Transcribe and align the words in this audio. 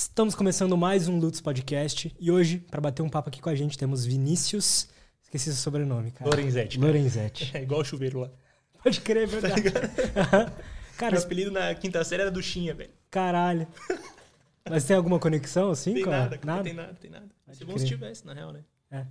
Estamos 0.00 0.36
começando 0.36 0.76
mais 0.76 1.08
um 1.08 1.18
Lutz 1.18 1.40
Podcast 1.40 2.14
e 2.20 2.30
hoje, 2.30 2.60
para 2.70 2.80
bater 2.80 3.02
um 3.02 3.08
papo 3.08 3.30
aqui 3.30 3.42
com 3.42 3.48
a 3.48 3.54
gente, 3.56 3.76
temos 3.76 4.04
Vinícius. 4.04 4.88
Esqueci 5.24 5.46
seu 5.46 5.54
sobrenome, 5.54 6.12
cara. 6.12 6.30
Lorenzetti. 6.30 6.78
Lorenzetti. 6.78 7.50
É 7.58 7.62
igual 7.64 7.80
o 7.80 7.84
chuveiro 7.84 8.20
lá. 8.20 8.30
Pode 8.80 9.00
crer, 9.00 9.24
é 9.24 9.26
verdade. 9.26 9.60
cara, 10.96 11.16
Meu 11.16 11.20
apelido 11.20 11.50
na 11.50 11.74
quinta 11.74 12.04
série 12.04 12.22
era 12.22 12.30
Duchinha, 12.30 12.74
velho. 12.74 12.92
Caralho. 13.10 13.66
Mas 14.70 14.84
tem 14.84 14.94
alguma 14.96 15.18
conexão 15.18 15.72
assim? 15.72 15.94
Tem 15.94 16.04
com 16.04 16.10
nada, 16.10 16.38
a... 16.40 16.46
nada, 16.46 16.62
tem 16.62 16.74
nada, 16.74 16.94
tem 16.94 17.10
nada. 17.10 17.28
Se 17.50 17.64
bom 17.64 17.76
se 17.76 17.84
tivesse, 17.84 18.24
na 18.24 18.34
real, 18.34 18.52
né? 18.52 18.62
É. 18.92 19.04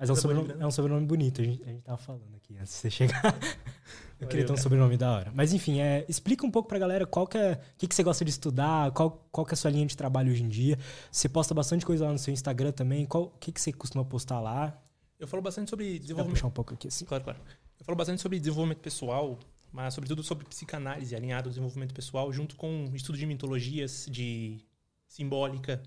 Mas 0.00 0.08
é 0.08 0.12
um, 0.14 0.16
sobrenome, 0.16 0.54
é 0.58 0.66
um 0.66 0.70
sobrenome 0.70 1.06
bonito, 1.06 1.42
a 1.42 1.44
gente, 1.44 1.62
a 1.62 1.66
gente 1.66 1.82
tava 1.82 1.98
falando 1.98 2.34
aqui 2.34 2.56
antes 2.56 2.72
de 2.72 2.78
você 2.78 2.90
chegar. 2.90 3.22
Eu 4.18 4.26
queria 4.28 4.46
ter 4.46 4.52
um 4.52 4.56
sobrenome 4.56 4.96
da 4.96 5.12
hora. 5.12 5.32
Mas 5.34 5.52
enfim, 5.52 5.80
é, 5.80 6.06
explica 6.08 6.44
um 6.44 6.50
pouco 6.50 6.68
pra 6.68 6.78
galera 6.78 7.06
qual 7.06 7.26
que 7.26 7.36
é, 7.36 7.52
o 7.52 7.78
que, 7.78 7.86
que 7.86 7.94
você 7.94 8.02
gosta 8.02 8.24
de 8.24 8.30
estudar, 8.30 8.90
qual, 8.92 9.26
qual 9.30 9.46
que 9.46 9.52
é 9.52 9.54
a 9.54 9.56
sua 9.56 9.70
linha 9.70 9.86
de 9.86 9.94
trabalho 9.94 10.30
hoje 10.30 10.42
em 10.42 10.48
dia. 10.48 10.78
Você 11.10 11.28
posta 11.28 11.52
bastante 11.54 11.84
coisa 11.84 12.06
lá 12.06 12.12
no 12.12 12.18
seu 12.18 12.32
Instagram 12.32 12.72
também. 12.72 13.04
Qual, 13.04 13.24
o 13.24 13.38
que, 13.38 13.52
que 13.52 13.60
você 13.60 13.72
costuma 13.72 14.02
postar 14.02 14.40
lá? 14.40 14.78
Eu 15.18 15.26
falo 15.26 15.42
bastante 15.42 15.68
sobre 15.68 15.98
desenvolvimento. 15.98 16.26
Vou 16.26 16.34
puxar 16.34 16.46
um 16.46 16.50
pouco 16.50 16.74
aqui 16.74 16.88
assim. 16.88 17.04
Claro, 17.04 17.24
claro. 17.24 17.38
Eu 17.78 17.84
falo 17.84 17.96
bastante 17.96 18.22
sobre 18.22 18.38
desenvolvimento 18.38 18.80
pessoal, 18.80 19.38
mas 19.70 19.92
sobretudo 19.92 20.22
sobre 20.22 20.46
psicanálise 20.46 21.14
alinhado 21.14 21.48
ao 21.48 21.50
desenvolvimento 21.50 21.94
pessoal, 21.94 22.32
junto 22.32 22.56
com 22.56 22.90
estudo 22.94 23.18
de 23.18 23.26
mitologias, 23.26 24.06
de 24.10 24.60
simbólica. 25.06 25.82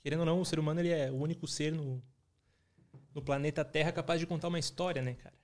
Querendo 0.00 0.20
ou 0.20 0.26
não, 0.26 0.40
o 0.40 0.44
ser 0.44 0.58
humano 0.60 0.80
ele 0.80 0.90
é 0.90 1.10
o 1.10 1.16
único 1.16 1.46
ser 1.46 1.72
no, 1.72 2.02
no 3.18 3.22
planeta 3.22 3.64
Terra 3.64 3.90
capaz 3.90 4.20
de 4.20 4.26
contar 4.26 4.46
uma 4.46 4.60
história, 4.60 5.02
né, 5.02 5.14
cara? 5.14 5.34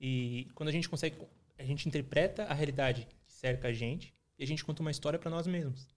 E 0.00 0.48
quando 0.54 0.70
a 0.70 0.72
gente 0.72 0.88
consegue 0.88 1.16
a 1.58 1.64
gente 1.64 1.86
interpreta 1.88 2.44
a 2.44 2.54
realidade 2.54 3.06
que 3.26 3.32
cerca 3.32 3.68
a 3.68 3.72
gente 3.72 4.14
e 4.38 4.44
a 4.44 4.46
gente 4.46 4.64
conta 4.64 4.80
uma 4.82 4.90
história 4.90 5.18
para 5.18 5.30
nós 5.30 5.46
mesmos. 5.46 5.88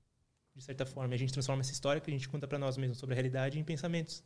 De 0.55 0.63
certa 0.63 0.85
forma, 0.85 1.13
e 1.13 1.15
a 1.15 1.17
gente 1.17 1.31
transforma 1.31 1.61
essa 1.61 1.71
história 1.71 2.01
que 2.01 2.09
a 2.09 2.13
gente 2.13 2.27
conta 2.27 2.47
para 2.47 2.57
nós 2.57 2.75
mesmos 2.75 2.97
sobre 2.97 3.13
a 3.13 3.15
realidade 3.15 3.57
em 3.57 3.63
pensamentos. 3.63 4.23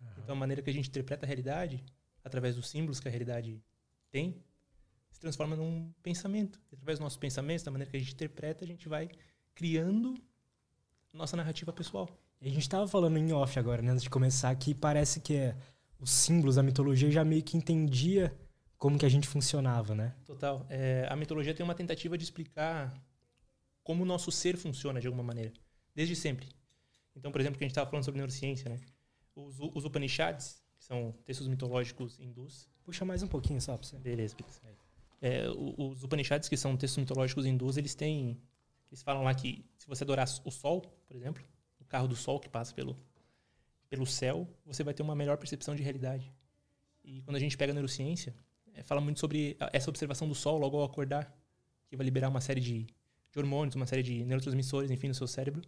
Uhum. 0.00 0.08
Então, 0.18 0.34
a 0.34 0.38
maneira 0.38 0.60
que 0.60 0.70
a 0.70 0.72
gente 0.72 0.88
interpreta 0.88 1.24
a 1.24 1.28
realidade, 1.28 1.84
através 2.24 2.56
dos 2.56 2.68
símbolos 2.68 2.98
que 2.98 3.06
a 3.06 3.10
realidade 3.10 3.62
tem, 4.10 4.42
se 5.10 5.20
transforma 5.20 5.54
num 5.54 5.92
pensamento. 6.02 6.60
E 6.72 6.74
através 6.74 6.98
dos 6.98 7.04
nossos 7.04 7.18
pensamentos, 7.18 7.64
da 7.64 7.70
maneira 7.70 7.90
que 7.90 7.96
a 7.96 8.00
gente 8.00 8.12
interpreta, 8.12 8.64
a 8.64 8.66
gente 8.66 8.88
vai 8.88 9.08
criando 9.54 10.14
nossa 11.12 11.36
narrativa 11.36 11.72
pessoal. 11.72 12.08
A 12.40 12.48
gente 12.48 12.60
estava 12.60 12.86
falando 12.88 13.16
em 13.16 13.32
off 13.32 13.58
agora, 13.58 13.82
né, 13.82 13.90
antes 13.90 14.02
de 14.02 14.10
começar, 14.10 14.54
que 14.56 14.74
parece 14.74 15.20
que 15.20 15.34
é, 15.34 15.56
os 15.98 16.10
símbolos, 16.10 16.58
a 16.58 16.62
mitologia 16.62 17.10
já 17.10 17.24
meio 17.24 17.42
que 17.42 17.56
entendia 17.56 18.36
como 18.76 18.98
que 18.98 19.04
a 19.04 19.08
gente 19.08 19.26
funcionava, 19.26 19.94
né? 19.94 20.14
Total. 20.24 20.64
É, 20.70 21.06
a 21.10 21.16
mitologia 21.16 21.52
tem 21.52 21.64
uma 21.64 21.74
tentativa 21.74 22.16
de 22.16 22.24
explicar 22.24 22.94
como 23.82 24.04
o 24.04 24.06
nosso 24.06 24.30
ser 24.30 24.56
funciona 24.56 25.00
de 25.00 25.06
alguma 25.06 25.24
maneira, 25.24 25.52
desde 25.94 26.14
sempre. 26.14 26.48
Então, 27.16 27.32
por 27.32 27.40
exemplo, 27.40 27.58
que 27.58 27.64
a 27.64 27.66
gente 27.66 27.72
estava 27.72 27.90
falando 27.90 28.04
sobre 28.04 28.18
neurociência, 28.18 28.68
né? 28.68 28.78
Os, 29.34 29.56
os 29.58 29.84
Upanishads, 29.84 30.62
que 30.76 30.84
são 30.84 31.12
textos 31.24 31.48
mitológicos 31.48 32.20
hindus. 32.20 32.68
Puxa 32.84 33.04
mais 33.04 33.22
um 33.22 33.26
pouquinho 33.26 33.60
só 33.60 33.76
pra 33.76 33.86
você. 33.86 33.98
Beleza, 33.98 34.36
beleza. 34.36 34.60
É, 35.20 35.48
os 35.48 36.04
Upanishads, 36.04 36.48
que 36.48 36.56
são 36.56 36.76
textos 36.76 36.98
mitológicos 36.98 37.44
hindus, 37.44 37.76
eles 37.76 37.94
têm. 37.94 38.40
Eles 38.88 39.02
falam 39.02 39.24
lá 39.24 39.34
que 39.34 39.64
se 39.76 39.86
você 39.86 40.04
adorar 40.04 40.28
o 40.44 40.50
sol, 40.50 40.80
por 41.06 41.16
exemplo, 41.16 41.42
o 41.80 41.84
carro 41.84 42.06
do 42.06 42.14
sol 42.14 42.38
que 42.38 42.48
passa 42.48 42.72
pelo, 42.72 42.96
pelo 43.88 44.06
céu, 44.06 44.48
você 44.64 44.84
vai 44.84 44.94
ter 44.94 45.02
uma 45.02 45.14
melhor 45.14 45.36
percepção 45.36 45.74
de 45.74 45.82
realidade. 45.82 46.32
E 47.04 47.22
quando 47.22 47.36
a 47.36 47.40
gente 47.40 47.56
pega 47.56 47.72
a 47.72 47.74
neurociência, 47.74 48.34
é, 48.74 48.82
fala 48.82 49.00
muito 49.00 49.18
sobre 49.18 49.56
essa 49.72 49.88
observação 49.88 50.28
do 50.28 50.34
sol 50.34 50.58
logo 50.58 50.76
ao 50.76 50.84
acordar, 50.84 51.34
que 51.88 51.96
vai 51.96 52.04
liberar 52.04 52.28
uma 52.28 52.40
série 52.40 52.60
de, 52.60 52.86
de 53.32 53.38
hormônios, 53.38 53.74
uma 53.74 53.86
série 53.86 54.02
de 54.02 54.24
neurotransmissores, 54.24 54.90
enfim, 54.90 55.08
no 55.08 55.14
seu 55.14 55.26
cérebro, 55.26 55.62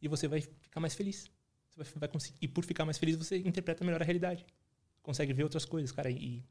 e 0.00 0.08
você 0.08 0.28
vai 0.28 0.40
ficar 0.40 0.80
mais 0.80 0.94
feliz. 0.94 1.30
Você 1.70 1.82
vai, 1.82 2.00
vai 2.00 2.08
conseguir, 2.08 2.38
e 2.40 2.46
por 2.46 2.64
ficar 2.64 2.84
mais 2.84 2.98
feliz, 2.98 3.16
você 3.16 3.38
interpreta 3.38 3.82
melhor 3.84 4.00
a 4.00 4.04
realidade. 4.04 4.44
Consegue 5.02 5.32
ver 5.32 5.42
outras 5.42 5.64
coisas, 5.64 5.90
cara. 5.90 6.10
E 6.10 6.44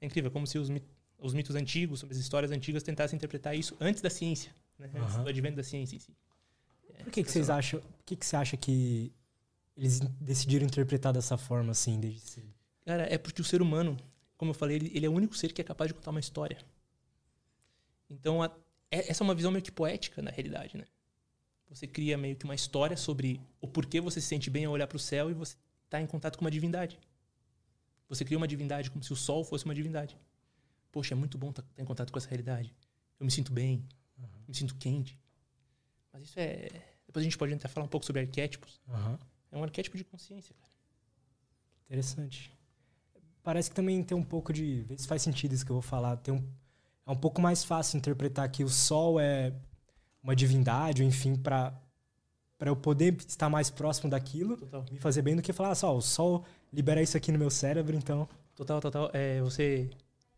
é 0.00 0.06
incrível, 0.06 0.30
como 0.30 0.46
se 0.46 0.58
os, 0.58 0.68
os 1.18 1.34
mitos 1.34 1.56
antigos, 1.56 2.00
sobre 2.00 2.14
as 2.14 2.20
histórias 2.20 2.50
antigas, 2.50 2.82
tentassem 2.82 3.16
interpretar 3.16 3.56
isso 3.56 3.76
antes 3.80 4.00
da 4.00 4.10
ciência, 4.10 4.54
né? 4.78 4.90
uhum. 4.94 5.02
antes 5.02 5.16
do 5.16 5.28
advento 5.28 5.56
da 5.56 5.62
ciência 5.64 5.96
em 5.96 5.98
si. 5.98 6.16
É, 6.94 7.04
por 7.04 7.12
que, 7.12 7.22
que 7.24 7.30
vocês 7.30 7.50
acham? 7.50 7.80
Por 7.80 8.04
que, 8.04 8.16
que 8.16 8.24
você 8.24 8.36
acha 8.36 8.56
que 8.56 9.12
eles 9.76 10.00
decidiram 10.20 10.66
interpretar 10.66 11.12
dessa 11.12 11.36
forma 11.36 11.72
assim 11.72 11.98
desde 11.98 12.20
cedo? 12.20 12.52
Cara, 12.84 13.12
é 13.12 13.16
porque 13.16 13.40
o 13.40 13.44
ser 13.44 13.62
humano 13.62 13.96
como 14.42 14.50
eu 14.50 14.54
falei, 14.56 14.74
ele, 14.74 14.90
ele, 14.92 15.06
é 15.06 15.08
o 15.08 15.12
único 15.12 15.36
ser 15.36 15.52
que 15.52 15.60
é 15.60 15.64
capaz 15.64 15.86
de 15.86 15.94
contar 15.94 16.10
uma 16.10 16.18
história. 16.18 16.58
Então, 18.10 18.42
a, 18.42 18.46
é, 18.90 19.08
essa 19.08 19.22
é 19.22 19.24
uma 19.24 19.36
visão 19.36 19.52
meio 19.52 19.62
que 19.62 19.70
poética, 19.70 20.20
na 20.20 20.32
realidade, 20.32 20.76
né? 20.76 20.84
Você 21.68 21.86
cria 21.86 22.18
meio 22.18 22.34
que 22.34 22.44
uma 22.44 22.56
história 22.56 22.96
sobre 22.96 23.40
o 23.60 23.68
porquê 23.68 24.00
você 24.00 24.20
se 24.20 24.26
sente 24.26 24.50
bem 24.50 24.64
ao 24.64 24.72
olhar 24.72 24.88
para 24.88 24.96
o 24.96 24.98
céu 24.98 25.30
e 25.30 25.32
você 25.32 25.54
está 25.84 26.00
em 26.00 26.08
contato 26.08 26.36
com 26.36 26.44
uma 26.44 26.50
divindade. 26.50 26.98
Você 28.08 28.24
cria 28.24 28.36
uma 28.36 28.48
divindade 28.48 28.90
como 28.90 29.04
se 29.04 29.12
o 29.12 29.16
sol 29.16 29.44
fosse 29.44 29.64
uma 29.64 29.76
divindade. 29.76 30.18
Poxa, 30.90 31.14
é 31.14 31.16
muito 31.16 31.38
bom 31.38 31.50
estar 31.50 31.62
tá, 31.62 31.68
tá 31.76 31.80
em 31.80 31.86
contato 31.86 32.12
com 32.12 32.18
essa 32.18 32.28
realidade. 32.28 32.74
Eu 33.20 33.24
me 33.24 33.30
sinto 33.30 33.52
bem, 33.52 33.86
uhum. 34.18 34.26
me 34.48 34.54
sinto 34.56 34.74
quente. 34.74 35.16
Mas 36.12 36.24
isso 36.24 36.40
é. 36.40 36.68
Depois 37.06 37.22
a 37.22 37.26
gente 37.26 37.38
pode 37.38 37.54
até 37.54 37.68
falar 37.68 37.86
um 37.86 37.88
pouco 37.88 38.04
sobre 38.04 38.22
arquétipos. 38.22 38.80
Uhum. 38.88 39.16
É 39.52 39.56
um 39.56 39.62
arquétipo 39.62 39.96
de 39.96 40.04
consciência, 40.04 40.54
cara. 40.58 40.72
Interessante 41.84 42.50
parece 43.42 43.68
que 43.70 43.76
também 43.76 44.02
tem 44.02 44.16
um 44.16 44.22
pouco 44.22 44.52
de. 44.52 44.82
Vê 44.82 44.96
se 44.96 45.06
faz 45.06 45.22
sentido 45.22 45.52
isso 45.52 45.64
que 45.64 45.72
eu 45.72 45.76
vou 45.76 45.82
falar. 45.82 46.16
Tem 46.16 46.32
um, 46.32 46.42
é 47.06 47.10
um 47.10 47.16
pouco 47.16 47.40
mais 47.40 47.64
fácil 47.64 47.98
interpretar 47.98 48.48
que 48.50 48.64
o 48.64 48.68
sol 48.68 49.18
é 49.18 49.52
uma 50.22 50.36
divindade, 50.36 51.02
ou 51.02 51.08
enfim, 51.08 51.34
para 51.34 51.78
para 52.58 52.70
eu 52.70 52.76
poder 52.76 53.16
estar 53.26 53.48
mais 53.48 53.70
próximo 53.70 54.08
daquilo, 54.08 54.56
total. 54.56 54.84
me 54.88 54.96
fazer 54.96 55.20
bem, 55.20 55.34
do 55.34 55.42
que 55.42 55.52
falar, 55.52 55.74
só, 55.74 55.96
o 55.96 56.00
sol 56.00 56.44
libera 56.72 57.02
isso 57.02 57.16
aqui 57.16 57.32
no 57.32 57.38
meu 57.38 57.50
cérebro, 57.50 57.96
então. 57.96 58.28
Total, 58.54 58.80
total. 58.80 59.10
É, 59.12 59.40
você. 59.40 59.90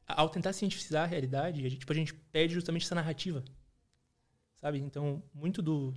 Ao 0.06 0.28
tentar 0.30 0.54
cientificar 0.54 1.04
a 1.04 1.06
realidade, 1.06 1.60
a 1.60 1.68
gente, 1.68 1.80
tipo, 1.80 1.92
a 1.92 1.96
gente 1.96 2.14
perde 2.14 2.54
justamente 2.54 2.86
essa 2.86 2.94
narrativa. 2.94 3.44
Sabe? 4.56 4.78
Então, 4.78 5.22
muito 5.34 5.60
do. 5.60 5.92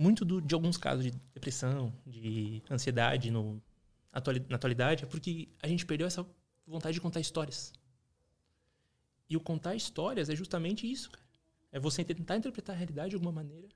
Muito 0.00 0.24
do, 0.24 0.40
de 0.40 0.54
alguns 0.54 0.76
casos 0.76 1.02
de 1.02 1.10
depressão, 1.34 1.92
de 2.06 2.62
ansiedade 2.70 3.32
no, 3.32 3.60
na 4.48 4.54
atualidade 4.54 5.02
é 5.02 5.06
porque 5.08 5.48
a 5.60 5.66
gente 5.66 5.84
perdeu 5.84 6.06
essa 6.06 6.24
vontade 6.64 6.94
de 6.94 7.00
contar 7.00 7.18
histórias. 7.18 7.72
E 9.28 9.36
o 9.36 9.40
contar 9.40 9.74
histórias 9.74 10.30
é 10.30 10.36
justamente 10.36 10.88
isso, 10.88 11.10
cara. 11.10 11.26
É 11.72 11.80
você 11.80 12.04
tentar 12.04 12.36
interpretar 12.36 12.76
a 12.76 12.78
realidade 12.78 13.10
de 13.10 13.16
alguma 13.16 13.32
maneira 13.32 13.66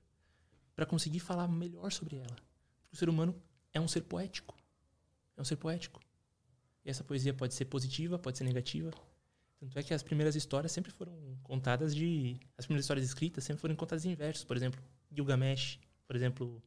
para 0.73 0.85
conseguir 0.85 1.19
falar 1.19 1.45
melhor 1.49 1.91
sobre 1.91 2.15
ela. 2.15 2.35
Porque 2.81 2.93
o 2.93 2.97
ser 2.97 3.09
humano 3.09 3.35
é 3.73 3.81
um 3.81 3.87
ser 3.87 4.03
poético. 4.03 4.55
É 5.35 5.41
um 5.41 5.45
ser 5.45 5.57
poético. 5.57 5.99
E 6.85 6.89
essa 6.89 7.03
poesia 7.03 7.33
pode 7.33 7.53
ser 7.53 7.65
positiva, 7.65 8.17
pode 8.17 8.37
ser 8.37 8.45
negativa. 8.45 8.91
Tanto 9.59 9.77
é 9.77 9.83
que 9.83 9.93
as 9.93 10.01
primeiras 10.01 10.37
histórias 10.37 10.71
sempre 10.71 10.89
foram 10.89 11.13
contadas 11.43 11.93
de. 11.93 12.39
As 12.57 12.65
primeiras 12.65 12.85
histórias 12.85 13.05
escritas 13.05 13.43
sempre 13.43 13.59
foram 13.59 13.75
contadas 13.75 14.05
em 14.05 14.15
versos. 14.15 14.45
Por 14.45 14.55
exemplo, 14.55 14.81
Gilgamesh, 15.11 15.79
por 16.13 16.17
exemplo, 16.17 16.63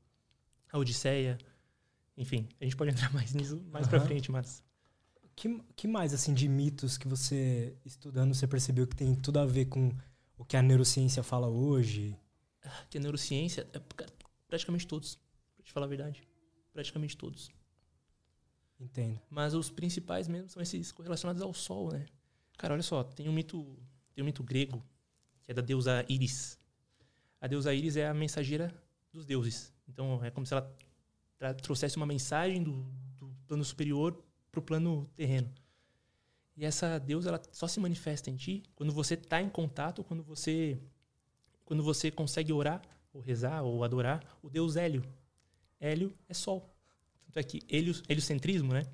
a 0.72 0.76
Odisseia, 0.76 1.38
enfim, 2.16 2.48
a 2.60 2.64
gente 2.64 2.74
pode 2.74 2.90
entrar 2.98 3.12
mais 3.14 3.32
nisso 3.32 3.62
mais 3.70 3.86
uhum. 3.86 3.90
pra 3.90 4.00
frente, 4.00 4.28
mas. 4.28 4.60
Que, 5.36 5.62
que 5.76 5.86
mais, 5.86 6.12
assim, 6.12 6.34
de 6.34 6.48
mitos 6.48 6.98
que 6.98 7.06
você, 7.06 7.76
estudando, 7.84 8.34
você 8.34 8.44
percebeu 8.48 8.88
que 8.88 8.96
tem 8.96 9.14
tudo 9.14 9.38
a 9.38 9.46
ver 9.46 9.66
com 9.66 9.92
o 10.36 10.44
que 10.44 10.56
a 10.56 10.62
neurociência 10.62 11.22
fala 11.22 11.46
hoje? 11.46 12.18
Que 12.90 12.98
a 12.98 13.00
neurociência, 13.00 13.68
é 13.72 13.80
praticamente 14.48 14.84
todos, 14.84 15.14
pra 15.54 15.64
te 15.64 15.72
falar 15.72 15.86
a 15.86 15.88
verdade. 15.88 16.26
Praticamente 16.72 17.16
todos. 17.16 17.48
Entendo. 18.80 19.20
Mas 19.30 19.54
os 19.54 19.70
principais 19.70 20.26
mesmo 20.26 20.48
são 20.48 20.60
esses 20.60 20.90
correlacionados 20.90 21.40
ao 21.40 21.54
Sol, 21.54 21.92
né? 21.92 22.06
Cara, 22.58 22.74
olha 22.74 22.82
só, 22.82 23.04
tem 23.04 23.28
um 23.28 23.32
mito, 23.32 23.78
tem 24.12 24.24
um 24.24 24.26
mito 24.26 24.42
grego, 24.42 24.84
que 25.44 25.52
é 25.52 25.54
da 25.54 25.62
deusa 25.62 26.04
Íris. 26.08 26.58
A 27.40 27.46
deusa 27.46 27.72
Íris 27.72 27.96
é 27.96 28.08
a 28.08 28.14
mensageira 28.14 28.74
dos 29.16 29.24
deuses. 29.24 29.72
Então, 29.88 30.22
é 30.24 30.30
como 30.30 30.46
se 30.46 30.54
ela 30.54 31.54
trouxesse 31.62 31.96
uma 31.96 32.06
mensagem 32.06 32.62
do, 32.62 32.82
do 33.18 33.34
plano 33.46 33.64
superior 33.64 34.22
para 34.50 34.60
o 34.60 34.62
plano 34.62 35.10
terreno. 35.16 35.50
E 36.56 36.64
essa 36.64 36.98
deusa 36.98 37.30
ela 37.30 37.42
só 37.50 37.66
se 37.66 37.80
manifesta 37.80 38.30
em 38.30 38.36
ti 38.36 38.62
quando 38.74 38.92
você 38.92 39.14
está 39.14 39.42
em 39.42 39.48
contato, 39.48 40.04
quando 40.04 40.22
você 40.22 40.78
quando 41.64 41.82
você 41.82 42.12
consegue 42.12 42.52
orar, 42.52 42.80
ou 43.12 43.20
rezar, 43.20 43.62
ou 43.62 43.82
adorar 43.82 44.22
o 44.40 44.48
deus 44.48 44.76
Hélio. 44.76 45.02
Hélio 45.80 46.16
é 46.28 46.34
sol. 46.34 46.72
Tanto 47.24 47.40
é 47.40 47.42
que 47.42 47.60
helio, 47.68 47.94
heliocentrismo, 48.08 48.72
né? 48.72 48.86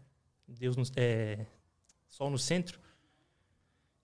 Deus 0.48 0.74
no, 0.74 0.82
é 0.96 1.46
sol 2.08 2.30
no 2.30 2.38
centro. 2.38 2.80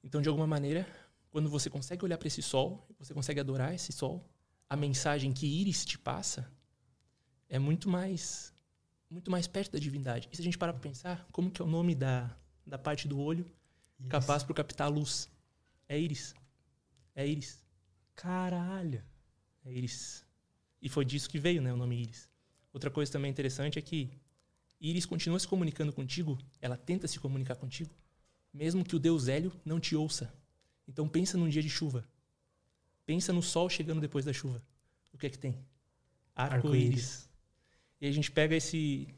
Então, 0.04 0.20
de 0.20 0.28
alguma 0.28 0.46
maneira, 0.46 0.86
quando 1.30 1.48
você 1.48 1.70
consegue 1.70 2.04
olhar 2.04 2.18
para 2.18 2.28
esse 2.28 2.42
sol, 2.42 2.86
você 2.98 3.14
consegue 3.14 3.40
adorar 3.40 3.74
esse 3.74 3.90
sol, 3.90 4.22
a 4.68 4.76
mensagem 4.76 5.32
que 5.32 5.46
Íris 5.46 5.84
te 5.84 5.98
passa 5.98 6.50
é 7.48 7.58
muito 7.58 7.88
mais 7.88 8.52
muito 9.10 9.30
mais 9.30 9.46
perto 9.46 9.72
da 9.72 9.78
divindade. 9.78 10.28
E 10.30 10.36
se 10.36 10.42
a 10.42 10.44
gente 10.44 10.58
parar 10.58 10.74
para 10.74 10.82
pensar, 10.82 11.26
como 11.32 11.50
que 11.50 11.62
é 11.62 11.64
o 11.64 11.68
nome 11.68 11.94
da, 11.94 12.30
da 12.66 12.76
parte 12.76 13.08
do 13.08 13.18
olho 13.18 13.46
íris. 13.98 14.10
capaz 14.10 14.42
para 14.42 14.54
captar 14.54 14.86
a 14.86 14.90
luz? 14.90 15.30
É 15.88 15.98
íris. 15.98 16.34
É 17.14 17.26
íris. 17.26 17.64
Caralho. 18.14 19.02
É 19.64 19.72
íris. 19.72 20.26
E 20.82 20.90
foi 20.90 21.06
disso 21.06 21.30
que 21.30 21.38
veio, 21.38 21.62
né, 21.62 21.72
o 21.72 21.76
nome 21.76 22.02
íris. 22.02 22.28
Outra 22.72 22.90
coisa 22.90 23.10
também 23.10 23.30
interessante 23.30 23.78
é 23.78 23.82
que 23.82 24.10
Iris 24.80 25.06
continua 25.06 25.38
se 25.38 25.48
comunicando 25.48 25.92
contigo, 25.92 26.38
ela 26.60 26.76
tenta 26.76 27.08
se 27.08 27.18
comunicar 27.18 27.56
contigo, 27.56 27.90
mesmo 28.52 28.84
que 28.84 28.94
o 28.94 28.98
Deus 28.98 29.26
Hélio 29.26 29.52
não 29.64 29.80
te 29.80 29.96
ouça. 29.96 30.32
Então 30.86 31.08
pensa 31.08 31.36
num 31.36 31.48
dia 31.48 31.62
de 31.62 31.68
chuva. 31.68 32.06
Pensa 33.08 33.32
no 33.32 33.42
sol 33.42 33.70
chegando 33.70 34.02
depois 34.02 34.26
da 34.26 34.34
chuva. 34.34 34.62
O 35.14 35.16
que 35.16 35.26
é 35.26 35.30
que 35.30 35.38
tem? 35.38 35.56
Arco-íris. 36.36 37.26
e 37.98 38.06
a 38.06 38.12
gente 38.12 38.30
pega 38.30 38.54
esse, 38.54 39.08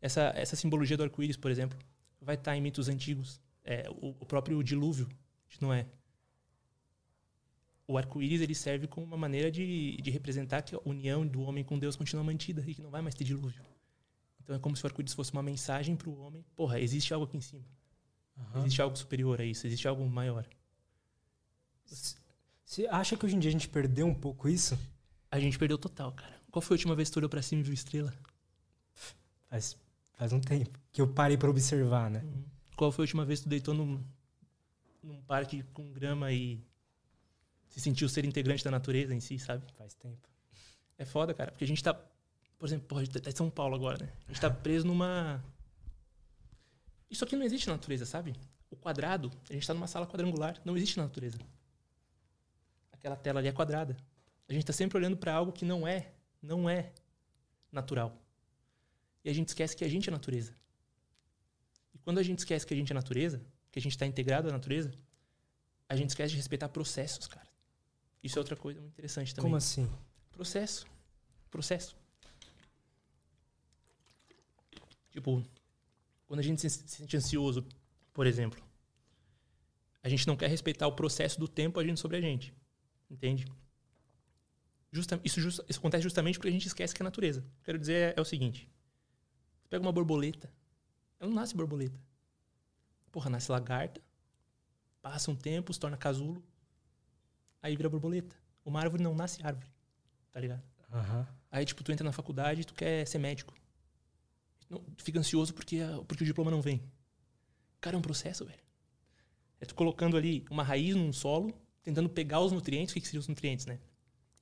essa, 0.00 0.32
essa 0.36 0.54
simbologia 0.54 0.96
do 0.96 1.02
arco-íris, 1.02 1.36
por 1.36 1.50
exemplo, 1.50 1.76
vai 2.20 2.36
estar 2.36 2.56
em 2.56 2.60
mitos 2.60 2.88
antigos. 2.88 3.40
É, 3.64 3.90
o, 3.90 4.10
o 4.20 4.26
próprio 4.26 4.62
dilúvio 4.62 5.08
de 5.48 5.60
Noé. 5.60 5.88
O 7.84 7.98
arco-íris 7.98 8.40
ele 8.40 8.54
serve 8.54 8.86
como 8.86 9.04
uma 9.04 9.16
maneira 9.16 9.50
de, 9.50 9.96
de 9.96 10.10
representar 10.12 10.62
que 10.62 10.76
a 10.76 10.80
união 10.84 11.26
do 11.26 11.42
homem 11.42 11.64
com 11.64 11.76
Deus 11.76 11.96
continua 11.96 12.22
mantida 12.22 12.62
e 12.64 12.72
que 12.72 12.80
não 12.80 12.90
vai 12.90 13.02
mais 13.02 13.16
ter 13.16 13.24
dilúvio. 13.24 13.64
Então 14.40 14.54
é 14.54 14.58
como 14.60 14.76
se 14.76 14.84
o 14.84 14.86
arco-íris 14.86 15.14
fosse 15.14 15.32
uma 15.32 15.42
mensagem 15.42 15.96
para 15.96 16.08
o 16.08 16.16
homem: 16.20 16.44
porra, 16.54 16.78
existe 16.78 17.12
algo 17.12 17.26
aqui 17.26 17.38
em 17.38 17.40
cima. 17.40 17.64
Uhum. 18.36 18.60
Existe 18.60 18.80
algo 18.80 18.96
superior 18.96 19.40
a 19.40 19.44
isso, 19.44 19.66
existe 19.66 19.88
algo 19.88 20.08
maior. 20.08 20.46
Você 22.72 22.86
acha 22.86 23.18
que 23.18 23.26
hoje 23.26 23.36
em 23.36 23.38
dia 23.38 23.50
a 23.50 23.52
gente 23.52 23.68
perdeu 23.68 24.06
um 24.06 24.14
pouco 24.14 24.48
isso? 24.48 24.78
A 25.30 25.38
gente 25.38 25.58
perdeu 25.58 25.76
total, 25.76 26.10
cara. 26.10 26.40
Qual 26.50 26.62
foi 26.62 26.74
a 26.74 26.78
última 26.78 26.94
vez 26.94 27.10
que 27.10 27.12
tu 27.12 27.18
olhou 27.18 27.28
pra 27.28 27.42
cima 27.42 27.60
e 27.60 27.64
viu 27.64 27.74
estrela? 27.74 28.10
Faz, 29.50 29.76
faz 30.14 30.32
um 30.32 30.40
tempo 30.40 30.80
que 30.90 31.02
eu 31.02 31.06
parei 31.06 31.36
para 31.36 31.50
observar, 31.50 32.10
né? 32.10 32.22
Uhum. 32.24 32.44
Qual 32.74 32.90
foi 32.90 33.02
a 33.02 33.04
última 33.04 33.26
vez 33.26 33.40
que 33.40 33.44
tu 33.44 33.50
deitou 33.50 33.74
num, 33.74 34.02
num 35.02 35.20
parque 35.20 35.62
com 35.74 35.92
grama 35.92 36.32
e 36.32 36.64
se 37.68 37.78
sentiu 37.78 38.08
ser 38.08 38.24
integrante 38.24 38.64
da 38.64 38.70
natureza 38.70 39.14
em 39.14 39.20
si, 39.20 39.38
sabe? 39.38 39.70
Faz 39.76 39.92
tempo. 39.92 40.26
É 40.96 41.04
foda, 41.04 41.34
cara, 41.34 41.50
porque 41.50 41.64
a 41.64 41.68
gente 41.68 41.84
tá, 41.84 41.92
por 41.92 42.66
exemplo, 42.66 42.88
porra, 42.88 43.02
a 43.02 43.04
gente 43.04 43.20
tá 43.20 43.28
em 43.28 43.36
São 43.36 43.50
Paulo 43.50 43.74
agora, 43.74 44.02
né? 44.02 44.10
A 44.26 44.32
gente 44.32 44.40
tá 44.40 44.48
preso 44.48 44.86
numa. 44.86 45.44
Isso 47.10 47.22
aqui 47.22 47.36
não 47.36 47.44
existe 47.44 47.66
na 47.66 47.74
natureza, 47.74 48.06
sabe? 48.06 48.34
O 48.70 48.76
quadrado, 48.76 49.30
a 49.50 49.52
gente 49.52 49.66
tá 49.66 49.74
numa 49.74 49.86
sala 49.86 50.06
quadrangular, 50.06 50.58
não 50.64 50.74
existe 50.74 50.96
na 50.96 51.02
natureza. 51.02 51.38
Aquela 53.02 53.16
tela 53.16 53.40
ali 53.40 53.48
é 53.48 53.52
quadrada. 53.52 53.96
A 54.48 54.52
gente 54.52 54.64
tá 54.64 54.72
sempre 54.72 54.96
olhando 54.96 55.16
para 55.16 55.34
algo 55.34 55.50
que 55.50 55.64
não 55.64 55.84
é, 55.84 56.12
não 56.40 56.70
é 56.70 56.92
natural. 57.72 58.16
E 59.24 59.28
a 59.28 59.32
gente 59.32 59.48
esquece 59.48 59.76
que 59.76 59.84
a 59.84 59.88
gente 59.88 60.08
é 60.08 60.12
natureza. 60.12 60.54
E 61.92 61.98
quando 61.98 62.18
a 62.18 62.22
gente 62.22 62.38
esquece 62.38 62.64
que 62.64 62.72
a 62.72 62.76
gente 62.76 62.92
é 62.92 62.94
natureza, 62.94 63.44
que 63.72 63.80
a 63.80 63.82
gente 63.82 63.90
está 63.90 64.06
integrado 64.06 64.48
à 64.48 64.52
natureza, 64.52 64.92
a 65.88 65.96
gente 65.96 66.10
esquece 66.10 66.30
de 66.30 66.36
respeitar 66.36 66.68
processos, 66.68 67.26
cara. 67.26 67.48
Isso 68.22 68.38
é 68.38 68.40
outra 68.40 68.54
coisa 68.54 68.80
muito 68.80 68.92
interessante 68.92 69.34
também. 69.34 69.46
Como 69.46 69.56
assim? 69.56 69.90
Processo. 70.30 70.86
Processo. 71.50 71.96
Tipo, 75.10 75.44
quando 76.28 76.38
a 76.38 76.42
gente 76.44 76.60
se 76.60 76.70
sente 76.70 77.16
ansioso, 77.16 77.66
por 78.12 78.28
exemplo, 78.28 78.62
a 80.04 80.08
gente 80.08 80.24
não 80.24 80.36
quer 80.36 80.48
respeitar 80.48 80.86
o 80.86 80.92
processo 80.92 81.40
do 81.40 81.48
tempo 81.48 81.80
agindo 81.80 81.96
sobre 81.96 82.16
a 82.16 82.20
gente. 82.20 82.54
Entende? 83.12 83.44
Justa, 84.90 85.20
isso, 85.22 85.38
just, 85.38 85.60
isso, 85.68 85.78
acontece 85.78 86.02
justamente 86.02 86.38
porque 86.38 86.48
a 86.48 86.52
gente 86.52 86.66
esquece 86.66 86.94
que 86.94 87.02
é 87.02 87.04
natureza. 87.04 87.44
Quero 87.62 87.78
dizer 87.78 87.94
é, 87.94 88.14
é 88.16 88.20
o 88.20 88.24
seguinte: 88.24 88.70
você 89.60 89.68
pega 89.68 89.82
uma 89.82 89.92
borboleta, 89.92 90.50
ela 91.20 91.28
não 91.28 91.36
nasce 91.36 91.54
borboleta. 91.54 92.00
Porra, 93.10 93.28
nasce 93.28 93.52
lagarta, 93.52 94.00
passa 95.02 95.30
um 95.30 95.36
tempo, 95.36 95.72
se 95.74 95.78
torna 95.78 95.96
casulo, 95.98 96.42
aí 97.62 97.76
vira 97.76 97.90
borboleta. 97.90 98.34
Uma 98.64 98.80
árvore 98.80 99.02
não 99.02 99.14
nasce 99.14 99.42
árvore, 99.42 99.70
tá 100.30 100.40
ligado? 100.40 100.62
Uhum. 100.90 101.26
Aí, 101.50 101.66
tipo, 101.66 101.84
tu 101.84 101.92
entra 101.92 102.04
na 102.04 102.12
faculdade 102.12 102.62
e 102.62 102.64
tu 102.64 102.72
quer 102.72 103.06
ser 103.06 103.18
médico. 103.18 103.54
Tu 104.96 105.04
fica 105.04 105.18
ansioso 105.18 105.52
porque, 105.52 105.80
porque 106.08 106.22
o 106.22 106.26
diploma 106.26 106.50
não 106.50 106.62
vem. 106.62 106.82
Cara, 107.78 107.96
é 107.96 107.98
um 107.98 108.02
processo, 108.02 108.46
velho. 108.46 108.62
É 109.60 109.66
tu 109.66 109.74
colocando 109.74 110.16
ali 110.16 110.46
uma 110.50 110.62
raiz 110.62 110.94
num 110.94 111.12
solo, 111.12 111.52
tentando 111.82 112.08
pegar 112.08 112.40
os 112.40 112.52
nutrientes. 112.52 112.94
O 112.94 113.00
que, 113.00 113.06
seriam 113.06 113.20
os 113.20 113.28
nutrientes, 113.28 113.66
né? 113.66 113.78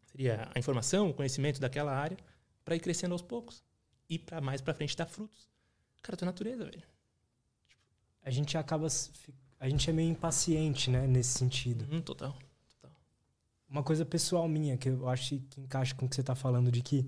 Seria 0.07 0.51
a 0.55 0.59
informação, 0.59 1.11
o 1.11 1.15
conhecimento 1.15 1.61
daquela 1.61 1.93
área, 1.93 2.17
para 2.65 2.77
ir 2.77 2.81
crescendo 2.81 3.13
aos 3.13 3.23
poucos. 3.23 3.63
E 4.09 4.19
para 4.19 4.41
mais 4.41 4.61
para 4.61 4.75
frente 4.75 4.97
dar 4.97 5.07
frutos. 5.07 5.49
Cara, 6.03 6.17
tu 6.17 6.25
é 6.25 6.27
natureza, 6.27 6.65
velho. 6.65 6.83
A 8.23 8.31
gente 8.31 8.59
acaba 8.59 8.89
a 9.61 9.69
gente 9.69 9.91
é 9.91 9.93
meio 9.93 10.11
impaciente, 10.11 10.91
né, 10.91 11.07
nesse 11.07 11.39
sentido. 11.39 11.87
Hum, 11.91 12.01
total, 12.01 12.35
total. 12.71 12.97
Uma 13.69 13.83
coisa 13.83 14.07
pessoal 14.07 14.49
minha, 14.49 14.77
que 14.79 14.89
eu 14.89 15.07
acho 15.07 15.39
que 15.39 15.61
encaixa 15.61 15.95
com 15.95 16.07
o 16.07 16.09
que 16.09 16.15
você 16.15 16.23
está 16.23 16.35
falando, 16.35 16.73
de 16.73 16.81
que 16.81 17.07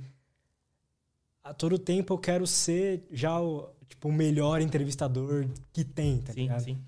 a 1.43 1.55
todo 1.55 1.79
tempo 1.79 2.13
eu 2.13 2.19
quero 2.19 2.47
ser 2.47 3.07
já 3.11 3.41
o, 3.41 3.71
tipo, 3.89 4.09
o 4.09 4.13
melhor 4.13 4.61
entrevistador 4.61 5.49
que 5.73 5.83
tem, 5.83 6.21
tá 6.21 6.35
sim, 6.35 6.43
ligado? 6.43 6.63
Sim, 6.63 6.85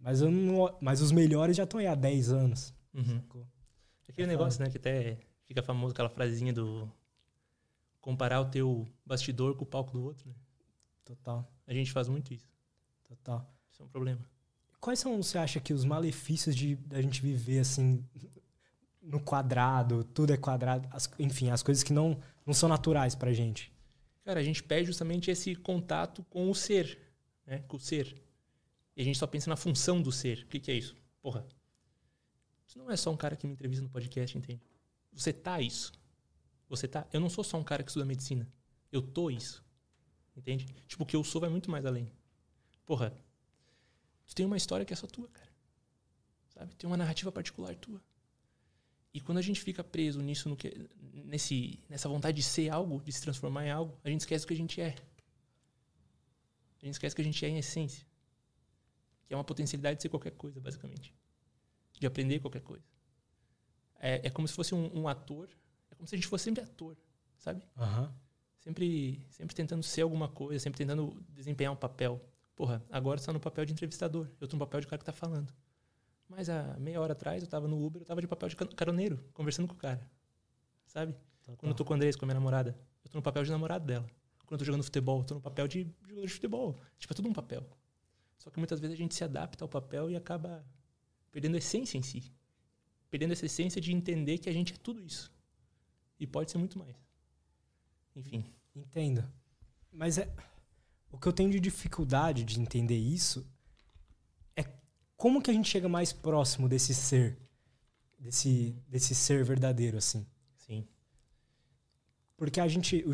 Mas, 0.00 0.22
eu 0.22 0.30
não, 0.30 0.74
mas 0.80 1.02
os 1.02 1.12
melhores 1.12 1.56
já 1.58 1.64
estão 1.64 1.78
aí 1.78 1.86
há 1.86 1.94
10 1.94 2.32
anos. 2.32 2.74
Uhum. 2.94 3.22
Aquele 4.08 4.26
é 4.26 4.30
negócio, 4.30 4.62
né, 4.62 4.70
que 4.70 4.76
até 4.76 5.18
fica 5.46 5.62
famoso, 5.62 5.92
aquela 5.92 6.08
frasezinha 6.08 6.52
do 6.52 6.90
comparar 8.00 8.40
o 8.40 8.46
teu 8.46 8.86
bastidor 9.06 9.54
com 9.54 9.64
o 9.64 9.66
palco 9.66 9.92
do 9.92 10.02
outro, 10.02 10.28
né? 10.28 10.34
Total. 11.04 11.48
A 11.66 11.72
gente 11.72 11.92
faz 11.92 12.08
muito 12.08 12.34
isso. 12.34 12.48
Total. 13.04 13.48
Isso 13.70 13.82
é 13.82 13.84
um 13.84 13.88
problema. 13.88 14.20
Quais 14.80 14.98
são, 14.98 15.22
você 15.22 15.38
acha 15.38 15.60
que 15.60 15.72
os 15.72 15.84
malefícios 15.84 16.54
de 16.56 16.74
da 16.74 17.00
gente 17.00 17.22
viver 17.22 17.60
assim 17.60 18.04
no 19.00 19.20
quadrado, 19.20 20.04
tudo 20.04 20.32
é 20.32 20.36
quadrado, 20.36 20.88
as, 20.90 21.08
enfim, 21.18 21.50
as 21.50 21.62
coisas 21.62 21.82
que 21.82 21.92
não 21.92 22.20
não 22.44 22.52
são 22.52 22.68
naturais 22.68 23.14
pra 23.14 23.32
gente? 23.32 23.72
Cara, 24.24 24.40
a 24.40 24.42
gente 24.42 24.62
perde 24.62 24.86
justamente 24.86 25.30
esse 25.30 25.54
contato 25.54 26.24
com 26.24 26.50
o 26.50 26.54
ser, 26.54 26.98
né? 27.46 27.58
Com 27.68 27.76
o 27.76 27.80
ser. 27.80 28.20
E 28.96 29.02
a 29.02 29.04
gente 29.04 29.18
só 29.18 29.26
pensa 29.26 29.48
na 29.48 29.56
função 29.56 30.02
do 30.02 30.12
ser. 30.12 30.42
O 30.44 30.46
que, 30.46 30.60
que 30.60 30.70
é 30.70 30.74
isso? 30.74 30.96
Porra. 31.20 31.46
Você 32.72 32.78
não 32.78 32.90
é 32.90 32.96
só 32.96 33.10
um 33.10 33.16
cara 33.16 33.36
que 33.36 33.46
me 33.46 33.52
entrevista 33.52 33.82
no 33.82 33.90
podcast, 33.90 34.36
entende? 34.38 34.62
Você 35.12 35.30
tá 35.32 35.60
isso. 35.60 35.92
Você 36.70 36.88
tá. 36.88 37.06
Eu 37.12 37.20
não 37.20 37.28
sou 37.28 37.44
só 37.44 37.58
um 37.58 37.64
cara 37.64 37.82
que 37.82 37.90
estuda 37.90 38.06
medicina. 38.06 38.50
Eu 38.90 39.02
tô 39.02 39.28
isso. 39.28 39.62
Entende? 40.34 40.64
Tipo, 40.86 41.02
o 41.02 41.06
que 41.06 41.14
eu 41.14 41.22
sou 41.22 41.40
vai 41.40 41.50
muito 41.50 41.70
mais 41.70 41.84
além. 41.84 42.10
Porra, 42.86 43.14
Tu 44.32 44.34
tem 44.34 44.46
uma 44.46 44.56
história 44.56 44.86
que 44.86 44.94
é 44.94 44.96
só 44.96 45.06
tua, 45.06 45.28
cara. 45.28 45.50
Sabe? 46.48 46.74
Tem 46.76 46.88
uma 46.88 46.96
narrativa 46.96 47.30
particular 47.30 47.74
tua. 47.76 48.02
E 49.12 49.20
quando 49.20 49.36
a 49.36 49.42
gente 49.42 49.60
fica 49.60 49.84
preso 49.84 50.22
nisso, 50.22 50.56
que, 50.56 50.88
nesse, 51.12 51.78
nessa 51.86 52.08
vontade 52.08 52.38
de 52.38 52.42
ser 52.42 52.70
algo, 52.70 53.02
de 53.02 53.12
se 53.12 53.20
transformar 53.20 53.66
em 53.66 53.70
algo, 53.70 53.98
a 54.02 54.08
gente 54.08 54.20
esquece 54.20 54.46
o 54.46 54.48
que 54.48 54.54
a 54.54 54.56
gente 54.56 54.80
é. 54.80 54.94
A 56.80 56.86
gente 56.86 56.94
esquece 56.94 57.14
que 57.14 57.20
a 57.20 57.24
gente 57.24 57.44
é 57.44 57.48
em 57.50 57.58
essência. 57.58 58.06
Que 59.26 59.34
é 59.34 59.36
uma 59.36 59.44
potencialidade 59.44 59.96
de 59.96 60.02
ser 60.02 60.08
qualquer 60.08 60.32
coisa, 60.32 60.58
basicamente. 60.58 61.14
De 62.02 62.06
aprender 62.08 62.40
qualquer 62.40 62.62
coisa. 62.62 62.84
É, 64.00 64.26
é 64.26 64.30
como 64.30 64.48
se 64.48 64.54
fosse 64.54 64.74
um, 64.74 64.90
um, 64.92 65.06
ator. 65.06 65.48
É 65.88 65.94
como 65.94 66.08
se 66.08 66.16
a 66.16 66.18
gente 66.18 66.26
fosse 66.26 66.42
sempre 66.42 66.60
ator, 66.60 66.96
sabe? 67.38 67.62
Uhum. 67.76 68.10
Sempre, 68.58 69.24
sempre 69.30 69.54
tentando 69.54 69.84
ser 69.84 70.02
alguma 70.02 70.28
coisa, 70.28 70.58
sempre 70.58 70.78
tentando 70.78 71.16
desempenhar 71.28 71.72
um 71.72 71.76
papel. 71.76 72.20
Porra, 72.56 72.82
agora 72.90 73.20
você 73.20 73.26
tá 73.26 73.32
no 73.32 73.38
papel 73.38 73.64
de 73.64 73.72
entrevistador. 73.72 74.28
Eu 74.40 74.48
tô 74.48 74.56
no 74.56 74.66
papel 74.66 74.80
de 74.80 74.88
cara 74.88 74.98
que 74.98 75.04
tá 75.04 75.12
falando. 75.12 75.54
Mas 76.28 76.48
há 76.48 76.76
meia 76.80 77.00
hora 77.00 77.12
atrás 77.12 77.40
eu 77.40 77.48
tava 77.48 77.68
no 77.68 77.80
Uber, 77.80 78.02
eu 78.02 78.06
tava 78.06 78.20
de 78.20 78.26
papel 78.26 78.48
de 78.48 78.56
caroneiro, 78.56 79.24
conversando 79.32 79.68
com 79.68 79.74
o 79.74 79.78
cara. 79.78 80.04
Sabe? 80.86 81.12
Tá, 81.44 81.54
Quando 81.56 81.70
eu 81.70 81.76
tô 81.76 81.84
com 81.84 81.92
a 81.92 81.96
Andrés, 81.96 82.16
com 82.16 82.24
a 82.24 82.26
minha 82.26 82.34
namorada, 82.34 82.76
eu 83.04 83.10
tô 83.12 83.16
no 83.16 83.22
papel 83.22 83.44
de 83.44 83.50
namorado 83.52 83.86
dela. 83.86 84.10
Quando 84.44 84.54
eu 84.54 84.58
tô 84.58 84.64
jogando 84.64 84.82
futebol, 84.82 85.20
eu 85.20 85.24
tô 85.24 85.34
no 85.36 85.40
papel 85.40 85.68
de 85.68 85.86
jogador 86.02 86.26
de 86.26 86.32
futebol. 86.32 86.76
Tipo, 86.98 87.12
é 87.12 87.14
tudo 87.14 87.28
um 87.28 87.32
papel. 87.32 87.64
Só 88.36 88.50
que 88.50 88.58
muitas 88.58 88.80
vezes 88.80 88.94
a 88.94 88.98
gente 88.98 89.14
se 89.14 89.22
adapta 89.22 89.64
ao 89.64 89.68
papel 89.68 90.10
e 90.10 90.16
acaba 90.16 90.64
perdendo 91.32 91.56
a 91.56 91.58
essência 91.58 91.98
em 91.98 92.02
si. 92.02 92.32
Perdendo 93.10 93.32
essa 93.32 93.46
essência 93.46 93.80
de 93.80 93.92
entender 93.92 94.38
que 94.38 94.48
a 94.48 94.52
gente 94.52 94.74
é 94.74 94.76
tudo 94.76 95.02
isso. 95.02 95.32
E 96.20 96.26
pode 96.26 96.50
ser 96.50 96.58
muito 96.58 96.78
mais. 96.78 96.94
Enfim. 98.14 98.44
Entendo. 98.76 99.28
Mas 99.90 100.18
é 100.18 100.32
o 101.10 101.18
que 101.18 101.26
eu 101.26 101.32
tenho 101.32 101.50
de 101.50 101.60
dificuldade 101.60 102.42
de 102.42 102.58
entender 102.58 102.96
isso 102.96 103.46
é 104.56 104.64
como 105.16 105.42
que 105.42 105.50
a 105.50 105.54
gente 105.54 105.68
chega 105.68 105.88
mais 105.88 106.12
próximo 106.12 106.68
desse 106.68 106.94
ser, 106.94 107.38
desse, 108.18 108.74
desse 108.88 109.14
ser 109.14 109.44
verdadeiro, 109.44 109.98
assim. 109.98 110.26
Sim. 110.56 110.88
Porque 112.36 112.58
a 112.60 112.66
gente, 112.66 113.04
o, 113.04 113.12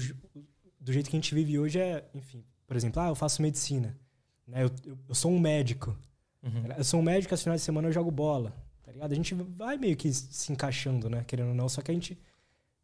do 0.78 0.92
jeito 0.92 1.10
que 1.10 1.16
a 1.16 1.20
gente 1.20 1.34
vive 1.34 1.58
hoje 1.58 1.80
é, 1.80 2.08
enfim, 2.14 2.44
por 2.66 2.76
exemplo, 2.76 3.02
ah, 3.02 3.08
eu 3.08 3.16
faço 3.16 3.42
medicina, 3.42 3.98
né? 4.46 4.62
Eu, 4.62 4.70
eu, 4.84 4.98
eu 5.08 5.14
sou 5.14 5.32
um 5.32 5.40
médico. 5.40 5.98
Uhum. 6.42 6.66
Eu 6.76 6.84
sou 6.84 7.00
um 7.00 7.02
médico, 7.02 7.34
às 7.34 7.42
finais 7.42 7.60
de 7.60 7.64
semana 7.64 7.88
eu 7.88 7.92
jogo 7.92 8.10
bola, 8.10 8.54
tá 8.82 8.92
ligado? 8.92 9.12
A 9.12 9.14
gente 9.14 9.34
vai 9.34 9.76
meio 9.76 9.96
que 9.96 10.12
se 10.12 10.52
encaixando, 10.52 11.10
né? 11.10 11.24
Querendo 11.24 11.48
ou 11.48 11.54
não, 11.54 11.68
só 11.68 11.82
que 11.82 11.90
a 11.90 11.94
gente 11.94 12.18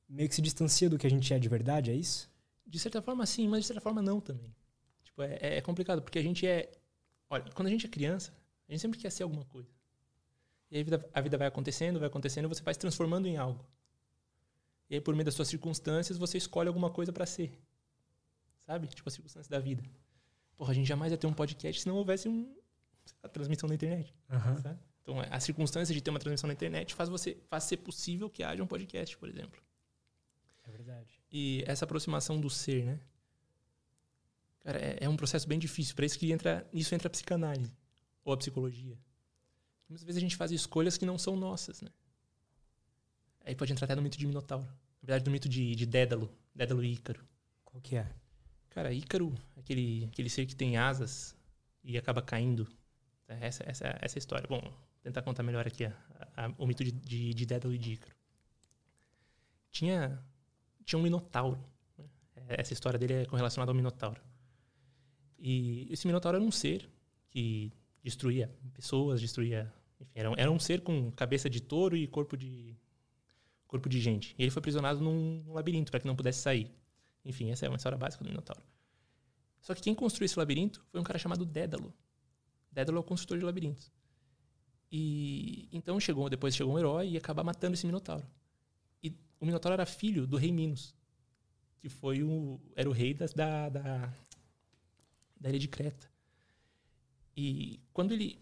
meio 0.09 0.29
que 0.29 0.35
se 0.35 0.43
distancia 0.43 0.89
do 0.91 0.99
que 0.99 1.07
a 1.07 1.11
gente 1.11 1.33
é 1.33 1.39
de 1.39 1.49
verdade, 1.49 1.91
é 1.91 1.95
isso? 1.95 2.31
De 2.67 2.79
certa 2.79 3.01
forma, 3.01 3.25
sim, 3.27 3.49
mas 3.49 3.61
de 3.61 3.67
certa 3.67 3.81
forma, 3.81 4.03
não 4.03 4.21
também. 4.21 4.55
Tipo, 5.05 5.23
é, 5.23 5.39
é 5.41 5.61
complicado, 5.61 6.03
porque 6.03 6.19
a 6.19 6.23
gente 6.23 6.47
é. 6.47 6.71
Olha, 7.31 7.45
quando 7.55 7.69
a 7.69 7.71
gente 7.71 7.87
é 7.87 7.89
criança, 7.89 8.33
a 8.69 8.73
gente 8.73 8.81
sempre 8.81 8.99
quer 8.99 9.11
ser 9.11 9.23
alguma 9.23 9.45
coisa. 9.45 9.69
E 10.71 10.77
aí 10.77 10.81
a 10.83 10.85
vida, 10.85 11.11
a 11.15 11.21
vida 11.21 11.39
vai 11.39 11.47
acontecendo, 11.47 11.99
vai 11.99 12.09
acontecendo, 12.09 12.49
você 12.49 12.63
vai 12.63 12.75
se 12.75 12.81
transformando 12.81 13.27
em 13.27 13.37
algo. 13.37 13.65
E 14.91 14.97
aí, 14.97 15.01
por 15.01 15.15
meio 15.15 15.25
das 15.25 15.35
suas 15.35 15.49
circunstâncias, 15.49 16.19
você 16.19 16.37
escolhe 16.37 16.69
alguma 16.69 16.91
coisa 16.91 17.13
para 17.13 17.27
ser. 17.27 17.59
sabe? 18.67 18.87
Tipo, 18.89 19.09
a 19.09 19.13
circunstância 19.13 19.51
da 19.51 19.59
vida. 19.59 19.83
Porra, 20.57 20.73
a 20.73 20.75
gente 20.75 20.87
jamais 20.87 21.13
ia 21.13 21.19
ter 21.19 21.27
um 21.27 21.33
podcast 21.33 21.83
se 21.83 21.89
não 21.89 21.97
houvesse 21.97 22.29
um, 22.29 22.55
a 23.23 23.29
transmissão 23.29 23.69
na 23.69 23.75
internet. 23.75 24.15
Uhum. 24.31 24.77
Então, 25.03 25.21
a 25.21 25.41
circunstância 25.41 25.95
de 25.95 26.01
ter 26.01 26.11
uma 26.11 26.19
transmissão 26.19 26.49
na 26.49 26.55
internet 26.55 26.95
faz, 26.95 27.09
você, 27.09 27.37
faz 27.49 27.65
ser 27.65 27.79
possível 27.79 28.31
que 28.31 28.43
haja 28.43 28.63
um 28.63 28.67
podcast, 28.67 29.17
por 29.19 29.29
exemplo. 29.29 29.63
É 30.67 30.71
verdade. 30.71 31.21
E 31.31 31.63
essa 31.67 31.85
aproximação 31.85 32.41
do 32.41 32.49
ser, 32.49 32.85
né? 32.85 33.01
Cara, 34.61 34.79
é, 34.79 34.99
é 35.03 35.09
um 35.09 35.17
processo 35.17 35.47
bem 35.47 35.59
difícil. 35.59 35.95
Para 35.95 36.07
isso 36.07 36.19
que 36.19 36.33
entra, 36.33 36.67
isso 36.73 36.95
entra 36.95 37.09
a 37.09 37.11
psicanálise 37.11 37.77
ou 38.25 38.33
a 38.33 38.37
psicologia. 38.37 38.99
Muitas 39.89 40.05
vezes 40.05 40.17
a 40.17 40.21
gente 40.21 40.37
faz 40.37 40.51
escolhas 40.51 40.97
que 40.97 41.05
não 41.05 41.19
são 41.19 41.37
nossas, 41.37 41.83
né? 41.83 41.91
Aí 43.45 43.55
pode 43.55 43.73
entrar 43.73 43.85
até 43.85 43.95
no 43.95 44.01
mito 44.01 44.17
de 44.17 44.27
Minotauro. 44.27 44.65
Na 44.65 45.07
verdade, 45.07 45.27
no 45.27 45.31
mito 45.31 45.49
de, 45.51 45.75
de 45.75 45.85
Dédalo. 45.85 46.33
Dédalo 46.55 46.83
e 46.83 46.93
Ícaro. 46.93 47.23
Qual 47.63 47.81
que 47.83 47.97
é? 47.97 48.11
Cara, 48.71 48.91
Ícaro, 48.91 49.35
aquele, 49.57 50.07
aquele 50.07 50.31
ser 50.31 50.47
que 50.47 50.57
tem 50.57 50.79
asas 50.79 51.37
e 51.83 51.99
acaba 51.99 52.23
caindo. 52.23 52.67
Essa, 53.41 53.65
essa, 53.67 53.99
essa 54.01 54.19
é 54.19 54.21
história. 54.21 54.47
Bom, 54.49 54.61
tentar 55.03 55.23
contar 55.23 55.43
melhor 55.43 55.67
aqui 55.67 55.85
a, 55.85 55.93
a, 56.37 56.55
o 56.59 56.67
mito 56.67 56.85
de, 56.85 56.93
de, 56.93 57.35
de 57.35 57.47
Dédalo 57.47 57.75
e 57.75 57.79
de 57.79 57.93
Ícaro. 57.93 58.15
Tinha, 59.71 60.23
tinha 60.85 60.99
um 60.99 61.03
Minotauro. 61.03 61.59
Né? 62.37 62.45
Essa 62.49 62.73
história 62.73 62.99
dele 62.99 63.15
é 63.15 63.27
correlacionada 63.27 63.71
ao 63.71 63.75
Minotauro. 63.75 64.21
E 65.39 65.89
esse 65.91 66.07
Minotauro 66.07 66.37
era 66.37 66.45
um 66.45 66.51
ser 66.51 66.89
que 67.31 67.73
destruía 68.03 68.51
pessoas, 68.73 69.21
destruía. 69.21 69.73
Enfim, 70.01 70.13
era, 70.15 70.33
era 70.37 70.51
um 70.51 70.59
ser 70.59 70.81
com 70.81 71.11
cabeça 71.13 71.51
de 71.51 71.61
touro 71.61 71.97
e 71.97 72.07
corpo 72.07 72.37
de, 72.37 72.77
corpo 73.67 73.89
de 73.89 74.01
gente. 74.01 74.35
E 74.39 74.43
ele 74.43 74.51
foi 74.51 74.61
aprisionado 74.61 75.01
num 75.01 75.53
labirinto 75.53 75.91
para 75.91 76.01
que 76.01 76.07
não 76.07 76.15
pudesse 76.15 76.41
sair. 76.41 76.71
Enfim, 77.25 77.51
essa 77.51 77.67
é 77.67 77.69
uma 77.69 77.77
história 77.77 77.99
básica 77.99 78.23
do 78.23 78.31
Minotauro. 78.31 78.63
Só 79.61 79.75
que 79.75 79.83
quem 79.83 79.95
construiu 79.95 80.27
esse 80.27 80.39
labirinto 80.39 80.85
foi 80.91 81.01
um 81.01 81.05
cara 81.05 81.19
chamado 81.19 81.45
Dédalo. 81.45 81.93
Dédalo 82.75 82.99
é 82.99 83.01
o 83.01 83.05
construtor 83.05 83.39
de 83.39 83.45
labirintos. 83.45 83.91
E 84.91 85.69
então 85.73 85.99
chegou, 85.99 86.29
depois 86.29 86.55
chegou 86.55 86.75
um 86.75 86.79
herói 86.79 87.09
e 87.09 87.11
ia 87.13 87.19
acabar 87.19 87.45
matando 87.45 87.75
esse 87.75 87.87
Minotauro. 87.87 88.27
E 89.03 89.11
o 89.41 89.47
Minotauro 89.47 89.75
era 89.75 89.87
filho 89.87 90.27
do 90.27 90.37
rei 90.37 90.53
Minos, 90.53 90.95
que 91.79 91.89
foi 91.89 92.23
o 92.23 92.61
era 92.75 92.89
o 92.89 92.93
rei 92.93 93.15
das, 93.15 93.33
da, 93.33 93.69
da 93.69 94.13
da 95.41 95.49
ilha 95.49 95.59
de 95.59 95.69
Creta. 95.69 96.11
E 97.37 97.81
quando 97.93 98.13
ele 98.13 98.39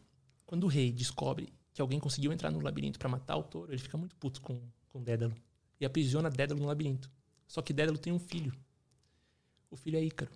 quando 0.47 0.65
o 0.65 0.69
rei 0.69 0.91
descobre 0.93 1.53
que 1.73 1.81
alguém 1.81 2.01
conseguiu 2.01 2.33
entrar 2.33 2.51
no 2.51 2.61
labirinto 2.61 2.99
para 2.99 3.09
matar 3.09 3.37
o 3.37 3.43
touro, 3.43 3.73
ele 3.73 3.81
fica 3.81 3.97
muito 3.97 4.17
puto 4.17 4.41
com 4.41 4.61
com 4.89 5.03
Dédalo 5.03 5.35
e 5.81 5.85
aprisiona 5.85 6.31
Dédalo 6.31 6.61
no 6.61 6.67
labirinto. 6.67 7.11
Só 7.47 7.61
que 7.61 7.73
Dédalo 7.73 7.99
tem 7.99 8.13
um 8.13 8.19
filho. 8.19 8.53
O 9.71 9.77
filho 9.77 9.99
é 9.99 10.05
Ícaro. 10.05 10.31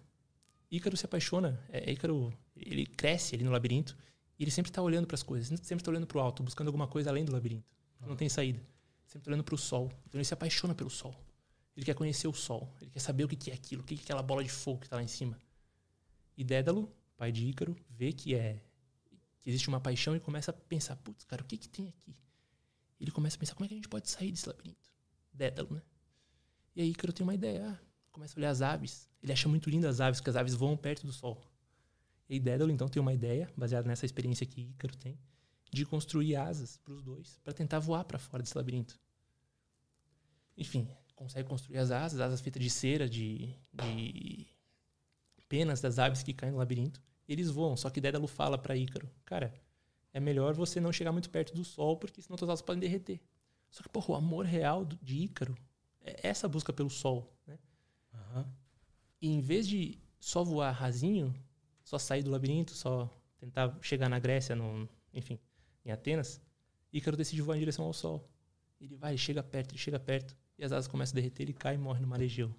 Ícaro 0.70 0.96
se 0.96 1.04
apaixona, 1.04 1.62
é, 1.68 1.92
Ícaro, 1.92 2.32
ele 2.56 2.86
cresce 2.86 3.34
ali 3.34 3.44
no 3.44 3.50
labirinto 3.50 3.96
e 4.38 4.44
ele 4.44 4.50
sempre 4.50 4.70
está 4.70 4.82
olhando 4.82 5.06
para 5.06 5.14
as 5.14 5.22
coisas, 5.22 5.48
sempre 5.48 5.82
está 5.82 5.90
olhando 5.90 6.06
para 6.06 6.18
o 6.18 6.20
alto, 6.20 6.42
buscando 6.42 6.68
alguma 6.68 6.86
coisa 6.86 7.10
além 7.10 7.25
do 7.25 7.32
labirinto. 7.32 7.66
Não 8.00 8.16
tem 8.16 8.28
saída. 8.28 8.58
Sempre 9.06 9.20
está 9.20 9.30
olhando 9.30 9.44
para 9.44 9.54
o 9.54 9.58
sol. 9.58 9.90
Então 10.06 10.18
ele 10.18 10.25
se 10.25 10.34
apaixona 10.34 10.75
pelo 10.75 10.90
sol. 10.90 11.14
Ele 11.76 11.84
quer 11.84 11.94
conhecer 11.94 12.28
o 12.28 12.32
sol. 12.32 12.75
Ele 12.80 12.90
quer 12.90 13.00
saber 13.00 13.25
o 13.25 13.28
que 13.28 13.50
é 13.50 13.54
aquilo, 13.54 13.82
o 13.82 13.84
que 13.84 13.94
é 13.94 13.98
aquela 13.98 14.22
bola 14.22 14.42
de 14.42 14.50
fogo 14.50 14.80
que 14.80 14.86
está 14.86 14.96
lá 14.96 15.02
em 15.02 15.08
cima. 15.08 15.38
E 16.36 16.44
Dédalo, 16.44 16.92
pai 17.16 17.32
de 17.32 17.46
Ícaro, 17.46 17.76
vê 17.88 18.12
que 18.12 18.34
é 18.34 18.62
que 19.40 19.50
existe 19.50 19.68
uma 19.68 19.80
paixão 19.80 20.16
e 20.16 20.20
começa 20.20 20.50
a 20.50 20.54
pensar, 20.54 20.96
putz, 20.96 21.25
cara, 21.25 21.42
o 21.42 21.44
que 21.46 21.56
que 21.56 21.68
tem 21.68 21.88
aqui? 21.88 22.14
Ele 23.00 23.10
começa 23.10 23.36
a 23.36 23.38
pensar, 23.38 23.54
como 23.54 23.64
é 23.64 23.68
que 23.68 23.75
a 23.75 23.76
gente 23.76 23.88
pode 23.88 24.10
sair 24.10 24.30
desse 24.30 24.48
labirinto? 24.48 24.90
Dédalo, 25.32 25.75
né? 25.75 25.82
E 26.75 26.82
aí 26.82 26.90
Ícaro 26.90 27.12
tem 27.12 27.25
uma 27.25 27.34
ideia, 27.34 27.70
ah, 27.70 27.78
começa 28.10 28.36
a 28.36 28.38
olhar 28.38 28.50
as 28.50 28.60
aves. 28.60 29.08
Ele 29.22 29.32
acha 29.32 29.48
muito 29.48 29.70
lindo 29.70 29.86
as 29.86 30.00
aves, 30.00 30.20
porque 30.20 30.30
as 30.30 30.36
aves 30.36 30.54
voam 30.54 30.76
perto 30.76 31.06
do 31.06 31.12
sol. 31.12 31.42
E 32.28 32.40
Dédalo, 32.40 32.71
então, 32.71 32.88
tem 32.88 33.00
uma 33.00 33.12
ideia, 33.12 33.50
baseada 33.56 33.87
nessa 33.87 34.04
experiência 34.04 34.45
que 34.47 34.62
Ícaro 34.62 34.97
tem, 34.97 35.18
de 35.73 35.85
construir 35.85 36.37
asas 36.37 36.76
para 36.78 36.92
os 36.92 37.02
dois, 37.02 37.38
para 37.45 37.52
tentar 37.52 37.78
voar 37.78 38.04
para 38.04 38.18
fora 38.18 38.42
desse 38.42 38.56
labirinto. 38.56 38.99
Enfim, 40.56 40.88
consegue 41.14 41.49
construir 41.49 41.78
as 41.78 41.90
asas, 41.90 42.21
asas 42.21 42.40
feitas 42.40 42.62
de 42.62 42.71
cera, 42.71 43.09
de, 43.09 43.54
de 43.73 44.47
penas 45.49 45.80
das 45.80 45.99
aves 45.99 46.23
que 46.23 46.33
caem 46.33 46.52
no 46.52 46.59
labirinto. 46.59 47.00
Eles 47.28 47.50
voam, 47.50 47.76
só 47.76 47.90
que 47.90 48.00
Dédalo 48.00 48.26
fala 48.26 48.56
para 48.56 48.76
Ícaro, 48.76 49.11
cara, 49.25 49.52
é 50.12 50.21
melhor 50.21 50.54
você 50.54 50.80
não 50.80 50.92
chegar 50.92 51.12
muito 51.12 51.28
perto 51.28 51.54
do 51.54 51.64
sol, 51.64 51.97
porque 51.97 52.23
senão 52.23 52.38
suas 52.38 52.50
asas 52.50 52.62
podem 52.62 52.80
derreter. 52.80 53.21
Só 53.71 53.83
que, 53.83 53.88
porra, 53.88 54.12
o 54.12 54.14
amor 54.14 54.47
real 54.47 54.85
de 54.85 55.16
Ícaro 55.18 55.56
é 56.00 56.28
essa 56.28 56.49
busca 56.49 56.73
pelo 56.73 56.88
sol, 56.88 57.37
né? 57.47 57.59
Uhum. 58.14 58.45
E 59.21 59.28
em 59.28 59.40
vez 59.40 59.66
de 59.66 59.99
só 60.18 60.42
voar 60.42 60.71
rasinho, 60.71 61.35
só 61.87 62.00
sair 62.00 62.25
do 62.25 62.31
labirinto, 62.33 62.73
só 62.73 63.09
tentar 63.38 63.78
chegar 63.81 64.09
na 64.09 64.19
Grécia, 64.19 64.57
no, 64.57 64.88
enfim, 65.14 65.38
em 65.85 65.93
Atenas, 65.93 66.40
Ícaro 66.93 67.16
decide 67.16 67.40
voar 67.40 67.57
em 67.57 67.61
direção 67.61 67.85
ao 67.85 67.93
sol. 67.93 68.28
Ele 68.81 68.97
vai, 68.97 69.12
ele 69.12 69.19
chega 69.19 69.40
perto, 69.40 69.71
ele 69.71 69.78
chega 69.78 70.00
perto, 70.00 70.37
e 70.59 70.64
as 70.64 70.73
asas 70.73 70.88
começam 70.88 71.12
a 71.12 71.16
derreter, 71.16 71.45
ele 71.45 71.52
cai 71.52 71.76
e 71.76 71.78
morre 71.78 72.00
no 72.00 72.09
marejeu. 72.09 72.52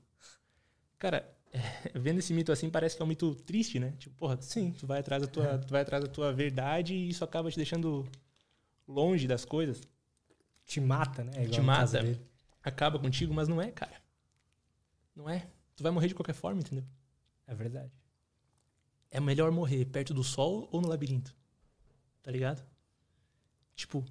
Cara, 0.98 1.30
é, 1.52 1.60
vendo 2.00 2.20
esse 2.20 2.34
mito 2.34 2.54
assim, 2.54 2.70
parece 2.70 2.96
que 2.96 3.02
é 3.02 3.06
um 3.06 3.08
mito 3.08 3.36
triste, 3.36 3.80
né? 3.80 3.96
Tipo, 4.00 4.16
porra, 4.16 4.42
sim, 4.42 4.72
tu 4.72 4.88
vai 4.88 5.02
atrás 5.02 5.22
da 5.22 5.28
tua, 5.28 5.58
tu 5.60 5.72
vai 5.72 5.82
atrás 5.82 6.02
da 6.02 6.10
tua 6.10 6.32
verdade 6.32 6.94
e 6.94 7.10
isso 7.10 7.26
acaba 7.26 7.52
te 7.52 7.58
deixando 7.58 8.08
longe 8.88 9.28
das 9.28 9.44
coisas. 9.44 9.82
Te 10.64 10.80
mata, 10.80 11.26
né? 11.26 11.48
te 11.50 11.60
mata. 11.60 12.02
Acaba 12.64 12.98
contigo, 12.98 13.34
mas 13.34 13.50
não 13.50 13.62
é, 13.62 13.72
cara. 13.72 14.02
Não 15.14 15.30
é. 15.30 15.50
Tu 15.76 15.84
vai 15.84 15.92
morrer 15.92 16.08
de 16.08 16.16
qualquer 16.16 16.34
forma, 16.34 16.62
entendeu? 16.62 16.86
É 17.46 17.54
verdade. 17.54 17.92
É 19.18 19.20
melhor 19.20 19.52
morrer 19.52 19.84
perto 19.86 20.14
do 20.14 20.24
sol 20.24 20.70
ou 20.72 20.80
no 20.80 20.88
labirinto. 20.88 21.36
Tá 22.22 22.30
ligado? 22.30 22.64
Tipo, 23.76 24.06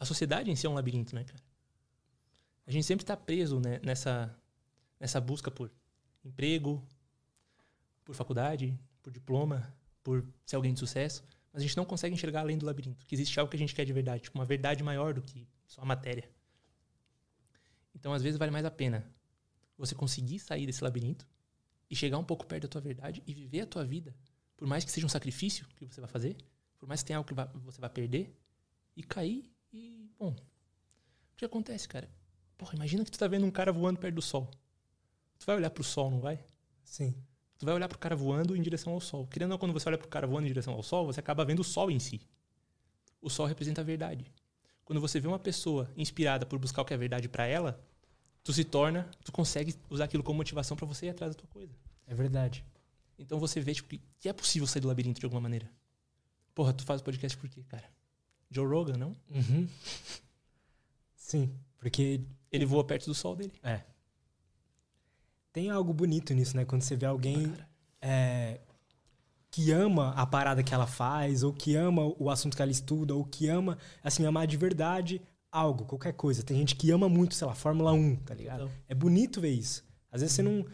a 0.00 0.04
sociedade 0.04 0.50
em 0.50 0.56
si 0.56 0.66
é 0.66 0.68
um 0.68 0.74
labirinto, 0.74 1.14
né, 1.14 1.22
cara? 1.22 1.40
A 2.66 2.72
gente 2.72 2.84
sempre 2.84 3.06
tá 3.06 3.16
preso 3.16 3.60
né, 3.60 3.78
nessa, 3.84 4.36
nessa 4.98 5.20
busca 5.20 5.48
por 5.48 5.70
emprego, 6.24 6.84
por 8.04 8.16
faculdade, 8.16 8.76
por 9.00 9.12
diploma, 9.12 9.72
por 10.02 10.26
ser 10.44 10.56
alguém 10.56 10.72
de 10.72 10.80
sucesso, 10.80 11.22
mas 11.52 11.62
a 11.62 11.64
gente 11.64 11.76
não 11.76 11.84
consegue 11.84 12.16
enxergar 12.16 12.40
além 12.40 12.58
do 12.58 12.66
labirinto, 12.66 13.06
que 13.06 13.14
existe 13.14 13.38
algo 13.38 13.48
que 13.48 13.56
a 13.56 13.60
gente 13.60 13.76
quer 13.76 13.84
de 13.84 13.92
verdade, 13.92 14.24
tipo 14.24 14.36
uma 14.36 14.44
verdade 14.44 14.82
maior 14.82 15.14
do 15.14 15.22
que 15.22 15.46
só 15.68 15.82
a 15.82 15.84
matéria. 15.84 16.28
Então, 17.94 18.12
às 18.12 18.24
vezes 18.24 18.36
vale 18.36 18.50
mais 18.50 18.64
a 18.64 18.72
pena 18.72 19.08
você 19.76 19.94
conseguir 19.94 20.40
sair 20.40 20.66
desse 20.66 20.82
labirinto 20.82 21.24
e 21.88 21.94
chegar 21.94 22.18
um 22.18 22.24
pouco 22.24 22.44
perto 22.44 22.64
da 22.64 22.68
tua 22.68 22.80
verdade 22.80 23.22
e 23.24 23.32
viver 23.32 23.60
a 23.60 23.66
tua 23.66 23.84
vida, 23.84 24.12
por 24.58 24.66
mais 24.66 24.84
que 24.84 24.90
seja 24.90 25.06
um 25.06 25.08
sacrifício 25.08 25.64
que 25.76 25.86
você 25.86 26.00
vai 26.00 26.10
fazer, 26.10 26.36
por 26.78 26.86
mais 26.86 27.00
que 27.00 27.06
tenha 27.06 27.16
algo 27.16 27.26
que 27.26 27.34
você 27.64 27.80
vai 27.80 27.88
perder, 27.88 28.36
e 28.94 29.02
cair 29.02 29.48
e, 29.72 30.10
bom, 30.18 30.32
o 30.32 31.36
que 31.36 31.44
acontece, 31.44 31.88
cara? 31.88 32.10
Porra, 32.58 32.74
imagina 32.74 33.04
que 33.04 33.10
tu 33.10 33.18
tá 33.18 33.28
vendo 33.28 33.46
um 33.46 33.50
cara 33.50 33.72
voando 33.72 34.00
perto 34.00 34.16
do 34.16 34.22
sol. 34.22 34.50
Tu 35.38 35.46
vai 35.46 35.54
olhar 35.54 35.70
pro 35.70 35.84
sol, 35.84 36.10
não 36.10 36.20
vai? 36.20 36.44
Sim. 36.82 37.14
Tu 37.56 37.64
vai 37.64 37.74
olhar 37.74 37.88
pro 37.88 37.96
cara 37.96 38.16
voando 38.16 38.56
em 38.56 38.60
direção 38.60 38.92
ao 38.92 39.00
sol. 39.00 39.28
Querendo 39.28 39.50
ou 39.50 39.54
não, 39.54 39.58
quando 39.58 39.72
você 39.72 39.88
olha 39.88 39.96
pro 39.96 40.08
cara 40.08 40.26
voando 40.26 40.46
em 40.46 40.48
direção 40.48 40.74
ao 40.74 40.82
sol, 40.82 41.06
você 41.06 41.20
acaba 41.20 41.44
vendo 41.44 41.60
o 41.60 41.64
sol 41.64 41.90
em 41.90 42.00
si. 42.00 42.20
O 43.22 43.30
sol 43.30 43.46
representa 43.46 43.80
a 43.80 43.84
verdade. 43.84 44.32
Quando 44.84 45.00
você 45.00 45.20
vê 45.20 45.28
uma 45.28 45.38
pessoa 45.38 45.88
inspirada 45.96 46.44
por 46.44 46.58
buscar 46.58 46.82
o 46.82 46.84
que 46.84 46.94
é 46.94 46.96
verdade 46.96 47.28
para 47.28 47.46
ela, 47.46 47.80
tu 48.42 48.52
se 48.52 48.64
torna, 48.64 49.08
tu 49.24 49.30
consegue 49.30 49.76
usar 49.88 50.04
aquilo 50.04 50.24
como 50.24 50.38
motivação 50.38 50.76
para 50.76 50.86
você 50.86 51.06
ir 51.06 51.10
atrás 51.10 51.36
da 51.36 51.40
tua 51.40 51.48
coisa. 51.50 51.72
É 52.06 52.14
verdade. 52.14 52.64
Então 53.18 53.38
você 53.38 53.60
vê 53.60 53.74
tipo, 53.74 53.98
que 54.18 54.28
é 54.28 54.32
possível 54.32 54.66
sair 54.66 54.80
do 54.80 54.88
labirinto 54.88 55.20
de 55.20 55.26
alguma 55.26 55.40
maneira. 55.40 55.70
Porra, 56.54 56.72
tu 56.72 56.84
faz 56.84 57.02
podcast 57.02 57.36
por 57.36 57.48
quê, 57.48 57.62
cara? 57.68 57.84
Joe 58.50 58.66
Rogan, 58.66 58.96
não? 58.96 59.16
Uhum. 59.30 59.68
Sim, 61.16 61.52
porque 61.78 62.20
ele 62.50 62.64
voa 62.64 62.84
perto 62.84 63.06
do 63.06 63.14
sol 63.14 63.36
dele. 63.36 63.52
É. 63.62 63.82
Tem 65.52 65.70
algo 65.70 65.92
bonito 65.92 66.32
nisso, 66.32 66.56
né? 66.56 66.64
Quando 66.64 66.82
você 66.82 66.96
vê 66.96 67.06
alguém 67.06 67.52
é, 68.00 68.60
que 69.50 69.70
ama 69.72 70.10
a 70.12 70.26
parada 70.26 70.62
que 70.62 70.72
ela 70.72 70.86
faz, 70.86 71.42
ou 71.42 71.52
que 71.52 71.74
ama 71.74 72.14
o 72.18 72.30
assunto 72.30 72.56
que 72.56 72.62
ela 72.62 72.70
estuda, 72.70 73.14
ou 73.14 73.24
que 73.24 73.48
ama, 73.48 73.78
assim, 74.02 74.24
amar 74.24 74.46
de 74.46 74.56
verdade 74.56 75.20
algo, 75.50 75.84
qualquer 75.84 76.12
coisa. 76.12 76.42
Tem 76.42 76.56
gente 76.56 76.76
que 76.76 76.90
ama 76.90 77.08
muito, 77.08 77.34
sei 77.34 77.46
lá, 77.46 77.54
Fórmula 77.54 77.92
1, 77.92 78.16
tá 78.16 78.34
ligado? 78.34 78.64
Então. 78.64 78.72
É 78.88 78.94
bonito 78.94 79.40
ver 79.40 79.50
isso. 79.50 79.84
Às 80.10 80.20
vezes 80.20 80.36
você 80.36 80.42
não. 80.42 80.64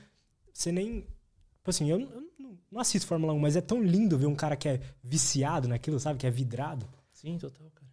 Você 0.53 0.73
nem. 0.73 1.01
Tipo 1.01 1.71
assim, 1.71 1.91
eu, 1.91 2.01
eu 2.01 2.31
não 2.70 2.80
assisto 2.80 3.06
Fórmula 3.06 3.32
1, 3.32 3.38
mas 3.38 3.56
é 3.56 3.61
tão 3.61 3.82
lindo 3.82 4.18
ver 4.18 4.26
um 4.26 4.34
cara 4.34 4.56
que 4.56 4.68
é 4.68 4.80
viciado 5.02 5.68
naquilo, 5.68 5.99
sabe? 5.99 6.18
Que 6.18 6.26
é 6.26 6.30
vidrado. 6.30 6.88
Sim, 7.12 7.38
total, 7.38 7.70
cara. 7.70 7.90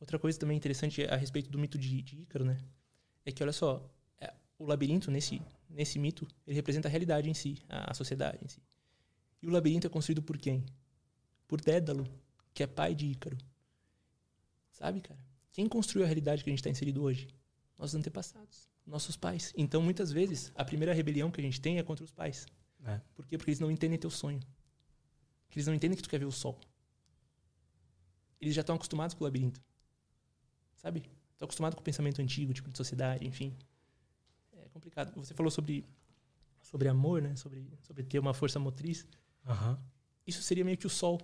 Outra 0.00 0.18
coisa 0.18 0.38
também 0.38 0.56
interessante 0.56 1.04
a 1.04 1.16
respeito 1.16 1.50
do 1.50 1.58
mito 1.58 1.78
de, 1.78 2.02
de 2.02 2.22
Ícaro, 2.22 2.44
né? 2.44 2.58
É 3.24 3.30
que, 3.30 3.42
olha 3.42 3.52
só, 3.52 3.88
é, 4.20 4.32
o 4.58 4.66
labirinto, 4.66 5.10
nesse, 5.10 5.40
nesse 5.70 5.98
mito, 5.98 6.26
ele 6.46 6.56
representa 6.56 6.88
a 6.88 6.90
realidade 6.90 7.30
em 7.30 7.34
si, 7.34 7.62
a, 7.68 7.92
a 7.92 7.94
sociedade 7.94 8.38
em 8.42 8.48
si. 8.48 8.60
E 9.40 9.46
o 9.46 9.50
labirinto 9.50 9.86
é 9.86 9.90
construído 9.90 10.22
por 10.22 10.36
quem? 10.38 10.64
Por 11.46 11.60
Dédalo, 11.60 12.06
que 12.52 12.62
é 12.62 12.66
pai 12.66 12.94
de 12.94 13.06
Ícaro. 13.06 13.38
Sabe, 14.72 15.00
cara? 15.00 15.20
Quem 15.52 15.68
construiu 15.68 16.04
a 16.04 16.08
realidade 16.08 16.42
que 16.42 16.50
a 16.50 16.52
gente 16.52 16.60
está 16.60 16.70
inserido 16.70 17.02
hoje? 17.02 17.28
Nossos 17.78 17.94
antepassados, 17.94 18.68
nossos 18.86 19.16
pais. 19.16 19.52
Então, 19.56 19.82
muitas 19.82 20.10
vezes, 20.10 20.50
a 20.54 20.64
primeira 20.64 20.94
rebelião 20.94 21.30
que 21.30 21.40
a 21.40 21.44
gente 21.44 21.60
tem 21.60 21.78
é 21.78 21.82
contra 21.82 22.04
os 22.04 22.10
pais. 22.10 22.46
É. 22.84 23.00
Por 23.14 23.26
quê? 23.26 23.36
Porque 23.38 23.50
eles 23.50 23.60
não 23.60 23.70
entendem 23.70 23.98
teu 23.98 24.10
sonho. 24.10 24.40
Porque 25.46 25.58
eles 25.58 25.66
não 25.66 25.74
entendem 25.74 25.96
que 25.96 26.02
tu 26.02 26.08
quer 26.08 26.18
ver 26.18 26.24
o 26.26 26.32
sol. 26.32 26.58
Eles 28.40 28.54
já 28.54 28.60
estão 28.62 28.74
acostumados 28.74 29.14
com 29.14 29.22
o 29.22 29.26
labirinto. 29.26 29.60
Sabe? 30.76 31.00
Estão 31.32 31.46
acostumados 31.46 31.76
com 31.76 31.80
o 31.80 31.84
pensamento 31.84 32.20
antigo, 32.20 32.52
tipo 32.52 32.70
de 32.70 32.76
sociedade, 32.76 33.26
enfim. 33.26 33.56
É 34.52 34.68
complicado. 34.68 35.12
Você 35.16 35.32
falou 35.34 35.50
sobre, 35.50 35.84
sobre 36.60 36.88
amor, 36.88 37.22
né? 37.22 37.36
Sobre, 37.36 37.68
sobre 37.82 38.02
ter 38.02 38.18
uma 38.18 38.34
força 38.34 38.58
motriz. 38.58 39.06
Aham. 39.46 39.78
Isso 40.26 40.42
seria 40.42 40.64
meio 40.64 40.76
que 40.76 40.86
o 40.86 40.90
sol. 40.90 41.20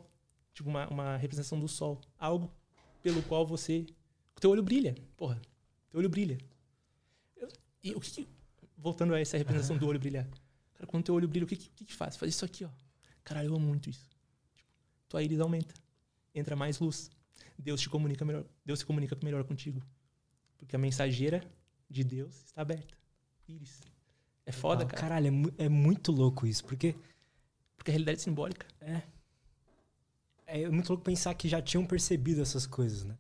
Tipo, 0.55 0.69
uma, 0.69 0.88
uma 0.88 1.17
representação 1.17 1.59
do 1.59 1.69
sol. 1.69 2.00
Algo 2.19 2.53
pelo 3.03 3.23
qual 3.23 3.47
você. 3.47 3.87
O 4.37 4.41
teu 4.41 4.50
olho 4.50 4.62
brilha. 4.62 4.95
Porra. 5.17 5.41
Teu 5.91 5.99
olho 5.99 6.09
brilha. 6.09 6.38
Eu- 7.37 7.49
e 7.83 7.93
o 7.95 8.00
que, 8.00 8.11
que- 8.11 8.29
Voltando 8.77 9.12
a 9.12 9.19
essa 9.21 9.37
representação 9.37 9.77
do 9.77 9.87
olho 9.88 9.99
brilhar. 9.99 10.29
Cara, 10.79 10.87
quando 10.87 11.05
teu 11.05 11.15
olho 11.15 11.29
brilha, 11.29 11.45
o 11.45 11.49
que, 11.49 11.57
que, 11.57 11.85
que 11.85 11.95
faz? 11.95 12.17
Faz 12.17 12.35
isso 12.35 12.45
aqui, 12.45 12.65
ó. 12.65 12.71
Caralho, 13.25 13.49
eu 13.51 13.57
amo 13.57 13.67
muito 13.67 13.91
isso. 13.91 14.09
Tipo, 14.57 14.71
tua 15.09 15.23
íris 15.23 15.41
aumenta. 15.41 15.75
Entra 16.35 16.55
mais 16.57 16.79
luz. 16.79 17.11
Deus 17.59 17.81
te 17.81 17.91
comunica 17.91 18.25
melhor. 18.25 18.45
Deus 18.65 18.79
se 18.79 18.87
comunica 18.87 19.17
melhor 19.23 19.43
contigo. 19.45 19.83
Porque 20.57 20.77
a 20.77 20.79
mensageira 20.79 21.43
de 21.91 22.05
Deus 22.05 22.45
está 22.47 22.63
aberta. 22.63 22.97
Íris. 23.49 23.81
É 24.47 24.53
foda, 24.53 24.85
Ah, 24.85 24.87
cara. 24.87 25.01
Caralho, 25.03 25.27
é, 25.27 25.31
mu- 25.31 25.55
é 25.59 25.69
muito 25.69 26.11
louco 26.13 26.47
isso, 26.47 26.65
porque 26.65 26.95
Porque 27.77 27.91
a 27.91 27.93
realidade 27.93 28.21
é 28.21 28.23
simbólica. 28.23 28.67
é, 28.81 29.03
é 30.47 30.69
muito 30.71 30.89
louco 30.89 31.05
pensar 31.05 31.35
que 31.35 31.49
já 31.49 31.61
tinham 31.61 31.85
percebido 31.85 32.41
essas 32.41 32.67
coisas, 32.67 33.05
né? 33.05 33.17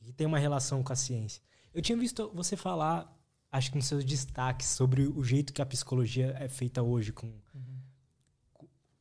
E 0.00 0.04
que 0.06 0.12
tem 0.12 0.26
uma 0.26 0.38
relação 0.38 0.82
com 0.82 0.92
a 0.92 0.96
ciência. 0.96 1.42
Eu 1.74 1.82
tinha 1.82 1.96
visto 1.98 2.30
você 2.34 2.56
falar, 2.56 3.12
acho 3.52 3.70
que 3.70 3.76
nos 3.76 3.86
seus 3.86 4.04
destaques, 4.04 4.66
sobre 4.68 5.02
o 5.06 5.22
jeito 5.22 5.52
que 5.52 5.62
a 5.62 5.66
psicologia 5.66 6.34
é 6.40 6.48
feita 6.48 6.82
hoje, 6.82 7.12
com, 7.12 7.30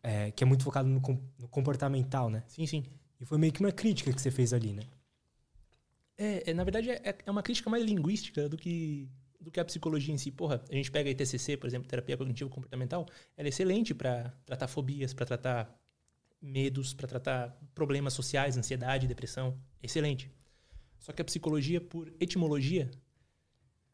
é, 0.04 0.32
que 0.32 0.44
é 0.44 0.48
muito 0.48 0.64
focado 0.64 0.88
no, 0.90 1.00
com- 1.02 1.20
no 1.38 1.48
comportamental, 1.48 2.30
né? 2.30 2.44
Sim, 2.48 2.66
sim. 2.66 2.84
E 3.20 3.26
foi 3.26 3.38
meio 3.38 3.54
que 3.54 3.60
uma 3.60 3.72
crítica 3.72 4.12
que 4.12 4.22
você 4.22 4.32
fez 4.32 4.52
ali, 4.54 4.74
né? 4.74 4.84
É, 6.18 6.52
é, 6.52 6.54
na 6.54 6.64
verdade, 6.64 6.90
é, 6.90 7.16
é 7.26 7.32
uma 7.32 7.44
crítica 7.44 7.70
mais 7.70 7.84
linguística 7.84 8.48
do 8.50 8.58
que, 8.58 9.10
do 9.40 9.52
que 9.52 9.60
a 9.60 9.66
psicologia 9.66 10.14
em 10.14 10.18
si. 10.18 10.32
Porra, 10.32 10.64
a 10.70 10.74
gente 10.76 10.92
pega 10.92 11.10
a 11.10 11.16
TCC, 11.16 11.58
por 11.58 11.68
exemplo, 11.68 11.88
terapia 11.88 12.18
cognitivo 12.18 12.50
comportamental, 12.50 13.08
ela 13.38 13.48
é 13.48 13.50
excelente 13.50 13.94
para 13.94 14.30
tratar 14.46 14.68
fobias, 14.68 15.14
para 15.14 15.26
tratar 15.26 15.80
medos, 16.42 16.94
para 16.94 17.08
tratar 17.08 17.58
problemas 17.74 18.14
sociais, 18.14 18.58
ansiedade, 18.58 19.08
depressão. 19.08 19.58
Excelente. 19.82 20.32
Só 21.00 21.12
que 21.12 21.22
a 21.22 21.26
psicologia, 21.26 21.80
por 21.82 22.12
etimologia, 22.20 22.90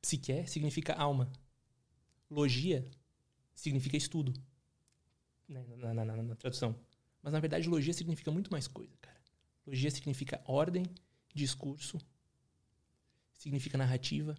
psique 0.02 0.46
significa 0.48 0.94
alma. 0.94 1.32
Logia 2.30 2.90
significa 3.56 3.98
estudo, 3.98 4.34
né, 5.48 5.64
na, 5.78 5.94
na- 5.94 6.06
na- 6.06 6.24
na 6.24 6.36
tradução. 6.36 6.76
Mas, 7.22 7.34
na 7.34 7.40
verdade, 7.40 7.68
logia 7.68 7.94
significa 7.94 8.32
muito 8.32 8.52
mais 8.52 8.68
coisa, 8.68 8.96
cara. 9.02 9.18
Logia 9.66 9.92
significa 9.92 10.42
ordem, 10.46 10.84
discurso, 11.34 11.98
significa 13.34 13.78
narrativa. 13.78 14.36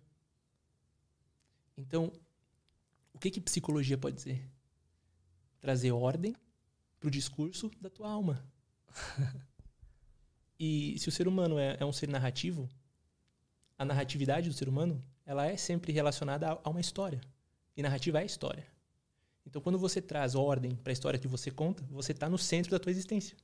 Então, 1.77 2.13
o 3.13 3.19
que 3.19 3.31
que 3.31 3.41
psicologia 3.41 3.99
pode 3.99 4.17
dizer? 4.17 4.49
Trazer 5.61 5.93
ordem 5.93 6.35
para 6.99 7.09
o 7.09 7.11
discurso 7.11 7.71
da 7.81 7.91
tua 7.91 8.11
alma. 8.11 8.45
e 10.59 10.99
se 10.99 11.09
o 11.09 11.13
ser 11.13 11.29
humano 11.29 11.59
é, 11.59 11.77
é 11.81 11.85
um 11.85 11.93
ser 11.93 12.09
narrativo, 12.09 12.69
a 13.77 13.85
narratividade 13.85 14.49
do 14.49 14.55
ser 14.55 14.69
humano, 14.69 15.03
ela 15.29 15.45
é 15.45 15.59
sempre 15.59 15.93
relacionada 15.93 16.59
a, 16.65 16.71
uma 16.71 16.81
história. 16.81 17.21
E 17.77 17.83
narrativa 17.83 18.23
é 18.23 18.25
história. 18.25 18.67
Então, 19.45 19.61
quando 19.61 19.79
você 19.79 20.01
traz 20.01 20.35
ordem 20.35 20.75
para 20.75 20.91
a 20.91 20.95
história 20.95 21.19
que 21.19 21.29
você 21.29 21.51
conta, 21.51 21.85
você 21.91 22.13
está 22.13 22.31
no 22.31 22.39
centro 22.39 22.71
da 22.71 22.79
tua 22.79 22.91
existência. 22.91 23.37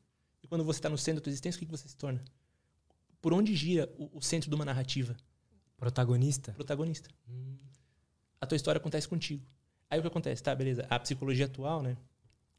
E 0.43 0.49
quando 0.49 0.65
você 0.65 0.79
está 0.79 0.89
no 0.89 0.97
centro 0.97 1.21
da 1.21 1.25
tua 1.25 1.31
existência, 1.31 1.59
o 1.59 1.61
que, 1.61 1.67
que 1.67 1.71
você 1.71 1.87
se 1.87 1.95
torna? 1.95 2.25
Por 3.21 3.35
onde 3.35 3.55
gira 3.55 3.93
o, 3.99 4.17
o 4.17 4.23
centro 4.23 4.49
de 4.49 4.57
uma 4.57 4.65
narrativa? 4.65 5.15
Protagonista? 5.77 6.53
Protagonista. 6.53 7.11
Hum, 7.29 7.59
A 8.41 8.47
tua 8.47 8.57
história 8.57 8.79
acontece 8.79 9.07
contigo. 9.07 9.45
Aí 9.91 9.99
o 9.99 10.03
que 10.03 10.09
acontece? 10.09 10.43
Tá, 10.43 10.55
beleza. 10.55 10.87
A 10.89 10.99
psicologia 10.99 11.45
atual, 11.45 11.83
né? 11.83 11.99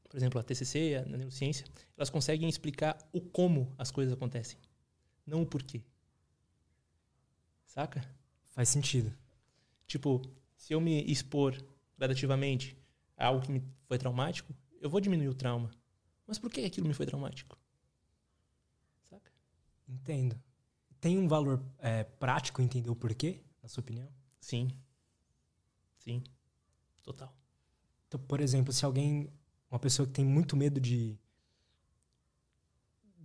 Por 0.08 0.18
exemplo, 0.18 0.40
a 0.40 0.44
TCC, 0.44 1.04
a 1.04 1.18
neurociência, 1.18 1.66
elas 1.98 2.12
conseguem 2.12 2.48
explicar 2.48 2.96
o 3.12 3.20
como 3.20 3.74
as 3.76 3.90
coisas 3.90 4.14
acontecem, 4.14 4.60
não 5.26 5.42
o 5.42 5.46
porquê. 5.48 5.82
Saca? 7.66 8.08
Faz 8.56 8.70
sentido. 8.70 9.14
Tipo, 9.86 10.22
se 10.56 10.74
eu 10.74 10.82
me 10.82 11.04
expor 11.04 11.56
gradativamente 11.98 12.76
a 13.16 13.28
algo 13.28 13.46
que 13.46 13.52
me 13.52 13.62
foi 13.84 13.98
traumático, 13.98 14.56
eu 14.82 14.90
vou 14.90 15.00
diminuir 15.00 15.28
o 15.28 15.36
trauma. 15.36 15.70
Mas 16.26 16.40
por 16.40 16.50
que 16.50 16.62
aquilo 16.62 16.88
me 16.88 16.94
foi 16.94 17.06
traumático? 17.06 17.60
Saca? 19.04 19.32
Entendo. 19.88 20.42
Tem 21.00 21.20
um 21.20 21.28
valor 21.28 21.64
é, 21.78 22.04
prático 22.04 22.62
entender 22.62 22.90
o 22.90 22.96
porquê, 22.96 23.44
na 23.62 23.70
sua 23.70 23.82
opinião? 23.82 24.10
Sim. 24.40 24.70
Sim. 26.00 26.24
Total. 27.04 27.32
Então, 28.08 28.20
por 28.22 28.40
exemplo, 28.40 28.74
se 28.74 28.86
alguém, 28.86 29.30
uma 29.70 29.80
pessoa 29.80 30.08
que 30.08 30.14
tem 30.14 30.26
muito 30.26 30.56
medo 30.56 30.80
de 30.80 31.20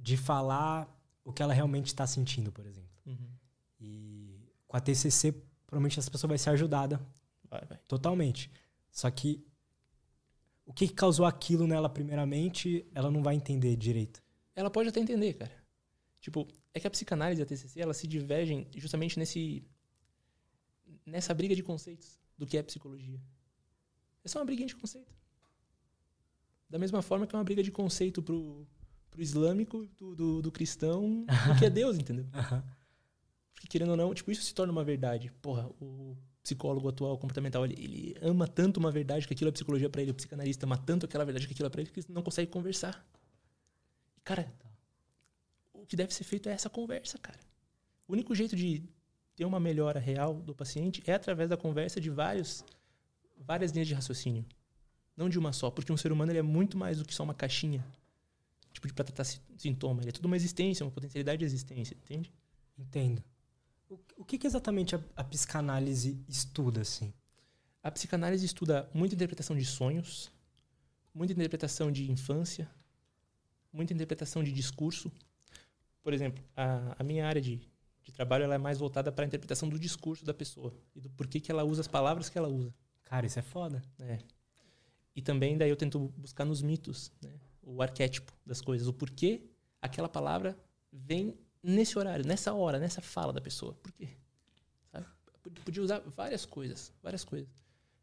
de 0.03 0.16
falar 0.16 0.88
o 1.23 1.31
que 1.33 1.43
ela 1.43 1.53
realmente 1.53 1.88
está 1.88 2.07
sentindo, 2.07 2.51
por 2.51 2.64
exemplo. 2.66 2.90
Uhum. 3.05 3.31
E 3.79 4.10
com 4.70 4.76
a 4.76 4.80
TCC, 4.80 5.33
provavelmente 5.66 5.98
essa 5.98 6.09
pessoa 6.09 6.28
vai 6.28 6.38
ser 6.38 6.50
ajudada 6.50 7.04
Vai, 7.50 7.61
vai. 7.66 7.76
totalmente. 7.88 8.48
Só 8.92 9.11
que 9.11 9.44
o 10.64 10.72
que 10.72 10.87
que 10.87 10.94
causou 10.94 11.26
aquilo 11.26 11.66
nela 11.66 11.88
primeiramente, 11.88 12.87
ela 12.94 13.11
não 13.11 13.20
vai 13.20 13.35
entender 13.35 13.74
direito. 13.74 14.22
Ela 14.54 14.70
pode 14.70 14.88
até 14.88 15.00
entender, 15.00 15.35
cara. 15.35 15.50
Tipo, 16.20 16.46
é 16.72 16.78
que 16.78 16.87
a 16.87 16.90
psicanálise 16.90 17.40
e 17.40 17.42
a 17.42 17.46
TCC, 17.46 17.80
elas 17.80 17.96
se 17.96 18.06
divergem 18.06 18.68
justamente 18.76 19.18
nesse 19.18 19.66
nessa 21.04 21.35
briga 21.35 21.56
de 21.56 21.64
conceitos 21.64 22.20
do 22.38 22.46
que 22.46 22.56
é 22.56 22.62
psicologia. 22.62 23.20
É 24.22 24.28
só 24.28 24.38
uma 24.38 24.44
briguinha 24.44 24.68
de 24.68 24.76
conceito. 24.76 25.12
Da 26.68 26.78
mesma 26.78 27.02
forma 27.02 27.26
que 27.26 27.35
é 27.35 27.38
uma 27.38 27.44
briga 27.44 27.64
de 27.64 27.72
conceito 27.72 28.22
pro, 28.22 28.64
pro 29.11 29.20
islâmico, 29.20 29.85
do, 29.98 30.14
do, 30.14 30.42
do 30.42 30.52
cristão, 30.52 31.26
do 31.26 31.59
que 31.59 31.64
é 31.64 31.70
Deus, 31.70 31.98
entendeu? 31.98 32.26
Porque, 33.61 33.68
querendo 33.68 33.90
ou 33.90 33.96
não, 33.96 34.14
tipo, 34.14 34.31
isso 34.31 34.40
se 34.42 34.55
torna 34.55 34.73
uma 34.73 34.83
verdade. 34.83 35.31
Porra, 35.42 35.68
o 35.83 36.16
psicólogo 36.42 36.88
atual 36.88 37.18
comportamental, 37.18 37.62
ele, 37.66 37.75
ele 37.75 38.16
ama 38.23 38.49
tanto 38.49 38.79
uma 38.79 38.90
verdade 38.90 39.27
que 39.29 39.35
aquilo 39.35 39.51
é 39.51 39.53
psicologia 39.53 39.90
pra 39.90 40.01
ele. 40.01 40.12
O 40.12 40.14
psicanalista 40.14 40.64
ama 40.64 40.79
tanto 40.79 41.05
aquela 41.05 41.27
verdade 41.27 41.46
que 41.46 41.53
aquilo 41.53 41.66
é 41.66 41.68
pra 41.70 41.83
ele 41.83 41.90
que 41.90 42.01
eles 42.01 42.09
não 42.09 42.23
consegue 42.23 42.51
conversar. 42.51 43.07
Cara, 44.25 44.51
o 45.75 45.85
que 45.85 45.94
deve 45.94 46.14
ser 46.14 46.25
feito 46.25 46.49
é 46.49 46.53
essa 46.53 46.70
conversa, 46.70 47.18
cara. 47.18 47.38
O 48.09 48.14
único 48.14 48.35
jeito 48.35 48.57
de 48.57 48.83
ter 49.37 49.44
uma 49.44 49.61
melhora 49.61 50.01
real 50.01 50.35
do 50.40 50.55
paciente 50.55 51.03
é 51.07 51.12
através 51.12 51.51
da 51.51 51.57
conversa 51.59 52.01
de 52.01 52.09
vários, 52.09 52.64
várias 53.37 53.73
linhas 53.73 53.88
de 53.88 53.92
raciocínio. 53.92 54.42
Não 55.14 55.29
de 55.29 55.38
uma 55.38 55.53
só, 55.53 55.70
porque 55.70 55.92
um 55.92 55.99
ser 55.99 56.12
humano 56.12 56.33
ele 56.33 56.38
é 56.38 56.42
muito 56.42 56.79
mais 56.79 56.96
do 56.96 57.05
que 57.05 57.14
só 57.14 57.23
uma 57.25 57.35
caixinha. 57.35 57.85
Tipo, 58.73 58.87
de 58.87 58.94
pra 58.94 59.05
tratar 59.05 59.25
si- 59.25 59.42
sintoma. 59.59 60.01
Ele 60.01 60.09
é 60.09 60.12
tudo 60.12 60.25
uma 60.25 60.37
existência, 60.37 60.83
uma 60.83 60.90
potencialidade 60.92 61.40
de 61.40 61.44
existência, 61.44 61.94
entende? 61.94 62.33
Entendo. 62.79 63.23
O, 64.16 64.24
que, 64.24 64.38
que 64.38 64.46
exatamente 64.46 64.94
a, 64.94 65.00
a 65.16 65.24
psicanálise 65.24 66.24
estuda, 66.29 66.83
assim? 66.83 67.12
A 67.83 67.90
psicanálise 67.90 68.46
estuda 68.46 68.88
muita 68.94 69.16
interpretação 69.16 69.57
de 69.57 69.64
sonhos, 69.64 70.31
muita 71.12 71.33
interpretação 71.33 71.90
de 71.90 72.09
infância, 72.09 72.70
muita 73.72 73.92
interpretação 73.92 74.44
de 74.44 74.53
discurso. 74.53 75.11
Por 76.03 76.12
exemplo, 76.12 76.44
a, 76.57 76.94
a 77.00 77.03
minha 77.03 77.26
área 77.26 77.40
de, 77.40 77.61
de 78.05 78.12
trabalho 78.12 78.44
ela 78.44 78.55
é 78.55 78.59
mais 78.59 78.79
voltada 78.79 79.11
para 79.11 79.24
a 79.24 79.26
interpretação 79.26 79.68
do 79.68 79.79
discurso 79.79 80.24
da 80.24 80.33
pessoa 80.33 80.72
e 80.94 81.00
do 81.00 81.11
porquê 81.11 81.40
que 81.40 81.50
ela 81.50 81.64
usa 81.64 81.81
as 81.81 81.88
palavras 81.88 82.29
que 82.29 82.38
ela 82.38 82.48
usa. 82.48 82.72
Cara, 83.03 83.26
isso 83.26 83.40
é 83.40 83.42
foda. 83.42 83.83
né? 83.98 84.20
E 85.16 85.20
também 85.20 85.59
daí 85.59 85.68
eu 85.68 85.76
tento 85.76 85.98
buscar 86.16 86.44
nos 86.44 86.62
mitos, 86.62 87.11
né? 87.20 87.33
o 87.61 87.83
arquétipo 87.83 88.33
das 88.46 88.61
coisas, 88.61 88.87
o 88.87 88.92
porquê 88.92 89.42
aquela 89.83 90.09
palavra 90.09 90.57
vem 90.92 91.37
nesse 91.62 91.99
horário, 91.99 92.27
nessa 92.27 92.53
hora, 92.55 92.79
nessa 92.79 93.01
fala 93.01 93.33
da 93.33 93.40
pessoa. 93.40 93.75
Por 93.75 93.92
quê? 93.92 94.09
Sabe? 94.92 95.07
Pod- 95.42 95.61
Podia 95.61 95.83
usar 95.83 96.01
várias 96.01 96.44
coisas, 96.46 96.92
várias 97.03 97.25
coisas. 97.25 97.49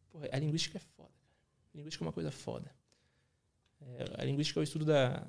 Porra, 0.09 0.27
a 0.31 0.39
linguística 0.39 0.77
é 0.77 0.81
foda. 0.81 1.11
A 1.73 1.77
linguística 1.77 2.03
é 2.03 2.05
uma 2.07 2.13
coisa 2.13 2.31
foda. 2.31 2.73
É, 3.81 4.21
a 4.21 4.23
linguística 4.25 4.59
é 4.59 4.61
o 4.61 4.63
estudo 4.63 4.85
da, 4.85 5.25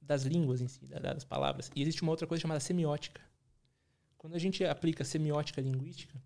das 0.00 0.22
línguas 0.22 0.60
em 0.60 0.68
si, 0.68 0.86
da- 0.86 0.98
das 0.98 1.24
palavras. 1.24 1.70
E 1.74 1.82
existe 1.82 2.02
uma 2.02 2.10
outra 2.12 2.26
coisa 2.26 2.40
chamada 2.42 2.60
semiótica. 2.60 3.20
Quando 4.16 4.34
a 4.34 4.38
gente 4.38 4.64
aplica 4.64 5.04
semiótica 5.04 5.60
linguística, 5.60 6.22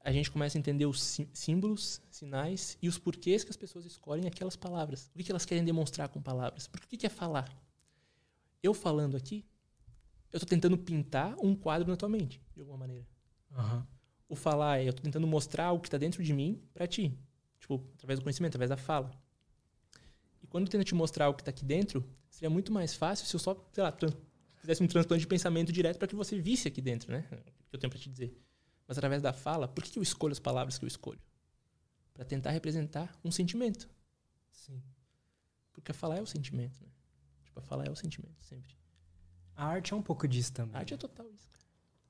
a 0.00 0.12
gente 0.12 0.30
começa 0.30 0.56
a 0.56 0.60
entender 0.60 0.86
os 0.86 1.02
sí- 1.02 1.28
símbolos, 1.32 2.00
sinais 2.10 2.76
e 2.82 2.88
os 2.88 2.98
porquês 2.98 3.42
que 3.44 3.50
as 3.50 3.56
pessoas 3.56 3.84
escolhem 3.84 4.26
aquelas 4.26 4.54
palavras. 4.56 5.10
O 5.14 5.18
que 5.22 5.30
elas 5.30 5.44
querem 5.44 5.64
demonstrar 5.64 6.08
com 6.08 6.20
palavras? 6.20 6.66
Porque 6.66 6.94
o 6.94 6.98
que 6.98 7.06
é 7.06 7.10
falar? 7.10 7.48
Eu 8.62 8.72
falando 8.74 9.16
aqui, 9.16 9.44
eu 10.32 10.38
estou 10.38 10.48
tentando 10.48 10.76
pintar 10.76 11.34
um 11.42 11.54
quadro 11.54 11.88
na 11.88 11.96
tua 11.96 12.08
mente, 12.08 12.40
de 12.54 12.60
alguma 12.60 12.78
maneira. 12.78 13.06
Aham. 13.52 13.86
O 14.28 14.34
falar 14.34 14.78
é 14.78 14.84
eu 14.84 14.90
estou 14.90 15.04
tentando 15.04 15.26
mostrar 15.26 15.66
algo 15.66 15.80
que 15.80 15.88
está 15.88 15.98
dentro 15.98 16.22
de 16.22 16.32
mim 16.32 16.60
para 16.74 16.86
ti. 16.86 17.16
Tipo, 17.60 17.82
através 17.94 18.18
do 18.18 18.22
conhecimento, 18.22 18.50
através 18.50 18.68
da 18.68 18.76
fala. 18.76 19.10
E 20.42 20.46
quando 20.46 20.68
tenta 20.68 20.84
te 20.84 20.94
mostrar 20.94 21.28
o 21.28 21.34
que 21.34 21.42
está 21.42 21.50
aqui 21.50 21.64
dentro, 21.64 22.04
seria 22.28 22.50
muito 22.50 22.72
mais 22.72 22.94
fácil 22.94 23.26
se 23.26 23.34
eu 23.34 23.40
só, 23.40 23.68
sei 23.72 23.82
lá, 23.82 23.96
fizesse 24.56 24.82
um 24.82 24.86
transplante 24.86 25.20
de 25.20 25.26
pensamento 25.26 25.72
direto 25.72 25.98
para 25.98 26.08
que 26.08 26.14
você 26.14 26.40
visse 26.40 26.68
aqui 26.68 26.80
dentro, 26.80 27.10
né? 27.12 27.26
O 27.30 27.70
que 27.70 27.76
eu 27.76 27.78
tenho 27.78 27.90
para 27.90 27.98
te 27.98 28.10
dizer. 28.10 28.36
Mas 28.86 28.98
através 28.98 29.22
da 29.22 29.32
fala, 29.32 29.66
por 29.66 29.82
que 29.82 29.98
eu 29.98 30.02
escolho 30.02 30.32
as 30.32 30.38
palavras 30.38 30.78
que 30.78 30.84
eu 30.84 30.88
escolho? 30.88 31.20
Para 32.14 32.24
tentar 32.24 32.50
representar 32.50 33.18
um 33.24 33.30
sentimento. 33.30 33.88
Sim. 34.50 34.82
Porque 35.72 35.90
a 35.90 35.94
falar 35.94 36.18
é 36.18 36.22
o 36.22 36.26
sentimento, 36.26 36.80
né? 36.82 36.88
Tipo, 37.44 37.58
a 37.58 37.62
falar 37.62 37.86
é 37.86 37.90
o 37.90 37.96
sentimento, 37.96 38.42
sempre. 38.42 38.75
A 39.56 39.64
arte 39.64 39.94
é 39.94 39.96
um 39.96 40.02
pouco 40.02 40.28
disso 40.28 40.52
também. 40.52 40.76
A 40.76 40.80
arte 40.80 40.92
é 40.92 40.96
total 40.96 41.26
isso. 41.30 41.48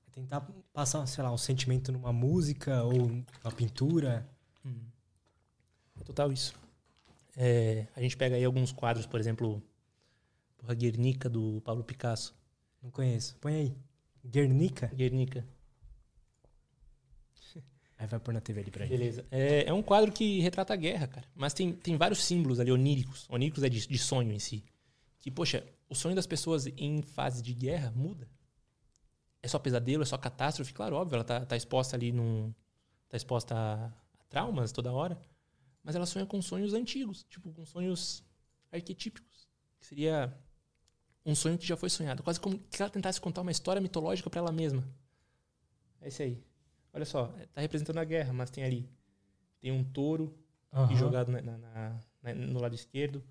É 0.08 0.10
tentar 0.10 0.40
passar, 0.72 1.06
sei 1.06 1.22
lá, 1.22 1.32
um 1.32 1.38
sentimento 1.38 1.92
numa 1.92 2.12
música 2.12 2.82
ou 2.82 2.92
numa 2.92 3.52
pintura. 3.54 4.28
Hum. 4.64 4.80
É 6.00 6.04
total 6.04 6.32
isso. 6.32 6.54
É, 7.36 7.86
a 7.94 8.00
gente 8.00 8.16
pega 8.16 8.34
aí 8.34 8.44
alguns 8.44 8.72
quadros, 8.72 9.06
por 9.06 9.20
exemplo, 9.20 9.62
porra, 10.58 10.74
Guernica, 10.74 11.28
do 11.28 11.60
Pablo 11.64 11.84
Picasso. 11.84 12.34
Não 12.82 12.90
conheço. 12.90 13.36
Põe 13.40 13.54
aí. 13.54 13.76
Guernica? 14.24 14.88
Guernica. 14.88 15.46
Aí 17.98 18.06
vai 18.06 18.20
pôr 18.20 18.34
na 18.34 18.42
TV 18.42 18.60
ali 18.60 18.70
pra 18.70 18.84
ele. 18.84 18.94
Beleza. 18.94 19.24
É, 19.30 19.64
é, 19.68 19.72
um 19.72 19.82
quadro 19.82 20.12
que 20.12 20.40
retrata 20.40 20.74
a 20.74 20.76
guerra, 20.76 21.06
cara. 21.06 21.26
Mas 21.34 21.54
tem, 21.54 21.72
tem 21.72 21.96
vários 21.96 22.22
símbolos 22.22 22.60
ali 22.60 22.70
oníricos. 22.70 23.24
Oníricos 23.30 23.62
é 23.62 23.70
de, 23.70 23.86
de 23.86 23.98
sonho 23.98 24.32
em 24.32 24.38
si. 24.38 24.62
Que, 25.18 25.30
poxa, 25.30 25.64
o 25.88 25.94
sonho 25.94 26.14
das 26.14 26.26
pessoas 26.26 26.66
em 26.66 27.02
fase 27.02 27.42
de 27.42 27.54
guerra 27.54 27.90
muda. 27.90 28.28
É 29.42 29.48
só 29.48 29.58
pesadelo, 29.58 30.02
é 30.02 30.06
só 30.06 30.18
catástrofe. 30.18 30.72
Claro, 30.72 30.96
óbvio, 30.96 31.16
ela 31.16 31.24
tá, 31.24 31.44
tá 31.44 31.56
exposta 31.56 31.96
ali 31.96 32.12
num. 32.12 32.52
tá 33.08 33.16
exposta 33.16 33.54
a, 33.54 33.86
a 33.86 34.24
traumas 34.28 34.72
toda 34.72 34.92
hora. 34.92 35.20
Mas 35.82 35.94
ela 35.94 36.06
sonha 36.06 36.26
com 36.26 36.42
sonhos 36.42 36.74
antigos, 36.74 37.24
tipo, 37.24 37.52
com 37.52 37.64
sonhos 37.64 38.24
arquetípicos. 38.72 39.48
Que 39.78 39.86
seria 39.86 40.36
um 41.24 41.34
sonho 41.34 41.58
que 41.58 41.66
já 41.66 41.76
foi 41.76 41.88
sonhado. 41.88 42.22
Quase 42.22 42.40
como 42.40 42.60
se 42.70 42.82
ela 42.82 42.90
tentasse 42.90 43.20
contar 43.20 43.42
uma 43.42 43.50
história 43.50 43.80
mitológica 43.80 44.28
para 44.28 44.40
ela 44.40 44.52
mesma. 44.52 44.84
É 46.00 46.08
esse 46.08 46.22
aí. 46.22 46.44
Olha 46.92 47.04
só, 47.04 47.26
tá 47.52 47.60
representando 47.60 47.98
a 47.98 48.04
guerra, 48.04 48.32
mas 48.32 48.50
tem 48.50 48.64
ali. 48.64 48.88
Tem 49.60 49.70
um 49.70 49.84
touro 49.84 50.38
uhum. 50.72 50.96
jogado 50.96 51.30
na, 51.30 51.40
na, 51.42 51.58
na, 52.22 52.34
no 52.34 52.60
lado 52.60 52.74
esquerdo. 52.74 53.22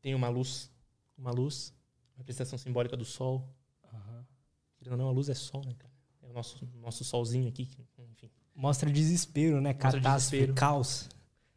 Tem 0.00 0.14
uma 0.14 0.28
luz. 0.28 0.70
Uma 1.18 1.30
luz. 1.30 1.74
Uma 2.14 2.18
representação 2.18 2.58
simbólica 2.58 2.96
do 2.96 3.04
sol. 3.04 3.46
Uhum. 3.92 4.96
não, 4.96 5.08
a 5.08 5.12
luz 5.12 5.28
é 5.28 5.34
sol, 5.34 5.62
né, 5.66 5.74
cara? 5.76 5.92
É 6.22 6.26
o 6.26 6.32
nosso, 6.32 6.66
nosso 6.80 7.04
solzinho 7.04 7.48
aqui. 7.48 7.68
Enfim. 7.98 8.30
Mostra 8.54 8.90
desespero, 8.90 9.60
né? 9.60 9.72
Mostra 9.72 9.92
Catástrofe, 9.92 10.36
desespero. 10.36 10.54
caos. 10.54 11.08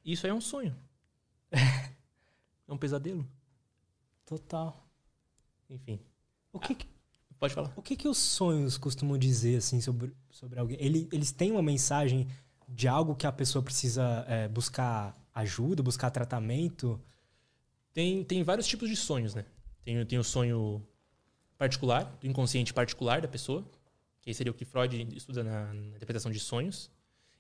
Isso 0.04 0.26
aí 0.26 0.32
é 0.32 0.34
um 0.34 0.42
sonho. 0.42 0.76
é 1.52 2.74
um 2.74 2.78
pesadelo. 2.78 3.26
Total. 4.26 4.86
Enfim. 5.70 6.00
O 6.52 6.60
que, 6.60 6.76
Pode 7.42 7.56
falar. 7.56 7.74
O 7.76 7.82
que, 7.82 7.96
que 7.96 8.08
os 8.08 8.20
sonhos 8.20 8.78
costumam 8.78 9.18
dizer 9.18 9.58
assim 9.58 9.82
sobre, 9.82 10.14
sobre 10.30 10.60
alguém? 10.60 10.78
Ele, 10.80 11.10
eles 11.12 11.32
têm 11.32 11.52
uma 11.52 11.64
mensagem 11.64 12.28
de 12.70 12.88
algo 12.88 13.16
que 13.16 13.26
a 13.26 13.32
pessoa 13.32 13.64
precisa 13.64 14.24
é, 14.28 14.48
buscar 14.48 15.20
ajuda, 15.34 15.82
buscar 15.82 16.12
tratamento? 16.12 17.02
Tem, 17.94 18.24
tem 18.24 18.44
vários 18.44 18.68
tipos 18.68 18.90
de 18.90 18.96
sonhos, 18.96 19.36
né? 19.36 19.46
Tem, 19.84 20.06
tem 20.06 20.20
o 20.20 20.24
sonho 20.24 20.86
particular, 21.58 22.04
do 22.20 22.28
inconsciente 22.28 22.74
particular 22.74 23.22
da 23.22 23.28
pessoa, 23.28 23.64
que 24.22 24.34
seria 24.34 24.52
o 24.52 24.56
que 24.56 24.66
Freud 24.66 25.08
estuda 25.16 25.44
na, 25.44 25.74
na 25.74 25.96
interpretação 25.96 26.32
de 26.32 26.40
sonhos. 26.40 26.90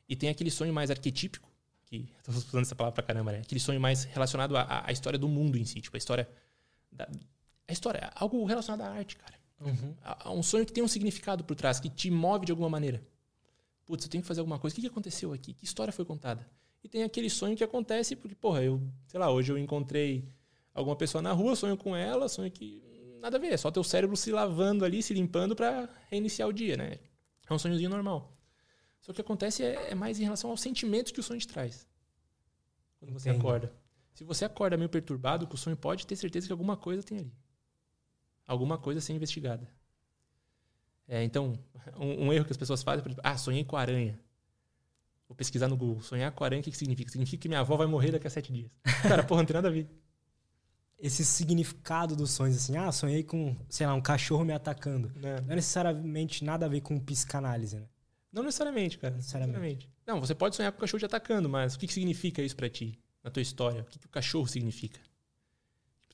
E 0.07 0.15
tem 0.15 0.29
aquele 0.29 0.51
sonho 0.51 0.73
mais 0.73 0.91
arquetípico, 0.91 1.49
que 1.85 2.09
estou 2.19 2.35
usando 2.35 2.63
essa 2.63 2.75
palavra 2.75 2.95
pra 2.95 3.03
caramba, 3.03 3.31
né? 3.31 3.39
Aquele 3.39 3.59
sonho 3.59 3.79
mais 3.79 4.03
relacionado 4.03 4.57
à, 4.57 4.83
à 4.85 4.91
história 4.91 5.17
do 5.17 5.27
mundo 5.27 5.57
em 5.57 5.65
si, 5.65 5.79
tipo 5.79 5.95
a 5.95 5.99
história 5.99 6.27
da, 6.91 7.07
a 7.67 7.73
história, 7.73 8.11
algo 8.15 8.43
relacionado 8.45 8.81
à 8.81 8.91
arte, 8.93 9.15
cara. 9.15 9.39
Uhum. 9.61 10.37
Um 10.37 10.43
sonho 10.43 10.65
que 10.65 10.73
tem 10.73 10.83
um 10.83 10.87
significado 10.87 11.43
por 11.43 11.55
trás, 11.55 11.79
que 11.79 11.89
te 11.89 12.11
move 12.11 12.45
de 12.45 12.51
alguma 12.51 12.69
maneira. 12.69 13.01
Putz, 13.85 14.03
eu 14.05 14.09
tenho 14.09 14.21
que 14.21 14.27
fazer 14.27 14.41
alguma 14.41 14.59
coisa. 14.59 14.75
O 14.75 14.81
que 14.81 14.87
aconteceu 14.87 15.31
aqui? 15.31 15.53
Que 15.53 15.63
história 15.63 15.93
foi 15.93 16.03
contada? 16.03 16.45
E 16.83 16.89
tem 16.89 17.03
aquele 17.03 17.29
sonho 17.29 17.55
que 17.55 17.63
acontece 17.63 18.15
porque, 18.15 18.35
porra, 18.35 18.63
eu, 18.63 18.81
sei 19.07 19.19
lá, 19.19 19.29
hoje 19.31 19.51
eu 19.51 19.57
encontrei 19.57 20.27
alguma 20.73 20.95
pessoa 20.95 21.21
na 21.21 21.31
rua, 21.31 21.55
sonho 21.55 21.77
com 21.77 21.95
ela, 21.95 22.29
sonho 22.29 22.51
que 22.51 22.81
nada 23.19 23.37
a 23.37 23.39
ver, 23.39 23.53
é 23.53 23.57
só 23.57 23.69
teu 23.69 23.83
cérebro 23.83 24.15
se 24.15 24.31
lavando 24.31 24.83
ali, 24.83 25.01
se 25.03 25.13
limpando 25.13 25.55
para 25.55 25.89
reiniciar 26.09 26.47
o 26.47 26.53
dia, 26.53 26.75
né? 26.75 26.97
É 27.49 27.53
um 27.53 27.59
sonhozinho 27.59 27.89
normal. 27.89 28.37
Só 28.99 29.07
que 29.07 29.11
o 29.11 29.15
que 29.15 29.21
acontece 29.21 29.63
é, 29.63 29.91
é 29.91 29.95
mais 29.95 30.19
em 30.19 30.23
relação 30.23 30.49
aos 30.49 30.61
sentimentos 30.61 31.11
que 31.11 31.19
o 31.19 31.23
sonho 31.23 31.39
te 31.39 31.47
traz. 31.47 31.87
Quando 32.99 33.13
você 33.13 33.29
Entendi. 33.29 33.45
acorda. 33.45 33.73
Se 34.13 34.23
você 34.23 34.45
acorda 34.45 34.77
meio 34.77 34.89
perturbado 34.89 35.47
com 35.47 35.55
o 35.55 35.57
sonho, 35.57 35.75
pode 35.75 36.05
ter 36.05 36.15
certeza 36.15 36.47
que 36.47 36.51
alguma 36.51 36.77
coisa 36.77 37.01
tem 37.03 37.17
ali 37.17 37.33
alguma 38.51 38.77
coisa 38.77 38.99
a 38.99 39.01
ser 39.01 39.13
investigada. 39.13 39.67
É, 41.07 41.23
então, 41.23 41.57
um, 41.97 42.27
um, 42.27 42.33
erro 42.33 42.45
que 42.45 42.51
as 42.51 42.57
pessoas 42.57 42.83
fazem, 42.83 43.01
por 43.01 43.09
exemplo, 43.09 43.23
ah, 43.25 43.37
sonhei 43.37 43.63
com 43.63 43.77
aranha. 43.77 44.19
Vou 45.27 45.35
pesquisar 45.35 45.67
no 45.69 45.77
Google. 45.77 46.01
Sonhar 46.01 46.31
com 46.31 46.43
aranha, 46.43 46.59
o 46.59 46.63
que, 46.63 46.71
que 46.71 46.77
significa? 46.77 47.09
Significa 47.09 47.41
que 47.41 47.47
minha 47.47 47.61
avó 47.61 47.77
vai 47.77 47.87
morrer 47.87 48.11
daqui 48.11 48.27
a 48.27 48.29
sete 48.29 48.51
dias. 48.51 48.69
Cara, 49.03 49.23
porra, 49.23 49.41
não 49.41 49.45
tem 49.45 49.53
nada 49.53 49.69
a 49.69 49.71
ver. 49.71 49.89
Esse 51.01 51.25
significado 51.25 52.15
dos 52.15 52.29
sonhos, 52.31 52.55
assim, 52.55 52.77
ah, 52.77 52.91
sonhei 52.91 53.23
com, 53.23 53.55
sei 53.67 53.87
lá, 53.87 53.93
um 53.95 54.01
cachorro 54.01 54.45
me 54.45 54.53
atacando. 54.53 55.11
Não, 55.15 55.29
é. 55.29 55.41
não 55.41 55.51
é 55.53 55.55
necessariamente 55.55 56.43
nada 56.43 56.67
a 56.67 56.69
ver 56.69 56.81
com 56.81 56.99
psicanálise, 56.99 57.77
né? 57.77 57.87
Não 58.31 58.43
necessariamente, 58.43 58.99
cara. 58.99 59.15
Necessariamente. 59.15 59.59
necessariamente. 59.59 59.89
Não, 60.05 60.19
você 60.19 60.35
pode 60.35 60.55
sonhar 60.55 60.71
com 60.71 60.77
o 60.77 60.81
cachorro 60.81 60.99
te 60.99 61.05
atacando, 61.05 61.49
mas 61.49 61.75
o 61.75 61.79
que, 61.79 61.87
que 61.87 61.93
significa 61.93 62.41
isso 62.41 62.55
para 62.55 62.69
ti, 62.69 62.99
na 63.23 63.31
tua 63.31 63.41
história? 63.41 63.81
O 63.81 63.85
que, 63.85 63.99
que 63.99 64.05
o 64.05 64.09
cachorro 64.09 64.47
significa? 64.47 64.99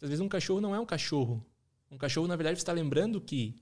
Às 0.01 0.09
vezes 0.09 0.19
um 0.19 0.29
cachorro 0.29 0.61
não 0.61 0.73
é 0.73 0.79
um 0.79 0.85
cachorro. 0.85 1.45
Um 1.91 1.97
cachorro, 1.97 2.27
na 2.27 2.35
verdade, 2.35 2.57
você 2.57 2.61
está 2.61 2.71
lembrando 2.71 3.19
que 3.19 3.55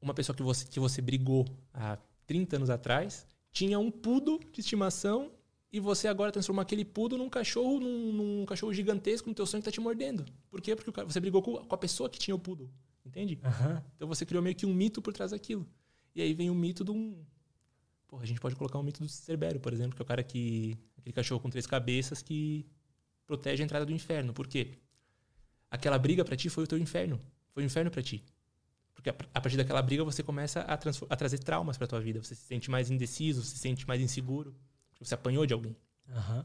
uma 0.00 0.14
pessoa 0.14 0.36
que 0.36 0.42
você, 0.42 0.66
que 0.66 0.78
você 0.78 1.00
brigou 1.00 1.46
há 1.72 1.98
30 2.26 2.56
anos 2.56 2.70
atrás 2.70 3.26
tinha 3.50 3.78
um 3.78 3.90
pudo 3.90 4.40
de 4.52 4.60
estimação 4.60 5.30
e 5.76 5.80
você 5.80 6.08
agora 6.08 6.32
transformou 6.32 6.62
aquele 6.62 6.84
pudo 6.84 7.18
num 7.18 7.28
cachorro, 7.28 7.78
num, 7.80 8.12
num 8.12 8.46
cachorro 8.46 8.72
gigantesco 8.72 9.28
no 9.28 9.34
teu 9.34 9.44
sonho 9.44 9.62
que 9.62 9.68
está 9.68 9.74
te 9.74 9.80
mordendo. 9.80 10.24
Por 10.50 10.60
quê? 10.60 10.74
Porque 10.74 10.90
você 11.04 11.20
brigou 11.20 11.42
com, 11.42 11.56
com 11.56 11.74
a 11.74 11.78
pessoa 11.78 12.08
que 12.08 12.18
tinha 12.18 12.34
o 12.34 12.38
pudo. 12.38 12.70
Entende? 13.04 13.38
Uhum. 13.44 13.82
Então 13.94 14.08
você 14.08 14.24
criou 14.24 14.42
meio 14.42 14.56
que 14.56 14.66
um 14.66 14.72
mito 14.72 15.02
por 15.02 15.12
trás 15.12 15.30
daquilo. 15.30 15.66
E 16.14 16.22
aí 16.22 16.32
vem 16.34 16.50
o 16.50 16.54
mito 16.54 16.84
de 16.84 16.90
um. 16.90 17.22
Porra, 18.08 18.22
a 18.22 18.26
gente 18.26 18.40
pode 18.40 18.56
colocar 18.56 18.78
um 18.78 18.82
mito 18.82 19.00
do 19.00 19.08
Cerbero, 19.08 19.60
por 19.60 19.72
exemplo, 19.72 19.94
que 19.94 20.02
é 20.02 20.04
o 20.04 20.06
cara 20.06 20.22
que. 20.22 20.76
aquele 20.98 21.12
cachorro 21.12 21.40
com 21.40 21.50
três 21.50 21.66
cabeças 21.66 22.22
que 22.22 22.66
protege 23.26 23.62
a 23.62 23.64
entrada 23.64 23.84
do 23.84 23.92
inferno. 23.92 24.32
Por 24.32 24.46
quê? 24.46 24.78
aquela 25.70 25.98
briga 25.98 26.24
para 26.24 26.36
ti 26.36 26.48
foi 26.48 26.64
o 26.64 26.66
teu 26.66 26.78
inferno. 26.78 27.20
Foi 27.52 27.62
o 27.62 27.66
inferno 27.66 27.90
para 27.90 28.02
ti. 28.02 28.24
Porque 28.94 29.10
a 29.10 29.40
partir 29.40 29.56
daquela 29.56 29.82
briga 29.82 30.02
você 30.02 30.22
começa 30.22 30.60
a, 30.60 30.74
a 30.74 31.16
trazer 31.16 31.38
traumas 31.38 31.76
para 31.76 31.86
tua 31.86 32.00
vida. 32.00 32.22
Você 32.22 32.34
se 32.34 32.46
sente 32.46 32.70
mais 32.70 32.90
indeciso, 32.90 33.42
se 33.42 33.58
sente 33.58 33.86
mais 33.86 34.00
inseguro. 34.00 34.56
Você 35.00 35.14
apanhou 35.14 35.46
de 35.46 35.54
alguém. 35.54 35.76
Uhum. 36.08 36.44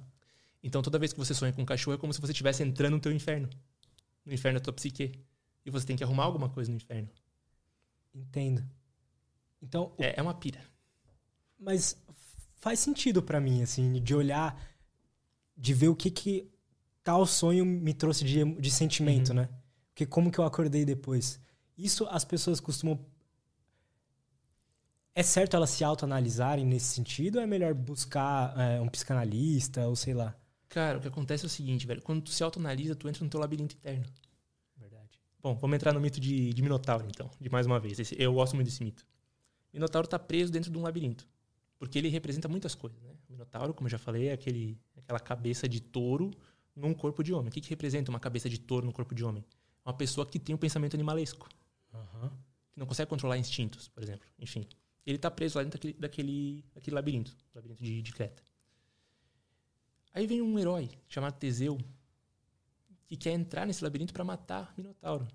Então 0.64 0.82
toda 0.82 1.00
vez 1.00 1.14
que 1.14 1.20
você 1.20 1.34
sonha 1.34 1.54
com 1.54 1.62
um 1.62 1.66
cachorro 1.66 1.96
é 1.96 1.98
como 1.98 2.14
se 2.14 2.22
você 2.22 2.32
estivesse 2.32 2.64
entrando 2.64 2.94
no 2.94 3.00
teu 3.00 3.12
inferno. 3.12 3.50
No 4.26 4.34
inferno 4.34 4.60
da 4.60 4.64
tua 4.64 4.74
psique. 4.74 5.20
E 5.66 5.70
você 5.70 5.86
tem 5.86 5.96
que 5.96 6.04
arrumar 6.04 6.24
alguma 6.24 6.50
coisa 6.50 6.70
no 6.70 6.78
inferno. 6.78 7.10
Entendo. 8.14 8.64
Então. 9.62 9.94
É, 9.98 10.20
é 10.20 10.22
uma 10.22 10.34
pira. 10.34 10.62
Mas 11.60 11.96
faz 12.58 12.80
sentido 12.80 13.22
para 13.22 13.40
mim, 13.40 13.62
assim, 13.62 14.02
de 14.02 14.16
olhar, 14.16 14.60
de 15.56 15.74
ver 15.74 15.88
o 15.90 15.96
que 15.96 16.10
que 16.10 16.52
tal 17.04 17.26
sonho 17.26 17.66
me 17.66 17.94
trouxe 17.94 18.24
de, 18.24 18.44
de 18.56 18.72
sentimento, 18.72 19.30
uhum. 19.30 19.36
né? 19.36 19.50
Porque 19.90 20.06
como 20.06 20.32
que 20.32 20.40
eu 20.40 20.46
acordei 20.46 20.86
depois? 20.86 21.40
Isso 21.78 22.06
as 22.10 22.26
pessoas 22.26 22.60
costumam. 22.60 23.00
É 25.14 25.24
certo 25.24 25.56
elas 25.56 25.70
se 25.70 25.84
autoanalisarem 25.84 26.66
nesse 26.66 26.94
sentido 26.94 27.36
ou 27.38 27.42
é 27.42 27.48
melhor 27.48 27.74
buscar 27.74 28.58
é, 28.58 28.80
um 28.80 28.88
psicanalista 28.88 29.88
ou 29.88 29.96
sei 29.96 30.14
lá? 30.14 30.36
Cara, 30.70 30.98
o 30.98 31.02
que 31.02 31.08
acontece 31.08 31.44
é 31.44 31.48
o 31.48 31.50
seguinte, 31.50 31.86
velho. 31.86 32.02
Quando 32.02 32.22
tu 32.22 32.30
se 32.32 32.42
autoanalisa, 32.44 32.96
tu 32.96 33.10
entra 33.10 33.24
no 33.24 33.30
teu 33.30 33.40
labirinto 33.40 33.76
interno. 33.76 34.06
Verdade. 34.78 35.20
Bom, 35.42 35.54
vamos 35.56 35.76
entrar 35.76 35.94
no 35.94 36.00
mito 36.00 36.20
de, 36.20 36.54
de 36.54 36.62
Minotauro, 36.62 37.06
então, 37.10 37.30
de 37.40 37.50
mais 37.50 37.66
uma 37.66 37.78
vez. 37.78 38.00
Esse, 38.00 38.16
eu 38.18 38.34
gosto 38.34 38.56
muito 38.56 38.68
desse 38.68 38.82
mito. 38.82 39.06
Minotauro 39.74 40.06
está 40.06 40.18
preso 40.18 40.50
dentro 40.50 40.72
de 40.72 40.78
um 40.78 40.82
labirinto. 40.82 41.28
Porque 41.78 41.98
ele 41.98 42.08
representa 42.08 42.48
muitas 42.48 42.74
coisas, 42.74 43.02
né? 43.02 43.10
O 43.28 43.34
Minotauro, 43.34 43.74
como 43.74 43.88
eu 43.88 43.92
já 43.92 43.98
falei, 43.98 44.30
é 44.30 44.34
aquele, 44.34 44.80
aquela 44.96 45.20
cabeça 45.20 45.68
de 45.68 45.82
touro 45.82 46.32
num 46.74 46.94
corpo 46.94 47.22
de 47.22 47.34
homem. 47.34 47.50
O 47.50 47.52
que, 47.52 47.60
que 47.60 47.70
representa 47.70 48.10
uma 48.10 48.20
cabeça 48.20 48.50
de 48.50 48.60
touro 48.60 48.86
no 48.86 48.94
corpo 48.94 49.14
de 49.14 49.26
homem? 49.26 49.44
Uma 49.84 49.94
pessoa 49.94 50.26
que 50.26 50.40
tem 50.40 50.56
um 50.56 50.58
pensamento 50.58 50.94
animalesco. 50.94 51.50
Uhum. 51.94 52.30
Que 52.72 52.80
não 52.80 52.86
consegue 52.86 53.10
controlar 53.10 53.38
instintos, 53.38 53.88
por 53.90 54.02
exemplo. 54.02 54.26
Enfim. 54.40 54.66
Ele 55.06 55.16
está 55.16 55.32
preso 55.32 55.58
lá 55.58 55.64
dentro 55.64 55.78
daquele, 55.78 55.94
daquele, 56.00 56.66
daquele 56.74 56.96
labirinto. 56.96 57.36
Labirinto 57.56 57.84
de, 57.84 58.02
de 58.02 58.12
Creta. 58.14 58.44
Aí 60.14 60.28
vem 60.28 60.42
um 60.42 60.60
herói 60.60 60.90
chamado 61.08 61.38
Teseu 61.38 61.78
que 63.06 63.18
quer 63.18 63.32
entrar 63.32 63.66
nesse 63.66 63.84
labirinto 63.84 64.14
para 64.14 64.24
matar 64.24 64.74
Minotauro. 64.78 65.28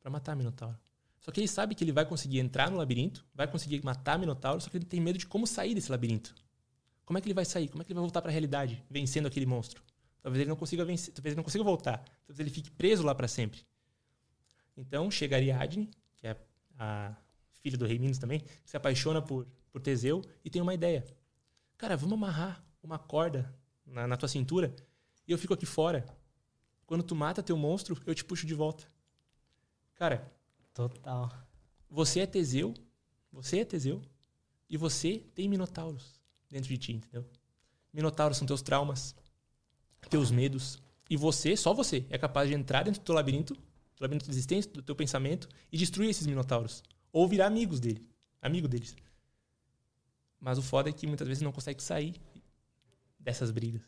Para 0.00 0.10
matar 0.10 0.36
Minotauro. 0.36 0.78
Só 1.20 1.30
que 1.32 1.40
ele 1.40 1.48
sabe 1.48 1.74
que 1.74 1.82
ele 1.82 1.92
vai 1.92 2.04
conseguir 2.04 2.38
entrar 2.38 2.70
no 2.70 2.76
labirinto, 2.76 3.24
vai 3.34 3.50
conseguir 3.50 3.82
matar 3.82 4.18
Minotauro, 4.18 4.60
só 4.60 4.68
que 4.68 4.76
ele 4.76 4.84
tem 4.84 5.00
medo 5.00 5.18
de 5.18 5.26
como 5.26 5.46
sair 5.46 5.74
desse 5.74 5.90
labirinto. 5.90 6.34
Como 7.04 7.18
é 7.18 7.20
que 7.20 7.26
ele 7.26 7.34
vai 7.34 7.44
sair? 7.44 7.68
Como 7.68 7.82
é 7.82 7.84
que 7.84 7.92
ele 7.92 7.94
vai 7.94 8.02
voltar 8.02 8.20
para 8.20 8.30
a 8.30 8.32
realidade, 8.32 8.82
vencendo 8.90 9.26
aquele 9.26 9.46
monstro? 9.46 9.82
Talvez 10.22 10.40
ele 10.40 10.48
não 10.48 10.56
consiga 10.56 10.84
vencer, 10.84 11.12
talvez 11.12 11.32
ele 11.32 11.36
não 11.36 11.44
consiga 11.44 11.64
voltar. 11.64 11.98
Talvez 12.26 12.40
ele 12.40 12.50
fique 12.50 12.70
preso 12.70 13.02
lá 13.02 13.14
para 13.14 13.28
sempre. 13.28 13.66
Então 14.76 15.10
chega 15.10 15.36
Ariadne, 15.36 15.90
que 16.16 16.26
é 16.26 16.36
a 16.78 17.14
filha 17.64 17.78
do 17.78 17.86
rei 17.86 17.98
Minos 17.98 18.18
também, 18.18 18.40
que 18.40 18.70
se 18.70 18.76
apaixona 18.76 19.22
por, 19.22 19.46
por 19.72 19.80
Teseu 19.80 20.22
e 20.44 20.50
tem 20.50 20.60
uma 20.60 20.74
ideia. 20.74 21.02
Cara, 21.78 21.96
vamos 21.96 22.12
amarrar 22.12 22.62
uma 22.82 22.98
corda 22.98 23.50
na, 23.86 24.06
na 24.06 24.18
tua 24.18 24.28
cintura 24.28 24.76
e 25.26 25.32
eu 25.32 25.38
fico 25.38 25.54
aqui 25.54 25.64
fora. 25.64 26.04
Quando 26.84 27.02
tu 27.02 27.14
mata 27.14 27.42
teu 27.42 27.56
monstro, 27.56 27.98
eu 28.04 28.14
te 28.14 28.22
puxo 28.22 28.46
de 28.46 28.54
volta. 28.54 28.84
Cara. 29.94 30.30
Total. 30.74 31.32
Você 31.88 32.20
é 32.20 32.26
Teseu, 32.26 32.74
você 33.32 33.60
é 33.60 33.64
Teseu, 33.64 34.02
e 34.68 34.76
você 34.76 35.22
tem 35.34 35.48
minotauros 35.48 36.20
dentro 36.50 36.68
de 36.68 36.76
ti, 36.76 36.92
entendeu? 36.92 37.24
Minotauros 37.92 38.36
são 38.36 38.46
teus 38.46 38.60
traumas, 38.60 39.14
teus 40.10 40.30
medos. 40.30 40.82
E 41.08 41.16
você, 41.16 41.56
só 41.56 41.72
você, 41.72 42.04
é 42.10 42.18
capaz 42.18 42.48
de 42.48 42.54
entrar 42.54 42.82
dentro 42.82 43.00
do 43.00 43.04
teu 43.04 43.14
labirinto, 43.14 43.54
do 43.54 44.00
labirinto 44.00 44.26
de 44.26 44.32
existência, 44.32 44.70
do 44.70 44.82
teu 44.82 44.96
pensamento, 44.96 45.48
e 45.70 45.78
destruir 45.78 46.10
esses 46.10 46.26
minotauros. 46.26 46.82
Ou 47.14 47.28
virar 47.28 47.46
amigos 47.46 47.78
dele. 47.78 48.04
Amigo 48.42 48.66
deles. 48.66 48.96
Mas 50.40 50.58
o 50.58 50.62
foda 50.62 50.90
é 50.90 50.92
que 50.92 51.06
muitas 51.06 51.28
vezes 51.28 51.44
não 51.44 51.52
consegue 51.52 51.80
sair 51.80 52.20
dessas 53.20 53.52
brigas. 53.52 53.82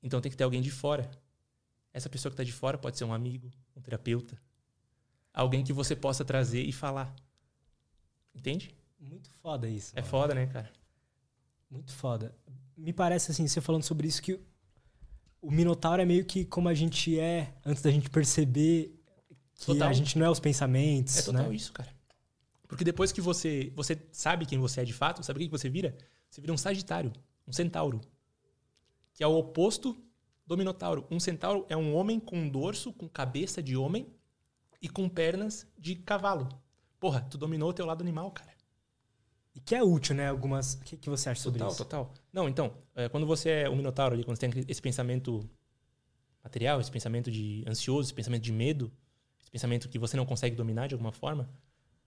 Então 0.00 0.20
tem 0.20 0.30
que 0.30 0.36
ter 0.36 0.44
alguém 0.44 0.62
de 0.62 0.70
fora. 0.70 1.10
Essa 1.92 2.08
pessoa 2.08 2.30
que 2.30 2.34
está 2.34 2.44
de 2.44 2.52
fora 2.52 2.78
pode 2.78 2.96
ser 2.96 3.04
um 3.04 3.12
amigo, 3.12 3.50
um 3.74 3.80
terapeuta. 3.80 4.40
Alguém 5.32 5.64
que 5.64 5.72
você 5.72 5.96
possa 5.96 6.24
trazer 6.24 6.62
e 6.62 6.70
falar. 6.70 7.12
Entende? 8.32 8.72
Muito 9.00 9.28
foda 9.42 9.68
isso. 9.68 9.92
É 9.96 10.00
mano. 10.00 10.10
foda, 10.10 10.34
né, 10.36 10.46
cara? 10.46 10.70
Muito 11.68 11.92
foda. 11.92 12.32
Me 12.76 12.92
parece 12.92 13.32
assim, 13.32 13.48
você 13.48 13.60
falando 13.60 13.82
sobre 13.82 14.06
isso, 14.06 14.22
que 14.22 14.38
o 15.42 15.50
Minotauro 15.50 16.00
é 16.00 16.04
meio 16.04 16.24
que 16.24 16.44
como 16.44 16.68
a 16.68 16.74
gente 16.74 17.18
é 17.18 17.52
antes 17.66 17.82
da 17.82 17.90
gente 17.90 18.08
perceber 18.08 18.94
que 19.56 19.66
total. 19.66 19.88
a 19.88 19.92
gente 19.92 20.16
não 20.16 20.26
é 20.26 20.30
os 20.30 20.38
pensamentos. 20.38 21.18
É 21.18 21.22
total 21.22 21.48
né? 21.48 21.54
isso, 21.56 21.72
cara. 21.72 21.93
Porque 22.74 22.82
depois 22.84 23.12
que 23.12 23.20
você, 23.20 23.72
você 23.76 23.96
sabe 24.10 24.44
quem 24.44 24.58
você 24.58 24.80
é 24.80 24.84
de 24.84 24.92
fato, 24.92 25.22
sabe 25.22 25.38
o 25.38 25.42
que 25.44 25.48
você 25.48 25.68
vira? 25.68 25.96
Você 26.28 26.40
vira 26.40 26.52
um 26.52 26.56
Sagitário, 26.56 27.12
um 27.46 27.52
Centauro. 27.52 28.00
Que 29.12 29.22
é 29.22 29.26
o 29.28 29.30
oposto 29.36 29.96
do 30.44 30.56
Minotauro. 30.56 31.06
Um 31.08 31.20
Centauro 31.20 31.64
é 31.68 31.76
um 31.76 31.94
homem 31.94 32.18
com 32.18 32.36
um 32.36 32.48
dorso, 32.48 32.92
com 32.92 33.08
cabeça 33.08 33.62
de 33.62 33.76
homem 33.76 34.12
e 34.82 34.88
com 34.88 35.08
pernas 35.08 35.68
de 35.78 35.94
cavalo. 35.94 36.48
Porra, 36.98 37.20
tu 37.20 37.38
dominou 37.38 37.70
o 37.70 37.72
teu 37.72 37.86
lado 37.86 38.02
animal, 38.02 38.32
cara. 38.32 38.50
E 39.54 39.60
que 39.60 39.76
é 39.76 39.84
útil, 39.84 40.16
né? 40.16 40.28
Algumas. 40.28 40.74
O 40.74 40.80
que, 40.80 40.96
que 40.96 41.08
você 41.08 41.30
acha 41.30 41.40
sobre 41.40 41.60
total, 41.60 41.72
isso? 41.72 41.84
Total, 41.84 42.06
total. 42.06 42.24
Não, 42.32 42.48
então, 42.48 42.74
é, 42.96 43.08
quando 43.08 43.24
você 43.24 43.50
é 43.50 43.70
um 43.70 43.76
minotauro 43.76 44.16
ali, 44.16 44.24
quando 44.24 44.36
você 44.36 44.48
tem 44.48 44.64
esse 44.66 44.82
pensamento 44.82 45.48
material, 46.42 46.80
esse 46.80 46.90
pensamento 46.90 47.30
de 47.30 47.64
ansioso, 47.68 48.08
esse 48.08 48.14
pensamento 48.14 48.42
de 48.42 48.50
medo, 48.50 48.92
esse 49.40 49.50
pensamento 49.52 49.88
que 49.88 49.96
você 49.96 50.16
não 50.16 50.26
consegue 50.26 50.56
dominar 50.56 50.88
de 50.88 50.94
alguma 50.94 51.12
forma, 51.12 51.48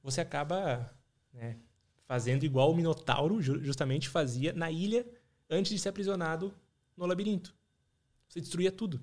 você 0.09 0.21
acaba 0.21 0.89
né, 1.33 1.57
fazendo 2.05 2.43
igual 2.45 2.71
o 2.71 2.75
minotauro 2.75 3.41
justamente 3.41 4.07
fazia 4.07 4.53
na 4.53 4.71
ilha 4.71 5.05
antes 5.49 5.71
de 5.71 5.79
ser 5.79 5.89
aprisionado 5.89 6.53
no 6.95 7.05
labirinto. 7.05 7.53
Você 8.29 8.39
destruía 8.39 8.71
tudo. 8.71 9.01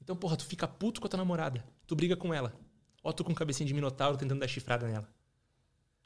Então, 0.00 0.14
porra, 0.14 0.36
tu 0.36 0.44
fica 0.44 0.68
puto 0.68 1.00
com 1.00 1.06
a 1.06 1.10
tua 1.10 1.18
namorada. 1.18 1.64
Tu 1.86 1.94
briga 1.94 2.16
com 2.16 2.34
ela. 2.34 2.54
Ó, 3.02 3.12
tu 3.12 3.24
com 3.24 3.34
cabecinha 3.34 3.66
de 3.66 3.74
minotauro 3.74 4.16
tentando 4.16 4.40
dar 4.40 4.48
chifrada 4.48 4.86
nela. 4.86 5.08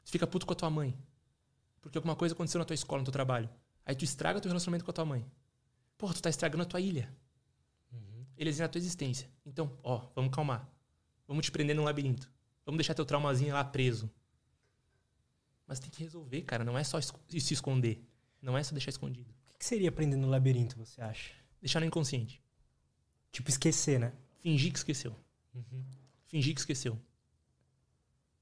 Tu 0.05 0.11
fica 0.11 0.25
puto 0.25 0.45
com 0.45 0.53
a 0.53 0.55
tua 0.55 0.69
mãe 0.69 0.97
porque 1.87 1.97
alguma 1.97 2.15
coisa 2.15 2.33
aconteceu 2.35 2.59
na 2.59 2.65
tua 2.65 2.73
escola, 2.73 2.99
no 2.99 3.05
teu 3.05 3.13
trabalho. 3.13 3.49
Aí 3.85 3.95
tu 3.95 4.03
estraga 4.03 4.41
teu 4.41 4.49
relacionamento 4.49 4.83
com 4.83 4.91
a 4.91 4.93
tua 4.93 5.05
mãe. 5.05 5.25
Porra, 5.97 6.13
tu 6.13 6.21
tá 6.21 6.29
estragando 6.29 6.63
a 6.63 6.65
tua 6.65 6.81
ilha. 6.81 7.09
Uhum. 7.91 8.25
Eles 8.35 8.59
a 8.59 8.67
tua 8.67 8.79
existência. 8.79 9.29
Então, 9.45 9.77
ó, 9.81 10.09
vamos 10.13 10.33
calmar. 10.33 10.69
Vamos 11.25 11.45
te 11.45 11.51
prender 11.51 11.75
num 11.75 11.83
labirinto. 11.83 12.29
Vamos 12.67 12.79
deixar 12.79 12.93
teu 12.93 13.05
traumazinho 13.05 13.53
lá 13.53 13.63
preso. 13.63 14.11
Mas 15.65 15.79
tem 15.79 15.89
que 15.89 16.03
resolver, 16.03 16.41
cara. 16.41 16.65
Não 16.65 16.77
é 16.77 16.83
só 16.83 16.99
se 16.99 17.53
esconder. 17.53 18.05
Não 18.41 18.57
é 18.57 18.61
só 18.61 18.73
deixar 18.73 18.89
escondido. 18.89 19.33
O 19.55 19.57
que 19.57 19.65
seria 19.65 19.89
prender 19.89 20.19
no 20.19 20.27
labirinto, 20.27 20.77
você 20.77 21.01
acha? 21.01 21.31
Deixar 21.61 21.79
no 21.79 21.85
inconsciente. 21.85 22.43
Tipo, 23.31 23.49
esquecer, 23.49 23.97
né? 24.01 24.11
Fingir 24.41 24.73
que 24.73 24.79
esqueceu. 24.79 25.15
Uhum. 25.55 25.81
Fingir 26.25 26.53
que 26.53 26.59
esqueceu. 26.59 26.99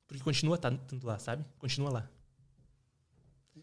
Porque 0.08 0.24
continua 0.24 0.58
tanto 0.58 1.06
lá, 1.06 1.20
sabe? 1.20 1.46
Continua 1.60 1.92
lá. 1.92 2.10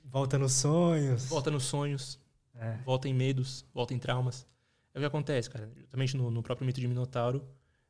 Volta 0.05 0.39
nos 0.39 0.53
sonhos. 0.53 1.27
Volta 1.27 1.51
nos 1.51 1.65
sonhos. 1.65 2.21
É. 2.55 2.77
Volta 2.85 3.09
em 3.09 3.15
medos, 3.15 3.67
volta 3.75 3.95
em 3.95 3.99
traumas. 3.99 4.47
É 4.95 4.99
o 4.99 5.01
que 5.01 5.07
acontece, 5.07 5.51
cara. 5.51 5.69
Justamente 5.77 6.17
no, 6.17 6.31
no 6.31 6.41
próprio 6.41 6.65
mito 6.65 6.81
de 6.81 6.87
Minotauro, 6.87 7.45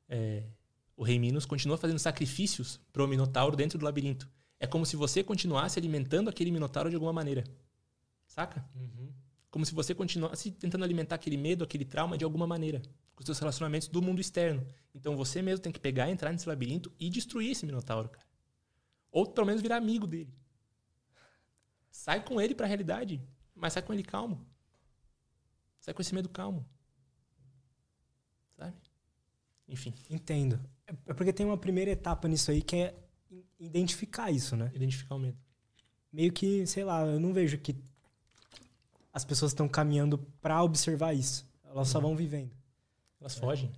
é, 0.08 0.44
o 1.02 1.04
rei 1.04 1.18
Minos 1.18 1.44
continua 1.44 1.76
fazendo 1.76 1.98
sacrifícios 1.98 2.78
pro 2.92 3.08
Minotauro 3.08 3.56
dentro 3.56 3.76
do 3.76 3.84
labirinto. 3.84 4.28
É 4.60 4.68
como 4.68 4.86
se 4.86 4.94
você 4.94 5.24
continuasse 5.24 5.76
alimentando 5.76 6.30
aquele 6.30 6.52
Minotauro 6.52 6.88
de 6.88 6.94
alguma 6.94 7.12
maneira. 7.12 7.42
Saca? 8.24 8.64
Uhum. 8.72 9.12
Como 9.50 9.66
se 9.66 9.74
você 9.74 9.96
continuasse 9.96 10.52
tentando 10.52 10.84
alimentar 10.84 11.16
aquele 11.16 11.36
medo, 11.36 11.64
aquele 11.64 11.84
trauma 11.84 12.16
de 12.16 12.22
alguma 12.22 12.46
maneira. 12.46 12.80
Com 13.16 13.20
os 13.22 13.26
seus 13.26 13.40
relacionamentos 13.40 13.88
do 13.88 14.00
mundo 14.00 14.20
externo. 14.20 14.64
Então 14.94 15.16
você 15.16 15.42
mesmo 15.42 15.60
tem 15.60 15.72
que 15.72 15.80
pegar, 15.80 16.08
entrar 16.08 16.30
nesse 16.30 16.48
labirinto 16.48 16.92
e 17.00 17.10
destruir 17.10 17.50
esse 17.50 17.66
Minotauro, 17.66 18.08
cara. 18.08 18.24
Ou 19.10 19.26
pelo 19.26 19.48
menos 19.48 19.60
virar 19.60 19.78
amigo 19.78 20.06
dele. 20.06 20.32
Sai 21.90 22.24
com 22.24 22.40
ele 22.40 22.54
para 22.54 22.66
a 22.66 22.68
realidade, 22.68 23.20
mas 23.56 23.72
sai 23.72 23.82
com 23.82 23.92
ele 23.92 24.04
calmo. 24.04 24.46
Sai 25.80 25.92
com 25.92 26.00
esse 26.00 26.14
medo 26.14 26.28
calmo. 26.28 26.64
Enfim. 29.72 29.94
Entendo. 30.10 30.60
É 31.06 31.14
porque 31.14 31.32
tem 31.32 31.46
uma 31.46 31.56
primeira 31.56 31.90
etapa 31.90 32.28
nisso 32.28 32.50
aí 32.50 32.62
que 32.62 32.76
é 32.76 32.94
identificar 33.58 34.30
isso, 34.30 34.56
né? 34.56 34.70
Identificar 34.74 35.14
o 35.14 35.18
medo. 35.18 35.38
Meio 36.12 36.32
que, 36.32 36.66
sei 36.66 36.84
lá, 36.84 37.06
eu 37.06 37.18
não 37.18 37.32
vejo 37.32 37.56
que 37.58 37.74
as 39.12 39.24
pessoas 39.24 39.52
estão 39.52 39.68
caminhando 39.68 40.18
para 40.40 40.62
observar 40.62 41.14
isso. 41.14 41.48
Elas 41.64 41.88
só 41.88 41.98
uhum. 41.98 42.08
vão 42.08 42.16
vivendo. 42.16 42.50
Elas 43.20 43.36
é. 43.36 43.40
fogem. 43.40 43.72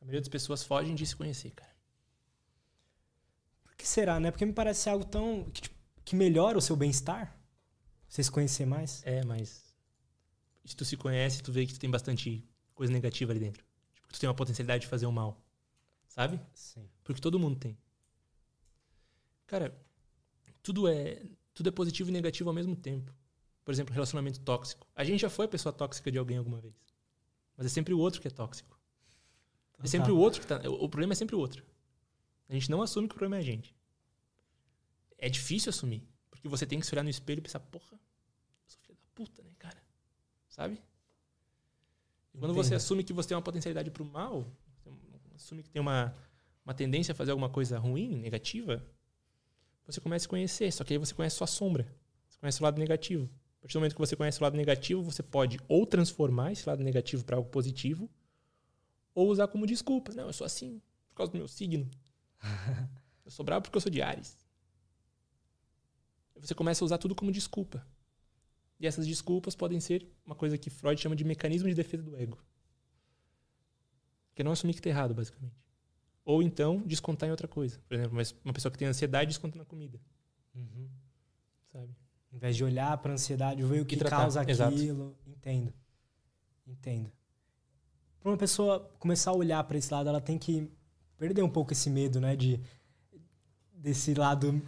A 0.00 0.04
maioria 0.04 0.20
das 0.20 0.28
pessoas 0.28 0.62
fogem 0.62 0.94
de 0.94 1.06
se 1.06 1.16
conhecer, 1.16 1.50
cara. 1.52 1.74
Por 3.64 3.74
que 3.76 3.88
será, 3.88 4.20
né? 4.20 4.30
Porque 4.30 4.44
me 4.44 4.52
parece 4.52 4.88
algo 4.90 5.04
tão. 5.04 5.44
Que, 5.50 5.62
tipo, 5.62 5.76
que 6.04 6.14
melhora 6.14 6.58
o 6.58 6.60
seu 6.60 6.76
bem-estar? 6.76 7.34
Você 8.08 8.22
se 8.22 8.30
conhecer 8.30 8.66
mais? 8.66 9.02
É, 9.04 9.24
mas 9.24 9.64
se 10.64 10.76
tu 10.76 10.84
se 10.84 10.96
conhece, 10.96 11.42
tu 11.42 11.50
vê 11.52 11.66
que 11.66 11.72
tu 11.72 11.80
tem 11.80 11.90
bastante 11.90 12.44
coisa 12.74 12.92
negativa 12.92 13.32
ali 13.32 13.40
dentro. 13.40 13.65
Tipo, 14.06 14.14
tu 14.14 14.20
tem 14.20 14.28
uma 14.28 14.34
potencialidade 14.34 14.82
de 14.82 14.86
fazer 14.88 15.06
o 15.06 15.10
um 15.10 15.12
mal. 15.12 15.40
Sabe? 16.08 16.40
Sim. 16.54 16.88
Porque 17.04 17.20
todo 17.20 17.38
mundo 17.38 17.58
tem. 17.58 17.76
Cara, 19.46 19.76
tudo 20.62 20.88
é, 20.88 21.22
tudo 21.52 21.68
é 21.68 21.72
positivo 21.72 22.08
e 22.08 22.12
negativo 22.12 22.48
ao 22.48 22.54
mesmo 22.54 22.74
tempo. 22.74 23.14
Por 23.64 23.72
exemplo, 23.72 23.92
relacionamento 23.92 24.40
tóxico. 24.40 24.86
A 24.94 25.04
gente 25.04 25.20
já 25.20 25.30
foi 25.30 25.46
a 25.46 25.48
pessoa 25.48 25.72
tóxica 25.72 26.10
de 26.10 26.18
alguém 26.18 26.38
alguma 26.38 26.60
vez. 26.60 26.74
Mas 27.56 27.66
é 27.66 27.68
sempre 27.68 27.92
o 27.92 27.98
outro 27.98 28.20
que 28.20 28.28
é 28.28 28.30
tóxico. 28.30 28.78
É 29.82 29.86
sempre 29.86 30.10
o 30.10 30.16
outro 30.16 30.40
que 30.40 30.46
tá. 30.46 30.56
O 30.70 30.88
problema 30.88 31.12
é 31.12 31.16
sempre 31.16 31.36
o 31.36 31.38
outro. 31.38 31.64
A 32.48 32.54
gente 32.54 32.70
não 32.70 32.80
assume 32.80 33.08
que 33.08 33.14
o 33.14 33.18
problema 33.18 33.36
é 33.36 33.40
a 33.40 33.42
gente 33.42 33.76
é 35.18 35.28
difícil 35.28 35.70
assumir. 35.70 36.06
Porque 36.30 36.48
você 36.48 36.66
tem 36.66 36.78
que 36.78 36.86
se 36.86 36.94
olhar 36.94 37.02
no 37.02 37.10
espelho 37.10 37.38
e 37.38 37.42
pensar, 37.42 37.60
porra, 37.60 37.92
eu 37.92 38.68
sou 38.68 38.80
filho 38.82 38.94
da 38.94 39.06
puta, 39.14 39.42
né, 39.42 39.50
cara? 39.58 39.82
Sabe? 40.48 40.80
E 42.36 42.38
quando 42.38 42.54
você 42.54 42.74
assume 42.74 43.02
que 43.02 43.12
você 43.12 43.28
tem 43.28 43.36
uma 43.36 43.42
potencialidade 43.42 43.90
para 43.90 44.02
o 44.02 44.06
mal, 44.06 44.46
assume 45.34 45.62
que 45.62 45.70
tem 45.70 45.80
uma, 45.80 46.14
uma 46.64 46.74
tendência 46.74 47.12
a 47.12 47.14
fazer 47.14 47.32
alguma 47.32 47.48
coisa 47.48 47.78
ruim, 47.78 48.16
negativa, 48.16 48.84
você 49.84 50.00
começa 50.00 50.22
a 50.22 50.24
se 50.24 50.28
conhecer. 50.28 50.72
Só 50.72 50.84
que 50.84 50.92
aí 50.92 50.98
você 50.98 51.14
conhece 51.14 51.36
sua 51.36 51.46
sombra. 51.46 51.86
Você 52.28 52.38
conhece 52.38 52.60
o 52.60 52.64
lado 52.64 52.78
negativo. 52.78 53.24
A 53.58 53.62
partir 53.62 53.72
do 53.72 53.80
momento 53.80 53.94
que 53.94 54.00
você 54.00 54.14
conhece 54.14 54.38
o 54.38 54.44
lado 54.44 54.56
negativo, 54.56 55.02
você 55.02 55.22
pode 55.22 55.58
ou 55.66 55.84
transformar 55.84 56.52
esse 56.52 56.68
lado 56.68 56.84
negativo 56.84 57.24
para 57.24 57.36
algo 57.36 57.48
positivo, 57.48 58.08
ou 59.14 59.28
usar 59.28 59.48
como 59.48 59.66
desculpa. 59.66 60.12
Não, 60.12 60.26
eu 60.26 60.32
sou 60.32 60.44
assim 60.44 60.80
por 61.08 61.16
causa 61.16 61.32
do 61.32 61.38
meu 61.38 61.48
signo. 61.48 61.90
eu 63.24 63.30
sou 63.30 63.44
bravo 63.44 63.62
porque 63.62 63.76
eu 63.76 63.80
sou 63.80 63.90
de 63.90 64.02
Ares 64.02 64.36
você 66.40 66.54
começa 66.54 66.84
a 66.84 66.86
usar 66.86 66.98
tudo 66.98 67.14
como 67.14 67.32
desculpa. 67.32 67.86
E 68.78 68.86
essas 68.86 69.06
desculpas 69.06 69.54
podem 69.54 69.80
ser 69.80 70.06
uma 70.24 70.34
coisa 70.34 70.58
que 70.58 70.68
Freud 70.68 71.00
chama 71.00 71.16
de 71.16 71.24
mecanismo 71.24 71.68
de 71.68 71.74
defesa 71.74 72.02
do 72.02 72.16
ego. 72.16 72.38
Que 74.34 74.42
é 74.42 74.44
não 74.44 74.52
assumir 74.52 74.74
que 74.74 74.80
está 74.80 74.90
errado, 74.90 75.14
basicamente. 75.14 75.56
Ou 76.24 76.42
então 76.42 76.82
descontar 76.84 77.28
em 77.28 77.30
outra 77.30 77.48
coisa. 77.48 77.80
Por 77.88 77.94
exemplo, 77.94 78.18
uma 78.44 78.52
pessoa 78.52 78.70
que 78.70 78.78
tem 78.78 78.86
ansiedade 78.88 79.28
desconta 79.28 79.56
na 79.56 79.64
comida. 79.64 79.98
Uhum. 80.54 80.88
Sabe? 81.72 81.96
Em 82.32 82.38
vez 82.38 82.56
de 82.56 82.64
olhar 82.64 82.98
para 82.98 83.12
a 83.12 83.14
ansiedade, 83.14 83.62
ver 83.62 83.80
o 83.80 83.86
que 83.86 83.96
causa 83.96 84.42
aquilo. 84.42 84.52
Exato. 84.52 85.16
Entendo. 85.26 85.72
Entendo. 86.66 87.12
Para 88.20 88.30
uma 88.30 88.36
pessoa 88.36 88.80
começar 88.98 89.30
a 89.30 89.34
olhar 89.34 89.62
para 89.64 89.78
esse 89.78 89.92
lado, 89.92 90.08
ela 90.08 90.20
tem 90.20 90.36
que 90.36 90.70
perder 91.16 91.42
um 91.42 91.48
pouco 91.48 91.72
esse 91.72 91.88
medo, 91.88 92.20
né? 92.20 92.36
De, 92.36 92.60
desse 93.72 94.12
lado 94.12 94.60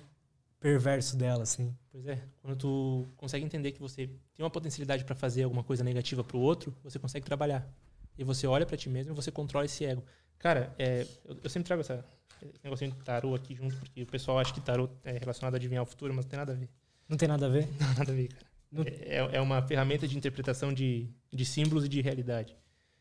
perverso 0.60 1.16
dela, 1.16 1.42
assim. 1.42 1.74
Pois 1.90 2.06
é. 2.06 2.22
Quando 2.42 2.56
tu 2.56 3.06
consegue 3.16 3.44
entender 3.44 3.72
que 3.72 3.80
você 3.80 4.06
tem 4.34 4.44
uma 4.44 4.50
potencialidade 4.50 5.04
para 5.04 5.14
fazer 5.14 5.44
alguma 5.44 5.62
coisa 5.62 5.84
negativa 5.84 6.22
pro 6.24 6.38
outro, 6.38 6.74
você 6.82 6.98
consegue 6.98 7.24
trabalhar. 7.24 7.68
E 8.16 8.24
você 8.24 8.46
olha 8.46 8.66
para 8.66 8.76
ti 8.76 8.88
mesmo 8.88 9.12
e 9.12 9.14
você 9.16 9.30
controla 9.30 9.64
esse 9.66 9.84
ego. 9.84 10.02
Cara, 10.38 10.74
é, 10.78 11.06
eu, 11.24 11.36
eu, 11.44 11.50
sempre 11.50 11.66
trago 11.66 11.80
essa, 11.80 12.04
esse 12.42 12.62
negocinho 12.62 12.92
de 12.92 12.98
tarô 12.98 13.34
aqui 13.34 13.54
junto, 13.54 13.76
porque 13.76 14.02
o 14.02 14.06
pessoal 14.06 14.38
acha 14.38 14.52
que 14.52 14.60
tarô 14.60 14.88
é 15.04 15.18
relacionado 15.18 15.54
a 15.54 15.56
adivinhar 15.56 15.82
o 15.82 15.86
futuro, 15.86 16.12
mas 16.14 16.24
não 16.24 16.30
tem 16.30 16.38
nada 16.38 16.52
a 16.52 16.56
ver. 16.56 16.68
Não 17.08 17.16
tem 17.16 17.28
nada 17.28 17.46
a 17.46 17.48
ver? 17.48 17.68
Não, 17.80 17.94
nada 17.94 18.12
a 18.12 18.14
ver, 18.14 18.28
cara. 18.28 18.46
Não... 18.70 18.84
É, 18.84 19.36
é 19.36 19.40
uma 19.40 19.62
ferramenta 19.62 20.06
de 20.06 20.16
interpretação 20.16 20.72
de, 20.72 21.08
de 21.32 21.44
símbolos 21.44 21.84
e 21.84 21.88
de 21.88 22.00
realidade. 22.00 22.56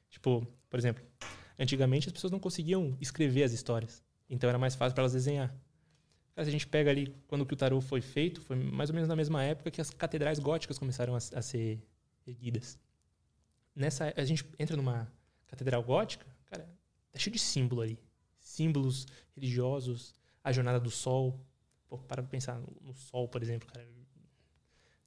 Tipo, 0.10 0.48
por 0.70 0.80
exemplo, 0.80 1.04
antigamente 1.60 2.08
as 2.08 2.14
pessoas 2.14 2.32
não 2.32 2.40
conseguiam 2.40 2.98
escrever 3.02 3.44
as 3.44 3.52
histórias. 3.52 4.04
Então 4.30 4.50
era 4.50 4.58
mais 4.58 4.76
fácil 4.76 4.96
para 4.96 5.04
elas 5.04 5.14
desenhar. 5.14 5.54
Se 6.44 6.50
a 6.50 6.52
gente 6.52 6.68
pega 6.68 6.92
ali, 6.92 7.16
quando 7.28 7.42
o 7.42 7.56
tarô 7.56 7.82
foi 7.82 8.00
feito, 8.00 8.42
foi 8.42 8.56
mais 8.56 8.90
ou 8.90 8.94
menos 8.94 9.10
na 9.10 9.16
mesma 9.16 9.44
época 9.44 9.72
que 9.72 9.82
as 9.82 9.90
catedrais 9.90 10.38
góticas 10.38 10.78
começaram 10.78 11.16
a, 11.16 11.18
a 11.18 11.42
ser 11.42 11.82
erguidas. 12.28 12.78
Nessa, 13.76 14.14
a 14.16 14.24
gente 14.24 14.46
entra 14.60 14.78
numa 14.78 15.12
catedral 15.48 15.82
gótica, 15.82 16.26
cara, 16.46 16.70
tá 17.12 17.18
cheio 17.18 17.34
de 17.34 17.40
símbolo 17.40 17.82
ali. 17.82 18.00
Símbolos 18.40 19.08
religiosos, 19.36 20.14
a 20.44 20.52
jornada 20.52 20.80
do 20.80 20.92
sol. 20.92 21.40
Pô, 21.88 21.98
para 21.98 22.22
pensar 22.22 22.60
no, 22.60 22.68
no 22.82 22.94
sol, 22.94 23.28
por 23.28 23.42
exemplo, 23.42 23.68
cara. 23.72 23.88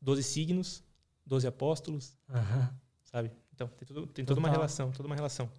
Doze 0.00 0.22
signos, 0.22 0.82
doze 1.24 1.46
apóstolos, 1.46 2.16
uhum. 2.28 2.68
sabe? 3.04 3.30
Então, 3.54 3.68
tem, 3.68 3.86
tudo, 3.86 4.06
tem 4.06 4.24
toda 4.24 4.40
uma 4.40 4.50
relação, 4.50 4.90
toda 4.90 5.06
uma 5.06 5.14
relação. 5.14 5.50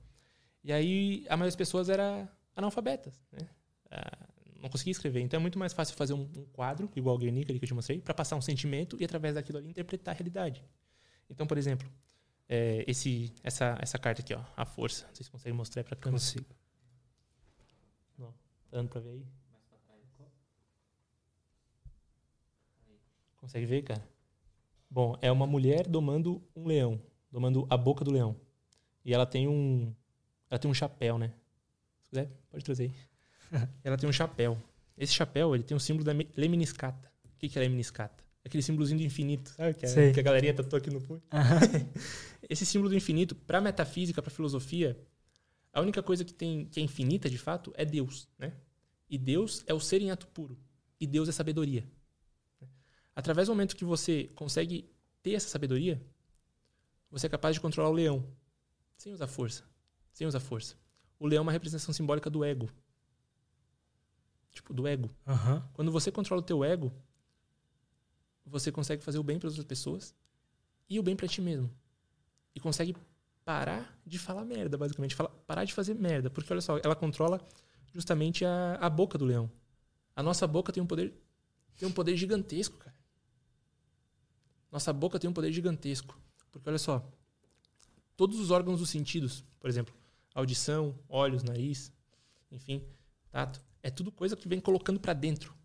E 0.63 0.73
aí, 0.73 1.25
a 1.29 1.37
maioria 1.37 1.51
das 1.51 1.55
pessoas 1.55 1.89
era 1.89 2.27
analfabetas, 2.55 3.23
né? 3.31 3.47
Ah, 3.89 4.27
não 4.61 4.69
conseguia 4.69 4.91
escrever. 4.91 5.21
Então, 5.21 5.39
é 5.39 5.41
muito 5.41 5.57
mais 5.57 5.73
fácil 5.73 5.95
fazer 5.95 6.13
um, 6.13 6.21
um 6.21 6.45
quadro, 6.53 6.89
igual 6.95 7.15
o 7.15 7.17
Guernica 7.17 7.51
ali 7.51 7.59
que 7.59 7.65
eu 7.65 7.67
te 7.67 7.73
mostrei, 7.73 7.99
para 7.99 8.13
passar 8.13 8.35
um 8.35 8.41
sentimento 8.41 8.95
e, 8.99 9.03
através 9.03 9.35
daquilo 9.35 9.57
ali, 9.57 9.69
interpretar 9.69 10.13
a 10.13 10.17
realidade. 10.17 10.63
Então, 11.29 11.47
por 11.47 11.57
exemplo, 11.57 11.89
é, 12.47 12.83
esse, 12.87 13.33
essa, 13.43 13.77
essa 13.81 13.97
carta 13.97 14.21
aqui, 14.21 14.33
ó, 14.33 14.43
a 14.55 14.65
força. 14.65 15.07
Não 15.07 15.15
sei 15.15 15.23
se 15.23 15.31
consegue 15.31 15.55
mostrar 15.55 15.83
para 15.83 15.93
a 15.93 15.97
câmera. 15.97 16.21
Consigo. 16.21 16.45
Não, 18.17 18.31
tá 18.69 18.77
dando 18.77 18.89
para 18.89 19.01
ver 19.01 19.09
aí? 19.09 19.25
Consegue 23.37 23.65
ver, 23.65 23.81
cara? 23.81 24.07
Bom, 24.87 25.17
é 25.19 25.31
uma 25.31 25.47
mulher 25.47 25.87
domando 25.87 26.43
um 26.55 26.67
leão, 26.67 27.01
domando 27.31 27.65
a 27.69 27.75
boca 27.75 28.05
do 28.05 28.11
leão. 28.11 28.35
E 29.03 29.13
ela 29.13 29.25
tem 29.25 29.47
um, 29.47 29.95
ela 30.47 30.59
tem 30.59 30.69
um 30.69 30.73
chapéu, 30.73 31.17
né? 31.17 31.33
Se 32.01 32.09
quiser, 32.09 32.29
pode 32.51 32.63
trazer 32.63 32.83
aí. 32.83 33.10
ela 33.83 33.97
tem 33.97 34.09
um 34.09 34.13
chapéu. 34.13 34.57
Esse 34.97 35.13
chapéu, 35.13 35.55
ele 35.55 35.63
tem 35.63 35.75
o 35.75 35.79
símbolo 35.79 36.03
da 36.05 36.13
lemniscata. 36.35 37.11
O 37.25 37.37
que, 37.37 37.49
que 37.49 37.57
é 37.57 37.61
lemniscata? 37.61 38.23
Aquele 38.43 38.63
símbolozinho 38.63 38.99
do 38.99 39.05
infinito, 39.05 39.51
sabe? 39.51 39.75
Que, 39.75 39.85
é, 39.85 40.11
que 40.11 40.19
a 40.19 40.23
galerinha 40.23 40.53
tatuou 40.53 40.79
aqui 40.79 40.89
no 40.89 40.99
punho. 41.01 41.21
Esse 42.49 42.65
símbolo 42.65 42.89
do 42.89 42.95
infinito, 42.95 43.35
para 43.35 43.61
metafísica, 43.61 44.21
para 44.21 44.31
filosofia, 44.31 44.97
a 45.71 45.79
única 45.79 46.01
coisa 46.01 46.25
que 46.25 46.33
tem 46.33 46.65
que 46.65 46.79
é 46.79 46.83
infinita, 46.83 47.29
de 47.29 47.37
fato, 47.37 47.71
é 47.75 47.85
Deus, 47.85 48.27
né? 48.37 48.53
E 49.09 49.17
Deus 49.17 49.63
é 49.67 49.73
o 49.73 49.79
ser 49.79 50.01
em 50.01 50.11
ato 50.11 50.27
puro. 50.27 50.57
E 50.99 51.05
Deus 51.05 51.29
é 51.29 51.31
sabedoria. 51.31 51.85
Através 53.15 53.47
do 53.47 53.53
momento 53.53 53.75
que 53.75 53.85
você 53.85 54.29
consegue 54.35 54.89
ter 55.21 55.33
essa 55.33 55.49
sabedoria, 55.49 56.01
você 57.09 57.27
é 57.27 57.29
capaz 57.29 57.55
de 57.55 57.61
controlar 57.61 57.89
o 57.89 57.93
leão, 57.93 58.25
sem 58.97 59.11
usar 59.13 59.27
força. 59.27 59.63
Sem 60.13 60.25
usar 60.25 60.39
força. 60.39 60.75
O 61.19 61.27
leão 61.27 61.41
é 61.41 61.43
uma 61.43 61.51
representação 61.51 61.93
simbólica 61.93 62.29
do 62.29 62.43
ego. 62.43 62.69
Tipo, 64.51 64.73
do 64.73 64.87
ego. 64.87 65.09
Uhum. 65.25 65.61
Quando 65.73 65.91
você 65.91 66.11
controla 66.11 66.41
o 66.41 66.45
teu 66.45 66.63
ego, 66.63 66.91
você 68.45 68.71
consegue 68.71 69.03
fazer 69.03 69.17
o 69.17 69.23
bem 69.23 69.39
para 69.39 69.47
outras 69.47 69.65
pessoas 69.65 70.13
e 70.89 70.99
o 70.99 71.03
bem 71.03 71.15
para 71.15 71.27
ti 71.27 71.41
mesmo. 71.41 71.71
E 72.53 72.59
consegue 72.59 72.95
parar 73.45 73.97
de 74.05 74.19
falar 74.19 74.43
merda, 74.43 74.77
basicamente. 74.77 75.15
Fala, 75.15 75.29
parar 75.47 75.63
de 75.63 75.73
fazer 75.73 75.95
merda. 75.95 76.29
Porque, 76.29 76.51
olha 76.51 76.61
só, 76.61 76.77
ela 76.83 76.95
controla 76.95 77.39
justamente 77.93 78.43
a, 78.43 78.75
a 78.75 78.89
boca 78.89 79.17
do 79.17 79.25
leão. 79.25 79.49
A 80.15 80.21
nossa 80.21 80.45
boca 80.45 80.71
tem 80.71 80.83
um 80.83 80.87
poder 80.87 81.13
tem 81.77 81.87
um 81.87 81.91
poder 81.91 82.15
gigantesco, 82.15 82.77
cara. 82.77 82.95
Nossa 84.71 84.93
boca 84.93 85.19
tem 85.19 85.29
um 85.29 85.33
poder 85.33 85.51
gigantesco. 85.51 86.15
Porque, 86.51 86.69
olha 86.69 86.77
só, 86.77 87.09
todos 88.15 88.39
os 88.39 88.51
órgãos 88.51 88.79
dos 88.79 88.89
sentidos, 88.89 89.43
por 89.59 89.69
exemplo, 89.69 89.93
audição, 90.35 90.95
olhos, 91.09 91.41
nariz, 91.41 91.91
enfim, 92.51 92.85
tato, 93.31 93.59
é 93.83 93.89
tudo 93.89 94.11
coisa 94.11 94.35
que 94.35 94.47
vem 94.47 94.59
colocando 94.59 94.99
para 94.99 95.13
dentro. 95.13 95.55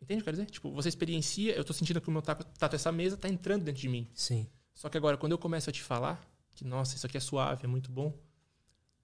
Entende 0.00 0.20
o 0.20 0.24
que 0.24 0.30
eu 0.30 0.32
quero 0.32 0.36
dizer? 0.36 0.50
Tipo, 0.50 0.72
você 0.72 0.88
experiencia, 0.88 1.54
eu 1.54 1.64
tô 1.64 1.72
sentindo 1.72 2.00
que 2.00 2.08
o 2.08 2.12
meu 2.12 2.22
tato, 2.22 2.44
tato 2.58 2.74
essa 2.74 2.90
mesa 2.90 3.16
tá 3.16 3.28
entrando 3.28 3.64
dentro 3.64 3.80
de 3.80 3.88
mim. 3.88 4.08
Sim. 4.14 4.46
Só 4.74 4.88
que 4.88 4.96
agora, 4.96 5.16
quando 5.16 5.32
eu 5.32 5.38
começo 5.38 5.68
a 5.68 5.72
te 5.72 5.82
falar 5.82 6.24
que, 6.54 6.64
nossa, 6.64 6.96
isso 6.96 7.06
aqui 7.06 7.16
é 7.16 7.20
suave, 7.20 7.64
é 7.64 7.66
muito 7.66 7.90
bom, 7.90 8.18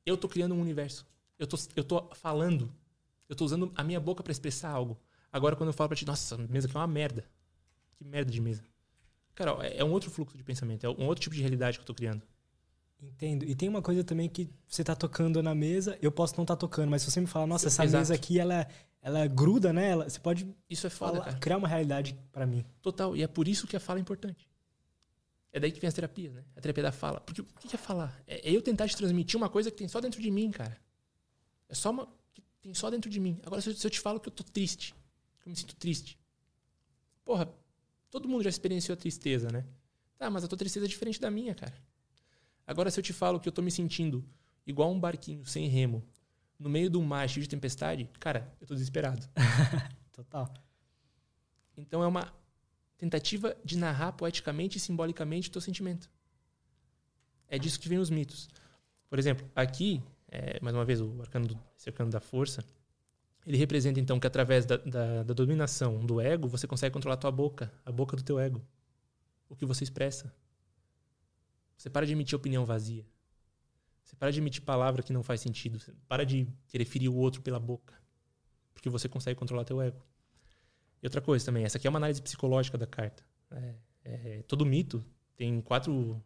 eu 0.05 0.17
tô 0.17 0.29
criando 0.29 0.55
um 0.55 0.61
universo. 0.61 1.07
Eu 1.39 1.47
tô, 1.47 1.57
eu 1.75 1.85
tô 1.85 2.15
falando. 2.15 2.73
Eu 3.29 3.37
tô 3.37 3.45
usando 3.45 3.73
a 3.75 3.85
minha 3.85 4.01
boca 4.01 4.23
para 4.23 4.33
expressar 4.33 4.71
algo. 4.71 4.99
Agora, 5.31 5.55
quando 5.55 5.69
eu 5.69 5.73
falo 5.75 5.89
pra 5.89 5.97
ti, 5.97 6.07
nossa, 6.07 6.35
essa 6.35 6.49
mesa 6.49 6.67
aqui 6.67 6.77
é 6.77 6.81
uma 6.81 6.87
merda. 6.87 7.29
Que 7.97 8.05
merda 8.05 8.31
de 8.31 8.41
mesa. 8.41 8.65
Cara, 9.35 9.67
é, 9.67 9.79
é 9.79 9.85
um 9.85 9.93
outro 9.93 10.11
fluxo 10.11 10.37
de 10.37 10.43
pensamento, 10.43 10.87
é 10.87 10.89
um 10.89 11.07
outro 11.07 11.23
tipo 11.23 11.35
de 11.35 11.43
realidade 11.43 11.77
que 11.77 11.83
eu 11.83 11.87
tô 11.87 11.95
criando. 11.95 12.23
Entendo. 13.01 13.45
E 13.45 13.55
tem 13.55 13.69
uma 13.69 13.83
coisa 13.83 14.03
também 14.03 14.29
que 14.29 14.49
você 14.67 14.83
tá 14.83 14.95
tocando 14.95 15.43
na 15.43 15.55
mesa, 15.55 15.99
eu 16.01 16.11
posso 16.11 16.35
não 16.37 16.45
estar 16.45 16.57
tá 16.57 16.61
tocando, 16.61 16.91
mas 16.91 17.03
se 17.03 17.11
você 17.11 17.21
me 17.21 17.27
falar, 17.27 17.47
nossa, 17.47 17.67
essa 17.67 17.85
Exato. 17.85 17.99
mesa 17.99 18.15
aqui, 18.15 18.39
ela, 18.39 18.67
ela 19.03 19.27
gruda, 19.27 19.73
né? 19.73 19.91
Ela, 19.91 20.09
você 20.09 20.19
pode 20.19 20.49
isso 20.69 20.87
é 20.87 20.91
foda, 20.91 21.19
falar, 21.23 21.39
criar 21.39 21.59
uma 21.59 21.69
realidade 21.69 22.19
para 22.33 22.47
mim. 22.47 22.65
Total. 22.81 23.15
E 23.17 23.23
é 23.23 23.27
por 23.27 23.47
isso 23.47 23.67
que 23.67 23.77
a 23.77 23.81
fala 23.81 23.99
é 23.99 24.03
importante. 24.03 24.49
É 25.53 25.61
daí 25.61 25.73
que 25.73 25.81
vem 25.81 25.89
as 25.89 25.95
terapias, 25.95 26.35
né? 26.35 26.45
A 26.55 26.61
terapia 26.61 26.83
da 26.83 26.93
fala. 26.93 27.21
Porque 27.21 27.41
o 27.41 27.45
que 27.45 27.75
é 27.75 27.79
falar? 27.79 28.23
É, 28.27 28.49
é 28.49 28.53
eu 28.55 28.61
tentar 28.61 28.89
te 28.89 28.97
transmitir 28.97 29.37
uma 29.39 29.49
coisa 29.49 29.71
que 29.71 29.77
tem 29.77 29.89
só 29.89 30.01
dentro 30.01 30.21
de 30.21 30.31
mim, 30.31 30.51
cara. 30.51 30.77
É 31.69 31.75
só 31.75 31.91
uma. 31.91 32.07
que 32.35 32.43
tem 32.61 32.75
só 32.75 32.91
dentro 32.91 33.09
de 33.09 33.21
mim. 33.21 33.41
Agora, 33.45 33.63
se 33.63 33.71
eu, 33.71 33.75
se 33.75 33.87
eu 33.87 33.91
te 33.91 34.01
falo 34.01 34.21
que 34.21 34.29
eu 34.29 34.33
tô 34.33 34.45
triste, 34.45 34.95
que 35.41 35.49
eu 35.49 35.51
me 35.51 35.57
sinto 35.57 35.75
triste. 35.77 36.19
Porra, 37.25 37.49
todo 38.11 38.29
mundo 38.29 38.45
já 38.45 38.51
experienciou 38.51 38.95
a 38.95 38.97
tristeza, 38.97 39.51
né? 39.51 39.65
Tá, 40.19 40.29
mas 40.31 40.45
a 40.45 40.49
tua 40.49 40.59
tristeza 40.59 40.87
é 40.87 40.89
diferente 40.89 41.21
da 41.21 41.31
minha, 41.31 41.55
cara. 41.55 41.75
Agora, 42.67 42.91
se 42.91 42.99
eu 42.99 43.05
te 43.05 43.13
falo 43.13 43.39
que 43.39 43.49
eu 43.49 43.53
tô 43.53 43.63
me 43.63 43.71
sentindo 43.71 44.25
igual 44.67 44.91
um 44.93 44.99
barquinho 44.99 45.45
sem 45.45 45.69
remo, 45.69 46.03
no 46.59 46.69
meio 46.69 46.91
de 46.91 46.97
um 46.97 47.05
mar 47.05 47.29
cheio 47.29 47.43
de 47.43 47.49
tempestade, 47.49 48.11
cara, 48.19 48.53
eu 48.61 48.67
tô 48.67 48.75
desesperado. 48.75 49.27
Total. 50.13 50.53
Então 51.77 52.03
é 52.03 52.07
uma 52.07 52.33
tentativa 52.97 53.57
de 53.65 53.77
narrar 53.77 54.13
poeticamente 54.13 54.79
e 54.79 54.81
simbolicamente 54.81 55.49
o 55.49 55.53
teu 55.53 55.61
sentimento. 55.61 56.11
É 57.49 57.59
disso 57.59 57.79
que 57.79 57.89
vem 57.89 57.99
os 57.99 58.11
mitos. 58.11 58.49
Por 59.09 59.19
exemplo, 59.19 59.49
aqui, 59.55 60.03
é, 60.29 60.59
mais 60.61 60.75
uma 60.75 60.85
vez, 60.85 61.01
o 61.01 61.21
arcano, 61.21 61.47
do, 61.47 61.59
esse 61.79 61.89
arcano 61.89 62.11
da 62.11 62.21
força, 62.21 62.65
ele 63.47 63.57
representa 63.57 64.01
então 64.01 64.19
que 64.19 64.27
através 64.27 64.67
da, 64.67 64.79
da, 64.79 65.23
da 65.23 65.35
dominação 65.35 66.05
do 66.05 66.21
ego, 66.21 66.49
você 66.49 66.67
consegue 66.67 66.93
controlar 66.93 67.15
a 67.15 67.19
tua 67.19 67.31
boca, 67.31 67.73
a 67.85 67.93
boca 67.93 68.17
do 68.17 68.23
teu 68.23 68.41
ego. 68.41 68.61
O 69.49 69.55
que 69.55 69.65
você 69.65 69.85
expressa. 69.85 70.35
Você 71.77 71.91
para 71.91 72.07
de 72.07 72.13
emitir 72.13 72.37
opinião 72.37 72.65
vazia. 72.65 73.07
Você 74.03 74.17
para 74.17 74.31
de 74.31 74.39
emitir 74.39 74.63
palavra 74.63 75.03
que 75.03 75.13
não 75.13 75.23
faz 75.23 75.41
sentido. 75.41 75.79
Você 75.79 75.93
para 76.09 76.25
de 76.25 76.49
querer 76.69 76.85
ferir 76.85 77.11
o 77.11 77.17
outro 77.17 77.43
pela 77.43 77.59
boca. 77.59 77.95
Porque 78.73 78.89
você 78.89 79.09
consegue 79.09 79.39
controlar 79.39 79.65
teu 79.65 79.81
ego. 79.81 80.01
E 81.03 81.07
outra 81.07 81.21
coisa 81.21 81.45
também, 81.45 81.65
essa 81.65 81.77
aqui 81.77 81.87
é 81.87 81.91
uma 81.91 81.99
análise 81.99 82.23
psicológica 82.23 82.79
da 82.79 82.87
carta. 82.87 83.25
É, 83.51 83.75
é, 84.05 84.43
todo 84.43 84.65
mito 84.65 85.05
tem 85.37 85.61
quatro, 85.61 86.23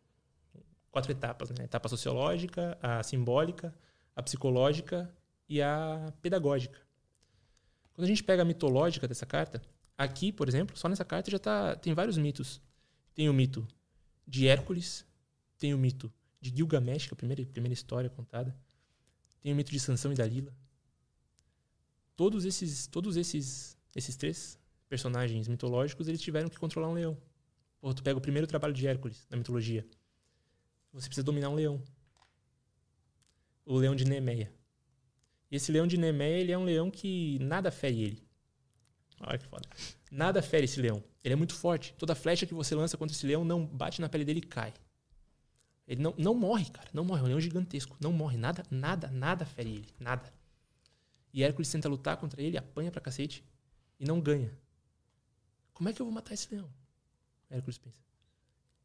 quatro 0.90 1.10
etapas. 1.10 1.50
Né? 1.50 1.56
A 1.60 1.64
etapa 1.64 1.88
sociológica, 1.88 2.78
a 2.80 3.02
simbólica, 3.02 3.74
a 4.14 4.22
psicológica 4.22 5.12
e 5.48 5.60
a 5.60 6.12
pedagógica. 6.22 6.78
Quando 7.92 8.04
a 8.04 8.08
gente 8.08 8.22
pega 8.22 8.42
a 8.42 8.44
mitológica 8.44 9.08
dessa 9.08 9.26
carta, 9.26 9.60
aqui, 9.98 10.32
por 10.32 10.48
exemplo, 10.48 10.76
só 10.76 10.88
nessa 10.88 11.04
carta 11.04 11.30
já 11.30 11.38
tá, 11.38 11.76
tem 11.76 11.92
vários 11.92 12.16
mitos. 12.16 12.60
Tem 13.14 13.28
o 13.28 13.32
mito 13.34 13.66
de 14.26 14.46
Hércules, 14.46 15.04
tem 15.60 15.74
o 15.74 15.78
mito 15.78 16.12
de 16.40 16.50
Gilgamesh, 16.50 17.06
que 17.06 17.12
é 17.12 17.14
a 17.14 17.16
primeira, 17.16 17.44
primeira 17.44 17.74
história 17.74 18.08
contada. 18.08 18.56
Tem 19.42 19.52
o 19.52 19.56
mito 19.56 19.70
de 19.70 19.78
Sansão 19.78 20.10
e 20.10 20.14
Dalila. 20.16 20.52
Todos 22.16 22.44
esses, 22.44 22.86
todos 22.86 23.16
esses, 23.16 23.76
esses 23.94 24.16
três 24.16 24.58
personagens 24.88 25.46
mitológicos, 25.46 26.08
eles 26.08 26.20
tiveram 26.20 26.48
que 26.48 26.58
controlar 26.58 26.88
um 26.88 26.94
leão. 26.94 27.16
Pô, 27.78 27.94
tu 27.94 28.02
pega 28.02 28.18
o 28.18 28.20
primeiro 28.20 28.46
trabalho 28.46 28.74
de 28.74 28.86
Hércules 28.86 29.26
na 29.30 29.36
mitologia. 29.36 29.86
Você 30.92 31.06
precisa 31.06 31.24
dominar 31.24 31.50
um 31.50 31.54
leão. 31.54 31.82
O 33.64 33.76
leão 33.76 33.94
de 33.94 34.04
Nemeia. 34.04 34.52
E 35.50 35.56
esse 35.56 35.70
leão 35.70 35.86
de 35.86 35.96
Nemeia, 35.96 36.40
ele 36.40 36.52
é 36.52 36.58
um 36.58 36.64
leão 36.64 36.90
que 36.90 37.38
nada 37.40 37.70
fere 37.70 38.02
ele. 38.02 38.28
Olha 39.20 39.38
que 39.38 39.46
foda. 39.46 39.68
Nada 40.10 40.42
fere 40.42 40.64
esse 40.64 40.80
leão. 40.80 41.04
Ele 41.22 41.34
é 41.34 41.36
muito 41.36 41.54
forte. 41.54 41.94
Toda 41.98 42.14
flecha 42.14 42.46
que 42.46 42.54
você 42.54 42.74
lança 42.74 42.96
contra 42.96 43.14
esse 43.14 43.26
leão 43.26 43.44
não 43.44 43.66
bate 43.66 44.00
na 44.00 44.08
pele 44.08 44.24
dele 44.24 44.40
e 44.40 44.42
cai. 44.46 44.72
Ele 45.90 46.00
não, 46.00 46.14
não 46.16 46.36
morre, 46.36 46.70
cara. 46.70 46.88
Não 46.92 47.04
morre. 47.04 47.22
É 47.22 47.24
um 47.24 47.26
leão 47.26 47.40
gigantesco. 47.40 47.96
Não 48.00 48.12
morre. 48.12 48.36
Nada, 48.36 48.62
nada, 48.70 49.10
nada 49.10 49.44
fere 49.44 49.70
ele. 49.70 49.88
Nada. 49.98 50.32
E 51.32 51.42
Hércules 51.42 51.68
tenta 51.68 51.88
lutar 51.88 52.16
contra 52.16 52.40
ele, 52.40 52.56
apanha 52.56 52.92
pra 52.92 53.00
cacete 53.00 53.44
e 53.98 54.04
não 54.04 54.20
ganha. 54.20 54.56
como 55.74 55.88
é 55.88 55.92
que 55.92 56.00
eu 56.00 56.06
vou 56.06 56.14
matar 56.14 56.32
esse 56.32 56.54
leão? 56.54 56.72
Hércules 57.50 57.76
pensa. 57.76 58.00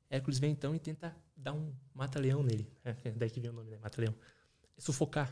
Hércules 0.09 0.39
vem 0.39 0.51
então 0.51 0.73
e 0.75 0.79
tenta 0.79 1.15
dar 1.37 1.53
um 1.53 1.75
mata-leão 1.93 2.41
nele. 2.41 2.67
É, 2.83 2.93
daí 3.11 3.29
que 3.29 3.39
vem 3.39 3.51
o 3.51 3.53
nome, 3.53 3.69
né? 3.69 3.77
Mata-leão. 3.77 4.15
Sufocar. 4.75 5.31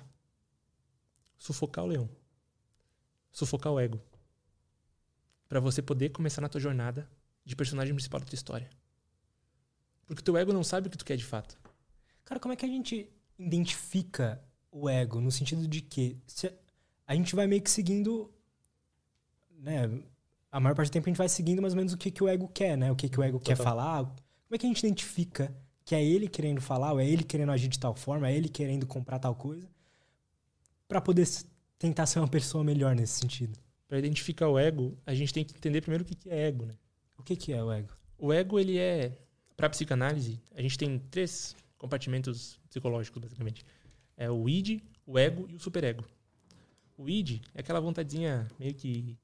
Sufocar 1.39 1.85
o 1.85 1.87
leão. 1.87 2.07
Sufocar 3.31 3.73
o 3.73 3.79
ego. 3.79 3.99
Para 5.49 5.59
você 5.59 5.81
poder 5.81 6.09
começar 6.09 6.41
na 6.41 6.49
tua 6.49 6.61
jornada 6.61 7.09
de 7.43 7.55
personagem 7.55 7.95
principal 7.95 8.19
da 8.19 8.27
tua 8.27 8.35
história. 8.35 8.69
Porque 10.05 10.21
o 10.21 10.23
teu 10.23 10.37
ego 10.37 10.53
não 10.53 10.63
sabe 10.63 10.87
o 10.87 10.91
que 10.91 10.97
tu 10.97 11.05
quer 11.05 11.17
de 11.17 11.25
fato. 11.25 11.62
Cara, 12.25 12.39
como 12.39 12.53
é 12.53 12.55
que 12.55 12.65
a 12.65 12.69
gente 12.69 13.09
identifica 13.37 14.41
o 14.71 14.89
ego? 14.89 15.19
No 15.19 15.31
sentido 15.31 15.67
de 15.67 15.81
que 15.81 16.17
a 17.07 17.15
gente 17.15 17.35
vai 17.35 17.47
meio 17.47 17.61
que 17.61 17.69
seguindo. 17.69 18.31
Né, 19.59 19.89
a 20.51 20.59
maior 20.59 20.75
parte 20.75 20.89
do 20.89 20.93
tempo 20.93 21.07
a 21.07 21.09
gente 21.09 21.17
vai 21.17 21.29
seguindo 21.29 21.61
mais 21.61 21.73
ou 21.73 21.77
menos 21.77 21.93
o 21.93 21.97
que, 21.97 22.11
que 22.11 22.23
o 22.23 22.27
ego 22.27 22.47
quer, 22.47 22.77
né? 22.77 22.91
O 22.91 22.95
que, 22.95 23.09
que 23.09 23.19
o 23.19 23.23
ego 23.23 23.39
Total. 23.39 23.55
quer 23.55 23.63
falar. 23.63 24.03
Como 24.03 24.55
é 24.55 24.57
que 24.57 24.65
a 24.65 24.69
gente 24.69 24.79
identifica 24.79 25.53
que 25.85 25.95
é 25.95 26.03
ele 26.03 26.27
querendo 26.27 26.61
falar, 26.61 26.93
ou 26.93 26.99
é 26.99 27.07
ele 27.07 27.23
querendo 27.23 27.51
agir 27.51 27.67
de 27.67 27.79
tal 27.79 27.95
forma, 27.95 28.29
é 28.29 28.35
ele 28.35 28.47
querendo 28.47 28.85
comprar 28.85 29.19
tal 29.19 29.35
coisa, 29.35 29.67
para 30.87 31.01
poder 31.01 31.27
tentar 31.77 32.05
ser 32.05 32.19
uma 32.19 32.27
pessoa 32.27 32.63
melhor 32.63 32.95
nesse 32.95 33.19
sentido? 33.19 33.57
Para 33.87 33.99
identificar 33.99 34.47
o 34.47 34.57
ego, 34.57 34.97
a 35.05 35.13
gente 35.13 35.33
tem 35.33 35.43
que 35.43 35.55
entender 35.55 35.81
primeiro 35.81 36.03
o 36.03 36.07
que, 36.07 36.15
que 36.15 36.29
é 36.29 36.47
ego, 36.47 36.65
né? 36.65 36.75
O 37.17 37.23
que, 37.23 37.35
que 37.35 37.51
é 37.51 37.63
o 37.63 37.71
ego? 37.71 37.89
O 38.17 38.31
ego, 38.31 38.59
ele 38.59 38.77
é. 38.77 39.17
Para 39.55 39.69
psicanálise, 39.69 40.41
a 40.55 40.61
gente 40.61 40.77
tem 40.77 40.97
três 41.11 41.55
compartimentos 41.83 42.57
psicológicos, 42.69 43.21
basicamente. 43.21 43.65
É 44.15 44.31
o 44.31 44.47
id, 44.47 44.81
o 45.05 45.19
ego 45.19 45.45
e 45.49 45.55
o 45.57 45.59
superego. 45.59 46.05
O 46.97 47.09
id 47.09 47.41
é 47.53 47.59
aquela 47.59 47.81
vontadezinha 47.81 48.47
meio 48.57 48.73
que 48.73 49.19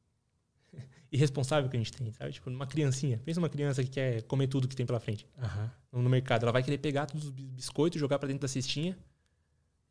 irresponsável 1.10 1.70
que 1.70 1.78
a 1.78 1.80
gente 1.80 1.94
tem, 1.94 2.12
sabe? 2.12 2.34
Tipo, 2.34 2.50
uma 2.50 2.68
criancinha. 2.68 3.18
Pensa 3.24 3.40
uma 3.40 3.48
criança 3.48 3.82
que 3.82 3.90
quer 3.90 4.24
comer 4.24 4.48
tudo 4.48 4.68
que 4.68 4.76
tem 4.76 4.86
pela 4.86 5.00
frente. 5.00 5.26
Uhum. 5.38 6.04
No 6.04 6.10
mercado. 6.10 6.44
Ela 6.44 6.52
vai 6.52 6.62
querer 6.62 6.80
pegar 6.80 7.06
todos 7.06 7.28
os 7.28 7.32
biscoitos, 7.32 7.98
jogar 7.98 8.20
para 8.20 8.28
dentro 8.28 8.42
da 8.42 8.48
cestinha. 8.50 8.98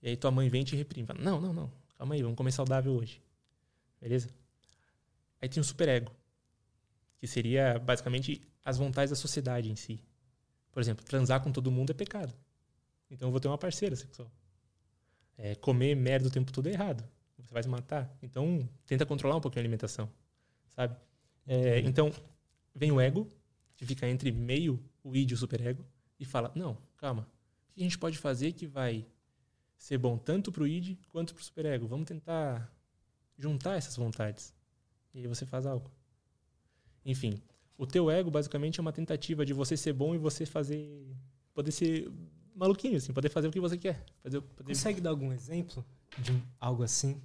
E 0.03 0.11
aí 0.11 0.17
tua 0.17 0.31
mãe 0.31 0.51
vem 0.51 0.61
e 0.61 0.65
te 0.65 0.77
reprime. 0.77 1.07
Fala, 1.07 1.21
não, 1.23 1.41
não, 1.41 1.55
não. 1.55 1.73
Calma 1.97 2.17
aí, 2.17 2.23
vamos 2.23 2.37
comer 2.37 2.53
saudável 2.53 2.93
hoje. 2.93 3.23
Beleza? 3.99 4.29
Aí 5.41 5.49
tem 5.49 5.59
o 5.59 5.65
superego. 5.65 6.13
Que 7.17 7.27
seria, 7.27 7.79
basicamente, 7.79 8.43
as 8.63 8.77
vontades 8.77 9.09
da 9.09 9.17
sociedade 9.17 9.71
em 9.71 9.75
si. 9.75 10.05
Por 10.71 10.81
exemplo, 10.81 11.03
transar 11.03 11.43
com 11.43 11.51
todo 11.51 11.71
mundo 11.71 11.91
é 11.93 11.95
pecado. 11.95 12.35
Então 13.11 13.29
eu 13.29 13.33
vou 13.33 13.41
ter 13.41 13.49
uma 13.49 13.59
parceira 13.59 13.97
sexual. 13.97 14.31
É, 15.37 15.55
comer 15.55 15.95
merda 15.95 16.29
o 16.29 16.31
tempo 16.31 16.53
todo 16.53 16.69
é 16.69 16.73
errado. 16.73 17.05
Você 17.39 17.53
vai 17.55 17.63
se 17.63 17.69
matar. 17.69 18.13
Então, 18.21 18.69
tenta 18.85 19.07
controlar 19.07 19.37
um 19.37 19.41
pouquinho 19.41 19.61
a 19.61 19.65
alimentação. 19.65 20.11
Sabe? 20.69 20.97
É, 21.47 21.81
então, 21.81 22.13
vem 22.75 22.91
o 22.91 23.01
ego, 23.01 23.29
que 23.77 23.87
fica 23.87 24.09
entre 24.09 24.31
meio 24.33 24.83
o 25.03 25.15
id 25.15 25.31
e 25.31 25.35
o 25.35 25.37
superego, 25.37 25.85
e 26.19 26.25
fala: 26.25 26.53
não, 26.55 26.77
calma. 26.97 27.23
O 27.71 27.73
que 27.73 27.81
a 27.81 27.85
gente 27.85 27.99
pode 27.99 28.19
fazer 28.19 28.53
que 28.53 28.67
vai 28.67 29.07
ser 29.77 29.99
bom 29.99 30.19
tanto 30.19 30.51
para 30.51 30.65
o 30.65 30.67
id 30.67 30.99
quanto 31.09 31.33
para 31.33 31.41
o 31.41 31.45
superego? 31.45 31.87
Vamos 31.87 32.07
tentar 32.07 32.71
juntar 33.37 33.77
essas 33.77 33.97
vontades. 33.97 34.53
E 35.15 35.21
aí 35.21 35.27
você 35.27 35.47
faz 35.47 35.65
algo. 35.65 35.91
Enfim, 37.05 37.41
o 37.77 37.87
teu 37.87 38.11
ego 38.11 38.31
basicamente 38.31 38.81
é 38.81 38.83
uma 38.83 38.93
tentativa 38.93 39.47
de 39.47 39.55
você 39.55 39.77
ser 39.77 39.93
bom 39.93 40.15
e 40.15 40.19
você 40.19 40.45
fazer. 40.45 41.17
poder 41.55 41.71
ser 41.71 42.11
maluquinho, 42.59 42.97
assim, 42.97 43.13
poder 43.13 43.29
fazer 43.29 43.49
o 43.49 43.51
que 43.51 43.61
você 43.61 43.79
quer. 43.79 44.05
Fazer, 44.23 44.41
poder... 44.41 44.73
Consegue 44.73 45.01
dar 45.01 45.11
algum 45.11 45.33
exemplo 45.33 45.85
de 46.19 46.43
algo 46.61 46.83
assim? 46.83 47.21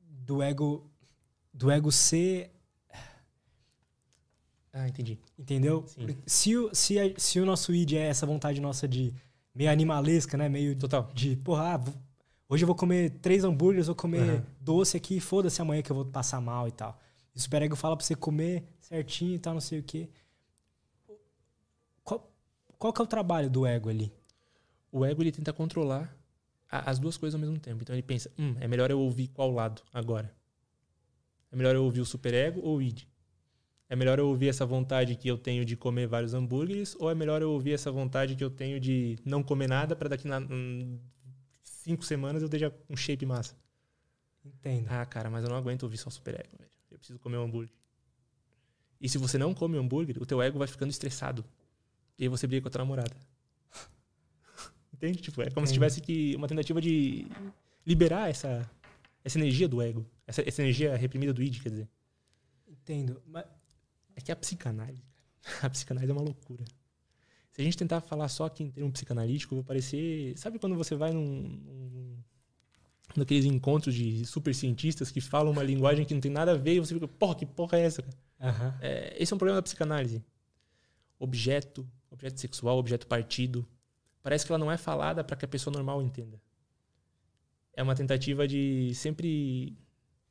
Do 0.00 0.42
ego. 0.42 0.90
Do 1.52 1.70
ego 1.70 1.92
ser. 1.92 2.50
Ah, 4.72 4.88
entendi. 4.88 5.18
Entendeu? 5.38 5.86
Se 6.26 6.56
o, 6.56 6.74
se, 6.74 6.98
a, 6.98 7.18
se 7.18 7.40
o 7.40 7.46
nosso 7.46 7.72
id 7.72 7.92
é 7.94 8.08
essa 8.08 8.26
vontade 8.26 8.60
nossa 8.60 8.86
de 8.86 9.14
meio 9.54 9.70
animalesca, 9.70 10.36
né? 10.36 10.48
Meio 10.48 10.76
Total. 10.76 11.10
de, 11.14 11.36
porra, 11.36 11.76
ah, 11.76 11.92
hoje 12.48 12.64
eu 12.64 12.66
vou 12.66 12.76
comer 12.76 13.10
três 13.22 13.42
hambúrgueres, 13.42 13.86
vou 13.86 13.96
comer 13.96 14.28
uhum. 14.28 14.42
doce 14.60 14.96
aqui, 14.96 15.18
foda-se 15.18 15.62
amanhã 15.62 15.80
que 15.80 15.90
eu 15.90 15.96
vou 15.96 16.04
passar 16.04 16.40
mal 16.42 16.68
e 16.68 16.72
tal. 16.72 17.00
E 17.34 17.38
o 17.38 17.40
superego 17.40 17.74
fala 17.74 17.96
pra 17.96 18.04
você 18.04 18.14
comer 18.14 18.64
certinho 18.80 19.34
e 19.34 19.38
tal, 19.38 19.54
não 19.54 19.60
sei 19.60 19.78
o 19.78 19.82
quê. 19.82 20.10
Qual, 22.04 22.30
qual 22.78 22.92
que 22.92 23.00
é 23.00 23.04
o 23.04 23.06
trabalho 23.06 23.48
do 23.48 23.64
ego 23.64 23.88
ali? 23.88 24.12
O 24.96 25.04
ego 25.04 25.22
ele 25.22 25.30
tenta 25.30 25.52
controlar 25.52 26.16
a, 26.70 26.90
as 26.90 26.98
duas 26.98 27.18
coisas 27.18 27.34
ao 27.34 27.40
mesmo 27.40 27.58
tempo. 27.60 27.82
Então 27.82 27.94
ele 27.94 28.02
pensa, 28.02 28.32
hum, 28.38 28.56
é 28.58 28.66
melhor 28.66 28.90
eu 28.90 28.98
ouvir 28.98 29.28
qual 29.28 29.50
lado 29.50 29.82
agora? 29.92 30.34
É 31.52 31.56
melhor 31.56 31.74
eu 31.74 31.84
ouvir 31.84 32.00
o 32.00 32.06
superego 32.06 32.62
ou 32.62 32.78
o 32.78 32.82
id? 32.82 33.02
É 33.90 33.94
melhor 33.94 34.18
eu 34.18 34.26
ouvir 34.26 34.48
essa 34.48 34.64
vontade 34.64 35.14
que 35.14 35.28
eu 35.28 35.36
tenho 35.36 35.66
de 35.66 35.76
comer 35.76 36.06
vários 36.06 36.32
hambúrgueres 36.32 36.96
ou 36.98 37.10
é 37.10 37.14
melhor 37.14 37.42
eu 37.42 37.50
ouvir 37.50 37.72
essa 37.72 37.92
vontade 37.92 38.34
que 38.34 38.42
eu 38.42 38.48
tenho 38.48 38.80
de 38.80 39.18
não 39.22 39.42
comer 39.42 39.68
nada 39.68 39.94
para 39.94 40.08
daqui 40.08 40.26
a 40.32 40.38
hum, 40.38 40.98
cinco 41.62 42.02
semanas 42.02 42.40
eu 42.40 42.46
esteja 42.46 42.74
um 42.88 42.96
shape 42.96 43.26
massa? 43.26 43.54
Entendo. 44.42 44.86
Ah, 44.88 45.04
cara, 45.04 45.28
mas 45.28 45.44
eu 45.44 45.50
não 45.50 45.58
aguento 45.58 45.82
ouvir 45.82 45.98
só 45.98 46.08
superego, 46.08 46.56
velho. 46.58 46.70
Eu 46.90 46.96
preciso 46.96 47.18
comer 47.18 47.36
um 47.36 47.42
hambúrguer. 47.42 47.74
E 48.98 49.10
se 49.10 49.18
você 49.18 49.36
não 49.36 49.52
come 49.52 49.76
o 49.76 49.80
hambúrguer, 49.80 50.16
o 50.22 50.24
teu 50.24 50.40
ego 50.40 50.58
vai 50.58 50.66
ficando 50.66 50.88
estressado. 50.88 51.44
E 52.18 52.22
aí 52.22 52.28
você 52.30 52.46
briga 52.46 52.62
com 52.62 52.68
a 52.68 52.70
tua 52.70 52.78
namorada. 52.78 53.14
Entende? 54.96 55.20
Tipo, 55.20 55.42
é 55.42 55.44
como 55.46 55.64
Entendi. 55.64 55.68
se 55.68 55.74
tivesse 55.74 56.00
que 56.00 56.34
uma 56.36 56.48
tentativa 56.48 56.80
de 56.80 57.26
liberar 57.86 58.30
essa, 58.30 58.68
essa 59.22 59.38
energia 59.38 59.68
do 59.68 59.82
ego. 59.82 60.06
Essa, 60.26 60.46
essa 60.46 60.62
energia 60.62 60.96
reprimida 60.96 61.32
do 61.32 61.42
id, 61.42 61.60
quer 61.62 61.68
dizer. 61.68 61.88
Entendo. 62.66 63.22
Mas... 63.26 63.44
É 64.16 64.20
que 64.22 64.32
a 64.32 64.36
psicanálise, 64.36 65.04
a 65.62 65.68
psicanálise 65.68 66.10
é 66.10 66.14
uma 66.14 66.22
loucura. 66.22 66.64
Se 67.52 67.60
a 67.60 67.64
gente 67.64 67.76
tentar 67.76 68.00
falar 68.00 68.28
só 68.28 68.46
aqui 68.46 68.64
em 68.64 68.70
termo 68.70 68.90
psicanalítico, 68.90 69.54
vai 69.54 69.64
parecer. 69.64 70.36
Sabe 70.38 70.58
quando 70.58 70.74
você 70.74 70.94
vai 70.94 71.12
num, 71.12 71.22
num 71.22 72.18
naqueles 73.14 73.44
encontros 73.44 73.94
de 73.94 74.24
super 74.24 74.54
cientistas 74.54 75.10
que 75.10 75.20
falam 75.20 75.52
uma 75.52 75.62
linguagem 75.62 76.04
que 76.04 76.14
não 76.14 76.20
tem 76.20 76.30
nada 76.30 76.52
a 76.52 76.56
ver 76.56 76.74
e 76.74 76.80
você 76.80 76.94
fica, 76.94 77.06
porra, 77.06 77.34
que 77.34 77.46
porra 77.46 77.78
é 77.78 77.82
essa? 77.82 78.02
Uhum. 78.02 78.72
É, 78.80 79.16
esse 79.18 79.32
é 79.32 79.34
um 79.34 79.38
problema 79.38 79.56
da 79.56 79.62
psicanálise. 79.62 80.22
Objeto, 81.18 81.86
objeto 82.10 82.40
sexual, 82.40 82.78
objeto 82.78 83.06
partido. 83.06 83.66
Parece 84.26 84.44
que 84.44 84.50
ela 84.50 84.58
não 84.58 84.72
é 84.72 84.76
falada 84.76 85.22
para 85.22 85.36
que 85.36 85.44
a 85.44 85.48
pessoa 85.48 85.72
normal 85.72 86.02
entenda. 86.02 86.42
É 87.72 87.80
uma 87.80 87.94
tentativa 87.94 88.48
de 88.48 88.92
sempre 88.92 89.78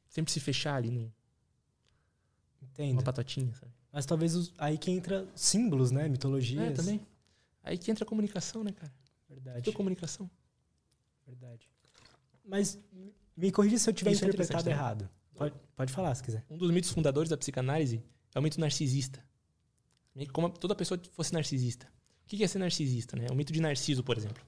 sempre 0.10 0.34
se 0.34 0.42
fechar 0.42 0.76
ali 0.76 0.92
no 0.92 1.14
Entendo. 2.62 2.92
uma 2.92 3.02
patotinha, 3.02 3.54
sabe? 3.54 3.72
Mas 3.94 4.06
talvez 4.06 4.36
os, 4.36 4.54
aí 4.58 4.78
que 4.78 4.92
entra 4.92 5.26
símbolos, 5.34 5.92
né? 5.92 6.10
Mitologias. 6.10 6.62
É, 6.62 6.72
também. 6.72 7.08
Aí 7.64 7.78
que 7.78 7.90
entra 7.90 8.04
a 8.04 8.06
comunicação, 8.06 8.66
né, 8.66 8.74
cara? 8.74 8.92
Verdade. 9.30 9.62
Tudo 9.62 9.78
comunicação. 9.78 10.30
Verdade. 11.26 11.70
Mas 12.44 12.78
me 13.34 13.50
corrija 13.50 13.78
se 13.78 13.90
eu 13.90 13.94
tiver 13.94 14.12
Isso 14.12 14.26
é 14.26 14.28
interpretado 14.28 14.68
é 14.68 14.74
errado. 14.74 15.10
Pode, 15.36 15.56
pode 15.74 15.94
falar, 15.94 16.14
se 16.16 16.22
quiser. 16.22 16.44
Um 16.50 16.58
dos 16.58 16.70
mitos 16.70 16.92
fundadores 16.92 17.30
da 17.30 17.38
psicanálise 17.38 18.04
é 18.34 18.40
o 18.40 18.42
mito 18.42 18.60
narcisista. 18.60 19.24
Como 20.34 20.50
toda 20.50 20.76
pessoa 20.76 21.00
fosse 21.14 21.32
narcisista. 21.32 21.95
O 22.26 22.28
que 22.28 22.44
é 22.44 22.48
ser 22.48 22.58
narcisista? 22.58 23.16
Né? 23.16 23.28
O 23.32 23.36
mito 23.36 23.54
de 23.54 23.62
Narciso, 23.62 24.04
por 24.04 24.18
exemplo. 24.18 24.44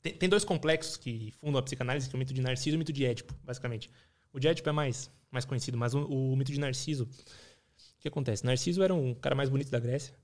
Tem, 0.00 0.14
tem, 0.14 0.28
dois 0.28 0.44
complexos 0.44 0.96
que 0.96 1.32
fundam 1.38 1.58
a 1.58 1.62
psicanálise, 1.62 2.08
que 2.08 2.14
é 2.14 2.16
o 2.16 2.18
mito 2.18 2.32
de 2.32 2.40
Narciso 2.40 2.74
e 2.74 2.76
o 2.76 2.78
mito 2.78 2.92
de 2.92 3.04
Édipo, 3.04 3.34
basicamente. 3.44 3.90
O 4.32 4.40
de 4.40 4.48
Édipo 4.48 4.68
é 4.68 4.72
mais, 4.72 5.10
mais 5.30 5.44
conhecido, 5.44 5.76
mas 5.76 5.94
o, 5.94 6.04
o 6.04 6.36
mito 6.36 6.50
de 6.50 6.58
Narciso... 6.58 7.04
O 7.04 8.00
que 8.04 8.08
acontece? 8.08 8.44
Narciso 8.44 8.82
era 8.82 8.94
um 8.94 9.14
cara 9.14 9.34
mais 9.34 9.48
bonito 9.48 9.70
da 9.70 9.78
Grécia. 9.78 10.14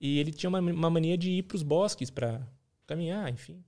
E 0.00 0.18
ele 0.18 0.32
tinha 0.32 0.48
uma, 0.48 0.60
uma 0.60 0.90
mania 0.90 1.16
de 1.16 1.30
ir 1.30 1.42
para 1.44 1.56
os 1.56 1.62
bosques 1.62 2.10
para 2.10 2.46
caminhar, 2.86 3.32
enfim. 3.32 3.62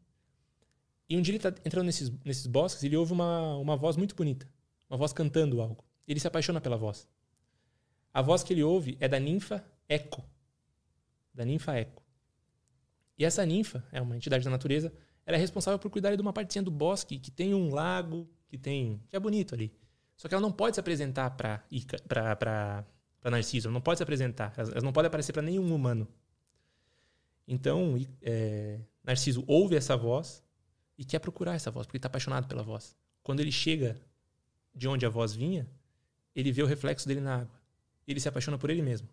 E 1.08 1.16
um 1.16 1.22
dia 1.22 1.32
ele 1.32 1.38
está 1.38 1.52
entrando 1.64 1.86
nesses, 1.86 2.10
nesses 2.24 2.46
bosques 2.46 2.82
e 2.82 2.86
ele 2.86 2.96
ouve 2.96 3.12
uma, 3.12 3.56
uma 3.56 3.76
voz 3.76 3.96
muito 3.96 4.14
bonita. 4.14 4.48
Uma 4.88 4.96
voz 4.96 5.12
cantando 5.12 5.60
algo. 5.60 5.84
Ele 6.06 6.20
se 6.20 6.26
apaixona 6.26 6.60
pela 6.60 6.76
voz. 6.76 7.08
A 8.14 8.22
voz 8.22 8.42
que 8.42 8.52
ele 8.52 8.62
ouve 8.62 8.96
é 9.00 9.08
da 9.08 9.18
ninfa 9.18 9.64
Eco. 9.88 10.24
Da 11.34 11.44
ninfa 11.44 11.76
Eco. 11.76 11.99
E 13.20 13.24
essa 13.26 13.44
ninfa, 13.44 13.84
é 13.92 14.00
uma 14.00 14.16
entidade 14.16 14.42
da 14.42 14.50
natureza, 14.50 14.90
ela 15.26 15.36
é 15.36 15.40
responsável 15.40 15.78
por 15.78 15.90
cuidar 15.90 16.16
de 16.16 16.22
uma 16.22 16.32
partezinha 16.32 16.62
do 16.62 16.70
bosque 16.70 17.18
que 17.18 17.30
tem 17.30 17.54
um 17.54 17.68
lago, 17.68 18.26
que 18.48 18.56
tem. 18.56 18.98
que 19.10 19.14
é 19.14 19.20
bonito 19.20 19.54
ali. 19.54 19.70
Só 20.16 20.26
que 20.26 20.34
ela 20.34 20.40
não 20.40 20.50
pode 20.50 20.76
se 20.76 20.80
apresentar 20.80 21.28
para 21.32 21.62
para 23.20 23.30
Narciso, 23.30 23.68
ela 23.68 23.74
não 23.74 23.80
pode 23.82 23.98
se 23.98 24.02
apresentar, 24.02 24.54
ela 24.56 24.80
não 24.80 24.90
pode 24.90 25.06
aparecer 25.06 25.34
para 25.34 25.42
nenhum 25.42 25.74
humano. 25.74 26.08
Então, 27.46 27.94
é, 28.22 28.80
Narciso 29.04 29.44
ouve 29.46 29.76
essa 29.76 29.94
voz 29.98 30.42
e 30.96 31.04
quer 31.04 31.18
procurar 31.18 31.54
essa 31.54 31.70
voz, 31.70 31.86
porque 31.86 31.98
está 31.98 32.06
apaixonado 32.06 32.48
pela 32.48 32.62
voz. 32.62 32.96
Quando 33.22 33.40
ele 33.40 33.52
chega 33.52 34.00
de 34.74 34.88
onde 34.88 35.04
a 35.04 35.10
voz 35.10 35.34
vinha, 35.34 35.68
ele 36.34 36.50
vê 36.52 36.62
o 36.62 36.66
reflexo 36.66 37.06
dele 37.06 37.20
na 37.20 37.40
água. 37.40 37.60
Ele 38.08 38.18
se 38.18 38.28
apaixona 38.30 38.56
por 38.56 38.70
ele 38.70 38.80
mesmo. 38.80 39.10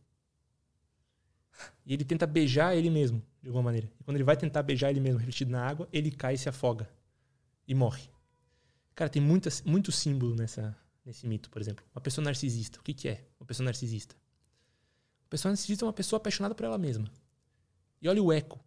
E 1.85 1.93
ele 1.93 2.05
tenta 2.05 2.25
beijar 2.25 2.75
ele 2.75 2.89
mesmo, 2.89 3.21
de 3.47 3.49
alguma 3.49 3.63
maneira. 3.63 3.89
E 3.97 4.03
quando 4.03 4.17
ele 4.17 4.25
vai 4.25 4.35
tentar 4.35 4.61
beijar 4.61 4.89
ele 4.89 4.99
mesmo, 4.99 5.19
refletido 5.19 5.49
na 5.49 5.65
água, 5.65 5.87
ele 5.93 6.11
cai 6.11 6.33
e 6.33 6.37
se 6.37 6.49
afoga. 6.49 6.89
E 7.65 7.73
morre. 7.73 8.09
Cara, 8.93 9.09
tem 9.09 9.21
muita, 9.21 9.49
muito 9.63 9.89
símbolo 9.89 10.35
nessa, 10.35 10.75
nesse 11.05 11.25
mito, 11.25 11.49
por 11.49 11.61
exemplo. 11.61 11.85
Uma 11.95 12.01
pessoa 12.01 12.25
narcisista. 12.25 12.77
O 12.77 12.83
que, 12.83 12.93
que 12.93 13.07
é 13.07 13.25
uma 13.39 13.45
pessoa 13.45 13.63
narcisista? 13.63 14.15
A 15.25 15.29
pessoa 15.29 15.49
narcisista 15.49 15.85
é 15.85 15.87
uma 15.87 15.93
pessoa 15.93 16.17
apaixonada 16.17 16.53
por 16.53 16.65
ela 16.65 16.77
mesma. 16.77 17.09
E 18.01 18.09
olha 18.09 18.21
o 18.21 18.33
eco. 18.33 18.59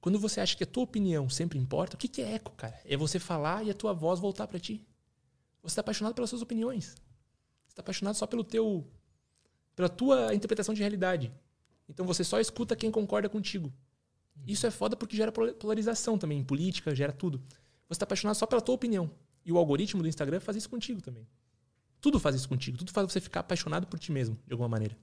Quando 0.00 0.18
você 0.18 0.40
acha 0.40 0.56
que 0.56 0.64
a 0.64 0.66
tua 0.66 0.84
opinião 0.84 1.28
sempre 1.28 1.58
importa, 1.58 1.94
o 1.94 1.98
que, 1.98 2.08
que 2.08 2.22
é 2.22 2.36
eco, 2.36 2.52
cara? 2.52 2.80
É 2.86 2.96
você 2.96 3.18
falar 3.18 3.66
e 3.66 3.70
a 3.70 3.74
tua 3.74 3.92
voz 3.92 4.18
voltar 4.18 4.46
para 4.46 4.58
ti. 4.58 4.82
Você 5.62 5.72
está 5.72 5.82
apaixonado 5.82 6.14
pelas 6.14 6.30
suas 6.30 6.40
opiniões. 6.40 6.94
Você 7.66 7.72
está 7.72 7.82
apaixonado 7.82 8.14
só 8.14 8.26
pelo 8.26 8.44
teu, 8.44 8.90
pela 9.76 9.90
tua 9.90 10.34
interpretação 10.34 10.74
de 10.74 10.80
realidade. 10.80 11.30
Então 11.86 12.06
você 12.06 12.24
só 12.24 12.40
escuta 12.40 12.74
quem 12.74 12.90
concorda 12.90 13.28
contigo. 13.28 13.70
Isso 14.46 14.66
é 14.66 14.70
foda 14.70 14.96
porque 14.96 15.16
gera 15.16 15.32
polarização 15.32 16.18
também, 16.18 16.38
em 16.38 16.44
política, 16.44 16.94
gera 16.94 17.12
tudo. 17.12 17.38
Você 17.88 17.96
está 17.96 18.04
apaixonado 18.04 18.36
só 18.36 18.46
pela 18.46 18.60
tua 18.60 18.74
opinião. 18.74 19.10
E 19.44 19.52
o 19.52 19.58
algoritmo 19.58 20.02
do 20.02 20.08
Instagram 20.08 20.40
faz 20.40 20.56
isso 20.56 20.68
contigo 20.68 21.00
também. 21.00 21.26
Tudo 22.00 22.18
faz 22.18 22.36
isso 22.36 22.48
contigo. 22.48 22.78
Tudo 22.78 22.92
faz 22.92 23.10
você 23.10 23.20
ficar 23.20 23.40
apaixonado 23.40 23.86
por 23.86 23.98
ti 23.98 24.12
mesmo, 24.12 24.38
de 24.46 24.52
alguma 24.52 24.68
maneira. 24.68 24.96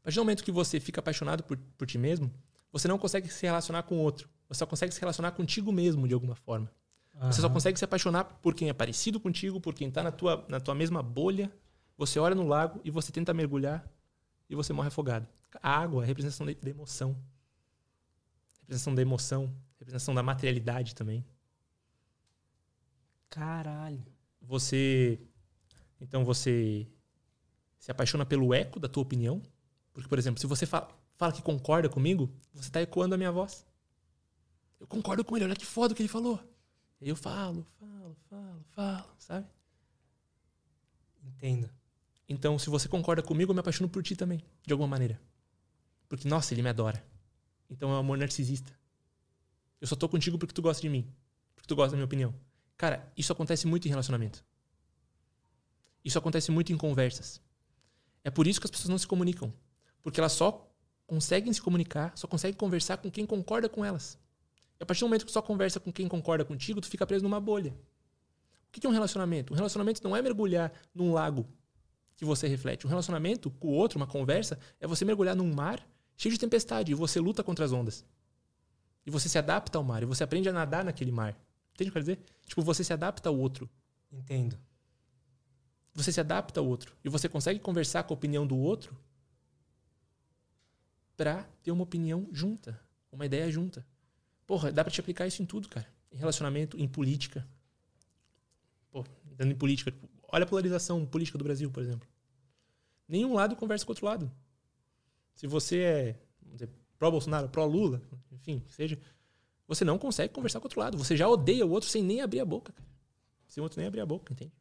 A 0.00 0.04
partir 0.04 0.16
do 0.16 0.22
momento 0.22 0.44
que 0.44 0.52
você 0.52 0.78
fica 0.78 1.00
apaixonado 1.00 1.42
por, 1.42 1.56
por 1.76 1.86
ti 1.86 1.98
mesmo, 1.98 2.30
você 2.72 2.88
não 2.88 2.98
consegue 2.98 3.28
se 3.28 3.46
relacionar 3.46 3.82
com 3.84 3.96
o 3.96 4.00
outro. 4.00 4.28
Você 4.48 4.58
só 4.58 4.66
consegue 4.66 4.92
se 4.92 5.00
relacionar 5.00 5.32
contigo 5.32 5.72
mesmo, 5.72 6.06
de 6.06 6.14
alguma 6.14 6.34
forma. 6.34 6.70
Uhum. 7.14 7.32
Você 7.32 7.40
só 7.40 7.48
consegue 7.48 7.78
se 7.78 7.84
apaixonar 7.84 8.24
por 8.24 8.54
quem 8.54 8.68
é 8.68 8.72
parecido 8.72 9.20
contigo, 9.20 9.60
por 9.60 9.74
quem 9.74 9.88
está 9.88 10.02
na 10.02 10.10
tua, 10.10 10.44
na 10.48 10.60
tua 10.60 10.74
mesma 10.74 11.02
bolha. 11.02 11.50
Você 11.96 12.18
olha 12.18 12.34
no 12.34 12.46
lago 12.46 12.80
e 12.84 12.90
você 12.90 13.12
tenta 13.12 13.32
mergulhar 13.32 13.88
e 14.48 14.54
você 14.54 14.72
morre 14.72 14.88
afogado. 14.88 15.26
A 15.62 15.70
água 15.70 16.02
é 16.02 16.04
a 16.04 16.06
representação 16.06 16.46
da 16.46 16.70
emoção. 16.70 17.16
Representação 18.64 18.94
da 18.94 19.02
emoção, 19.02 19.54
representação 19.78 20.14
da 20.14 20.22
materialidade 20.22 20.94
também. 20.94 21.24
Caralho. 23.28 24.02
Você. 24.40 25.20
Então 26.00 26.24
você 26.24 26.86
se 27.78 27.90
apaixona 27.90 28.24
pelo 28.24 28.54
eco 28.54 28.80
da 28.80 28.88
tua 28.88 29.02
opinião. 29.02 29.42
Porque, 29.92 30.08
por 30.08 30.18
exemplo, 30.18 30.40
se 30.40 30.46
você 30.46 30.64
fala, 30.64 30.88
fala 31.16 31.32
que 31.32 31.42
concorda 31.42 31.88
comigo, 31.88 32.30
você 32.52 32.68
está 32.68 32.80
ecoando 32.80 33.14
a 33.14 33.18
minha 33.18 33.30
voz. 33.30 33.66
Eu 34.80 34.86
concordo 34.86 35.22
com 35.24 35.36
ele, 35.36 35.44
olha 35.44 35.54
que 35.54 35.66
foda 35.66 35.92
o 35.92 35.96
que 35.96 36.00
ele 36.02 36.08
falou. 36.08 36.40
E 37.00 37.08
eu 37.08 37.16
falo, 37.16 37.66
falo, 37.78 38.16
falo, 38.30 38.64
falo, 38.70 39.14
sabe? 39.18 39.46
Entendo. 41.22 41.70
Então, 42.26 42.58
se 42.58 42.70
você 42.70 42.88
concorda 42.88 43.22
comigo, 43.22 43.50
eu 43.50 43.54
me 43.54 43.60
apaixono 43.60 43.88
por 43.88 44.02
ti 44.02 44.16
também, 44.16 44.42
de 44.62 44.72
alguma 44.72 44.88
maneira. 44.88 45.20
Porque, 46.08 46.26
nossa, 46.26 46.54
ele 46.54 46.62
me 46.62 46.70
adora. 46.70 47.04
Então 47.68 47.90
é 47.90 47.94
um 47.94 47.98
amor 47.98 48.18
narcisista. 48.18 48.72
Eu 49.80 49.86
só 49.86 49.96
tô 49.96 50.08
contigo 50.08 50.38
porque 50.38 50.54
tu 50.54 50.62
gosta 50.62 50.80
de 50.80 50.88
mim. 50.88 51.06
Porque 51.54 51.66
tu 51.66 51.76
gosta 51.76 51.90
da 51.90 51.96
minha 51.96 52.04
opinião. 52.04 52.34
Cara, 52.76 53.10
isso 53.16 53.32
acontece 53.32 53.66
muito 53.66 53.86
em 53.86 53.90
relacionamento. 53.90 54.44
Isso 56.04 56.18
acontece 56.18 56.50
muito 56.50 56.72
em 56.72 56.76
conversas. 56.76 57.40
É 58.22 58.30
por 58.30 58.46
isso 58.46 58.60
que 58.60 58.66
as 58.66 58.70
pessoas 58.70 58.88
não 58.88 58.98
se 58.98 59.06
comunicam. 59.06 59.52
Porque 60.02 60.20
elas 60.20 60.32
só 60.32 60.70
conseguem 61.06 61.52
se 61.52 61.60
comunicar, 61.60 62.12
só 62.16 62.26
conseguem 62.26 62.56
conversar 62.56 62.96
com 62.98 63.10
quem 63.10 63.26
concorda 63.26 63.68
com 63.68 63.84
elas. 63.84 64.18
E 64.78 64.82
a 64.82 64.86
partir 64.86 65.00
do 65.00 65.06
momento 65.06 65.26
que 65.26 65.32
só 65.32 65.42
conversa 65.42 65.78
com 65.78 65.92
quem 65.92 66.08
concorda 66.08 66.44
contigo, 66.44 66.80
tu 66.80 66.88
fica 66.88 67.06
preso 67.06 67.22
numa 67.22 67.40
bolha. 67.40 67.74
O 68.68 68.72
que 68.72 68.86
é 68.86 68.90
um 68.90 68.92
relacionamento? 68.92 69.52
Um 69.52 69.56
relacionamento 69.56 70.02
não 70.02 70.16
é 70.16 70.20
mergulhar 70.20 70.72
num 70.94 71.12
lago 71.12 71.46
que 72.16 72.24
você 72.24 72.48
reflete. 72.48 72.86
Um 72.86 72.90
relacionamento 72.90 73.50
com 73.50 73.68
o 73.68 73.72
outro, 73.72 73.98
uma 73.98 74.06
conversa, 74.06 74.58
é 74.80 74.86
você 74.86 75.04
mergulhar 75.04 75.36
num 75.36 75.52
mar 75.54 75.86
cheio 76.16 76.32
de 76.32 76.38
tempestade 76.38 76.92
e 76.92 76.94
você 76.94 77.20
luta 77.20 77.42
contra 77.42 77.64
as 77.64 77.72
ondas. 77.72 78.04
E 79.06 79.10
você 79.10 79.28
se 79.28 79.38
adapta 79.38 79.76
ao 79.76 79.84
mar, 79.84 80.02
e 80.02 80.06
você 80.06 80.24
aprende 80.24 80.48
a 80.48 80.52
nadar 80.52 80.84
naquele 80.84 81.12
mar. 81.12 81.38
Entende 81.74 81.90
o 81.90 81.92
que 81.92 81.98
eu 81.98 82.04
quero 82.04 82.16
dizer? 82.16 82.20
Tipo, 82.46 82.62
você 82.62 82.82
se 82.82 82.92
adapta 82.92 83.28
ao 83.28 83.36
outro. 83.36 83.68
Entendo. 84.10 84.58
Você 85.92 86.10
se 86.10 86.20
adapta 86.20 86.60
ao 86.60 86.66
outro. 86.66 86.96
E 87.04 87.08
você 87.08 87.28
consegue 87.28 87.60
conversar 87.60 88.04
com 88.04 88.14
a 88.14 88.16
opinião 88.16 88.46
do 88.46 88.56
outro 88.56 88.96
pra 91.16 91.44
ter 91.62 91.70
uma 91.70 91.82
opinião 91.82 92.28
junta. 92.32 92.80
Uma 93.12 93.26
ideia 93.26 93.50
junta. 93.50 93.86
Porra, 94.46 94.72
dá 94.72 94.82
pra 94.82 94.92
te 94.92 95.00
aplicar 95.00 95.26
isso 95.26 95.42
em 95.42 95.46
tudo, 95.46 95.68
cara. 95.68 95.86
Em 96.10 96.16
relacionamento, 96.16 96.78
em 96.78 96.88
política. 96.88 97.46
Pô, 98.90 99.04
dando 99.24 99.52
em 99.52 99.56
política. 99.56 99.90
Tipo, 99.90 100.08
olha 100.32 100.44
a 100.44 100.48
polarização 100.48 101.04
política 101.04 101.38
do 101.38 101.44
Brasil, 101.44 101.70
por 101.70 101.82
exemplo. 101.82 102.08
Nenhum 103.06 103.34
lado 103.34 103.56
conversa 103.56 103.84
com 103.84 103.90
o 103.90 103.92
outro 103.92 104.06
lado. 104.06 104.32
Se 105.34 105.46
você 105.46 105.78
é 105.80 106.18
pró-Bolsonaro, 106.98 107.48
pró-Lula, 107.48 108.00
enfim, 108.32 108.62
seja, 108.68 108.98
você 109.66 109.84
não 109.84 109.98
consegue 109.98 110.32
conversar 110.32 110.60
com 110.60 110.64
o 110.64 110.68
outro 110.68 110.80
lado. 110.80 110.98
Você 110.98 111.16
já 111.16 111.28
odeia 111.28 111.66
o 111.66 111.70
outro 111.70 111.88
sem 111.88 112.02
nem 112.02 112.20
abrir 112.20 112.40
a 112.40 112.44
boca, 112.44 112.72
cara. 112.72 112.88
Sem 113.48 113.60
o 113.60 113.64
outro 113.64 113.78
nem 113.78 113.86
abrir 113.86 114.00
a 114.00 114.06
boca, 114.06 114.32
entende? 114.32 114.52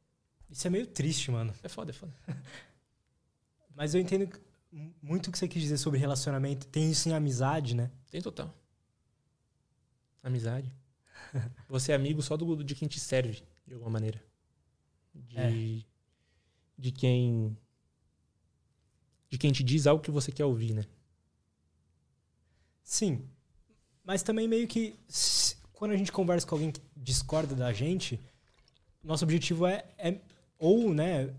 Isso 0.49 0.67
é 0.67 0.69
meio 0.69 0.86
triste, 0.86 1.32
mano. 1.32 1.53
É 1.63 1.69
foda, 1.69 1.91
é 1.91 1.93
foda. 1.93 2.13
Mas 3.76 3.95
eu 3.95 4.01
entendo 4.01 4.30
muito 5.01 5.28
o 5.28 5.32
que 5.32 5.38
você 5.38 5.47
quis 5.47 5.61
dizer 5.61 5.78
sobre 5.78 5.99
relacionamento. 5.99 6.67
Tem 6.67 6.91
isso 6.91 7.09
em 7.09 7.13
amizade, 7.13 7.76
né? 7.76 7.91
Tem 8.11 8.21
total. 8.21 8.53
Amizade. 10.21 10.71
Você 11.67 11.91
é 11.91 11.95
amigo 11.95 12.21
só 12.21 12.38
do, 12.38 12.63
de 12.63 12.76
quem 12.76 12.88
te 12.88 12.99
serve, 12.99 13.43
de 13.65 13.74
alguma 13.74 13.91
maneira. 13.91 14.24
De, 15.13 15.38
é. 15.38 15.84
de 16.78 16.91
quem. 16.91 17.57
De 19.34 19.39
quem 19.39 19.51
te 19.51 19.63
diz 19.63 19.88
algo 19.88 20.03
que 20.03 20.11
você 20.11 20.31
quer 20.31 20.45
ouvir, 20.45 20.75
né? 20.75 20.84
Sim. 22.84 23.23
Mas 24.05 24.21
também 24.21 24.47
meio 24.47 24.67
que. 24.67 24.93
Quando 25.71 25.89
a 25.89 25.97
gente 25.97 26.11
conversa 26.11 26.45
com 26.45 26.53
alguém 26.53 26.71
que 26.71 26.79
discorda 26.95 27.55
da 27.55 27.73
gente, 27.73 28.19
nosso 29.03 29.23
objetivo 29.23 29.65
é, 29.65 29.86
é 29.97 30.19
ou, 30.59 30.93
né, 30.93 31.34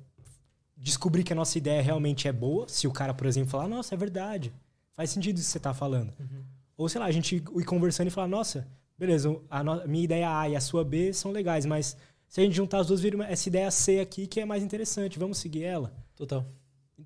descobrir 0.76 1.22
que 1.22 1.32
a 1.32 1.36
nossa 1.36 1.56
ideia 1.56 1.80
realmente 1.80 2.26
é 2.26 2.32
boa, 2.32 2.68
se 2.68 2.88
o 2.88 2.90
cara, 2.90 3.14
por 3.14 3.28
exemplo, 3.28 3.50
falar, 3.50 3.68
nossa, 3.68 3.94
é 3.94 3.96
verdade, 3.96 4.52
faz 4.94 5.10
sentido 5.10 5.36
isso 5.36 5.46
que 5.46 5.52
você 5.52 5.58
está 5.58 5.72
falando. 5.72 6.12
Uhum. 6.18 6.42
Ou, 6.76 6.88
sei 6.88 7.00
lá, 7.00 7.06
a 7.06 7.12
gente 7.12 7.36
ir 7.36 7.64
conversando 7.64 8.08
e 8.08 8.10
falar, 8.10 8.26
nossa, 8.26 8.66
beleza, 8.98 9.40
a, 9.48 9.62
no, 9.62 9.86
minha 9.86 10.02
ideia 10.02 10.36
A 10.36 10.48
e 10.48 10.56
a 10.56 10.60
sua 10.60 10.84
B 10.84 11.12
são 11.12 11.30
legais, 11.30 11.64
mas 11.64 11.96
se 12.26 12.40
a 12.40 12.44
gente 12.44 12.56
juntar 12.56 12.78
as 12.78 12.88
duas, 12.88 13.00
vira 13.00 13.24
essa 13.24 13.48
ideia 13.48 13.70
C 13.70 14.00
aqui 14.00 14.26
que 14.26 14.40
é 14.40 14.44
mais 14.44 14.64
interessante, 14.64 15.16
vamos 15.16 15.38
seguir 15.38 15.62
ela. 15.62 15.94
Total. 16.16 16.44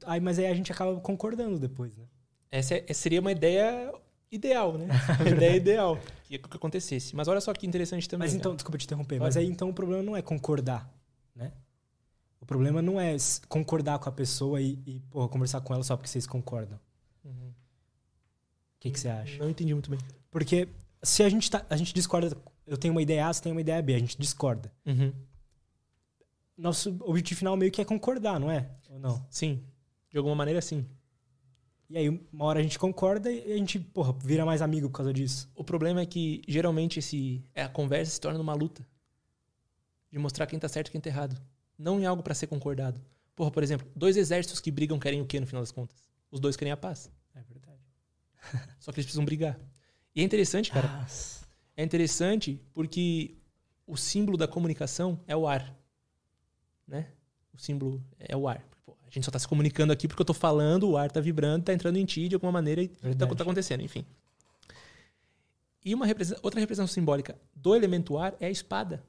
Aí, 0.04 0.20
mas 0.20 0.38
aí 0.38 0.46
a 0.46 0.54
gente 0.54 0.70
acaba 0.72 0.98
concordando 1.00 1.58
depois, 1.58 1.96
né? 1.96 2.04
Essa 2.50 2.82
é, 2.86 2.92
seria 2.92 3.20
uma 3.20 3.32
ideia 3.32 3.92
ideal, 4.30 4.76
né? 4.76 4.86
Uma 5.20 5.30
ideia 5.30 5.56
ideal 5.56 5.98
que, 6.24 6.38
que 6.38 6.56
acontecesse. 6.56 7.16
Mas 7.16 7.28
olha 7.28 7.40
só 7.40 7.52
que 7.52 7.66
interessante 7.66 8.08
também. 8.08 8.26
Mas 8.26 8.34
então, 8.34 8.50
cara. 8.50 8.56
desculpa 8.56 8.78
te 8.78 8.84
interromper, 8.84 9.18
mas 9.18 9.36
aí 9.36 9.46
então 9.46 9.70
o 9.70 9.74
problema 9.74 10.02
não 10.02 10.16
é 10.16 10.22
concordar, 10.22 10.90
né? 11.34 11.52
O 12.40 12.46
problema 12.46 12.80
não 12.80 13.00
é 13.00 13.16
concordar 13.48 13.98
com 13.98 14.08
a 14.08 14.12
pessoa 14.12 14.60
e, 14.60 14.78
e 14.86 15.00
porra, 15.10 15.28
conversar 15.28 15.60
com 15.60 15.74
ela 15.74 15.82
só 15.82 15.96
porque 15.96 16.08
vocês 16.08 16.26
concordam. 16.26 16.78
O 17.24 17.28
uhum. 17.28 17.52
que, 18.80 18.90
que 18.90 19.00
você 19.00 19.08
acha? 19.08 19.38
Não 19.38 19.50
entendi 19.50 19.72
muito 19.74 19.90
bem. 19.90 19.98
Porque 20.30 20.68
se 21.02 21.22
a 21.22 21.28
gente, 21.28 21.50
tá, 21.50 21.64
a 21.68 21.76
gente 21.76 21.92
discorda, 21.92 22.36
eu 22.66 22.76
tenho 22.76 22.92
uma 22.92 23.02
ideia 23.02 23.26
A, 23.26 23.32
você 23.32 23.42
tem 23.42 23.52
uma 23.52 23.60
ideia 23.60 23.82
B, 23.82 23.94
a 23.94 23.98
gente 23.98 24.16
discorda. 24.18 24.72
Uhum. 24.86 25.12
Nosso 26.56 26.96
objetivo 27.00 27.38
final 27.38 27.56
meio 27.56 27.72
que 27.72 27.80
é 27.80 27.84
concordar, 27.84 28.38
não 28.38 28.50
é? 28.50 28.70
Ou 28.88 28.98
não? 28.98 29.26
Sim. 29.30 29.62
De 30.18 30.20
alguma 30.20 30.34
maneira, 30.34 30.60
sim. 30.60 30.84
E 31.88 31.96
aí, 31.96 32.08
uma 32.32 32.44
hora 32.44 32.58
a 32.58 32.62
gente 32.62 32.76
concorda 32.76 33.30
e 33.30 33.52
a 33.52 33.56
gente, 33.56 33.78
porra, 33.78 34.12
vira 34.12 34.44
mais 34.44 34.60
amigo 34.60 34.88
por 34.88 34.96
causa 34.96 35.12
disso. 35.12 35.48
O 35.54 35.62
problema 35.62 36.00
é 36.00 36.06
que, 36.06 36.42
geralmente, 36.48 36.98
esse, 36.98 37.40
é, 37.54 37.62
a 37.62 37.68
conversa 37.68 38.10
se 38.10 38.20
torna 38.20 38.40
uma 38.40 38.52
luta. 38.52 38.84
De 40.10 40.18
mostrar 40.18 40.48
quem 40.48 40.58
tá 40.58 40.68
certo 40.68 40.88
e 40.88 40.90
quem 40.90 41.00
tá 41.00 41.08
errado 41.08 41.40
não 41.78 42.00
em 42.00 42.04
algo 42.04 42.20
para 42.20 42.34
ser 42.34 42.48
concordado. 42.48 43.00
Porra, 43.36 43.52
por 43.52 43.62
exemplo, 43.62 43.86
dois 43.94 44.16
exércitos 44.16 44.60
que 44.60 44.72
brigam 44.72 44.98
querem 44.98 45.22
o 45.22 45.24
quê 45.24 45.38
no 45.38 45.46
final 45.46 45.62
das 45.62 45.70
contas? 45.70 45.96
Os 46.32 46.40
dois 46.40 46.56
querem 46.56 46.72
a 46.72 46.76
paz. 46.76 47.08
É 47.32 47.42
verdade. 47.42 47.80
Só 48.80 48.90
que 48.90 48.98
eles 48.98 49.06
precisam 49.06 49.24
brigar. 49.24 49.56
E 50.16 50.20
é 50.20 50.24
interessante, 50.24 50.72
cara. 50.72 50.88
Nossa. 50.88 51.46
É 51.76 51.84
interessante 51.84 52.60
porque 52.74 53.36
o 53.86 53.96
símbolo 53.96 54.36
da 54.36 54.48
comunicação 54.48 55.20
é 55.28 55.36
o 55.36 55.46
ar. 55.46 55.72
Né? 56.88 57.06
O 57.54 57.58
símbolo 57.58 58.04
é 58.18 58.36
o 58.36 58.48
ar. 58.48 58.60
A 59.08 59.10
gente 59.10 59.24
só 59.24 59.30
está 59.30 59.38
se 59.38 59.48
comunicando 59.48 59.92
aqui 59.92 60.06
porque 60.06 60.20
eu 60.20 60.24
estou 60.24 60.34
falando, 60.34 60.88
o 60.88 60.96
ar 60.96 61.06
está 61.06 61.20
vibrando, 61.20 61.60
está 61.60 61.72
entrando 61.72 61.96
em 61.96 62.04
ti 62.04 62.28
de 62.28 62.34
alguma 62.34 62.52
maneira 62.52 62.82
e 62.82 62.90
está 63.04 63.26
tá 63.26 63.42
acontecendo, 63.42 63.82
enfim. 63.82 64.04
E 65.82 65.94
uma 65.94 66.06
outra 66.42 66.60
representação 66.60 66.86
simbólica 66.86 67.38
do 67.54 67.74
elemento 67.74 68.18
ar 68.18 68.36
é 68.38 68.46
a 68.46 68.50
espada. 68.50 69.02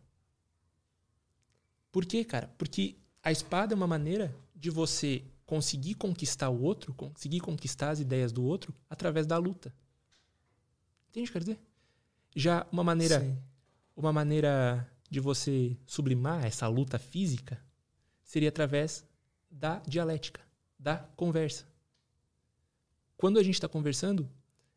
Por 1.92 2.06
quê, 2.06 2.24
cara? 2.24 2.50
Porque 2.58 2.96
a 3.22 3.32
espada 3.32 3.74
é 3.74 3.76
uma 3.76 3.88
maneira 3.88 4.34
de 4.56 4.70
você 4.70 5.24
conseguir 5.46 5.96
conquistar 5.96 6.50
o 6.50 6.62
outro, 6.62 6.94
conseguir 6.94 7.40
conquistar 7.40 7.90
as 7.90 8.00
ideias 8.00 8.32
do 8.32 8.44
outro 8.44 8.74
através 8.90 9.26
da 9.26 9.38
luta. 9.38 9.74
Entende 11.10 11.26
o 11.26 11.28
que 11.28 11.34
quer 11.34 11.40
dizer? 11.40 11.60
Já 12.36 12.66
uma 12.72 12.84
maneira, 12.84 13.20
Sim. 13.20 13.38
uma 13.98 14.14
maneira 14.14 14.88
de 15.10 15.20
você 15.20 15.76
sublimar 15.88 16.46
essa 16.46 16.68
luta 16.68 17.00
física 17.00 17.60
seria 18.24 18.50
através 18.50 19.04
da 19.50 19.80
dialética, 19.88 20.42
da 20.78 20.98
conversa. 21.16 21.66
Quando 23.18 23.40
a 23.40 23.44
gente 23.44 23.56
está 23.56 23.68
conversando, 23.68 24.30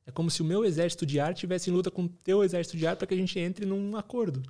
é 0.04 0.10
como 0.10 0.30
se 0.30 0.42
o 0.42 0.44
meu 0.44 0.64
exército 0.64 1.06
de 1.06 1.20
ar 1.20 1.34
tivesse 1.34 1.70
em 1.70 1.72
luta 1.72 1.90
com 1.90 2.04
o 2.04 2.08
teu 2.08 2.42
exército 2.42 2.76
de 2.76 2.86
ar 2.86 2.96
para 2.96 3.06
que 3.06 3.14
a 3.14 3.16
gente 3.16 3.38
entre 3.38 3.64
num 3.64 3.96
acordo 3.96 4.42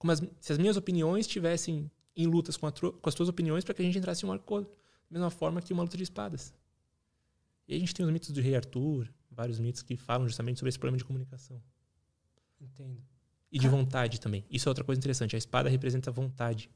como 0.00 0.12
as, 0.12 0.22
se 0.40 0.50
as 0.50 0.58
minhas 0.58 0.78
opiniões 0.78 1.26
estivessem 1.26 1.90
em 2.16 2.26
lutas 2.26 2.56
com, 2.56 2.66
com, 2.72 3.08
as 3.08 3.14
tuas 3.14 3.28
opiniões 3.28 3.64
para 3.64 3.74
que 3.74 3.82
a 3.82 3.84
gente 3.84 3.98
entrasse 3.98 4.24
em 4.24 4.28
um 4.28 4.32
acordo. 4.32 4.66
Da 5.10 5.18
mesma 5.18 5.30
forma 5.30 5.60
que 5.60 5.74
uma 5.74 5.82
luta 5.82 5.96
de 5.96 6.02
espadas. 6.02 6.54
E 7.68 7.74
a 7.74 7.78
gente 7.78 7.94
tem 7.94 8.04
os 8.06 8.10
mitos 8.10 8.30
do 8.30 8.40
rei 8.40 8.56
Arthur, 8.56 9.12
vários 9.30 9.60
mitos 9.60 9.82
que 9.82 9.98
falam 9.98 10.26
justamente 10.26 10.58
sobre 10.58 10.70
esse 10.70 10.78
problema 10.78 10.96
de 10.96 11.04
comunicação. 11.04 11.62
Entendo. 12.58 13.02
E 13.52 13.58
de 13.58 13.68
vontade 13.68 14.18
também. 14.18 14.42
Isso 14.50 14.66
é 14.66 14.70
outra 14.70 14.84
coisa 14.84 14.98
interessante. 14.98 15.36
A 15.36 15.38
espada 15.38 15.68
representa 15.68 16.10
vontade. 16.10 16.70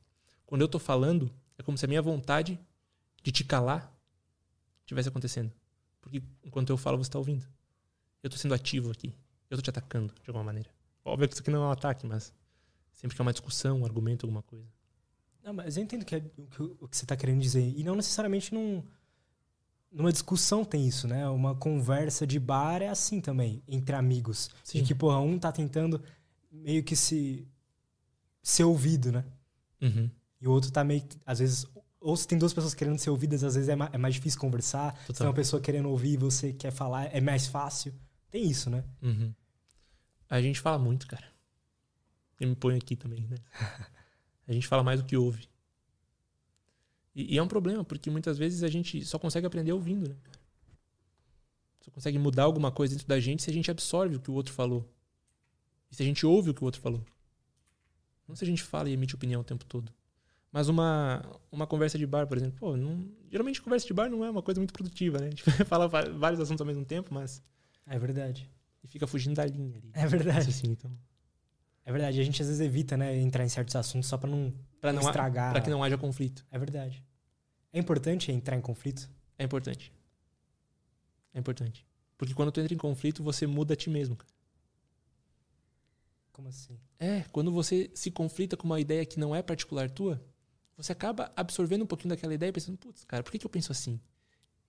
Quando 0.45 0.61
eu 0.61 0.68
tô 0.68 0.79
falando, 0.79 1.33
é 1.59 1.62
como 1.62 1.78
se 1.78 1.84
a 1.84 1.88
minha 1.88 2.02
vontade 2.02 2.59
de 3.22 3.32
te 3.32 3.44
calar 3.44 3.92
tivesse 4.84 5.09
acontecendo. 5.09 5.52
Porque 6.00 6.22
enquanto 6.42 6.70
eu 6.70 6.76
falo, 6.76 6.98
você 6.98 7.09
está 7.09 7.18
ouvindo. 7.18 7.46
Eu 8.22 8.30
tô 8.30 8.36
sendo 8.36 8.55
ativo 8.55 8.90
aqui. 8.90 9.14
Eu 9.48 9.57
tô 9.57 9.62
te 9.62 9.70
atacando 9.70 10.12
de 10.22 10.28
alguma 10.28 10.44
maneira. 10.44 10.70
Óbvio 11.05 11.28
que 11.28 11.34
isso 11.34 11.42
aqui 11.42 11.50
não 11.50 11.64
é 11.64 11.66
um 11.68 11.70
ataque, 11.70 12.07
mas 12.07 12.32
sempre 12.92 13.14
que 13.14 13.20
é 13.20 13.24
uma 13.24 13.32
discussão, 13.32 13.80
um 13.80 13.84
argumento, 13.84 14.26
alguma 14.26 14.42
coisa. 14.42 14.66
Não, 15.42 15.52
mas 15.52 15.76
eu 15.76 15.82
entendo 15.82 16.05
que 16.05 16.14
é 16.14 16.18
o, 16.18 16.46
que, 16.46 16.62
o 16.62 16.88
que 16.88 16.96
você 16.96 17.05
está 17.05 17.16
querendo 17.16 17.40
dizer. 17.40 17.62
E 17.76 17.84
não 17.84 17.94
necessariamente 17.94 18.52
num, 18.55 18.82
numa 19.92 20.11
discussão 20.11 20.64
tem 20.64 20.86
isso, 20.86 21.07
né? 21.07 21.28
Uma 21.28 21.55
conversa 21.55 22.26
de 22.26 22.38
bar 22.38 22.82
é 22.82 22.88
assim 22.88 23.20
também, 23.20 23.62
entre 23.68 23.94
amigos. 23.94 24.50
Sim. 24.62 24.80
De 24.80 24.88
que, 24.88 24.94
porra, 24.94 25.20
um 25.20 25.38
tá 25.38 25.52
tentando 25.52 26.02
meio 26.50 26.82
que 26.82 26.96
se 26.96 27.46
ser 28.42 28.64
ouvido, 28.64 29.12
né? 29.12 29.24
Uhum. 29.80 30.11
E 30.45 30.47
o 30.47 30.51
outro 30.51 30.70
tá 30.70 30.84
meio 30.84 31.01
que, 31.01 31.16
às 31.24 31.38
vezes, 31.38 31.66
ou 31.99 32.14
se 32.14 32.28
tem 32.28 32.36
duas 32.36 32.53
pessoas 32.53 32.74
querendo 32.74 32.99
ser 32.99 33.09
ouvidas, 33.09 33.42
às 33.42 33.55
vezes 33.55 33.66
é, 33.66 33.74
ma 33.74 33.88
é 33.90 33.97
mais 33.97 34.14
difícil 34.14 34.38
conversar. 34.38 34.95
Se 34.95 35.07
Total. 35.07 35.14
tem 35.16 35.26
uma 35.28 35.32
pessoa 35.32 35.62
querendo 35.62 35.88
ouvir 35.88 36.12
e 36.12 36.16
você 36.18 36.53
quer 36.53 36.70
falar, 36.70 37.07
é 37.07 37.18
mais 37.18 37.47
fácil. 37.47 37.95
Tem 38.30 38.47
isso, 38.47 38.68
né? 38.68 38.84
Uhum. 39.01 39.32
A 40.28 40.42
gente 40.42 40.61
fala 40.61 40.78
muito, 40.78 41.07
cara. 41.07 41.24
Eu 42.38 42.47
me 42.47 42.55
ponho 42.55 42.76
aqui 42.76 42.95
também, 42.95 43.26
né? 43.26 43.38
A 44.47 44.53
gente 44.53 44.68
fala 44.68 44.82
mais 44.82 45.01
do 45.01 45.07
que 45.07 45.16
ouve. 45.16 45.49
E, 47.14 47.34
e 47.34 47.38
é 47.38 47.42
um 47.42 47.49
problema, 47.49 47.82
porque 47.82 48.11
muitas 48.11 48.36
vezes 48.36 48.62
a 48.62 48.68
gente 48.68 49.03
só 49.07 49.18
consegue 49.18 49.47
aprender 49.47 49.72
ouvindo, 49.72 50.11
né? 50.11 50.16
Só 51.80 51.90
consegue 51.90 52.18
mudar 52.18 52.42
alguma 52.42 52.70
coisa 52.70 52.92
dentro 52.92 53.09
da 53.09 53.18
gente 53.18 53.42
se 53.42 53.49
a 53.49 53.55
gente 53.55 53.70
absorve 53.70 54.16
o 54.16 54.20
que 54.20 54.30
o 54.30 54.34
outro 54.34 54.53
falou. 54.53 54.86
E 55.90 55.97
se 55.97 56.03
a 56.03 56.05
gente 56.05 56.26
ouve 56.26 56.51
o 56.51 56.55
que 56.55 56.61
o 56.61 56.66
outro 56.66 56.82
falou. 56.82 57.03
Não 58.28 58.36
se 58.36 58.45
a 58.45 58.47
gente 58.47 58.62
fala 58.62 58.90
e 58.90 58.92
emite 58.92 59.14
opinião 59.14 59.40
o 59.40 59.45
tempo 59.45 59.64
todo. 59.64 59.90
Mas 60.55 60.68
uma, 60.68 61.20
uma 61.50 61.66
conversa 61.66 61.98
de 61.98 62.07
bar, 62.07 62.28
por 62.28 62.36
exemplo, 62.36 62.57
pô, 62.61 62.76
não, 62.76 63.11
geralmente 63.28 63.61
conversa 63.61 63.88
de 63.88 63.92
bar 63.92 64.09
não 64.09 64.24
é 64.24 64.30
uma 64.30 64.40
coisa 64.40 64.61
muito 64.61 64.72
produtiva, 64.72 65.18
né? 65.18 65.26
A 65.26 65.30
gente 65.30 65.42
fala 65.66 65.88
vários 65.88 66.38
assuntos 66.40 66.61
ao 66.61 66.66
mesmo 66.68 66.84
tempo, 66.84 67.12
mas 67.12 67.42
É 67.84 67.98
verdade. 67.98 68.48
e 68.80 68.86
fica 68.86 69.05
fugindo 69.05 69.34
da 69.34 69.44
linha 69.44 69.76
ali. 69.76 69.90
É 69.92 70.07
verdade. 70.07 70.48
Assim, 70.48 70.68
então. 70.70 70.96
É 71.84 71.90
verdade. 71.90 72.20
A 72.20 72.22
gente 72.22 72.40
às 72.40 72.46
vezes 72.46 72.61
evita, 72.61 72.96
né, 72.96 73.18
entrar 73.18 73.44
em 73.44 73.48
certos 73.48 73.74
assuntos 73.74 74.09
só 74.09 74.16
pra 74.16 74.30
não, 74.30 74.55
Pra 74.80 74.92
não, 74.92 75.02
estragar. 75.02 75.50
Para 75.50 75.61
que 75.61 75.68
não 75.68 75.82
haja 75.82 75.98
conflito. 75.98 76.46
É 76.52 76.57
verdade. 76.57 77.05
É 77.72 77.78
importante 77.80 78.30
entrar 78.30 78.57
em 78.57 78.61
conflito? 78.61 79.11
É 79.36 79.42
importante. 79.42 79.92
É 81.34 81.40
importante. 81.40 81.84
Porque 82.16 82.32
quando 82.32 82.52
tu 82.52 82.61
entra 82.61 82.72
em 82.72 82.78
conflito, 82.78 83.24
você 83.24 83.44
muda 83.44 83.74
a 83.74 83.76
ti 83.76 83.90
mesmo. 83.90 84.16
Como 86.30 86.46
assim? 86.46 86.78
É, 87.00 87.24
quando 87.32 87.50
você 87.50 87.90
se 87.92 88.12
conflita 88.12 88.57
com 88.57 88.66
uma 88.66 88.78
ideia 88.78 89.05
que 89.05 89.18
não 89.18 89.34
é 89.34 89.42
particular 89.42 89.90
tua, 89.90 90.22
você 90.77 90.93
acaba 90.93 91.33
absorvendo 91.37 91.83
um 91.83 91.87
pouquinho 91.87 92.11
daquela 92.14 92.35
ideia 92.35 92.51
e 92.51 92.53
pensando, 92.53 92.77
putz, 92.79 93.05
cara, 93.05 93.22
por 93.22 93.31
que, 93.31 93.39
que 93.39 93.47
eu 93.47 93.51
penso 93.51 93.70
assim? 93.72 94.01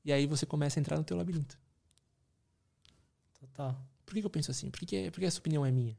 E 0.03 0.13
aí 0.13 0.25
você 0.27 0.45
começa 0.45 0.79
a 0.79 0.81
entrar 0.81 0.97
no 0.97 1.03
teu 1.03 1.17
labirinto. 1.17 1.57
Total. 3.39 3.75
Por 4.05 4.13
que, 4.13 4.21
que 4.21 4.25
eu 4.25 4.29
penso 4.29 4.51
assim? 4.51 4.69
Por 4.69 4.79
que, 4.79 4.85
que, 4.85 5.11
por 5.11 5.19
que 5.19 5.25
essa 5.25 5.39
opinião 5.39 5.65
é 5.65 5.71
minha? 5.71 5.97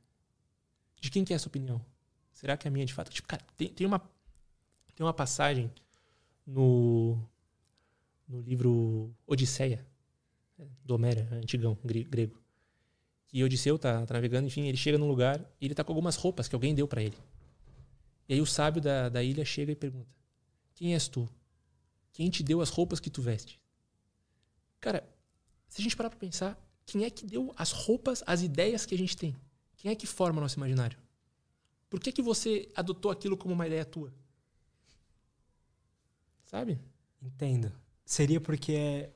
De 1.01 1.11
quem 1.11 1.25
que 1.25 1.33
é 1.33 1.37
essa 1.37 1.49
opinião? 1.49 1.85
Será 2.33 2.57
que 2.57 2.69
é 2.69 2.71
minha 2.71 2.87
de 2.87 2.95
fato? 2.95 3.11
Tipo, 3.11 3.27
cara, 3.29 3.43
tem, 3.57 3.69
tem, 3.69 3.87
uma, 3.87 3.99
tem 4.95 5.05
uma 5.05 5.13
passagem 5.13 5.73
no, 6.47 7.19
no 8.29 8.41
livro 8.43 9.13
Odisseia, 9.27 9.85
do 10.85 10.95
Homero, 10.95 11.27
antigão, 11.35 11.77
gre- 11.85 12.05
grego. 12.05 12.41
Que 13.29 13.43
Odisseu 13.43 13.79
tá, 13.79 14.07
tá 14.07 14.15
navegando, 14.15 14.47
enfim, 14.47 14.67
ele 14.67 14.77
chega 14.77 14.97
num 14.97 15.09
lugar 15.09 15.41
e 15.61 15.67
ele 15.67 15.75
tá 15.75 15.83
com 15.83 15.93
algumas 15.93 16.17
roupas 16.17 16.47
que 16.49 16.55
alguém 16.55 16.75
deu 16.75 16.87
para 16.87 17.03
ele. 17.03 17.17
E 18.29 18.35
aí 18.35 18.41
o 18.41 18.47
sábio 18.47 18.81
da, 18.83 19.09
da 19.09 19.23
ilha 19.23 19.45
chega 19.45 19.73
e 19.73 19.77
pergunta: 19.77 20.11
Quem 20.75 20.95
és 20.95 21.09
tu? 21.09 21.29
Quem 22.13 22.31
te 22.31 22.43
deu 22.43 22.61
as 22.61 22.71
roupas 22.71 22.99
que 22.99 23.11
tu 23.11 23.23
veste? 23.23 23.61
Cara, 24.81 25.07
se 25.69 25.81
a 25.81 25.85
gente 25.85 25.97
parar 25.97 26.11
pra 26.11 26.19
pensar, 26.19 26.59
quem 26.85 27.05
é 27.05 27.11
que 27.11 27.27
deu 27.27 27.53
as 27.57 27.73
roupas, 27.73 28.23
as 28.27 28.43
ideias 28.43 28.87
que 28.87 28.95
a 28.95 28.99
gente 28.99 29.17
tem? 29.17 29.37
Quem 29.77 29.91
é 29.91 29.95
que 29.95 30.07
forma 30.07 30.39
o 30.39 30.43
nosso 30.43 30.59
imaginário? 30.59 30.99
Por 31.89 32.01
que, 32.01 32.11
que 32.11 32.23
você 32.23 32.69
adotou 32.75 33.11
aquilo 33.11 33.37
como 33.37 33.55
uma 33.55 33.67
ideia 33.67 33.85
tua? 33.85 34.13
Sabe? 36.45 36.79
Entendo. 37.23 37.73
Seria 38.05 38.41
porque 38.41 38.73
é. 38.73 39.13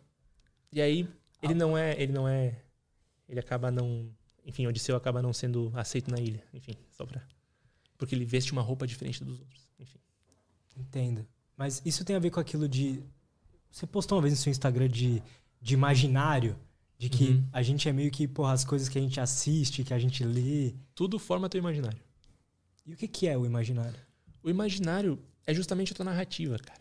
E 0.73 0.81
aí 0.81 1.09
ele 1.43 1.55
não 1.55 1.77
é, 1.77 2.01
ele 2.01 2.13
não 2.13 2.29
é, 2.29 2.63
ele 3.29 3.41
acaba 3.41 3.71
não, 3.71 4.09
enfim, 4.45 4.67
Odisseu 4.67 4.97
acaba 4.97 5.23
não 5.23 5.33
sendo 5.33 5.73
aceito 5.75 6.11
na 6.11 6.21
ilha, 6.21 6.45
enfim, 6.53 6.77
só 6.91 7.05
pra 7.07 7.27
porque 8.01 8.15
ele 8.15 8.25
veste 8.25 8.51
uma 8.51 8.63
roupa 8.63 8.87
diferente 8.87 9.23
dos 9.23 9.39
outros, 9.39 9.69
enfim. 9.79 9.99
Entendo. 10.75 11.27
Mas 11.55 11.83
isso 11.85 12.03
tem 12.03 12.17
a 12.17 12.19
ver 12.19 12.31
com 12.31 12.41
aquilo 12.41 12.67
de. 12.67 13.03
Você 13.71 13.87
postou 13.87 14.17
uma 14.17 14.23
vez 14.23 14.33
no 14.33 14.41
seu 14.41 14.51
Instagram 14.51 14.89
de, 14.89 15.23
de 15.61 15.75
imaginário, 15.75 16.57
de 16.97 17.11
que 17.11 17.33
Uhum. 17.33 17.49
a 17.53 17.61
gente 17.61 17.87
é 17.91 17.93
meio 17.93 18.11
que, 18.11 18.27
porra, 18.27 18.55
as 18.55 18.65
coisas 18.65 18.89
que 18.89 18.99
a 18.99 19.03
gente 19.03 19.21
assiste, 19.21 19.85
que 19.85 19.93
a 19.93 19.99
gente 19.99 20.25
lê. 20.25 20.73
Tudo 20.95 21.19
forma 21.19 21.47
teu 21.51 21.59
imaginário. 21.59 22.01
E 22.87 22.95
o 22.95 22.97
que, 22.97 23.07
que 23.07 23.29
é 23.29 23.37
o 23.37 23.45
imaginário? 23.45 24.01
O 24.43 24.49
imaginário 24.49 25.19
é 25.47 25.53
justamente 25.53 25.93
a 25.93 25.97
tua 25.97 26.07
narrativa, 26.07 26.59
cara. 26.59 26.81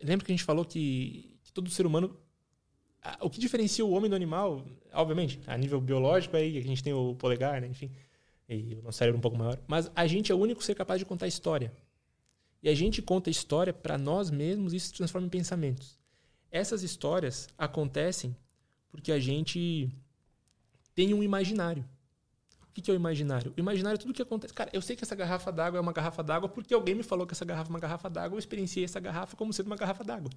Lembra 0.00 0.24
que 0.24 0.30
a 0.30 0.36
gente 0.36 0.44
falou 0.44 0.64
que, 0.64 1.36
que 1.42 1.52
todo 1.52 1.68
ser 1.70 1.86
humano. 1.86 2.16
O 3.20 3.28
que 3.28 3.40
diferencia 3.40 3.84
o 3.84 3.90
homem 3.90 4.08
do 4.08 4.14
animal, 4.14 4.64
obviamente, 4.92 5.40
a 5.44 5.58
nível 5.58 5.80
biológico, 5.80 6.36
aí 6.36 6.56
a 6.56 6.62
gente 6.62 6.84
tem 6.84 6.92
o 6.92 7.16
polegar, 7.16 7.60
né? 7.60 7.66
Enfim, 7.66 7.90
e 8.54 8.74
o 8.74 8.82
nosso 8.82 8.98
cérebro 8.98 9.18
um 9.18 9.20
pouco 9.20 9.36
maior. 9.36 9.58
Mas 9.66 9.90
a 9.94 10.06
gente 10.06 10.30
é 10.30 10.34
o 10.34 10.38
único 10.38 10.62
ser 10.62 10.74
capaz 10.74 10.98
de 10.98 11.04
contar 11.04 11.26
história. 11.26 11.72
E 12.62 12.68
a 12.68 12.74
gente 12.74 13.02
conta 13.02 13.28
história 13.28 13.72
para 13.72 13.98
nós 13.98 14.30
mesmos 14.30 14.72
e 14.72 14.76
isso 14.76 14.88
se 14.88 14.94
transforma 14.94 15.26
em 15.26 15.30
pensamentos. 15.30 15.98
Essas 16.50 16.82
histórias 16.82 17.48
acontecem 17.58 18.36
porque 18.90 19.10
a 19.10 19.18
gente 19.18 19.90
tem 20.94 21.12
um 21.14 21.22
imaginário. 21.22 21.84
O 22.62 22.80
que 22.80 22.90
é 22.90 22.94
o 22.94 22.96
imaginário? 22.96 23.52
O 23.56 23.60
imaginário 23.60 23.96
é 23.96 24.00
tudo 24.00 24.14
que 24.14 24.22
acontece. 24.22 24.54
Cara, 24.54 24.70
eu 24.72 24.80
sei 24.80 24.96
que 24.96 25.04
essa 25.04 25.14
garrafa 25.14 25.50
d'água 25.50 25.78
é 25.78 25.80
uma 25.80 25.92
garrafa 25.92 26.22
d'água 26.22 26.48
porque 26.48 26.72
alguém 26.72 26.94
me 26.94 27.02
falou 27.02 27.26
que 27.26 27.34
essa 27.34 27.44
garrafa 27.44 27.68
é 27.68 27.72
uma 27.72 27.80
garrafa 27.80 28.08
d'água, 28.08 28.36
eu 28.36 28.38
experienciei 28.38 28.84
essa 28.84 29.00
garrafa 29.00 29.36
como 29.36 29.52
sendo 29.52 29.66
uma 29.66 29.76
garrafa 29.76 30.02
d'água. 30.04 30.30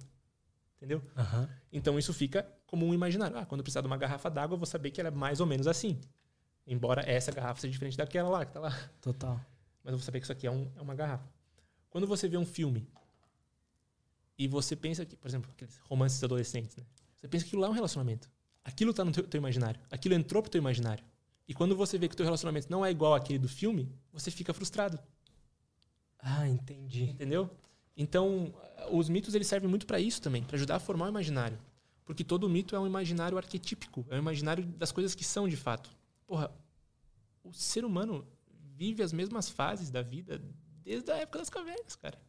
Entendeu? 0.76 1.02
Aham. 1.16 1.48
Então 1.72 1.98
isso 1.98 2.12
fica 2.12 2.46
como 2.66 2.84
um 2.86 2.92
imaginário. 2.92 3.38
Ah, 3.38 3.46
quando 3.46 3.60
eu 3.60 3.64
precisar 3.64 3.80
de 3.80 3.86
uma 3.86 3.96
garrafa 3.96 4.28
d'água, 4.28 4.54
eu 4.54 4.58
vou 4.58 4.66
saber 4.66 4.90
que 4.90 5.00
ela 5.00 5.08
é 5.08 5.10
mais 5.10 5.40
ou 5.40 5.46
menos 5.46 5.66
assim. 5.66 5.98
Embora 6.66 7.02
essa 7.08 7.30
garrafa 7.30 7.60
seja 7.60 7.72
diferente 7.72 7.96
daquela 7.96 8.28
lá 8.28 8.44
que 8.44 8.52
tá 8.52 8.60
lá. 8.60 8.90
Total. 9.00 9.36
Mas 9.84 9.92
eu 9.92 9.98
vou 9.98 10.04
saber 10.04 10.18
que 10.20 10.24
isso 10.24 10.32
aqui 10.32 10.46
é, 10.46 10.50
um- 10.50 10.70
é 10.76 10.80
uma 10.82 10.94
garrafa. 10.94 11.28
Quando 11.90 12.06
você 12.06 12.28
vê 12.28 12.36
um 12.36 12.44
filme 12.46 12.86
e 14.38 14.46
você 14.48 14.74
pensa 14.76 15.04
que, 15.06 15.16
por 15.16 15.28
exemplo, 15.28 15.50
aqueles 15.50 15.78
romances 15.80 16.22
adolescentes, 16.22 16.76
né? 16.76 16.84
Você 17.14 17.28
pensa 17.28 17.44
que 17.44 17.48
aquilo 17.50 17.62
lá 17.62 17.68
é 17.68 17.70
um 17.70 17.74
relacionamento. 17.74 18.28
Aquilo 18.64 18.92
tá 18.92 19.04
no 19.04 19.12
teu, 19.12 19.22
teu 19.26 19.38
imaginário. 19.38 19.80
Aquilo 19.90 20.14
entrou 20.14 20.42
pro 20.42 20.50
teu 20.50 20.58
imaginário. 20.58 21.04
E 21.48 21.54
quando 21.54 21.76
você 21.76 21.96
vê 21.96 22.08
que 22.08 22.14
o 22.14 22.16
teu 22.16 22.24
relacionamento 22.26 22.66
não 22.68 22.84
é 22.84 22.90
igual 22.90 23.14
àquele 23.14 23.38
do 23.38 23.48
filme, 23.48 23.88
você 24.12 24.30
fica 24.30 24.52
frustrado. 24.52 24.98
Ah, 26.18 26.48
entendi. 26.48 27.04
Entendeu? 27.04 27.48
Então, 27.96 28.52
os 28.90 29.08
mitos 29.08 29.34
eles 29.34 29.46
servem 29.46 29.70
muito 29.70 29.86
para 29.86 30.00
isso 30.00 30.20
também, 30.20 30.42
para 30.42 30.56
ajudar 30.56 30.76
a 30.76 30.80
formar 30.80 31.06
o 31.06 31.08
imaginário. 31.08 31.58
Porque 32.04 32.24
todo 32.24 32.48
mito 32.48 32.74
é 32.76 32.80
um 32.80 32.86
imaginário 32.86 33.38
arquetípico, 33.38 34.04
é 34.10 34.16
um 34.16 34.18
imaginário 34.18 34.64
das 34.66 34.90
coisas 34.92 35.14
que 35.14 35.24
são 35.24 35.48
de 35.48 35.56
fato. 35.56 35.90
Porra, 36.26 36.52
o 37.42 37.52
ser 37.52 37.84
humano 37.84 38.26
vive 38.74 39.02
as 39.02 39.12
mesmas 39.12 39.48
fases 39.48 39.90
da 39.90 40.02
vida 40.02 40.42
desde 40.82 41.10
a 41.10 41.16
época 41.16 41.38
das 41.38 41.50
cavernas, 41.50 41.96
cara. 41.96 42.20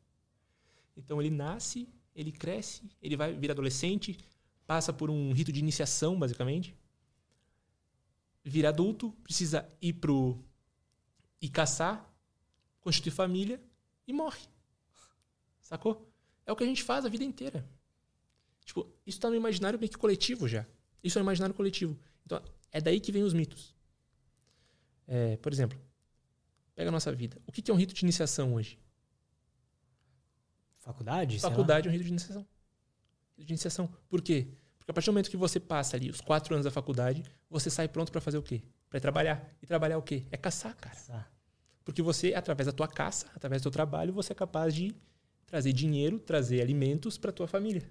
Então 0.95 1.21
ele 1.21 1.29
nasce, 1.29 1.87
ele 2.15 2.31
cresce, 2.31 2.89
ele 3.01 3.15
vai 3.15 3.33
vir 3.33 3.51
adolescente, 3.51 4.17
passa 4.65 4.91
por 4.91 5.09
um 5.09 5.31
rito 5.31 5.51
de 5.51 5.59
iniciação, 5.59 6.17
basicamente. 6.17 6.75
Vira 8.43 8.69
adulto, 8.69 9.11
precisa 9.23 9.67
ir 9.81 9.93
pro 9.93 10.43
ir 11.41 11.49
caçar, 11.49 12.11
constituir 12.81 13.11
família 13.11 13.61
e 14.07 14.13
morre. 14.13 14.41
Sacou? 15.61 16.11
É 16.45 16.51
o 16.51 16.55
que 16.55 16.63
a 16.63 16.67
gente 16.67 16.81
faz 16.81 17.05
a 17.05 17.09
vida 17.09 17.23
inteira. 17.23 17.69
Tipo, 18.65 18.91
isso 19.05 19.19
tá 19.19 19.29
no 19.29 19.35
imaginário 19.35 19.77
meio 19.77 19.91
que 19.91 19.97
coletivo 19.97 20.47
já. 20.47 20.65
Isso 21.03 21.19
é 21.19 21.21
um 21.21 21.25
imaginário 21.25 21.53
coletivo. 21.53 21.97
Então, 22.25 22.41
é 22.71 22.81
daí 22.81 22.99
que 22.99 23.11
vem 23.11 23.23
os 23.23 23.33
mitos. 23.33 23.76
É, 25.07 25.37
por 25.37 25.53
exemplo, 25.53 25.79
pega 26.75 26.89
a 26.89 26.91
nossa 26.91 27.11
vida. 27.11 27.41
O 27.47 27.51
que 27.51 27.61
que 27.61 27.71
é 27.71 27.73
um 27.73 27.77
rito 27.77 27.93
de 27.93 28.03
iniciação 28.03 28.53
hoje? 28.53 28.77
Faculdade? 30.79 31.39
Faculdade 31.39 31.87
é 31.87 31.89
um 31.89 31.93
rito 31.93 32.03
de 32.03 32.09
iniciação. 32.09 32.45
Rito 33.37 33.47
de 33.47 33.53
iniciação. 33.53 33.89
Por 34.09 34.21
quê? 34.21 34.47
Porque 34.77 34.91
a 34.91 34.93
partir 34.93 35.07
do 35.07 35.13
momento 35.13 35.29
que 35.29 35.37
você 35.37 35.59
passa 35.59 35.97
ali 35.97 36.09
os 36.09 36.21
quatro 36.21 36.53
anos 36.53 36.65
da 36.65 36.71
faculdade, 36.71 37.23
você 37.49 37.69
sai 37.69 37.87
pronto 37.87 38.11
para 38.11 38.21
fazer 38.21 38.37
o 38.37 38.43
quê? 38.43 38.61
Para 38.89 38.99
trabalhar. 38.99 39.53
E 39.61 39.65
trabalhar 39.65 39.97
o 39.97 40.01
quê? 40.01 40.25
É 40.31 40.37
caçar, 40.37 40.75
cara. 40.75 40.97
Ah, 41.09 41.25
Porque 41.83 42.01
você, 42.01 42.33
através 42.33 42.67
da 42.67 42.71
tua 42.71 42.87
caça, 42.87 43.27
através 43.35 43.61
do 43.61 43.63
teu 43.63 43.71
trabalho, 43.71 44.13
você 44.13 44.31
é 44.31 44.35
capaz 44.35 44.73
de 44.73 44.95
trazer 45.45 45.73
dinheiro, 45.73 46.19
trazer 46.19 46.61
alimentos 46.61 47.17
para 47.17 47.31
tua 47.31 47.47
família. 47.47 47.89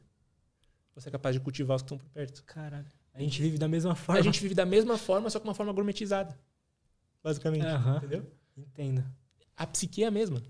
Você 0.94 1.08
é 1.08 1.12
capaz 1.12 1.34
de 1.34 1.40
cultivar 1.40 1.76
os 1.76 1.82
que 1.82 1.86
estão 1.86 1.98
por 1.98 2.08
perto. 2.08 2.42
Caralho. 2.44 2.86
A 3.12 3.20
gente 3.20 3.40
vive 3.42 3.58
da 3.58 3.68
mesma 3.68 3.94
forma. 3.94 4.18
A 4.18 4.22
gente 4.22 4.40
vive 4.40 4.54
da 4.54 4.64
mesma 4.64 4.96
forma, 4.96 5.28
só 5.28 5.38
com 5.38 5.48
uma 5.48 5.54
forma 5.54 5.72
gourmetizada. 5.72 6.38
Basicamente. 7.26 7.66
Entendeu? 7.96 8.32
Entendo. 8.56 9.04
A 9.56 9.66
psique 9.66 10.04
é 10.04 10.06
a 10.06 10.12
mesma. 10.12 10.40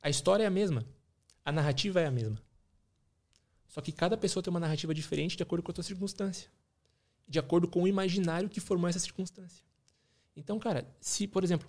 A 0.00 0.08
história 0.08 0.42
é 0.42 0.46
a 0.46 0.50
mesma. 0.50 0.86
A 1.44 1.52
narrativa 1.52 2.00
é 2.00 2.06
a 2.06 2.10
mesma. 2.10 2.40
Só 3.68 3.82
que 3.82 3.92
cada 3.92 4.16
pessoa 4.16 4.42
tem 4.42 4.50
uma 4.50 4.58
narrativa 4.58 4.94
diferente 4.94 5.36
de 5.36 5.42
acordo 5.42 5.62
com 5.62 5.70
a 5.70 5.74
sua 5.74 5.84
circunstância. 5.84 6.48
De 7.28 7.38
acordo 7.38 7.68
com 7.68 7.82
o 7.82 7.88
imaginário 7.88 8.48
que 8.48 8.58
formou 8.58 8.88
essa 8.88 8.98
circunstância. 8.98 9.62
Então, 10.34 10.58
cara, 10.58 10.90
se, 10.98 11.26
por 11.26 11.44
exemplo, 11.44 11.68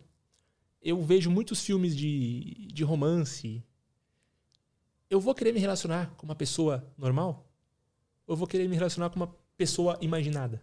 eu 0.82 1.04
vejo 1.04 1.30
muitos 1.30 1.60
filmes 1.60 1.98
de, 1.98 2.70
de 2.72 2.84
romance, 2.86 3.62
eu 5.10 5.20
vou 5.20 5.36
querer 5.36 5.52
me 5.52 5.60
relacionar 5.60 6.12
com 6.16 6.26
uma 6.26 6.36
pessoa 6.36 6.90
normal? 6.98 7.46
Ou 8.26 8.36
eu 8.36 8.38
vou 8.38 8.48
querer 8.48 8.70
me 8.70 8.76
relacionar 8.78 9.10
com 9.10 9.18
uma 9.18 9.36
pessoa 9.58 9.98
imaginada? 10.00 10.62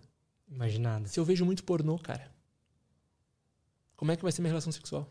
Imaginado. 0.48 1.08
Se 1.08 1.20
eu 1.20 1.26
vejo 1.26 1.44
muito 1.44 1.62
pornô, 1.62 1.98
cara, 1.98 2.32
como 4.02 4.10
é 4.10 4.16
que 4.16 4.22
vai 4.24 4.32
ser 4.32 4.42
minha 4.42 4.50
relação 4.50 4.72
sexual? 4.72 5.08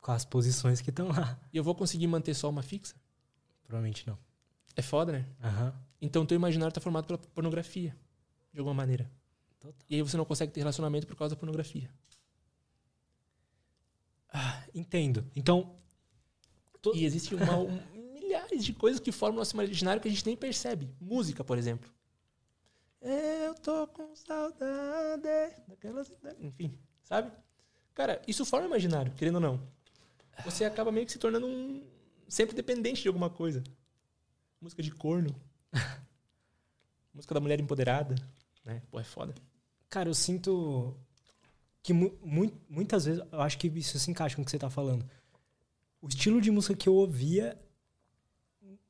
Com 0.00 0.12
as 0.12 0.24
posições 0.24 0.80
que 0.80 0.90
estão 0.90 1.08
lá. 1.08 1.36
E 1.52 1.56
eu 1.56 1.64
vou 1.64 1.74
conseguir 1.74 2.06
manter 2.06 2.32
só 2.32 2.48
uma 2.48 2.62
fixa? 2.62 2.94
Provavelmente 3.64 4.06
não. 4.06 4.16
É 4.76 4.82
foda, 4.82 5.10
né? 5.10 5.26
Aham. 5.42 5.74
Então 6.00 6.24
teu 6.24 6.36
imaginário 6.36 6.72
tá 6.72 6.80
formado 6.80 7.06
pela 7.08 7.18
pornografia, 7.18 7.96
de 8.52 8.60
alguma 8.60 8.72
maneira. 8.72 9.10
Total. 9.58 9.74
E 9.90 9.96
aí 9.96 10.02
você 10.02 10.16
não 10.16 10.24
consegue 10.24 10.52
ter 10.52 10.60
relacionamento 10.60 11.08
por 11.08 11.16
causa 11.16 11.34
da 11.34 11.38
pornografia. 11.40 11.90
Ah, 14.32 14.62
entendo. 14.72 15.26
Então, 15.34 15.74
To- 16.80 16.94
E 16.94 17.04
existe 17.04 17.34
uma, 17.34 17.58
um- 17.58 17.82
milhares 18.14 18.64
de 18.64 18.72
coisas 18.72 19.00
que 19.00 19.10
formam 19.10 19.38
nosso 19.40 19.54
imaginário 19.56 20.00
que 20.00 20.06
a 20.06 20.10
gente 20.12 20.24
nem 20.24 20.36
percebe. 20.36 20.88
Música, 21.00 21.42
por 21.42 21.58
exemplo. 21.58 21.90
Eu 23.00 23.56
tô 23.56 23.88
com 23.88 24.14
saudade 24.14 25.20
daquelas. 25.66 26.12
Enfim, 26.38 26.78
sabe? 27.02 27.32
Cara, 27.94 28.20
isso 28.26 28.44
forma 28.44 28.66
imaginário, 28.66 29.12
querendo 29.12 29.34
ou 29.36 29.40
não. 29.40 29.60
Você 30.44 30.64
acaba 30.64 30.90
meio 30.90 31.04
que 31.06 31.12
se 31.12 31.18
tornando 31.18 31.46
um. 31.46 31.82
sempre 32.28 32.54
dependente 32.56 33.02
de 33.02 33.08
alguma 33.08 33.28
coisa. 33.30 33.62
Música 34.60 34.82
de 34.82 34.90
corno. 34.90 35.34
Música 37.14 37.34
da 37.34 37.40
mulher 37.40 37.60
empoderada. 37.60 38.14
Né? 38.64 38.80
Pô, 38.90 38.98
é 38.98 39.04
foda. 39.04 39.34
cara, 39.88 40.08
eu 40.08 40.14
sinto 40.14 40.96
que 41.82 41.92
mu 41.92 42.16
mu- 42.24 42.52
muitas 42.68 43.04
vezes, 43.04 43.22
eu 43.30 43.40
acho 43.40 43.58
que 43.58 43.66
isso 43.68 43.98
se 43.98 44.10
encaixa 44.10 44.36
com 44.36 44.42
o 44.42 44.44
que 44.44 44.50
você 44.50 44.58
tá 44.58 44.70
falando. 44.70 45.04
O 46.00 46.08
estilo 46.08 46.40
de 46.40 46.50
música 46.50 46.74
que 46.74 46.88
eu 46.88 46.94
ouvia 46.94 47.60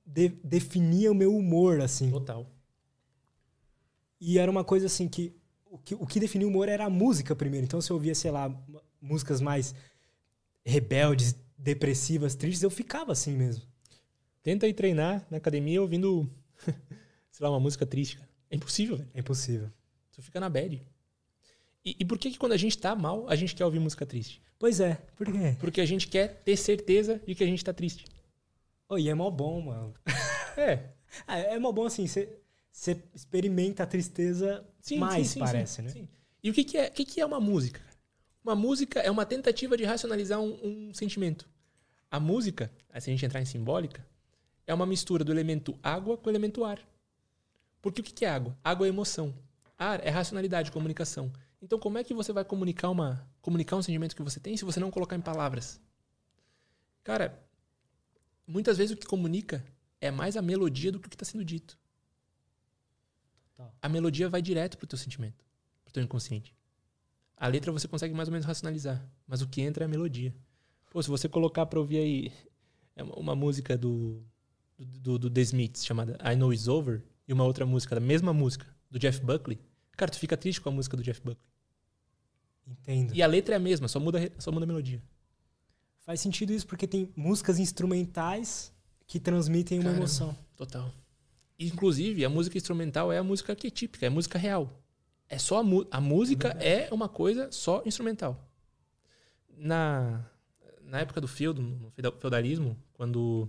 de- 0.06 0.28
definia 0.44 1.10
o 1.10 1.14
meu 1.14 1.34
humor, 1.36 1.80
assim. 1.80 2.10
Total. 2.10 2.46
E 4.20 4.38
era 4.38 4.50
uma 4.50 4.62
coisa 4.62 4.86
assim 4.86 5.08
que 5.08 5.34
o, 5.66 5.78
que 5.78 5.94
o 5.94 6.06
que 6.06 6.20
definia 6.20 6.46
o 6.46 6.50
humor 6.50 6.68
era 6.68 6.84
a 6.84 6.90
música 6.90 7.34
primeiro. 7.34 7.64
Então, 7.64 7.80
se 7.80 7.90
eu 7.90 7.96
ouvia, 7.96 8.14
sei 8.14 8.30
lá, 8.30 8.48
músicas 9.02 9.40
mais 9.40 9.74
rebeldes, 10.64 11.34
depressivas, 11.58 12.34
tristes, 12.34 12.62
eu 12.62 12.70
ficava 12.70 13.12
assim 13.12 13.32
mesmo. 13.32 13.64
Tenta 14.42 14.66
ir 14.66 14.74
treinar 14.74 15.26
na 15.30 15.36
academia 15.36 15.80
ouvindo, 15.82 16.30
sei 17.30 17.44
lá, 17.44 17.50
uma 17.50 17.60
música 17.60 17.84
triste, 17.84 18.16
cara. 18.16 18.28
É 18.50 18.56
impossível, 18.56 18.96
velho. 18.96 19.10
É 19.14 19.20
impossível. 19.20 19.70
Você 20.10 20.22
fica 20.22 20.38
na 20.40 20.48
bad. 20.48 20.82
E, 21.84 21.96
e 21.98 22.04
por 22.04 22.18
que, 22.18 22.30
que 22.30 22.38
quando 22.38 22.52
a 22.52 22.56
gente 22.56 22.78
tá 22.78 22.94
mal, 22.94 23.28
a 23.28 23.34
gente 23.34 23.54
quer 23.54 23.64
ouvir 23.64 23.78
música 23.80 24.06
triste? 24.06 24.40
Pois 24.58 24.78
é, 24.78 24.94
por 25.16 25.26
quê? 25.26 25.56
Porque 25.58 25.80
a 25.80 25.86
gente 25.86 26.06
quer 26.06 26.40
ter 26.44 26.56
certeza 26.56 27.20
de 27.26 27.34
que 27.34 27.42
a 27.42 27.46
gente 27.46 27.64
tá 27.64 27.72
triste. 27.72 28.04
Oh, 28.88 28.98
e 28.98 29.08
é 29.08 29.14
mó 29.14 29.30
bom, 29.30 29.60
mano. 29.60 29.94
É. 30.54 30.90
Ah, 31.26 31.38
É 31.38 31.58
mó 31.58 31.72
bom 31.72 31.86
assim, 31.86 32.06
você 32.06 32.38
experimenta 33.14 33.82
a 33.82 33.86
tristeza 33.86 34.62
Sim, 34.82 34.98
mais, 34.98 35.28
sim, 35.28 35.32
sim, 35.32 35.38
parece, 35.40 35.80
né? 35.82 35.88
sim. 35.88 36.08
E 36.42 36.50
o 36.50 36.52
que, 36.52 36.62
que 36.62 36.76
é, 36.76 36.88
o 36.88 36.92
que, 36.92 37.04
que 37.06 37.20
é 37.20 37.24
uma 37.24 37.40
música? 37.40 37.80
Uma 38.44 38.54
música 38.54 39.00
é 39.00 39.10
uma 39.10 39.24
tentativa 39.24 39.76
de 39.76 39.84
racionalizar 39.84 40.40
um, 40.40 40.88
um 40.88 40.94
sentimento. 40.94 41.48
A 42.10 42.18
música, 42.18 42.72
se 42.98 43.10
a 43.10 43.12
gente 43.12 43.24
entrar 43.24 43.40
em 43.40 43.44
simbólica, 43.44 44.06
é 44.66 44.74
uma 44.74 44.84
mistura 44.84 45.24
do 45.24 45.32
elemento 45.32 45.78
água 45.82 46.16
com 46.16 46.28
o 46.28 46.32
elemento 46.32 46.64
ar. 46.64 46.80
Porque 47.80 48.00
o 48.00 48.04
que, 48.04 48.12
que 48.12 48.24
é 48.24 48.28
água? 48.28 48.56
Água 48.62 48.86
é 48.86 48.88
emoção. 48.88 49.34
Ar 49.78 50.04
é 50.04 50.10
racionalidade, 50.10 50.72
comunicação. 50.72 51.32
Então, 51.60 51.78
como 51.78 51.98
é 51.98 52.04
que 52.04 52.12
você 52.12 52.32
vai 52.32 52.44
comunicar, 52.44 52.90
uma, 52.90 53.24
comunicar 53.40 53.76
um 53.76 53.82
sentimento 53.82 54.16
que 54.16 54.22
você 54.22 54.40
tem 54.40 54.56
se 54.56 54.64
você 54.64 54.80
não 54.80 54.90
colocar 54.90 55.14
em 55.14 55.20
palavras? 55.20 55.80
Cara, 57.04 57.40
muitas 58.46 58.78
vezes 58.78 58.94
o 58.94 58.96
que 58.96 59.06
comunica 59.06 59.64
é 60.00 60.10
mais 60.10 60.36
a 60.36 60.42
melodia 60.42 60.90
do 60.90 60.98
que 60.98 61.06
o 61.06 61.10
que 61.10 61.14
está 61.14 61.24
sendo 61.24 61.44
dito. 61.44 61.78
Total. 63.56 63.72
A 63.80 63.88
melodia 63.88 64.28
vai 64.28 64.42
direto 64.42 64.76
pro 64.76 64.86
teu 64.86 64.98
sentimento, 64.98 65.44
pro 65.84 65.92
teu 65.92 66.02
inconsciente. 66.02 66.54
A 67.42 67.48
letra 67.48 67.72
você 67.72 67.88
consegue 67.88 68.14
mais 68.14 68.28
ou 68.28 68.32
menos 68.32 68.46
racionalizar, 68.46 69.04
mas 69.26 69.42
o 69.42 69.48
que 69.48 69.60
entra 69.62 69.84
é 69.84 69.86
a 69.86 69.88
melodia. 69.88 70.32
Pô, 70.92 71.02
se 71.02 71.08
você 71.08 71.28
colocar 71.28 71.66
pra 71.66 71.80
ouvir 71.80 71.98
aí 71.98 72.32
é 72.94 73.02
uma- 73.02 73.16
uma 73.18 73.34
música 73.34 73.76
do, 73.76 74.22
do, 74.78 75.18
do 75.18 75.28
The 75.28 75.40
Smiths 75.40 75.84
chamada 75.84 76.16
I 76.22 76.36
Know 76.36 76.52
It's 76.52 76.68
Over 76.68 77.02
e 77.26 77.32
uma 77.32 77.42
outra 77.42 77.66
música, 77.66 77.96
da 77.96 78.00
mesma 78.00 78.32
música, 78.32 78.64
do 78.88 78.96
Jeff 78.96 79.18
Buckley, 79.20 79.58
cara, 79.96 80.08
tu 80.12 80.20
fica 80.20 80.36
triste 80.36 80.60
com 80.60 80.68
a 80.68 80.72
música 80.72 80.96
do 80.96 81.02
Jeff 81.02 81.20
Buckley. 81.20 81.44
Entendo. 82.64 83.12
E 83.12 83.20
a 83.22 83.26
letra 83.26 83.54
é 83.54 83.56
a 83.56 83.60
mesma, 83.60 83.88
só 83.88 83.98
muda, 83.98 84.20
só 84.38 84.52
muda 84.52 84.64
a 84.64 84.68
melodia. 84.68 85.02
Faz 86.06 86.20
sentido 86.20 86.52
isso 86.52 86.66
porque 86.66 86.86
tem 86.86 87.12
músicas 87.16 87.58
instrumentais 87.58 88.72
que 89.06 89.18
transmitem 89.18 89.78
uma 89.78 89.84
Caramba. 89.86 90.00
emoção. 90.02 90.36
Total. 90.56 90.92
Inclusive, 91.58 92.24
a 92.24 92.28
música 92.28 92.56
instrumental 92.56 93.12
é 93.12 93.18
a 93.18 93.22
música 93.24 93.52
arquetípica, 93.52 94.06
é 94.06 94.08
a 94.08 94.12
música 94.12 94.38
real. 94.38 94.81
É 95.32 95.38
só 95.38 95.62
a, 95.62 95.64
a 95.90 95.98
música 95.98 96.48
é 96.60 96.92
uma 96.92 97.08
coisa 97.08 97.50
só 97.50 97.82
instrumental. 97.86 98.46
Na, 99.56 100.28
na 100.82 101.00
época 101.00 101.22
do 101.22 101.26
feudo, 101.26 101.62
no 101.62 101.90
feuda- 101.90 102.12
feudalismo, 102.12 102.76
quando, 102.92 103.48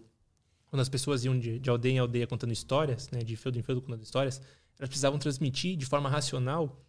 quando 0.68 0.80
as 0.80 0.88
pessoas 0.88 1.26
iam 1.26 1.38
de, 1.38 1.60
de 1.60 1.70
aldeia 1.70 1.96
em 1.96 2.00
aldeia 2.00 2.26
contando 2.26 2.54
histórias, 2.54 3.12
né, 3.12 3.20
de 3.20 3.36
feudo 3.36 3.60
em 3.60 3.62
feudo 3.62 3.82
contando 3.82 4.02
histórias, 4.02 4.42
elas 4.80 4.88
precisavam 4.88 5.20
transmitir 5.20 5.76
de 5.76 5.86
forma 5.86 6.08
racional 6.08 6.82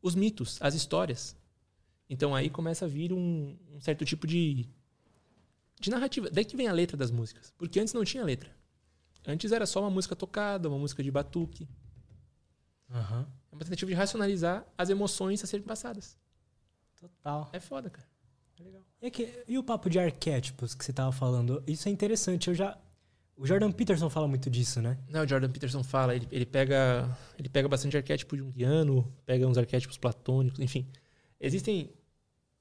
os 0.00 0.14
mitos, 0.14 0.56
as 0.62 0.72
histórias. 0.74 1.36
Então 2.08 2.34
aí 2.34 2.48
começa 2.48 2.86
a 2.86 2.88
vir 2.88 3.12
um, 3.12 3.58
um 3.74 3.78
certo 3.78 4.06
tipo 4.06 4.26
de, 4.26 4.66
de 5.78 5.90
narrativa. 5.90 6.30
Daí 6.30 6.46
que 6.46 6.56
vem 6.56 6.66
a 6.66 6.72
letra 6.72 6.96
das 6.96 7.10
músicas. 7.10 7.52
Porque 7.58 7.78
antes 7.78 7.92
não 7.92 8.06
tinha 8.06 8.24
letra. 8.24 8.50
Antes 9.26 9.52
era 9.52 9.66
só 9.66 9.80
uma 9.80 9.90
música 9.90 10.16
tocada, 10.16 10.66
uma 10.66 10.78
música 10.78 11.02
de 11.02 11.10
batuque. 11.10 11.68
Aham. 12.90 13.26
Uma 13.60 13.66
tentativa 13.66 13.90
de 13.90 13.94
racionalizar 13.94 14.64
as 14.78 14.88
emoções 14.88 15.44
a 15.44 15.46
serem 15.46 15.66
passadas. 15.66 16.16
Total. 16.98 17.50
É 17.52 17.60
foda, 17.60 17.90
cara. 17.90 18.08
É 18.58 18.62
legal. 18.62 18.82
E, 19.02 19.52
e 19.52 19.58
o 19.58 19.62
papo 19.62 19.90
de 19.90 19.98
arquétipos 19.98 20.74
que 20.74 20.82
você 20.82 20.94
tava 20.94 21.12
falando? 21.12 21.62
Isso 21.66 21.86
é 21.86 21.92
interessante. 21.92 22.48
Eu 22.48 22.54
já. 22.54 22.78
O 23.36 23.46
Jordan 23.46 23.70
Peterson 23.70 24.08
fala 24.08 24.26
muito 24.26 24.48
disso, 24.48 24.80
né? 24.80 24.98
Não, 25.10 25.24
o 25.24 25.28
Jordan 25.28 25.50
Peterson 25.50 25.82
fala, 25.82 26.14
ele, 26.14 26.26
ele 26.30 26.46
pega 26.46 27.14
ele 27.38 27.50
pega 27.50 27.68
bastante 27.68 27.98
arquétipo 27.98 28.34
junguiano, 28.34 29.12
pega 29.26 29.46
uns 29.46 29.58
arquétipos 29.58 29.98
platônicos, 29.98 30.58
enfim. 30.58 30.86
Existem 31.38 31.92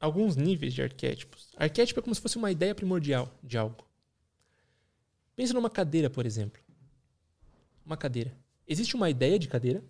alguns 0.01 0.35
níveis 0.35 0.73
de 0.73 0.81
arquétipos. 0.81 1.53
Arquétipo 1.55 2.01
é 2.01 2.03
como 2.03 2.13
se 2.13 2.19
fosse 2.19 2.37
uma 2.37 2.51
ideia 2.51 2.75
primordial 2.75 3.33
de 3.41 3.57
algo. 3.57 3.87
Pensa 5.33 5.53
numa 5.53 5.69
cadeira, 5.69 6.09
por 6.09 6.25
exemplo. 6.25 6.61
Uma 7.85 7.95
cadeira. 7.95 8.35
Existe 8.67 8.97
uma 8.97 9.09
ideia 9.09 9.39
de 9.39 9.47
cadeira 9.47 9.81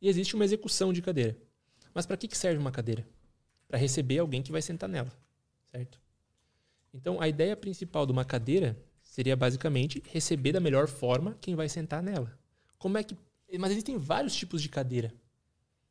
e 0.00 0.08
existe 0.08 0.34
uma 0.34 0.44
execução 0.44 0.92
de 0.92 1.02
cadeira. 1.02 1.36
Mas 1.94 2.06
para 2.06 2.16
que 2.16 2.36
serve 2.36 2.58
uma 2.58 2.70
cadeira? 2.70 3.06
Para 3.68 3.78
receber 3.78 4.18
alguém 4.18 4.42
que 4.42 4.52
vai 4.52 4.62
sentar 4.62 4.88
nela, 4.88 5.12
certo? 5.70 6.00
Então, 6.92 7.20
a 7.20 7.28
ideia 7.28 7.56
principal 7.56 8.04
de 8.06 8.12
uma 8.12 8.24
cadeira 8.24 8.76
seria 9.02 9.36
basicamente 9.36 10.02
receber 10.06 10.52
da 10.52 10.60
melhor 10.60 10.88
forma 10.88 11.36
quem 11.40 11.54
vai 11.54 11.68
sentar 11.68 12.02
nela. 12.02 12.36
Como 12.78 12.98
é 12.98 13.02
que. 13.02 13.16
Mas 13.58 13.72
existem 13.72 13.96
vários 13.96 14.34
tipos 14.34 14.62
de 14.62 14.68
cadeira. 14.68 15.12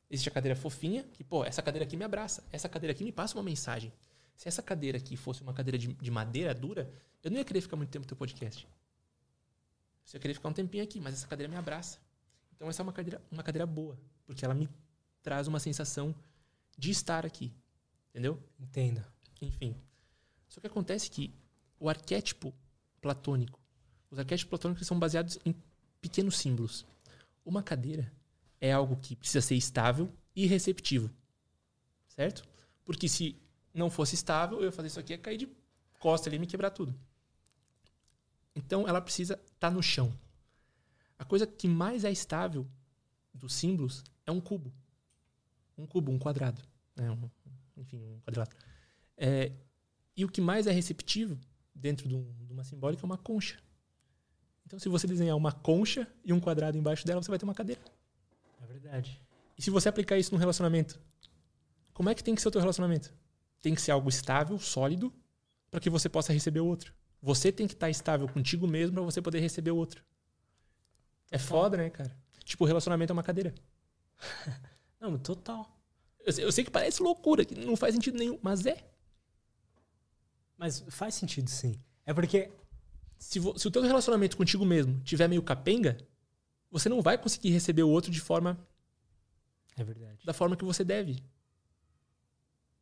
Existe 0.10 0.30
a 0.30 0.32
cadeira 0.32 0.56
fofinha, 0.56 1.04
que, 1.14 1.24
pô, 1.24 1.46
essa 1.46 1.62
cadeira 1.62 1.86
aqui 1.86 1.96
me 1.96 2.04
abraça. 2.04 2.44
Essa 2.52 2.68
cadeira 2.68 2.92
aqui 2.92 3.04
me 3.04 3.12
passa 3.12 3.38
uma 3.38 3.44
mensagem. 3.44 3.94
Se 4.36 4.48
essa 4.48 4.64
cadeira 4.64 4.98
aqui 4.98 5.16
fosse 5.16 5.42
uma 5.42 5.54
cadeira 5.54 5.78
de, 5.78 5.88
de 5.94 6.12
madeira 6.12 6.54
dura, 6.54 6.92
eu 7.22 7.30
não 7.30 7.38
ia 7.38 7.44
querer 7.44 7.62
ficar 7.62 7.76
muito 7.76 7.90
tempo 7.90 8.04
no 8.06 8.08
teu 8.08 8.18
podcast. 8.18 8.66
Eu 8.66 10.18
ia 10.18 10.20
querer 10.20 10.34
ficar 10.34 10.50
um 10.50 10.54
tempinho 10.54 10.84
aqui, 10.84 11.00
mas 11.00 11.14
essa 11.14 11.28
cadeira 11.28 11.52
me 11.52 11.58
abraça. 11.58 12.00
Então 12.60 12.70
essa 12.70 12.82
é 12.82 12.84
uma 12.84 12.92
cadeira, 12.92 13.22
uma 13.32 13.42
cadeira 13.42 13.66
boa, 13.66 13.98
porque 14.26 14.44
ela 14.44 14.54
me 14.54 14.68
traz 15.24 15.48
uma 15.48 15.62
sensação 15.62 16.14
de 16.78 16.92
estar 16.92 17.26
aqui. 17.26 17.54
Entendeu? 18.10 18.38
Entenda. 18.60 19.08
Enfim. 19.42 19.78
Só 20.50 20.60
que 20.60 20.68
acontece 20.68 21.10
que 21.10 21.34
o 21.80 21.88
arquétipo 21.88 22.54
platônico, 23.00 23.58
os 24.12 24.20
arquétipos 24.20 24.50
platônicos 24.50 24.86
são 24.86 25.00
baseados 25.00 25.40
em 25.46 25.56
pequenos 26.02 26.38
símbolos. 26.38 26.86
Uma 27.46 27.64
cadeira 27.64 28.12
é 28.60 28.74
algo 28.74 28.98
que 28.98 29.16
precisa 29.16 29.40
ser 29.40 29.56
estável 29.56 30.12
e 30.36 30.46
receptivo. 30.46 31.10
Certo? 32.10 32.44
Porque 32.84 33.08
se 33.08 33.42
não 33.74 33.90
fosse 33.90 34.16
estável, 34.16 34.60
eu 34.60 34.66
ia 34.66 34.72
fazer 34.74 34.90
isso 34.90 35.00
aqui, 35.00 35.14
ia 35.14 35.18
cair 35.18 35.38
de 35.38 35.50
costa 35.98 36.28
ali 36.28 36.36
e 36.36 36.40
me 36.40 36.48
quebrar 36.48 36.72
tudo. 36.72 36.94
Então 38.54 38.86
ela 38.86 39.00
precisa 39.00 39.40
estar 39.54 39.72
no 39.72 39.82
chão. 39.82 40.12
A 41.20 41.26
coisa 41.26 41.46
que 41.46 41.68
mais 41.68 42.06
é 42.06 42.12
estável 42.12 42.66
dos 43.34 43.54
símbolos 43.54 44.04
é 44.26 44.32
um 44.32 44.40
cubo. 44.40 44.74
Um 45.78 45.86
cubo, 45.86 46.12
um 46.12 46.18
quadrado. 46.18 46.62
Né? 46.96 47.12
Um, 47.12 47.30
enfim, 47.78 48.02
um 48.02 48.20
quadrado. 48.22 48.56
É, 49.18 49.52
e 50.16 50.24
o 50.24 50.30
que 50.30 50.40
mais 50.40 50.66
é 50.66 50.72
receptivo 50.72 51.38
dentro 51.76 52.08
de, 52.08 52.16
um, 52.16 52.34
de 52.46 52.54
uma 52.54 52.64
simbólica 52.64 53.04
é 53.04 53.06
uma 53.06 53.18
concha. 53.18 53.60
Então, 54.66 54.80
se 54.80 54.88
você 54.88 55.08
desenhar 55.08 55.36
uma 55.36 55.52
concha 55.52 56.08
e 56.24 56.32
um 56.32 56.40
quadrado 56.40 56.78
embaixo 56.78 57.06
dela, 57.06 57.22
você 57.22 57.30
vai 57.30 57.38
ter 57.38 57.46
uma 57.46 57.54
cadeira. 57.54 57.82
É 58.62 58.66
verdade. 58.66 59.22
E 59.58 59.62
se 59.62 59.70
você 59.70 59.90
aplicar 59.90 60.18
isso 60.18 60.32
no 60.34 60.38
relacionamento, 60.38 61.00
como 61.94 62.10
é 62.10 62.16
que 62.16 62.24
tem 62.24 62.34
que 62.34 62.42
ser 62.42 62.48
o 62.48 62.52
teu 62.52 62.62
relacionamento? 62.62 63.14
Tem 63.62 63.76
que 63.76 63.82
ser 63.82 63.92
algo 63.92 64.08
estável, 64.08 64.58
sólido, 64.58 65.14
para 65.70 65.82
que 65.82 65.90
você 65.90 66.08
possa 66.08 66.32
receber 66.32 66.62
o 66.62 66.66
outro. 66.66 66.94
Você 67.22 67.52
tem 67.52 67.68
que 67.68 67.74
estar 67.74 67.90
estável 67.90 68.28
contigo 68.30 68.66
mesmo 68.66 68.94
para 68.94 69.04
você 69.04 69.22
poder 69.22 69.40
receber 69.40 69.72
o 69.72 69.76
outro. 69.76 70.04
É 71.32 71.38
foda, 71.38 71.78
né, 71.78 71.90
cara? 71.90 72.16
Tipo, 72.44 72.64
o 72.64 72.68
relacionamento 72.68 73.12
é 73.12 73.16
uma 73.16 73.24
cadeira. 73.24 73.54
Não, 75.00 75.18
total. 75.18 75.80
Eu 76.20 76.34
sei, 76.34 76.46
eu 76.46 76.52
sei 76.52 76.64
que 76.64 76.72
parece 76.72 77.02
loucura, 77.02 77.46
que 77.46 77.56
não 77.56 77.76
faz 77.78 77.96
sentido 77.96 78.18
nenhum, 78.18 78.38
mas 78.42 78.66
é. 78.66 78.84
Mas 80.58 80.84
faz 80.90 81.16
sentido, 81.16 81.50
sim. 81.50 81.80
É 82.06 82.14
porque. 82.14 82.52
Se, 83.18 83.40
vo, 83.40 83.58
se 83.58 83.68
o 83.68 83.72
teu 83.72 83.82
relacionamento 83.82 84.36
contigo 84.36 84.66
mesmo 84.66 85.00
tiver 85.02 85.28
meio 85.28 85.42
capenga, 85.42 85.98
você 86.70 86.88
não 86.90 87.02
vai 87.02 87.18
conseguir 87.18 87.50
receber 87.50 87.84
o 87.84 87.90
outro 87.90 88.12
de 88.12 88.20
forma. 88.20 88.58
É 89.76 89.84
verdade. 89.84 90.26
Da 90.26 90.34
forma 90.34 90.56
que 90.56 90.66
você 90.66 90.84
deve. 90.84 91.12
É 91.12 91.16
e 91.16 91.18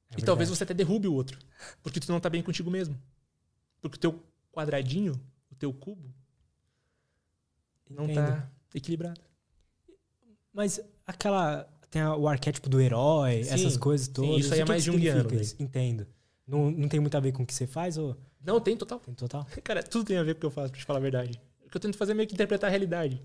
verdade. 0.09 0.25
talvez 0.25 0.49
você 0.49 0.63
até 0.63 0.73
derrube 0.73 1.07
o 1.07 1.13
outro. 1.13 1.39
Porque 1.81 1.99
tu 1.99 2.11
não 2.11 2.19
tá 2.19 2.29
bem 2.29 2.41
contigo 2.41 2.69
mesmo. 2.71 2.99
Porque 3.81 3.97
o 3.97 3.99
teu 3.99 4.23
quadradinho, 4.51 5.13
o 5.51 5.55
teu 5.55 5.73
cubo, 5.73 6.13
não 7.89 8.05
Entendo. 8.05 8.25
tá 8.27 8.51
equilibrado. 8.73 9.19
Mas 10.53 10.79
aquela. 11.05 11.63
Tem 11.89 12.03
o 12.03 12.27
arquétipo 12.27 12.67
do 12.67 12.81
herói, 12.81 13.43
Sim, 13.45 13.53
essas 13.53 13.77
coisas 13.77 14.07
sim, 14.07 14.13
todas. 14.13 14.43
isso 14.45 14.53
aí 14.53 14.59
é 14.59 14.65
mais 14.65 14.83
junguiano, 14.83 15.33
isso? 15.33 15.55
Entendo. 15.57 16.05
Não, 16.45 16.69
não 16.69 16.89
tem 16.89 16.99
muito 16.99 17.15
a 17.15 17.19
ver 17.19 17.31
com 17.31 17.43
o 17.43 17.45
que 17.45 17.53
você 17.53 17.65
faz 17.65 17.97
ou 17.97 18.15
Não, 18.43 18.59
tem 18.59 18.75
total. 18.75 18.99
tem 18.99 19.13
total? 19.13 19.45
Cara, 19.63 19.81
tudo 19.81 20.03
tem 20.05 20.17
a 20.17 20.23
ver 20.23 20.33
com 20.33 20.37
o 20.37 20.39
que 20.41 20.45
eu 20.47 20.51
faço, 20.51 20.71
pra 20.71 20.79
te 20.79 20.85
falar 20.85 20.99
a 20.99 21.01
verdade. 21.01 21.39
O 21.65 21.69
que 21.69 21.77
eu 21.77 21.81
tento 21.81 21.97
fazer 21.97 22.11
é 22.11 22.15
meio 22.15 22.27
que 22.27 22.33
interpretar 22.33 22.67
a 22.67 22.71
realidade. 22.71 23.21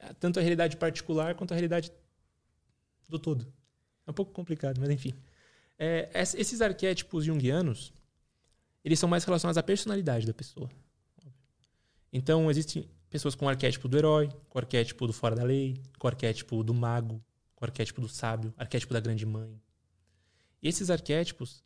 Ah, 0.00 0.12
Tanto 0.14 0.38
a 0.38 0.42
realidade 0.42 0.76
particular 0.76 1.34
quanto 1.34 1.52
a 1.52 1.54
realidade 1.54 1.90
do 3.08 3.18
todo. 3.18 3.46
É 4.06 4.10
um 4.10 4.14
pouco 4.14 4.30
complicado, 4.32 4.78
mas 4.78 4.90
enfim. 4.90 5.14
É, 5.78 6.10
es- 6.20 6.34
esses 6.34 6.60
arquétipos 6.60 7.24
junguianos, 7.24 7.94
eles 8.84 8.98
são 8.98 9.08
mais 9.08 9.24
relacionados 9.24 9.56
à 9.56 9.62
personalidade 9.62 10.26
da 10.26 10.34
pessoa. 10.34 10.70
Então, 12.12 12.50
existem 12.50 12.88
pessoas 13.14 13.36
com 13.36 13.46
o 13.46 13.48
arquétipo 13.48 13.86
do 13.86 13.96
herói, 13.96 14.28
com 14.48 14.58
o 14.58 14.60
arquétipo 14.60 15.06
do 15.06 15.12
fora 15.12 15.36
da 15.36 15.44
lei, 15.44 15.80
com 16.00 16.08
o 16.08 16.10
arquétipo 16.10 16.64
do 16.64 16.74
mago, 16.74 17.22
com 17.54 17.64
o 17.64 17.68
arquétipo 17.68 18.00
do 18.00 18.08
sábio, 18.08 18.52
arquétipo 18.56 18.92
da 18.92 18.98
grande 18.98 19.24
mãe. 19.24 19.56
Esses 20.60 20.90
arquétipos 20.90 21.62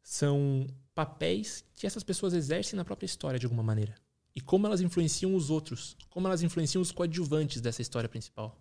são 0.00 0.64
papéis 0.94 1.64
que 1.74 1.88
essas 1.88 2.04
pessoas 2.04 2.34
exercem 2.34 2.76
na 2.76 2.84
própria 2.84 3.06
história 3.06 3.36
de 3.36 3.46
alguma 3.46 3.64
maneira. 3.64 3.96
E 4.32 4.40
como 4.40 4.64
elas 4.64 4.80
influenciam 4.80 5.34
os 5.34 5.50
outros, 5.50 5.96
como 6.08 6.28
elas 6.28 6.40
influenciam 6.40 6.80
os 6.80 6.92
coadjuvantes 6.92 7.60
dessa 7.60 7.82
história 7.82 8.08
principal. 8.08 8.56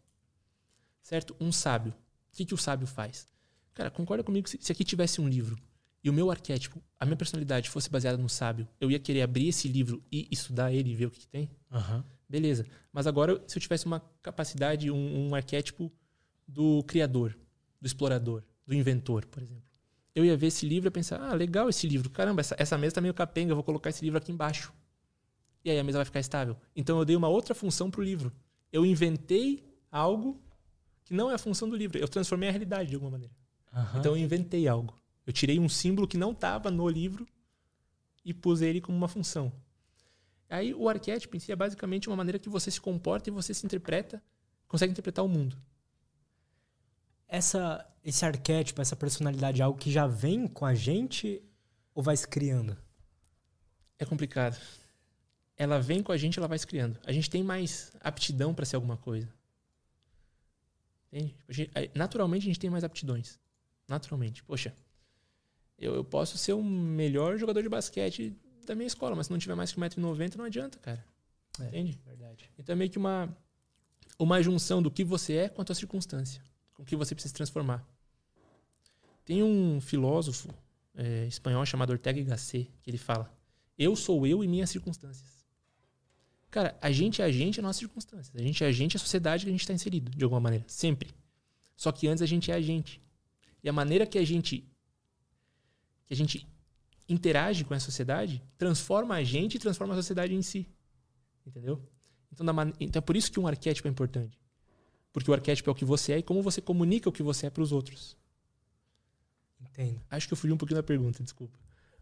Certo? 1.03 1.35
Um 1.39 1.51
sábio. 1.51 1.91
O 1.91 2.37
que, 2.37 2.43
que 2.43 2.55
o 2.55 2.57
sábio 2.57 2.87
faz? 2.87 3.27
Cara, 3.71 3.91
concorda 3.91 4.23
comigo 4.23 4.49
que 4.49 4.57
se, 4.59 4.71
aqui 4.71 4.83
tivesse 4.83 5.21
um 5.21 5.29
livro 5.29 5.61
e 6.03 6.09
o 6.09 6.13
meu 6.13 6.31
arquétipo, 6.31 6.81
a 6.99 7.05
minha 7.05 7.15
personalidade 7.15 7.69
fosse 7.69 7.87
baseada 7.87 8.17
no 8.17 8.27
sábio, 8.27 8.67
eu 8.79 8.89
ia 8.89 8.97
querer 8.97 9.21
abrir 9.21 9.49
esse 9.49 9.67
livro 9.67 10.03
e 10.11 10.27
estudar 10.31 10.73
ele 10.73 10.89
e 10.89 10.95
ver 10.95 11.05
o 11.05 11.11
que, 11.11 11.19
que 11.19 11.27
tem? 11.27 11.47
Aham. 11.71 12.03
Beleza. 12.31 12.65
Mas 12.93 13.07
agora, 13.07 13.43
se 13.45 13.57
eu 13.57 13.61
tivesse 13.61 13.85
uma 13.85 13.99
capacidade, 14.21 14.89
um, 14.89 15.27
um 15.27 15.35
arquétipo 15.35 15.91
do 16.47 16.81
criador, 16.83 17.37
do 17.79 17.85
explorador, 17.85 18.41
do 18.65 18.73
inventor, 18.73 19.25
por 19.25 19.43
exemplo. 19.43 19.63
Eu 20.15 20.23
ia 20.23 20.37
ver 20.37 20.47
esse 20.47 20.65
livro 20.65 20.87
e 20.87 20.91
pensar, 20.91 21.21
ah, 21.21 21.33
legal 21.33 21.67
esse 21.67 21.85
livro. 21.85 22.09
Caramba, 22.09 22.39
essa, 22.39 22.55
essa 22.57 22.77
mesa 22.77 22.95
tá 22.95 23.01
meio 23.01 23.13
capenga, 23.13 23.51
eu 23.51 23.55
vou 23.55 23.63
colocar 23.65 23.89
esse 23.89 24.03
livro 24.03 24.17
aqui 24.17 24.31
embaixo. 24.31 24.73
E 25.63 25.69
aí 25.69 25.77
a 25.77 25.83
mesa 25.83 25.97
vai 25.97 26.05
ficar 26.05 26.21
estável. 26.21 26.55
Então 26.73 26.97
eu 26.97 27.03
dei 27.03 27.17
uma 27.17 27.27
outra 27.27 27.53
função 27.53 27.91
pro 27.91 28.01
livro. 28.01 28.31
Eu 28.71 28.85
inventei 28.85 29.61
algo 29.91 30.41
que 31.03 31.13
não 31.13 31.29
é 31.29 31.33
a 31.33 31.37
função 31.37 31.67
do 31.69 31.75
livro. 31.75 31.97
Eu 31.97 32.07
transformei 32.07 32.47
a 32.47 32.51
realidade 32.51 32.89
de 32.89 32.95
alguma 32.95 33.11
maneira. 33.11 33.33
Aham. 33.73 33.99
Então 33.99 34.13
eu 34.13 34.17
inventei 34.17 34.69
algo. 34.69 34.97
Eu 35.25 35.33
tirei 35.33 35.59
um 35.59 35.67
símbolo 35.67 36.07
que 36.07 36.17
não 36.17 36.31
estava 36.31 36.71
no 36.71 36.87
livro 36.87 37.27
e 38.23 38.33
pus 38.33 38.61
ele 38.61 38.79
como 38.79 38.97
uma 38.97 39.09
função. 39.09 39.51
Aí 40.51 40.73
o 40.73 40.89
arquétipo 40.89 41.37
em 41.37 41.39
si 41.39 41.49
é 41.49 41.55
basicamente 41.55 42.09
uma 42.09 42.15
maneira 42.17 42.37
que 42.37 42.49
você 42.49 42.69
se 42.69 42.81
comporta 42.81 43.29
e 43.29 43.31
você 43.31 43.53
se 43.53 43.65
interpreta, 43.65 44.21
consegue 44.67 44.91
interpretar 44.91 45.23
o 45.23 45.29
mundo. 45.29 45.57
essa, 47.25 47.89
esse 48.03 48.25
arquétipo, 48.25 48.81
essa 48.81 48.95
personalidade 48.95 49.61
é 49.61 49.63
algo 49.63 49.79
que 49.79 49.89
já 49.89 50.05
vem 50.05 50.47
com 50.47 50.65
a 50.65 50.75
gente 50.75 51.41
ou 51.95 52.03
vai 52.03 52.17
se 52.17 52.27
criando? 52.27 52.77
É 53.97 54.03
complicado. 54.03 54.59
Ela 55.55 55.79
vem 55.79 56.03
com 56.03 56.11
a 56.11 56.17
gente, 56.17 56.37
ela 56.37 56.49
vai 56.49 56.59
se 56.59 56.67
criando. 56.67 56.99
A 57.05 57.13
gente 57.13 57.29
tem 57.29 57.41
mais 57.41 57.93
aptidão 58.01 58.53
para 58.53 58.65
ser 58.65 58.75
alguma 58.75 58.97
coisa. 58.97 59.33
Naturalmente 61.95 62.43
a 62.43 62.47
gente 62.47 62.59
tem 62.59 62.69
mais 62.69 62.83
aptidões. 62.83 63.39
Naturalmente. 63.87 64.43
Poxa, 64.43 64.75
eu, 65.77 65.95
eu 65.95 66.03
posso 66.03 66.37
ser 66.37 66.51
o 66.51 66.63
melhor 66.63 67.37
jogador 67.37 67.63
de 67.63 67.69
basquete 67.69 68.35
da 68.65 68.75
minha 68.75 68.87
escola, 68.87 69.15
mas 69.15 69.27
se 69.27 69.31
não 69.31 69.39
tiver 69.39 69.55
mais 69.55 69.71
que 69.71 69.79
1,90m, 69.79 70.35
não 70.35 70.45
adianta, 70.45 70.77
cara. 70.79 71.03
É. 71.59 71.67
Entende? 71.67 71.99
Verdade. 72.05 72.49
Então 72.57 72.73
é 72.73 72.75
meio 72.75 72.89
que 72.89 72.97
uma, 72.97 73.35
uma 74.17 74.41
junção 74.41 74.81
do 74.81 74.89
que 74.89 75.03
você 75.03 75.33
é 75.33 75.49
com 75.49 75.61
a 75.61 75.65
tua 75.65 75.75
circunstância, 75.75 76.41
com 76.73 76.83
o 76.83 76.85
que 76.85 76.95
você 76.95 77.13
precisa 77.13 77.29
se 77.29 77.35
transformar. 77.35 77.85
Tem 79.25 79.43
um 79.43 79.79
filósofo 79.79 80.49
é, 80.95 81.25
espanhol 81.27 81.65
chamado 81.65 81.91
Ortega 81.91 82.19
y 82.19 82.25
Gasset 82.25 82.71
que 82.81 82.89
ele 82.89 82.97
fala: 82.97 83.31
Eu 83.77 83.95
sou 83.95 84.25
eu 84.25 84.43
e 84.43 84.47
minhas 84.47 84.69
circunstâncias. 84.69 85.41
Cara, 86.49 86.77
a 86.81 86.91
gente 86.91 87.21
é 87.21 87.25
a 87.25 87.31
gente 87.31 87.57
e 87.57 87.61
nossas 87.61 87.77
circunstâncias. 87.77 88.35
A 88.35 88.43
gente 88.43 88.63
é 88.63 88.67
a 88.67 88.71
gente 88.71 88.93
e 88.93 88.97
a 88.97 88.99
sociedade 88.99 89.45
que 89.45 89.49
a 89.49 89.53
gente 89.53 89.61
está 89.61 89.73
inserido, 89.73 90.11
de 90.11 90.23
alguma 90.23 90.41
maneira. 90.41 90.65
Sempre. 90.67 91.09
Só 91.77 91.91
que 91.91 92.07
antes 92.07 92.21
a 92.21 92.25
gente 92.25 92.51
é 92.51 92.55
a 92.55 92.61
gente. 92.61 93.01
E 93.63 93.69
a 93.69 93.73
maneira 93.73 94.05
que 94.05 94.17
a 94.17 94.25
gente 94.25 94.67
que 96.05 96.13
a 96.13 96.17
gente 96.17 96.45
interage 97.11 97.63
com 97.65 97.73
a 97.73 97.79
sociedade 97.79 98.41
transforma 98.57 99.15
a 99.15 99.23
gente 99.23 99.55
e 99.55 99.59
transforma 99.59 99.93
a 99.93 99.97
sociedade 99.97 100.33
em 100.33 100.41
si. 100.41 100.67
Entendeu? 101.45 101.81
Então, 102.31 102.45
man- 102.53 102.73
então 102.79 102.99
é 102.99 103.01
por 103.01 103.15
isso 103.17 103.31
que 103.31 103.39
um 103.39 103.47
arquétipo 103.47 103.87
é 103.87 103.91
importante. 103.91 104.39
Porque 105.11 105.29
o 105.29 105.33
arquétipo 105.33 105.69
é 105.69 105.73
o 105.73 105.75
que 105.75 105.83
você 105.85 106.13
é 106.13 106.17
e 106.19 106.23
como 106.23 106.41
você 106.41 106.61
comunica 106.61 107.09
o 107.09 107.11
que 107.11 107.23
você 107.23 107.47
é 107.47 107.49
para 107.49 107.63
os 107.63 107.71
outros. 107.71 108.17
Entendo. 109.59 110.01
Acho 110.09 110.27
que 110.27 110.33
eu 110.33 110.37
fugi 110.37 110.53
um 110.53 110.57
pouquinho 110.57 110.79
da 110.79 110.83
pergunta, 110.83 111.23
desculpa. 111.23 111.57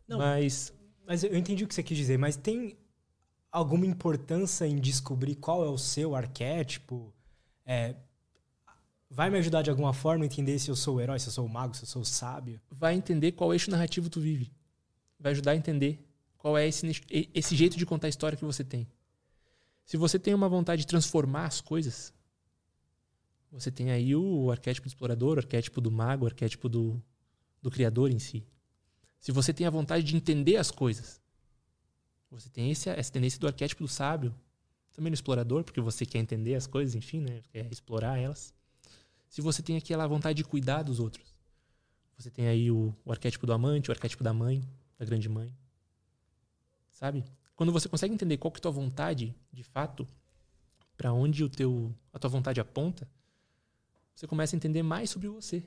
Não. 0.08 0.18
Mas 0.18 0.74
Mas 1.06 1.24
eu 1.24 1.36
entendi 1.36 1.64
o 1.64 1.68
que 1.68 1.74
você 1.74 1.84
quis 1.84 1.98
dizer, 1.98 2.18
mas 2.18 2.36
tem 2.38 2.78
alguma 3.52 3.86
importância 3.86 4.66
em 4.68 4.80
descobrir 4.80 5.36
qual 5.36 5.66
é 5.66 5.70
o 5.70 5.78
seu 5.78 6.16
arquétipo? 6.16 7.14
É, 7.66 7.96
vai 9.10 9.30
me 9.30 9.38
ajudar 9.40 9.62
de 9.64 9.70
alguma 9.72 9.92
forma 9.94 10.24
a 10.24 10.28
entender 10.28 10.60
se 10.60 10.70
eu 10.70 10.76
sou 10.76 10.98
o 10.98 11.02
herói, 11.02 11.20
se 11.20 11.28
eu 11.28 11.32
sou 11.34 11.46
o 11.46 11.50
mago, 11.50 11.76
se 11.76 11.84
eu 11.84 11.88
sou 11.88 12.02
o 12.04 12.06
sábio? 12.06 12.62
vai 12.70 12.94
entender 12.96 13.32
qual 13.34 13.52
eixo 13.54 13.72
narrativo 13.72 14.10
tu 14.10 14.20
vive. 14.22 14.52
Vai 15.20 15.34
ajudar 15.34 15.52
a 15.52 15.56
entender 15.56 16.00
qual 16.38 16.58
é 16.58 16.68
esse, 16.68 16.86
esse 17.34 17.56
jeito 17.56 17.78
de 17.78 17.86
contar 17.86 18.08
a 18.08 18.10
história 18.10 18.38
que 18.38 18.46
você 18.46 18.64
tem. 18.64 18.88
Se 19.86 19.98
você 19.98 20.18
tem 20.18 20.34
uma 20.34 20.48
vontade 20.48 20.82
de 20.82 20.88
transformar 20.88 21.46
as 21.46 21.62
coisas, 21.62 22.14
você 23.52 23.72
tem 23.72 23.92
aí 23.92 24.16
o 24.16 24.52
arquétipo 24.52 24.88
do 24.88 24.92
explorador, 24.92 25.38
o 25.38 25.40
arquétipo 25.40 25.82
do 25.82 25.92
mago, 25.92 26.26
o 26.26 26.28
arquétipo 26.28 26.70
do, 26.70 27.02
do 27.62 27.72
criador 27.72 28.12
em 28.12 28.20
si. 28.20 28.46
Se 29.20 29.32
você 29.32 29.52
tem 29.52 29.66
a 29.66 29.70
vontade 29.70 30.04
de 30.04 30.16
entender 30.16 30.56
as 30.58 30.72
coisas, 30.72 31.20
você 32.30 32.48
tem 32.50 32.72
esse, 32.72 32.90
essa 32.90 33.12
tendência 33.12 33.40
do 33.40 33.48
arquétipo 33.48 33.84
do 33.84 33.90
sábio, 33.90 34.34
também 34.94 35.10
no 35.10 35.16
explorador, 35.16 35.64
porque 35.64 35.82
você 35.82 36.06
quer 36.06 36.20
entender 36.20 36.56
as 36.56 36.68
coisas, 36.68 36.96
enfim, 36.96 37.22
né? 37.22 37.42
quer 37.52 37.70
explorar 37.72 38.18
elas. 38.18 38.54
Se 39.28 39.42
você 39.42 39.62
tem 39.62 39.78
aquela 39.78 40.08
vontade 40.08 40.38
de 40.38 40.44
cuidar 40.44 40.84
dos 40.84 41.00
outros, 41.00 41.34
você 42.18 42.30
tem 42.30 42.48
aí 42.48 42.70
o, 42.70 42.94
o 43.04 43.12
arquétipo 43.12 43.46
do 43.46 43.54
amante, 43.54 43.90
o 43.90 43.94
arquétipo 43.94 44.24
da 44.24 44.34
mãe, 44.34 44.64
da 45.00 45.06
grande 45.06 45.28
mãe. 45.28 45.52
Sabe? 46.92 47.24
Quando 47.56 47.72
você 47.72 47.90
consegue 47.90 48.14
entender 48.14 48.38
qual 48.38 48.52
que 48.52 48.58
é 48.58 48.60
a 48.60 48.64
tua 48.64 48.72
vontade, 48.72 49.36
de 49.52 49.64
fato, 49.64 50.08
para 50.96 51.12
onde 51.14 51.44
o 51.44 51.50
teu, 51.50 51.94
a 52.14 52.20
tua 52.20 52.30
vontade 52.30 52.60
aponta, 52.60 53.10
você 54.14 54.28
começa 54.28 54.56
a 54.56 54.58
entender 54.58 54.84
mais 54.84 55.10
sobre 55.10 55.28
você. 55.28 55.64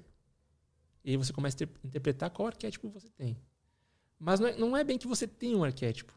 E 1.05 1.11
aí 1.11 1.17
você 1.17 1.33
começa 1.33 1.57
a 1.57 1.59
ter- 1.67 1.71
interpretar 1.83 2.31
qual 2.31 2.47
arquétipo 2.49 2.89
você 2.89 3.09
tem. 3.11 3.37
Mas 4.19 4.39
não 4.39 4.47
é, 4.47 4.57
não 4.57 4.77
é 4.77 4.85
bem 4.85 4.99
que 4.99 5.07
você 5.07 5.27
tem 5.27 5.57
um 5.57 5.65
arquétipo. 5.65 6.13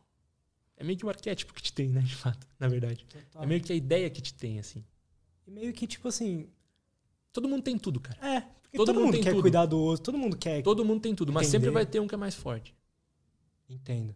É 0.78 0.84
meio 0.84 0.98
que 1.00 1.06
o 1.06 1.10
arquétipo 1.10 1.54
que 1.54 1.62
te 1.64 1.72
tem, 1.74 1.90
né? 1.90 2.02
De 2.02 2.16
fato, 2.16 2.46
na 2.60 2.68
verdade. 2.68 3.06
É 3.36 3.46
meio 3.46 3.62
que 3.62 3.72
a 3.72 3.76
ideia 3.76 4.10
que 4.10 4.22
te 4.22 4.34
tem, 4.34 4.60
assim. 4.60 4.84
E 5.48 5.52
meio 5.52 5.74
que, 5.74 5.88
tipo 5.88 6.08
assim. 6.08 6.50
Todo 7.32 7.48
mundo 7.48 7.64
tem 7.64 7.78
tudo, 7.78 8.00
cara. 8.00 8.20
É, 8.26 8.42
porque 8.42 8.78
Todo 8.78 8.88
todo, 8.88 8.96
mundo 8.96 9.06
mundo 9.06 9.14
tem 9.14 9.24
quer 9.24 9.32
tudo. 9.32 9.42
cuidar 9.42 9.66
do 9.66 9.80
outro, 9.80 10.04
todo 10.04 10.18
mundo 10.18 10.38
quer. 10.38 10.62
Todo 10.62 10.84
mundo 10.86 11.02
tem 11.02 11.16
tudo, 11.16 11.32
mas 11.34 11.48
sempre 11.48 11.68
Entender. 11.70 11.74
vai 11.74 11.86
ter 11.86 12.00
um 12.00 12.08
que 12.08 12.14
é 12.16 12.18
mais 12.18 12.36
forte. 12.36 12.76
Entendo. 13.70 14.16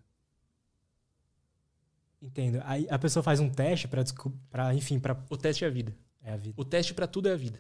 Entendo. 2.21 2.61
Aí 2.65 2.87
a 2.89 2.99
pessoa 2.99 3.23
faz 3.23 3.39
um 3.39 3.49
teste 3.49 3.87
desco- 3.87 4.31
pra 4.49 4.73
enfim, 4.73 4.99
pra. 4.99 5.21
O 5.29 5.37
teste 5.37 5.63
é 5.63 5.67
a 5.67 5.71
vida. 5.71 5.95
É 6.21 6.31
a 6.33 6.37
vida. 6.37 6.53
O 6.59 6.65
teste 6.65 6.93
para 6.93 7.07
tudo 7.07 7.29
é 7.29 7.33
a 7.33 7.37
vida. 7.37 7.59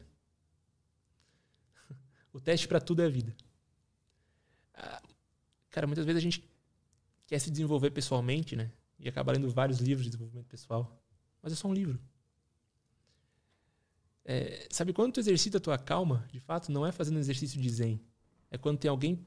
o 2.33 2.39
teste 2.39 2.67
para 2.67 2.79
tudo 2.81 3.01
é 3.01 3.05
a 3.05 3.09
vida. 3.09 3.35
Ah, 4.73 5.01
cara, 5.69 5.87
muitas 5.87 6.05
vezes 6.05 6.19
a 6.19 6.23
gente 6.23 6.43
quer 7.25 7.39
se 7.39 7.49
desenvolver 7.49 7.91
pessoalmente, 7.91 8.55
né? 8.55 8.71
E 8.99 9.07
acaba 9.07 9.31
lendo 9.31 9.49
vários 9.49 9.79
livros 9.79 10.03
de 10.05 10.09
desenvolvimento 10.11 10.47
pessoal. 10.47 11.01
Mas 11.41 11.53
é 11.53 11.55
só 11.55 11.67
um 11.67 11.73
livro. 11.73 11.99
É, 14.25 14.67
sabe 14.69 14.93
quando 14.93 15.13
tu 15.13 15.19
exercita 15.19 15.57
a 15.57 15.61
tua 15.61 15.77
calma, 15.77 16.27
de 16.31 16.39
fato, 16.39 16.71
não 16.71 16.85
é 16.85 16.91
fazendo 16.91 17.15
um 17.17 17.19
exercício 17.19 17.59
de 17.59 17.69
zen. 17.69 18.01
É 18.51 18.57
quando 18.57 18.77
tem 18.79 18.89
alguém. 18.89 19.25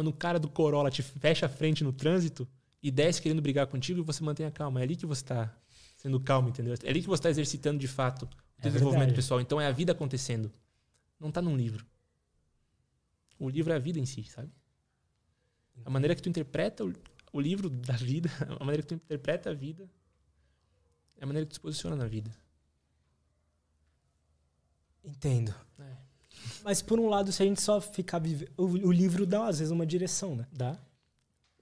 Quando 0.00 0.08
o 0.08 0.14
cara 0.14 0.38
do 0.38 0.48
Corolla 0.48 0.90
te 0.90 1.02
fecha 1.02 1.44
a 1.44 1.48
frente 1.50 1.84
no 1.84 1.92
trânsito 1.92 2.48
e 2.82 2.90
desce 2.90 3.20
querendo 3.20 3.42
brigar 3.42 3.66
contigo 3.66 4.00
e 4.00 4.02
você 4.02 4.24
mantém 4.24 4.46
a 4.46 4.50
calma. 4.50 4.80
É 4.80 4.82
ali 4.82 4.96
que 4.96 5.04
você 5.04 5.20
está 5.20 5.54
sendo 5.94 6.18
calmo, 6.18 6.48
entendeu? 6.48 6.72
É 6.82 6.88
ali 6.88 7.02
que 7.02 7.06
você 7.06 7.20
está 7.20 7.28
exercitando 7.28 7.78
de 7.78 7.86
fato 7.86 8.22
o 8.22 8.28
é 8.60 8.62
desenvolvimento 8.62 9.08
verdade. 9.08 9.16
pessoal. 9.16 9.42
Então 9.42 9.60
é 9.60 9.66
a 9.66 9.70
vida 9.70 9.92
acontecendo. 9.92 10.50
Não 11.18 11.28
está 11.28 11.42
num 11.42 11.54
livro. 11.54 11.84
O 13.38 13.50
livro 13.50 13.74
é 13.74 13.76
a 13.76 13.78
vida 13.78 13.98
em 13.98 14.06
si, 14.06 14.24
sabe? 14.24 14.50
A 15.84 15.90
maneira 15.90 16.14
que 16.14 16.22
tu 16.22 16.30
interpreta 16.30 16.82
o, 16.82 16.94
o 17.30 17.38
livro 17.38 17.68
da 17.68 17.92
vida, 17.92 18.30
a 18.58 18.64
maneira 18.64 18.80
que 18.80 18.88
tu 18.88 18.94
interpreta 18.94 19.50
a 19.50 19.52
vida, 19.52 19.86
é 21.18 21.24
a 21.24 21.26
maneira 21.26 21.44
que 21.44 21.50
tu 21.50 21.56
se 21.56 21.60
posiciona 21.60 21.94
na 21.94 22.06
vida. 22.06 22.34
Entendo. 25.04 25.54
É. 25.78 26.09
Mas 26.64 26.82
por 26.82 26.98
um 26.98 27.08
lado, 27.08 27.32
se 27.32 27.42
a 27.42 27.46
gente 27.46 27.60
só 27.60 27.80
ficar 27.80 28.18
vivendo. 28.18 28.50
O, 28.56 28.92
livro 28.92 29.26
dá, 29.26 29.46
às 29.46 29.58
vezes, 29.58 29.72
uma 29.72 29.86
direção, 29.86 30.36
né? 30.36 30.46
Dá. 30.52 30.78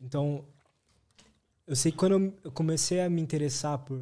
Então, 0.00 0.44
eu 1.66 1.76
sei 1.76 1.92
que 1.92 1.98
quando 1.98 2.34
eu 2.42 2.52
comecei 2.52 3.00
a 3.00 3.08
me 3.08 3.20
interessar 3.20 3.78
por 3.78 4.00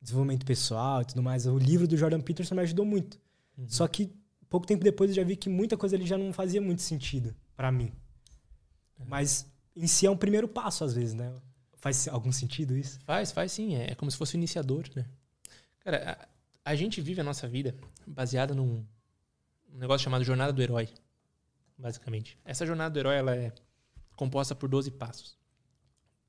desenvolvimento 0.00 0.44
pessoal 0.46 1.02
e 1.02 1.04
tudo 1.04 1.22
mais, 1.22 1.46
o 1.46 1.58
livro 1.58 1.86
do 1.86 1.96
Jordan 1.96 2.20
Peterson 2.20 2.54
me 2.54 2.62
ajudou 2.62 2.84
muito. 2.84 3.18
Uhum. 3.56 3.68
Só 3.68 3.86
que 3.86 4.10
pouco 4.48 4.66
tempo 4.66 4.82
depois 4.82 5.10
eu 5.10 5.16
já 5.16 5.24
vi 5.24 5.36
que 5.36 5.48
muita 5.48 5.76
coisa 5.76 5.96
ali 5.96 6.06
já 6.06 6.16
não 6.16 6.32
fazia 6.32 6.60
muito 6.60 6.82
sentido 6.82 7.34
para 7.56 7.70
mim. 7.70 7.92
É. 8.98 9.04
Mas 9.06 9.46
em 9.76 9.86
si 9.86 10.06
é 10.06 10.10
um 10.10 10.16
primeiro 10.16 10.48
passo, 10.48 10.84
às 10.84 10.94
vezes, 10.94 11.14
né? 11.14 11.32
Faz 11.76 12.08
algum 12.08 12.32
sentido 12.32 12.76
isso? 12.76 12.98
Faz, 13.04 13.30
faz 13.30 13.52
sim. 13.52 13.76
É, 13.76 13.92
é 13.92 13.94
como 13.94 14.10
se 14.10 14.16
fosse 14.16 14.34
o 14.34 14.38
iniciador, 14.38 14.84
né? 14.96 15.04
Cara, 15.80 16.28
a, 16.64 16.72
a 16.72 16.74
gente 16.74 17.00
vive 17.00 17.20
a 17.20 17.24
nossa 17.24 17.46
vida 17.46 17.74
baseada 18.06 18.54
num 18.54 18.84
um 19.72 19.78
negócio 19.78 20.04
chamado 20.04 20.24
Jornada 20.24 20.52
do 20.52 20.62
Herói, 20.62 20.88
basicamente. 21.76 22.38
Essa 22.44 22.66
Jornada 22.66 22.92
do 22.92 22.98
Herói 22.98 23.16
ela 23.16 23.34
é 23.34 23.52
composta 24.16 24.54
por 24.54 24.68
12 24.68 24.90
passos. 24.92 25.36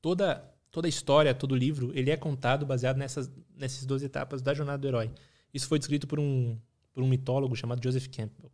Toda 0.02 0.54
toda 0.72 0.88
a 0.88 0.90
história, 0.90 1.34
todo 1.34 1.54
o 1.54 1.56
livro, 1.56 1.92
ele 1.96 2.12
é 2.12 2.18
contado 2.18 2.66
baseado 2.66 2.98
nessas 2.98 3.30
nessas 3.56 3.86
12 3.86 4.06
etapas 4.06 4.42
da 4.42 4.54
Jornada 4.54 4.78
do 4.78 4.88
Herói. 4.88 5.12
Isso 5.54 5.68
foi 5.68 5.80
descrito 5.80 6.08
por 6.08 6.20
um 6.20 6.58
por 6.94 7.04
um 7.04 7.08
mitólogo 7.08 7.56
chamado 7.56 7.84
Joseph 7.84 8.08
Campbell. 8.08 8.52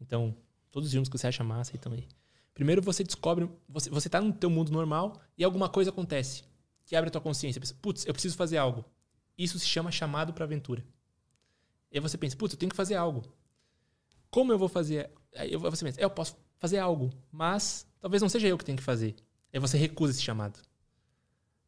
Então, 0.00 0.36
todos 0.70 0.88
os 0.88 0.92
filmes 0.92 1.08
que 1.08 1.16
você 1.16 1.26
acha 1.26 1.44
massa 1.44 1.74
estão 1.74 1.92
aí. 1.92 2.08
Primeiro 2.54 2.82
você 2.82 3.02
descobre, 3.02 3.48
você, 3.68 3.88
você 3.88 4.08
tá 4.08 4.20
no 4.20 4.32
teu 4.32 4.50
mundo 4.50 4.70
normal 4.70 5.20
e 5.38 5.44
alguma 5.44 5.68
coisa 5.68 5.90
acontece 5.90 6.44
que 6.84 6.94
abre 6.94 7.08
a 7.08 7.10
tua 7.10 7.20
consciência. 7.20 7.60
Putz, 7.80 8.04
eu 8.06 8.12
preciso 8.12 8.36
fazer 8.36 8.58
algo. 8.58 8.84
Isso 9.38 9.58
se 9.58 9.66
chama 9.66 9.90
chamado 9.90 10.32
para 10.32 10.44
aventura. 10.44 10.84
E 11.90 11.96
aí 11.96 12.00
você 12.00 12.18
pensa, 12.18 12.36
putz, 12.36 12.54
eu 12.54 12.58
tenho 12.58 12.70
que 12.70 12.76
fazer 12.76 12.94
algo. 12.94 13.22
Como 14.32 14.50
eu 14.50 14.58
vou 14.58 14.68
fazer? 14.68 15.10
Aí 15.36 15.54
você 15.56 15.84
pensa, 15.84 16.00
eu 16.00 16.08
posso 16.08 16.38
fazer 16.58 16.78
algo, 16.78 17.10
mas 17.30 17.86
talvez 18.00 18.22
não 18.22 18.30
seja 18.30 18.48
eu 18.48 18.56
que 18.56 18.64
tenho 18.64 18.78
que 18.78 18.82
fazer. 18.82 19.14
Aí 19.52 19.60
você 19.60 19.76
recusa 19.76 20.12
esse 20.12 20.22
chamado. 20.22 20.58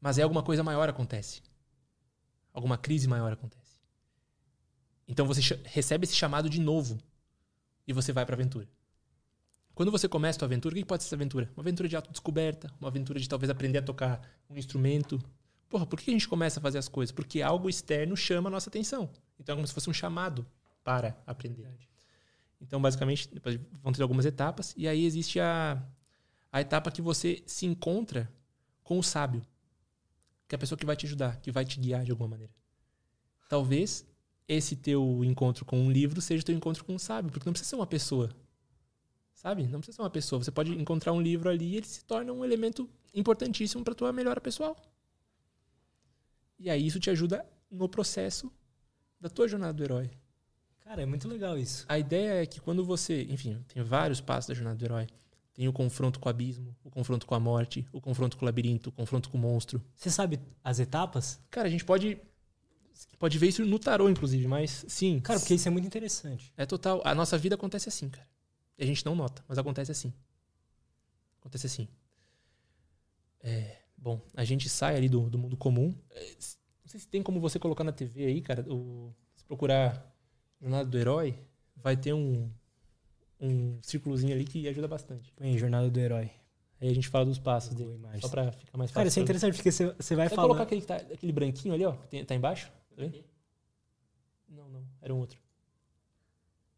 Mas 0.01 0.17
é 0.17 0.23
alguma 0.23 0.43
coisa 0.43 0.65
maior 0.65 0.89
acontece. 0.89 1.43
Alguma 2.55 2.79
crise 2.79 3.07
maior 3.07 3.31
acontece. 3.31 3.79
Então 5.07 5.27
você 5.27 5.61
recebe 5.65 6.05
esse 6.05 6.17
chamado 6.17 6.49
de 6.49 6.59
novo 6.59 6.99
e 7.87 7.93
você 7.93 8.13
vai 8.13 8.25
para 8.25 8.35
a 8.35 8.39
aventura. 8.39 8.67
Quando 9.75 9.93
você 9.93 10.09
começa 10.09 10.39
a 10.39 10.41
tua 10.41 10.47
aventura, 10.47 10.75
o 10.75 10.79
que 10.79 10.87
pode 10.87 11.03
ser 11.03 11.09
essa 11.09 11.17
aventura? 11.17 11.51
Uma 11.55 11.63
aventura 11.63 11.87
de 11.87 11.97
autodescoberta, 11.97 12.73
uma 12.81 12.89
aventura 12.89 13.21
de 13.21 13.29
talvez 13.29 13.51
aprender 13.51 13.79
a 13.79 13.83
tocar 13.83 14.27
um 14.49 14.57
instrumento. 14.57 15.21
Porra, 15.69 15.85
por 15.85 16.01
que 16.01 16.11
a 16.11 16.15
gente 16.15 16.29
começa 16.29 16.61
a 16.61 16.63
fazer 16.63 16.79
as 16.79 16.89
coisas? 16.89 17.13
Porque 17.13 17.43
algo 17.43 17.69
externo 17.69 18.17
chama 18.17 18.49
a 18.49 18.53
nossa 18.53 18.71
atenção. 18.71 19.11
Então 19.39 19.53
é 19.53 19.57
como 19.57 19.67
se 19.67 19.75
fosse 19.75 19.91
um 19.91 19.93
chamado 19.93 20.47
para 20.83 21.15
aprender. 21.27 21.69
Então, 22.67 22.81
basicamente, 22.81 23.29
depois 23.33 23.61
vão 23.83 23.93
ter 23.93 24.03
algumas 24.03 24.25
etapas, 24.25 24.75
e 24.77 24.89
aí 24.89 25.05
existe 25.05 25.39
a, 25.39 25.83
a 26.51 26.61
etapa 26.61 26.91
que 26.91 27.03
você 27.03 27.43
se 27.47 27.67
encontra 27.67 28.33
com 28.83 28.99
o 28.99 29.03
sábio, 29.03 29.43
que 30.49 30.55
é 30.55 30.57
a 30.57 30.59
pessoa 30.59 30.79
que 30.79 30.87
vai 30.87 30.97
te 30.97 31.07
ajudar, 31.07 31.41
que 31.41 31.53
vai 31.53 31.65
te 31.65 31.79
guiar 31.79 32.05
de 32.05 32.11
alguma 32.11 32.29
maneira. 32.31 32.53
Talvez 33.49 34.07
esse 34.49 34.77
teu 34.77 35.23
encontro 35.25 35.65
com 35.65 35.79
um 35.79 35.91
livro 35.91 36.21
seja 36.21 36.43
teu 36.43 36.55
encontro 36.55 36.85
com 36.85 36.95
um 36.95 36.99
sábio, 36.99 37.31
porque 37.31 37.47
não 37.47 37.53
precisa 37.53 37.71
ser 37.71 37.77
uma 37.77 37.87
pessoa. 37.87 38.35
Sabe? 39.35 39.67
Não 39.67 39.81
precisa 39.81 39.97
ser 39.97 40.03
uma 40.03 40.11
pessoa. 40.11 40.43
Você 40.43 40.51
pode 40.51 40.73
encontrar 40.73 41.13
um 41.13 41.21
livro 41.21 41.51
ali 41.51 41.67
e 41.67 41.77
ele 41.77 41.87
se 41.87 42.03
torna 42.05 42.33
um 42.33 42.45
elemento 42.45 42.89
importantíssimo 43.13 43.85
para 43.85 43.95
tua 43.95 44.13
melhora 44.13 44.41
pessoal. 44.41 44.77
E 46.59 46.71
aí 46.71 46.87
isso 46.87 46.99
te 46.99 47.11
ajuda 47.11 47.47
no 47.71 47.89
processo 47.89 48.51
da 49.21 49.29
tua 49.29 49.47
jornada 49.47 49.75
do 49.75 49.85
herói. 49.85 50.11
Cara, 50.85 51.03
é 51.03 51.07
muito 51.07 51.27
legal 51.27 51.59
isso. 51.59 51.87
A 51.89 51.99
ideia 51.99 52.43
é 52.43 52.47
que 52.47 52.61
quando 52.61 52.85
você, 52.85 53.23
enfim, 53.25 53.65
tem 53.69 53.83
vários 53.83 54.21
passos 54.21 54.49
da 54.49 54.55
jornada 54.55 54.77
do 54.77 54.85
herói. 54.85 55.07
Tem 55.55 55.67
o 55.69 55.73
confronto 55.73 56.19
com 56.19 56.29
o 56.29 56.31
abismo, 56.31 56.77
o 56.83 56.91
confronto 56.91 57.27
com 57.27 57.35
a 57.35 57.41
morte, 57.41 57.87
o 57.93 58.01
confronto 58.01 58.37
com 58.37 58.45
o 58.45 58.47
labirinto, 58.47 58.91
o 58.91 58.93
confronto 58.93 59.31
com 59.31 59.39
o 59.39 59.41
monstro. 59.41 59.81
Você 59.95 60.11
sabe 60.11 60.41
as 60.63 60.81
etapas? 60.81 61.41
Cara, 61.49 61.69
a 61.69 61.71
gente 61.71 61.85
pode 61.85 62.19
pode 63.19 63.39
ver 63.39 63.49
isso 63.49 63.65
no 63.65 63.79
tarô, 63.79 64.09
inclusive, 64.09 64.47
mas 64.47 64.85
sim. 64.89 65.21
Cara, 65.21 65.39
porque 65.39 65.55
isso 65.55 65.69
é 65.69 65.71
muito 65.71 65.87
interessante. 65.87 66.53
É 66.57 66.67
total. 66.67 67.01
A 67.05 67.15
nossa 67.15 67.39
vida 67.39 67.55
acontece 67.55 67.89
assim, 67.89 68.09
cara. 68.09 68.29
E 68.77 68.83
a 68.83 68.87
gente 68.87 69.07
não 69.07 69.15
nota, 69.15 69.45
mas 69.49 69.57
acontece 69.57 69.93
assim. 69.93 70.13
Acontece 71.41 71.67
assim. 71.67 71.89
É, 73.41 73.79
bom, 73.97 74.21
a 74.35 74.45
gente 74.45 74.69
sai 74.69 74.97
ali 74.97 75.09
do, 75.09 75.31
do 75.31 75.39
mundo 75.39 75.57
comum. 75.57 75.95
É, 76.11 76.31
não 76.31 76.89
sei 76.89 77.01
se 77.01 77.07
tem 77.07 77.23
como 77.23 77.41
você 77.41 77.59
colocar 77.59 77.85
na 77.85 77.93
TV 77.93 78.25
aí, 78.25 78.41
cara. 78.41 78.63
O, 78.69 79.15
se 79.37 79.45
procurar 79.45 80.14
Jornada 80.61 80.89
do 80.89 80.99
Herói, 80.99 81.39
vai 81.77 81.97
ter 81.97 82.13
um, 82.13 82.51
um 83.41 83.79
círculozinho 83.83 84.33
ali 84.33 84.45
que 84.45 84.67
ajuda 84.69 84.89
bastante. 84.89 85.33
Põe 85.33 85.59
Jornada 85.59 85.91
do 85.91 86.01
Herói. 86.01 86.31
Aí 86.81 86.89
a 86.89 86.95
gente 86.95 87.09
fala 87.09 87.25
dos 87.25 87.39
passos 87.39 87.75
dele. 87.75 87.95
Imagem. 87.95 88.21
Só 88.21 88.29
pra 88.29 88.53
ficar 88.53 88.77
mais 88.77 88.91
fácil. 88.91 88.95
Cara, 88.95 89.09
isso 89.09 89.19
é 89.19 89.23
interessante 89.23 89.55
porque 89.55 89.73
você, 89.73 89.93
você 89.93 90.17
vai 90.17 90.29
falar. 90.29 90.43
colocar 90.49 90.65
aquele, 90.65 90.83
tá, 90.83 90.97
aquele 90.97 91.33
branquinho 91.33 91.75
ali, 91.75 91.85
ó. 91.85 91.93
Tem, 91.93 92.25
tá 92.25 92.35
embaixo? 92.35 92.71
Tá 92.97 93.03
não, 94.49 94.69
não. 94.69 94.87
Era 95.01 95.15
um 95.15 95.19
outro. 95.19 95.39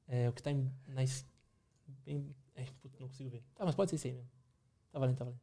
É 0.09 0.29
o 0.29 0.33
que 0.33 0.43
tá 0.43 0.51
em, 0.51 0.71
na, 0.87 1.03
bem. 2.05 2.35
É, 2.55 2.65
não 3.01 3.09
consigo 3.09 3.29
ver. 3.29 3.43
Tá, 3.55 3.65
mas 3.65 3.75
pode 3.75 3.91
ser 3.91 3.97
esse 3.97 4.09
aí 4.09 4.15
mesmo. 4.15 4.31
Tá 4.93 4.99
valendo, 4.99 5.17
tá 5.17 5.25
valendo. 5.25 5.41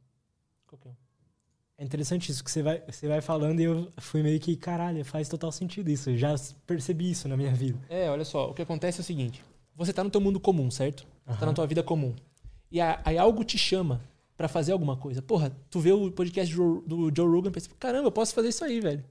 Qualquer 0.65 0.89
um. 0.89 0.95
É 1.77 1.83
interessante 1.83 2.31
isso, 2.31 2.43
que 2.43 2.51
você 2.51 2.61
vai, 2.61 2.83
você 2.87 3.07
vai 3.07 3.19
falando 3.19 3.59
e 3.59 3.63
eu 3.63 3.91
fui 3.97 4.21
meio 4.21 4.39
que, 4.39 4.55
caralho, 4.55 5.03
faz 5.03 5.27
total 5.27 5.51
sentido 5.51 5.89
isso. 5.89 6.11
Eu 6.11 6.17
já 6.17 6.35
percebi 6.67 7.09
isso 7.09 7.27
na 7.27 7.35
minha 7.35 7.53
vida. 7.53 7.79
É, 7.89 8.09
olha 8.09 8.23
só, 8.23 8.49
o 8.49 8.53
que 8.53 8.61
acontece 8.61 8.99
é 8.99 9.01
o 9.01 9.03
seguinte: 9.03 9.43
você 9.75 9.91
tá 9.91 10.03
no 10.03 10.09
teu 10.09 10.21
mundo 10.21 10.39
comum, 10.39 10.69
certo? 10.69 11.05
Uhum. 11.27 11.35
Tá 11.35 11.45
na 11.45 11.53
tua 11.53 11.65
vida 11.65 11.81
comum. 11.81 12.13
E 12.71 12.79
aí 12.79 13.17
algo 13.17 13.43
te 13.43 13.57
chama 13.57 14.01
para 14.37 14.47
fazer 14.47 14.71
alguma 14.71 14.97
coisa. 14.97 15.21
Porra, 15.21 15.55
tu 15.69 15.79
vê 15.79 15.91
o 15.91 16.11
podcast 16.11 16.55
do, 16.55 16.81
do 16.81 17.11
Joe 17.15 17.27
Rogan 17.27 17.49
e 17.49 17.51
pensa, 17.51 17.69
caramba, 17.79 18.07
eu 18.07 18.11
posso 18.11 18.33
fazer 18.33 18.49
isso 18.49 18.63
aí, 18.63 18.79
velho. 18.79 19.03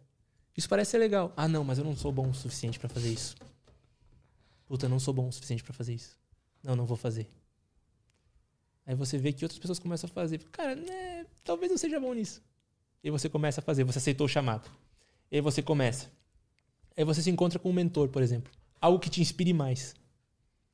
Isso 0.57 0.69
parece 0.69 0.93
ser 0.93 0.99
legal. 0.99 1.33
Ah, 1.37 1.49
não, 1.49 1.65
mas 1.65 1.79
eu 1.79 1.85
não 1.85 1.97
sou 1.97 2.13
bom 2.13 2.29
o 2.29 2.35
suficiente 2.35 2.79
para 2.79 2.89
fazer 2.89 3.13
isso. 3.13 3.35
Puta, 4.67 4.87
eu 4.87 4.91
não 4.91 4.99
sou 4.99 5.15
bom 5.15 5.29
o 5.29 5.33
suficiente 5.33 5.63
para 5.63 5.73
fazer 5.73 5.95
isso. 5.95 6.17
Não, 6.63 6.77
não 6.77 6.87
vou 6.87 6.97
fazer. 6.97 7.29
Aí 8.85 8.95
você 8.95 9.17
vê 9.17 9.33
que 9.33 9.45
outras 9.45 9.59
pessoas 9.59 9.79
começam 9.79 10.09
a 10.09 10.13
fazer. 10.13 10.43
Cara, 10.51 10.75
né, 10.75 11.27
talvez 11.45 11.71
eu 11.71 11.79
seja 11.79 12.01
bom 12.01 12.13
nisso. 12.13 12.43
E 13.03 13.11
você 13.11 13.29
começa 13.29 13.61
a 13.61 13.65
fazer, 13.65 13.85
você 13.85 13.99
aceitou 13.99 14.27
o 14.27 14.29
chamado. 14.29 14.71
E 15.31 15.37
aí 15.37 15.41
você 15.41 15.63
começa. 15.63 16.11
Aí 16.97 17.05
você 17.05 17.23
se 17.23 17.31
encontra 17.31 17.59
com 17.59 17.71
um 17.71 17.73
mentor, 17.73 18.09
por 18.09 18.23
exemplo. 18.23 18.53
Algo 18.81 18.99
que 18.99 19.11
te 19.11 19.21
inspire 19.21 19.53
mais. 19.53 19.95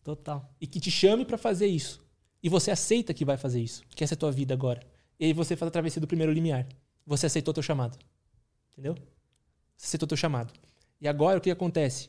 Total. 0.03 0.53
E 0.61 0.67
que 0.67 0.81
te 0.81 0.91
chame 0.91 1.25
para 1.25 1.39
fazer 1.39 1.67
isso. 1.67 2.01
E 2.43 2.49
você 2.49 2.71
aceita 2.71 3.15
que 3.15 3.25
vai 3.25 3.37
fazer 3.37 3.61
isso. 3.61 3.83
Que 3.91 4.05
essa 4.05 4.15
é 4.15 4.17
a 4.17 4.19
tua 4.19 4.33
vida 4.33 4.55
agora. 4.55 4.81
E 5.19 5.27
aí 5.27 5.33
você 5.33 5.57
faz 5.57 5.69
a 5.69 5.73
travessia 5.73 6.01
do 6.01 6.07
primeiro 6.07 6.33
limiar. 6.33 6.67
Você 7.07 7.27
aceitou 7.27 7.53
teu 7.55 7.63
chamado. 7.63 7.99
Entendeu? 8.73 8.95
Você 9.77 9.87
aceitou 9.87 10.09
teu 10.09 10.17
chamado. 10.17 10.53
E 11.01 11.09
agora 11.09 11.39
o 11.39 11.41
que 11.41 11.51
acontece? 11.51 12.09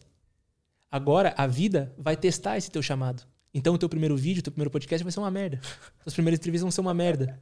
Agora 0.91 1.33
a 1.37 1.45
vida 1.45 1.93
vai 1.97 2.17
testar 2.17 2.57
esse 2.57 2.69
teu 2.71 2.81
chamado. 2.81 3.23
Então 3.53 3.73
o 3.73 3.77
teu 3.77 3.89
primeiro 3.89 4.15
vídeo, 4.15 4.39
o 4.39 4.43
teu 4.43 4.51
primeiro 4.51 4.71
podcast 4.71 5.03
vai 5.03 5.11
ser 5.11 5.19
uma 5.19 5.31
merda. 5.31 5.59
As 6.05 6.13
primeiras 6.13 6.39
entrevistas 6.39 6.63
vão 6.63 6.71
ser 6.71 6.81
uma 6.81 6.93
merda. 6.93 7.41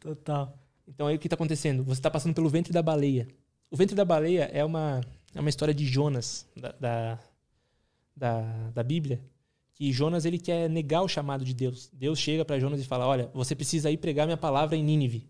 Total. 0.00 0.58
Então 0.86 1.06
aí 1.06 1.16
o 1.16 1.18
que 1.18 1.26
está 1.26 1.34
acontecendo? 1.34 1.82
Você 1.84 1.98
está 1.98 2.10
passando 2.10 2.34
pelo 2.34 2.48
ventre 2.48 2.72
da 2.72 2.82
baleia. 2.82 3.28
O 3.70 3.76
ventre 3.76 3.96
da 3.96 4.04
baleia 4.04 4.50
é 4.52 4.64
uma, 4.64 5.00
é 5.34 5.40
uma 5.40 5.48
história 5.48 5.74
de 5.74 5.86
Jonas, 5.86 6.46
da, 6.56 6.72
da, 6.72 7.18
da, 8.16 8.70
da 8.70 8.82
Bíblia, 8.82 9.20
que 9.74 9.92
Jonas 9.92 10.24
ele 10.24 10.38
quer 10.38 10.68
negar 10.70 11.02
o 11.02 11.08
chamado 11.08 11.44
de 11.44 11.52
Deus. 11.52 11.90
Deus 11.92 12.18
chega 12.18 12.44
para 12.44 12.58
Jonas 12.58 12.80
e 12.80 12.84
fala: 12.84 13.06
Olha, 13.06 13.30
você 13.34 13.54
precisa 13.54 13.90
ir 13.90 13.96
pregar 13.96 14.26
minha 14.26 14.36
palavra 14.36 14.76
em 14.76 14.84
Nínive. 14.84 15.28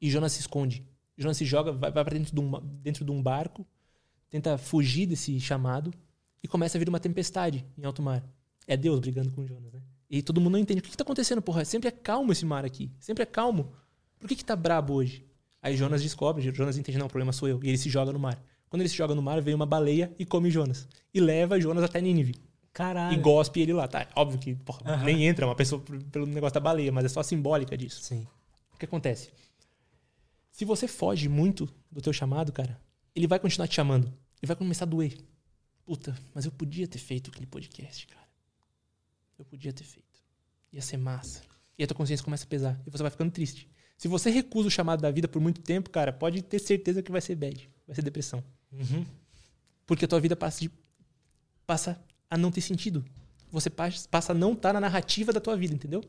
E 0.00 0.08
Jonas 0.10 0.32
se 0.32 0.40
esconde. 0.40 0.84
Jonas 1.16 1.36
se 1.36 1.44
joga, 1.44 1.72
vai, 1.72 1.90
vai 1.90 2.04
para 2.04 2.16
dentro, 2.16 2.34
de 2.34 2.40
um, 2.40 2.50
dentro 2.82 3.04
de 3.04 3.10
um 3.10 3.22
barco, 3.22 3.66
tenta 4.30 4.56
fugir 4.56 5.06
desse 5.06 5.38
chamado 5.38 5.92
e 6.42 6.48
começa 6.48 6.78
a 6.78 6.78
vir 6.78 6.88
uma 6.88 7.00
tempestade 7.00 7.66
em 7.76 7.84
alto 7.84 8.00
mar. 8.00 8.24
É 8.66 8.76
Deus 8.76 9.00
brigando 9.00 9.30
com 9.32 9.46
Jonas, 9.46 9.72
né? 9.72 9.82
E 10.08 10.22
todo 10.22 10.40
mundo 10.40 10.52
não 10.52 10.58
entende. 10.58 10.80
O 10.80 10.82
que, 10.82 10.90
que 10.90 10.96
tá 10.96 11.02
acontecendo, 11.02 11.42
porra? 11.42 11.64
Sempre 11.64 11.88
é 11.88 11.92
calmo 11.92 12.32
esse 12.32 12.46
mar 12.46 12.64
aqui. 12.64 12.90
Sempre 12.98 13.22
é 13.22 13.26
calmo. 13.26 13.72
Por 14.20 14.28
que, 14.28 14.36
que 14.36 14.44
tá 14.44 14.54
brabo 14.54 14.94
hoje? 14.94 15.26
Aí 15.62 15.76
Jonas 15.76 16.02
descobre, 16.02 16.42
Jonas 16.54 16.78
entende, 16.78 16.98
não, 16.98 17.06
o 17.06 17.08
problema 17.08 17.32
sou 17.32 17.48
eu. 17.48 17.60
E 17.64 17.68
ele 17.68 17.78
se 17.78 17.90
joga 17.90 18.12
no 18.12 18.18
mar. 18.18 18.40
Quando 18.68 18.82
ele 18.82 18.88
se 18.88 18.96
joga 18.96 19.14
no 19.14 19.22
mar, 19.22 19.40
vem 19.40 19.54
uma 19.54 19.66
baleia 19.66 20.14
e 20.18 20.24
come 20.24 20.50
Jonas. 20.50 20.86
E 21.12 21.20
leva 21.20 21.60
Jonas 21.60 21.82
até 21.82 22.00
Nínive. 22.00 22.36
Caralho. 22.72 23.18
E 23.18 23.20
gospe 23.20 23.60
ele 23.60 23.72
lá. 23.72 23.88
Tá, 23.88 24.06
óbvio 24.14 24.38
que 24.38 24.54
porra, 24.54 24.98
uhum. 24.98 25.04
nem 25.04 25.26
entra 25.26 25.44
uma 25.44 25.56
pessoa 25.56 25.82
pelo 26.12 26.26
negócio 26.26 26.54
da 26.54 26.60
baleia, 26.60 26.92
mas 26.92 27.04
é 27.04 27.08
só 27.08 27.22
simbólica 27.22 27.76
disso. 27.76 28.02
Sim. 28.02 28.26
O 28.72 28.78
que 28.78 28.84
acontece? 28.84 29.30
Se 30.52 30.64
você 30.64 30.86
foge 30.86 31.28
muito 31.28 31.68
do 31.90 32.00
teu 32.00 32.12
chamado, 32.12 32.52
cara, 32.52 32.80
ele 33.14 33.26
vai 33.26 33.38
continuar 33.38 33.66
te 33.66 33.74
chamando. 33.74 34.06
Ele 34.40 34.46
vai 34.46 34.56
começar 34.56 34.84
a 34.84 34.88
doer. 34.88 35.16
Puta, 35.84 36.16
mas 36.32 36.44
eu 36.44 36.52
podia 36.52 36.86
ter 36.86 36.98
feito 36.98 37.30
aquele 37.30 37.46
podcast, 37.46 38.06
cara. 38.06 38.28
Eu 39.38 39.44
podia 39.44 39.72
ter 39.72 39.84
feito. 39.84 40.22
Ia 40.72 40.80
ser 40.80 40.96
massa. 40.96 41.42
E 41.76 41.82
a 41.82 41.86
tua 41.86 41.96
consciência 41.96 42.24
começa 42.24 42.44
a 42.44 42.46
pesar. 42.46 42.80
E 42.86 42.90
você 42.90 43.02
vai 43.02 43.10
ficando 43.10 43.32
triste. 43.32 43.68
Se 44.00 44.08
você 44.08 44.30
recusa 44.30 44.66
o 44.66 44.70
chamado 44.70 45.02
da 45.02 45.10
vida 45.10 45.28
por 45.28 45.42
muito 45.42 45.60
tempo, 45.60 45.90
cara, 45.90 46.10
pode 46.10 46.40
ter 46.40 46.58
certeza 46.58 47.02
que 47.02 47.12
vai 47.12 47.20
ser 47.20 47.34
bad. 47.34 47.68
Vai 47.86 47.94
ser 47.94 48.00
depressão. 48.00 48.42
Uhum. 48.72 49.04
Porque 49.86 50.06
a 50.06 50.08
tua 50.08 50.18
vida 50.18 50.34
passa, 50.34 50.60
de, 50.62 50.70
passa 51.66 52.02
a 52.30 52.38
não 52.38 52.50
ter 52.50 52.62
sentido. 52.62 53.04
Você 53.52 53.68
passa 53.68 54.32
a 54.32 54.34
não 54.34 54.54
estar 54.54 54.70
tá 54.70 54.72
na 54.72 54.80
narrativa 54.80 55.34
da 55.34 55.38
tua 55.38 55.54
vida, 55.54 55.74
entendeu? 55.74 56.02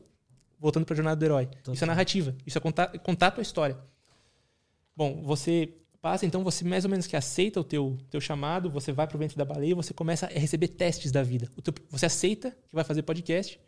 Voltando 0.58 0.86
para 0.86 0.94
a 0.94 0.96
jornada 0.96 1.16
do 1.16 1.22
herói. 1.22 1.44
Total. 1.44 1.74
Isso 1.74 1.84
é 1.84 1.86
narrativa. 1.86 2.34
Isso 2.46 2.56
é 2.56 2.60
contar, 2.62 2.98
contar 3.00 3.26
a 3.26 3.30
tua 3.32 3.42
história. 3.42 3.76
Bom, 4.96 5.20
você 5.22 5.74
passa, 6.00 6.24
então 6.24 6.42
você 6.42 6.64
mais 6.64 6.86
ou 6.86 6.90
menos 6.90 7.06
que 7.06 7.14
aceita 7.14 7.60
o 7.60 7.64
teu, 7.64 7.98
teu 8.08 8.22
chamado, 8.22 8.70
você 8.70 8.90
vai 8.90 9.06
para 9.06 9.16
o 9.16 9.20
ventre 9.20 9.36
da 9.36 9.44
baleia, 9.44 9.74
você 9.74 9.92
começa 9.92 10.24
a 10.24 10.30
receber 10.30 10.68
testes 10.68 11.12
da 11.12 11.22
vida. 11.22 11.46
Teu, 11.62 11.74
você 11.90 12.06
aceita 12.06 12.56
que 12.70 12.74
vai 12.74 12.84
fazer 12.84 13.02
podcast, 13.02 13.60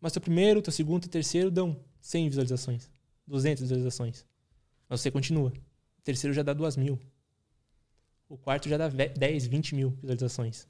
mas 0.00 0.14
teu 0.14 0.22
primeiro, 0.22 0.62
teu 0.62 0.72
segundo 0.72 1.04
e 1.04 1.08
terceiro 1.08 1.50
dão 1.50 1.78
100 2.00 2.30
visualizações, 2.30 2.95
200 3.26 3.62
visualizações. 3.62 4.24
Mas 4.88 5.00
você 5.00 5.10
continua. 5.10 5.52
O 5.98 6.02
terceiro 6.02 6.34
já 6.34 6.42
dá 6.42 6.52
2 6.52 6.76
mil. 6.76 6.98
O 8.28 8.36
quarto 8.36 8.68
já 8.68 8.76
dá 8.76 8.88
10, 8.88 9.46
20 9.46 9.74
mil 9.74 9.90
visualizações. 10.00 10.66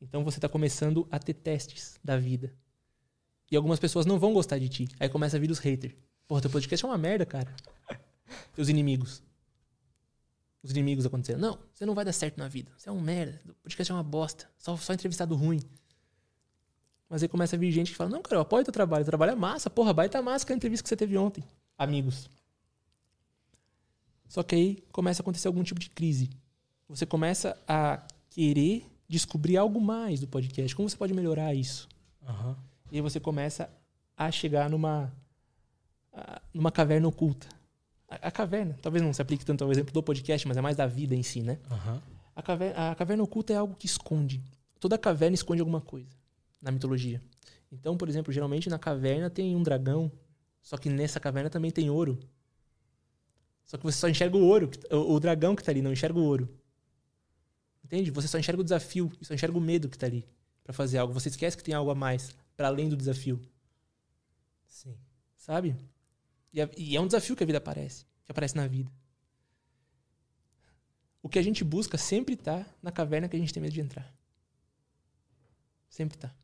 Então 0.00 0.24
você 0.24 0.38
está 0.38 0.48
começando 0.48 1.06
a 1.10 1.18
ter 1.18 1.34
testes 1.34 1.98
da 2.02 2.16
vida. 2.16 2.52
E 3.50 3.56
algumas 3.56 3.78
pessoas 3.78 4.06
não 4.06 4.18
vão 4.18 4.32
gostar 4.32 4.58
de 4.58 4.68
ti. 4.68 4.88
Aí 4.98 5.08
começa 5.08 5.36
a 5.36 5.40
vir 5.40 5.50
os 5.50 5.58
haters. 5.58 5.94
Porra, 6.26 6.40
teu 6.40 6.50
podcast 6.50 6.84
é 6.84 6.88
uma 6.88 6.98
merda, 6.98 7.26
cara. 7.26 7.54
Teus 8.54 8.68
inimigos. 8.68 9.22
Os 10.62 10.70
inimigos 10.70 11.04
aconteceram. 11.04 11.40
Não, 11.40 11.58
você 11.72 11.84
não 11.84 11.94
vai 11.94 12.04
dar 12.04 12.12
certo 12.12 12.38
na 12.38 12.48
vida. 12.48 12.72
Você 12.76 12.88
é 12.88 12.92
um 12.92 13.00
merda. 13.00 13.40
O 13.46 13.54
podcast 13.54 13.90
é 13.90 13.94
uma 13.94 14.02
bosta. 14.02 14.48
Só, 14.56 14.76
só 14.76 14.92
entrevistado 14.92 15.34
ruim. 15.34 15.60
Mas 17.08 17.22
aí 17.22 17.28
começa 17.28 17.56
a 17.56 17.58
vir 17.58 17.70
gente 17.70 17.90
que 17.90 17.96
fala: 17.96 18.08
Não, 18.08 18.22
cara, 18.22 18.36
eu 18.36 18.40
apoio 18.40 18.64
teu 18.64 18.72
trabalho. 18.72 19.02
O 19.02 19.06
trabalho 19.06 19.32
é 19.32 19.34
massa. 19.34 19.68
Porra, 19.68 19.92
baita 19.92 20.22
massa 20.22 20.46
com 20.46 20.52
a 20.52 20.56
entrevista 20.56 20.82
que 20.82 20.88
você 20.88 20.96
teve 20.96 21.18
ontem. 21.18 21.44
Amigos. 21.82 22.30
Só 24.28 24.42
que 24.42 24.54
aí 24.54 24.84
começa 24.92 25.20
a 25.20 25.22
acontecer 25.22 25.48
algum 25.48 25.62
tipo 25.62 25.80
de 25.80 25.90
crise. 25.90 26.30
Você 26.88 27.04
começa 27.04 27.58
a 27.66 28.00
querer 28.30 28.86
descobrir 29.08 29.56
algo 29.56 29.80
mais 29.80 30.20
do 30.20 30.28
podcast. 30.28 30.74
Como 30.76 30.88
você 30.88 30.96
pode 30.96 31.12
melhorar 31.12 31.52
isso? 31.54 31.88
Uhum. 32.26 32.54
E 32.90 32.96
aí 32.96 33.00
você 33.00 33.18
começa 33.18 33.68
a 34.16 34.30
chegar 34.30 34.70
numa, 34.70 35.12
numa 36.54 36.70
caverna 36.70 37.08
oculta. 37.08 37.48
A, 38.08 38.28
a, 38.28 38.30
caverna, 38.30 38.78
talvez 38.80 39.02
não 39.02 39.12
se 39.12 39.20
aplique 39.20 39.44
tanto 39.44 39.64
ao 39.64 39.72
exemplo 39.72 39.92
do 39.92 40.02
podcast, 40.02 40.46
mas 40.46 40.56
é 40.56 40.60
mais 40.60 40.76
da 40.76 40.86
vida 40.86 41.14
em 41.16 41.22
si, 41.22 41.42
né? 41.42 41.58
Uhum. 41.68 42.00
A, 42.36 42.42
caverna, 42.42 42.90
a 42.90 42.94
caverna 42.94 43.22
oculta 43.24 43.52
é 43.52 43.56
algo 43.56 43.74
que 43.74 43.86
esconde. 43.86 44.40
Toda 44.78 44.96
caverna 44.96 45.34
esconde 45.34 45.60
alguma 45.60 45.80
coisa 45.80 46.08
na 46.60 46.70
mitologia. 46.70 47.20
Então, 47.72 47.96
por 47.96 48.08
exemplo, 48.08 48.32
geralmente 48.32 48.70
na 48.70 48.78
caverna 48.78 49.28
tem 49.28 49.56
um 49.56 49.62
dragão, 49.62 50.12
só 50.62 50.78
que 50.78 50.88
nessa 50.88 51.18
caverna 51.18 51.50
também 51.50 51.70
tem 51.70 51.90
ouro. 51.90 52.18
Só 53.64 53.76
que 53.76 53.84
você 53.84 53.98
só 53.98 54.08
enxerga 54.08 54.36
o 54.36 54.44
ouro, 54.44 54.70
o, 54.90 55.18
dragão 55.18 55.54
que 55.54 55.62
está 55.62 55.72
ali, 55.72 55.82
não 55.82 55.92
enxerga 55.92 56.18
o 56.18 56.22
ouro. 56.22 56.48
Entende? 57.84 58.10
Você 58.10 58.28
só 58.28 58.38
enxerga 58.38 58.60
o 58.60 58.64
desafio, 58.64 59.10
só 59.22 59.34
enxerga 59.34 59.58
o 59.58 59.60
medo 59.60 59.88
que 59.88 59.96
está 59.96 60.06
ali 60.06 60.26
para 60.62 60.72
fazer 60.72 60.98
algo. 60.98 61.12
Você 61.12 61.28
esquece 61.28 61.56
que 61.56 61.64
tem 61.64 61.74
algo 61.74 61.90
a 61.90 61.94
mais 61.94 62.34
para 62.56 62.68
além 62.68 62.88
do 62.88 62.96
desafio. 62.96 63.40
Sim. 64.66 64.96
Sabe? 65.36 65.76
E 66.52 66.60
é, 66.60 66.70
e 66.76 66.96
é 66.96 67.00
um 67.00 67.06
desafio 67.06 67.34
que 67.34 67.42
a 67.42 67.46
vida 67.46 67.58
aparece, 67.58 68.06
que 68.24 68.30
aparece 68.30 68.56
na 68.56 68.66
vida. 68.66 68.90
O 71.22 71.28
que 71.28 71.38
a 71.38 71.42
gente 71.42 71.64
busca 71.64 71.98
sempre 71.98 72.36
tá 72.36 72.66
na 72.82 72.92
caverna 72.92 73.28
que 73.28 73.36
a 73.36 73.38
gente 73.38 73.52
tem 73.52 73.62
medo 73.62 73.72
de 73.72 73.80
entrar. 73.80 74.12
Sempre 75.88 76.18
tá. 76.18 76.34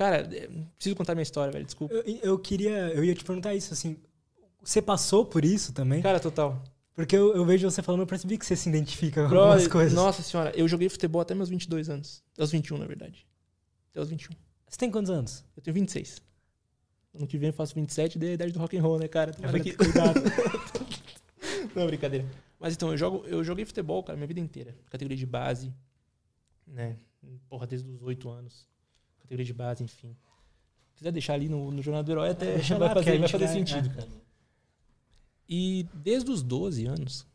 Cara, 0.00 0.26
é, 0.34 0.48
preciso 0.78 0.96
contar 0.96 1.14
minha 1.14 1.22
história, 1.22 1.52
velho. 1.52 1.66
Desculpa. 1.66 1.92
Eu, 1.92 2.18
eu, 2.22 2.38
queria. 2.38 2.88
Eu 2.88 3.04
ia 3.04 3.14
te 3.14 3.22
perguntar 3.22 3.54
isso, 3.54 3.74
assim. 3.74 3.98
Você 4.64 4.80
passou 4.80 5.26
por 5.26 5.44
isso 5.44 5.74
também? 5.74 6.00
Cara, 6.00 6.18
total. 6.18 6.64
Porque 6.94 7.14
eu, 7.14 7.36
eu, 7.36 7.44
vejo 7.44 7.70
você 7.70 7.82
falando, 7.82 8.00
eu 8.00 8.06
percebi 8.06 8.38
que 8.38 8.46
você 8.46 8.56
se 8.56 8.66
identifica 8.70 9.28
com 9.28 9.34
algumas 9.34 9.68
coisas. 9.68 9.92
Nossa 9.92 10.22
senhora, 10.22 10.52
eu 10.56 10.66
joguei 10.66 10.88
futebol 10.88 11.20
até 11.20 11.34
meus 11.34 11.50
22 11.50 11.90
anos. 11.90 12.24
Até 12.32 12.42
os 12.42 12.50
21, 12.50 12.78
na 12.78 12.86
verdade. 12.86 13.26
Até 13.90 14.00
os 14.00 14.08
21. 14.08 14.34
Você 14.66 14.78
tem 14.78 14.90
quantos 14.90 15.10
anos? 15.10 15.44
Eu 15.54 15.62
tenho 15.62 15.74
26. 15.74 16.22
Ano 17.14 17.26
que 17.26 17.36
vem 17.36 17.50
eu 17.50 17.52
faço 17.52 17.74
27 17.74 18.14
e 18.14 18.18
dei 18.18 18.30
a 18.30 18.32
idade 18.32 18.52
do 18.52 18.58
rock 18.58 18.78
and 18.78 18.82
roll, 18.82 18.98
né, 18.98 19.06
cara? 19.06 19.34
Tomara 19.34 19.58
aqui. 19.58 19.72
Cuidado. 19.76 20.18
Não, 21.76 21.86
brincadeira. 21.86 22.26
Mas 22.58 22.72
então, 22.72 22.90
eu, 22.90 22.96
jogo, 22.96 23.26
eu 23.26 23.44
joguei 23.44 23.66
futebol, 23.66 24.02
cara, 24.02 24.16
minha 24.16 24.26
vida 24.26 24.40
inteira. 24.40 24.74
Categoria 24.90 25.18
de 25.18 25.26
base, 25.26 25.70
né? 26.66 26.96
Porra, 27.50 27.66
desde 27.66 27.86
os 27.86 28.00
8 28.02 28.30
anos. 28.30 28.69
Categoria 29.30 29.44
de 29.44 29.54
base, 29.54 29.84
enfim. 29.84 30.16
Se 30.90 30.96
quiser 30.96 31.12
deixar 31.12 31.34
ali 31.34 31.48
no, 31.48 31.70
no 31.70 31.80
Jornal 31.80 32.02
do 32.02 32.10
Herói, 32.10 32.30
até 32.30 32.56
é, 32.56 32.58
vai 32.58 32.92
fazer, 32.92 33.18
vai 33.18 33.28
fazer 33.28 33.48
sentido, 33.48 33.88
é. 33.88 33.94
cara. 33.94 34.08
E 35.48 35.86
desde 35.94 36.30
os 36.32 36.42
12 36.42 36.86
anos, 36.86 37.26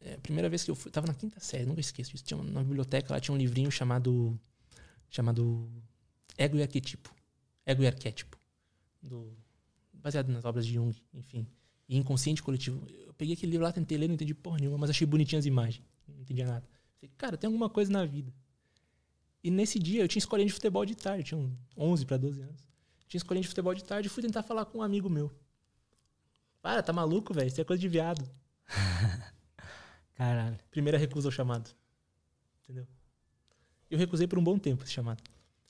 é, 0.00 0.14
a 0.14 0.18
primeira 0.18 0.48
vez 0.48 0.62
que 0.62 0.70
eu 0.70 0.76
fui, 0.76 0.92
tava 0.92 1.08
na 1.08 1.14
quinta 1.14 1.40
série, 1.40 1.66
nunca 1.66 1.80
esqueço 1.80 2.12
disso. 2.12 2.22
Tinha 2.22 2.38
uma, 2.38 2.48
na 2.48 2.62
biblioteca 2.62 3.12
lá 3.12 3.18
tinha 3.18 3.34
um 3.34 3.38
livrinho 3.38 3.70
chamado 3.70 4.38
chamado 5.10 5.68
Ego 6.38 6.56
e 6.56 6.62
Arquetipo. 6.62 7.12
Ego 7.66 7.82
e 7.82 7.86
Arquétipo. 7.88 8.38
Do, 9.02 9.36
baseado 9.92 10.28
nas 10.28 10.44
obras 10.44 10.64
de 10.64 10.74
Jung, 10.74 10.94
enfim. 11.12 11.46
E 11.88 11.96
inconsciente 11.96 12.42
coletivo. 12.42 12.80
Eu 12.88 13.12
peguei 13.14 13.34
aquele 13.34 13.52
livro 13.52 13.64
lá, 13.64 13.72
tentei 13.72 13.98
ler, 13.98 14.06
não 14.06 14.14
entendi 14.14 14.34
porra 14.34 14.58
nenhuma, 14.58 14.78
mas 14.78 14.90
achei 14.90 15.06
bonitinhas 15.06 15.42
as 15.42 15.46
imagens. 15.46 15.84
Não 16.06 16.20
entendia 16.20 16.46
nada. 16.46 16.64
Falei, 17.00 17.12
cara, 17.16 17.36
tem 17.36 17.48
alguma 17.48 17.68
coisa 17.68 17.90
na 17.92 18.04
vida. 18.04 18.32
E 19.44 19.50
nesse 19.50 19.78
dia 19.78 20.02
eu 20.02 20.08
tinha 20.08 20.20
escolhido 20.20 20.48
de 20.48 20.54
futebol 20.54 20.86
de 20.86 20.96
tarde, 20.96 21.22
tinha 21.22 21.50
11 21.76 22.06
para 22.06 22.16
12 22.16 22.40
anos. 22.40 22.66
Tinha 23.06 23.18
escolhido 23.18 23.42
de 23.42 23.48
futebol 23.48 23.74
de 23.74 23.84
tarde 23.84 24.08
e 24.08 24.10
fui 24.10 24.22
tentar 24.22 24.42
falar 24.42 24.64
com 24.64 24.78
um 24.78 24.82
amigo 24.82 25.10
meu. 25.10 25.30
Para, 26.62 26.82
tá 26.82 26.94
maluco, 26.94 27.34
velho? 27.34 27.46
Isso 27.46 27.60
é 27.60 27.64
coisa 27.64 27.78
de 27.78 27.86
viado. 27.86 28.26
Caralho. 30.16 30.58
Primeira 30.70 30.96
recusa 30.96 31.28
ao 31.28 31.32
chamado. 31.32 31.68
Entendeu? 32.62 32.86
Eu 33.90 33.98
recusei 33.98 34.26
por 34.26 34.38
um 34.38 34.42
bom 34.42 34.58
tempo 34.58 34.82
esse 34.82 34.92
chamado. 34.92 35.22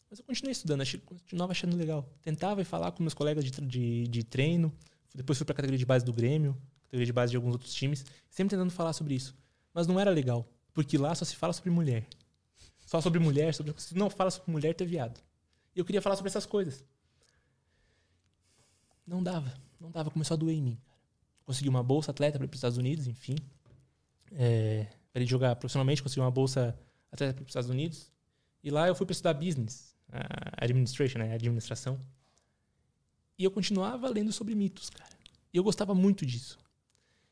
Mas 0.08 0.20
eu 0.20 0.24
continuei 0.24 0.52
estudando, 0.52 0.82
achei, 0.82 1.00
continuava 1.00 1.50
achando 1.50 1.76
legal. 1.76 2.08
Tentava 2.22 2.60
ir 2.60 2.64
falar 2.64 2.92
com 2.92 3.02
meus 3.02 3.12
colegas 3.12 3.44
de, 3.44 3.50
de, 3.50 4.06
de 4.06 4.22
treino. 4.22 4.72
Depois 5.12 5.36
fui 5.36 5.44
pra 5.44 5.52
categoria 5.52 5.78
de 5.78 5.84
base 5.84 6.04
do 6.04 6.12
Grêmio, 6.12 6.56
categoria 6.84 7.06
de 7.06 7.12
base 7.12 7.30
de 7.32 7.36
alguns 7.36 7.54
outros 7.54 7.74
times. 7.74 8.06
Sempre 8.30 8.56
tentando 8.56 8.70
falar 8.70 8.92
sobre 8.92 9.16
isso. 9.16 9.34
Mas 9.72 9.88
não 9.88 9.98
era 9.98 10.12
legal. 10.12 10.48
Porque 10.72 10.96
lá 10.96 11.12
só 11.12 11.24
se 11.24 11.34
fala 11.34 11.52
sobre 11.52 11.70
mulher. 11.70 12.06
Só 12.84 13.00
sobre 13.00 13.18
mulher. 13.18 13.54
Sobre... 13.54 13.74
Se 13.78 13.96
não 13.96 14.10
fala 14.10 14.30
sobre 14.30 14.50
mulher, 14.50 14.74
tu 14.74 14.84
é 14.84 14.86
viado. 14.86 15.20
E 15.74 15.78
eu 15.78 15.84
queria 15.84 16.02
falar 16.02 16.16
sobre 16.16 16.28
essas 16.28 16.46
coisas. 16.46 16.84
Não 19.06 19.22
dava. 19.22 19.52
Não 19.80 19.90
dava. 19.90 20.10
Começou 20.10 20.34
a 20.34 20.38
doer 20.38 20.56
em 20.56 20.62
mim. 20.62 20.78
Consegui 21.44 21.68
uma 21.68 21.82
bolsa 21.82 22.10
atleta 22.10 22.38
para 22.38 22.44
ir 22.44 22.48
para 22.48 22.54
os 22.54 22.58
Estados 22.58 22.78
Unidos, 22.78 23.06
enfim. 23.06 23.36
É, 24.32 24.86
para 25.12 25.22
ir 25.22 25.26
jogar 25.26 25.56
profissionalmente, 25.56 26.02
consegui 26.02 26.20
uma 26.20 26.30
bolsa 26.30 26.78
atleta 27.12 27.34
para 27.34 27.42
os 27.42 27.50
Estados 27.50 27.70
Unidos. 27.70 28.10
E 28.62 28.70
lá 28.70 28.88
eu 28.88 28.94
fui 28.94 29.04
para 29.04 29.12
estudar 29.12 29.34
business, 29.34 29.94
administration, 30.56 31.18
né, 31.18 31.34
administração. 31.34 32.00
E 33.38 33.44
eu 33.44 33.50
continuava 33.50 34.08
lendo 34.08 34.32
sobre 34.32 34.54
mitos, 34.54 34.88
cara. 34.88 35.10
E 35.52 35.56
eu 35.56 35.62
gostava 35.62 35.94
muito 35.94 36.24
disso. 36.24 36.58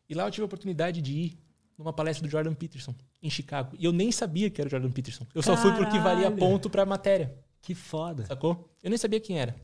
E 0.08 0.14
lá 0.14 0.26
eu 0.26 0.30
tive 0.30 0.42
a 0.42 0.46
oportunidade 0.46 1.00
de 1.00 1.12
ir 1.12 1.38
numa 1.82 1.92
palestra 1.92 2.26
do 2.26 2.30
Jordan 2.30 2.54
Peterson, 2.54 2.94
em 3.22 3.28
Chicago. 3.28 3.76
E 3.78 3.84
eu 3.84 3.92
nem 3.92 4.10
sabia 4.10 4.48
que 4.48 4.60
era 4.60 4.68
o 4.68 4.70
Jordan 4.70 4.90
Peterson. 4.90 5.26
Eu 5.34 5.42
só 5.42 5.56
fui 5.56 5.72
porque 5.72 5.98
valia 5.98 6.30
ponto 6.30 6.70
pra 6.70 6.86
matéria. 6.86 7.34
Que 7.60 7.74
foda. 7.74 8.26
Sacou? 8.26 8.68
Eu 8.82 8.90
nem 8.90 8.98
sabia 8.98 9.20
quem 9.20 9.38
era. 9.38 9.54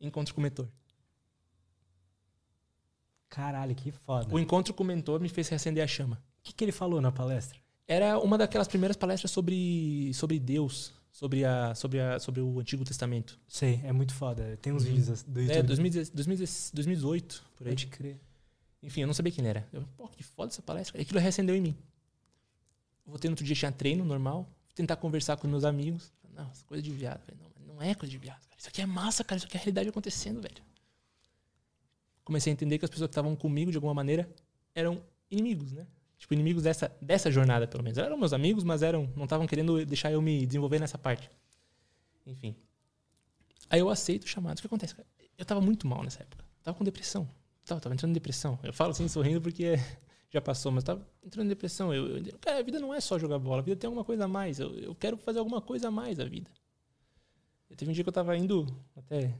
Encontro 0.00 0.34
com 0.34 0.40
o 0.40 0.42
mentor. 0.42 0.68
Caralho, 3.28 3.74
que 3.74 3.90
foda. 3.90 4.32
O 4.34 4.38
encontro 4.38 4.74
com 4.74 4.82
o 4.82 4.86
mentor 4.86 5.20
me 5.20 5.28
fez 5.28 5.48
reacender 5.48 5.82
a 5.82 5.86
chama. 5.86 6.16
O 6.16 6.42
que, 6.42 6.52
que 6.52 6.64
ele 6.64 6.72
falou 6.72 7.00
na 7.00 7.10
palestra? 7.10 7.58
Era 7.86 8.18
uma 8.18 8.36
daquelas 8.36 8.68
primeiras 8.68 8.96
palestras 8.96 9.30
sobre, 9.30 10.12
sobre 10.14 10.38
Deus, 10.38 10.92
sobre, 11.10 11.44
a, 11.44 11.74
sobre, 11.74 12.00
a, 12.00 12.18
sobre 12.18 12.40
o 12.40 12.60
Antigo 12.60 12.84
Testamento. 12.84 13.38
Sei, 13.48 13.80
é 13.84 13.92
muito 13.92 14.14
foda. 14.14 14.58
Tem 14.60 14.72
uns 14.72 14.84
uhum. 14.84 14.94
vídeos 14.94 15.22
do 15.22 15.40
YouTube. 15.40 15.58
É, 15.58 15.62
2018, 15.62 17.44
por 17.56 17.66
aí. 17.66 17.72
Pode 17.72 17.86
crer. 17.86 18.20
Enfim, 18.82 19.02
eu 19.02 19.06
não 19.06 19.14
sabia 19.14 19.32
quem 19.32 19.42
ele 19.42 19.50
era. 19.50 19.68
Eu, 19.72 19.84
pô, 19.96 20.08
que 20.08 20.22
foda 20.22 20.50
essa 20.50 20.62
palestra. 20.62 20.98
E 20.98 21.02
aquilo 21.02 21.20
reacendeu 21.20 21.54
em 21.54 21.60
mim. 21.60 21.76
Voltei 23.06 23.28
no 23.28 23.32
outro 23.32 23.44
dia, 23.44 23.54
tinha 23.54 23.70
treino 23.70 24.04
normal. 24.04 24.48
tentar 24.74 24.96
conversar 24.96 25.36
com 25.36 25.46
meus 25.46 25.64
amigos. 25.64 26.12
Não, 26.30 26.50
essa 26.50 26.64
coisa 26.64 26.82
de 26.82 26.90
viado. 26.90 27.20
Falei, 27.20 27.40
não, 27.40 27.74
não 27.74 27.82
é 27.82 27.94
coisa 27.94 28.10
de 28.10 28.18
viado, 28.18 28.40
cara. 28.48 28.56
Isso 28.58 28.68
aqui 28.68 28.80
é 28.80 28.86
massa, 28.86 29.22
cara. 29.22 29.36
Isso 29.36 29.46
aqui 29.46 29.56
é 29.56 29.60
a 29.60 29.62
realidade 29.62 29.88
acontecendo, 29.88 30.40
velho. 30.40 30.62
Comecei 32.24 32.50
a 32.50 32.54
entender 32.54 32.78
que 32.78 32.84
as 32.84 32.90
pessoas 32.90 33.08
que 33.08 33.12
estavam 33.12 33.36
comigo, 33.36 33.70
de 33.70 33.76
alguma 33.76 33.94
maneira, 33.94 34.28
eram 34.74 35.02
inimigos, 35.30 35.72
né? 35.72 35.86
Tipo, 36.18 36.34
inimigos 36.34 36.62
dessa, 36.62 36.96
dessa 37.00 37.30
jornada, 37.30 37.66
pelo 37.66 37.82
menos. 37.82 37.98
Eram 37.98 38.16
meus 38.16 38.32
amigos, 38.32 38.62
mas 38.62 38.82
eram 38.82 39.12
não 39.16 39.24
estavam 39.24 39.46
querendo 39.46 39.84
deixar 39.84 40.12
eu 40.12 40.22
me 40.22 40.46
desenvolver 40.46 40.78
nessa 40.78 40.96
parte. 40.96 41.28
Enfim. 42.26 42.54
Aí 43.68 43.80
eu 43.80 43.90
aceito 43.90 44.24
o 44.24 44.28
chamado. 44.28 44.58
O 44.58 44.60
que 44.60 44.66
acontece? 44.66 44.94
Cara? 44.94 45.08
Eu 45.36 45.44
tava 45.44 45.60
muito 45.60 45.86
mal 45.86 46.02
nessa 46.02 46.22
época. 46.22 46.44
Eu 46.44 46.62
tava 46.62 46.78
com 46.78 46.84
depressão. 46.84 47.28
Tava, 47.64 47.80
tava 47.80 47.94
entrando 47.94 48.10
em 48.10 48.14
depressão. 48.14 48.58
Eu 48.62 48.72
falo 48.72 48.90
assim, 48.90 49.06
sorrindo, 49.08 49.40
porque 49.40 49.74
já 50.30 50.40
passou, 50.40 50.72
mas 50.72 50.84
tava 50.84 51.06
entrando 51.22 51.46
em 51.46 51.48
depressão. 51.48 51.92
Eu, 51.94 52.18
eu, 52.18 52.38
cara, 52.38 52.58
a 52.58 52.62
vida 52.62 52.80
não 52.80 52.92
é 52.92 53.00
só 53.00 53.18
jogar 53.18 53.38
bola. 53.38 53.58
A 53.60 53.62
vida 53.64 53.76
tem 53.76 53.86
alguma 53.86 54.04
coisa 54.04 54.24
a 54.24 54.28
mais. 54.28 54.58
Eu, 54.58 54.74
eu 54.74 54.94
quero 54.94 55.16
fazer 55.16 55.38
alguma 55.38 55.60
coisa 55.60 55.88
a 55.88 55.90
mais 55.90 56.18
da 56.18 56.24
vida. 56.24 56.50
Eu 57.70 57.76
teve 57.76 57.90
um 57.90 57.94
dia 57.94 58.04
que 58.04 58.08
eu 58.08 58.12
tava 58.12 58.36
indo 58.36 58.66
até 58.96 59.34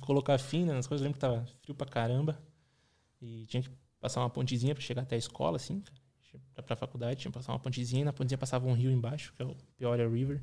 colocar 0.00 0.38
fim 0.38 0.64
nas 0.64 0.86
coisas. 0.86 1.02
Eu 1.02 1.08
lembro 1.08 1.18
que 1.18 1.20
tava 1.20 1.44
frio 1.62 1.74
pra 1.74 1.86
caramba. 1.86 2.40
E 3.20 3.46
tinha 3.46 3.62
que 3.62 3.70
passar 4.00 4.20
uma 4.20 4.30
pontezinha 4.30 4.74
para 4.74 4.82
chegar 4.82 5.02
até 5.02 5.16
a 5.16 5.18
escola, 5.18 5.56
assim, 5.56 5.82
pra, 6.54 6.62
pra 6.62 6.76
faculdade. 6.76 7.20
Tinha 7.20 7.32
que 7.32 7.38
passar 7.38 7.52
uma 7.52 7.58
pontezinha. 7.58 8.04
Na 8.04 8.12
pontezinha 8.12 8.38
passava 8.38 8.66
um 8.66 8.72
rio 8.72 8.90
embaixo, 8.90 9.32
que 9.34 9.42
é 9.42 9.44
o 9.44 9.56
Peoria 9.76 10.08
River. 10.08 10.42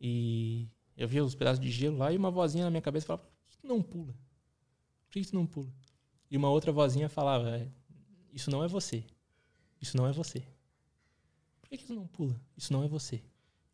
E 0.00 0.68
eu 0.96 1.06
via 1.06 1.24
os 1.24 1.34
pedaços 1.34 1.60
de 1.60 1.70
gelo 1.70 1.98
lá 1.98 2.12
e 2.12 2.16
uma 2.16 2.30
vozinha 2.30 2.64
na 2.64 2.70
minha 2.70 2.82
cabeça 2.82 3.06
falava: 3.06 3.22
por 3.24 3.48
que 3.48 3.58
tu 3.58 3.66
não 3.66 3.82
pula? 3.82 4.14
Por 5.04 5.12
que 5.12 5.24
tu 5.24 5.34
não 5.34 5.46
pula? 5.46 5.72
E 6.30 6.36
uma 6.36 6.48
outra 6.48 6.72
vozinha 6.72 7.08
falava: 7.08 7.56
é, 7.56 7.68
isso 8.32 8.50
não 8.50 8.64
é 8.64 8.68
você. 8.68 9.04
Isso 9.80 9.96
não 9.96 10.06
é 10.06 10.12
você. 10.12 10.40
Por 11.60 11.68
que, 11.70 11.78
que 11.78 11.84
tu 11.84 11.94
não 11.94 12.06
pula? 12.06 12.40
Isso 12.56 12.72
não 12.72 12.82
é 12.82 12.88
você. 12.88 13.22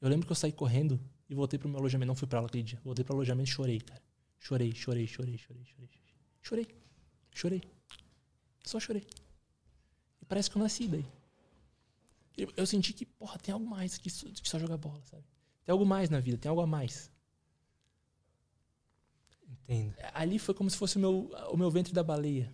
Eu 0.00 0.08
lembro 0.08 0.26
que 0.26 0.32
eu 0.32 0.36
saí 0.36 0.52
correndo 0.52 1.00
e 1.28 1.34
voltei 1.34 1.58
pro 1.58 1.68
meu 1.68 1.78
alojamento. 1.78 2.08
Não 2.08 2.14
fui 2.14 2.26
pra 2.26 2.38
aula 2.38 2.48
aquele 2.48 2.64
dia. 2.64 2.80
Voltei 2.84 3.04
pro 3.04 3.14
alojamento 3.14 3.48
e 3.48 3.52
chorei, 3.52 3.80
cara. 3.80 4.02
Chorei, 4.38 4.74
chorei, 4.74 5.06
chorei, 5.06 5.36
chorei, 5.36 5.64
chorei. 5.64 5.90
Chorei. 6.42 6.66
Chorei. 7.32 7.62
Só 8.64 8.80
chorei. 8.80 9.06
E 10.20 10.24
parece 10.24 10.50
que 10.50 10.56
eu 10.56 10.62
nasci 10.62 10.88
daí. 10.88 11.06
Eu, 12.56 12.66
senti 12.66 12.92
que, 12.92 13.04
porra, 13.04 13.38
tem 13.38 13.52
algo 13.52 13.66
mais 13.66 13.98
que, 13.98 14.10
que 14.10 14.48
só 14.48 14.58
jogar 14.58 14.76
bola, 14.78 15.00
sabe? 15.04 15.24
Tem 15.64 15.72
algo 15.72 15.84
mais 15.84 16.08
na 16.08 16.18
vida, 16.18 16.38
tem 16.38 16.48
algo 16.48 16.62
a 16.62 16.66
mais. 16.66 17.10
Entendo. 19.64 19.94
Ali 20.14 20.38
foi 20.38 20.54
como 20.54 20.70
se 20.70 20.76
fosse 20.76 20.96
o 20.96 21.00
meu, 21.00 21.30
o 21.50 21.56
meu 21.56 21.70
ventre 21.70 21.92
da 21.92 22.02
baleia. 22.02 22.52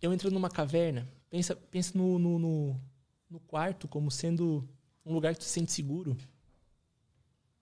Eu 0.00 0.12
entro 0.12 0.30
numa 0.30 0.48
caverna, 0.48 1.08
pensa, 1.28 1.56
pensa 1.56 1.96
no, 1.96 2.18
no, 2.18 2.38
no, 2.38 2.80
no 3.28 3.40
quarto 3.40 3.88
como 3.88 4.10
sendo 4.10 4.68
um 5.04 5.12
lugar 5.12 5.34
que 5.34 5.40
tu 5.40 5.44
se 5.44 5.50
sente 5.50 5.72
seguro 5.72 6.16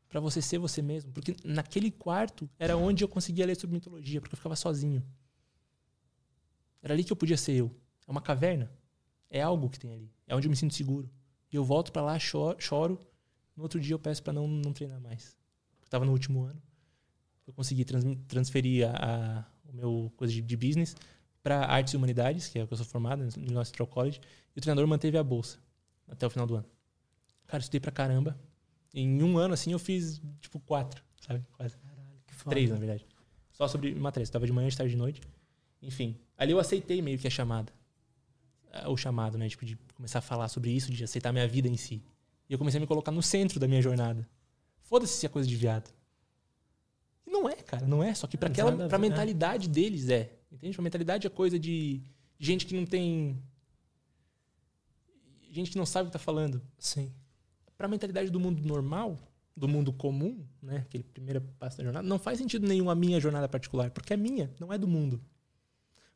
para 0.08 0.20
você 0.20 0.40
ser 0.40 0.58
você 0.58 0.82
mesmo. 0.82 1.12
Porque 1.12 1.36
naquele 1.44 1.90
quarto 1.90 2.48
era 2.58 2.76
onde 2.76 3.02
eu 3.04 3.08
conseguia 3.08 3.46
ler 3.46 3.56
sobre 3.56 3.74
mitologia, 3.74 4.20
porque 4.20 4.34
eu 4.34 4.38
ficava 4.38 4.56
sozinho. 4.56 5.02
Era 6.82 6.94
ali 6.94 7.04
que 7.04 7.12
eu 7.12 7.16
podia 7.16 7.36
ser 7.36 7.52
eu. 7.52 7.70
É 8.06 8.10
uma 8.10 8.20
caverna. 8.20 8.70
É 9.28 9.42
algo 9.42 9.68
que 9.68 9.78
tem 9.78 9.92
ali. 9.92 10.10
É 10.26 10.34
onde 10.34 10.46
eu 10.46 10.50
me 10.50 10.56
sinto 10.56 10.74
seguro. 10.74 11.10
E 11.52 11.56
eu 11.56 11.64
volto 11.64 11.92
para 11.92 12.02
lá, 12.02 12.18
choro, 12.18 12.56
choro. 12.60 13.00
No 13.56 13.62
outro 13.62 13.80
dia 13.80 13.94
eu 13.94 13.98
peço 13.98 14.22
para 14.22 14.32
não, 14.32 14.46
não 14.46 14.72
treinar 14.72 15.00
mais. 15.00 15.36
Eu 15.82 15.88
tava 15.88 16.04
no 16.04 16.12
último 16.12 16.44
ano. 16.44 16.62
Eu 17.46 17.52
consegui 17.52 17.84
trans, 17.84 18.04
transferir 18.26 18.88
a, 18.88 18.92
a, 18.92 19.44
o 19.68 19.72
meu 19.72 20.12
coisa 20.16 20.32
de, 20.32 20.42
de 20.42 20.56
business 20.56 20.96
para 21.42 21.64
artes 21.64 21.94
e 21.94 21.96
humanidades, 21.96 22.48
que 22.48 22.58
é 22.58 22.64
o 22.64 22.66
que 22.66 22.72
eu 22.72 22.76
sou 22.76 22.86
formado, 22.86 23.22
no 23.22 23.42
Illinois 23.44 23.68
Central 23.68 23.86
College. 23.86 24.20
E 24.54 24.58
o 24.58 24.62
treinador 24.62 24.86
manteve 24.88 25.16
a 25.16 25.22
bolsa 25.22 25.58
até 26.08 26.26
o 26.26 26.30
final 26.30 26.46
do 26.46 26.56
ano. 26.56 26.66
Cara, 27.46 27.60
estudei 27.60 27.80
pra 27.80 27.92
caramba. 27.92 28.36
Em 28.92 29.22
um 29.22 29.38
ano, 29.38 29.54
assim, 29.54 29.72
eu 29.72 29.78
fiz, 29.78 30.20
tipo, 30.40 30.58
quatro, 30.58 31.04
sabe? 31.20 31.44
Quase. 31.52 31.76
Caralho, 31.76 32.20
que 32.26 32.34
foda. 32.34 32.50
Três, 32.50 32.70
na 32.70 32.76
verdade. 32.76 33.06
Só 33.52 33.68
sobre 33.68 33.94
matérias. 33.94 34.30
Tava 34.30 34.46
de 34.46 34.52
manhã, 34.52 34.68
de 34.68 34.76
tarde, 34.76 34.92
de 34.92 34.98
noite. 34.98 35.20
Enfim. 35.80 36.16
Ali 36.36 36.52
eu 36.52 36.58
aceitei 36.58 37.00
meio 37.00 37.18
que 37.18 37.26
a 37.26 37.30
chamada. 37.30 37.72
O 38.88 38.96
chamado, 38.96 39.38
né? 39.38 39.48
Tipo, 39.48 39.64
de 39.64 39.76
começar 39.94 40.18
a 40.18 40.22
falar 40.22 40.48
sobre 40.48 40.70
isso, 40.70 40.90
de 40.90 41.04
aceitar 41.04 41.32
minha 41.32 41.46
vida 41.46 41.68
em 41.68 41.76
si. 41.76 42.02
E 42.48 42.52
eu 42.52 42.58
comecei 42.58 42.78
a 42.78 42.80
me 42.80 42.86
colocar 42.86 43.12
no 43.12 43.22
centro 43.22 43.60
da 43.60 43.68
minha 43.68 43.80
jornada. 43.80 44.28
Foda-se 44.80 45.14
se 45.14 45.26
é 45.26 45.28
coisa 45.28 45.48
de 45.48 45.56
viado. 45.56 45.92
E 47.26 47.30
não 47.30 47.48
é, 47.48 47.56
cara, 47.56 47.86
não 47.86 48.02
é. 48.02 48.14
Só 48.14 48.26
que 48.26 48.36
pra, 48.36 48.48
aquela, 48.48 48.88
pra 48.88 48.98
mentalidade 48.98 49.68
deles 49.68 50.08
é. 50.08 50.32
Entende? 50.50 50.74
Pra 50.74 50.82
mentalidade 50.82 51.26
é 51.26 51.30
coisa 51.30 51.58
de 51.58 52.02
gente 52.38 52.66
que 52.66 52.74
não 52.74 52.86
tem. 52.86 53.42
Gente 55.50 55.70
que 55.70 55.78
não 55.78 55.86
sabe 55.86 56.04
o 56.04 56.10
que 56.10 56.12
tá 56.12 56.18
falando. 56.18 56.62
Sim. 56.78 57.12
Pra 57.76 57.88
mentalidade 57.88 58.30
do 58.30 58.40
mundo 58.40 58.62
normal, 58.64 59.18
do 59.56 59.66
mundo 59.66 59.92
comum, 59.92 60.46
né? 60.62 60.78
Aquele 60.78 61.04
primeiro 61.04 61.40
passo 61.58 61.78
da 61.78 61.84
jornada, 61.84 62.06
não 62.06 62.18
faz 62.18 62.38
sentido 62.38 62.66
nenhum 62.66 62.90
a 62.90 62.94
minha 62.94 63.18
jornada 63.20 63.48
particular, 63.48 63.90
porque 63.90 64.12
é 64.12 64.16
minha, 64.16 64.54
não 64.60 64.72
é 64.72 64.78
do 64.78 64.86
mundo. 64.86 65.20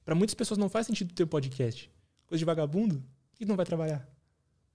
Para 0.05 0.15
muitas 0.15 0.35
pessoas 0.35 0.59
não 0.59 0.69
faz 0.69 0.87
sentido 0.87 1.15
ter 1.15 1.25
um 1.25 1.29
podcast. 1.29 1.91
Coisa 2.27 2.39
de 2.39 2.45
vagabundo, 2.45 3.05
que 3.35 3.45
não 3.45 3.57
vai 3.57 3.67
trabalhar? 3.67 4.09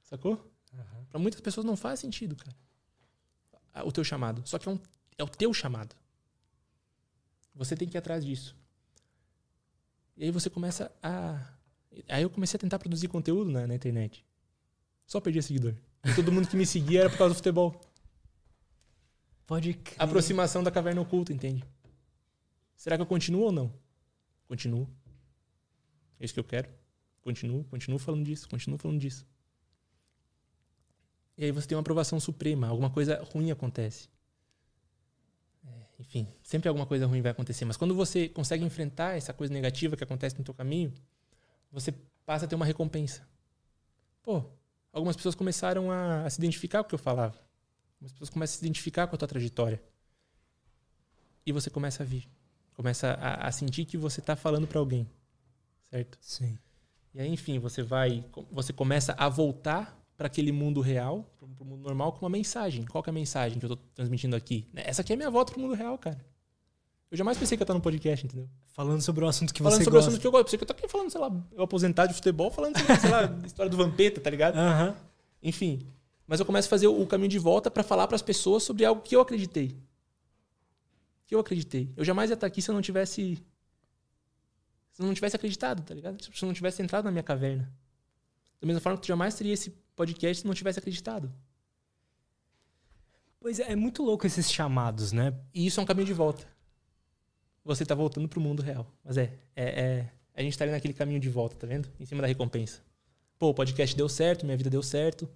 Sacou? 0.04 0.34
Uhum. 0.74 1.06
Para 1.10 1.20
muitas 1.20 1.42
pessoas 1.42 1.66
não 1.66 1.76
faz 1.76 2.00
sentido, 2.00 2.36
cara. 2.36 2.56
O 3.86 3.92
teu 3.92 4.04
chamado. 4.04 4.42
Só 4.46 4.58
que 4.58 4.68
é, 4.68 4.72
um, 4.72 4.80
é 5.18 5.24
o 5.24 5.28
teu 5.28 5.54
chamado. 5.54 5.96
Você 7.56 7.76
tem 7.76 7.88
que 7.88 7.98
ir 7.98 8.00
atrás 8.00 8.26
disso. 8.26 8.56
E 10.18 10.26
aí 10.26 10.32
você 10.32 10.50
começa 10.50 10.92
a. 11.02 11.54
Aí 12.10 12.24
eu 12.24 12.30
comecei 12.30 12.58
a 12.58 12.60
tentar 12.60 12.78
produzir 12.78 13.08
conteúdo 13.08 13.50
na, 13.50 13.66
na 13.66 13.76
internet. 13.76 14.26
Só 15.08 15.22
perdi 15.22 15.42
seguidor. 15.42 15.74
E 16.04 16.14
todo 16.14 16.32
mundo 16.32 16.48
que 16.48 16.58
me 16.58 16.66
seguia 16.66 17.02
era 17.02 17.10
por 17.10 17.18
causa 17.18 17.34
do 17.34 17.38
futebol. 17.38 17.80
Pode 19.48 19.74
crer. 19.74 19.96
Aproximação 20.00 20.64
da 20.64 20.72
caverna 20.72 21.02
oculta, 21.02 21.32
entende? 21.32 21.64
Será 22.76 22.98
que 22.98 23.02
eu 23.02 23.06
continuo 23.06 23.44
ou 23.44 23.52
não? 23.52 23.74
Continuo. 24.48 24.88
É 26.20 26.26
isso 26.26 26.34
que 26.34 26.40
eu 26.40 26.44
quero. 26.44 26.70
Continuo, 27.22 27.64
continuo 27.66 27.98
falando 27.98 28.24
disso, 28.24 28.48
continuo 28.48 28.78
falando 28.78 29.00
disso. 29.00 29.26
E 31.38 31.46
aí 31.46 31.52
você 31.52 31.68
tem 31.68 31.76
uma 31.76 31.82
aprovação 31.82 32.20
suprema, 32.20 32.68
alguma 32.68 32.90
coisa 32.90 33.22
ruim 33.34 33.52
acontece. 33.52 34.08
Enfim, 36.00 36.28
sempre 36.44 36.68
alguma 36.68 36.86
coisa 36.86 37.06
ruim 37.06 37.22
vai 37.22 37.32
acontecer. 37.32 37.66
Mas 37.66 37.78
quando 37.78 37.96
você 37.96 38.28
consegue 38.30 38.64
enfrentar 38.64 39.18
essa 39.18 39.34
coisa 39.34 39.54
negativa 39.54 39.96
que 39.96 40.04
acontece 40.04 40.38
no 40.38 40.44
teu 40.44 40.54
caminho, 40.54 40.94
você 41.72 41.94
passa 42.26 42.46
a 42.46 42.48
ter 42.48 42.56
uma 42.56 42.66
recompensa. 42.66 43.28
Pô, 44.22 44.44
algumas 44.92 45.16
pessoas 45.16 45.36
começaram 45.36 45.92
a, 45.92 46.26
a 46.26 46.30
se 46.30 46.40
identificar 46.40 46.84
com 46.84 46.88
o 46.88 46.90
que 46.90 46.96
eu 46.96 47.00
falava. 47.00 47.40
Algumas 47.96 48.12
pessoas 48.12 48.30
começam 48.30 48.56
a 48.56 48.58
se 48.58 48.66
identificar 48.66 49.08
com 49.08 49.16
a 49.16 49.18
tua 49.18 49.28
trajetória. 49.28 49.82
E 51.46 51.52
você 51.52 51.70
começa 51.70 52.04
a 52.04 52.06
vir. 52.06 52.28
Começa 52.74 53.12
a, 53.14 53.48
a 53.48 53.52
sentir 53.52 53.86
que 53.86 53.98
você 53.98 54.20
está 54.20 54.36
falando 54.36 54.68
para 54.68 54.80
alguém 54.80 55.08
certo? 55.96 56.18
Sim. 56.22 56.58
E 57.14 57.22
aí, 57.22 57.30
enfim, 57.30 57.60
você 57.60 57.82
vai, 57.82 58.26
você 58.52 58.74
começa 58.74 59.16
a 59.18 59.30
voltar 59.30 59.98
para 60.18 60.28
aquele 60.28 60.52
mundo 60.52 60.82
real, 60.82 61.26
para 61.38 61.64
o 61.64 61.66
mundo 61.66 61.82
normal, 61.82 62.14
com 62.14 62.26
uma 62.26 62.30
mensagem. 62.30 62.86
Qual 62.86 63.04
é 63.06 63.10
a 63.10 63.14
mensagem 63.14 63.60
que 63.60 63.66
eu 63.66 63.74
estou 63.74 63.86
transmitindo 63.94 64.36
aqui? 64.36 64.66
Essa 64.76 65.02
aqui 65.02 65.14
é 65.14 65.16
a 65.16 65.18
minha 65.18 65.30
volta 65.30 65.52
para 65.52 65.60
o 65.60 65.62
mundo 65.62 65.74
real, 65.74 65.98
cara. 65.98 66.24
Eu 67.12 67.18
jamais 67.18 67.38
pensei 67.38 67.58
que 67.58 67.62
eu 67.62 67.66
estar 67.66 67.74
no 67.74 67.82
podcast, 67.82 68.26
entendeu? 68.26 68.50
Falando 68.68 69.02
sobre 69.02 69.24
o 69.24 69.28
assunto 69.28 69.54
que 69.54 69.62
falando 69.62 69.78
você 69.78 69.84
sobre 69.84 69.98
gosta. 69.98 70.10
o 70.10 70.12
assunto 70.12 70.22
que 70.22 70.28
eu 70.28 70.32
gosto. 70.32 70.46
Pensei 70.46 70.58
que 70.58 70.64
eu 70.64 70.68
tô 70.68 70.74
aqui 70.74 70.88
falando, 70.88 71.10
sei 71.10 71.22
lá, 71.22 71.32
eu 71.54 71.64
aposentado 71.64 72.10
de 72.10 72.16
futebol, 72.16 72.50
falando 72.50 72.78
sobre, 72.78 72.96
sei 72.98 73.10
lá, 73.10 73.24
história 73.46 73.70
do 73.70 73.78
Vampeta, 73.78 74.20
tá 74.20 74.30
ligado? 74.30 74.56
Uhum. 74.56 74.96
Enfim. 75.44 75.88
Mas 76.28 76.40
eu 76.40 76.46
começo 76.46 76.68
a 76.68 76.70
fazer 76.70 76.88
o 76.88 77.06
caminho 77.06 77.30
de 77.30 77.38
volta 77.38 77.70
para 77.70 77.84
falar 77.84 78.08
para 78.08 78.16
as 78.16 78.22
pessoas 78.22 78.64
sobre 78.64 78.84
algo 78.84 79.02
que 79.02 79.16
eu 79.16 79.22
acreditei. 79.22 79.78
Que 81.28 81.36
eu 81.36 81.40
acreditei. 81.40 81.94
Eu 81.96 82.04
jamais 82.04 82.30
ia 82.30 82.34
estar 82.34 82.48
aqui 82.48 82.62
se 82.62 82.70
eu 82.70 82.74
não 82.74 82.82
tivesse 82.82 83.38
se 84.92 85.02
eu 85.02 85.06
não 85.06 85.14
tivesse 85.14 85.36
acreditado, 85.36 85.84
tá 85.84 85.94
ligado? 85.94 86.24
Se 86.24 86.30
eu 86.42 86.48
não 86.48 86.54
tivesse 86.54 86.82
entrado 86.82 87.04
na 87.04 87.12
minha 87.12 87.24
caverna. 87.24 87.70
Da 88.62 88.66
mesma 88.66 88.80
forma 88.80 88.98
que 88.98 89.04
tu 89.04 89.08
jamais 89.08 89.36
teria 89.36 89.54
esse 89.54 89.76
podcast 89.96 90.42
se 90.42 90.48
não 90.48 90.54
tivesse 90.54 90.80
acreditado. 90.80 91.32
Pois 93.40 93.60
é, 93.60 93.72
é 93.72 93.76
muito 93.76 94.04
louco 94.04 94.26
esses 94.26 94.52
chamados, 94.52 95.12
né? 95.12 95.34
E 95.54 95.66
isso 95.66 95.80
é 95.80 95.84
um 95.84 95.86
caminho 95.86 96.08
de 96.08 96.14
volta. 96.14 96.48
Você 97.64 97.86
tá 97.86 97.96
voltando 97.96 98.28
pro 98.28 98.42
mundo 98.42 98.62
real. 98.62 98.88
Mas 99.04 99.18
é, 99.18 99.34
é, 99.56 99.64
é 99.66 100.12
a 100.34 100.42
gente 100.42 100.58
tá 100.58 100.66
ali 100.66 100.72
naquele 100.72 100.94
caminho 100.94 101.20
de 101.20 101.30
volta, 101.30 101.56
tá 101.56 101.66
vendo? 101.66 101.88
Em 102.00 102.06
cima 102.06 102.22
da 102.22 102.28
recompensa. 102.28 102.82
Pô, 103.38 103.50
o 103.50 103.54
podcast 103.54 103.96
deu 103.96 104.10
certo, 104.10 104.46
minha 104.46 104.58
vida 104.58 104.70
deu 104.70 104.84
certo. 104.84 105.30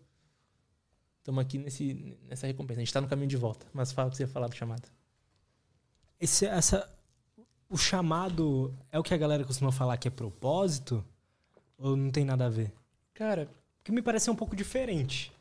Estamos 1.20 1.42
aqui 1.42 1.58
nesse, 1.58 2.18
nessa 2.28 2.48
recompensa. 2.48 2.80
A 2.80 2.84
gente 2.84 2.94
tá 2.94 3.02
no 3.02 3.08
caminho 3.08 3.30
de 3.30 3.38
volta. 3.38 3.66
Mas 3.74 3.92
fala 3.92 4.08
o 4.08 4.12
que 4.12 4.18
você 4.18 4.24
ia 4.24 4.28
falar 4.28 4.48
do 4.48 4.56
chamado. 4.56 4.90
Esse, 6.20 6.46
essa, 6.46 6.90
o 7.70 7.78
chamado 7.78 8.76
é 8.92 8.98
o 8.98 9.04
que 9.04 9.14
a 9.14 9.18
galera 9.18 9.46
costuma 9.46 9.72
falar 9.72 9.98
que 9.98 10.08
é 10.08 10.12
propósito? 10.12 11.06
Ou 11.78 11.96
não 11.96 12.10
tem 12.10 12.26
nada 12.26 12.48
a 12.48 12.50
ver? 12.50 12.74
Cara, 13.14 13.48
que 13.84 13.92
me 13.92 14.02
parece 14.02 14.30
um 14.30 14.36
pouco 14.36 14.56
diferente. 14.56 15.32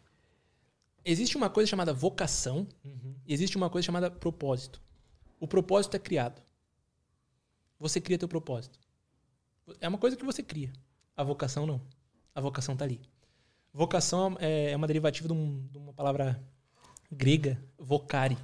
Existe 1.05 1.37
uma 1.37 1.49
coisa 1.49 1.71
chamada 1.71 1.93
vocação 1.93 2.67
uhum. 2.85 3.15
e 3.27 3.33
existe 3.33 3.57
uma 3.57 3.71
coisa 3.71 3.87
chamada 3.87 4.11
propósito. 4.11 4.81
O 5.41 5.47
propósito 5.47 5.95
é 5.97 5.99
criado. 5.99 6.43
Você 7.79 8.01
cria 8.01 8.19
teu 8.19 8.29
propósito. 8.29 8.79
É 9.81 9.89
uma 9.89 9.99
coisa 9.99 10.17
que 10.17 10.25
você 10.25 10.43
cria. 10.43 10.73
A 11.17 11.23
vocação 11.23 11.67
não. 11.67 11.81
A 12.35 12.41
vocação 12.41 12.77
tá 12.77 12.85
ali. 12.85 13.01
Vocação 13.73 14.37
é 14.41 14.75
uma 14.75 14.87
derivativa 14.87 15.29
de, 15.29 15.35
um, 15.35 15.67
de 15.69 15.79
uma 15.79 15.93
palavra 15.93 16.43
grega, 17.11 17.63
vocare. 17.77 18.37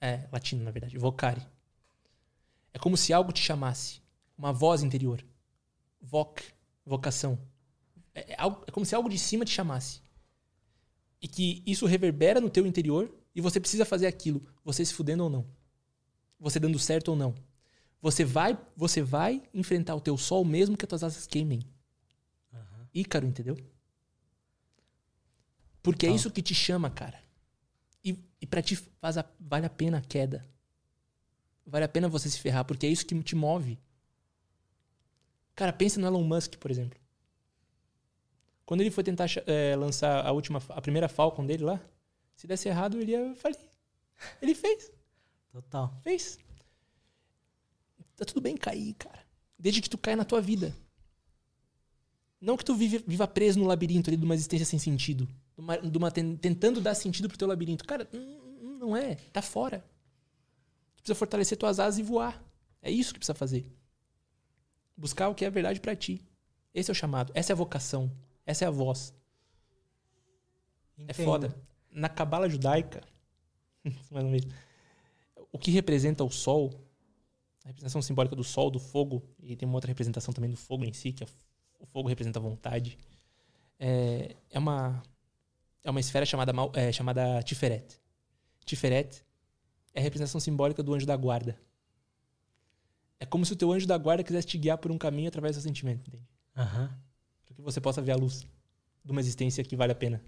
É, 0.00 0.26
latino, 0.32 0.64
na 0.64 0.70
verdade. 0.70 0.98
Vocare. 0.98 1.46
É 2.72 2.78
como 2.78 2.96
se 2.96 3.12
algo 3.12 3.32
te 3.32 3.40
chamasse. 3.40 4.00
Uma 4.36 4.52
voz 4.52 4.82
interior. 4.82 5.24
Voc, 6.00 6.40
vocação. 6.84 7.38
É, 8.20 8.32
é, 8.32 8.36
algo, 8.38 8.64
é 8.66 8.70
como 8.70 8.84
se 8.84 8.94
algo 8.94 9.08
de 9.08 9.18
cima 9.18 9.44
te 9.44 9.50
chamasse. 9.50 10.00
E 11.20 11.28
que 11.28 11.62
isso 11.66 11.86
reverbera 11.86 12.40
no 12.40 12.50
teu 12.50 12.66
interior 12.66 13.14
e 13.34 13.40
você 13.40 13.60
precisa 13.60 13.84
fazer 13.84 14.06
aquilo, 14.06 14.46
você 14.64 14.84
se 14.84 14.94
fudendo 14.94 15.24
ou 15.24 15.30
não. 15.30 15.46
Você 16.38 16.58
dando 16.58 16.78
certo 16.78 17.08
ou 17.08 17.16
não. 17.16 17.34
Você 18.00 18.24
vai, 18.24 18.58
você 18.74 19.02
vai 19.02 19.42
enfrentar 19.52 19.94
o 19.94 20.00
teu 20.00 20.16
sol 20.16 20.44
mesmo 20.44 20.76
que 20.76 20.84
as 20.84 20.88
tuas 20.88 21.04
asas 21.04 21.26
queimem. 21.26 21.60
Uhum. 22.52 22.86
Ícaro, 22.94 23.26
entendeu? 23.26 23.56
Porque 25.82 26.06
então. 26.06 26.14
é 26.14 26.16
isso 26.16 26.30
que 26.30 26.42
te 26.42 26.54
chama, 26.54 26.90
cara. 26.90 27.22
E, 28.02 28.18
e 28.40 28.46
pra 28.46 28.62
ti 28.62 28.76
faz 28.76 29.18
a, 29.18 29.24
vale 29.38 29.66
a 29.66 29.70
pena 29.70 29.98
a 29.98 30.02
queda. 30.02 30.46
Vale 31.66 31.84
a 31.84 31.88
pena 31.88 32.08
você 32.08 32.28
se 32.28 32.40
ferrar, 32.40 32.64
porque 32.64 32.86
é 32.86 32.88
isso 32.88 33.06
que 33.06 33.22
te 33.22 33.36
move. 33.36 33.78
Cara, 35.54 35.72
pensa 35.72 36.00
no 36.00 36.06
Elon 36.06 36.24
Musk, 36.24 36.56
por 36.56 36.70
exemplo. 36.70 36.99
Quando 38.70 38.82
ele 38.82 38.90
foi 38.92 39.02
tentar 39.02 39.26
é, 39.48 39.74
lançar 39.74 40.24
a 40.24 40.30
última, 40.30 40.62
a 40.68 40.80
primeira 40.80 41.08
Falcon 41.08 41.44
dele 41.44 41.64
lá, 41.64 41.80
se 42.36 42.46
desse 42.46 42.68
errado, 42.68 43.00
ele 43.00 43.10
ia 43.10 43.34
falir. 43.34 43.58
Ele 44.40 44.54
fez. 44.54 44.92
Total. 45.50 45.92
Fez. 46.04 46.38
Tá 48.14 48.24
tudo 48.24 48.40
bem 48.40 48.56
cair, 48.56 48.94
cara. 48.94 49.18
Desde 49.58 49.82
que 49.82 49.90
tu 49.90 49.98
caia 49.98 50.16
na 50.16 50.24
tua 50.24 50.40
vida. 50.40 50.72
Não 52.40 52.56
que 52.56 52.64
tu 52.64 52.76
vive, 52.76 52.98
viva 52.98 53.26
preso 53.26 53.58
no 53.58 53.66
labirinto 53.66 54.08
ali 54.08 54.16
de 54.16 54.24
uma 54.24 54.36
existência 54.36 54.64
sem 54.64 54.78
sentido. 54.78 55.26
De 55.56 55.60
uma, 55.60 55.76
de 55.76 55.98
uma, 55.98 56.10
tentando 56.12 56.80
dar 56.80 56.94
sentido 56.94 57.28
pro 57.28 57.36
teu 57.36 57.48
labirinto. 57.48 57.84
Cara, 57.84 58.08
não 58.78 58.96
é. 58.96 59.16
Tá 59.32 59.42
fora. 59.42 59.84
Tu 60.94 61.02
precisa 61.02 61.16
fortalecer 61.16 61.58
tuas 61.58 61.80
asas 61.80 61.98
e 61.98 62.04
voar. 62.04 62.40
É 62.80 62.88
isso 62.88 63.12
que 63.12 63.18
precisa 63.18 63.34
fazer. 63.34 63.66
Buscar 64.96 65.28
o 65.28 65.34
que 65.34 65.44
é 65.44 65.50
verdade 65.50 65.80
para 65.80 65.96
ti. 65.96 66.22
Esse 66.72 66.88
é 66.88 66.92
o 66.92 66.94
chamado. 66.94 67.32
Essa 67.34 67.50
é 67.50 67.54
a 67.54 67.56
vocação. 67.56 68.08
Essa 68.50 68.64
é 68.64 68.68
a 68.68 68.70
voz. 68.70 69.14
É 70.98 71.02
Entendo. 71.02 71.20
É 71.20 71.24
foda. 71.24 71.56
Na 71.92 72.08
cabala 72.08 72.48
judaica, 72.48 73.00
mais 74.10 74.24
ou 74.24 74.30
menos, 74.30 74.46
o 75.52 75.58
que 75.58 75.70
representa 75.70 76.24
o 76.24 76.30
sol, 76.30 76.72
a 77.64 77.68
representação 77.68 78.02
simbólica 78.02 78.34
do 78.34 78.42
sol, 78.42 78.68
do 78.68 78.80
fogo, 78.80 79.22
e 79.40 79.54
tem 79.54 79.68
uma 79.68 79.76
outra 79.76 79.88
representação 79.88 80.34
também 80.34 80.50
do 80.50 80.56
fogo 80.56 80.84
em 80.84 80.92
si, 80.92 81.12
que 81.12 81.22
é 81.22 81.26
o 81.78 81.86
fogo 81.86 82.08
representa 82.08 82.40
a 82.40 82.42
vontade, 82.42 82.98
é, 83.78 84.34
é 84.50 84.58
uma 84.58 85.00
é 85.84 85.90
uma 85.90 86.00
esfera 86.00 86.26
chamada 86.26 86.52
é, 86.74 86.90
chamada 86.90 87.42
Tiferet. 87.44 88.00
Tiferet 88.66 89.24
é 89.94 90.00
a 90.00 90.02
representação 90.02 90.40
simbólica 90.40 90.82
do 90.82 90.92
anjo 90.92 91.06
da 91.06 91.16
guarda. 91.16 91.56
É 93.20 93.24
como 93.24 93.46
se 93.46 93.52
o 93.52 93.56
teu 93.56 93.70
anjo 93.70 93.86
da 93.86 93.96
guarda 93.96 94.24
quisesse 94.24 94.48
te 94.48 94.58
guiar 94.58 94.76
por 94.76 94.90
um 94.90 94.98
caminho 94.98 95.28
através 95.28 95.56
do 95.56 95.62
sentimento, 95.62 96.08
entende? 96.08 96.28
Uhum. 96.56 96.88
Que 97.60 97.64
você 97.64 97.80
possa 97.80 98.00
ver 98.00 98.12
a 98.12 98.16
luz 98.16 98.46
de 99.04 99.12
uma 99.12 99.20
existência 99.20 99.62
que 99.62 99.76
vale 99.76 99.92
a 99.92 99.94
pena. 99.94 100.22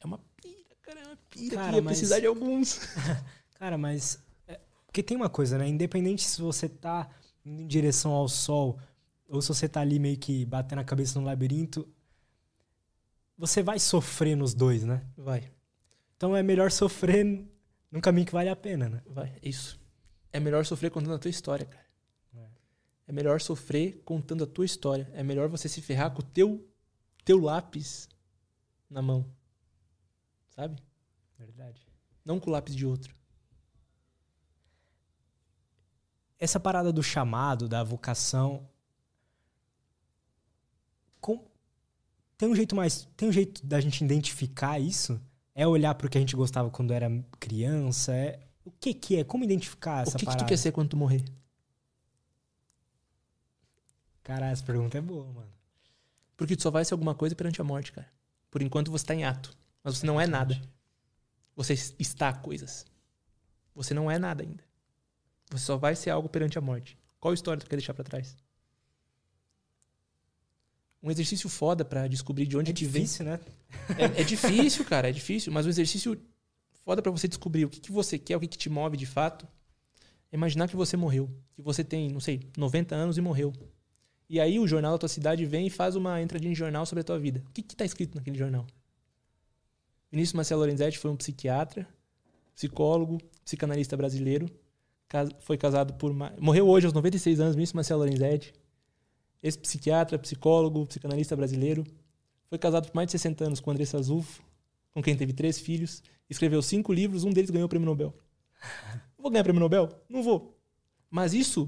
É 0.00 0.06
uma 0.06 0.18
pira, 0.36 0.76
cara, 0.82 1.00
é 1.00 1.06
uma 1.06 1.16
pira. 1.30 1.56
Cara, 1.56 1.82
mas... 1.82 1.84
precisar 1.84 2.20
de 2.20 2.26
alguns. 2.26 2.80
cara, 3.58 3.78
mas. 3.78 4.22
É... 4.46 4.60
Porque 4.86 5.02
tem 5.02 5.16
uma 5.16 5.30
coisa, 5.30 5.56
né? 5.56 5.66
Independente 5.66 6.22
se 6.22 6.40
você 6.40 6.68
tá 6.68 7.08
indo 7.44 7.62
em 7.62 7.66
direção 7.66 8.12
ao 8.12 8.28
sol 8.28 8.78
ou 9.26 9.40
se 9.40 9.48
você 9.48 9.68
tá 9.68 9.80
ali 9.80 9.98
meio 9.98 10.18
que 10.18 10.44
batendo 10.44 10.80
a 10.80 10.84
cabeça 10.84 11.18
no 11.18 11.26
labirinto, 11.26 11.88
você 13.36 13.62
vai 13.62 13.78
sofrer 13.78 14.36
nos 14.36 14.52
dois, 14.52 14.84
né? 14.84 15.02
Vai. 15.16 15.50
Então 16.16 16.36
é 16.36 16.42
melhor 16.42 16.70
sofrer 16.70 17.24
num 17.90 18.00
caminho 18.00 18.26
que 18.26 18.32
vale 18.32 18.50
a 18.50 18.56
pena, 18.56 18.88
né? 18.88 19.02
Vai, 19.06 19.32
isso. 19.42 19.80
É 20.32 20.38
melhor 20.38 20.66
sofrer 20.66 20.90
contando 20.90 21.14
a 21.14 21.18
tua 21.18 21.30
história, 21.30 21.64
cara. 21.64 21.83
É. 23.06 23.12
melhor 23.12 23.40
sofrer 23.40 24.02
contando 24.04 24.44
a 24.44 24.46
tua 24.46 24.64
história. 24.64 25.10
É 25.12 25.22
melhor 25.22 25.48
você 25.48 25.68
se 25.68 25.80
ferrar 25.80 26.12
com 26.12 26.20
o 26.20 26.24
teu, 26.24 26.66
teu 27.24 27.38
lápis 27.40 28.08
na 28.88 29.02
mão. 29.02 29.26
Sabe? 30.50 30.80
Verdade. 31.38 31.86
Não 32.24 32.40
com 32.40 32.50
o 32.50 32.52
lápis 32.52 32.74
de 32.74 32.86
outro. 32.86 33.14
Essa 36.38 36.60
parada 36.60 36.92
do 36.92 37.02
chamado, 37.02 37.68
da 37.68 37.82
vocação. 37.82 38.68
Com... 41.20 41.44
Tem 42.36 42.48
um 42.48 42.54
jeito 42.54 42.74
mais. 42.74 43.08
Tem 43.16 43.28
um 43.28 43.32
jeito 43.32 43.64
da 43.64 43.80
gente 43.80 44.04
identificar 44.04 44.78
isso? 44.78 45.20
É 45.54 45.66
olhar 45.66 45.94
para 45.94 46.06
o 46.06 46.10
que 46.10 46.18
a 46.18 46.20
gente 46.20 46.36
gostava 46.36 46.70
quando 46.70 46.92
era 46.92 47.08
criança? 47.38 48.14
É... 48.14 48.40
O 48.64 48.70
que 48.70 48.94
que 48.94 49.16
é? 49.16 49.24
Como 49.24 49.44
identificar 49.44 50.02
essa 50.02 50.12
parada? 50.12 50.16
O 50.16 50.18
que, 50.18 50.24
parada? 50.24 50.44
que 50.44 50.44
tu 50.44 50.48
quer 50.48 50.56
ser 50.56 50.72
quando 50.72 50.88
tu 50.88 50.96
morrer? 50.96 51.24
Caralho, 54.24 54.52
essa 54.52 54.64
pergunta 54.64 54.98
é 54.98 55.00
boa, 55.00 55.26
mano. 55.32 55.52
Porque 56.36 56.56
tu 56.56 56.62
só 56.62 56.70
vai 56.70 56.84
ser 56.84 56.94
alguma 56.94 57.14
coisa 57.14 57.36
perante 57.36 57.60
a 57.60 57.64
morte, 57.64 57.92
cara. 57.92 58.10
Por 58.50 58.62
enquanto 58.62 58.90
você 58.90 59.04
tá 59.04 59.14
em 59.14 59.22
ato. 59.24 59.56
Mas 59.82 59.98
você 59.98 60.06
não 60.06 60.20
é 60.20 60.26
nada. 60.26 60.60
Você 61.54 61.74
está 61.98 62.32
coisas. 62.32 62.86
Você 63.74 63.92
não 63.92 64.10
é 64.10 64.18
nada 64.18 64.42
ainda. 64.42 64.64
Você 65.50 65.66
só 65.66 65.76
vai 65.76 65.94
ser 65.94 66.10
algo 66.10 66.28
perante 66.28 66.58
a 66.58 66.60
morte. 66.60 66.98
Qual 67.20 67.34
história 67.34 67.60
tu 67.60 67.68
quer 67.68 67.76
deixar 67.76 67.94
para 67.94 68.02
trás? 68.02 68.36
Um 71.02 71.10
exercício 71.10 71.48
foda 71.50 71.84
para 71.84 72.08
descobrir 72.08 72.46
de 72.46 72.56
onde 72.56 72.70
é 72.70 72.74
te 72.74 72.86
difícil, 72.86 73.26
vem. 73.26 73.34
né? 73.34 73.40
É, 73.98 74.22
é, 74.22 74.24
difícil, 74.24 74.84
cara, 74.86 75.10
é 75.10 75.12
difícil. 75.12 75.52
Mas 75.52 75.66
um 75.66 75.68
exercício 75.68 76.18
foda 76.82 77.02
para 77.02 77.12
você 77.12 77.28
descobrir 77.28 77.66
o 77.66 77.68
que, 77.68 77.78
que 77.78 77.92
você 77.92 78.18
quer, 78.18 78.36
o 78.36 78.40
que, 78.40 78.48
que 78.48 78.56
te 78.56 78.70
move 78.70 78.96
de 78.96 79.04
fato. 79.04 79.46
É 80.32 80.36
imaginar 80.36 80.66
que 80.66 80.76
você 80.76 80.96
morreu. 80.96 81.30
Que 81.52 81.60
você 81.60 81.84
tem, 81.84 82.10
não 82.10 82.20
sei, 82.20 82.48
90 82.56 82.94
anos 82.94 83.18
e 83.18 83.20
morreu. 83.20 83.52
E 84.28 84.40
aí 84.40 84.58
o 84.58 84.66
jornal 84.66 84.92
da 84.92 84.98
tua 84.98 85.08
cidade 85.08 85.44
vem 85.44 85.66
e 85.66 85.70
faz 85.70 85.96
uma 85.96 86.20
entradinha 86.20 86.52
de 86.52 86.58
jornal 86.58 86.86
sobre 86.86 87.00
a 87.00 87.04
tua 87.04 87.18
vida. 87.18 87.42
O 87.48 87.52
que 87.52 87.60
está 87.60 87.84
escrito 87.84 88.14
naquele 88.16 88.38
jornal? 88.38 88.66
Vinícius 90.10 90.34
Marcelo 90.34 90.60
Lorenzetti 90.60 90.98
foi 90.98 91.10
um 91.10 91.16
psiquiatra, 91.16 91.86
psicólogo, 92.54 93.18
psicanalista 93.44 93.96
brasileiro. 93.96 94.48
Foi 95.40 95.58
casado 95.58 95.94
por. 95.94 96.12
Morreu 96.40 96.68
hoje 96.68 96.86
aos 96.86 96.92
96 96.92 97.40
anos, 97.40 97.54
Vinícius 97.54 97.74
Marcelo 97.74 98.00
Lorenzetti. 98.00 98.52
Ex-psiquiatra, 99.42 100.18
psicólogo, 100.18 100.86
psicanalista 100.86 101.36
brasileiro. 101.36 101.84
Foi 102.48 102.58
casado 102.58 102.86
por 102.86 102.94
mais 102.94 103.06
de 103.06 103.12
60 103.12 103.44
anos 103.44 103.60
com 103.60 103.70
Andressa 103.70 103.98
Azulfo, 103.98 104.42
com 104.92 105.02
quem 105.02 105.16
teve 105.16 105.32
três 105.32 105.58
filhos. 105.58 106.02
Escreveu 106.30 106.62
cinco 106.62 106.92
livros, 106.92 107.24
um 107.24 107.30
deles 107.30 107.50
ganhou 107.50 107.66
o 107.66 107.68
prêmio 107.68 107.86
Nobel. 107.86 108.14
Vou 109.18 109.30
ganhar 109.30 109.42
o 109.42 109.44
prêmio 109.44 109.60
Nobel? 109.60 109.88
Não 110.08 110.22
vou. 110.22 110.54
Mas 111.10 111.32
isso. 111.32 111.66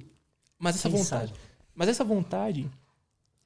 Mas 0.59 0.77
essa 0.77 0.91
Quem 0.91 0.99
vontade. 0.99 1.29
Sabe? 1.29 1.41
Mas 1.77 1.89
essa 1.89 2.03
vontade 2.03 2.69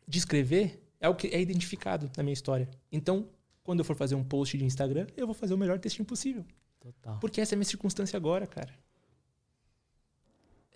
de 0.06 0.18
escrever 0.18 0.80
é 1.00 1.08
o 1.08 1.14
que 1.14 1.26
é 1.26 1.40
identificado 1.40 2.08
na 2.16 2.22
minha 2.22 2.32
história. 2.32 2.70
Então, 2.92 3.28
quando 3.64 3.80
eu 3.80 3.84
for 3.84 3.96
fazer 3.96 4.14
um 4.14 4.22
post 4.22 4.56
de 4.56 4.64
Instagram, 4.64 5.06
eu 5.16 5.26
vou 5.26 5.34
fazer 5.34 5.52
o 5.52 5.58
melhor 5.58 5.80
textinho 5.80 6.06
possível. 6.06 6.44
Total. 6.78 7.18
Porque 7.18 7.40
essa 7.40 7.54
é 7.54 7.56
a 7.56 7.58
minha 7.58 7.66
circunstância 7.66 8.16
agora, 8.16 8.46
cara. 8.46 8.72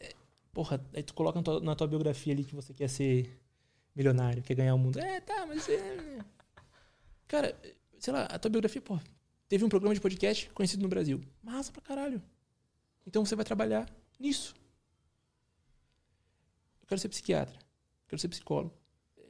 É, 0.01 0.12
porra, 0.52 0.85
aí 0.93 1.02
tu 1.02 1.14
coloca 1.14 1.39
na 1.39 1.43
tua, 1.43 1.60
na 1.60 1.74
tua, 1.76 1.86
biografia 1.86 2.32
ali 2.32 2.44
que 2.44 2.55
você 2.55 2.74
quer 2.74 2.89
ser 2.89 3.40
milionário, 3.94 4.43
quer 4.43 4.55
ganhar 4.55 4.74
o 4.74 4.78
mundo. 4.78 4.98
É, 4.98 5.20
tá, 5.20 5.47
mas. 5.47 5.68
É... 5.68 6.18
Cara, 7.28 7.56
sei 7.98 8.12
lá, 8.12 8.24
a 8.24 8.39
tua 8.39 8.51
biografia, 8.51 8.82
pô, 8.82 8.98
teve 9.48 9.64
um 9.64 9.68
programa 9.68 9.94
de 9.94 10.01
podcast 10.01 10.51
conhecido 10.51 10.82
no 10.82 10.89
Brasil. 10.89 11.22
Massa 11.43 11.72
pra 11.72 11.81
caralho. 11.81 12.20
Então 13.06 13.24
você 13.24 13.36
vai 13.36 13.44
trabalhar 13.44 13.89
nisso. 14.18 14.55
Eu 16.85 16.86
quero 16.86 17.01
ser 17.01 17.09
psiquiatra. 17.09 17.59
Quero 18.06 18.20
ser 18.20 18.28
psicólogo. 18.28 18.74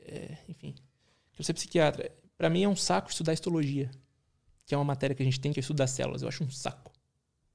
É, 0.01 0.39
enfim. 0.49 0.75
Quero 1.31 1.45
ser 1.45 1.55
psiquiatra. 1.55 2.11
Para 2.37 2.51
mim 2.51 2.65
é 2.65 2.69
um 2.69 2.75
saco 2.75 3.09
estudar 3.09 3.33
histologia, 3.33 3.89
que 4.67 4.75
é 4.75 4.77
uma 4.77 4.85
matéria 4.85 5.15
que 5.15 5.23
a 5.23 5.25
gente 5.25 5.39
tem 5.39 5.53
que 5.53 5.61
é 5.61 5.63
estudar 5.63 5.87
células. 5.87 6.23
Eu 6.23 6.29
acho 6.29 6.43
um 6.43 6.51
saco. 6.51 6.93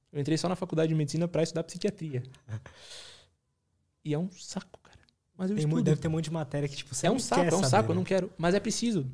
Eu 0.09 0.21
entrei 0.21 0.37
só 0.37 0.47
na 0.47 0.55
faculdade 0.55 0.87
de 0.87 0.95
medicina 0.95 1.27
para 1.27 1.43
estudar 1.43 1.63
psiquiatria. 1.65 2.23
e 4.05 4.13
é 4.13 4.17
um 4.17 4.31
saco, 4.31 4.79
cara. 4.81 4.99
Mas 5.35 5.49
eu 5.49 5.57
tem 5.57 5.65
estudo. 5.65 5.83
Deve 5.83 5.99
ter 5.99 6.07
um 6.07 6.11
monte 6.11 6.23
de 6.23 6.31
matéria 6.31 6.69
que 6.69 6.77
tipo 6.77 6.95
você 6.95 7.07
É 7.07 7.11
um 7.11 7.19
saco, 7.19 7.41
é 7.41 7.57
um 7.57 7.63
saco, 7.65 7.89
né? 7.89 7.91
eu 7.91 7.95
não 7.95 8.05
quero, 8.05 8.31
mas 8.37 8.55
é 8.55 8.59
preciso. 8.61 9.05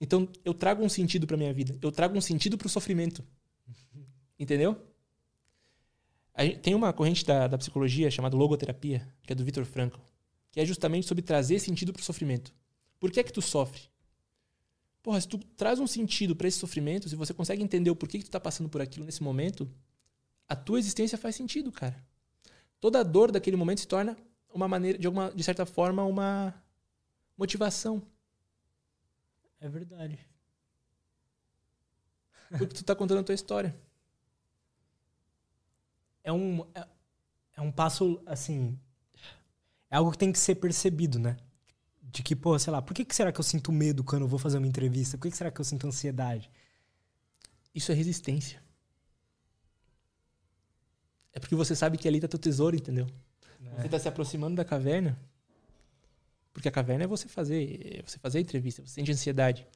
Então 0.00 0.26
eu 0.42 0.54
trago 0.54 0.82
um 0.82 0.88
sentido 0.88 1.26
para 1.26 1.36
minha 1.36 1.52
vida. 1.52 1.78
Eu 1.82 1.92
trago 1.92 2.16
um 2.16 2.20
sentido 2.22 2.56
para 2.56 2.66
o 2.66 2.70
sofrimento. 2.70 3.22
Entendeu? 4.38 4.87
Tem 6.62 6.74
uma 6.74 6.92
corrente 6.92 7.24
da, 7.24 7.48
da 7.48 7.58
psicologia 7.58 8.10
chamada 8.10 8.36
logoterapia, 8.36 9.06
que 9.22 9.32
é 9.32 9.36
do 9.36 9.44
Viktor 9.44 9.64
Frankl, 9.64 9.98
que 10.52 10.60
é 10.60 10.64
justamente 10.64 11.06
sobre 11.06 11.22
trazer 11.22 11.58
sentido 11.58 11.92
para 11.92 12.00
o 12.00 12.04
sofrimento. 12.04 12.54
Por 13.00 13.10
que 13.10 13.20
é 13.20 13.24
que 13.24 13.32
tu 13.32 13.42
sofre? 13.42 13.82
Porra, 15.02 15.20
se 15.20 15.28
tu 15.28 15.38
traz 15.38 15.78
um 15.78 15.86
sentido 15.86 16.36
para 16.36 16.48
esse 16.48 16.58
sofrimento, 16.58 17.08
se 17.08 17.16
você 17.16 17.32
consegue 17.34 17.62
entender 17.62 17.90
o 17.90 17.96
porquê 17.96 18.18
que 18.18 18.24
tu 18.24 18.30
tá 18.30 18.38
passando 18.38 18.68
por 18.68 18.80
aquilo 18.80 19.04
nesse 19.04 19.22
momento, 19.22 19.68
a 20.48 20.54
tua 20.54 20.78
existência 20.78 21.18
faz 21.18 21.34
sentido, 21.34 21.72
cara. 21.72 22.04
Toda 22.80 23.00
a 23.00 23.02
dor 23.02 23.32
daquele 23.32 23.56
momento 23.56 23.80
se 23.80 23.88
torna 23.88 24.16
uma 24.52 24.68
maneira, 24.68 24.98
de 24.98 25.06
alguma, 25.06 25.30
de 25.30 25.42
certa 25.42 25.66
forma, 25.66 26.04
uma 26.04 26.54
motivação. 27.36 28.02
É 29.60 29.68
verdade. 29.68 30.18
Porque 32.50 32.74
tu 32.74 32.84
tá 32.84 32.94
contando 32.94 33.20
a 33.20 33.24
tua 33.24 33.34
história. 33.34 33.74
É 36.28 36.32
um, 36.32 36.62
é, 36.74 36.86
é 37.56 37.62
um 37.62 37.72
passo, 37.72 38.20
assim. 38.26 38.78
É 39.90 39.96
algo 39.96 40.10
que 40.12 40.18
tem 40.18 40.30
que 40.30 40.38
ser 40.38 40.56
percebido, 40.56 41.18
né? 41.18 41.38
De 42.02 42.22
que, 42.22 42.36
pô, 42.36 42.58
sei 42.58 42.70
lá, 42.70 42.82
por 42.82 42.92
que, 42.92 43.02
que 43.02 43.16
será 43.16 43.32
que 43.32 43.40
eu 43.40 43.42
sinto 43.42 43.72
medo 43.72 44.04
quando 44.04 44.22
eu 44.22 44.28
vou 44.28 44.38
fazer 44.38 44.58
uma 44.58 44.66
entrevista? 44.66 45.16
Por 45.16 45.22
que, 45.22 45.30
que 45.30 45.38
será 45.38 45.50
que 45.50 45.58
eu 45.58 45.64
sinto 45.64 45.86
ansiedade? 45.86 46.50
Isso 47.74 47.90
é 47.90 47.94
resistência. 47.94 48.62
É 51.32 51.40
porque 51.40 51.54
você 51.54 51.74
sabe 51.74 51.96
que 51.96 52.06
ali 52.06 52.20
tá 52.20 52.28
teu 52.28 52.38
tesouro, 52.38 52.76
entendeu? 52.76 53.06
É. 53.64 53.80
Você 53.80 53.88
tá 53.88 53.98
se 53.98 54.08
aproximando 54.08 54.54
da 54.54 54.66
caverna. 54.66 55.18
Porque 56.52 56.68
a 56.68 56.72
caverna 56.72 57.04
é 57.04 57.06
você 57.06 57.26
fazer, 57.26 58.00
é 58.00 58.02
você 58.02 58.18
fazer 58.18 58.36
a 58.36 58.40
entrevista, 58.42 58.82
você 58.82 58.92
sente 58.92 59.10
ansiedade. 59.10 59.66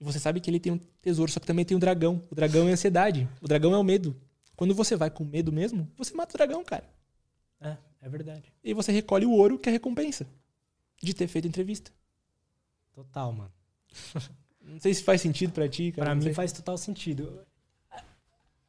E 0.00 0.04
você 0.04 0.18
sabe 0.18 0.40
que 0.40 0.50
ele 0.50 0.58
tem 0.58 0.72
um 0.72 0.78
tesouro, 1.02 1.30
só 1.30 1.38
que 1.38 1.46
também 1.46 1.66
tem 1.66 1.76
um 1.76 1.80
dragão. 1.80 2.24
O 2.30 2.34
dragão 2.34 2.66
é 2.66 2.70
a 2.70 2.72
ansiedade. 2.72 3.28
O 3.42 3.46
dragão 3.46 3.74
é 3.74 3.78
o 3.78 3.84
medo. 3.84 4.18
Quando 4.60 4.74
você 4.74 4.94
vai 4.94 5.08
com 5.10 5.24
medo 5.24 5.50
mesmo, 5.50 5.90
você 5.96 6.12
mata 6.12 6.34
o 6.34 6.36
dragão, 6.36 6.62
cara. 6.62 6.84
É, 7.62 7.78
é 8.02 8.08
verdade. 8.10 8.52
E 8.62 8.74
você 8.74 8.92
recolhe 8.92 9.24
o 9.24 9.30
ouro, 9.32 9.58
que 9.58 9.70
é 9.70 9.72
a 9.72 9.72
recompensa 9.72 10.26
de 11.02 11.14
ter 11.14 11.26
feito 11.28 11.46
a 11.46 11.48
entrevista. 11.48 11.90
Total, 12.92 13.32
mano. 13.32 13.50
Não 14.60 14.78
sei 14.78 14.92
se 14.92 15.02
faz 15.02 15.22
sentido 15.22 15.50
pra 15.54 15.66
ti, 15.66 15.90
cara. 15.92 16.08
Pra 16.08 16.14
mim 16.14 16.24
sei. 16.24 16.34
faz 16.34 16.52
total 16.52 16.76
sentido. 16.76 17.40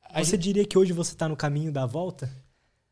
A 0.02 0.24
Você 0.24 0.32
gente- 0.32 0.44
diria 0.44 0.66
que 0.66 0.78
hoje 0.78 0.94
você 0.94 1.14
tá 1.14 1.28
no 1.28 1.36
caminho 1.36 1.74
da 1.74 1.86
volta? 1.86 2.32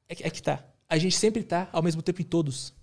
É 0.09 0.13
que, 0.15 0.23
é 0.25 0.29
que 0.29 0.43
tá. 0.43 0.61
A 0.89 0.97
gente 0.97 1.15
sempre 1.17 1.41
tá 1.41 1.69
ao 1.71 1.81
mesmo 1.81 2.01
tempo 2.01 2.21
em 2.21 2.25
todos. 2.25 2.73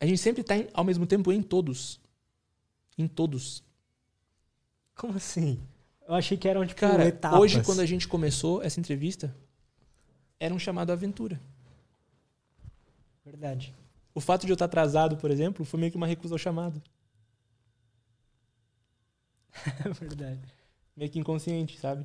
A 0.00 0.06
gente 0.06 0.16
sempre 0.18 0.42
tá 0.42 0.56
em- 0.56 0.68
ao 0.72 0.82
mesmo 0.82 1.06
tempo 1.06 1.30
em 1.30 1.42
todos. 1.42 2.00
Em 2.96 3.06
todos. 3.06 3.62
Como 4.96 5.14
assim? 5.18 5.60
Eu 6.10 6.16
achei 6.16 6.36
que 6.36 6.48
eram, 6.48 6.66
tipo, 6.66 6.80
Cara, 6.80 7.06
etapas. 7.06 7.38
hoje, 7.38 7.62
quando 7.62 7.78
a 7.78 7.86
gente 7.86 8.08
começou 8.08 8.60
essa 8.64 8.80
entrevista, 8.80 9.32
era 10.40 10.52
um 10.52 10.58
chamado 10.58 10.90
à 10.90 10.94
aventura. 10.94 11.40
Verdade. 13.24 13.72
O 14.12 14.20
fato 14.20 14.44
de 14.44 14.50
eu 14.50 14.54
estar 14.54 14.64
atrasado, 14.64 15.16
por 15.16 15.30
exemplo, 15.30 15.64
foi 15.64 15.78
meio 15.78 15.92
que 15.92 15.96
uma 15.96 16.08
recusa 16.08 16.34
ao 16.34 16.38
chamado. 16.38 16.82
Verdade. 20.00 20.40
Meio 20.96 21.10
que 21.12 21.18
inconsciente, 21.20 21.78
sabe? 21.78 22.04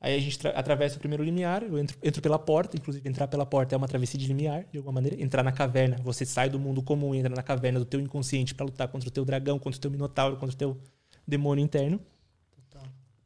Aí 0.00 0.14
a 0.16 0.18
gente 0.18 0.38
tra- 0.38 0.50
atravessa 0.50 0.96
o 0.96 0.98
primeiro 0.98 1.22
limiar, 1.22 1.62
eu 1.62 1.78
entro, 1.78 1.98
entro 2.02 2.22
pela 2.22 2.38
porta, 2.38 2.74
inclusive 2.74 3.06
entrar 3.06 3.28
pela 3.28 3.44
porta 3.44 3.74
é 3.74 3.76
uma 3.76 3.86
travessia 3.88 4.18
de 4.18 4.26
limiar, 4.26 4.64
de 4.72 4.78
alguma 4.78 4.94
maneira. 4.94 5.22
Entrar 5.22 5.42
na 5.42 5.52
caverna, 5.52 5.98
você 6.02 6.24
sai 6.24 6.48
do 6.48 6.58
mundo 6.58 6.82
comum 6.82 7.14
e 7.14 7.18
entra 7.18 7.34
na 7.34 7.42
caverna 7.42 7.78
do 7.78 7.84
teu 7.84 8.00
inconsciente 8.00 8.54
pra 8.54 8.64
lutar 8.64 8.88
contra 8.88 9.08
o 9.10 9.12
teu 9.12 9.26
dragão, 9.26 9.58
contra 9.58 9.76
o 9.76 9.80
teu 9.80 9.90
minotauro, 9.90 10.36
contra 10.38 10.54
o 10.54 10.58
teu 10.58 10.80
demônio 11.28 11.62
interno, 11.62 12.00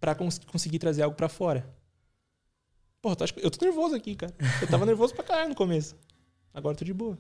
Pra 0.01 0.15
cons- 0.15 0.39
conseguir 0.39 0.79
trazer 0.79 1.03
algo 1.03 1.17
pra 1.17 1.29
fora. 1.29 1.69
Porra, 3.01 3.17
eu 3.37 3.51
tô 3.51 3.65
nervoso 3.65 3.95
aqui, 3.95 4.15
cara. 4.17 4.35
Eu 4.61 4.69
tava 4.69 4.85
nervoso 4.87 5.15
pra 5.15 5.25
caralho 5.25 5.49
no 5.51 5.55
começo. 5.55 5.97
Agora 6.53 6.75
eu 6.75 6.79
tô 6.79 6.85
de 6.85 6.93
boa. 6.95 7.19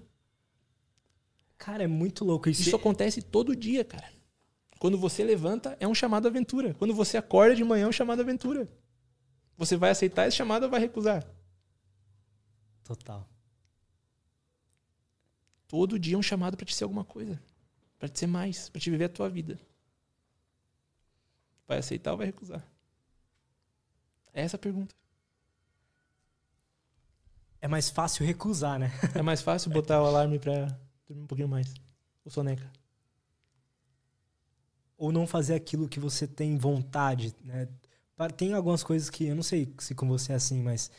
Cara, 1.57 1.83
é 1.85 1.87
muito 1.87 2.25
louco 2.25 2.49
isso. 2.49 2.63
Isso 2.63 2.77
acontece 2.77 3.21
todo 3.23 3.55
dia, 3.57 3.85
cara. 3.85 4.09
Quando 4.79 4.97
você 4.99 5.25
levanta, 5.25 5.77
é 5.81 5.89
um 5.89 5.95
chamado 5.95 6.27
à 6.27 6.29
aventura. 6.31 6.73
Quando 6.75 6.95
você 6.95 7.17
acorda 7.17 7.55
de 7.57 7.65
manhã, 7.65 7.85
é 7.87 7.89
um 7.89 7.93
chamado 7.93 8.21
à 8.21 8.23
aventura. 8.23 8.69
Você 9.57 9.77
vai 9.77 9.91
aceitar 9.91 10.29
esse 10.29 10.37
chamado 10.37 10.65
ou 10.65 10.71
vai 10.71 10.79
recusar? 10.81 11.27
Total. 12.85 13.29
Todo 15.67 15.99
dia 15.99 16.15
é 16.15 16.19
um 16.19 16.23
chamado 16.23 16.57
pra 16.57 16.65
te 16.65 16.75
ser 16.75 16.85
alguma 16.85 17.05
coisa. 17.05 17.41
Pra 17.99 18.09
te 18.09 18.19
ser 18.19 18.27
mais. 18.27 18.69
Pra 18.69 18.81
te 18.81 18.91
viver 18.91 19.05
a 19.05 19.09
tua 19.09 19.29
vida. 19.29 19.59
Vai 21.69 21.79
aceitar 21.79 22.13
ou 22.13 22.19
vai 22.19 22.27
recusar? 22.27 22.67
É 24.33 24.43
essa 24.43 24.57
a 24.57 24.59
pergunta. 24.59 24.95
É 27.61 27.69
mais 27.69 27.91
fácil 27.91 28.25
recusar, 28.25 28.79
né? 28.79 28.91
É 29.15 29.21
mais 29.21 29.43
fácil 29.43 29.71
botar 29.73 30.03
o 30.03 30.07
alarme 30.07 30.39
pra 30.39 30.67
dormir 31.07 31.25
um 31.25 31.27
pouquinho 31.27 31.49
mais. 31.49 31.75
O 32.25 32.31
soneca. 32.31 32.71
Ou 34.97 35.13
não 35.13 35.27
fazer 35.27 35.55
aquilo 35.55 35.89
que 35.89 36.01
você 36.01 36.27
tem 36.27 36.57
vontade, 36.57 37.35
né? 37.45 37.69
Tem 38.37 38.53
algumas 38.53 38.83
coisas 38.83 39.11
que, 39.11 39.27
eu 39.27 39.37
não 39.37 39.45
sei 39.45 39.73
se 39.79 39.95
com 39.95 40.09
você 40.09 40.33
é 40.33 40.37
assim, 40.37 40.61
mas 40.61 40.91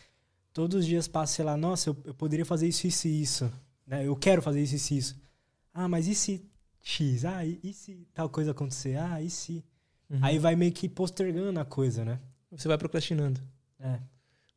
todos 0.53 0.79
os 0.79 0.85
dias 0.85 1.07
passa, 1.07 1.33
sei 1.33 1.45
lá, 1.45 1.57
nossa, 1.57 1.89
eu, 1.89 1.97
eu 2.05 2.13
poderia 2.13 2.45
fazer 2.45 2.67
isso, 2.67 2.87
isso 2.87 3.07
e 3.07 3.21
isso. 3.21 3.51
Né? 3.85 4.05
Eu 4.05 4.15
quero 4.15 4.41
fazer 4.41 4.61
isso, 4.61 4.75
isso 4.75 4.93
e 4.93 4.97
isso. 4.97 5.21
Ah, 5.73 5.87
mas 5.87 6.07
e 6.07 6.15
se 6.15 6.45
X? 6.81 7.25
Ah, 7.25 7.45
e, 7.45 7.59
e 7.61 7.73
se 7.73 8.07
tal 8.13 8.29
coisa 8.29 8.51
acontecer? 8.51 8.97
Ah, 8.97 9.21
e 9.21 9.29
se... 9.29 9.63
Uhum. 10.09 10.19
Aí 10.21 10.39
vai 10.39 10.55
meio 10.55 10.71
que 10.71 10.89
postergando 10.89 11.59
a 11.59 11.65
coisa, 11.65 12.03
né? 12.03 12.19
Você 12.51 12.67
vai 12.67 12.77
procrastinando. 12.77 13.39
É. 13.79 13.99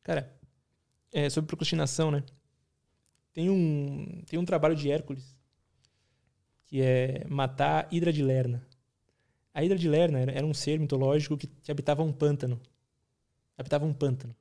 Cara, 0.01 0.33
é, 1.11 1.29
sobre 1.29 1.47
procrastinação, 1.47 2.09
né? 2.09 2.23
Tem 3.33 3.49
um, 3.49 4.23
tem 4.27 4.39
um 4.39 4.45
trabalho 4.45 4.75
de 4.75 4.89
Hércules 4.89 5.35
que 6.65 6.81
é 6.81 7.23
matar 7.29 7.85
a 7.85 7.95
Hidra 7.95 8.11
de 8.11 8.23
Lerna. 8.23 8.65
A 9.53 9.63
Hidra 9.63 9.77
de 9.77 9.87
Lerna 9.87 10.19
era, 10.19 10.31
era 10.31 10.45
um 10.45 10.53
ser 10.53 10.79
mitológico 10.79 11.37
que, 11.37 11.45
que 11.45 11.71
habitava 11.71 12.01
um 12.01 12.11
pântano. 12.11 12.59
Habitava 13.55 13.85
um 13.85 13.93
pântano. 13.93 14.35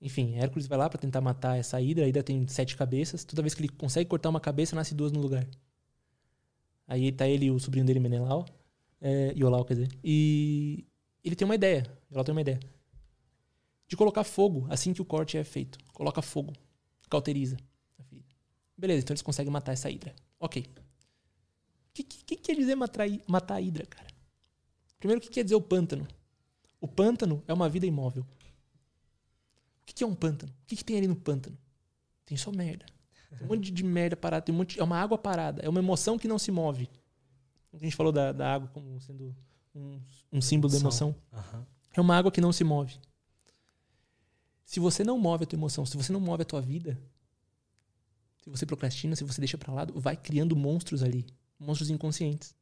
Enfim, 0.00 0.34
Hércules 0.34 0.66
vai 0.66 0.76
lá 0.76 0.90
pra 0.90 0.98
tentar 0.98 1.20
matar 1.20 1.56
essa 1.56 1.80
Hidra. 1.80 2.04
A 2.04 2.08
Hidra 2.08 2.22
tem 2.22 2.46
sete 2.48 2.76
cabeças. 2.76 3.24
Toda 3.24 3.40
vez 3.40 3.54
que 3.54 3.62
ele 3.62 3.68
consegue 3.68 4.10
cortar 4.10 4.28
uma 4.28 4.40
cabeça, 4.40 4.74
nasce 4.74 4.94
duas 4.94 5.12
no 5.12 5.20
lugar. 5.20 5.46
Aí 6.86 7.10
tá 7.12 7.26
ele 7.26 7.46
e 7.46 7.50
o 7.50 7.58
sobrinho 7.58 7.86
dele, 7.86 8.00
Menelau. 8.00 8.44
É, 9.06 9.34
Iolau, 9.36 9.64
quer 9.64 9.74
dizer. 9.74 9.88
E 10.02 10.86
ele 11.22 11.36
tem 11.36 11.44
uma 11.44 11.54
ideia. 11.54 11.84
Iolau 12.10 12.24
tem 12.24 12.32
uma 12.34 12.40
ideia 12.40 12.58
de 13.86 13.96
colocar 13.96 14.24
fogo 14.24 14.66
assim 14.70 14.92
que 14.92 15.02
o 15.02 15.04
corte 15.04 15.36
é 15.36 15.44
feito. 15.44 15.78
Coloca 15.92 16.20
fogo, 16.22 16.52
cauteriza. 17.08 17.56
Beleza, 18.76 19.02
então 19.02 19.14
eles 19.14 19.22
conseguem 19.22 19.52
matar 19.52 19.72
essa 19.72 19.90
hidra. 19.90 20.14
Ok. 20.40 20.62
O 20.62 21.92
que, 21.94 22.02
que, 22.02 22.24
que 22.24 22.36
quer 22.36 22.56
dizer 22.56 22.74
matar, 22.74 23.06
matar 23.28 23.54
a 23.54 23.60
hidra, 23.60 23.86
cara? 23.86 24.08
Primeiro, 24.98 25.20
o 25.20 25.22
que 25.22 25.30
quer 25.30 25.44
dizer 25.44 25.54
o 25.54 25.60
pântano? 25.60 26.08
O 26.80 26.88
pântano 26.88 27.42
é 27.46 27.52
uma 27.52 27.68
vida 27.68 27.86
imóvel. 27.86 28.22
O 28.22 29.86
que, 29.86 29.94
que 29.94 30.02
é 30.02 30.06
um 30.06 30.14
pântano? 30.14 30.52
O 30.62 30.66
que, 30.66 30.76
que 30.76 30.84
tem 30.84 30.96
ali 30.96 31.06
no 31.06 31.14
pântano? 31.14 31.56
Tem 32.24 32.36
só 32.36 32.50
merda. 32.50 32.86
Tem 33.30 33.46
um 33.46 33.50
monte 33.50 33.66
de, 33.66 33.70
de 33.70 33.84
merda 33.84 34.16
parada. 34.16 34.44
Tem 34.44 34.54
um 34.54 34.58
monte, 34.58 34.80
é 34.80 34.82
uma 34.82 34.98
água 34.98 35.16
parada. 35.16 35.62
É 35.62 35.68
uma 35.68 35.78
emoção 35.78 36.18
que 36.18 36.26
não 36.26 36.38
se 36.38 36.50
move. 36.50 36.90
A 37.74 37.84
gente 37.84 37.96
falou 37.96 38.12
da, 38.12 38.32
da 38.32 38.54
água 38.54 38.68
como 38.68 39.00
sendo 39.00 39.34
um, 39.74 40.00
um 40.32 40.40
símbolo 40.40 40.72
da 40.72 40.78
Emoção. 40.78 41.14
Aham. 41.32 41.66
É 41.94 42.00
uma 42.00 42.16
água 42.16 42.30
que 42.30 42.40
não 42.40 42.52
se 42.52 42.64
move. 42.64 42.94
Se 44.64 44.80
você 44.80 45.04
não 45.04 45.18
move 45.18 45.44
a 45.44 45.46
tua 45.46 45.56
emoção, 45.56 45.86
se 45.86 45.96
você 45.96 46.12
não 46.12 46.18
move 46.18 46.42
a 46.42 46.44
tua 46.44 46.60
vida, 46.60 46.98
se 48.42 48.50
você 48.50 48.66
procrastina, 48.66 49.14
se 49.14 49.22
você 49.22 49.40
deixa 49.40 49.56
pra 49.56 49.72
lado, 49.72 49.98
vai 50.00 50.16
criando 50.16 50.56
monstros 50.56 51.02
ali, 51.02 51.24
monstros 51.58 51.90
inconscientes. 51.90 52.54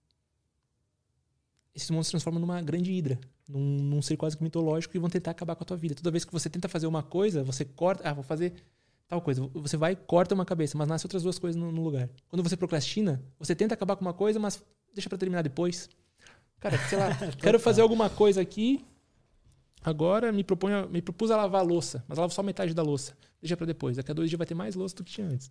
Esses 1.75 1.89
monstros 1.91 2.07
se 2.09 2.11
transformam 2.13 2.41
numa 2.41 2.61
grande 2.61 2.93
hidra, 2.93 3.19
num, 3.49 3.79
num 3.79 4.03
ser 4.03 4.17
quase 4.17 4.37
que 4.37 4.43
mitológico 4.43 4.95
e 4.97 5.01
vão 5.01 5.09
tentar 5.09 5.31
acabar 5.31 5.57
com 5.57 5.63
a 5.63 5.67
tua 5.67 5.77
vida. 5.77 5.95
Toda 5.95 6.11
vez 6.11 6.25
que 6.25 6.33
você 6.33 6.51
tenta 6.51 6.69
fazer 6.69 6.87
uma 6.87 7.03
coisa, 7.03 7.43
você 7.43 7.65
corta, 7.65 8.07
ah, 8.07 8.13
vou 8.13 8.23
fazer 8.23 8.53
tal 9.09 9.23
coisa. 9.23 9.49
Você 9.55 9.77
vai 9.77 9.93
e 9.93 9.97
corta 9.97 10.35
uma 10.35 10.45
cabeça, 10.45 10.77
mas 10.77 10.87
nasce 10.87 11.07
outras 11.07 11.23
duas 11.23 11.39
coisas 11.39 11.59
no, 11.59 11.73
no 11.73 11.83
lugar. 11.83 12.11
Quando 12.29 12.43
você 12.43 12.57
procrastina, 12.57 13.23
você 13.39 13.55
tenta 13.55 13.73
acabar 13.73 13.97
com 13.97 14.03
uma 14.03 14.13
coisa, 14.13 14.39
mas 14.39 14.63
deixa 14.93 15.09
pra 15.09 15.19
terminar 15.19 15.43
depois. 15.43 15.89
Cara, 16.61 16.79
sei 16.89 16.99
lá, 16.99 17.09
quero 17.41 17.59
fazer 17.59 17.83
alguma 17.83 18.09
coisa 18.09 18.41
aqui, 18.41 18.85
Agora 19.85 20.31
me, 20.31 20.45
proponho, 20.45 20.89
me 20.89 21.03
propus 21.03 21.31
a 21.31 21.37
lavar 21.37 21.61
a 21.61 21.65
louça, 21.65 22.05
mas 22.07 22.17
lavo 22.17 22.33
só 22.33 22.43
metade 22.43 22.73
da 22.73 22.83
louça. 22.83 23.17
Deixa 23.41 23.57
pra 23.57 23.67
depois. 23.67 23.97
Daqui 23.97 24.13
a 24.13 24.15
dois 24.15 24.31
dias 24.31 24.39
vai 24.39 24.47
ter 24.47 24.55
mais 24.55 24.77
louça 24.77 24.95
do 24.95 25.03
que 25.03 25.13
tinha 25.13 25.27
antes. 25.27 25.51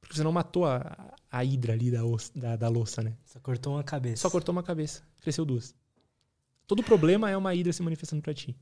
Porque 0.00 0.16
você 0.16 0.22
não 0.22 0.32
matou 0.32 0.64
a, 0.64 1.14
a 1.30 1.44
hidra 1.44 1.74
ali 1.74 1.90
da, 1.90 2.00
da, 2.34 2.56
da 2.56 2.68
louça, 2.68 3.02
né? 3.02 3.16
Só 3.24 3.38
cortou 3.40 3.74
uma 3.74 3.84
cabeça. 3.84 4.22
Só 4.22 4.30
cortou 4.30 4.52
uma 4.54 4.62
cabeça. 4.62 5.02
Cresceu 5.20 5.44
duas. 5.44 5.74
Todo 6.66 6.82
problema 6.82 7.30
é 7.30 7.36
uma 7.36 7.54
hidra 7.54 7.72
se 7.72 7.82
manifestando 7.82 8.22
pra 8.22 8.32
ti. 8.32 8.56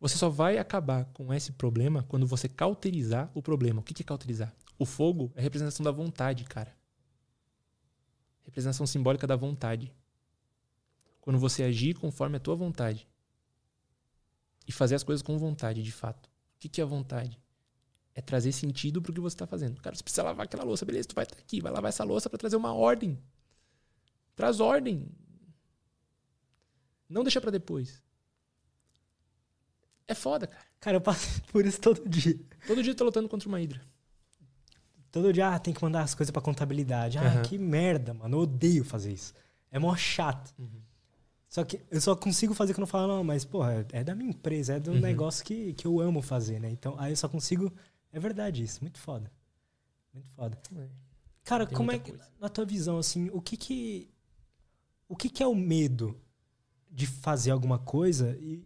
Você 0.00 0.16
só 0.16 0.30
vai 0.30 0.56
acabar 0.56 1.04
com 1.12 1.32
esse 1.32 1.52
problema 1.52 2.02
quando 2.08 2.26
você 2.26 2.48
cauterizar 2.48 3.30
o 3.34 3.42
problema. 3.42 3.80
O 3.80 3.82
que 3.82 3.92
que 3.92 4.02
é 4.02 4.04
cauterizar? 4.04 4.54
O 4.78 4.86
fogo 4.86 5.30
é 5.34 5.40
a 5.40 5.42
representação 5.42 5.84
da 5.84 5.90
vontade, 5.90 6.44
cara. 6.44 6.74
Representação 8.42 8.86
simbólica 8.86 9.26
da 9.26 9.36
vontade. 9.36 9.92
Quando 11.20 11.38
você 11.38 11.62
agir 11.62 11.94
conforme 11.94 12.36
a 12.36 12.40
tua 12.40 12.56
vontade. 12.56 13.08
E 14.66 14.72
fazer 14.72 14.94
as 14.94 15.02
coisas 15.02 15.22
com 15.22 15.38
vontade, 15.38 15.82
de 15.82 15.92
fato. 15.92 16.26
O 16.26 16.58
que 16.68 16.80
é 16.80 16.84
a 16.84 16.86
vontade? 16.86 17.40
É 18.14 18.20
trazer 18.20 18.52
sentido 18.52 19.00
pro 19.00 19.12
que 19.12 19.20
você 19.20 19.36
tá 19.36 19.46
fazendo. 19.46 19.80
Cara, 19.80 19.96
você 19.96 20.02
precisa 20.02 20.22
lavar 20.22 20.44
aquela 20.44 20.64
louça, 20.64 20.84
beleza, 20.84 21.08
tu 21.08 21.14
vai 21.14 21.24
estar 21.24 21.38
aqui, 21.38 21.60
vai 21.60 21.72
lavar 21.72 21.88
essa 21.88 22.04
louça 22.04 22.28
pra 22.28 22.38
trazer 22.38 22.56
uma 22.56 22.74
ordem. 22.74 23.18
Traz 24.34 24.60
ordem. 24.60 25.08
Não 27.08 27.24
deixa 27.24 27.40
pra 27.40 27.50
depois. 27.50 28.02
É 30.06 30.14
foda, 30.14 30.46
cara. 30.46 30.66
Cara, 30.80 30.96
eu 30.96 31.00
passo 31.00 31.42
por 31.52 31.64
isso 31.64 31.80
todo 31.80 32.08
dia. 32.08 32.38
Todo 32.66 32.82
dia 32.82 32.92
eu 32.92 32.96
tô 32.96 33.04
lutando 33.04 33.28
contra 33.28 33.48
uma 33.48 33.60
hidra. 33.60 33.80
Todo 35.10 35.32
dia 35.32 35.48
ah, 35.54 35.58
tem 35.58 35.72
que 35.74 35.82
mandar 35.82 36.02
as 36.02 36.14
coisas 36.14 36.30
pra 36.30 36.42
contabilidade. 36.42 37.18
Ah, 37.18 37.22
Aham. 37.22 37.42
que 37.42 37.58
merda, 37.58 38.14
mano. 38.14 38.36
Eu 38.36 38.40
odeio 38.42 38.84
fazer 38.84 39.12
isso. 39.12 39.32
É 39.70 39.78
mó 39.78 39.94
chato. 39.96 40.52
Uhum. 40.58 40.80
Só 41.48 41.64
que 41.64 41.80
eu 41.90 42.00
só 42.00 42.14
consigo 42.14 42.54
fazer 42.54 42.74
quando 42.74 42.82
eu 42.82 42.86
falo, 42.86 43.08
não, 43.16 43.24
mas, 43.24 43.44
porra, 43.44 43.84
é 43.92 44.04
da 44.04 44.14
minha 44.14 44.30
empresa, 44.30 44.74
é 44.74 44.80
do 44.80 44.92
Uhum. 44.92 45.00
negócio 45.00 45.44
que, 45.44 45.72
que 45.74 45.84
eu 45.86 46.00
amo 46.00 46.22
fazer, 46.22 46.60
né? 46.60 46.70
Então, 46.70 46.94
aí 46.98 47.12
eu 47.12 47.16
só 47.16 47.28
consigo. 47.28 47.72
É 48.12 48.20
verdade 48.20 48.62
isso, 48.62 48.80
muito 48.82 48.98
foda. 49.00 49.30
Muito 50.14 50.28
foda. 50.30 50.56
É. 50.76 50.88
Cara, 51.44 51.66
Tem 51.66 51.76
como 51.76 51.90
é 51.90 51.98
que, 51.98 52.10
coisa. 52.12 52.28
na 52.40 52.48
tua 52.48 52.64
visão, 52.64 52.98
assim, 52.98 53.28
o 53.32 53.40
que 53.40 53.56
que. 53.56 54.08
O 55.08 55.16
que 55.16 55.28
que 55.28 55.42
é 55.42 55.46
o 55.46 55.54
medo 55.56 56.20
de 56.88 57.06
fazer 57.06 57.50
alguma 57.50 57.78
coisa 57.78 58.36
e. 58.40 58.64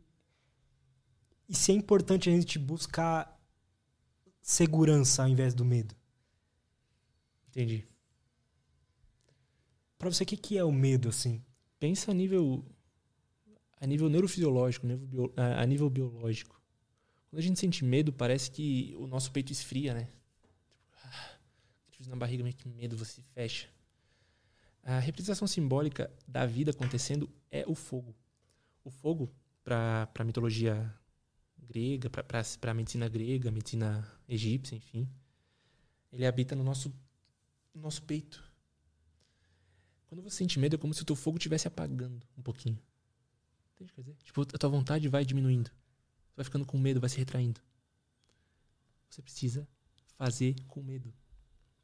E 1.48 1.54
se 1.54 1.72
é 1.72 1.74
importante 1.74 2.28
a 2.28 2.32
gente 2.32 2.58
buscar 2.58 3.38
segurança 4.40 5.22
ao 5.22 5.28
invés 5.28 5.54
do 5.54 5.64
medo? 5.64 5.94
Entendi. 7.54 7.86
Pra 9.96 10.10
você, 10.10 10.24
o 10.24 10.26
que 10.26 10.36
que 10.36 10.58
é 10.58 10.64
o 10.64 10.72
medo, 10.72 11.08
assim? 11.08 11.40
Pensa 11.78 12.10
a 12.10 12.14
nível 12.14 12.64
a 13.80 13.86
nível 13.86 14.08
neurofisiológico, 14.08 14.86
a 15.36 15.64
nível 15.66 15.88
biológico. 15.88 16.60
Quando 17.30 17.38
a 17.38 17.42
gente 17.42 17.60
sente 17.60 17.84
medo, 17.84 18.12
parece 18.12 18.50
que 18.50 18.94
o 18.98 19.06
nosso 19.06 19.30
peito 19.30 19.52
esfria, 19.52 19.92
né? 19.92 20.08
Tipo, 21.90 22.04
ah, 22.04 22.08
na 22.08 22.16
barriga, 22.16 22.42
meio 22.42 22.56
que 22.56 22.66
medo, 22.66 22.96
você 22.96 23.22
fecha. 23.34 23.68
A 24.82 24.98
representação 24.98 25.46
simbólica 25.46 26.12
da 26.26 26.46
vida 26.46 26.70
acontecendo 26.70 27.30
é 27.50 27.64
o 27.66 27.74
fogo. 27.74 28.16
O 28.82 28.90
fogo, 28.90 29.30
para 29.62 30.08
a 30.18 30.24
mitologia 30.24 30.92
grega, 31.58 32.10
para 32.10 32.70
a 32.70 32.74
medicina 32.74 33.08
grega, 33.08 33.50
medicina 33.50 34.06
egípcia, 34.28 34.76
enfim, 34.76 35.08
ele 36.12 36.26
habita 36.26 36.54
no 36.54 36.62
nosso, 36.62 36.92
no 37.74 37.82
nosso 37.82 38.02
peito. 38.02 38.42
Quando 40.06 40.22
você 40.22 40.36
sente 40.36 40.58
medo, 40.58 40.76
é 40.76 40.78
como 40.78 40.94
se 40.94 41.02
o 41.02 41.04
teu 41.04 41.16
fogo 41.16 41.38
estivesse 41.38 41.66
apagando 41.66 42.24
um 42.38 42.42
pouquinho. 42.42 42.78
Entende 43.74 43.90
o 43.90 43.94
que 43.94 44.02
dizer? 44.02 44.16
Tipo, 44.22 44.42
a 44.42 44.58
tua 44.58 44.70
vontade 44.70 45.08
vai 45.08 45.24
diminuindo. 45.24 45.68
Você 45.68 46.36
vai 46.36 46.44
ficando 46.44 46.64
com 46.64 46.78
medo, 46.78 47.00
vai 47.00 47.10
se 47.10 47.18
retraindo. 47.18 47.60
Você 49.10 49.22
precisa 49.22 49.68
fazer 50.16 50.54
com 50.68 50.82
medo. 50.82 51.12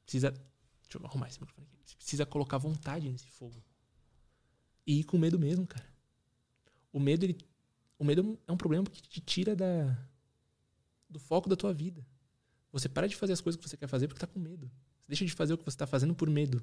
Precisa. 0.04 0.30
Deixa 0.30 0.98
eu 0.98 1.06
arrumar 1.06 1.28
esse 1.28 1.40
microfone 1.40 1.66
aqui. 1.66 1.78
Você 1.84 1.96
precisa 1.96 2.26
colocar 2.26 2.58
vontade 2.58 3.08
nesse 3.08 3.26
fogo. 3.26 3.62
E 4.86 5.00
ir 5.00 5.04
com 5.04 5.18
medo 5.18 5.38
mesmo, 5.38 5.66
cara. 5.66 5.88
O 6.92 6.98
medo, 7.00 7.24
ele. 7.24 7.38
O 7.98 8.04
medo 8.04 8.38
é 8.46 8.52
um 8.52 8.56
problema 8.56 8.84
que 8.86 9.02
te 9.02 9.20
tira 9.20 9.54
da. 9.54 9.96
do 11.08 11.18
foco 11.18 11.48
da 11.48 11.56
tua 11.56 11.72
vida. 11.72 12.04
Você 12.72 12.88
para 12.88 13.08
de 13.08 13.16
fazer 13.16 13.32
as 13.32 13.40
coisas 13.40 13.60
que 13.60 13.68
você 13.68 13.76
quer 13.76 13.88
fazer 13.88 14.06
porque 14.06 14.20
tá 14.20 14.26
com 14.26 14.38
medo. 14.38 14.70
Deixa 15.10 15.26
de 15.26 15.32
fazer 15.32 15.52
o 15.52 15.58
que 15.58 15.64
você 15.64 15.76
tá 15.76 15.88
fazendo 15.88 16.14
por 16.14 16.30
medo. 16.30 16.62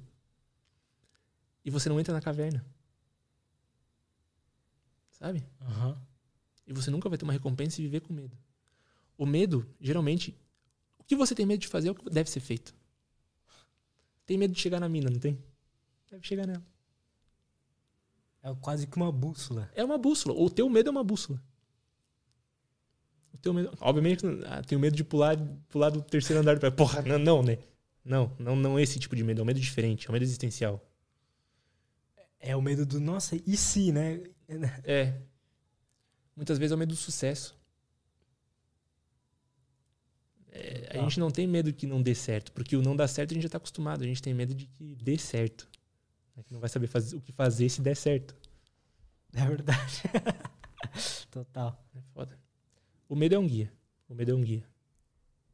E 1.62 1.70
você 1.70 1.86
não 1.90 2.00
entra 2.00 2.14
na 2.14 2.20
caverna. 2.22 2.64
Sabe? 5.10 5.44
Aham. 5.60 6.00
E 6.66 6.72
você 6.72 6.90
nunca 6.90 7.10
vai 7.10 7.18
ter 7.18 7.24
uma 7.24 7.32
recompensa 7.34 7.78
e 7.78 7.84
viver 7.84 8.00
com 8.00 8.14
medo. 8.14 8.34
O 9.18 9.26
medo, 9.26 9.68
geralmente, 9.78 10.34
o 10.98 11.04
que 11.04 11.14
você 11.14 11.34
tem 11.34 11.44
medo 11.44 11.60
de 11.60 11.68
fazer 11.68 11.88
é 11.88 11.90
o 11.90 11.94
que 11.94 12.08
deve 12.08 12.30
ser 12.30 12.40
feito. 12.40 12.74
Tem 14.24 14.38
medo 14.38 14.54
de 14.54 14.60
chegar 14.60 14.80
na 14.80 14.88
mina, 14.88 15.10
não 15.10 15.20
tem? 15.20 15.38
Deve 16.10 16.26
chegar 16.26 16.46
nela. 16.46 16.64
É 18.42 18.54
quase 18.62 18.86
que 18.86 18.96
uma 18.96 19.12
bússola. 19.12 19.70
É 19.74 19.84
uma 19.84 19.98
bússola. 19.98 20.34
O 20.40 20.48
teu 20.48 20.70
medo 20.70 20.88
é 20.88 20.90
uma 20.90 21.04
bússola. 21.04 21.38
O 23.34 23.36
teu 23.36 23.52
medo. 23.52 23.76
Obviamente, 23.78 24.24
ah, 24.46 24.62
tenho 24.62 24.80
medo 24.80 24.96
de 24.96 25.04
pular, 25.04 25.36
pular 25.68 25.90
do 25.90 26.00
terceiro 26.00 26.40
andar. 26.40 26.58
Porra, 26.72 27.02
não, 27.02 27.18
não, 27.18 27.42
né? 27.42 27.58
Não, 28.08 28.34
não, 28.38 28.56
não 28.56 28.80
esse 28.80 28.98
tipo 28.98 29.14
de 29.14 29.22
medo. 29.22 29.40
É 29.40 29.42
um 29.42 29.46
medo 29.46 29.60
diferente. 29.60 30.06
É 30.06 30.10
um 30.10 30.14
medo 30.14 30.24
existencial. 30.24 30.82
É 32.40 32.56
o 32.56 32.62
medo 32.62 32.86
do, 32.86 32.98
nossa, 32.98 33.36
e 33.46 33.56
se, 33.56 33.92
né? 33.92 34.22
É. 34.84 35.20
Muitas 36.34 36.56
vezes 36.58 36.72
é 36.72 36.74
o 36.74 36.78
medo 36.78 36.90
do 36.90 36.96
sucesso. 36.96 37.54
É, 40.50 40.86
a 40.90 40.94
Tá. 40.94 41.00
gente 41.02 41.20
não 41.20 41.30
tem 41.30 41.46
medo 41.46 41.72
que 41.72 41.86
não 41.86 42.00
dê 42.00 42.14
certo, 42.14 42.50
porque 42.52 42.76
o 42.76 42.82
não 42.82 42.96
dá 42.96 43.06
certo 43.06 43.32
a 43.32 43.34
gente 43.34 43.42
já 43.42 43.48
tá 43.50 43.58
acostumado. 43.58 44.02
A 44.02 44.06
gente 44.06 44.22
tem 44.22 44.32
medo 44.32 44.54
de 44.54 44.66
que 44.66 44.94
dê 44.96 45.18
certo. 45.18 45.68
A 46.34 46.40
gente 46.40 46.52
não 46.52 46.60
vai 46.60 46.70
saber 46.70 46.86
fazer, 46.86 47.14
o 47.16 47.20
que 47.20 47.32
fazer 47.32 47.68
se 47.68 47.82
der 47.82 47.96
certo. 47.96 48.34
É 49.34 49.44
verdade. 49.44 50.02
Total. 51.30 51.84
É 51.94 52.00
foda. 52.14 52.38
O 53.06 53.14
medo 53.14 53.34
é 53.34 53.38
um 53.38 53.46
guia. 53.46 53.70
O 54.08 54.14
medo 54.14 54.30
é 54.30 54.34
um 54.34 54.40
guia. 54.40 54.64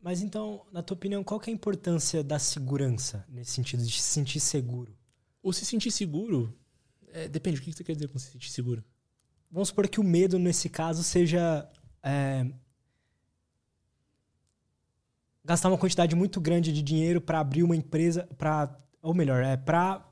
Mas 0.04 0.20
então, 0.20 0.66
na 0.70 0.82
tua 0.82 0.94
opinião, 0.94 1.24
qual 1.24 1.40
que 1.40 1.48
é 1.48 1.52
a 1.52 1.56
importância 1.56 2.22
da 2.22 2.38
segurança 2.38 3.24
nesse 3.26 3.52
sentido 3.52 3.82
de 3.82 4.02
se 4.02 4.12
sentir 4.12 4.38
seguro? 4.38 4.94
O 5.42 5.50
se 5.50 5.64
sentir 5.64 5.90
seguro. 5.90 6.54
é, 7.08 7.26
depende, 7.26 7.58
o 7.58 7.62
que 7.62 7.72
você 7.72 7.82
quer 7.82 7.94
dizer 7.94 8.08
com 8.08 8.18
se 8.18 8.30
sentir 8.30 8.50
seguro? 8.50 8.84
Vamos 9.50 9.68
supor 9.68 9.88
que 9.88 9.98
o 9.98 10.04
medo, 10.04 10.38
nesse 10.38 10.68
caso, 10.68 11.02
seja 11.02 11.66
é, 12.02 12.46
gastar 15.42 15.70
uma 15.70 15.78
quantidade 15.78 16.14
muito 16.14 16.38
grande 16.38 16.70
de 16.70 16.82
dinheiro 16.82 17.18
para 17.18 17.40
abrir 17.40 17.62
uma 17.62 17.74
empresa, 17.74 18.28
para 18.36 18.76
ou 19.00 19.14
melhor, 19.14 19.42
é 19.42 19.56
para 19.56 20.06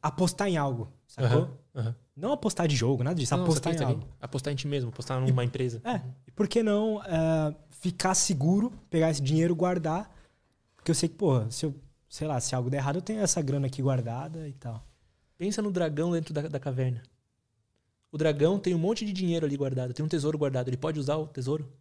apostar 0.00 0.48
em 0.48 0.56
algo, 0.56 0.90
sacou? 1.06 1.42
Aham, 1.42 1.58
aham. 1.74 1.96
Não 2.14 2.32
apostar 2.32 2.68
de 2.68 2.76
jogo, 2.76 3.02
nada 3.02 3.16
disso, 3.16 3.34
Não, 3.34 3.42
apostar 3.42 3.74
em 3.74 3.82
algo. 3.82 4.06
Apostar 4.20 4.52
em 4.52 4.56
ti 4.56 4.68
mesmo, 4.68 4.90
apostar 4.90 5.20
numa 5.20 5.44
empresa. 5.44 5.80
É, 5.84 6.02
e 6.26 6.30
por 6.30 6.46
que 6.46 6.62
não 6.62 7.02
é, 7.02 7.54
ficar 7.70 8.14
seguro, 8.14 8.70
pegar 8.90 9.10
esse 9.10 9.22
dinheiro, 9.22 9.56
guardar? 9.56 10.14
Porque 10.76 10.90
eu 10.90 10.94
sei 10.94 11.08
que, 11.08 11.14
porra, 11.14 11.50
se 11.50 11.64
eu, 11.64 11.74
sei 12.08 12.26
lá, 12.26 12.38
se 12.38 12.54
algo 12.54 12.68
der 12.68 12.78
errado, 12.78 12.96
eu 12.96 13.02
tenho 13.02 13.20
essa 13.20 13.40
grana 13.40 13.66
aqui 13.66 13.80
guardada 13.80 14.46
e 14.46 14.52
tal. 14.52 14.84
Pensa 15.38 15.62
no 15.62 15.72
dragão 15.72 16.12
dentro 16.12 16.34
da, 16.34 16.42
da 16.42 16.60
caverna. 16.60 17.02
O 18.10 18.18
dragão 18.18 18.58
tem 18.58 18.74
um 18.74 18.78
monte 18.78 19.06
de 19.06 19.12
dinheiro 19.12 19.46
ali 19.46 19.56
guardado, 19.56 19.94
tem 19.94 20.04
um 20.04 20.08
tesouro 20.08 20.36
guardado. 20.36 20.68
Ele 20.68 20.76
pode 20.76 21.00
usar 21.00 21.16
o 21.16 21.26
tesouro? 21.26 21.72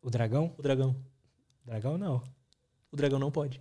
O 0.00 0.08
dragão? 0.08 0.54
O 0.56 0.62
dragão. 0.62 0.96
Dragão 1.64 1.98
não. 1.98 2.22
O 2.90 2.96
dragão 2.96 3.18
não 3.18 3.30
pode. 3.30 3.60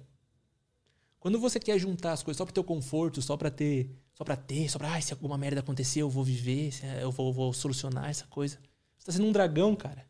Quando 1.20 1.38
você 1.38 1.60
quer 1.60 1.78
juntar 1.78 2.14
as 2.14 2.24
coisas 2.24 2.38
só 2.38 2.46
pro 2.46 2.54
teu 2.54 2.64
conforto, 2.64 3.22
só 3.22 3.36
pra 3.36 3.52
ter, 3.52 3.96
só 4.14 4.24
para 4.24 4.36
ter, 4.36 4.70
só 4.70 4.78
pra, 4.78 4.92
ai, 4.92 5.02
se 5.02 5.14
alguma 5.14 5.38
merda 5.38 5.62
acontecer, 5.62 6.02
eu 6.02 6.10
vou 6.10 6.24
viver, 6.24 6.72
se 6.72 6.86
eu 7.02 7.12
vou, 7.12 7.32
vou 7.32 7.54
solucionar 7.54 8.10
essa 8.10 8.28
coisa. 8.28 8.60
Você 8.98 9.06
tá 9.06 9.12
sendo 9.12 9.28
um 9.28 9.32
dragão, 9.32 9.76
cara. 9.76 10.06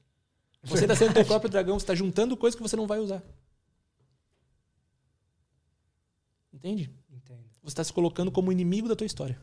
Você 0.64 0.86
tá 0.86 0.96
sendo 0.96 1.14
teu 1.14 1.26
próprio 1.26 1.50
dragão, 1.50 1.80
você 1.80 1.86
tá 1.86 1.96
juntando 1.96 2.38
coisas 2.38 2.56
que 2.56 2.62
você 2.62 2.76
não 2.76 2.86
vai 2.86 3.00
usar. 3.00 3.24
Entende? 6.54 6.94
Entendo. 7.10 7.50
Você 7.64 7.76
tá 7.76 7.84
se 7.84 7.94
colocando 7.94 8.32
como 8.32 8.52
inimigo 8.52 8.88
da 8.88 8.96
tua 8.96 9.08
história. 9.08 9.42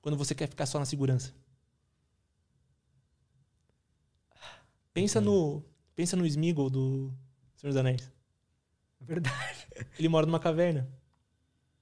Quando 0.00 0.16
você 0.16 0.34
quer 0.34 0.48
ficar 0.48 0.66
só 0.66 0.78
na 0.78 0.84
segurança. 0.84 1.34
Pensa 4.92 5.20
no, 5.20 5.62
pensa 5.94 6.16
no 6.16 6.24
Smeagol 6.24 6.70
do 6.70 7.12
Senhor 7.56 7.72
dos 7.72 7.76
Anéis. 7.76 8.10
É 9.00 9.04
verdade. 9.04 9.66
Ele 9.98 10.08
mora 10.08 10.24
numa 10.24 10.40
caverna. 10.40 10.88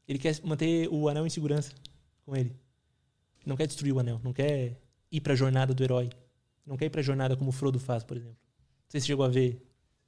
Ele 0.08 0.18
quer 0.18 0.38
manter 0.44 0.88
o 0.88 1.08
anel 1.08 1.26
em 1.26 1.30
segurança 1.30 1.72
com 2.24 2.36
ele. 2.36 2.54
Não 3.46 3.56
quer 3.56 3.66
destruir 3.66 3.92
o 3.92 3.98
anel. 4.00 4.20
Não 4.22 4.32
quer 4.32 4.80
ir 5.10 5.20
pra 5.20 5.34
jornada 5.34 5.72
do 5.74 5.82
herói. 5.82 6.10
Não 6.66 6.76
quer 6.76 6.86
ir 6.86 6.90
pra 6.90 7.02
jornada 7.02 7.36
como 7.36 7.50
o 7.50 7.52
Frodo 7.52 7.78
faz, 7.78 8.04
por 8.04 8.16
exemplo. 8.16 8.36
Não 8.36 8.90
sei 8.90 9.00
se 9.00 9.06
você 9.06 9.12
chegou 9.12 9.24
a 9.24 9.28
ver. 9.28 9.60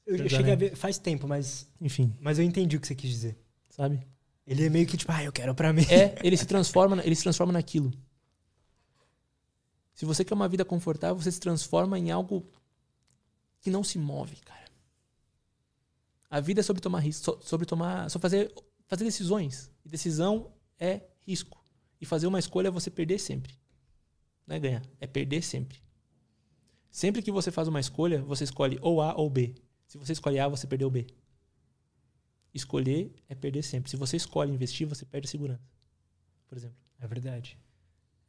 Eu, 0.06 0.16
eu 0.16 0.28
cheguei 0.28 0.52
a 0.52 0.56
ver 0.56 0.76
faz 0.76 0.98
tempo, 0.98 1.26
mas, 1.26 1.66
Enfim, 1.80 2.14
mas 2.20 2.38
eu 2.38 2.44
entendi 2.44 2.76
o 2.76 2.80
que 2.80 2.86
você 2.86 2.94
quis 2.94 3.10
dizer. 3.10 3.38
sabe? 3.70 4.00
Ele 4.46 4.66
é 4.66 4.68
meio 4.68 4.86
que 4.86 4.96
tipo, 4.96 5.10
ah, 5.10 5.24
eu 5.24 5.32
quero 5.32 5.54
pra 5.54 5.72
mim. 5.72 5.82
É, 5.90 6.14
ele 6.22 6.36
se 6.36 6.44
transforma, 6.46 7.00
ele 7.02 7.14
se 7.14 7.22
transforma 7.22 7.52
naquilo. 7.52 7.90
Se 9.94 10.04
você 10.04 10.24
quer 10.24 10.34
uma 10.34 10.48
vida 10.48 10.64
confortável, 10.64 11.16
você 11.20 11.30
se 11.32 11.40
transforma 11.40 11.98
em 11.98 12.10
algo 12.10 12.44
que 13.60 13.70
não 13.70 13.82
se 13.84 13.96
move, 13.98 14.36
cara. 14.44 14.64
A 16.28 16.40
vida 16.40 16.60
é 16.60 16.62
sobre 16.64 16.82
tomar 16.82 16.98
risco, 17.00 17.24
so- 17.24 17.38
sobre 17.42 17.64
tomar, 17.64 18.10
só 18.10 18.18
fazer 18.18 18.52
fazer 18.94 19.04
decisões. 19.04 19.70
E 19.84 19.88
decisão 19.88 20.52
é 20.78 21.02
risco. 21.26 21.62
E 22.00 22.06
fazer 22.06 22.26
uma 22.26 22.38
escolha 22.38 22.68
é 22.68 22.70
você 22.70 22.90
perder 22.90 23.18
sempre. 23.18 23.54
Não 24.46 24.56
é 24.56 24.58
ganhar, 24.58 24.82
é 25.00 25.06
perder 25.06 25.42
sempre. 25.42 25.78
Sempre 26.90 27.22
que 27.22 27.32
você 27.32 27.50
faz 27.50 27.66
uma 27.66 27.80
escolha, 27.80 28.22
você 28.22 28.44
escolhe 28.44 28.78
ou 28.80 29.00
A 29.00 29.14
ou 29.16 29.28
B. 29.28 29.54
Se 29.86 29.98
você 29.98 30.12
escolhe 30.12 30.38
A, 30.38 30.46
você 30.48 30.66
perdeu 30.66 30.90
B. 30.90 31.06
Escolher 32.52 33.12
é 33.28 33.34
perder 33.34 33.62
sempre. 33.62 33.90
Se 33.90 33.96
você 33.96 34.16
escolhe 34.16 34.52
investir, 34.52 34.86
você 34.86 35.04
perde 35.04 35.26
a 35.26 35.30
segurança. 35.30 35.62
Por 36.46 36.56
exemplo. 36.56 36.76
É 37.00 37.06
verdade. 37.06 37.58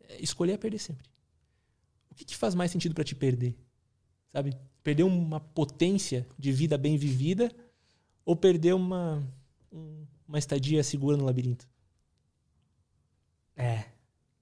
É, 0.01 0.19
Escolher 0.21 0.53
é 0.53 0.57
perder 0.57 0.79
sempre. 0.79 1.07
O 2.09 2.15
que, 2.15 2.25
que 2.25 2.35
faz 2.35 2.55
mais 2.55 2.71
sentido 2.71 2.95
pra 2.95 3.03
te 3.03 3.13
perder? 3.13 3.55
Sabe? 4.31 4.57
Perder 4.83 5.03
uma 5.03 5.39
potência 5.39 6.27
de 6.39 6.51
vida 6.51 6.77
bem 6.77 6.97
vivida 6.97 7.53
ou 8.25 8.35
perder 8.35 8.73
uma, 8.73 9.21
um- 9.71 10.05
uma 10.27 10.39
estadia 10.39 10.83
segura 10.83 11.17
no 11.17 11.25
labirinto? 11.25 11.67
É. 13.55 13.85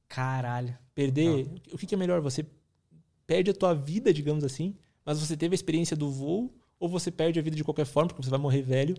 Caralho. 0.08 0.78
Perder. 0.94 1.48
O 1.72 1.78
que, 1.78 1.86
que 1.86 1.96
é 1.96 1.98
melhor? 1.98 2.22
Você 2.22 2.46
perde 3.26 3.52
a 3.52 3.54
tua 3.54 3.74
vida, 3.74 4.14
digamos 4.14 4.44
assim, 4.44 4.76
mas 5.06 5.20
você 5.20 5.36
teve 5.36 5.54
a 5.54 5.56
experiência 5.56 5.96
do 5.96 6.12
voo 6.12 6.54
Ou 6.80 6.88
você 6.90 7.12
perde 7.12 7.40
a 7.40 7.42
vida 7.42 7.56
de 7.56 7.64
qualquer 7.64 7.86
forma, 7.86 8.10
porque 8.10 8.24
você 8.24 8.30
vai 8.30 8.40
morrer 8.40 8.62
velho, 8.62 8.96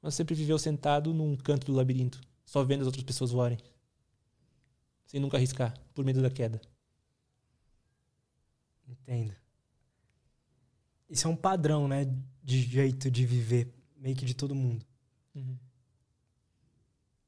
mas 0.00 0.14
sempre 0.14 0.34
viveu 0.34 0.58
sentado 0.58 1.12
num 1.12 1.36
canto 1.36 1.66
do 1.66 1.72
labirinto, 1.72 2.20
só 2.44 2.62
vendo 2.62 2.82
as 2.82 2.86
outras 2.86 3.04
pessoas 3.04 3.30
voarem. 3.30 3.58
Sem 5.06 5.20
nunca 5.20 5.36
arriscar, 5.36 5.74
por 5.94 6.04
medo 6.04 6.22
da 6.22 6.30
queda. 6.30 6.60
Entendo. 8.86 9.34
Isso 11.08 11.26
é 11.26 11.30
um 11.30 11.36
padrão, 11.36 11.88
né? 11.88 12.06
De 12.42 12.60
jeito 12.62 13.10
de 13.10 13.24
viver, 13.24 13.72
meio 13.96 14.14
que 14.16 14.24
de 14.24 14.34
todo 14.34 14.54
mundo. 14.54 14.84
Uhum. 15.34 15.56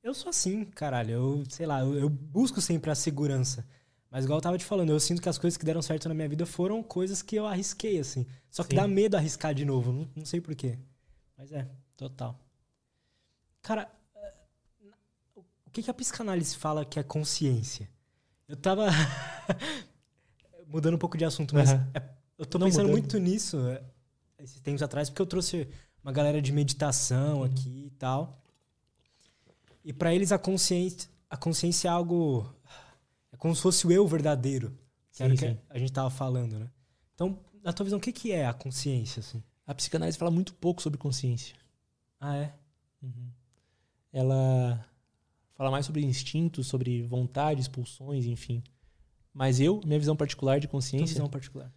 Eu 0.06 0.14
sou 0.14 0.30
assim, 0.30 0.64
caralho. 0.64 1.10
Eu, 1.10 1.44
sei 1.48 1.66
lá, 1.66 1.80
eu, 1.80 1.98
eu, 1.98 2.08
busco 2.08 2.60
sempre 2.60 2.88
a 2.92 2.94
segurança. 2.94 3.66
Mas 4.08 4.24
igual 4.24 4.38
eu 4.38 4.42
tava 4.42 4.56
te 4.56 4.64
falando, 4.64 4.90
eu 4.90 5.00
sinto 5.00 5.20
que 5.20 5.28
as 5.28 5.36
coisas 5.36 5.58
que 5.58 5.64
deram 5.64 5.82
certo 5.82 6.08
na 6.08 6.14
minha 6.14 6.28
vida 6.28 6.46
foram 6.46 6.80
coisas 6.80 7.22
que 7.22 7.34
eu 7.34 7.44
arrisquei, 7.44 7.98
assim. 7.98 8.24
Só 8.48 8.62
que 8.62 8.70
Sim. 8.70 8.76
dá 8.76 8.86
medo 8.86 9.16
arriscar 9.16 9.52
de 9.52 9.64
novo. 9.64 9.92
Não, 9.92 10.08
não 10.14 10.24
sei 10.24 10.40
porquê. 10.40 10.78
Mas 11.36 11.50
é, 11.50 11.68
total. 11.96 12.38
Cara, 13.60 13.90
eh, 14.14 14.32
o 15.34 15.70
que, 15.72 15.82
que 15.82 15.90
a 15.90 15.94
psicanálise 15.94 16.56
fala 16.56 16.84
que 16.84 17.00
é 17.00 17.02
consciência? 17.02 17.90
Eu 18.46 18.56
tava. 18.56 18.86
mudando 20.70 20.94
um 20.94 20.98
pouco 20.98 21.18
de 21.18 21.24
assunto, 21.24 21.52
mas 21.52 21.72
uhum. 21.72 21.84
é, 21.94 22.02
eu 22.38 22.46
tô 22.46 22.60
não 22.60 22.68
pensando 22.68 22.90
mudando. 22.90 23.00
muito 23.00 23.18
nisso 23.18 23.58
é, 23.68 23.82
esses 24.38 24.60
tempos 24.60 24.84
atrás, 24.84 25.10
porque 25.10 25.22
eu 25.22 25.26
trouxe 25.26 25.66
uma 26.00 26.12
galera 26.12 26.40
de 26.40 26.52
meditação 26.52 27.38
uhum. 27.38 27.44
aqui 27.44 27.86
e 27.86 27.90
tal. 27.98 28.40
E 29.86 29.92
para 29.92 30.12
eles 30.12 30.32
a 30.32 30.38
consciência, 30.38 31.08
a 31.30 31.36
consciência 31.36 31.86
é 31.86 31.90
algo. 31.92 32.52
É 33.30 33.36
como 33.36 33.54
se 33.54 33.62
fosse 33.62 33.86
o 33.86 33.92
eu 33.92 34.04
verdadeiro. 34.04 34.76
Que 35.12 35.18
sim, 35.18 35.22
era 35.22 35.32
o 35.34 35.36
que 35.38 35.56
a 35.70 35.78
gente 35.78 35.92
tava 35.92 36.10
falando, 36.10 36.58
né? 36.58 36.68
Então, 37.14 37.38
na 37.62 37.72
tua 37.72 37.84
visão, 37.84 37.96
o 37.96 38.02
que, 38.02 38.10
que 38.10 38.32
é 38.32 38.46
a 38.46 38.52
consciência? 38.52 39.20
Assim? 39.20 39.40
A 39.64 39.72
psicanálise 39.72 40.18
fala 40.18 40.32
muito 40.32 40.52
pouco 40.54 40.82
sobre 40.82 40.98
consciência. 40.98 41.54
Ah, 42.18 42.36
é? 42.36 42.52
Uhum. 43.00 43.30
Ela 44.12 44.84
fala 45.54 45.70
mais 45.70 45.86
sobre 45.86 46.04
instintos, 46.04 46.66
sobre 46.66 47.04
vontades, 47.04 47.68
pulsões, 47.68 48.26
enfim. 48.26 48.64
Mas 49.32 49.60
eu, 49.60 49.80
minha 49.86 50.00
visão 50.00 50.16
particular 50.16 50.58
de 50.58 50.66
consciência. 50.66 51.14
visão 51.14 51.30
particular. 51.30 51.72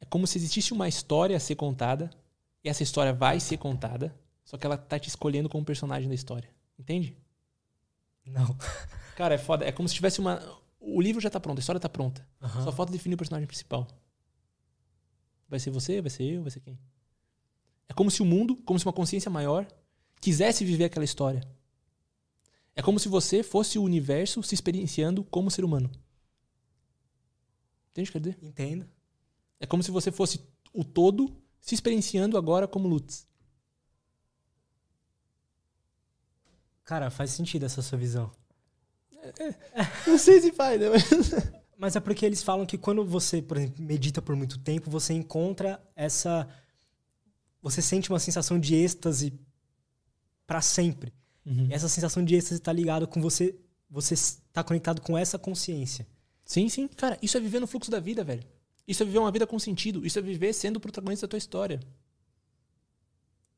É 0.00 0.04
como 0.04 0.26
se 0.26 0.36
existisse 0.36 0.72
uma 0.72 0.88
história 0.88 1.36
a 1.36 1.40
ser 1.40 1.54
contada, 1.54 2.10
e 2.64 2.68
essa 2.68 2.82
história 2.82 3.12
vai 3.12 3.38
ser 3.38 3.56
contada, 3.58 4.12
só 4.44 4.58
que 4.58 4.66
ela 4.66 4.76
tá 4.76 4.98
te 4.98 5.08
escolhendo 5.08 5.48
como 5.48 5.64
personagem 5.64 6.08
da 6.08 6.14
história. 6.14 6.50
Entende? 6.76 7.16
Não. 8.24 8.56
Cara, 9.16 9.34
é 9.34 9.38
foda. 9.38 9.64
É 9.64 9.72
como 9.72 9.88
se 9.88 9.94
tivesse 9.94 10.20
uma. 10.20 10.40
O 10.80 11.00
livro 11.00 11.20
já 11.20 11.30
tá 11.30 11.38
pronto, 11.38 11.58
a 11.58 11.60
história 11.60 11.80
tá 11.80 11.88
pronta. 11.88 12.26
Uhum. 12.40 12.64
Só 12.64 12.72
falta 12.72 12.92
definir 12.92 13.14
o 13.14 13.18
personagem 13.18 13.46
principal. 13.46 13.86
Vai 15.48 15.60
ser 15.60 15.70
você, 15.70 16.00
vai 16.00 16.10
ser 16.10 16.24
eu, 16.24 16.42
vai 16.42 16.50
ser 16.50 16.60
quem? 16.60 16.78
É 17.88 17.92
como 17.92 18.10
se 18.10 18.22
o 18.22 18.24
mundo, 18.24 18.56
como 18.56 18.78
se 18.78 18.86
uma 18.86 18.92
consciência 18.92 19.30
maior, 19.30 19.66
quisesse 20.20 20.64
viver 20.64 20.84
aquela 20.84 21.04
história. 21.04 21.42
É 22.74 22.80
como 22.80 22.98
se 22.98 23.08
você 23.08 23.42
fosse 23.42 23.78
o 23.78 23.82
universo 23.82 24.42
se 24.42 24.54
experienciando 24.54 25.22
como 25.24 25.50
ser 25.50 25.64
humano. 25.64 25.90
Entende 27.90 28.08
o 28.08 28.12
que 28.12 28.18
quer 28.18 28.30
dizer? 28.30 28.38
Entendo. 28.42 28.88
É 29.60 29.66
como 29.66 29.82
se 29.82 29.90
você 29.90 30.10
fosse 30.10 30.40
o 30.72 30.82
todo 30.82 31.36
se 31.60 31.74
experienciando 31.74 32.38
agora 32.38 32.66
como 32.66 32.88
Lutz. 32.88 33.28
Cara, 36.92 37.08
faz 37.08 37.30
sentido 37.30 37.64
essa 37.64 37.80
sua 37.80 37.96
visão. 37.96 38.30
É, 39.38 39.48
é, 39.48 39.56
não 40.06 40.18
sei 40.18 40.42
se 40.42 40.52
faz, 40.52 40.78
né? 40.78 40.88
Mas 41.78 41.96
é 41.96 42.00
porque 42.00 42.26
eles 42.26 42.42
falam 42.42 42.66
que 42.66 42.76
quando 42.76 43.02
você, 43.02 43.40
por 43.40 43.56
exemplo, 43.56 43.82
medita 43.82 44.20
por 44.20 44.36
muito 44.36 44.58
tempo, 44.58 44.90
você 44.90 45.14
encontra 45.14 45.82
essa. 45.96 46.46
Você 47.62 47.80
sente 47.80 48.10
uma 48.10 48.18
sensação 48.18 48.60
de 48.60 48.74
êxtase 48.74 49.32
para 50.46 50.60
sempre. 50.60 51.14
Uhum. 51.46 51.68
E 51.70 51.72
essa 51.72 51.88
sensação 51.88 52.22
de 52.22 52.34
êxtase 52.34 52.60
está 52.60 52.74
ligada 52.74 53.06
com 53.06 53.22
você. 53.22 53.56
Você 53.88 54.12
está 54.12 54.62
conectado 54.62 55.00
com 55.00 55.16
essa 55.16 55.38
consciência. 55.38 56.06
Sim, 56.44 56.68
sim. 56.68 56.88
Cara, 56.88 57.18
isso 57.22 57.38
é 57.38 57.40
viver 57.40 57.60
no 57.60 57.66
fluxo 57.66 57.90
da 57.90 58.00
vida, 58.00 58.22
velho. 58.22 58.44
Isso 58.86 59.02
é 59.02 59.06
viver 59.06 59.18
uma 59.18 59.32
vida 59.32 59.46
com 59.46 59.58
sentido. 59.58 60.04
Isso 60.04 60.18
é 60.18 60.22
viver 60.22 60.52
sendo 60.52 60.76
o 60.76 60.80
protagonista 60.80 61.26
da 61.26 61.30
tua 61.30 61.38
história. 61.38 61.80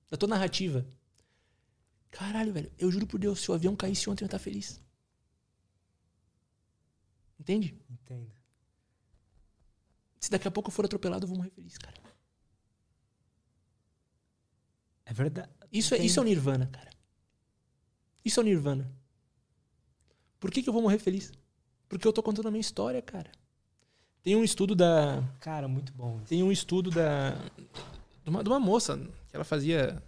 Da 0.09 0.17
tua 0.17 0.29
narrativa. 0.29 0.87
Caralho, 2.15 2.53
velho. 2.53 2.71
Eu 2.79 2.93
juro 2.93 3.09
por 3.09 3.19
Deus, 3.19 3.41
se 3.41 3.51
o 3.51 3.55
avião 3.55 3.75
caísse 3.75 4.09
ontem, 4.09 4.23
eu 4.23 4.27
ia 4.27 4.29
estar 4.29 4.39
feliz. 4.39 4.81
Entende? 7.39 7.77
Entendo. 7.91 8.31
Se 10.21 10.31
daqui 10.31 10.47
a 10.47 10.51
pouco 10.51 10.69
eu 10.69 10.73
for 10.73 10.85
atropelado, 10.85 11.25
eu 11.25 11.29
vou 11.29 11.37
morrer 11.37 11.51
feliz, 11.51 11.77
cara. 11.77 11.97
É 15.05 15.13
verdade. 15.13 15.51
Isso 15.73 15.93
é, 15.93 15.99
isso 15.99 16.21
é 16.21 16.23
o 16.23 16.25
nirvana, 16.25 16.69
cara. 16.69 16.91
Isso 18.25 18.39
é 18.39 18.43
o 18.43 18.47
nirvana. 18.47 18.91
Por 20.39 20.53
que, 20.53 20.63
que 20.63 20.69
eu 20.69 20.73
vou 20.73 20.83
morrer 20.83 20.99
feliz? 20.99 21.33
Porque 21.89 22.07
eu 22.07 22.13
tô 22.13 22.23
contando 22.23 22.47
a 22.47 22.51
minha 22.51 22.61
história, 22.61 23.03
cara. 23.03 23.31
Tem 24.23 24.37
um 24.37 24.45
estudo 24.45 24.75
da. 24.77 25.23
Cara, 25.41 25.67
muito 25.67 25.93
bom. 25.93 26.21
Tem 26.29 26.45
um 26.45 26.53
estudo 26.53 26.91
da. 26.91 27.33
De 28.23 28.31
uma, 28.31 28.43
de 28.43 28.49
uma 28.49 28.61
moça 28.61 28.97
que 29.29 29.35
ela 29.35 29.45
fazia. 29.45 30.01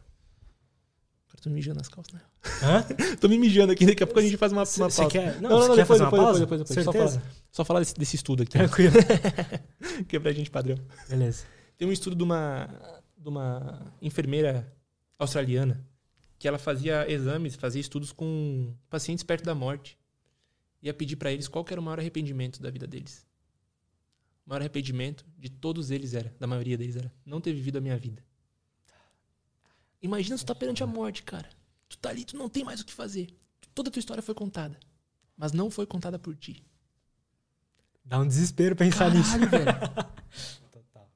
Cara, 1.36 1.42
tô 1.42 1.48
me 1.50 1.56
mijando 1.56 1.78
nas 1.78 1.88
calças, 1.88 2.14
né? 2.14 2.20
Hã? 2.62 2.82
tô 3.20 3.28
me 3.28 3.38
mijando 3.38 3.72
aqui, 3.72 3.84
daqui 3.84 4.02
a 4.02 4.06
pouco 4.06 4.20
a 4.20 4.22
gente 4.22 4.36
faz 4.36 4.52
uma, 4.52 4.62
uma 4.62 4.90
pausa. 4.90 5.06
Quer... 5.08 5.40
Não, 5.40 5.50
não, 5.50 5.58
não, 5.58 5.68
não 5.68 5.76
depois, 5.76 6.00
depois, 6.00 6.22
depois, 6.22 6.40
depois, 6.40 6.60
depois, 6.60 6.84
Certeza? 6.84 6.84
Só 6.84 6.92
falar, 6.92 7.32
só 7.52 7.64
falar 7.64 7.80
desse, 7.80 7.94
desse 7.94 8.16
estudo 8.16 8.42
aqui. 8.42 8.52
Tranquilo. 8.52 8.94
que 10.08 10.16
é 10.16 10.20
pra 10.20 10.32
gente 10.32 10.50
padrão. 10.50 10.76
Beleza. 11.08 11.44
Tem 11.76 11.86
um 11.86 11.92
estudo 11.92 12.16
de 12.16 12.22
uma, 12.22 12.68
de 13.18 13.28
uma 13.28 13.92
enfermeira 14.00 14.72
australiana 15.18 15.84
que 16.38 16.46
ela 16.46 16.58
fazia 16.58 17.10
exames, 17.10 17.54
fazia 17.54 17.80
estudos 17.80 18.12
com 18.12 18.74
pacientes 18.88 19.24
perto 19.24 19.44
da 19.44 19.54
morte 19.54 19.98
ia 20.82 20.94
pedir 20.94 21.16
para 21.16 21.32
eles 21.32 21.48
qual 21.48 21.64
era 21.70 21.80
o 21.80 21.84
maior 21.84 21.98
arrependimento 21.98 22.60
da 22.60 22.70
vida 22.70 22.86
deles. 22.86 23.26
O 24.46 24.50
maior 24.50 24.60
arrependimento 24.60 25.24
de 25.36 25.48
todos 25.48 25.90
eles 25.90 26.14
era, 26.14 26.34
da 26.38 26.46
maioria 26.46 26.78
deles 26.78 26.96
era, 26.96 27.12
não 27.24 27.40
ter 27.40 27.52
vivido 27.52 27.78
a 27.78 27.80
minha 27.80 27.96
vida. 27.96 28.24
Imagina 30.02 30.36
tu 30.36 30.44
tá 30.44 30.54
perante 30.54 30.82
a 30.82 30.86
morte, 30.86 31.22
cara. 31.22 31.48
Tu 31.88 31.98
tá 31.98 32.10
ali, 32.10 32.24
tu 32.24 32.36
não 32.36 32.48
tem 32.48 32.64
mais 32.64 32.80
o 32.80 32.84
que 32.84 32.92
fazer. 32.92 33.34
Toda 33.74 33.88
a 33.88 33.92
tua 33.92 34.00
história 34.00 34.22
foi 34.22 34.34
contada, 34.34 34.78
mas 35.36 35.52
não 35.52 35.70
foi 35.70 35.86
contada 35.86 36.18
por 36.18 36.34
ti. 36.34 36.64
Dá 38.04 38.18
um 38.18 38.26
desespero 38.26 38.76
pensar 38.76 39.10
Caralho, 39.10 39.18
nisso. 39.18 39.38
Velho. 39.38 39.66
Total. 40.72 41.10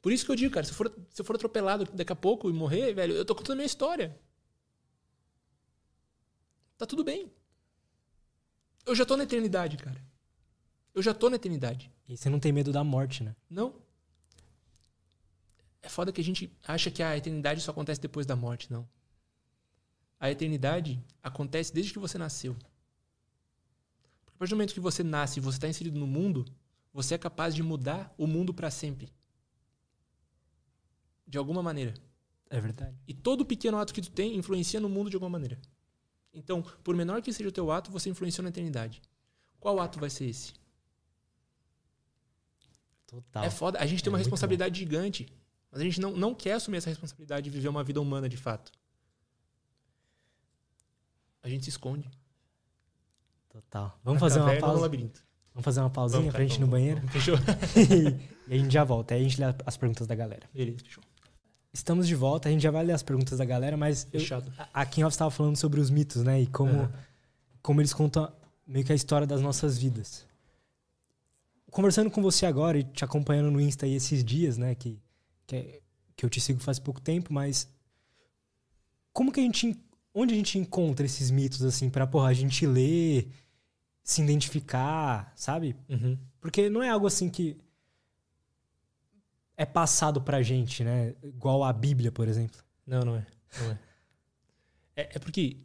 Por 0.00 0.12
isso 0.12 0.24
que 0.24 0.30
eu 0.30 0.36
digo, 0.36 0.54
cara, 0.54 0.64
se 0.64 0.72
eu, 0.72 0.76
for, 0.76 0.94
se 1.10 1.20
eu 1.20 1.24
for 1.24 1.36
atropelado 1.36 1.84
daqui 1.92 2.12
a 2.12 2.16
pouco 2.16 2.50
e 2.50 2.52
morrer, 2.52 2.92
velho, 2.92 3.14
eu 3.14 3.24
tô 3.24 3.34
contando 3.34 3.52
a 3.52 3.56
minha 3.56 3.66
história. 3.66 4.18
Tá 6.76 6.86
tudo 6.86 7.02
bem. 7.02 7.32
Eu 8.86 8.94
já 8.94 9.04
tô 9.04 9.16
na 9.16 9.24
eternidade, 9.24 9.76
cara. 9.76 10.00
Eu 10.94 11.02
já 11.02 11.12
tô 11.12 11.28
na 11.28 11.36
eternidade. 11.36 11.90
E 12.08 12.16
você 12.16 12.30
não 12.30 12.38
tem 12.38 12.52
medo 12.52 12.72
da 12.72 12.84
morte, 12.84 13.22
né? 13.22 13.34
Não. 13.50 13.74
É 15.88 15.90
foda 15.90 16.12
que 16.12 16.20
a 16.20 16.24
gente 16.24 16.54
acha 16.66 16.90
que 16.90 17.02
a 17.02 17.16
eternidade 17.16 17.62
só 17.62 17.70
acontece 17.70 17.98
depois 17.98 18.26
da 18.26 18.36
morte, 18.36 18.70
não. 18.70 18.86
A 20.20 20.30
eternidade 20.30 21.02
acontece 21.22 21.72
desde 21.72 21.94
que 21.94 21.98
você 21.98 22.18
nasceu. 22.18 22.54
Porque 24.22 24.36
a 24.36 24.38
partir 24.38 24.50
do 24.50 24.56
momento 24.56 24.74
que 24.74 24.80
você 24.80 25.02
nasce 25.02 25.38
e 25.38 25.42
você 25.42 25.56
está 25.56 25.66
inserido 25.66 25.98
no 25.98 26.06
mundo, 26.06 26.44
você 26.92 27.14
é 27.14 27.18
capaz 27.18 27.54
de 27.54 27.62
mudar 27.62 28.14
o 28.18 28.26
mundo 28.26 28.52
para 28.52 28.70
sempre. 28.70 29.10
De 31.26 31.38
alguma 31.38 31.62
maneira. 31.62 31.94
É 32.50 32.60
verdade. 32.60 32.94
E 33.08 33.14
todo 33.14 33.46
pequeno 33.46 33.78
ato 33.78 33.94
que 33.94 34.02
tu 34.02 34.10
tem 34.10 34.36
influencia 34.36 34.78
no 34.80 34.90
mundo 34.90 35.08
de 35.08 35.16
alguma 35.16 35.30
maneira. 35.30 35.58
Então, 36.34 36.60
por 36.84 36.94
menor 36.94 37.22
que 37.22 37.32
seja 37.32 37.48
o 37.48 37.52
teu 37.52 37.70
ato, 37.72 37.90
você 37.90 38.10
influenciou 38.10 38.42
na 38.42 38.50
eternidade. 38.50 39.00
Qual 39.58 39.80
ato 39.80 39.98
vai 39.98 40.10
ser 40.10 40.26
esse? 40.26 40.52
Total. 43.06 43.42
É 43.42 43.48
foda. 43.48 43.78
A 43.78 43.86
gente 43.86 44.04
tem 44.04 44.10
é 44.10 44.12
uma 44.12 44.18
responsabilidade 44.18 44.72
bom. 44.72 44.78
gigante. 44.78 45.32
Mas 45.70 45.80
a 45.80 45.84
gente 45.84 46.00
não, 46.00 46.16
não 46.16 46.34
quer 46.34 46.52
assumir 46.52 46.78
essa 46.78 46.88
responsabilidade 46.88 47.44
de 47.44 47.50
viver 47.50 47.68
uma 47.68 47.84
vida 47.84 48.00
humana 48.00 48.28
de 48.28 48.36
fato. 48.36 48.72
A 51.42 51.48
gente 51.48 51.64
se 51.64 51.70
esconde. 51.70 52.10
Total. 53.48 53.98
Vamos 54.04 54.20
fazer 54.20 54.40
uma 54.40 54.56
pausa. 54.56 54.82
labirinto. 54.82 55.22
Vamos 55.52 55.64
fazer 55.64 55.80
uma 55.80 55.90
pausinha 55.90 56.20
vamos, 56.20 56.34
pra 56.34 56.42
gente 56.44 56.56
ir 56.56 56.60
no 56.60 56.66
banheiro? 56.66 57.06
Fechou. 57.08 57.36
e 58.46 58.54
a 58.54 58.56
gente 58.56 58.72
já 58.72 58.84
volta. 58.84 59.14
Aí 59.14 59.20
a 59.20 59.22
gente 59.24 59.40
lê 59.40 59.54
as 59.66 59.76
perguntas 59.76 60.06
da 60.06 60.14
galera. 60.14 60.48
Beleza, 60.54 60.78
fechou. 60.84 61.02
Estamos 61.72 62.06
de 62.06 62.14
volta, 62.14 62.48
a 62.48 62.52
gente 62.52 62.62
já 62.62 62.70
vai 62.70 62.84
ler 62.84 62.92
as 62.92 63.02
perguntas 63.02 63.38
da 63.38 63.44
galera, 63.44 63.76
mas 63.76 64.08
eu, 64.12 64.20
a 64.72 64.86
Kim 64.86 65.02
Off 65.02 65.14
estava 65.14 65.30
falando 65.30 65.56
sobre 65.56 65.80
os 65.80 65.90
mitos, 65.90 66.22
né? 66.22 66.40
E 66.40 66.46
como, 66.46 66.72
uhum. 66.72 66.88
como 67.60 67.80
eles 67.80 67.92
contam 67.92 68.32
meio 68.66 68.84
que 68.84 68.92
a 68.92 68.94
história 68.94 69.26
das 69.26 69.40
nossas 69.40 69.78
vidas. 69.78 70.26
Conversando 71.70 72.10
com 72.10 72.22
você 72.22 72.46
agora 72.46 72.78
e 72.78 72.84
te 72.84 73.04
acompanhando 73.04 73.50
no 73.50 73.60
Insta 73.60 73.84
aí 73.84 73.94
esses 73.94 74.24
dias, 74.24 74.56
né? 74.56 74.74
Que, 74.74 74.98
que, 75.48 75.56
é, 75.56 75.80
que 76.14 76.24
eu 76.24 76.30
te 76.30 76.40
sigo 76.40 76.60
faz 76.60 76.78
pouco 76.78 77.00
tempo, 77.00 77.32
mas 77.32 77.68
como 79.12 79.32
que 79.32 79.40
a 79.40 79.42
gente. 79.42 79.76
Onde 80.14 80.34
a 80.34 80.36
gente 80.36 80.58
encontra 80.58 81.06
esses 81.06 81.30
mitos, 81.30 81.62
assim, 81.62 81.90
pra, 81.90 82.06
porra, 82.06 82.28
a 82.28 82.32
gente 82.32 82.66
ler, 82.66 83.28
se 84.02 84.22
identificar, 84.22 85.32
sabe? 85.36 85.76
Uhum. 85.88 86.18
Porque 86.40 86.68
não 86.68 86.82
é 86.82 86.88
algo 86.88 87.06
assim 87.06 87.28
que 87.28 87.56
é 89.56 89.64
passado 89.64 90.20
pra 90.20 90.42
gente, 90.42 90.82
né? 90.82 91.14
Igual 91.22 91.62
a 91.62 91.72
Bíblia, 91.72 92.10
por 92.10 92.26
exemplo. 92.26 92.60
Não, 92.86 93.02
não 93.02 93.16
é. 93.16 93.26
Não 93.60 93.70
é. 93.70 93.78
é. 94.96 95.08
É 95.14 95.18
porque 95.18 95.58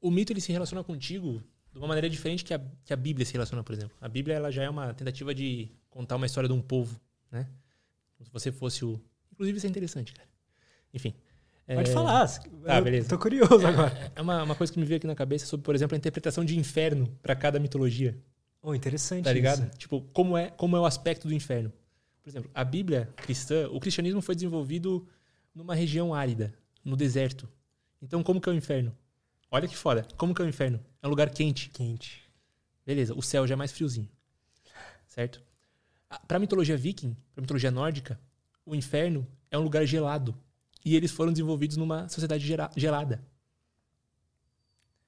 o 0.00 0.10
mito 0.10 0.32
ele 0.32 0.40
se 0.40 0.52
relaciona 0.52 0.84
contigo 0.84 1.42
de 1.72 1.78
uma 1.78 1.88
maneira 1.88 2.08
diferente 2.08 2.44
que 2.44 2.54
a, 2.54 2.60
que 2.84 2.92
a 2.92 2.96
Bíblia 2.96 3.26
se 3.26 3.32
relaciona, 3.32 3.64
por 3.64 3.74
exemplo. 3.74 3.96
A 4.00 4.08
Bíblia 4.08 4.36
ela 4.36 4.52
já 4.52 4.62
é 4.62 4.70
uma 4.70 4.92
tentativa 4.94 5.34
de 5.34 5.70
contar 5.88 6.16
uma 6.16 6.26
história 6.26 6.48
de 6.48 6.54
um 6.54 6.60
povo, 6.60 7.00
né? 7.30 7.48
Como 8.20 8.26
se 8.26 8.32
você 8.32 8.52
fosse 8.52 8.84
o. 8.84 9.00
Inclusive, 9.32 9.56
isso 9.56 9.66
é 9.66 9.70
interessante, 9.70 10.12
cara. 10.12 10.28
Enfim. 10.92 11.14
Pode 11.66 11.90
é... 11.90 11.92
falar. 11.94 12.28
Tá, 12.28 12.80
beleza. 12.80 13.08
Tô 13.08 13.18
curioso 13.18 13.64
É, 13.64 13.66
agora. 13.66 14.12
é 14.14 14.20
uma, 14.20 14.42
uma 14.42 14.54
coisa 14.54 14.70
que 14.70 14.78
me 14.78 14.84
veio 14.84 14.98
aqui 14.98 15.06
na 15.06 15.14
cabeça 15.14 15.46
sobre, 15.46 15.64
por 15.64 15.74
exemplo, 15.74 15.94
a 15.94 15.98
interpretação 15.98 16.44
de 16.44 16.58
inferno 16.58 17.06
para 17.22 17.34
cada 17.34 17.58
mitologia. 17.58 18.18
Oh, 18.60 18.74
interessante. 18.74 19.24
Tá 19.24 19.32
ligado? 19.32 19.62
isso. 19.62 19.78
Tipo, 19.78 20.02
como 20.12 20.36
é, 20.36 20.50
como 20.50 20.76
é 20.76 20.80
o 20.80 20.84
aspecto 20.84 21.26
do 21.26 21.32
inferno. 21.32 21.72
Por 22.22 22.28
exemplo, 22.28 22.50
a 22.52 22.62
Bíblia 22.62 23.08
cristã, 23.16 23.68
o 23.70 23.80
cristianismo 23.80 24.20
foi 24.20 24.34
desenvolvido 24.34 25.08
numa 25.54 25.74
região 25.74 26.12
árida, 26.12 26.52
no 26.84 26.94
deserto. 26.94 27.48
Então, 28.02 28.22
como 28.22 28.38
que 28.38 28.50
é 28.50 28.52
o 28.52 28.54
inferno? 28.54 28.94
Olha 29.50 29.66
que 29.66 29.76
foda. 29.76 30.06
Como 30.18 30.34
que 30.34 30.42
é 30.42 30.44
o 30.44 30.48
inferno? 30.48 30.78
É 31.02 31.06
um 31.06 31.10
lugar 31.10 31.30
quente. 31.30 31.70
Quente. 31.70 32.22
Beleza, 32.84 33.14
o 33.14 33.22
céu 33.22 33.46
já 33.46 33.54
é 33.54 33.56
mais 33.56 33.72
friozinho. 33.72 34.08
Certo? 35.06 35.42
A- 36.10 36.18
Pra 36.18 36.38
mitologia 36.38 36.76
viking, 36.76 37.16
pra 37.34 37.40
mitologia 37.40 37.70
nórdica, 37.70 38.20
o 38.66 38.74
inferno 38.74 39.26
é 39.50 39.56
um 39.58 39.62
lugar 39.62 39.86
gelado. 39.86 40.36
E 40.84 40.96
eles 40.96 41.10
foram 41.12 41.32
desenvolvidos 41.32 41.76
numa 41.76 42.08
sociedade 42.08 42.44
gelada. 42.76 43.22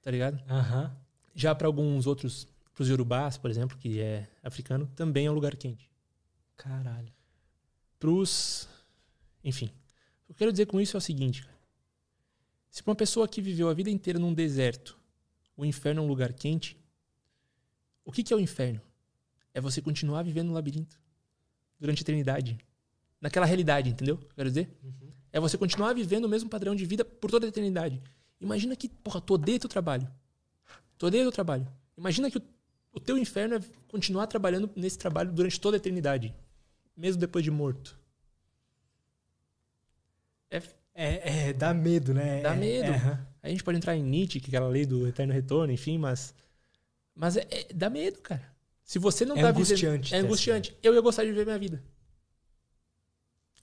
Tá 0.03 0.11
ligado? 0.11 0.43
Aham. 0.49 0.97
Já 1.35 1.55
para 1.55 1.66
alguns 1.66 2.07
outros, 2.07 2.47
pros 2.74 2.89
yorubás, 2.89 3.39
por 3.39 3.51
exemplo, 3.51 3.77
que 3.79 4.01
é 4.01 4.29
africano, 4.43 4.87
também 4.95 5.27
é 5.27 5.31
um 5.31 5.35
lugar 5.35 5.57
quente. 5.57 5.91
Caralho. 6.57 7.12
Pros. 7.99 8.69
Enfim. 9.43 9.66
O 10.24 10.27
que 10.27 10.33
eu 10.33 10.35
quero 10.37 10.53
dizer 10.53 10.66
com 10.66 10.81
isso 10.81 10.97
é 10.97 10.99
o 10.99 11.01
seguinte, 11.01 11.43
cara. 11.45 11.59
Se 12.70 12.83
uma 12.87 12.95
pessoa 12.95 13.29
que 13.29 13.41
viveu 13.43 13.69
a 13.69 13.74
vida 13.74 13.91
inteira 13.91 14.19
num 14.19 14.33
deserto, 14.35 14.99
o 15.57 15.65
inferno 15.65 16.01
é 16.01 16.05
um 16.05 16.09
lugar 16.09 16.33
quente, 16.33 16.77
o 18.05 18.11
que, 18.12 18.23
que 18.23 18.33
é 18.33 18.37
o 18.37 18.41
inferno? 18.41 18.81
É 19.55 19.61
você 19.61 19.81
continuar 19.83 20.23
vivendo 20.23 20.49
no 20.49 20.55
labirinto 20.55 20.99
durante 21.79 22.01
a 22.01 22.03
eternidade. 22.03 22.59
Naquela 23.20 23.47
realidade, 23.47 23.91
entendeu? 23.91 24.19
Quero 24.35 24.49
dizer? 24.49 24.69
É 25.33 25.39
você 25.41 25.57
continuar 25.57 25.93
vivendo 25.95 26.24
o 26.24 26.29
mesmo 26.29 26.49
padrão 26.51 26.74
de 26.74 26.85
vida 26.85 27.05
por 27.05 27.31
toda 27.31 27.47
a 27.47 27.49
eternidade. 27.49 28.03
Imagina 28.41 28.74
que, 28.77 28.89
porra, 28.89 29.20
tu 29.20 29.35
odeia 29.35 29.59
teu 29.61 29.69
trabalho. 29.69 30.09
Tu 30.99 31.07
odeia 31.07 31.23
teu 31.23 31.33
trabalho. 31.33 31.66
Imagina 31.97 32.31
que 32.31 32.39
o, 32.39 32.43
o 32.93 33.01
teu 33.01 33.16
inferno 33.16 33.55
é 33.57 33.61
continuar 33.89 34.27
trabalhando 34.27 34.70
nesse 34.74 34.99
trabalho 34.99 35.33
durante 35.33 35.61
toda 35.61 35.77
a 35.77 35.79
eternidade. 35.79 36.35
Mesmo 36.97 37.20
depois 37.20 37.45
de 37.45 37.51
morto. 37.51 37.99
É, 40.51 40.62
É, 40.95 41.49
é, 41.49 41.53
dá 41.55 41.73
medo, 41.73 42.12
né? 42.12 42.43
Dá 42.43 42.53
É, 42.53 42.57
medo. 42.57 42.91
é, 42.93 43.19
a 43.43 43.49
gente 43.49 43.65
pode 43.65 43.79
entrar 43.79 43.97
em 43.97 44.03
Nietzsche, 44.03 44.41
que 44.41 44.47
é 44.47 44.51
aquela 44.51 44.69
lei 44.69 44.85
do 44.85 45.07
eterno 45.07 45.33
retorno, 45.33 45.73
enfim, 45.73 45.97
mas. 45.99 46.35
Mas 47.15 47.37
é, 47.37 47.47
é- 47.51 47.73
dá 47.73 47.89
medo, 47.89 48.20
cara. 48.20 48.52
Se 48.93 48.98
você 48.98 49.24
não 49.24 49.39
É 49.39 49.40
tá 49.40 49.48
angustiante 49.48 50.10
vivendo. 50.10 50.12
É 50.12 50.19
angustiante. 50.19 50.77
Eu 50.82 50.93
ia 50.93 51.01
gostar 51.01 51.24
de 51.24 51.31
viver 51.31 51.47
minha 51.47 51.59
vida. 51.59 51.82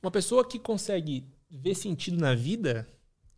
Uma 0.01 0.09
pessoa 0.09 0.43
que 0.43 0.57
consegue 0.57 1.23
ver 1.47 1.75
sentido 1.75 2.19
na 2.19 2.33
vida, 2.33 2.87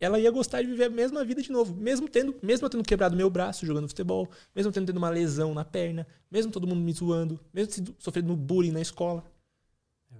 ela 0.00 0.18
ia 0.18 0.30
gostar 0.30 0.62
de 0.62 0.68
viver 0.68 0.84
a 0.84 0.88
mesma 0.88 1.22
vida 1.22 1.42
de 1.42 1.52
novo. 1.52 1.74
Mesmo 1.74 2.08
tendo, 2.08 2.34
mesmo 2.42 2.64
eu 2.64 2.70
tendo 2.70 2.82
quebrado 2.82 3.14
meu 3.14 3.28
braço 3.28 3.66
jogando 3.66 3.88
futebol, 3.88 4.26
mesmo 4.56 4.72
tendo 4.72 4.86
tendo 4.86 4.96
uma 4.96 5.10
lesão 5.10 5.52
na 5.52 5.66
perna, 5.66 6.06
mesmo 6.30 6.50
todo 6.50 6.66
mundo 6.66 6.80
me 6.80 6.90
zoando, 6.94 7.38
mesmo 7.52 7.94
sofrendo 7.98 8.34
bullying 8.34 8.72
na 8.72 8.80
escola. 8.80 9.22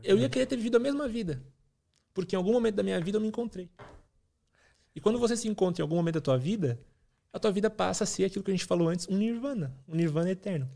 Eu 0.04 0.18
ia 0.18 0.28
querer 0.28 0.44
ter 0.44 0.56
vivido 0.56 0.76
a 0.76 0.78
mesma 0.78 1.08
vida. 1.08 1.42
Porque 2.12 2.36
em 2.36 2.38
algum 2.38 2.52
momento 2.52 2.74
da 2.74 2.82
minha 2.82 3.00
vida 3.00 3.16
eu 3.16 3.22
me 3.22 3.28
encontrei. 3.28 3.70
E 4.94 5.00
quando 5.00 5.18
você 5.18 5.38
se 5.38 5.48
encontra 5.48 5.80
em 5.80 5.84
algum 5.84 5.96
momento 5.96 6.16
da 6.16 6.20
tua 6.20 6.36
vida, 6.36 6.78
a 7.32 7.38
tua 7.38 7.50
vida 7.50 7.70
passa 7.70 8.04
a 8.04 8.06
ser 8.06 8.26
aquilo 8.26 8.44
que 8.44 8.50
a 8.50 8.54
gente 8.54 8.66
falou 8.66 8.90
antes, 8.90 9.08
um 9.08 9.16
nirvana, 9.16 9.74
um 9.88 9.94
nirvana 9.94 10.30
eterno. 10.30 10.70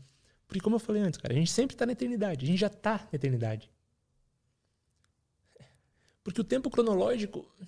Porque 0.47 0.61
como 0.61 0.77
eu 0.77 0.79
falei 0.79 1.01
antes, 1.01 1.19
cara, 1.19 1.33
a 1.33 1.37
gente 1.37 1.51
sempre 1.51 1.75
está 1.75 1.85
na 1.85 1.91
eternidade, 1.91 2.45
a 2.45 2.47
gente 2.47 2.59
já 2.59 2.67
está 2.67 2.97
na 3.11 3.15
eternidade. 3.15 3.69
Porque 6.23 6.41
o 6.41 6.43
tempo 6.43 6.69
cronológico 6.69 7.45
é 7.59 7.65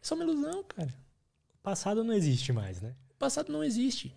só 0.00 0.14
uma 0.14 0.24
ilusão, 0.24 0.62
cara. 0.64 0.94
O 1.54 1.62
passado 1.62 2.04
não 2.04 2.12
existe 2.12 2.52
mais, 2.52 2.80
né? 2.80 2.94
O 3.10 3.14
passado 3.14 3.52
não 3.52 3.64
existe. 3.64 4.14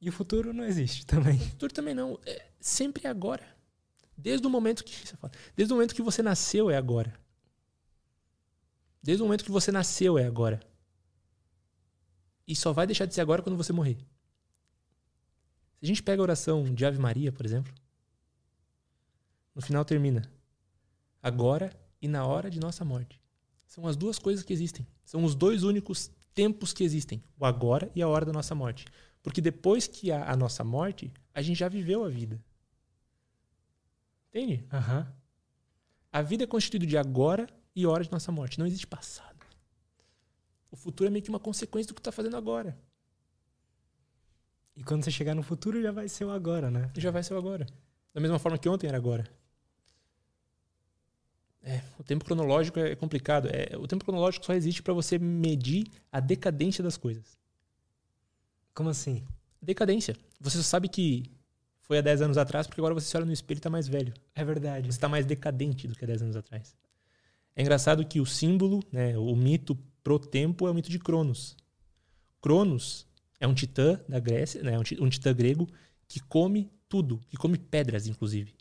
E 0.00 0.08
o 0.08 0.12
futuro 0.12 0.52
não 0.52 0.64
existe 0.64 1.06
também. 1.06 1.36
O 1.36 1.50
futuro 1.50 1.72
também 1.72 1.94
não. 1.94 2.18
É 2.26 2.46
sempre 2.60 3.06
é 3.06 3.10
agora. 3.10 3.46
Desde 4.16 4.46
o 4.46 4.50
momento 4.50 4.84
que 4.84 4.94
fala, 5.16 5.32
desde 5.56 5.72
o 5.72 5.76
momento 5.76 5.94
que 5.94 6.02
você 6.02 6.22
nasceu 6.22 6.70
é 6.70 6.76
agora. 6.76 7.18
Desde 9.02 9.22
o 9.22 9.26
momento 9.26 9.44
que 9.44 9.50
você 9.50 9.72
nasceu 9.72 10.18
é 10.18 10.24
agora. 10.24 10.60
E 12.46 12.54
só 12.54 12.72
vai 12.72 12.86
deixar 12.86 13.06
de 13.06 13.14
ser 13.14 13.20
agora 13.20 13.42
quando 13.42 13.56
você 13.56 13.72
morrer. 13.72 13.96
Se 15.82 15.86
a 15.86 15.88
gente 15.88 16.02
pega 16.04 16.22
a 16.22 16.22
oração 16.22 16.62
de 16.62 16.86
Ave 16.86 17.00
Maria, 17.00 17.32
por 17.32 17.44
exemplo, 17.44 17.74
no 19.52 19.60
final 19.60 19.84
termina 19.84 20.22
agora 21.20 21.76
e 22.00 22.06
na 22.06 22.24
hora 22.24 22.48
de 22.48 22.60
nossa 22.60 22.84
morte. 22.84 23.20
São 23.66 23.88
as 23.88 23.96
duas 23.96 24.16
coisas 24.16 24.44
que 24.44 24.52
existem. 24.52 24.86
São 25.04 25.24
os 25.24 25.34
dois 25.34 25.64
únicos 25.64 26.08
tempos 26.32 26.72
que 26.72 26.84
existem, 26.84 27.20
o 27.36 27.44
agora 27.44 27.90
e 27.96 28.00
a 28.00 28.06
hora 28.06 28.24
da 28.24 28.32
nossa 28.32 28.54
morte. 28.54 28.84
Porque 29.24 29.40
depois 29.40 29.88
que 29.88 30.12
há 30.12 30.30
a 30.30 30.36
nossa 30.36 30.62
morte, 30.62 31.12
a 31.34 31.42
gente 31.42 31.58
já 31.58 31.68
viveu 31.68 32.04
a 32.04 32.08
vida. 32.08 32.40
Entende? 34.28 34.64
Aham. 34.72 35.12
A 36.12 36.22
vida 36.22 36.44
é 36.44 36.46
constituída 36.46 36.86
de 36.86 36.96
agora 36.96 37.48
e 37.74 37.88
hora 37.88 38.04
de 38.04 38.12
nossa 38.12 38.30
morte. 38.30 38.56
Não 38.56 38.66
existe 38.66 38.86
passado. 38.86 39.44
O 40.70 40.76
futuro 40.76 41.08
é 41.08 41.10
meio 41.10 41.24
que 41.24 41.28
uma 41.28 41.40
consequência 41.40 41.88
do 41.88 41.96
que 41.96 42.02
tu 42.02 42.04
tá 42.04 42.12
fazendo 42.12 42.36
agora. 42.36 42.78
E 44.76 44.82
quando 44.82 45.04
você 45.04 45.10
chegar 45.10 45.34
no 45.34 45.42
futuro, 45.42 45.82
já 45.82 45.92
vai 45.92 46.08
ser 46.08 46.24
o 46.24 46.30
agora, 46.30 46.70
né? 46.70 46.90
Já 46.96 47.10
vai 47.10 47.22
ser 47.22 47.34
o 47.34 47.38
agora. 47.38 47.66
Da 48.14 48.20
mesma 48.20 48.38
forma 48.38 48.58
que 48.58 48.68
ontem 48.68 48.86
era 48.86 48.96
agora. 48.96 49.24
É, 51.62 51.80
o 51.98 52.02
tempo 52.02 52.24
cronológico 52.24 52.80
é 52.80 52.96
complicado. 52.96 53.48
É, 53.48 53.76
o 53.76 53.86
tempo 53.86 54.04
cronológico 54.04 54.44
só 54.44 54.52
existe 54.52 54.82
para 54.82 54.92
você 54.92 55.18
medir 55.18 55.86
a 56.10 56.18
decadência 56.18 56.82
das 56.82 56.96
coisas. 56.96 57.38
Como 58.74 58.88
assim? 58.88 59.24
Decadência. 59.60 60.16
Você 60.40 60.56
só 60.56 60.64
sabe 60.64 60.88
que 60.88 61.30
foi 61.80 61.98
há 61.98 62.00
10 62.00 62.22
anos 62.22 62.38
atrás 62.38 62.66
porque 62.66 62.80
agora 62.80 62.94
você 62.94 63.06
se 63.06 63.16
olha 63.16 63.26
no 63.26 63.32
espelho 63.32 63.58
e 63.58 63.60
tá 63.60 63.70
mais 63.70 63.86
velho. 63.86 64.12
É 64.34 64.44
verdade. 64.44 64.86
Você 64.86 64.96
está 64.96 65.08
mais 65.08 65.24
decadente 65.24 65.86
do 65.86 65.94
que 65.94 66.04
há 66.04 66.06
10 66.06 66.22
anos 66.22 66.36
atrás. 66.36 66.74
É 67.54 67.62
engraçado 67.62 68.04
que 68.04 68.20
o 68.20 68.26
símbolo, 68.26 68.82
né, 68.90 69.16
o 69.16 69.36
mito 69.36 69.76
pro 70.02 70.18
tempo 70.18 70.66
é 70.66 70.70
o 70.70 70.74
mito 70.74 70.90
de 70.90 70.98
Cronos. 70.98 71.56
Cronos 72.40 73.06
é 73.42 73.46
um 73.48 73.54
titã 73.54 74.00
da 74.08 74.20
Grécia, 74.20 74.62
né, 74.62 74.78
um 74.78 74.84
ti- 74.84 75.02
um 75.02 75.08
titã 75.08 75.34
grego 75.34 75.68
que 76.06 76.20
come 76.20 76.70
tudo, 76.88 77.18
que 77.28 77.36
come 77.36 77.58
pedras, 77.58 78.06
inclusive. 78.06 78.54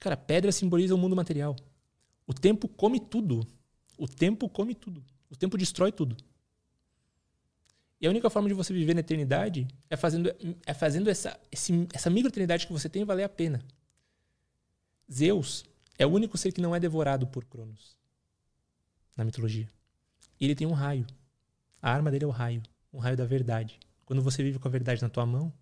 Cara, 0.00 0.16
pedra 0.16 0.50
simboliza 0.50 0.92
o 0.92 0.98
mundo 0.98 1.14
material. 1.14 1.54
O 2.26 2.34
tempo 2.34 2.66
come 2.66 2.98
tudo. 2.98 3.46
O 3.96 4.08
tempo 4.08 4.48
come 4.48 4.74
tudo. 4.74 5.00
O 5.30 5.36
tempo 5.36 5.56
destrói 5.56 5.92
tudo. 5.92 6.16
E 8.00 8.06
a 8.08 8.10
única 8.10 8.28
forma 8.28 8.48
de 8.48 8.54
você 8.54 8.74
viver 8.74 8.94
na 8.94 9.00
eternidade 9.00 9.68
é 9.88 9.96
fazendo, 9.96 10.34
é 10.66 10.74
fazendo 10.74 11.08
essa, 11.08 11.38
esse- 11.52 11.86
essa 11.92 12.10
micro-eternidade 12.10 12.66
que 12.66 12.72
você 12.72 12.88
tem 12.88 13.04
valer 13.04 13.22
a 13.22 13.28
pena. 13.28 13.64
Zeus 15.10 15.64
é 15.96 16.04
o 16.04 16.10
único 16.10 16.36
ser 16.36 16.50
que 16.50 16.60
não 16.60 16.74
é 16.74 16.80
devorado 16.80 17.28
por 17.28 17.44
Cronos 17.44 17.96
na 19.16 19.24
mitologia. 19.24 19.68
E 20.40 20.46
ele 20.46 20.56
tem 20.56 20.66
um 20.66 20.72
raio. 20.72 21.06
A 21.80 21.92
arma 21.92 22.10
dele 22.10 22.24
é 22.24 22.26
o 22.26 22.30
raio, 22.30 22.62
um 22.92 22.98
raio 22.98 23.16
da 23.16 23.24
verdade. 23.24 23.78
Quando 24.04 24.22
você 24.22 24.42
vive 24.42 24.58
com 24.58 24.68
a 24.68 24.70
verdade 24.70 25.00
na 25.02 25.08
tua 25.08 25.24
mão, 25.24 25.52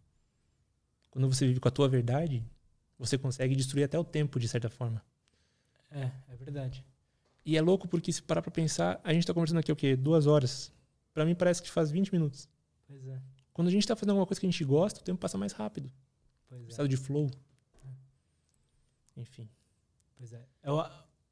quando 1.11 1.29
você 1.29 1.47
vive 1.47 1.61
com 1.61 1.69
a 1.69 1.71
tua 1.71 1.89
verdade, 1.89 2.45
você 2.99 3.17
consegue 3.19 3.55
destruir 3.55 3.85
até 3.85 3.99
o 3.99 4.05
tempo 4.05 4.39
de 4.39 4.49
certa 4.49 4.69
forma. 4.69 5.03
É, 5.91 6.11
é 6.29 6.37
verdade. 6.37 6.85
E 7.45 7.57
é 7.57 7.61
louco 7.63 7.89
porque 7.89 8.13
se 8.13 8.23
parar 8.23 8.43
pra 8.43 8.51
pensar, 8.51 9.01
a 9.03 9.13
gente 9.13 9.27
tá 9.27 9.33
conversando 9.35 9.59
aqui 9.59 9.73
o 9.73 9.77
quê? 9.77 9.97
Duas 9.97 10.27
horas. 10.27 10.73
Pra 11.13 11.25
mim 11.25 11.35
parece 11.35 11.63
que 11.63 11.71
faz 11.71 11.91
20 11.91 12.13
minutos. 12.13 12.49
Pois 12.87 13.07
é. 13.07 13.21
Quando 13.53 13.69
a 13.69 13.71
gente 13.71 13.87
tá 13.87 13.97
fazendo 13.97 14.11
alguma 14.11 14.27
coisa 14.27 14.41
que 14.41 14.47
a 14.47 14.51
gente 14.51 14.65
gosta, 14.65 15.01
o 15.01 15.03
tempo 15.03 15.19
passa 15.19 15.37
mais 15.37 15.53
rápido. 15.53 15.91
Pois 16.49 16.63
é. 16.65 16.69
Estado 16.69 16.89
de 16.89 16.97
flow. 16.97 17.31
Enfim. 19.17 19.49
Pois 20.17 20.33
é. 20.33 20.45
Eu- 20.63 20.85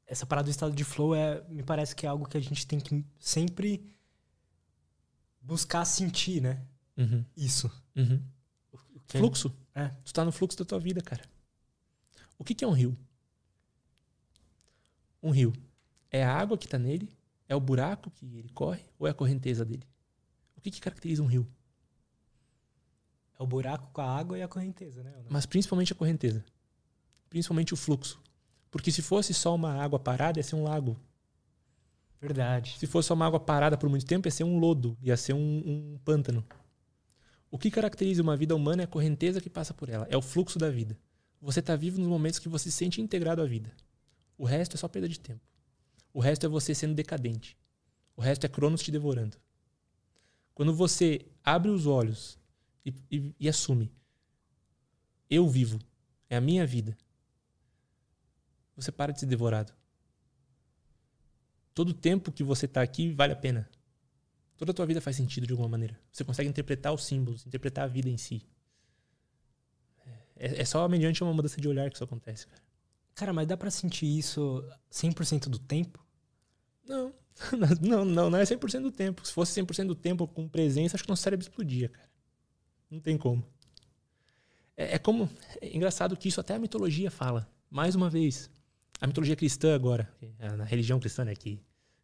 essa 0.05 0.25
parada 0.25 0.47
do 0.47 0.51
estado 0.51 0.75
de 0.75 0.83
flow 0.83 1.13
é, 1.15 1.43
me 1.49 1.63
parece 1.63 1.95
que 1.95 2.05
é 2.05 2.09
algo 2.09 2.27
que 2.27 2.37
a 2.37 2.41
gente 2.41 2.65
tem 2.65 2.79
que 2.79 3.05
sempre 3.19 3.83
buscar 5.41 5.85
sentir, 5.85 6.41
né? 6.41 6.65
Uhum. 6.97 7.25
Isso. 7.35 7.71
Uhum. 7.95 8.21
O 8.71 8.99
que 9.01 9.17
Fluxo. 9.17 9.55
É. 9.73 9.89
Tu 10.03 10.13
tá 10.13 10.25
no 10.25 10.31
fluxo 10.31 10.57
da 10.57 10.65
tua 10.65 10.79
vida, 10.79 11.01
cara. 11.01 11.23
O 12.37 12.43
que, 12.43 12.53
que 12.53 12.63
é 12.63 12.67
um 12.67 12.71
rio? 12.71 12.97
Um 15.21 15.31
rio 15.31 15.53
é 16.11 16.23
a 16.23 16.33
água 16.33 16.57
que 16.57 16.67
tá 16.67 16.77
nele? 16.77 17.09
É 17.47 17.55
o 17.55 17.59
buraco 17.59 18.11
que 18.11 18.25
ele 18.37 18.49
corre? 18.49 18.83
Ou 18.97 19.07
é 19.07 19.11
a 19.11 19.13
correnteza 19.13 19.65
dele? 19.65 19.83
O 20.55 20.61
que, 20.61 20.71
que 20.71 20.81
caracteriza 20.81 21.23
um 21.23 21.25
rio? 21.25 21.47
É 23.37 23.43
o 23.43 23.47
buraco 23.47 23.89
com 23.91 24.01
a 24.01 24.17
água 24.17 24.37
e 24.37 24.43
a 24.43 24.47
correnteza, 24.47 25.01
né? 25.01 25.13
Mas 25.29 25.45
principalmente 25.45 25.93
a 25.93 25.95
correnteza. 25.95 26.43
Principalmente 27.29 27.73
o 27.73 27.77
fluxo. 27.77 28.21
Porque 28.69 28.91
se 28.91 29.01
fosse 29.01 29.33
só 29.33 29.55
uma 29.55 29.73
água 29.81 29.97
parada, 29.97 30.39
ia 30.39 30.43
ser 30.43 30.55
um 30.55 30.63
lago. 30.63 30.99
Verdade. 32.21 32.75
Se 32.77 32.85
fosse 32.85 33.11
uma 33.13 33.25
água 33.25 33.39
parada 33.39 33.77
por 33.77 33.89
muito 33.89 34.05
tempo, 34.05 34.27
ia 34.27 34.31
ser 34.31 34.43
um 34.43 34.59
lodo, 34.59 34.97
ia 35.01 35.15
ser 35.15 35.33
um, 35.33 35.63
um 35.65 35.99
pântano. 36.03 36.45
O 37.49 37.57
que 37.57 37.71
caracteriza 37.71 38.21
uma 38.21 38.35
vida 38.35 38.55
humana 38.55 38.83
é 38.83 38.85
a 38.85 38.87
correnteza 38.87 39.41
que 39.41 39.49
passa 39.49 39.73
por 39.73 39.89
ela, 39.89 40.05
é 40.09 40.17
o 40.17 40.21
fluxo 40.21 40.59
da 40.59 40.69
vida. 40.69 40.97
Você 41.41 41.61
está 41.61 41.75
vivo 41.75 41.99
nos 41.99 42.07
momentos 42.07 42.37
que 42.37 42.49
você 42.49 42.69
se 42.69 42.77
sente 42.77 43.01
integrado 43.01 43.41
à 43.41 43.45
vida. 43.45 43.71
O 44.37 44.45
resto 44.45 44.75
é 44.75 44.77
só 44.77 44.87
perda 44.87 45.07
de 45.07 45.19
tempo. 45.19 45.41
O 46.13 46.19
resto 46.19 46.45
é 46.45 46.49
você 46.49 46.75
sendo 46.75 46.93
decadente. 46.93 47.57
O 48.15 48.21
resto 48.21 48.45
é 48.45 48.49
Cronos 48.49 48.83
te 48.83 48.91
devorando. 48.91 49.37
Quando 50.53 50.73
você 50.73 51.25
abre 51.43 51.71
os 51.71 51.87
olhos 51.87 52.37
e, 52.85 52.93
e, 53.09 53.35
e 53.39 53.49
assume, 53.49 53.91
eu 55.29 55.47
vivo, 55.47 55.79
é 56.29 56.35
a 56.35 56.41
minha 56.41 56.65
vida, 56.65 56.97
você 58.75 58.91
para 58.91 59.13
de 59.13 59.21
ser 59.21 59.25
devorado. 59.25 59.73
Todo 61.79 61.91
o 61.91 61.93
tempo 61.93 62.29
que 62.29 62.43
você 62.43 62.65
está 62.65 62.81
aqui 62.81 63.13
vale 63.13 63.31
a 63.31 63.37
pena. 63.37 63.65
Toda 64.57 64.71
a 64.71 64.73
tua 64.73 64.85
vida 64.85 64.99
faz 64.99 65.15
sentido 65.15 65.47
de 65.47 65.53
alguma 65.53 65.69
maneira. 65.69 65.97
Você 66.11 66.25
consegue 66.25 66.49
interpretar 66.49 66.93
os 66.93 67.05
símbolos, 67.05 67.45
interpretar 67.47 67.85
a 67.85 67.87
vida 67.87 68.09
em 68.09 68.17
si. 68.17 68.45
É, 70.35 70.59
é 70.59 70.65
só 70.65 70.85
mediante 70.89 71.23
uma 71.23 71.33
mudança 71.33 71.61
de 71.61 71.69
olhar 71.69 71.89
que 71.89 71.95
isso 71.95 72.03
acontece, 72.03 72.47
cara. 72.47 72.61
Cara, 73.15 73.31
mas 73.31 73.47
dá 73.47 73.55
pra 73.55 73.71
sentir 73.71 74.05
isso 74.07 74.61
100% 74.91 75.47
do 75.47 75.57
tempo? 75.57 76.05
Não. 76.85 77.13
Não, 77.79 78.03
não, 78.03 78.29
não 78.29 78.37
é 78.37 78.43
100% 78.43 78.81
do 78.81 78.91
tempo. 78.91 79.25
Se 79.25 79.31
fosse 79.31 79.61
100% 79.61 79.87
do 79.87 79.95
tempo 79.95 80.27
com 80.27 80.49
presença, 80.49 80.97
acho 80.97 81.05
que 81.05 81.09
nosso 81.09 81.23
cérebro 81.23 81.45
explodia, 81.45 81.87
cara. 81.87 82.09
Não 82.91 82.99
tem 82.99 83.17
como. 83.17 83.41
É, 84.75 84.95
é 84.95 84.97
como. 84.99 85.29
É 85.61 85.73
engraçado 85.73 86.17
que 86.17 86.27
isso 86.27 86.41
até 86.41 86.55
a 86.55 86.59
mitologia 86.59 87.09
fala. 87.09 87.49
Mais 87.69 87.95
uma 87.95 88.09
vez. 88.09 88.51
A 88.99 89.07
mitologia 89.07 89.37
cristã 89.37 89.73
agora. 89.73 90.13
É, 90.37 90.51
na 90.57 90.65
religião 90.65 90.99
cristã, 90.99 91.23
né? 91.23 91.33
Que, 91.33 91.63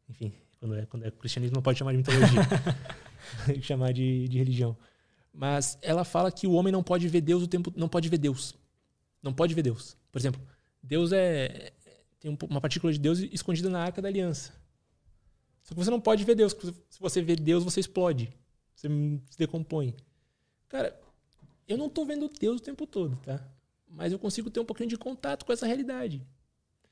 enfim, 0.10 0.34
quando 0.60 0.76
é, 0.76 0.86
quando 0.86 1.06
é 1.06 1.12
cristianismo 1.12 1.56
não 1.56 1.62
pode 1.62 1.80
chamar 1.80 1.92
de 1.92 1.98
mitologia. 1.98 2.42
Tem 3.46 3.60
que 3.60 3.66
chamar 3.66 3.92
de, 3.94 4.28
de 4.28 4.38
religião. 4.38 4.78
Mas 5.34 5.78
ela 5.82 6.04
fala 6.04 6.32
que 6.32 6.48
o 6.48 6.54
homem 6.54 6.72
não 6.72 6.84
pode 6.84 7.08
ver 7.08 7.22
Deus 7.22 7.44
o 7.44 7.48
tempo. 7.48 7.74
Não 7.76 7.90
pode 7.90 8.08
ver 8.08 8.18
Deus. 8.18 8.56
Não 9.22 9.34
pode 9.34 9.54
ver 9.54 9.64
Deus. 9.64 9.98
Por 10.12 10.20
exemplo, 10.20 10.42
Deus 10.82 11.12
é. 11.12 11.74
Tem 12.20 12.36
uma 12.50 12.62
partícula 12.62 12.92
de 12.92 13.00
Deus 13.00 13.20
escondida 13.20 13.70
na 13.70 13.84
arca 13.84 14.02
da 14.02 14.08
aliança. 14.08 14.54
Só 15.64 15.74
que 15.74 15.84
você 15.84 15.92
não 15.92 16.00
pode 16.00 16.24
ver 16.24 16.36
Deus. 16.36 16.56
Se 16.90 17.00
você 17.00 17.22
vê 17.22 17.36
Deus, 17.36 17.64
você 17.64 17.80
explode. 17.80 18.32
Você 18.76 18.88
se 19.30 19.38
decompõe. 19.38 19.96
Cara, 20.70 21.00
eu 21.68 21.78
não 21.78 21.88
estou 21.88 22.06
vendo 22.06 22.30
Deus 22.30 22.62
o 22.62 22.64
tempo 22.64 22.86
todo, 22.86 23.16
tá? 23.18 23.46
Mas 23.88 24.12
eu 24.12 24.20
consigo 24.20 24.50
ter 24.50 24.60
um 24.60 24.66
pouquinho 24.66 24.90
de 24.90 24.98
contato 24.98 25.46
com 25.46 25.52
essa 25.52 25.66
realidade. 25.66 26.26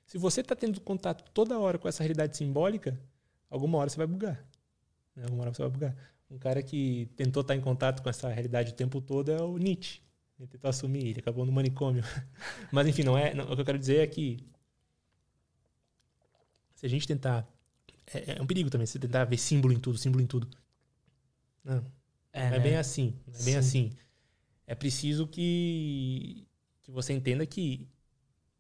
Se 0.06 0.18
você 0.18 0.42
está 0.42 0.56
tendo 0.56 0.80
contato 0.82 1.24
toda 1.32 1.60
hora 1.60 1.78
com 1.78 1.88
essa 1.88 2.04
realidade 2.04 2.38
simbólica, 2.38 3.00
alguma 3.50 3.78
hora 3.78 3.90
você 3.90 3.98
vai 3.98 4.08
bugar. 4.08 4.46
Né? 5.16 5.24
Alguma 5.24 5.44
hora 5.44 5.54
você 5.54 5.62
vai 5.62 5.72
bugar. 5.72 5.96
Um 6.30 6.38
cara 6.38 6.62
que 6.62 7.10
tentou 7.16 7.42
estar 7.42 7.56
em 7.56 7.62
contato 7.62 8.02
com 8.02 8.10
essa 8.10 8.28
realidade 8.30 8.72
o 8.72 8.76
tempo 8.76 9.02
todo 9.02 9.32
é 9.32 9.42
o 9.42 9.58
Nietzsche. 9.58 10.02
Ele 10.40 10.48
tentou 10.48 10.70
assumir, 10.70 11.08
ele 11.08 11.20
acabou 11.20 11.46
no 11.46 11.52
manicômio. 11.52 12.04
Mas 12.72 12.88
enfim, 12.88 13.04
não 13.04 13.18
é. 13.18 13.34
Não, 13.34 13.46
o 13.46 13.56
que 13.56 13.62
eu 13.62 13.66
quero 13.66 13.80
dizer 13.80 13.98
é 13.98 14.08
que 14.08 14.40
se 16.76 16.86
a 16.86 16.90
gente 16.90 17.08
tentar 17.08 17.48
é, 18.12 18.38
é, 18.38 18.42
um 18.42 18.46
perigo 18.46 18.70
também 18.70 18.86
você 18.86 19.00
tentar 19.00 19.26
ver 19.26 19.38
símbolo 19.38 19.74
em 19.74 19.80
tudo, 19.80 19.98
símbolo 19.98 20.24
em 20.24 20.28
tudo. 20.28 20.48
Não. 21.64 21.86
É, 22.32 22.42
não 22.42 22.48
é 22.48 22.52
né? 22.52 22.60
bem 22.60 22.76
assim. 22.78 23.16
É 23.28 23.32
bem 23.32 23.54
Sim. 23.54 23.56
assim. 23.56 23.92
É 24.66 24.76
preciso 24.76 25.28
que, 25.28 26.48
que 26.82 26.92
você 26.92 27.14
entenda 27.14 27.46
que 27.46 27.88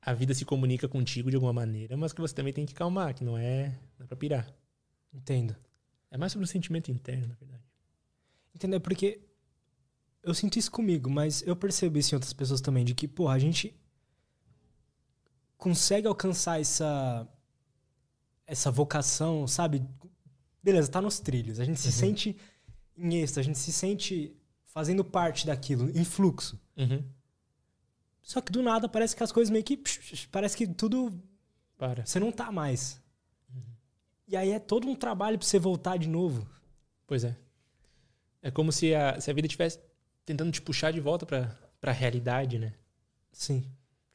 a 0.05 0.13
vida 0.13 0.34
se 0.34 0.43
comunica 0.43 0.88
contigo 0.88 1.30
de 1.30 1.35
alguma 1.35 1.53
maneira, 1.53 1.95
mas 1.95 2.11
que 2.11 2.19
você 2.19 2.35
também 2.35 2.51
tem 2.51 2.65
que 2.65 2.73
calmar, 2.73 3.13
que 3.13 3.23
não 3.23 3.38
é, 3.38 3.80
não 3.97 4.05
é 4.05 4.07
pra 4.07 4.17
pirar. 4.17 4.53
Entendo. 5.13 5.55
É 6.11 6.17
mais 6.17 6.31
sobre 6.31 6.43
o 6.43 6.47
sentimento 6.47 6.91
interno, 6.91 7.27
na 7.27 7.35
verdade. 7.35 7.63
Entendeu? 8.53 8.81
Porque 8.81 9.21
eu 10.21 10.34
sinto 10.34 10.59
isso 10.59 10.71
comigo, 10.71 11.09
mas 11.09 11.41
eu 11.47 11.55
percebo 11.55 11.97
isso 11.97 12.13
em 12.13 12.17
outras 12.17 12.34
pessoas 12.34 12.59
também, 12.59 12.84
de 12.84 12.93
que, 12.93 13.07
porra, 13.07 13.35
a 13.35 13.39
gente 13.39 13.73
consegue 15.57 16.07
alcançar 16.07 16.59
essa 16.59 17.27
essa 18.45 18.69
vocação, 18.69 19.47
sabe? 19.47 19.81
Beleza, 20.61 20.91
tá 20.91 21.01
nos 21.01 21.19
trilhos. 21.19 21.59
A 21.61 21.65
gente 21.65 21.80
se 21.80 21.88
uhum. 21.88 21.93
sente 21.93 22.38
em 22.97 23.15
êxtase, 23.21 23.39
a 23.39 23.43
gente 23.43 23.57
se 23.57 23.71
sente 23.71 24.35
fazendo 24.65 25.03
parte 25.03 25.45
daquilo, 25.45 25.89
em 25.97 26.03
fluxo. 26.03 26.59
Uhum. 26.75 27.03
Só 28.23 28.39
que 28.39 28.51
do 28.51 28.63
nada 28.63 28.87
parece 28.87 29.15
que 29.15 29.21
as 29.21 29.31
coisas 29.31 29.51
meio 29.51 29.63
que. 29.63 29.77
Parece 30.31 30.55
que 30.55 30.65
tudo. 30.65 31.13
Para. 31.77 32.05
Você 32.05 32.19
não 32.19 32.31
tá 32.31 32.51
mais. 32.51 33.01
Uhum. 33.53 33.61
E 34.27 34.37
aí 34.37 34.51
é 34.51 34.59
todo 34.59 34.87
um 34.87 34.95
trabalho 34.95 35.37
pra 35.37 35.45
você 35.45 35.59
voltar 35.59 35.97
de 35.97 36.07
novo. 36.07 36.47
Pois 37.05 37.25
é. 37.25 37.35
É 38.41 38.49
como 38.49 38.71
se 38.71 38.95
a, 38.95 39.19
se 39.19 39.29
a 39.29 39.33
vida 39.33 39.45
estivesse 39.45 39.79
tentando 40.25 40.51
te 40.51 40.61
puxar 40.61 40.91
de 40.91 41.01
volta 41.01 41.25
pra, 41.25 41.57
pra 41.81 41.91
realidade, 41.91 42.57
né? 42.57 42.73
Sim. 43.31 43.65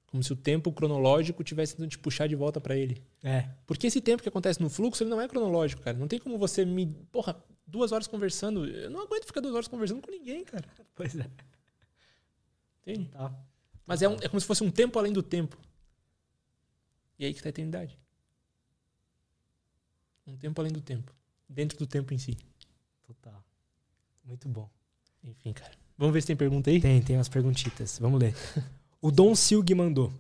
Como 0.07 0.23
se 0.23 0.33
o 0.33 0.37
tempo 0.37 0.73
cronológico 0.73 1.45
tivesse 1.45 1.75
tentando 1.75 1.91
te 1.91 1.99
puxar 1.99 2.27
de 2.27 2.35
volta 2.35 2.59
para 2.59 2.75
ele. 2.75 3.03
É. 3.23 3.47
Porque 3.67 3.87
esse 3.87 4.01
tempo 4.01 4.23
que 4.23 4.29
acontece 4.29 4.61
no 4.61 4.71
fluxo, 4.71 5.03
ele 5.03 5.11
não 5.11 5.21
é 5.21 5.29
cronológico, 5.29 5.83
cara. 5.83 5.99
Não 5.99 6.09
tem 6.09 6.19
como 6.19 6.39
você 6.39 6.65
me. 6.65 6.87
Porra, 7.13 7.37
duas 7.67 7.93
horas 7.93 8.07
conversando. 8.07 8.67
Eu 8.67 8.91
não 8.91 9.03
aguento 9.03 9.27
ficar 9.27 9.43
duas 9.43 9.55
horas 9.55 9.69
conversando 9.69 10.01
com 10.01 10.11
ninguém, 10.11 10.45
cara. 10.45 10.65
Pois 10.95 11.15
é. 11.15 11.27
Entende? 12.81 13.11
Tá. 13.11 13.35
Mas 13.89 14.03
é, 14.03 14.09
um, 14.09 14.17
é 14.21 14.29
como 14.29 14.39
se 14.39 14.47
fosse 14.47 14.63
um 14.63 14.71
tempo 14.71 14.99
além 14.99 15.15
do 15.15 15.23
tempo. 15.23 15.57
E 17.19 17.25
aí 17.25 17.33
que 17.33 17.41
tá 17.41 17.49
a 17.49 17.51
eternidade. 17.51 17.99
Um 20.27 20.37
tempo 20.37 20.61
além 20.61 20.71
do 20.71 20.83
tempo. 20.83 21.11
Dentro 21.49 21.79
do 21.79 21.87
tempo 21.87 22.13
em 22.13 22.19
si. 22.19 22.37
Total. 23.07 23.43
Muito 24.23 24.47
bom. 24.47 24.69
Enfim, 25.25 25.55
cara. 25.55 25.73
Vamos 25.97 26.13
ver 26.13 26.21
se 26.21 26.27
tem 26.27 26.37
pergunta 26.37 26.69
aí? 26.69 26.79
Tem, 26.79 27.01
tem 27.01 27.17
umas 27.17 27.31
perguntitas. 27.31 27.99
Vamos 27.99 28.21
ler. 28.21 28.35
O 29.01 29.13
Dom 29.13 29.33
Silg 29.33 29.73
mandou. 29.77 30.13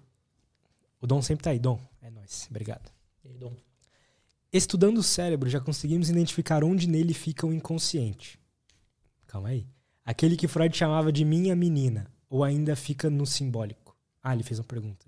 O 1.00 1.06
Dom 1.06 1.20
sempre 1.20 1.42
tá 1.42 1.50
aí, 1.50 1.58
Dom. 1.58 1.80
É 2.00 2.08
nóis. 2.10 2.46
Obrigado. 2.48 2.92
E 3.24 3.28
aí, 3.28 3.36
Dom? 3.36 3.52
Estudando 4.52 4.98
o 4.98 5.02
cérebro, 5.02 5.50
já 5.50 5.60
conseguimos 5.60 6.08
identificar 6.08 6.62
onde 6.62 6.86
nele 6.86 7.12
fica 7.12 7.44
o 7.44 7.52
inconsciente. 7.52 8.38
Calma 9.26 9.48
aí. 9.48 9.66
Aquele 10.04 10.36
que 10.36 10.46
Freud 10.46 10.76
chamava 10.76 11.10
de 11.10 11.24
minha 11.24 11.56
menina, 11.56 12.08
ou 12.28 12.44
ainda 12.44 12.76
fica 12.76 13.08
no 13.08 13.26
simbólico? 13.26 13.96
Ah, 14.22 14.34
ele 14.34 14.42
fez 14.42 14.58
uma 14.58 14.64
pergunta. 14.64 15.06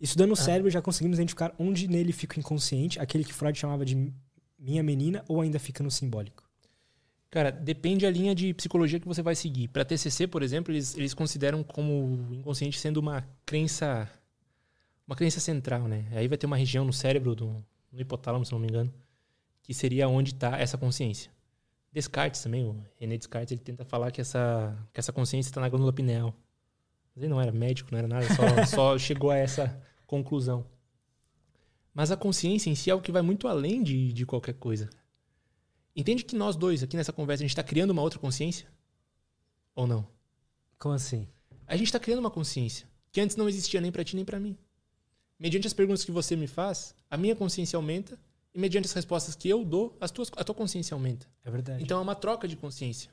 Estudando 0.00 0.30
o 0.30 0.34
ah. 0.34 0.36
cérebro, 0.36 0.70
já 0.70 0.82
conseguimos 0.82 1.18
identificar 1.18 1.54
onde 1.58 1.88
nele 1.88 2.12
fica 2.12 2.36
o 2.36 2.40
inconsciente, 2.40 3.00
aquele 3.00 3.24
que 3.24 3.32
Freud 3.32 3.58
chamava 3.58 3.84
de 3.84 4.12
minha 4.58 4.82
menina, 4.82 5.24
ou 5.28 5.40
ainda 5.40 5.58
fica 5.58 5.82
no 5.82 5.90
simbólico? 5.90 6.44
Cara, 7.30 7.50
depende 7.50 8.06
a 8.06 8.10
linha 8.10 8.34
de 8.34 8.54
psicologia 8.54 9.00
que 9.00 9.06
você 9.06 9.20
vai 9.20 9.34
seguir. 9.34 9.68
Para 9.68 9.84
TCC, 9.84 10.26
por 10.26 10.42
exemplo, 10.42 10.72
eles, 10.72 10.96
eles 10.96 11.12
consideram 11.12 11.62
como 11.62 12.28
o 12.30 12.34
inconsciente 12.34 12.78
sendo 12.78 12.98
uma 12.98 13.26
crença 13.44 14.08
uma 15.06 15.14
crença 15.14 15.38
central, 15.38 15.86
né? 15.86 16.04
Aí 16.12 16.26
vai 16.26 16.36
ter 16.36 16.46
uma 16.46 16.56
região 16.56 16.84
no 16.84 16.92
cérebro 16.92 17.34
do 17.34 17.64
no 17.92 18.00
hipotálamo, 18.00 18.44
se 18.44 18.52
não 18.52 18.58
me 18.58 18.66
engano, 18.66 18.92
que 19.62 19.72
seria 19.72 20.08
onde 20.08 20.32
está 20.32 20.58
essa 20.58 20.76
consciência. 20.76 21.30
Descartes 21.96 22.42
também, 22.42 22.62
o 22.62 22.76
René 22.98 23.16
Descartes, 23.16 23.52
ele 23.52 23.60
tenta 23.62 23.82
falar 23.82 24.10
que 24.10 24.20
essa 24.20 24.76
que 24.92 25.00
essa 25.00 25.14
consciência 25.14 25.48
está 25.48 25.62
na 25.62 25.68
glândula 25.70 25.94
pineal. 25.94 26.34
Mas 27.14 27.24
ele 27.24 27.32
não 27.32 27.40
era 27.40 27.50
médico, 27.50 27.88
não 27.90 27.98
era 27.98 28.06
nada, 28.06 28.26
só, 28.26 28.66
só 28.68 28.98
chegou 28.98 29.30
a 29.30 29.36
essa 29.38 29.82
conclusão. 30.06 30.66
Mas 31.94 32.10
a 32.10 32.16
consciência 32.16 32.68
em 32.68 32.74
si 32.74 32.90
é 32.90 32.92
algo 32.92 33.02
que 33.02 33.10
vai 33.10 33.22
muito 33.22 33.48
além 33.48 33.82
de, 33.82 34.12
de 34.12 34.26
qualquer 34.26 34.52
coisa. 34.52 34.90
Entende 35.96 36.22
que 36.22 36.36
nós 36.36 36.54
dois 36.54 36.82
aqui 36.82 36.98
nessa 36.98 37.14
conversa 37.14 37.42
a 37.42 37.46
gente 37.46 37.52
está 37.52 37.62
criando 37.62 37.92
uma 37.92 38.02
outra 38.02 38.18
consciência? 38.18 38.68
Ou 39.74 39.86
não? 39.86 40.06
Como 40.78 40.94
assim? 40.94 41.26
A 41.66 41.78
gente 41.78 41.86
está 41.86 41.98
criando 41.98 42.20
uma 42.20 42.30
consciência 42.30 42.86
que 43.10 43.22
antes 43.22 43.36
não 43.36 43.48
existia 43.48 43.80
nem 43.80 43.90
para 43.90 44.04
ti 44.04 44.14
nem 44.14 44.24
para 44.26 44.38
mim. 44.38 44.54
Mediante 45.38 45.66
as 45.66 45.72
perguntas 45.72 46.04
que 46.04 46.12
você 46.12 46.36
me 46.36 46.46
faz, 46.46 46.94
a 47.10 47.16
minha 47.16 47.34
consciência 47.34 47.78
aumenta 47.78 48.20
e 48.56 48.58
mediante 48.58 48.86
as 48.86 48.92
respostas 48.94 49.36
que 49.36 49.50
eu 49.50 49.62
dou, 49.62 49.94
as 50.00 50.10
tuas, 50.10 50.30
a 50.34 50.42
tua 50.42 50.54
consciência 50.54 50.94
aumenta. 50.94 51.28
É 51.44 51.50
verdade. 51.50 51.82
Então 51.82 51.98
é 51.98 52.00
uma 52.00 52.14
troca 52.14 52.48
de 52.48 52.56
consciência. 52.56 53.10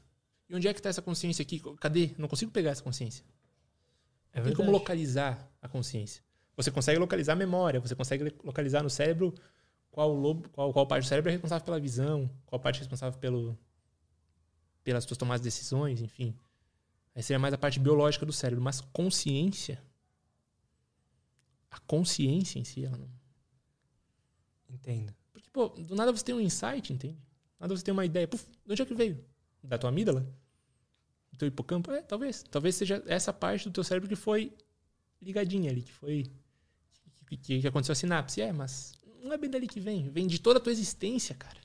E 0.47 0.55
onde 0.55 0.69
é 0.69 0.73
que 0.73 0.79
está 0.79 0.87
essa 0.87 1.01
consciência 1.01 1.43
aqui? 1.43 1.61
Cadê? 1.81 2.11
Não 2.17 2.29
consigo 2.29 2.49
pegar 2.49 2.71
essa 2.71 2.81
consciência. 2.81 3.25
É 4.31 4.35
verdade. 4.35 4.55
Tem 4.55 4.65
como 4.65 4.71
localizar 4.71 5.51
a 5.61 5.67
consciência. 5.67 6.23
Você 6.55 6.71
consegue 6.71 6.97
localizar 6.97 7.33
a 7.33 7.35
memória, 7.35 7.81
você 7.81 7.93
consegue 7.93 8.33
localizar 8.41 8.83
no 8.83 8.89
cérebro 8.89 9.33
qual 9.91 10.13
lobo, 10.13 10.47
qual, 10.47 10.71
qual 10.71 10.87
parte 10.87 11.03
do 11.03 11.09
cérebro 11.09 11.29
é 11.29 11.33
responsável 11.33 11.65
pela 11.65 11.79
visão, 11.79 12.29
qual 12.45 12.57
parte 12.57 12.77
é 12.77 12.79
responsável 12.79 13.19
pelo, 13.19 13.59
pelas 14.81 15.03
suas 15.03 15.17
tomadas 15.17 15.41
de 15.41 15.47
decisões, 15.47 16.01
enfim. 16.01 16.33
Aí 17.13 17.21
seria 17.21 17.37
mais 17.37 17.53
a 17.53 17.57
parte 17.57 17.81
biológica 17.81 18.25
do 18.25 18.31
cérebro. 18.31 18.63
Mas 18.63 18.79
consciência. 18.79 19.83
A 21.69 21.79
consciência 21.79 22.59
em 22.59 22.63
si, 22.63 22.85
ela 22.85 22.97
não. 22.97 23.09
Entendo. 24.69 25.13
Pô, 25.53 25.69
do 25.69 25.95
nada 25.95 26.11
você 26.11 26.25
tem 26.25 26.33
um 26.33 26.41
insight, 26.41 26.91
entende? 26.91 27.13
Do 27.13 27.61
nada 27.61 27.77
você 27.77 27.83
tem 27.83 27.93
uma 27.93 28.03
ideia. 28.03 28.27
Puf, 28.27 28.45
de 28.65 28.71
onde 28.71 28.81
é 28.81 28.85
que 28.85 28.95
veio? 28.95 29.23
Da 29.63 29.77
tua 29.77 29.89
amígdala? 29.89 30.27
Do 31.31 31.37
teu 31.37 31.47
hipocampo? 31.47 31.91
É, 31.91 32.01
talvez. 32.01 32.43
Talvez 32.49 32.75
seja 32.75 33.03
essa 33.05 33.31
parte 33.31 33.69
do 33.69 33.71
teu 33.71 33.83
cérebro 33.83 34.09
que 34.09 34.15
foi 34.15 34.51
ligadinha 35.21 35.69
ali, 35.69 35.83
que 35.83 35.93
foi. 35.93 36.31
que 37.27 37.37
que, 37.37 37.61
que 37.61 37.67
aconteceu 37.67 37.93
a 37.93 37.95
sinapse. 37.95 38.41
É, 38.41 38.51
mas 38.51 38.93
não 39.21 39.31
é 39.31 39.37
bem 39.37 39.49
dali 39.49 39.67
que 39.67 39.79
vem. 39.79 40.09
Vem 40.09 40.25
de 40.25 40.39
toda 40.39 40.57
a 40.57 40.61
tua 40.61 40.71
existência, 40.71 41.35
cara. 41.35 41.61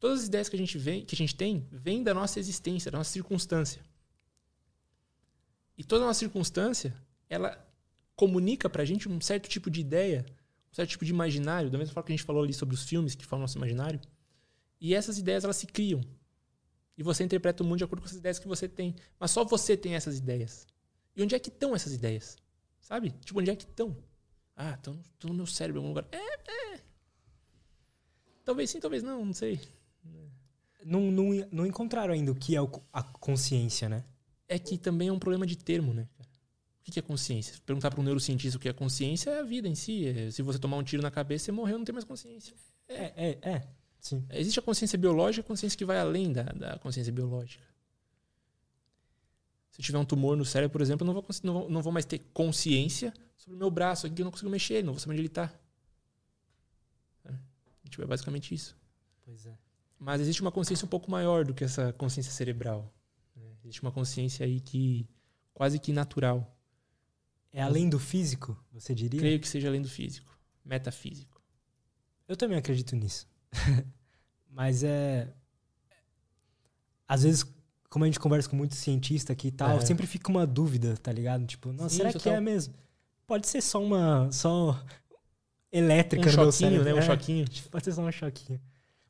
Todas 0.00 0.20
as 0.20 0.26
ideias 0.26 0.48
que 0.48 0.56
a 0.56 0.58
gente, 0.58 0.76
vem, 0.76 1.04
que 1.04 1.14
a 1.14 1.18
gente 1.18 1.34
tem 1.34 1.68
vêm 1.70 2.02
da 2.02 2.12
nossa 2.12 2.40
existência, 2.40 2.90
da 2.90 2.98
nossa 2.98 3.12
circunstância. 3.12 3.82
E 5.78 5.84
toda 5.84 6.04
a 6.04 6.06
nossa 6.08 6.18
circunstância, 6.18 6.94
ela 7.28 7.66
comunica 8.16 8.68
pra 8.68 8.84
gente 8.84 9.08
um 9.08 9.20
certo 9.20 9.48
tipo 9.48 9.70
de 9.70 9.80
ideia, 9.80 10.26
um 10.70 10.74
certo 10.74 10.90
tipo 10.90 11.04
de 11.04 11.10
imaginário, 11.10 11.70
da 11.70 11.78
mesma 11.78 11.94
forma 11.94 12.06
que 12.06 12.12
a 12.12 12.16
gente 12.16 12.24
falou 12.24 12.42
ali 12.42 12.52
sobre 12.52 12.74
os 12.74 12.84
filmes 12.84 13.14
que 13.14 13.26
falam 13.26 13.42
nosso 13.42 13.58
imaginário. 13.58 14.00
E 14.80 14.94
essas 14.94 15.18
ideias, 15.18 15.44
elas 15.44 15.56
se 15.56 15.66
criam. 15.66 16.00
E 16.96 17.02
você 17.02 17.24
interpreta 17.24 17.62
o 17.62 17.66
mundo 17.66 17.78
de 17.78 17.84
acordo 17.84 18.02
com 18.02 18.08
as 18.08 18.14
ideias 18.14 18.38
que 18.38 18.46
você 18.46 18.68
tem. 18.68 18.94
Mas 19.18 19.30
só 19.30 19.44
você 19.44 19.76
tem 19.76 19.94
essas 19.94 20.18
ideias. 20.18 20.66
E 21.16 21.22
onde 21.22 21.34
é 21.34 21.38
que 21.38 21.48
estão 21.48 21.74
essas 21.74 21.92
ideias? 21.92 22.36
Sabe? 22.80 23.10
Tipo, 23.24 23.40
onde 23.40 23.50
é 23.50 23.56
que 23.56 23.64
estão? 23.64 23.96
Ah, 24.56 24.74
estão 24.74 25.00
no 25.24 25.34
meu 25.34 25.46
cérebro 25.46 25.80
em 25.80 25.84
algum 25.84 25.88
lugar. 25.88 26.06
É, 26.12 26.74
é. 26.74 26.80
Talvez 28.44 28.70
sim, 28.70 28.80
talvez 28.80 29.02
não, 29.02 29.24
não 29.24 29.32
sei. 29.32 29.60
Não, 30.84 31.10
não, 31.10 31.30
não 31.52 31.66
encontraram 31.66 32.12
ainda 32.12 32.32
o 32.32 32.34
que 32.34 32.56
é 32.56 32.60
a 32.92 33.02
consciência, 33.02 33.88
né? 33.88 34.04
É 34.48 34.58
que 34.58 34.78
também 34.78 35.08
é 35.08 35.12
um 35.12 35.18
problema 35.18 35.46
de 35.46 35.56
termo, 35.56 35.92
né? 35.92 36.08
O 36.80 36.90
que 36.90 36.98
é 36.98 37.02
consciência? 37.02 37.54
Perguntar 37.64 37.90
para 37.90 38.00
um 38.00 38.02
neurocientista 38.02 38.56
o 38.56 38.60
que 38.60 38.68
é 38.68 38.72
consciência 38.72 39.30
é 39.30 39.40
a 39.40 39.42
vida 39.42 39.68
em 39.68 39.74
si. 39.74 40.06
É, 40.06 40.30
se 40.30 40.42
você 40.42 40.58
tomar 40.58 40.76
um 40.78 40.82
tiro 40.82 41.02
na 41.02 41.10
cabeça, 41.10 41.46
você 41.46 41.52
morreu, 41.52 41.78
não 41.78 41.84
tem 41.84 41.92
mais 41.92 42.04
consciência. 42.04 42.54
É, 42.88 43.12
é, 43.16 43.38
é. 43.42 43.68
Sim. 44.00 44.26
Existe 44.30 44.58
a 44.58 44.62
consciência 44.62 44.98
biológica 44.98 45.44
a 45.44 45.46
consciência 45.46 45.76
que 45.76 45.84
vai 45.84 45.98
além 45.98 46.32
da, 46.32 46.44
da 46.44 46.78
consciência 46.78 47.12
biológica. 47.12 47.64
Se 49.70 49.80
eu 49.80 49.84
tiver 49.84 49.98
um 49.98 50.04
tumor 50.04 50.36
no 50.36 50.44
cérebro, 50.44 50.72
por 50.72 50.80
exemplo, 50.80 51.06
eu 51.06 51.12
não 51.12 51.14
vou, 51.14 51.26
não 51.42 51.52
vou, 51.52 51.70
não 51.70 51.82
vou 51.82 51.92
mais 51.92 52.04
ter 52.04 52.18
consciência 52.32 53.12
sobre 53.36 53.54
o 53.54 53.58
meu 53.58 53.70
braço 53.70 54.06
aqui, 54.06 54.20
eu 54.20 54.24
não 54.24 54.32
consigo 54.32 54.50
mexer, 54.50 54.82
não 54.82 54.94
vou 54.94 55.00
saber 55.00 55.12
onde 55.12 55.20
ele 55.20 55.28
está. 55.28 55.52
É. 57.24 57.32
É 58.02 58.06
basicamente 58.06 58.54
isso. 58.54 58.76
Pois 59.24 59.46
é. 59.46 59.56
Mas 59.98 60.20
existe 60.20 60.40
uma 60.40 60.50
consciência 60.50 60.86
um 60.86 60.88
pouco 60.88 61.10
maior 61.10 61.44
do 61.44 61.52
que 61.52 61.62
essa 61.62 61.92
consciência 61.92 62.32
cerebral. 62.32 62.92
Né? 63.36 63.44
Existe 63.62 63.82
uma 63.82 63.92
consciência 63.92 64.46
aí 64.46 64.58
que 64.58 65.06
quase 65.52 65.78
que 65.78 65.92
natural. 65.92 66.56
É 67.52 67.62
além 67.62 67.88
do 67.88 67.98
físico, 67.98 68.56
você 68.72 68.94
diria? 68.94 69.20
Creio 69.20 69.40
que 69.40 69.48
seja 69.48 69.68
além 69.68 69.82
do 69.82 69.88
físico, 69.88 70.38
metafísico. 70.64 71.42
Eu 72.28 72.36
também 72.36 72.56
acredito 72.56 72.94
nisso. 72.94 73.26
Mas 74.48 74.84
é. 74.84 75.32
Às 77.08 77.24
vezes, 77.24 77.44
como 77.88 78.04
a 78.04 78.08
gente 78.08 78.20
conversa 78.20 78.48
com 78.48 78.54
muitos 78.54 78.78
cientistas 78.78 79.34
aqui 79.34 79.48
e 79.48 79.52
tal, 79.52 79.78
é. 79.78 79.80
sempre 79.80 80.06
fica 80.06 80.30
uma 80.30 80.46
dúvida, 80.46 80.96
tá 80.96 81.12
ligado? 81.12 81.44
Tipo, 81.44 81.72
nossa, 81.72 81.88
Sim, 81.88 81.96
será 81.96 82.12
que 82.12 82.28
é 82.28 82.40
mesmo? 82.40 82.74
Pode 83.26 83.48
ser 83.48 83.60
só 83.60 83.82
uma. 83.82 84.30
só 84.30 84.80
elétrica 85.72 86.28
um 86.28 86.32
no 86.32 86.42
meu 86.42 86.52
cérebro. 86.52 86.84
né? 86.84 86.94
Um 86.94 86.98
é, 86.98 87.02
choquinho. 87.02 87.44
Pode 87.70 87.84
ser 87.84 87.92
só 87.92 88.02
um 88.02 88.12
choquinho. 88.12 88.60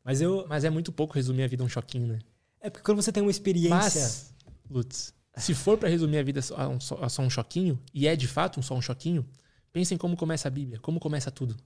Mas 0.03 0.21
eu. 0.21 0.47
Mas 0.49 0.65
é 0.65 0.71
muito 0.71 0.91
pouco 0.93 1.15
resumir 1.15 1.43
a 1.43 1.47
vida 1.47 1.63
um 1.63 1.69
choquinho, 1.69 2.07
né? 2.07 2.19
É 2.61 2.71
porque 2.71 2.85
quando 2.85 3.03
você 3.03 3.13
tem 3.13 3.23
uma 3.23 3.31
experiência. 3.31 3.77
Mas, 3.77 4.35
Lutz, 4.71 5.15
se 5.41 5.55
for 5.55 5.79
para 5.79 5.89
resumir 5.89 6.19
a 6.19 6.23
vida 6.23 6.41
a, 6.57 6.69
um, 6.69 6.79
a 7.03 7.09
só 7.09 7.23
um 7.23 7.31
choquinho, 7.31 7.81
e 7.93 8.07
é 8.07 8.15
de 8.15 8.29
fato 8.29 8.61
um 8.61 8.63
só 8.63 8.75
um 8.75 8.83
choquinho, 8.83 9.29
pensem 9.73 9.97
como 9.97 10.17
começa 10.17 10.49
a 10.49 10.51
Bíblia, 10.51 10.79
como 10.81 11.01
começa 11.01 11.31
tudo. 11.31 11.57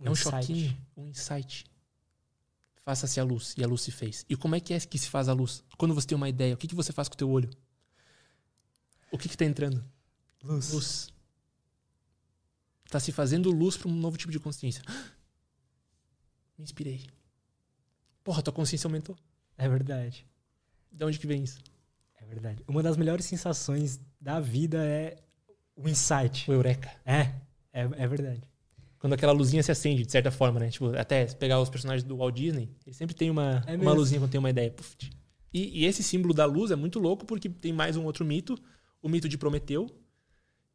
Um 0.00 0.06
é 0.06 0.10
um 0.10 0.12
insight. 0.12 0.30
choquinho, 0.30 0.78
um 0.96 1.08
insight. 1.08 1.64
Faça-se 2.84 3.20
a 3.20 3.24
luz. 3.24 3.54
E 3.56 3.62
a 3.62 3.66
luz 3.66 3.82
se 3.82 3.92
fez. 3.92 4.26
E 4.28 4.36
como 4.36 4.56
é 4.56 4.60
que 4.60 4.74
é 4.74 4.80
que 4.80 4.98
se 4.98 5.08
faz 5.08 5.28
a 5.28 5.32
luz? 5.32 5.62
Quando 5.78 5.94
você 5.94 6.08
tem 6.08 6.16
uma 6.16 6.28
ideia, 6.28 6.54
o 6.54 6.56
que, 6.56 6.66
que 6.66 6.74
você 6.74 6.92
faz 6.92 7.08
com 7.08 7.14
o 7.14 7.16
teu 7.18 7.30
olho? 7.30 7.48
O 9.10 9.18
que 9.18 9.28
está 9.28 9.44
entrando? 9.44 9.84
Luz. 10.42 10.72
Luz. 10.72 11.08
Está 12.84 12.98
se 12.98 13.12
fazendo 13.12 13.50
luz 13.50 13.76
para 13.76 13.88
um 13.88 13.94
novo 13.94 14.16
tipo 14.18 14.32
de 14.32 14.40
consciência. 14.40 14.82
Me 16.58 16.64
inspirei. 16.64 17.06
Porra, 18.24 18.42
tua 18.42 18.52
consciência 18.52 18.88
aumentou. 18.88 19.16
É 19.56 19.68
verdade. 19.68 20.26
De 20.92 21.04
onde 21.04 21.18
que 21.18 21.26
vem 21.26 21.42
isso? 21.42 21.58
É 22.20 22.24
verdade. 22.24 22.62
Uma 22.68 22.82
das 22.82 22.96
melhores 22.96 23.24
sensações 23.24 24.00
da 24.20 24.38
vida 24.38 24.84
é 24.84 25.16
o 25.74 25.88
insight. 25.88 26.50
O 26.50 26.54
eureka. 26.54 26.90
É, 27.04 27.32
é, 27.72 27.88
é 27.96 28.06
verdade 28.06 28.52
quando 29.02 29.14
aquela 29.14 29.32
luzinha 29.32 29.64
se 29.64 29.72
acende, 29.72 30.06
de 30.06 30.12
certa 30.12 30.30
forma, 30.30 30.60
né? 30.60 30.70
Tipo, 30.70 30.96
até 30.96 31.26
pegar 31.26 31.60
os 31.60 31.68
personagens 31.68 32.04
do 32.04 32.18
Walt 32.18 32.36
Disney, 32.36 32.70
ele 32.86 32.94
sempre 32.94 33.16
tem 33.16 33.30
uma, 33.30 33.60
é 33.66 33.74
uma 33.74 33.92
luzinha 33.92 34.20
quando 34.20 34.30
tem 34.30 34.38
uma 34.38 34.50
ideia. 34.50 34.72
E, 35.52 35.80
e, 35.80 35.86
esse 35.86 36.04
símbolo 36.04 36.32
da 36.32 36.44
luz 36.44 36.70
é 36.70 36.76
muito 36.76 37.00
louco 37.00 37.26
porque 37.26 37.48
tem 37.48 37.72
mais 37.72 37.96
um 37.96 38.04
outro 38.04 38.24
mito, 38.24 38.56
o 39.02 39.08
mito 39.08 39.28
de 39.28 39.36
Prometeu, 39.36 39.90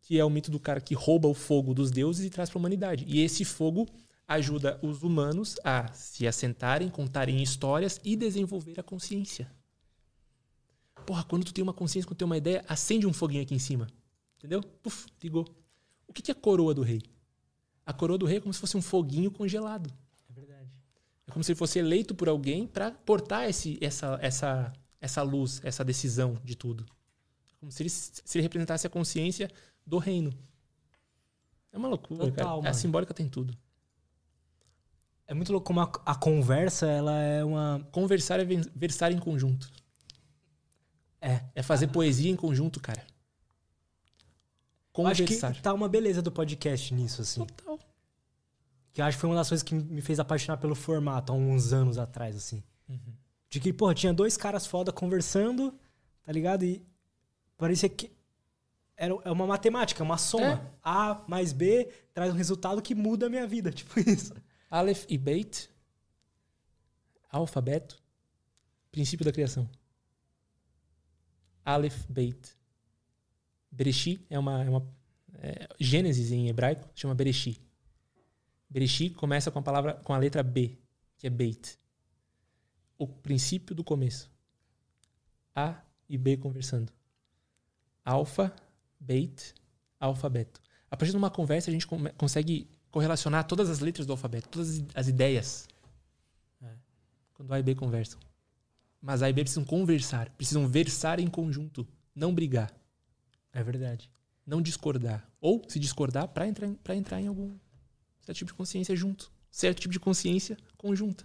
que 0.01 0.19
é 0.19 0.25
o 0.25 0.29
mito 0.29 0.51
do 0.51 0.59
cara 0.59 0.81
que 0.81 0.93
rouba 0.93 1.25
o 1.29 1.33
fogo 1.33 1.73
dos 1.73 1.89
deuses 1.89 2.25
e 2.25 2.29
traz 2.29 2.49
para 2.49 2.59
a 2.59 2.59
humanidade. 2.59 3.05
E 3.07 3.21
esse 3.21 3.45
fogo 3.45 3.87
ajuda 4.27 4.77
os 4.81 5.03
humanos 5.03 5.55
a 5.63 5.87
se 5.93 6.27
assentarem, 6.27 6.89
contarem 6.89 7.41
histórias 7.41 7.97
e 8.03 8.13
desenvolver 8.17 8.77
a 8.77 8.83
consciência. 8.83 9.49
Porra, 11.07 11.23
quando 11.23 11.45
tu 11.45 11.53
tem 11.53 11.63
uma 11.63 11.73
consciência, 11.73 12.05
quando 12.05 12.17
tu 12.17 12.19
tem 12.19 12.25
uma 12.25 12.35
ideia, 12.35 12.65
acende 12.67 13.07
um 13.07 13.13
foguinho 13.13 13.41
aqui 13.41 13.55
em 13.55 13.59
cima. 13.59 13.87
Entendeu? 14.35 14.61
Puf, 14.61 15.07
ligou. 15.23 15.47
O 16.05 16.11
que 16.11 16.29
é 16.29 16.33
a 16.33 16.35
coroa 16.35 16.73
do 16.73 16.81
rei? 16.81 17.01
A 17.85 17.93
coroa 17.93 18.17
do 18.17 18.25
rei 18.25 18.39
é 18.39 18.41
como 18.41 18.53
se 18.53 18.59
fosse 18.59 18.75
um 18.75 18.81
foguinho 18.81 19.31
congelado. 19.31 19.89
É 20.29 20.33
verdade. 20.33 20.69
É 21.25 21.31
como 21.31 21.45
se 21.45 21.53
ele 21.53 21.57
fosse 21.57 21.79
eleito 21.79 22.13
por 22.13 22.27
alguém 22.27 22.67
para 22.67 22.91
portar 22.91 23.49
esse, 23.49 23.77
essa, 23.79 24.19
essa, 24.21 24.73
essa 24.99 25.21
luz, 25.21 25.61
essa 25.63 25.81
decisão 25.81 26.35
de 26.43 26.57
tudo. 26.57 26.85
É 27.53 27.57
como 27.57 27.71
se 27.71 27.83
ele, 27.83 27.89
se 27.89 28.37
ele 28.37 28.41
representasse 28.41 28.85
a 28.85 28.89
consciência 28.89 29.49
do 29.85 29.99
reino. 29.99 30.33
É 31.71 31.77
uma 31.77 31.87
loucura, 31.87 32.25
Total, 32.25 32.59
cara. 32.59 32.69
A 32.69 32.73
simbólica 32.73 33.13
tem 33.13 33.29
tudo. 33.29 33.57
É 35.25 35.33
muito 35.33 35.53
louco 35.53 35.67
como 35.67 35.79
a, 35.79 35.89
a, 36.05 36.15
conversa, 36.15 36.85
ela 36.85 37.17
é 37.17 37.45
uma... 37.45 37.87
Conversar 37.93 38.41
é 38.41 38.45
versar 38.75 39.13
em 39.13 39.19
conjunto. 39.19 39.71
É. 41.21 41.41
É 41.55 41.63
fazer 41.63 41.87
poesia 41.87 42.29
em 42.29 42.35
conjunto, 42.35 42.79
cara. 42.79 43.05
Conversar. 44.91 45.49
Acho 45.49 45.57
que 45.57 45.61
tá 45.61 45.73
uma 45.73 45.87
beleza 45.87 46.21
do 46.21 46.31
podcast 46.31 46.93
nisso, 46.93 47.21
assim. 47.21 47.45
Total. 47.45 47.79
Que 48.93 49.01
eu 49.01 49.05
acho 49.05 49.17
que 49.17 49.21
foi 49.21 49.29
uma 49.29 49.35
das 49.35 49.47
coisas 49.47 49.63
que 49.63 49.75
me 49.75 50.01
fez 50.01 50.19
apaixonar 50.19 50.57
pelo 50.57 50.73
formato 50.73 51.31
há 51.31 51.35
uns 51.35 51.71
anos 51.71 51.97
atrás, 51.97 52.35
assim. 52.35 52.63
Uhum. 52.89 53.13
De 53.49 53.59
que, 53.59 53.71
pô, 53.71 53.93
tinha 53.93 54.13
dois 54.13 54.35
caras 54.35 54.65
foda 54.65 54.91
conversando, 54.91 55.73
tá 56.23 56.31
ligado? 56.31 56.63
E 56.63 56.83
parecia 57.57 57.87
que 57.87 58.11
era, 58.95 59.13
é 59.23 59.31
uma 59.31 59.45
matemática, 59.45 60.03
uma 60.03 60.17
soma. 60.17 60.53
É. 60.53 60.61
A 60.83 61.23
mais 61.27 61.53
B 61.53 61.89
traz 62.13 62.33
um 62.33 62.35
resultado 62.35 62.81
que 62.81 62.95
muda 62.95 63.27
a 63.27 63.29
minha 63.29 63.45
vida, 63.45 63.69
tipo 63.71 63.99
isso. 63.99 64.33
Aleph 64.69 65.05
e 65.07 65.17
Beit, 65.17 65.69
alfabeto, 67.31 68.01
princípio 68.91 69.23
da 69.23 69.31
criação. 69.31 69.69
Aleph, 71.67 72.05
Beit. 72.07 72.55
Bereshit 73.69 74.25
é 74.29 74.39
uma, 74.39 74.63
é 74.63 74.69
uma 74.69 74.87
é, 75.33 75.67
Gênesis 75.77 76.31
em 76.31 76.47
hebraico 76.47 76.89
chama 76.95 77.13
Bereshit. 77.13 77.61
Bereshit 78.69 79.13
começa 79.13 79.51
com 79.51 79.59
a 79.59 79.61
palavra 79.61 79.95
com 79.95 80.13
a 80.13 80.17
letra 80.17 80.41
B, 80.41 80.77
que 81.17 81.27
é 81.27 81.29
Beit. 81.29 81.77
O 82.97 83.05
princípio 83.05 83.75
do 83.75 83.83
começo. 83.83 84.31
A 85.53 85.83
e 86.07 86.17
B 86.17 86.37
conversando. 86.37 86.89
Alfa, 88.05 88.55
Beit, 88.97 89.53
alfabeto. 89.99 90.61
A 90.89 90.95
partir 90.95 91.11
de 91.11 91.17
uma 91.17 91.29
conversa 91.29 91.69
a 91.69 91.73
gente 91.73 91.85
consegue 92.15 92.69
correlacionar 92.89 93.45
todas 93.45 93.69
as 93.69 93.81
letras 93.81 94.07
do 94.07 94.13
alfabeto, 94.13 94.47
todas 94.47 94.81
as 94.95 95.09
ideias. 95.09 95.67
É. 96.61 96.71
Quando 97.33 97.53
A 97.53 97.59
e 97.59 97.63
B 97.63 97.75
conversam. 97.75 98.17
Mas 99.07 99.23
A 99.23 99.29
e 99.29 99.33
B 99.33 99.41
precisam 99.41 99.63
conversar, 99.63 100.29
precisam 100.31 100.67
versar 100.67 101.17
em 101.17 101.27
conjunto, 101.27 101.87
não 102.13 102.35
brigar. 102.35 102.69
É 103.53 103.63
verdade. 103.63 104.11
Não 104.45 104.61
discordar. 104.61 105.25
Ou, 105.39 105.63
se 105.65 105.79
discordar, 105.79 106.27
para 106.27 106.45
entrar, 106.45 106.69
pra 106.83 106.93
entrar 106.93 107.21
em 107.21 107.27
algum 107.27 107.55
certo 108.19 108.39
tipo 108.39 108.51
de 108.51 108.57
consciência 108.57 108.93
junto. 108.97 109.31
Certo 109.49 109.79
tipo 109.79 109.93
de 109.93 109.99
consciência 110.01 110.57
conjunta. 110.75 111.23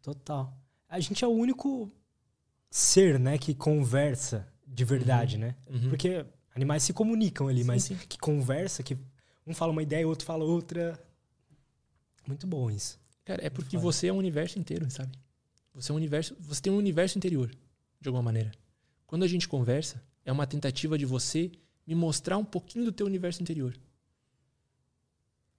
Total. 0.00 0.58
A 0.88 0.98
gente 0.98 1.22
é 1.22 1.28
o 1.28 1.32
único 1.32 1.92
ser, 2.70 3.20
né, 3.20 3.36
que 3.36 3.54
conversa 3.54 4.50
de 4.66 4.82
verdade, 4.82 5.34
uhum. 5.34 5.42
né? 5.42 5.56
Uhum. 5.68 5.90
Porque 5.90 6.24
animais 6.54 6.82
se 6.82 6.94
comunicam 6.94 7.46
ali, 7.46 7.60
sim, 7.60 7.66
mas 7.66 7.84
sim. 7.84 7.96
que 8.08 8.16
conversa, 8.16 8.82
que 8.82 8.96
um 9.46 9.52
fala 9.52 9.70
uma 9.70 9.82
ideia, 9.82 10.06
o 10.06 10.08
outro 10.08 10.24
fala 10.24 10.44
outra. 10.44 10.98
Muito 12.26 12.46
bom 12.46 12.70
isso. 12.70 12.98
Cara, 13.22 13.44
é 13.44 13.50
porque 13.50 13.76
você 13.76 14.06
é 14.06 14.12
um 14.14 14.16
universo 14.16 14.58
inteiro, 14.58 14.90
sabe? 14.90 15.12
Você 15.74 15.90
é 15.90 15.94
um 15.94 15.96
universo, 15.96 16.36
você 16.40 16.60
tem 16.60 16.72
um 16.72 16.76
universo 16.76 17.16
interior, 17.16 17.50
de 18.00 18.08
alguma 18.08 18.22
maneira. 18.22 18.52
Quando 19.06 19.24
a 19.24 19.28
gente 19.28 19.48
conversa, 19.48 20.02
é 20.24 20.32
uma 20.32 20.46
tentativa 20.46 20.98
de 20.98 21.06
você 21.06 21.50
me 21.86 21.94
mostrar 21.94 22.36
um 22.38 22.44
pouquinho 22.44 22.84
do 22.84 22.92
teu 22.92 23.06
universo 23.06 23.42
interior. 23.42 23.76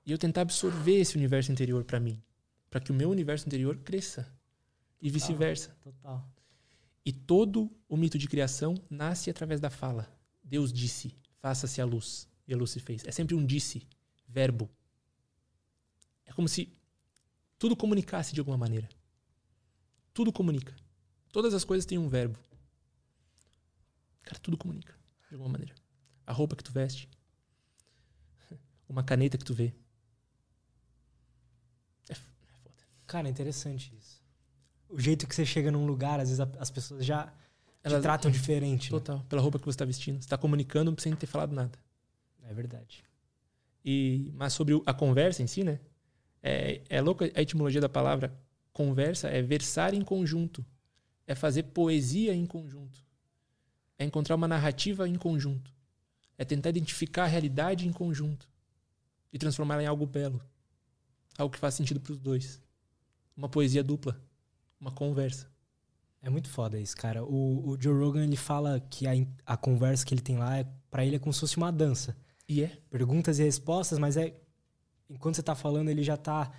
E 0.05 0.11
eu 0.11 0.17
tentar 0.17 0.41
absorver 0.41 0.99
esse 0.99 1.15
universo 1.15 1.51
interior 1.51 1.83
para 1.83 1.99
mim, 1.99 2.21
para 2.69 2.79
que 2.79 2.91
o 2.91 2.95
meu 2.95 3.09
universo 3.09 3.47
interior 3.47 3.77
cresça 3.77 4.31
e 5.01 5.09
vice-versa. 5.09 5.75
Total. 5.81 6.27
E 7.05 7.11
todo 7.11 7.69
o 7.89 7.97
mito 7.97 8.17
de 8.17 8.27
criação 8.27 8.75
nasce 8.89 9.29
através 9.29 9.59
da 9.59 9.69
fala. 9.69 10.11
Deus 10.43 10.71
disse: 10.71 11.15
"Faça-se 11.39 11.81
a 11.81 11.85
luz", 11.85 12.27
e 12.47 12.53
a 12.53 12.57
Lucy 12.57 12.79
fez. 12.79 13.03
É 13.05 13.11
sempre 13.11 13.35
um 13.35 13.45
disse, 13.45 13.87
verbo. 14.27 14.69
É 16.25 16.33
como 16.33 16.47
se 16.47 16.71
tudo 17.57 17.75
comunicasse 17.75 18.33
de 18.33 18.39
alguma 18.39 18.57
maneira. 18.57 18.87
Tudo 20.13 20.31
comunica. 20.31 20.75
Todas 21.31 21.53
as 21.53 21.63
coisas 21.63 21.85
têm 21.85 21.97
um 21.97 22.09
verbo. 22.09 22.37
Cara, 24.23 24.39
tudo 24.39 24.57
comunica 24.57 24.93
de 25.29 25.35
alguma 25.35 25.51
maneira. 25.51 25.73
A 26.25 26.33
roupa 26.33 26.55
que 26.55 26.63
tu 26.63 26.71
veste, 26.71 27.09
uma 28.87 29.03
caneta 29.03 29.37
que 29.37 29.45
tu 29.45 29.53
vê. 29.53 29.73
É, 32.09 32.13
é 32.13 32.15
foda. 32.15 32.75
Cara, 33.07 33.27
é 33.27 33.31
interessante 33.31 33.93
isso. 33.97 34.21
O 34.89 34.99
jeito 34.99 35.25
que 35.27 35.33
você 35.35 35.45
chega 35.45 35.71
num 35.71 35.85
lugar, 35.85 36.19
às 36.19 36.29
vezes 36.29 36.45
as 36.59 36.69
pessoas 36.69 37.05
já 37.05 37.27
te 37.27 37.33
Elas- 37.83 38.01
tratam 38.01 38.29
diferente. 38.29 38.91
né? 38.91 38.99
Total. 38.99 39.23
Pela 39.29 39.41
roupa 39.41 39.57
que 39.57 39.65
você 39.65 39.75
está 39.75 39.85
vestindo. 39.85 40.15
Você 40.15 40.25
está 40.25 40.37
comunicando 40.37 40.93
sem 41.01 41.15
ter 41.15 41.27
falado 41.27 41.53
nada. 41.53 41.77
É 42.43 42.53
verdade. 42.53 43.03
E, 43.83 44.31
mas 44.35 44.53
sobre 44.53 44.79
a 44.85 44.93
conversa 44.93 45.41
em 45.41 45.47
si, 45.47 45.63
né? 45.63 45.79
É, 46.43 46.81
é 46.89 47.01
louco 47.01 47.23
a 47.23 47.41
etimologia 47.41 47.79
da 47.79 47.89
palavra 47.89 48.35
conversa 48.73 49.29
é 49.29 49.41
versar 49.41 49.93
em 49.93 50.01
conjunto. 50.01 50.65
É 51.27 51.35
fazer 51.35 51.63
poesia 51.63 52.33
em 52.33 52.45
conjunto. 52.45 53.05
É 53.97 54.03
encontrar 54.03 54.35
uma 54.35 54.47
narrativa 54.47 55.07
em 55.07 55.15
conjunto. 55.15 55.73
É 56.37 56.43
tentar 56.43 56.69
identificar 56.69 57.23
a 57.23 57.27
realidade 57.27 57.87
em 57.87 57.93
conjunto. 57.93 58.49
E 59.31 59.37
transformá-la 59.37 59.83
em 59.83 59.87
algo 59.87 60.05
belo. 60.05 60.41
Algo 61.37 61.53
que 61.53 61.59
faz 61.59 61.75
sentido 61.75 61.99
para 61.99 62.13
os 62.13 62.19
dois. 62.19 62.61
Uma 63.37 63.47
poesia 63.47 63.83
dupla. 63.83 64.19
Uma 64.79 64.91
conversa. 64.91 65.49
É 66.21 66.29
muito 66.29 66.49
foda 66.49 66.79
isso, 66.79 66.95
cara. 66.95 67.23
O, 67.23 67.69
o 67.69 67.81
Joe 67.81 67.97
Rogan, 67.97 68.23
ele 68.23 68.35
fala 68.35 68.79
que 68.79 69.07
a, 69.07 69.11
a 69.45 69.57
conversa 69.57 70.05
que 70.05 70.13
ele 70.13 70.21
tem 70.21 70.37
lá, 70.37 70.57
é, 70.57 70.67
pra 70.89 71.05
ele 71.05 71.15
é 71.15 71.19
como 71.19 71.33
se 71.33 71.39
fosse 71.39 71.57
uma 71.57 71.71
dança. 71.71 72.15
E 72.47 72.63
é. 72.63 72.77
Perguntas 72.89 73.39
e 73.39 73.43
respostas, 73.43 73.97
mas 73.97 74.17
é... 74.17 74.35
Enquanto 75.09 75.35
você 75.35 75.43
tá 75.43 75.55
falando, 75.55 75.89
ele 75.89 76.03
já 76.03 76.17
tá... 76.17 76.51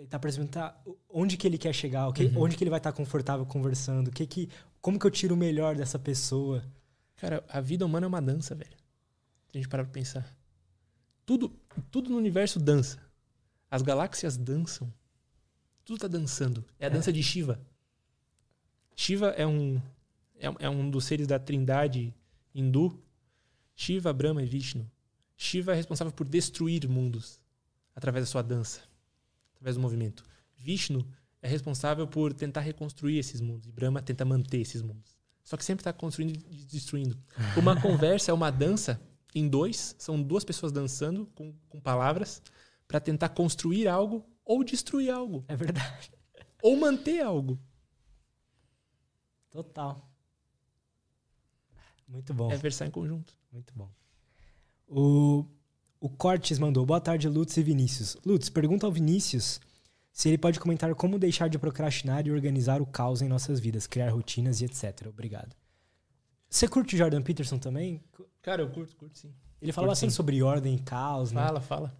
Ele 0.00 0.08
tá 0.08 0.18
percebendo 0.18 0.48
tá, 0.48 0.74
onde 1.10 1.36
que 1.36 1.46
ele 1.46 1.58
quer 1.58 1.74
chegar, 1.74 2.08
o 2.08 2.12
que, 2.14 2.24
Uhum. 2.24 2.44
onde 2.44 2.56
que 2.56 2.64
ele 2.64 2.70
vai 2.70 2.78
estar 2.80 2.90
confortável 2.90 3.44
conversando, 3.44 4.10
que 4.10 4.26
que... 4.26 4.48
Como 4.80 4.98
que 4.98 5.06
eu 5.06 5.10
tiro 5.10 5.34
o 5.34 5.36
melhor 5.36 5.76
dessa 5.76 5.98
pessoa? 5.98 6.64
Cara, 7.16 7.44
a 7.50 7.60
vida 7.60 7.84
humana 7.84 8.06
é 8.06 8.08
uma 8.08 8.22
dança, 8.22 8.54
velho. 8.54 8.74
A 9.52 9.58
gente 9.58 9.68
parar 9.68 9.84
pra 9.84 9.92
pensar. 9.92 10.26
Tudo, 11.26 11.50
tudo 11.90 12.08
no 12.08 12.16
universo 12.16 12.58
dança. 12.58 12.98
As 13.70 13.82
galáxias 13.82 14.38
dançam. 14.38 14.90
Tudo 15.84 15.98
tá 16.00 16.08
dançando. 16.08 16.64
É 16.78 16.86
a 16.86 16.88
É. 16.88 16.90
dança 16.90 17.12
de 17.12 17.22
Shiva. 17.22 17.60
Shiva 18.96 19.28
é 19.36 19.46
um, 19.46 19.76
é, 20.36 20.46
é 20.60 20.70
um 20.70 20.88
dos 20.90 21.04
seres 21.04 21.26
da 21.26 21.38
trindade 21.38 22.14
hindu. 22.54 22.98
Shiva, 23.76 24.14
Brahma 24.14 24.42
e 24.42 24.46
Vishnu. 24.46 24.90
Shiva 25.36 25.72
é 25.72 25.76
responsável 25.76 26.10
por 26.12 26.26
destruir 26.26 26.88
mundos 26.88 27.38
através 27.94 28.24
da 28.24 28.30
sua 28.30 28.40
dança, 28.42 28.80
através 29.60 29.76
do 29.76 29.82
movimento. 29.82 30.24
Vishnu 30.56 31.06
é 31.42 31.48
responsável 31.48 32.06
por 32.06 32.32
tentar 32.32 32.60
reconstruir 32.60 33.18
esses 33.18 33.40
mundos. 33.40 33.68
E 33.68 33.72
Brahma 33.72 34.00
tenta 34.02 34.24
manter 34.24 34.60
esses 34.60 34.80
mundos. 34.80 35.18
Só 35.44 35.56
que 35.56 35.64
sempre 35.64 35.82
está 35.82 35.92
construindo 35.92 36.42
e 36.48 36.64
destruindo. 36.64 37.18
Uma 37.56 37.80
conversa 37.80 38.30
é 38.30 38.34
uma 38.34 38.50
dança 38.50 39.00
em 39.34 39.48
dois, 39.48 39.94
são 39.98 40.20
duas 40.20 40.44
pessoas 40.44 40.72
dançando 40.72 41.26
com, 41.34 41.54
com 41.68 41.80
palavras 41.80 42.42
para 42.88 42.98
tentar 42.98 43.28
construir 43.28 43.86
algo 43.86 44.26
ou 44.44 44.64
destruir 44.64 45.10
algo, 45.10 45.44
É 45.46 45.54
verdade. 45.54 46.10
ou 46.62 46.76
manter 46.76 47.20
algo. 47.20 47.60
Total. 49.50 50.10
Muito 52.08 52.34
bom. 52.34 52.50
É 52.50 52.56
versar 52.56 52.88
em 52.88 52.90
conjunto. 52.90 53.32
Muito 53.52 53.72
bom. 53.74 53.88
O, 54.88 55.46
o 56.00 56.08
Cortes 56.08 56.58
mandou. 56.58 56.84
Boa 56.86 57.00
tarde, 57.00 57.28
Lutz 57.28 57.56
e 57.56 57.62
Vinícius. 57.62 58.16
Lutz, 58.24 58.48
pergunta 58.48 58.86
ao 58.86 58.92
Vinícius 58.92 59.60
se 60.12 60.28
ele 60.28 60.38
pode 60.38 60.58
comentar 60.58 60.92
como 60.94 61.18
deixar 61.18 61.48
de 61.48 61.58
procrastinar 61.58 62.26
e 62.26 62.32
organizar 62.32 62.80
o 62.82 62.86
caos 62.86 63.22
em 63.22 63.28
nossas 63.28 63.60
vidas, 63.60 63.86
criar 63.86 64.10
rotinas 64.10 64.60
e 64.60 64.64
etc. 64.64 65.06
Obrigado. 65.08 65.54
Você 66.48 66.66
curte 66.66 66.96
Jordan 66.96 67.22
Peterson 67.22 67.58
também? 67.58 68.02
Cara, 68.42 68.62
eu 68.62 68.70
curto, 68.70 68.96
curto 68.96 69.16
sim. 69.18 69.32
Ele 69.62 69.72
fala 69.72 69.86
Curto, 69.86 69.92
bastante 69.92 70.10
sim. 70.10 70.16
sobre 70.16 70.42
ordem 70.42 70.74
e 70.74 70.78
caos, 70.80 71.30
né? 71.32 71.42
Fala, 71.46 71.60
fala. 71.60 71.96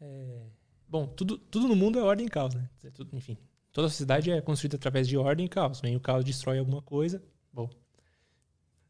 É, 0.00 0.42
Bom, 0.86 1.06
tudo, 1.06 1.36
tudo 1.38 1.66
no 1.66 1.74
mundo 1.74 1.98
é 1.98 2.02
ordem 2.02 2.26
e 2.26 2.30
caos, 2.30 2.54
né? 2.54 2.68
Tudo- 2.94 3.14
Enfim, 3.16 3.36
toda 3.72 3.86
a 3.88 3.90
sociedade 3.90 4.30
é 4.30 4.40
construída 4.40 4.76
através 4.76 5.08
de 5.08 5.16
ordem 5.16 5.46
e 5.46 5.48
caos. 5.48 5.80
Vem 5.80 5.96
o 5.96 6.00
caos, 6.00 6.24
destrói 6.24 6.58
alguma 6.58 6.80
coisa. 6.82 7.22
Bom, 7.52 7.68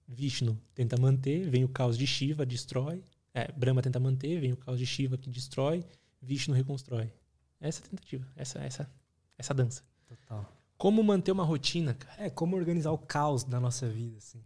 Vishnu 0.07 0.59
tenta 0.75 0.97
manter, 1.01 1.49
vem 1.49 1.65
o 1.65 1.69
caos 1.69 1.97
de 1.97 2.07
Shiva, 2.07 2.45
destrói. 2.45 3.03
É, 3.39 3.53
Brahma 3.53 3.81
tenta 3.81 4.01
manter, 4.01 4.41
vem 4.41 4.53
o 4.53 4.57
caos 4.57 4.81
de 4.81 4.85
Shiva 4.87 5.17
que 5.17 5.31
destrói. 5.31 5.85
Vishnu 6.21 6.53
reconstrói. 6.55 7.13
Essa 7.61 7.81
é 7.85 7.89
tentativa, 7.89 8.27
essa, 8.35 8.59
essa, 8.59 8.91
essa 9.37 9.55
dança. 9.55 9.85
Total. 10.09 10.53
Como 10.77 11.03
manter 11.05 11.31
uma 11.31 11.45
rotina, 11.45 11.95
cara? 11.95 12.25
É, 12.25 12.31
como 12.31 12.57
organizar 12.57 12.91
o 12.91 12.99
caos 12.99 13.45
da 13.45 13.61
nossa 13.61 13.89
vida, 13.89 14.19
assim. 14.19 14.43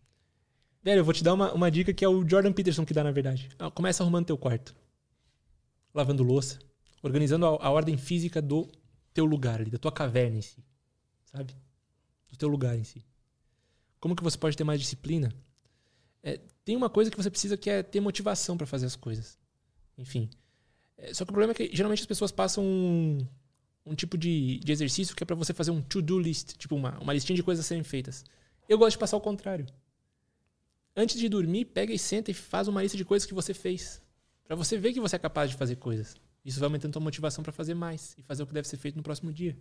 Velho, 0.82 1.00
eu 1.00 1.04
vou 1.04 1.14
te 1.14 1.24
dar 1.24 1.32
uma, 1.32 1.52
uma 1.54 1.70
dica 1.70 1.94
que 1.94 2.04
é 2.04 2.08
o 2.08 2.28
Jordan 2.28 2.52
Peterson 2.52 2.84
que 2.84 2.92
dá, 2.92 3.02
na 3.02 3.12
verdade. 3.12 3.48
Começa 3.74 4.02
arrumando 4.02 4.26
teu 4.26 4.36
quarto. 4.36 4.74
Lavando 5.94 6.22
louça. 6.22 6.58
Organizando 7.02 7.46
a, 7.46 7.66
a 7.66 7.70
ordem 7.70 7.96
física 7.96 8.42
do 8.42 8.68
teu 9.14 9.24
lugar 9.24 9.60
ali, 9.60 9.70
da 9.70 9.78
tua 9.78 9.92
caverna 9.92 10.36
em 10.36 10.42
si. 10.42 10.62
Sabe? 11.24 11.54
Do 12.30 12.36
teu 12.36 12.48
lugar 12.48 12.76
em 12.76 12.84
si. 12.84 13.02
Como 13.98 14.14
que 14.14 14.22
você 14.22 14.36
pode 14.36 14.56
ter 14.56 14.64
mais 14.64 14.80
disciplina? 14.80 15.32
É, 16.22 16.38
tem 16.64 16.76
uma 16.76 16.88
coisa 16.88 17.10
que 17.10 17.16
você 17.16 17.30
precisa 17.30 17.56
que 17.56 17.68
é 17.68 17.82
ter 17.82 18.00
motivação 18.00 18.56
para 18.56 18.66
fazer 18.66 18.86
as 18.86 18.96
coisas. 18.96 19.38
Enfim. 19.98 20.30
É, 20.96 21.12
só 21.12 21.24
que 21.24 21.30
o 21.30 21.34
problema 21.34 21.52
é 21.52 21.54
que 21.54 21.70
geralmente 21.74 22.00
as 22.00 22.06
pessoas 22.06 22.30
passam 22.30 22.64
um, 22.64 23.26
um 23.84 23.94
tipo 23.94 24.16
de, 24.16 24.58
de 24.60 24.72
exercício 24.72 25.16
que 25.16 25.22
é 25.22 25.26
para 25.26 25.36
você 25.36 25.52
fazer 25.52 25.70
um 25.70 25.82
to-do 25.82 26.18
list. 26.18 26.56
Tipo, 26.56 26.76
uma, 26.76 26.98
uma 26.98 27.12
listinha 27.12 27.36
de 27.36 27.42
coisas 27.42 27.64
a 27.64 27.68
serem 27.68 27.82
feitas. 27.82 28.24
Eu 28.68 28.78
gosto 28.78 28.92
de 28.92 28.98
passar 28.98 29.16
o 29.16 29.20
contrário. 29.20 29.66
Antes 30.94 31.18
de 31.18 31.28
dormir, 31.28 31.64
pega 31.66 31.92
e 31.92 31.98
senta 31.98 32.30
e 32.30 32.34
faz 32.34 32.68
uma 32.68 32.82
lista 32.82 32.96
de 32.96 33.04
coisas 33.04 33.26
que 33.26 33.34
você 33.34 33.52
fez. 33.54 34.00
Pra 34.44 34.54
você 34.54 34.76
ver 34.76 34.92
que 34.92 35.00
você 35.00 35.16
é 35.16 35.18
capaz 35.18 35.50
de 35.50 35.56
fazer 35.56 35.76
coisas. 35.76 36.14
Isso 36.44 36.60
vai 36.60 36.66
aumentando 36.66 36.90
a 36.90 36.94
tua 36.94 37.02
motivação 37.02 37.42
pra 37.42 37.52
fazer 37.52 37.74
mais 37.74 38.14
e 38.18 38.22
fazer 38.22 38.42
o 38.42 38.46
que 38.46 38.52
deve 38.52 38.68
ser 38.68 38.76
feito 38.76 38.96
no 38.96 39.02
próximo 39.02 39.32
dia. 39.32 39.56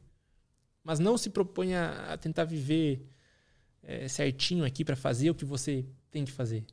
Mas 0.84 1.00
não 1.00 1.18
se 1.18 1.30
proponha 1.30 1.92
a 2.10 2.18
tentar 2.18 2.44
viver 2.44 3.08
é, 3.84 4.08
certinho 4.08 4.66
aqui 4.66 4.84
pra 4.84 4.96
fazer 4.96 5.30
o 5.30 5.36
que 5.36 5.46
você 5.46 5.86
tem 6.12 6.26
que 6.26 6.32
fazer. 6.32 6.66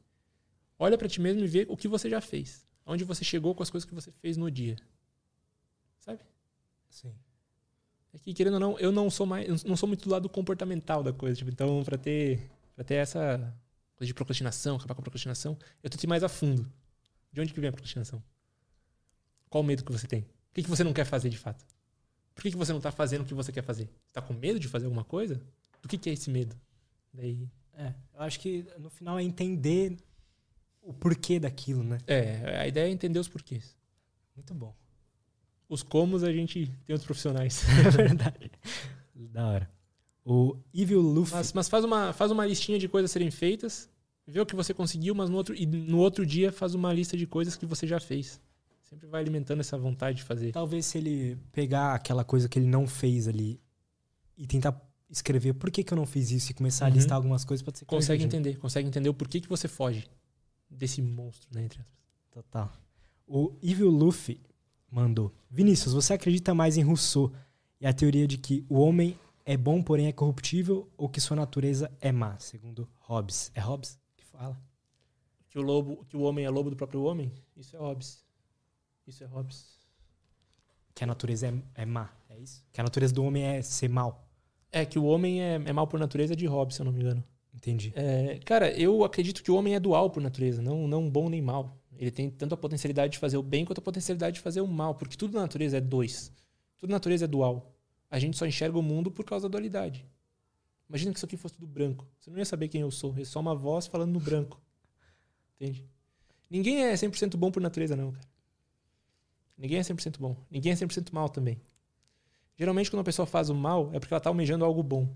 Olha 0.78 0.98
pra 0.98 1.09
ti 1.09 1.20
mesmo 1.20 1.43
e 1.43 1.47
vê 1.47 1.66
o 1.69 1.77
que 1.77 1.89
você 1.89 2.10
já 2.10 2.20
fez. 2.20 2.66
Onde 2.85 3.05
você 3.05 3.24
chegou 3.24 3.55
com 3.55 3.62
as 3.62 3.70
coisas 3.70 3.89
que 3.89 3.94
você 3.94 4.10
fez 4.12 4.36
no 4.36 4.51
dia. 4.51 4.77
Sabe? 6.01 6.20
Sim. 6.89 7.15
É 8.12 8.19
que, 8.19 8.32
querendo 8.32 8.55
ou 8.55 8.60
não, 8.60 8.78
eu 8.78 8.90
não 8.90 9.10
sou 9.10 9.27
mais. 9.27 9.47
eu 9.48 9.69
não 9.69 9.77
sou 9.77 9.86
muito 9.86 10.05
do 10.05 10.10
lado 10.10 10.28
comportamental 10.28 11.02
da 11.02 11.12
coisa. 11.12 11.36
Tipo, 11.36 11.51
então, 11.51 11.82
pra 11.85 11.98
ter, 11.98 12.51
pra 12.74 12.85
ter 12.85 12.94
essa 12.94 13.39
coisa 13.97 14.06
de 14.06 14.15
procrastinação, 14.15 14.77
acabar 14.77 14.94
com 14.94 15.01
a 15.01 15.05
procrastinação, 15.05 15.59
eu 15.82 15.90
tento 15.90 16.02
ir 16.02 16.06
mais 16.06 16.23
a 16.23 16.28
fundo. 16.28 16.70
De 17.32 17.40
onde 17.40 17.52
que 17.52 17.60
vem 17.60 17.69
a 17.69 17.73
procrastinação? 17.73 18.23
Qual 19.51 19.62
o 19.62 19.66
medo 19.66 19.85
que 19.85 19.93
você 19.93 20.06
tem? 20.06 20.20
O 20.20 20.55
que, 20.55 20.62
que 20.62 20.70
você 20.70 20.82
não 20.82 20.93
quer 20.93 21.05
fazer 21.05 21.28
de 21.28 21.39
fato? 21.39 21.65
Por 22.35 22.43
que, 22.43 22.51
que 22.51 22.56
você 22.56 22.73
não 22.73 22.81
tá 22.81 22.93
fazendo 22.93 23.23
o 23.23 23.24
que 23.24 23.35
você 23.35 23.52
quer 23.52 23.62
fazer? 23.62 23.85
Você 23.85 24.12
tá 24.12 24.23
com 24.23 24.32
medo 24.32 24.59
de 24.60 24.69
fazer 24.69 24.86
alguma 24.86 25.05
coisa? 25.05 25.40
Do 25.82 25.89
que, 25.89 25.98
que 25.98 26.09
é 26.09 26.12
esse 26.12 26.31
medo? 26.31 26.56
Daí. 27.12 27.48
É, 27.78 27.94
eu 28.12 28.20
acho 28.22 28.40
que 28.40 28.66
no 28.78 28.90
final 28.90 29.18
é 29.18 29.22
entender 29.22 29.96
o 30.82 30.92
porquê 30.92 31.38
daquilo, 31.38 31.84
né? 31.84 31.98
É, 32.09 32.59
a 32.60 32.66
ideia 32.66 32.88
é 32.88 32.90
entender 32.90 33.20
os 33.20 33.28
porquês. 33.28 33.76
Muito 34.34 34.52
bom. 34.52 34.74
Os 35.68 35.82
comos 35.82 36.24
a 36.24 36.32
gente 36.32 36.66
tem 36.84 36.92
outros 36.92 37.05
profissionais. 37.05 37.62
É 37.86 37.90
verdade. 37.90 38.50
da 39.14 39.46
hora. 39.46 39.70
O 40.24 40.56
Evil 40.74 41.00
Luffy. 41.00 41.34
Mas, 41.34 41.52
mas 41.52 41.68
faz, 41.68 41.84
uma, 41.84 42.12
faz 42.12 42.32
uma 42.32 42.44
listinha 42.44 42.78
de 42.78 42.88
coisas 42.88 43.10
a 43.10 43.12
serem 43.12 43.30
feitas, 43.30 43.88
vê 44.26 44.40
o 44.40 44.46
que 44.46 44.56
você 44.56 44.74
conseguiu, 44.74 45.14
mas 45.14 45.30
no 45.30 45.36
outro, 45.36 45.55
e 45.55 45.64
no 45.64 45.98
outro 45.98 46.26
dia 46.26 46.50
faz 46.50 46.74
uma 46.74 46.92
lista 46.92 47.16
de 47.16 47.26
coisas 47.26 47.56
que 47.56 47.64
você 47.64 47.86
já 47.86 48.00
fez. 48.00 48.40
Sempre 48.82 49.06
vai 49.06 49.20
alimentando 49.20 49.60
essa 49.60 49.78
vontade 49.78 50.18
de 50.18 50.24
fazer. 50.24 50.50
Talvez 50.52 50.86
se 50.86 50.98
ele 50.98 51.38
pegar 51.52 51.94
aquela 51.94 52.24
coisa 52.24 52.48
que 52.48 52.59
ele 52.59 52.66
não 52.66 52.86
fez 52.86 53.28
ali 53.28 53.60
e 54.36 54.46
tentar 54.46 54.72
escrever 55.10 55.55
por 55.55 55.70
que, 55.70 55.82
que 55.82 55.93
eu 55.93 55.97
não 55.97 56.06
fiz 56.06 56.30
isso 56.30 56.51
e 56.51 56.55
começar 56.55 56.86
a 56.86 56.89
Uhum. 56.89 56.94
listar 56.94 57.16
algumas 57.16 57.44
coisas, 57.44 57.64
ser 57.64 57.85
que 57.85 57.85
Consegue 57.86 58.24
entender, 58.24 58.59
consegue 58.59 58.89
entender 58.89 59.09
o 59.09 59.14
porquê 59.14 59.40
que 59.40 59.48
você 59.48 59.66
foge 59.68 60.09
desse 60.70 61.01
monstro, 61.01 61.48
né, 61.52 61.64
entre 61.64 61.80
aspas. 61.80 61.98
Total. 62.30 62.72
O 63.26 63.52
Evil 63.62 63.90
Luffy 63.90 64.40
mandou. 64.90 65.32
Vinícius, 65.51 65.94
você 65.94 66.12
acredita 66.14 66.55
mais 66.55 66.76
em 66.76 66.82
Rousseau 66.82 67.32
e 67.80 67.86
a 67.86 67.93
teoria 67.93 68.26
de 68.26 68.36
que 68.39 68.64
o 68.68 68.78
homem 68.80 69.18
é 69.44 69.56
bom, 69.56 69.82
porém 69.82 70.06
é 70.06 70.12
corruptível, 70.12 70.90
ou 70.97 71.09
que 71.09 71.20
sua 71.20 71.36
natureza 71.36 71.90
é 72.01 72.12
má, 72.12 72.39
segundo 72.39 72.89
Hobbes? 73.01 73.51
É 73.55 73.60
Hobbes 73.60 73.98
que 74.16 74.24
fala? 74.24 74.60
Que 75.48 75.59
o 75.59 75.62
lobo, 75.62 76.05
que 76.05 76.16
o 76.16 76.20
homem 76.20 76.44
é 76.44 76.51
lobo 76.51 76.68
do 76.68 76.76
próprio 76.76 77.02
homem, 77.02 77.32
isso 77.56 77.74
é 77.74 77.78
Hobbes. 77.78 78.22
Isso 79.06 79.24
é 79.24 79.26
Hobbes. 79.26 79.78
Que 80.94 81.02
a 81.05 81.06
natureza 81.06 81.47
é, 81.48 81.82
é 81.82 81.86
má, 81.86 82.10
é 82.28 82.39
isso? 82.39 82.62
Que 82.70 82.80
a 82.80 82.85
natureza 82.85 83.14
do 83.14 83.24
homem 83.24 83.43
é 83.43 83.62
ser 83.62 83.89
mal. 83.89 84.27
É 84.70 84.84
que 84.84 84.98
o 84.98 85.04
homem 85.04 85.42
é, 85.42 85.54
é 85.54 85.72
mal 85.72 85.86
por 85.86 85.98
natureza 85.98 86.36
de 86.36 86.46
Hobbes, 86.46 86.76
se 86.76 86.82
eu 86.82 86.84
não 86.84 86.92
me 86.92 87.00
engano. 87.00 87.24
Entendi. 87.54 87.92
É, 87.96 88.38
cara, 88.44 88.70
eu 88.78 89.04
acredito 89.04 89.42
que 89.42 89.50
o 89.50 89.56
homem 89.56 89.74
é 89.74 89.80
dual 89.80 90.10
por 90.10 90.22
natureza, 90.22 90.62
não, 90.62 90.86
não 90.86 91.08
bom 91.08 91.28
nem 91.28 91.42
mal. 91.42 91.76
Ele 91.96 92.10
tem 92.10 92.30
tanto 92.30 92.54
a 92.54 92.56
potencialidade 92.56 93.14
de 93.14 93.18
fazer 93.18 93.36
o 93.36 93.42
bem 93.42 93.64
quanto 93.64 93.78
a 93.78 93.82
potencialidade 93.82 94.36
de 94.36 94.40
fazer 94.40 94.60
o 94.60 94.66
mal, 94.66 94.94
porque 94.94 95.16
tudo 95.16 95.34
na 95.34 95.40
natureza 95.40 95.78
é 95.78 95.80
dois. 95.80 96.32
Tudo 96.78 96.90
na 96.90 96.96
natureza 96.96 97.24
é 97.24 97.28
dual. 97.28 97.74
A 98.08 98.18
gente 98.18 98.36
só 98.36 98.46
enxerga 98.46 98.78
o 98.78 98.82
mundo 98.82 99.10
por 99.10 99.24
causa 99.24 99.48
da 99.48 99.52
dualidade. 99.52 100.06
Imagina 100.88 101.12
que 101.12 101.18
isso 101.18 101.26
aqui 101.26 101.36
fosse 101.36 101.54
tudo 101.54 101.66
branco. 101.66 102.06
Você 102.18 102.30
não 102.30 102.38
ia 102.38 102.44
saber 102.44 102.68
quem 102.68 102.80
eu 102.80 102.90
sou. 102.90 103.14
É 103.18 103.24
só 103.24 103.40
uma 103.40 103.54
voz 103.54 103.86
falando 103.86 104.12
no 104.12 104.20
branco. 104.20 104.60
Entende? 105.60 105.84
Ninguém 106.48 106.84
é 106.84 106.94
100% 106.94 107.36
bom 107.36 107.50
por 107.50 107.60
natureza, 107.60 107.96
não, 107.96 108.12
cara. 108.12 108.26
Ninguém 109.58 109.78
é 109.78 109.82
100% 109.82 110.18
bom. 110.18 110.36
Ninguém 110.48 110.72
é 110.72 110.74
100% 110.76 111.12
mal 111.12 111.28
também. 111.28 111.60
Geralmente, 112.59 112.90
quando 112.90 113.02
a 113.02 113.05
pessoa 113.05 113.24
faz 113.24 113.48
o 113.51 113.55
mal, 113.55 113.90
é 113.94 114.01
porque 114.01 114.12
ela 114.12 114.20
tá 114.20 114.28
almejando 114.28 114.64
algo 114.64 114.82
bom. 114.82 115.14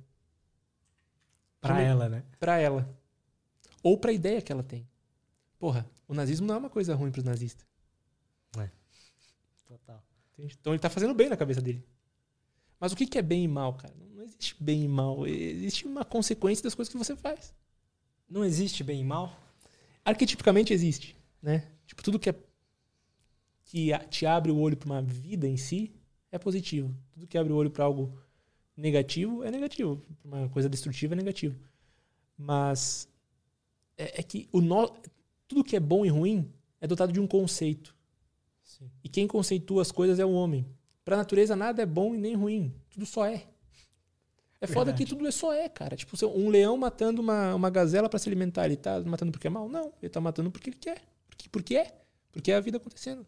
Pra 1.60 1.80
ela, 1.80 2.08
né? 2.08 2.24
Pra 2.38 2.56
ela. 2.56 2.88
Ou 3.82 3.98
pra 3.98 4.12
ideia 4.12 4.40
que 4.40 4.52
ela 4.52 4.62
tem. 4.62 4.88
Porra, 5.58 5.90
o 6.06 6.14
nazismo 6.14 6.46
não 6.46 6.54
é 6.54 6.58
uma 6.58 6.70
coisa 6.70 6.94
ruim 6.94 7.10
pros 7.10 7.24
nazistas. 7.24 7.66
É. 8.56 8.70
Total. 9.66 10.02
Então 10.38 10.72
ele 10.72 10.80
tá 10.80 10.88
fazendo 10.88 11.14
bem 11.14 11.28
na 11.28 11.36
cabeça 11.36 11.60
dele. 11.60 11.84
Mas 12.78 12.92
o 12.92 12.96
que 12.96 13.18
é 13.18 13.22
bem 13.22 13.44
e 13.44 13.48
mal, 13.48 13.74
cara? 13.74 13.94
Não 14.14 14.22
existe 14.22 14.56
bem 14.60 14.84
e 14.84 14.88
mal. 14.88 15.26
Existe 15.26 15.84
uma 15.84 16.04
consequência 16.04 16.62
das 16.62 16.74
coisas 16.74 16.92
que 16.92 16.98
você 16.98 17.16
faz. 17.16 17.52
Não 18.28 18.44
existe 18.44 18.84
bem 18.84 19.00
e 19.00 19.04
mal? 19.04 19.36
Arquetipicamente 20.04 20.72
existe, 20.72 21.16
né? 21.40 21.68
Tipo, 21.86 22.02
tudo 22.02 22.18
que 22.18 22.30
é 22.30 22.34
que 23.64 23.90
te 24.10 24.26
abre 24.26 24.50
o 24.50 24.58
olho 24.58 24.76
para 24.76 24.86
uma 24.86 25.02
vida 25.02 25.46
em 25.46 25.56
si 25.56 25.94
é 26.32 26.38
positivo. 26.38 26.92
Tudo 27.12 27.26
que 27.26 27.38
abre 27.38 27.52
o 27.52 27.56
olho 27.56 27.70
para 27.70 27.84
algo 27.84 28.18
negativo 28.76 29.44
é 29.44 29.50
negativo. 29.50 30.02
Uma 30.24 30.48
coisa 30.48 30.68
destrutiva 30.68 31.14
é 31.14 31.16
negativo. 31.16 31.54
Mas 32.36 33.06
é, 33.96 34.20
é 34.20 34.22
que 34.22 34.48
o 34.50 34.60
no... 34.60 34.90
tudo 35.46 35.62
que 35.62 35.76
é 35.76 35.80
bom 35.80 36.04
e 36.04 36.08
ruim 36.08 36.50
é 36.80 36.86
dotado 36.86 37.12
de 37.12 37.20
um 37.20 37.26
conceito. 37.26 37.94
Sim. 38.64 38.90
E 39.04 39.08
quem 39.08 39.28
conceitua 39.28 39.82
as 39.82 39.92
coisas 39.92 40.18
é 40.18 40.24
o 40.24 40.32
homem. 40.32 40.66
Para 41.04 41.16
a 41.16 41.18
natureza 41.18 41.54
nada 41.54 41.82
é 41.82 41.86
bom 41.86 42.14
e 42.14 42.18
nem 42.18 42.34
ruim, 42.34 42.74
tudo 42.90 43.04
só 43.04 43.26
é. 43.26 43.46
É 44.60 44.66
foda 44.68 44.92
que 44.92 45.04
tudo 45.04 45.26
é 45.26 45.32
só 45.32 45.52
é, 45.52 45.68
cara. 45.68 45.96
Tipo, 45.96 46.16
um 46.28 46.48
leão 46.48 46.76
matando 46.76 47.20
uma, 47.20 47.52
uma 47.52 47.68
gazela 47.68 48.08
para 48.08 48.20
se 48.20 48.28
alimentar, 48.28 48.66
ele 48.66 48.76
tá 48.76 49.00
matando 49.00 49.32
porque 49.32 49.48
é 49.48 49.50
mal? 49.50 49.68
Não, 49.68 49.92
ele 50.00 50.08
tá 50.08 50.20
matando 50.20 50.52
porque 50.52 50.70
ele 50.70 50.76
quer. 50.76 51.02
Porque, 51.28 51.48
porque 51.48 51.76
é. 51.76 51.92
Porque 52.30 52.52
é 52.52 52.54
a 52.54 52.60
vida 52.60 52.76
acontecendo. 52.76 53.26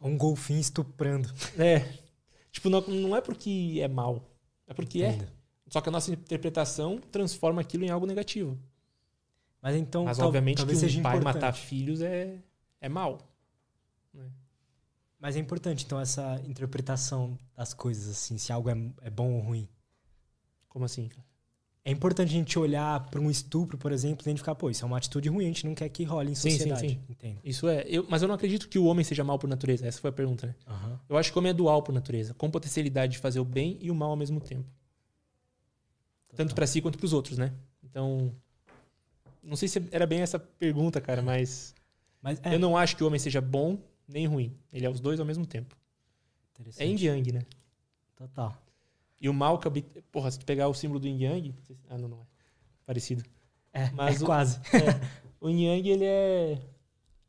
Um 0.00 0.16
golfinho 0.18 0.60
estuprando. 0.60 1.32
É. 1.58 1.98
Tipo, 2.50 2.70
não, 2.70 2.80
não 2.82 3.16
é 3.16 3.20
porque 3.20 3.78
é 3.80 3.88
mal. 3.88 4.22
É 4.66 4.74
porque 4.74 5.02
é. 5.02 5.08
Entendo. 5.08 5.24
é. 5.24 5.44
Só 5.68 5.80
que 5.80 5.88
a 5.88 5.92
nossa 5.92 6.12
interpretação 6.12 6.98
transforma 7.10 7.60
aquilo 7.60 7.84
em 7.84 7.90
algo 7.90 8.06
negativo. 8.06 8.58
Mas 9.60 9.76
então. 9.76 10.04
Mas 10.04 10.18
obviamente 10.18 10.64
que 10.64 10.98
um 10.98 11.02
pai 11.02 11.20
matar 11.20 11.52
filhos 11.52 12.00
é, 12.00 12.38
é 12.80 12.88
mal. 12.88 13.18
Né? 14.12 14.30
Mas 15.18 15.36
é 15.36 15.38
importante, 15.38 15.86
então, 15.86 15.98
essa 15.98 16.38
interpretação 16.46 17.38
das 17.56 17.72
coisas, 17.72 18.10
assim, 18.10 18.36
se 18.36 18.52
algo 18.52 18.68
é, 18.68 18.76
é 19.00 19.08
bom 19.08 19.32
ou 19.32 19.40
ruim. 19.40 19.66
Como 20.68 20.84
assim? 20.84 21.08
É 21.86 21.90
importante 21.90 22.30
a 22.30 22.32
gente 22.32 22.58
olhar 22.58 22.98
para 23.10 23.20
um 23.20 23.30
estupro, 23.30 23.76
por 23.76 23.92
exemplo, 23.92 24.24
e 24.24 24.28
a 24.28 24.30
gente 24.30 24.38
ficar, 24.38 24.54
pô, 24.54 24.70
isso 24.70 24.82
é 24.82 24.86
uma 24.86 24.96
atitude 24.96 25.28
ruim, 25.28 25.44
a 25.44 25.48
gente 25.48 25.66
não 25.66 25.74
quer 25.74 25.86
que 25.90 26.02
role 26.02 26.30
em 26.30 26.34
sociedade. 26.34 26.80
Sim, 26.80 26.88
sim, 26.88 26.94
sim. 26.94 27.12
Entendo. 27.12 27.40
Isso 27.44 27.68
é. 27.68 27.84
Eu, 27.86 28.06
mas 28.08 28.22
eu 28.22 28.28
não 28.28 28.34
acredito 28.34 28.70
que 28.70 28.78
o 28.78 28.86
homem 28.86 29.04
seja 29.04 29.22
mal 29.22 29.38
por 29.38 29.46
natureza. 29.46 29.86
Essa 29.86 30.00
foi 30.00 30.08
a 30.08 30.12
pergunta, 30.12 30.46
né? 30.46 30.54
Uhum. 30.66 30.98
Eu 31.10 31.16
acho 31.18 31.30
que 31.30 31.36
o 31.36 31.40
homem 31.40 31.50
é 31.50 31.52
dual 31.52 31.82
por 31.82 31.92
natureza, 31.92 32.32
com 32.32 32.50
potencialidade 32.50 33.12
de 33.12 33.18
fazer 33.18 33.38
o 33.38 33.44
bem 33.44 33.76
e 33.82 33.90
o 33.90 33.94
mal 33.94 34.10
ao 34.10 34.16
mesmo 34.16 34.40
tempo. 34.40 34.66
Total. 36.28 36.36
Tanto 36.38 36.54
para 36.54 36.66
si 36.66 36.80
quanto 36.80 36.96
para 36.96 37.04
os 37.04 37.12
outros, 37.12 37.36
né? 37.36 37.52
Então. 37.82 38.34
Não 39.42 39.56
sei 39.56 39.68
se 39.68 39.86
era 39.92 40.06
bem 40.06 40.22
essa 40.22 40.38
pergunta, 40.38 41.02
cara, 41.02 41.20
mas. 41.20 41.74
mas 42.22 42.40
é. 42.42 42.54
Eu 42.54 42.58
não 42.58 42.78
acho 42.78 42.96
que 42.96 43.04
o 43.04 43.06
homem 43.06 43.20
seja 43.20 43.42
bom 43.42 43.78
nem 44.08 44.26
ruim. 44.26 44.56
Ele 44.72 44.86
é 44.86 44.90
os 44.90 45.00
dois 45.00 45.20
ao 45.20 45.26
mesmo 45.26 45.44
tempo. 45.44 45.76
É 46.78 46.86
yin 46.86 46.96
yang, 46.98 47.32
né? 47.32 47.42
Total. 48.16 48.56
E 49.24 49.28
o 49.28 49.32
mal, 49.32 49.58
porra, 50.12 50.30
se 50.30 50.38
tu 50.38 50.44
pegar 50.44 50.68
o 50.68 50.74
símbolo 50.74 51.00
do 51.00 51.08
yin 51.08 51.22
yang, 51.22 51.54
ah, 51.88 51.96
não, 51.96 52.08
não 52.08 52.20
é. 52.20 52.26
Parecido. 52.84 53.24
É, 53.72 53.90
Mas 53.92 54.20
é 54.20 54.22
o, 54.22 54.26
quase. 54.26 54.60
É, 54.74 55.00
o 55.40 55.48
yin 55.48 55.64
yang, 55.64 55.88
ele 55.88 56.04
é 56.04 56.60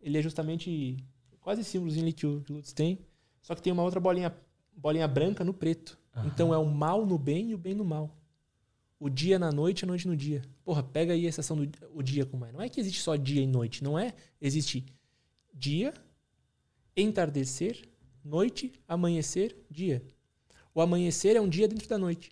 ele 0.02 0.18
é 0.18 0.22
justamente 0.22 0.98
quase 1.40 1.64
símbolozinho 1.64 2.14
que 2.14 2.28
o 2.28 2.44
Lutz 2.50 2.74
tem, 2.74 3.00
só 3.42 3.56
que 3.56 3.62
tem 3.62 3.72
uma 3.72 3.82
outra 3.82 4.02
bolinha 4.02 4.36
bolinha 4.76 5.08
branca 5.08 5.42
no 5.46 5.54
preto. 5.54 5.98
Uhum. 6.14 6.28
Então 6.28 6.54
é 6.54 6.58
o 6.58 6.66
mal 6.66 7.06
no 7.06 7.18
bem 7.18 7.52
e 7.52 7.56
o 7.56 7.58
bem 7.58 7.74
no 7.74 7.86
mal. 7.86 8.14
O 9.00 9.10
dia 9.10 9.40
na 9.40 9.50
noite 9.50 9.84
e 9.84 9.86
a 9.86 9.88
noite 9.88 10.06
no 10.06 10.18
dia. 10.18 10.42
Porra, 10.66 10.84
pega 10.84 11.14
aí 11.14 11.26
a 11.26 11.32
sensação 11.32 11.56
do 11.56 11.70
o 11.94 12.04
dia 12.04 12.26
como 12.26 12.46
é. 12.46 12.52
Não 12.52 12.62
é 12.62 12.68
que 12.68 12.82
existe 12.82 13.00
só 13.00 13.16
dia 13.16 13.42
e 13.42 13.48
noite, 13.48 13.82
não 13.82 13.98
é? 13.98 14.14
Existe 14.42 14.86
dia, 15.54 15.94
entardecer, 16.94 17.88
noite, 18.22 18.74
amanhecer, 18.86 19.56
dia. 19.72 20.06
O 20.76 20.82
amanhecer 20.82 21.36
é 21.36 21.42
um 21.42 21.50
dia 21.50 21.68
dentro 21.68 21.88
da 21.88 21.98
noite. 21.98 22.32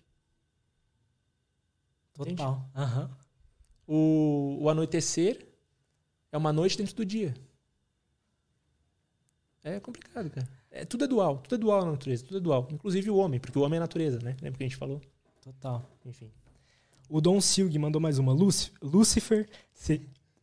Total. 2.12 2.70
Uhum. 2.76 3.08
O, 3.86 4.58
o 4.62 4.68
anoitecer 4.68 5.44
é 6.30 6.38
uma 6.38 6.52
noite 6.52 6.78
dentro 6.78 6.94
do 6.94 7.04
dia. 7.04 7.34
É 9.64 9.80
complicado, 9.80 10.30
cara. 10.30 10.46
É, 10.70 10.84
tudo 10.84 11.04
é 11.04 11.08
dual. 11.08 11.38
Tudo 11.38 11.56
é 11.56 11.58
dual 11.58 11.84
na 11.84 11.92
natureza. 11.92 12.24
Tudo 12.24 12.36
é 12.36 12.40
dual. 12.40 12.68
Inclusive 12.70 13.10
o 13.10 13.16
homem, 13.16 13.40
porque 13.40 13.58
o 13.58 13.62
homem 13.62 13.78
é 13.78 13.78
a 13.78 13.80
natureza, 13.80 14.20
né? 14.20 14.36
Lembra 14.40 14.58
que 14.58 14.62
a 14.64 14.68
gente 14.68 14.76
falou? 14.76 15.00
Total. 15.42 15.90
Enfim. 16.04 16.30
O 17.08 17.20
Don 17.20 17.40
Silg 17.40 17.76
mandou 17.78 18.00
mais 18.00 18.18
uma. 18.18 18.32
Lúcifer 18.32 19.48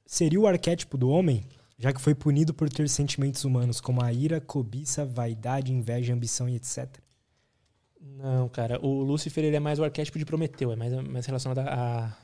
seria 0.06 0.40
o 0.40 0.48
arquétipo 0.48 0.98
do 0.98 1.10
homem? 1.10 1.46
já 1.82 1.92
que 1.92 2.00
foi 2.00 2.14
punido 2.14 2.54
por 2.54 2.70
ter 2.70 2.88
sentimentos 2.88 3.44
humanos 3.44 3.82
como 3.82 4.04
a 4.04 4.14
ira, 4.14 4.40
cobiça, 4.40 5.04
vaidade, 5.04 5.74
inveja, 5.74 6.14
ambição 6.14 6.48
e 6.48 6.56
etc. 6.56 6.88
Não, 8.02 8.50
cara. 8.50 8.84
O 8.84 9.04
Lúcifer 9.04 9.44
ele 9.44 9.56
é 9.56 9.60
mais 9.60 9.78
o 9.78 9.84
arquétipo 9.84 10.18
de 10.18 10.26
Prometeu, 10.26 10.72
é 10.72 10.76
mais, 10.76 10.94
mais 11.08 11.26
relacionado 11.26 11.60
a, 11.60 12.18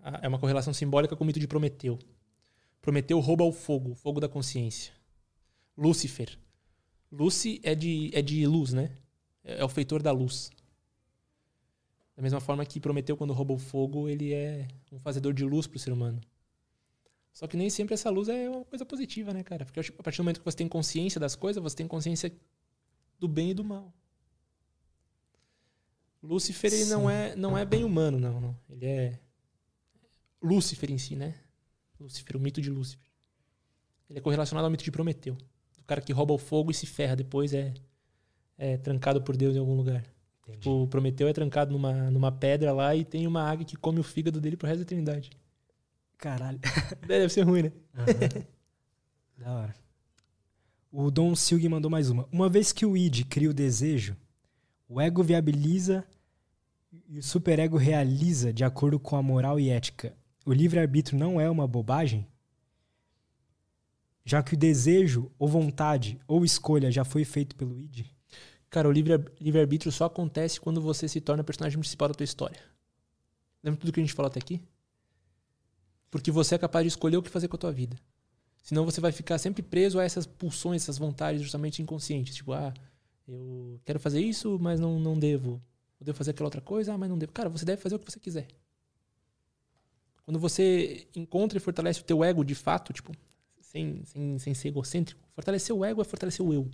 a, 0.00 0.20
É 0.22 0.28
uma 0.28 0.38
correlação 0.38 0.74
simbólica 0.74 1.16
com 1.16 1.24
o 1.24 1.26
mito 1.26 1.40
de 1.40 1.48
Prometeu. 1.48 1.98
Prometeu 2.82 3.18
rouba 3.18 3.44
o 3.44 3.52
fogo, 3.52 3.92
o 3.92 3.94
fogo 3.94 4.20
da 4.20 4.28
consciência. 4.28 4.92
Lúcifer. 5.76 6.38
Lucy 7.10 7.60
é 7.62 7.74
de, 7.74 8.10
é 8.12 8.20
de 8.20 8.46
luz, 8.46 8.72
né? 8.72 8.90
É, 9.44 9.60
é 9.60 9.64
o 9.64 9.68
feitor 9.68 10.02
da 10.02 10.12
luz. 10.12 10.50
Da 12.16 12.22
mesma 12.22 12.40
forma 12.40 12.64
que 12.66 12.80
Prometeu, 12.80 13.16
quando 13.16 13.32
rouba 13.32 13.54
o 13.54 13.58
fogo, 13.58 14.08
ele 14.08 14.32
é 14.32 14.68
um 14.90 14.98
fazedor 14.98 15.32
de 15.32 15.44
luz 15.44 15.66
para 15.66 15.76
o 15.76 15.80
ser 15.80 15.92
humano. 15.92 16.20
Só 17.32 17.46
que 17.46 17.56
nem 17.56 17.70
sempre 17.70 17.94
essa 17.94 18.10
luz 18.10 18.28
é 18.28 18.50
uma 18.50 18.64
coisa 18.64 18.84
positiva, 18.84 19.32
né, 19.32 19.42
cara? 19.42 19.64
Porque 19.64 19.80
a 19.80 20.02
partir 20.02 20.18
do 20.18 20.24
momento 20.24 20.38
que 20.38 20.44
você 20.44 20.56
tem 20.56 20.68
consciência 20.68 21.18
das 21.18 21.34
coisas, 21.34 21.62
você 21.62 21.76
tem 21.76 21.88
consciência 21.88 22.30
do 23.18 23.26
bem 23.26 23.50
e 23.50 23.54
do 23.54 23.64
mal. 23.64 23.92
Lúcifer 26.22 26.72
ele 26.72 26.84
não 26.84 27.10
é, 27.10 27.34
não 27.34 27.58
é 27.58 27.64
bem 27.64 27.84
humano, 27.84 28.18
não, 28.18 28.40
não. 28.40 28.56
Ele 28.70 28.86
é 28.86 29.18
Lúcifer 30.40 30.90
em 30.90 30.98
si, 30.98 31.16
né? 31.16 31.34
Lúcifer, 31.98 32.36
o 32.36 32.40
mito 32.40 32.60
de 32.60 32.70
Lúcifer. 32.70 33.10
Ele 34.08 34.18
é 34.18 34.22
correlacionado 34.22 34.66
ao 34.66 34.70
mito 34.70 34.84
de 34.84 34.90
Prometeu. 34.90 35.36
O 35.80 35.84
cara 35.84 36.00
que 36.00 36.12
rouba 36.12 36.32
o 36.32 36.38
fogo 36.38 36.70
e 36.70 36.74
se 36.74 36.86
ferra 36.86 37.16
depois 37.16 37.52
é, 37.52 37.74
é 38.56 38.76
trancado 38.76 39.22
por 39.22 39.36
Deus 39.36 39.56
em 39.56 39.58
algum 39.58 39.74
lugar. 39.74 40.04
Tipo, 40.50 40.82
o 40.82 40.88
Prometeu 40.88 41.28
é 41.28 41.32
trancado 41.32 41.72
numa, 41.72 42.10
numa 42.10 42.30
pedra 42.30 42.72
lá 42.72 42.94
e 42.94 43.04
tem 43.04 43.26
uma 43.26 43.42
águia 43.42 43.64
que 43.64 43.76
come 43.76 44.00
o 44.00 44.04
fígado 44.04 44.40
dele 44.40 44.56
pro 44.56 44.68
resto 44.68 44.80
da 44.80 44.82
eternidade. 44.82 45.30
Caralho. 46.18 46.60
Deve 47.06 47.28
ser 47.28 47.42
ruim, 47.42 47.62
né? 47.62 47.72
Uhum. 47.96 48.44
da 49.38 49.52
hora. 49.52 49.74
O 50.90 51.10
Dom 51.10 51.34
Silg 51.34 51.68
mandou 51.68 51.90
mais 51.90 52.10
uma. 52.10 52.28
Uma 52.30 52.48
vez 52.48 52.72
que 52.72 52.84
o 52.84 52.96
id 52.96 53.24
cria 53.24 53.48
o 53.48 53.54
desejo, 53.54 54.16
o 54.92 55.00
ego 55.00 55.22
viabiliza 55.22 56.04
e 57.08 57.18
o 57.18 57.22
superego 57.22 57.78
realiza 57.78 58.52
de 58.52 58.62
acordo 58.62 59.00
com 59.00 59.16
a 59.16 59.22
moral 59.22 59.58
e 59.58 59.70
ética. 59.70 60.14
O 60.44 60.52
livre-arbítrio 60.52 61.18
não 61.18 61.40
é 61.40 61.48
uma 61.48 61.66
bobagem? 61.66 62.28
Já 64.22 64.42
que 64.42 64.52
o 64.52 64.56
desejo, 64.56 65.32
ou 65.38 65.48
vontade, 65.48 66.20
ou 66.28 66.44
escolha 66.44 66.92
já 66.92 67.04
foi 67.04 67.24
feito 67.24 67.56
pelo 67.56 67.80
id? 67.80 68.04
Cara, 68.68 68.86
o 68.86 68.92
livre-arbítrio 68.92 69.90
só 69.90 70.04
acontece 70.04 70.60
quando 70.60 70.80
você 70.80 71.08
se 71.08 71.22
torna 71.22 71.42
personagem 71.42 71.78
principal 71.78 72.08
da 72.08 72.14
tua 72.14 72.24
história. 72.24 72.60
Lembra 73.62 73.80
tudo 73.80 73.92
que 73.92 74.00
a 74.00 74.02
gente 74.02 74.14
falou 74.14 74.28
até 74.28 74.40
aqui? 74.40 74.60
Porque 76.10 76.30
você 76.30 76.54
é 76.54 76.58
capaz 76.58 76.84
de 76.84 76.88
escolher 76.88 77.16
o 77.16 77.22
que 77.22 77.30
fazer 77.30 77.48
com 77.48 77.56
a 77.56 77.58
tua 77.58 77.72
vida. 77.72 77.96
Senão 78.62 78.84
você 78.84 79.00
vai 79.00 79.10
ficar 79.10 79.38
sempre 79.38 79.62
preso 79.62 79.98
a 79.98 80.04
essas 80.04 80.26
pulsões, 80.26 80.82
essas 80.82 80.98
vontades 80.98 81.40
justamente 81.40 81.80
inconscientes. 81.80 82.34
Tipo, 82.34 82.52
ah, 82.52 82.74
eu 83.28 83.80
quero 83.84 84.00
fazer 84.00 84.20
isso, 84.20 84.58
mas 84.60 84.80
não, 84.80 84.98
não 84.98 85.18
devo. 85.18 85.62
Eu 86.00 86.06
devo 86.06 86.18
fazer 86.18 86.32
aquela 86.32 86.46
outra 86.46 86.60
coisa, 86.60 86.92
ah, 86.94 86.98
mas 86.98 87.08
não 87.08 87.18
devo. 87.18 87.32
Cara, 87.32 87.48
você 87.48 87.64
deve 87.64 87.80
fazer 87.80 87.94
o 87.94 87.98
que 87.98 88.10
você 88.10 88.18
quiser. 88.18 88.48
Quando 90.24 90.38
você 90.38 91.06
encontra 91.14 91.58
e 91.58 91.60
fortalece 91.60 92.00
o 92.00 92.04
teu 92.04 92.22
ego 92.22 92.44
de 92.44 92.54
fato, 92.54 92.92
tipo, 92.92 93.12
sem, 93.60 94.04
sem, 94.04 94.38
sem 94.38 94.54
ser 94.54 94.68
egocêntrico, 94.68 95.20
fortalecer 95.34 95.74
o 95.74 95.84
ego 95.84 96.00
é 96.00 96.04
fortalecer 96.04 96.44
o 96.44 96.52
eu. 96.52 96.68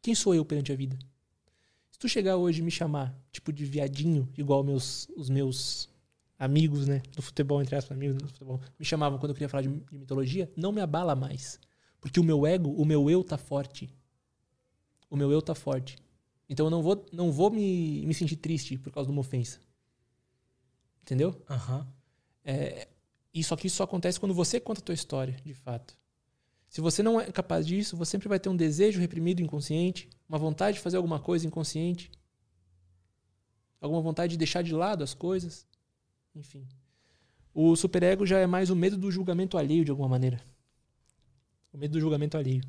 Quem 0.00 0.14
sou 0.14 0.34
eu 0.34 0.44
perante 0.44 0.72
a 0.72 0.76
vida? 0.76 0.98
Se 1.90 1.98
tu 1.98 2.08
chegar 2.08 2.36
hoje 2.36 2.60
e 2.60 2.64
me 2.64 2.70
chamar, 2.70 3.14
tipo, 3.30 3.52
de 3.52 3.64
viadinho, 3.64 4.28
igual 4.36 4.64
meus, 4.64 5.08
os 5.16 5.28
meus 5.28 5.88
amigos, 6.38 6.88
né, 6.88 7.02
do 7.14 7.22
futebol, 7.22 7.60
entre 7.62 7.76
aspas, 7.76 7.96
amigos 7.96 8.16
do 8.16 8.26
futebol, 8.26 8.60
me 8.78 8.84
chamavam 8.84 9.18
quando 9.18 9.30
eu 9.30 9.34
queria 9.34 9.48
falar 9.48 9.62
de, 9.62 9.68
de 9.68 9.98
mitologia, 9.98 10.50
não 10.56 10.72
me 10.72 10.80
abala 10.80 11.14
mais. 11.14 11.60
Porque 12.00 12.18
o 12.18 12.24
meu 12.24 12.46
ego, 12.46 12.70
o 12.70 12.84
meu 12.84 13.08
eu 13.08 13.22
tá 13.22 13.38
forte. 13.38 13.88
O 15.12 15.16
meu 15.16 15.30
eu 15.30 15.42
tá 15.42 15.54
forte. 15.54 15.98
Então 16.48 16.64
eu 16.64 16.70
não 16.70 16.82
vou, 16.82 17.04
não 17.12 17.30
vou 17.30 17.50
me, 17.50 18.06
me 18.06 18.14
sentir 18.14 18.36
triste 18.36 18.78
por 18.78 18.90
causa 18.90 19.08
de 19.08 19.12
uma 19.12 19.20
ofensa. 19.20 19.60
Entendeu? 21.02 21.38
Aham. 21.50 21.86
É, 22.42 22.88
isso 23.34 23.52
aqui 23.52 23.68
só 23.68 23.84
acontece 23.84 24.18
quando 24.18 24.32
você 24.32 24.58
conta 24.58 24.80
a 24.80 24.82
tua 24.82 24.94
história, 24.94 25.36
de 25.44 25.52
fato. 25.52 25.94
Se 26.66 26.80
você 26.80 27.02
não 27.02 27.20
é 27.20 27.30
capaz 27.30 27.66
disso, 27.66 27.94
você 27.94 28.12
sempre 28.12 28.26
vai 28.26 28.40
ter 28.40 28.48
um 28.48 28.56
desejo 28.56 29.00
reprimido 29.00 29.42
inconsciente, 29.42 30.08
uma 30.26 30.38
vontade 30.38 30.78
de 30.78 30.82
fazer 30.82 30.96
alguma 30.96 31.20
coisa 31.20 31.46
inconsciente, 31.46 32.10
alguma 33.82 34.00
vontade 34.00 34.30
de 34.30 34.38
deixar 34.38 34.62
de 34.62 34.72
lado 34.72 35.04
as 35.04 35.12
coisas, 35.12 35.66
enfim. 36.34 36.66
O 37.52 37.76
superego 37.76 38.24
já 38.24 38.38
é 38.38 38.46
mais 38.46 38.70
o 38.70 38.76
medo 38.76 38.96
do 38.96 39.10
julgamento 39.10 39.58
alheio, 39.58 39.84
de 39.84 39.90
alguma 39.90 40.08
maneira. 40.08 40.42
O 41.70 41.76
medo 41.76 41.92
do 41.92 42.00
julgamento 42.00 42.38
alheio. 42.38 42.64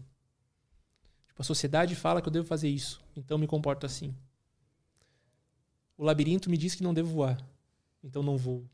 Tipo, 1.33 1.41
a 1.41 1.45
sociedade 1.45 1.95
fala 1.95 2.21
que 2.21 2.27
eu 2.27 2.31
devo 2.31 2.47
fazer 2.47 2.69
isso, 2.69 3.03
então 3.15 3.39
me 3.39 3.47
comporto 3.47 3.87
assim. 3.87 4.15
O 5.97 6.03
labirinto 6.03 6.47
me 6.47 6.57
diz 6.57 6.75
que 6.75 6.83
não 6.83 6.93
devo 6.93 7.09
voar, 7.09 7.43
então 8.03 8.21
não 8.21 8.37
vou. 8.37 8.69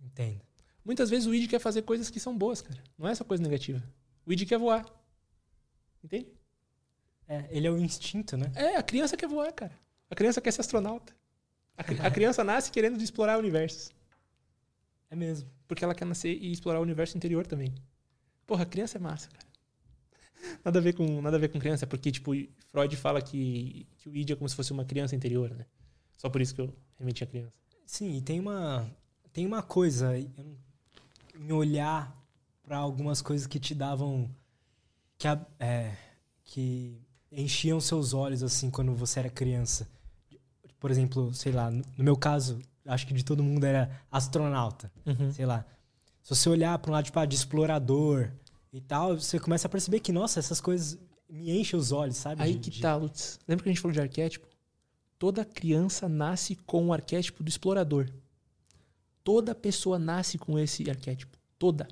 Entendo. 0.00 0.40
Muitas 0.84 1.10
vezes 1.10 1.26
o 1.26 1.34
id 1.34 1.50
quer 1.50 1.58
fazer 1.58 1.82
coisas 1.82 2.08
que 2.08 2.20
são 2.20 2.38
boas, 2.38 2.62
cara. 2.62 2.80
Não 2.96 3.08
é 3.08 3.10
essa 3.10 3.24
coisa 3.24 3.42
negativa. 3.42 3.82
O 4.24 4.32
id 4.32 4.46
quer 4.46 4.58
voar. 4.58 4.86
Entende? 6.04 6.28
É, 7.26 7.48
ele 7.50 7.66
é 7.66 7.70
o 7.70 7.78
instinto, 7.78 8.36
né? 8.36 8.50
É, 8.54 8.76
a 8.76 8.82
criança 8.82 9.16
quer 9.16 9.28
voar, 9.28 9.52
cara. 9.52 9.76
A 10.08 10.14
criança 10.14 10.40
quer 10.40 10.52
ser 10.52 10.60
astronauta. 10.60 11.12
A, 11.76 12.06
a 12.06 12.10
criança 12.12 12.44
nasce 12.44 12.70
querendo 12.70 13.02
explorar 13.02 13.38
universos. 13.38 13.90
É 15.10 15.16
mesmo. 15.16 15.50
Porque 15.66 15.82
ela 15.82 15.96
quer 15.96 16.04
nascer 16.04 16.32
e 16.32 16.52
explorar 16.52 16.78
o 16.78 16.82
universo 16.82 17.16
interior 17.16 17.44
também. 17.44 17.74
Porra, 18.46 18.64
criança 18.64 18.98
é 18.98 19.00
massa, 19.00 19.28
cara. 19.30 19.49
Nada 20.64 20.78
a 20.78 20.82
ver 20.82 20.94
com, 20.94 21.20
nada 21.20 21.36
a 21.36 21.40
ver 21.40 21.48
com 21.48 21.58
criança, 21.58 21.86
porque, 21.86 22.10
tipo, 22.10 22.32
Freud 22.68 22.96
fala 22.96 23.20
que, 23.20 23.86
que 23.98 24.08
o 24.08 24.16
id 24.16 24.30
é 24.30 24.36
como 24.36 24.48
se 24.48 24.56
fosse 24.56 24.72
uma 24.72 24.84
criança 24.84 25.14
interior, 25.14 25.50
né? 25.50 25.66
Só 26.16 26.28
por 26.28 26.40
isso 26.40 26.54
que 26.54 26.60
eu 26.60 26.74
remeti 26.98 27.24
a 27.24 27.26
criança. 27.26 27.58
Sim, 27.86 28.16
e 28.16 28.20
tem 28.20 28.38
uma 28.38 28.90
tem 29.32 29.46
uma 29.46 29.62
coisa 29.62 30.18
em 30.18 31.52
olhar 31.52 32.16
para 32.62 32.76
algumas 32.76 33.22
coisas 33.22 33.46
que 33.46 33.58
te 33.58 33.74
davam 33.74 34.30
que 35.16 35.26
é, 35.58 35.96
que 36.44 37.00
enchiam 37.32 37.80
seus 37.80 38.12
olhos 38.12 38.42
assim 38.42 38.70
quando 38.70 38.94
você 38.94 39.20
era 39.20 39.30
criança. 39.30 39.88
Por 40.78 40.90
exemplo, 40.90 41.32
sei 41.34 41.52
lá, 41.52 41.70
no 41.70 42.04
meu 42.04 42.16
caso, 42.16 42.58
acho 42.86 43.06
que 43.06 43.14
de 43.14 43.24
todo 43.24 43.42
mundo 43.42 43.64
era 43.64 43.90
astronauta, 44.10 44.90
sei 45.32 45.46
lá. 45.46 45.64
Se 46.22 46.34
você 46.34 46.48
olhar 46.48 46.78
para 46.78 46.90
um 46.90 46.94
lado 46.94 47.04
tipo, 47.04 47.18
ah, 47.18 47.24
de 47.24 47.34
explorador 47.34 48.30
e 48.72 48.80
tal, 48.80 49.18
você 49.18 49.38
começa 49.38 49.66
a 49.66 49.70
perceber 49.70 50.00
que 50.00 50.12
nossa, 50.12 50.38
essas 50.38 50.60
coisas 50.60 50.98
me 51.28 51.58
enchem 51.58 51.78
os 51.78 51.92
olhos, 51.92 52.16
sabe? 52.16 52.42
Aí 52.42 52.58
que 52.58 52.80
tá, 52.80 52.96
Lutz. 52.96 53.38
Lembra 53.46 53.64
que 53.64 53.68
a 53.68 53.72
gente 53.72 53.80
falou 53.80 53.92
de 53.92 54.00
arquétipo? 54.00 54.46
Toda 55.18 55.44
criança 55.44 56.08
nasce 56.08 56.56
com 56.56 56.86
o 56.86 56.92
arquétipo 56.92 57.42
do 57.42 57.48
explorador. 57.48 58.08
Toda 59.22 59.54
pessoa 59.54 59.98
nasce 59.98 60.38
com 60.38 60.58
esse 60.58 60.88
arquétipo. 60.88 61.36
Toda. 61.58 61.88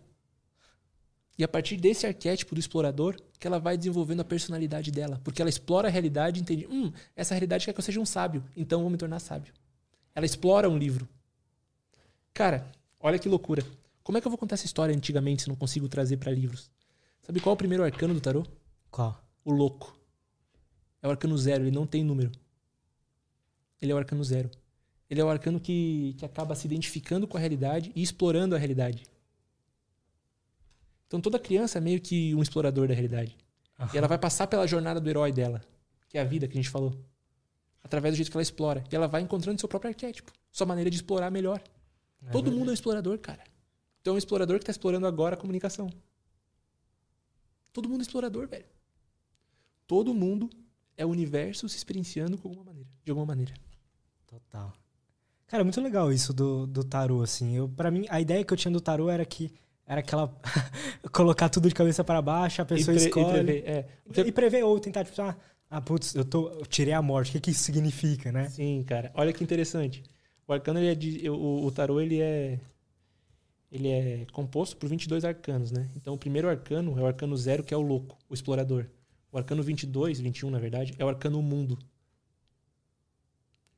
E 1.37 1.45
a 1.45 1.49
partir 1.49 1.77
desse 1.77 2.07
arquétipo 2.07 2.55
do 2.55 2.59
explorador, 2.59 3.17
que 3.39 3.47
ela 3.47 3.61
vai 3.61 3.77
desenvolvendo 3.77 4.21
a 4.21 4.25
personalidade 4.25 4.91
dela. 4.91 5.21
Porque 5.23 5.41
ela 5.41 5.49
explora 5.49 5.89
a 5.89 5.91
realidade 5.91 6.41
e 6.41 6.43
entende, 6.43 6.67
hum, 6.67 6.93
essa 7.15 7.35
realidade 7.35 7.65
quer 7.65 7.73
que 7.73 7.79
eu 7.79 7.85
seja 7.85 8.01
um 8.01 8.07
sábio, 8.07 8.43
então 8.57 8.81
eu 8.81 8.83
vou 8.83 8.91
me 8.91 8.97
tornar 8.97 9.21
sábio. 9.21 9.53
Ela 10.15 10.27
explora 10.27 10.69
um 10.69 10.77
livro. 10.77 11.09
Cara, 12.35 12.67
olha 12.99 13.19
que 13.19 13.29
loucura. 13.29 13.65
Como 14.09 14.17
é 14.17 14.23
que 14.23 14.27
eu 14.27 14.31
vou 14.31 14.39
contar 14.39 14.55
essa 14.55 14.65
história 14.65 14.97
antigamente 14.97 15.43
se 15.43 15.49
não 15.51 15.55
consigo 15.55 15.87
trazer 15.87 16.17
pra 16.17 16.33
livros? 16.33 16.71
Sabe 17.21 17.41
qual 17.41 17.53
é 17.53 17.55
o 17.55 17.59
primeiro 17.59 17.85
arcano 17.85 18.15
do 18.15 18.21
tarô? 18.23 18.43
Qual? 18.91 19.23
O 19.45 19.53
louco. 19.53 19.95
É 21.03 21.07
o 21.07 21.11
arcano 21.11 21.37
zero, 21.37 21.65
ele 21.65 21.71
não 21.71 21.87
tem 21.87 22.03
número. 22.03 22.33
Ele 23.83 23.93
é 23.93 23.95
o 23.95 23.99
arcano 23.99 24.25
zero. 24.25 24.51
Ele 25.11 25.21
é 25.21 25.25
o 25.25 25.29
arcano 25.29 25.61
que, 25.61 26.15
que 26.17 26.25
acaba 26.25 26.55
se 26.55 26.67
identificando 26.67 27.29
com 27.29 27.37
a 27.37 27.41
realidade 27.41 27.93
e 27.95 28.01
explorando 28.03 28.55
a 28.55 28.59
realidade. 28.59 29.03
Então 31.07 31.21
toda 31.21 31.39
criança 31.39 31.77
é 31.77 31.81
meio 31.83 32.01
que 32.01 32.35
um 32.35 32.41
explorador 32.41 32.89
da 32.89 32.95
realidade. 32.95 33.37
E 33.93 33.99
ela 33.99 34.09
vai 34.09 34.17
passar 34.17 34.47
pela 34.47 34.67
jornada 34.67 34.99
do 34.99 35.11
herói 35.11 35.33
dela, 35.33 35.61
que 36.09 36.17
é 36.17 36.23
a 36.23 36.25
vida 36.25 36.49
que 36.49 36.55
a 36.55 36.63
gente 36.63 36.71
falou. 36.71 36.99
Através 37.85 38.15
do 38.15 38.17
jeito 38.17 38.31
que 38.31 38.37
ela 38.39 38.43
explora. 38.43 38.83
E 38.91 38.97
ela 38.97 39.07
vai 39.07 39.21
encontrando 39.21 39.61
seu 39.61 39.69
próprio 39.69 39.91
arquétipo. 39.91 40.33
Sua 40.51 40.67
maneira 40.67 40.89
de 40.89 40.97
explorar 40.97 41.31
melhor. 41.31 41.61
É 42.23 42.31
Todo 42.31 42.45
verdade. 42.45 42.57
mundo 42.57 42.69
é 42.69 42.71
um 42.71 42.75
explorador, 42.75 43.19
cara. 43.19 43.45
Então 44.09 44.15
é 44.15 44.17
um 44.17 44.19
explorador 44.19 44.57
que 44.57 44.63
está 44.63 44.71
explorando 44.71 45.07
agora 45.07 45.35
a 45.35 45.39
comunicação. 45.39 45.91
Todo 47.75 47.91
mundo 47.91 48.01
é 48.01 48.03
explorador, 48.03 48.49
velho. 48.49 48.65
Todo 49.87 50.15
mundo 50.15 50.49
é 50.97 51.05
o 51.05 51.11
universo 51.11 51.69
se 51.69 51.77
experienciando 51.77 52.39
com 52.39 52.49
alguma 52.49 52.65
maneira, 52.65 52.89
de 53.05 53.11
alguma 53.11 53.27
maneira. 53.27 53.53
Total. 54.27 54.73
Cara, 55.47 55.63
muito 55.63 55.79
legal 55.83 56.11
isso 56.11 56.33
do, 56.33 56.67
do 56.67 56.83
tarô, 56.83 57.21
assim. 57.23 57.55
Eu, 57.55 57.69
para 57.69 57.91
mim, 57.91 58.07
a 58.09 58.19
ideia 58.19 58.43
que 58.43 58.51
eu 58.51 58.57
tinha 58.57 58.73
do 58.73 58.81
tarô 58.81 59.11
era 59.11 59.27
que 59.27 59.53
era 59.87 60.01
aquela. 60.01 60.35
colocar 61.13 61.51
tudo 61.51 61.69
de 61.69 61.75
cabeça 61.75 62.03
para 62.03 62.23
baixo, 62.23 62.63
a 62.63 62.65
pessoa 62.65 62.97
pre- 62.97 63.05
escolhe. 63.07 63.45
prever, 63.45 63.69
é. 63.69 63.83
Porque- 64.07 64.23
E 64.23 64.33
prever 64.33 64.65
ou 64.65 64.81
tentar, 64.81 65.05
tipo, 65.05 65.21
ah, 65.21 65.37
ah, 65.69 65.83
putz, 65.83 66.15
eu, 66.15 66.25
tô, 66.25 66.49
eu 66.49 66.65
tirei 66.65 66.95
a 66.95 67.03
morte. 67.03 67.29
O 67.29 67.33
que, 67.33 67.41
que 67.41 67.51
isso 67.51 67.63
significa, 67.63 68.33
né? 68.33 68.49
Sim, 68.49 68.83
cara. 68.85 69.13
Olha 69.15 69.35
que 69.35 69.45
interessante. 69.45 70.03
O 70.47 70.53
arcano, 70.55 70.79
ele 70.79 70.89
é 70.89 70.95
de, 70.95 71.29
o, 71.29 71.67
o 71.67 71.71
tarô, 71.71 72.01
ele 72.01 72.21
é 72.23 72.59
ele 73.71 73.89
é 73.89 74.27
composto 74.33 74.77
por 74.77 74.89
22 74.89 75.25
arcanos, 75.25 75.71
né? 75.71 75.91
Então, 75.95 76.15
o 76.15 76.19
primeiro 76.19 76.49
arcano 76.49 76.99
é 76.99 77.03
o 77.03 77.07
arcano 77.07 77.37
zero, 77.37 77.63
que 77.63 77.75
é 77.75 77.77
o 77.77 77.83
louco, 77.83 78.17
o 78.29 78.35
explorador. 78.35 78.87
O 79.31 79.37
arcano 79.37 79.63
22, 79.63 80.21
21, 80.21 80.51
na 80.51 80.59
verdade, 80.59 80.95
é 80.99 81.05
o 81.05 81.09
arcano 81.09 81.43
mundo. 81.43 81.79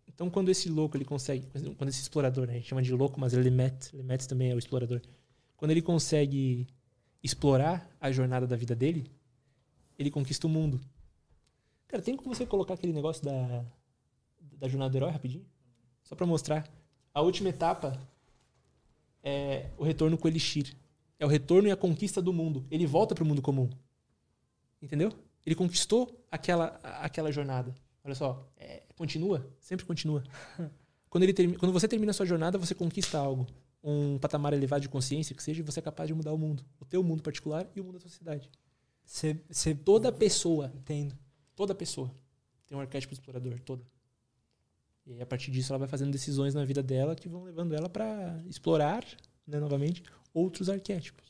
Então, 0.06 0.30
quando 0.30 0.48
esse 0.48 0.68
louco, 0.68 0.96
ele 0.96 1.04
consegue... 1.04 1.46
Quando 1.76 1.88
esse 1.88 2.02
explorador, 2.02 2.46
né? 2.46 2.52
A 2.52 2.56
gente 2.56 2.68
chama 2.68 2.82
de 2.82 2.92
louco, 2.92 3.18
mas 3.18 3.32
Lemet. 3.32 3.94
Lemet 3.96 4.28
também 4.28 4.50
é 4.50 4.54
o 4.54 4.58
explorador. 4.58 5.00
Quando 5.56 5.72
ele 5.72 5.82
consegue 5.82 6.68
explorar 7.22 7.90
a 8.00 8.12
jornada 8.12 8.46
da 8.46 8.54
vida 8.54 8.76
dele, 8.76 9.10
ele 9.98 10.10
conquista 10.10 10.46
o 10.46 10.50
mundo. 10.50 10.80
Cara, 11.88 12.02
tem 12.02 12.16
como 12.16 12.32
você 12.32 12.46
colocar 12.46 12.74
aquele 12.74 12.92
negócio 12.92 13.24
da, 13.24 13.64
da 14.58 14.68
jornada 14.68 14.90
do 14.90 14.96
herói 14.96 15.10
rapidinho? 15.10 15.44
Só 16.04 16.14
pra 16.14 16.26
mostrar. 16.26 16.68
A 17.12 17.20
última 17.20 17.48
etapa 17.48 17.98
é 19.22 19.70
o 19.76 19.84
retorno 19.84 20.16
com 20.18 20.26
o 20.26 20.30
Elixir. 20.30 20.74
É 21.18 21.26
o 21.26 21.28
retorno 21.28 21.68
e 21.68 21.70
a 21.70 21.76
conquista 21.76 22.20
do 22.22 22.32
mundo. 22.32 22.64
Ele 22.70 22.86
volta 22.86 23.14
pro 23.14 23.24
mundo 23.24 23.42
comum. 23.42 23.68
Entendeu? 24.80 25.12
Ele 25.44 25.54
conquistou 25.54 26.24
aquela, 26.30 26.78
aquela 26.82 27.30
jornada. 27.30 27.74
Olha 28.04 28.14
só, 28.14 28.48
é, 28.56 28.82
continua, 28.96 29.46
sempre 29.58 29.84
continua. 29.84 30.22
Quando, 31.10 31.24
ele 31.24 31.32
termi- 31.34 31.56
quando 31.56 31.72
você 31.72 31.88
termina 31.88 32.10
a 32.10 32.14
sua 32.14 32.24
jornada, 32.24 32.56
você 32.56 32.72
conquista 32.72 33.18
algo. 33.18 33.44
Um 33.82 34.16
patamar 34.16 34.52
elevado 34.52 34.82
de 34.82 34.88
consciência 34.88 35.34
que 35.34 35.42
seja, 35.42 35.58
e 35.58 35.62
você 35.64 35.80
é 35.80 35.82
capaz 35.82 36.06
de 36.06 36.14
mudar 36.14 36.32
o 36.32 36.38
mundo. 36.38 36.64
O 36.78 36.84
teu 36.84 37.02
mundo 37.02 37.20
particular 37.20 37.66
e 37.74 37.80
o 37.80 37.84
mundo 37.84 37.94
da 37.94 38.00
sociedade. 38.00 38.48
Você. 39.04 39.36
você 39.50 39.74
Toda 39.74 40.12
pessoa 40.12 40.72
Entendo. 40.72 41.18
Toda 41.56 41.74
pessoa 41.74 42.14
tem 42.64 42.78
um 42.78 42.80
arquétipo 42.80 43.12
explorador, 43.12 43.58
toda. 43.60 43.82
E 45.10 45.14
aí, 45.14 45.20
a 45.22 45.26
partir 45.26 45.50
disso, 45.50 45.72
ela 45.72 45.78
vai 45.80 45.88
fazendo 45.88 46.12
decisões 46.12 46.54
na 46.54 46.64
vida 46.64 46.82
dela 46.84 47.16
que 47.16 47.28
vão 47.28 47.42
levando 47.42 47.74
ela 47.74 47.88
para 47.88 48.40
explorar, 48.48 49.04
né, 49.44 49.58
novamente, 49.58 50.04
outros 50.32 50.70
arquétipos. 50.70 51.28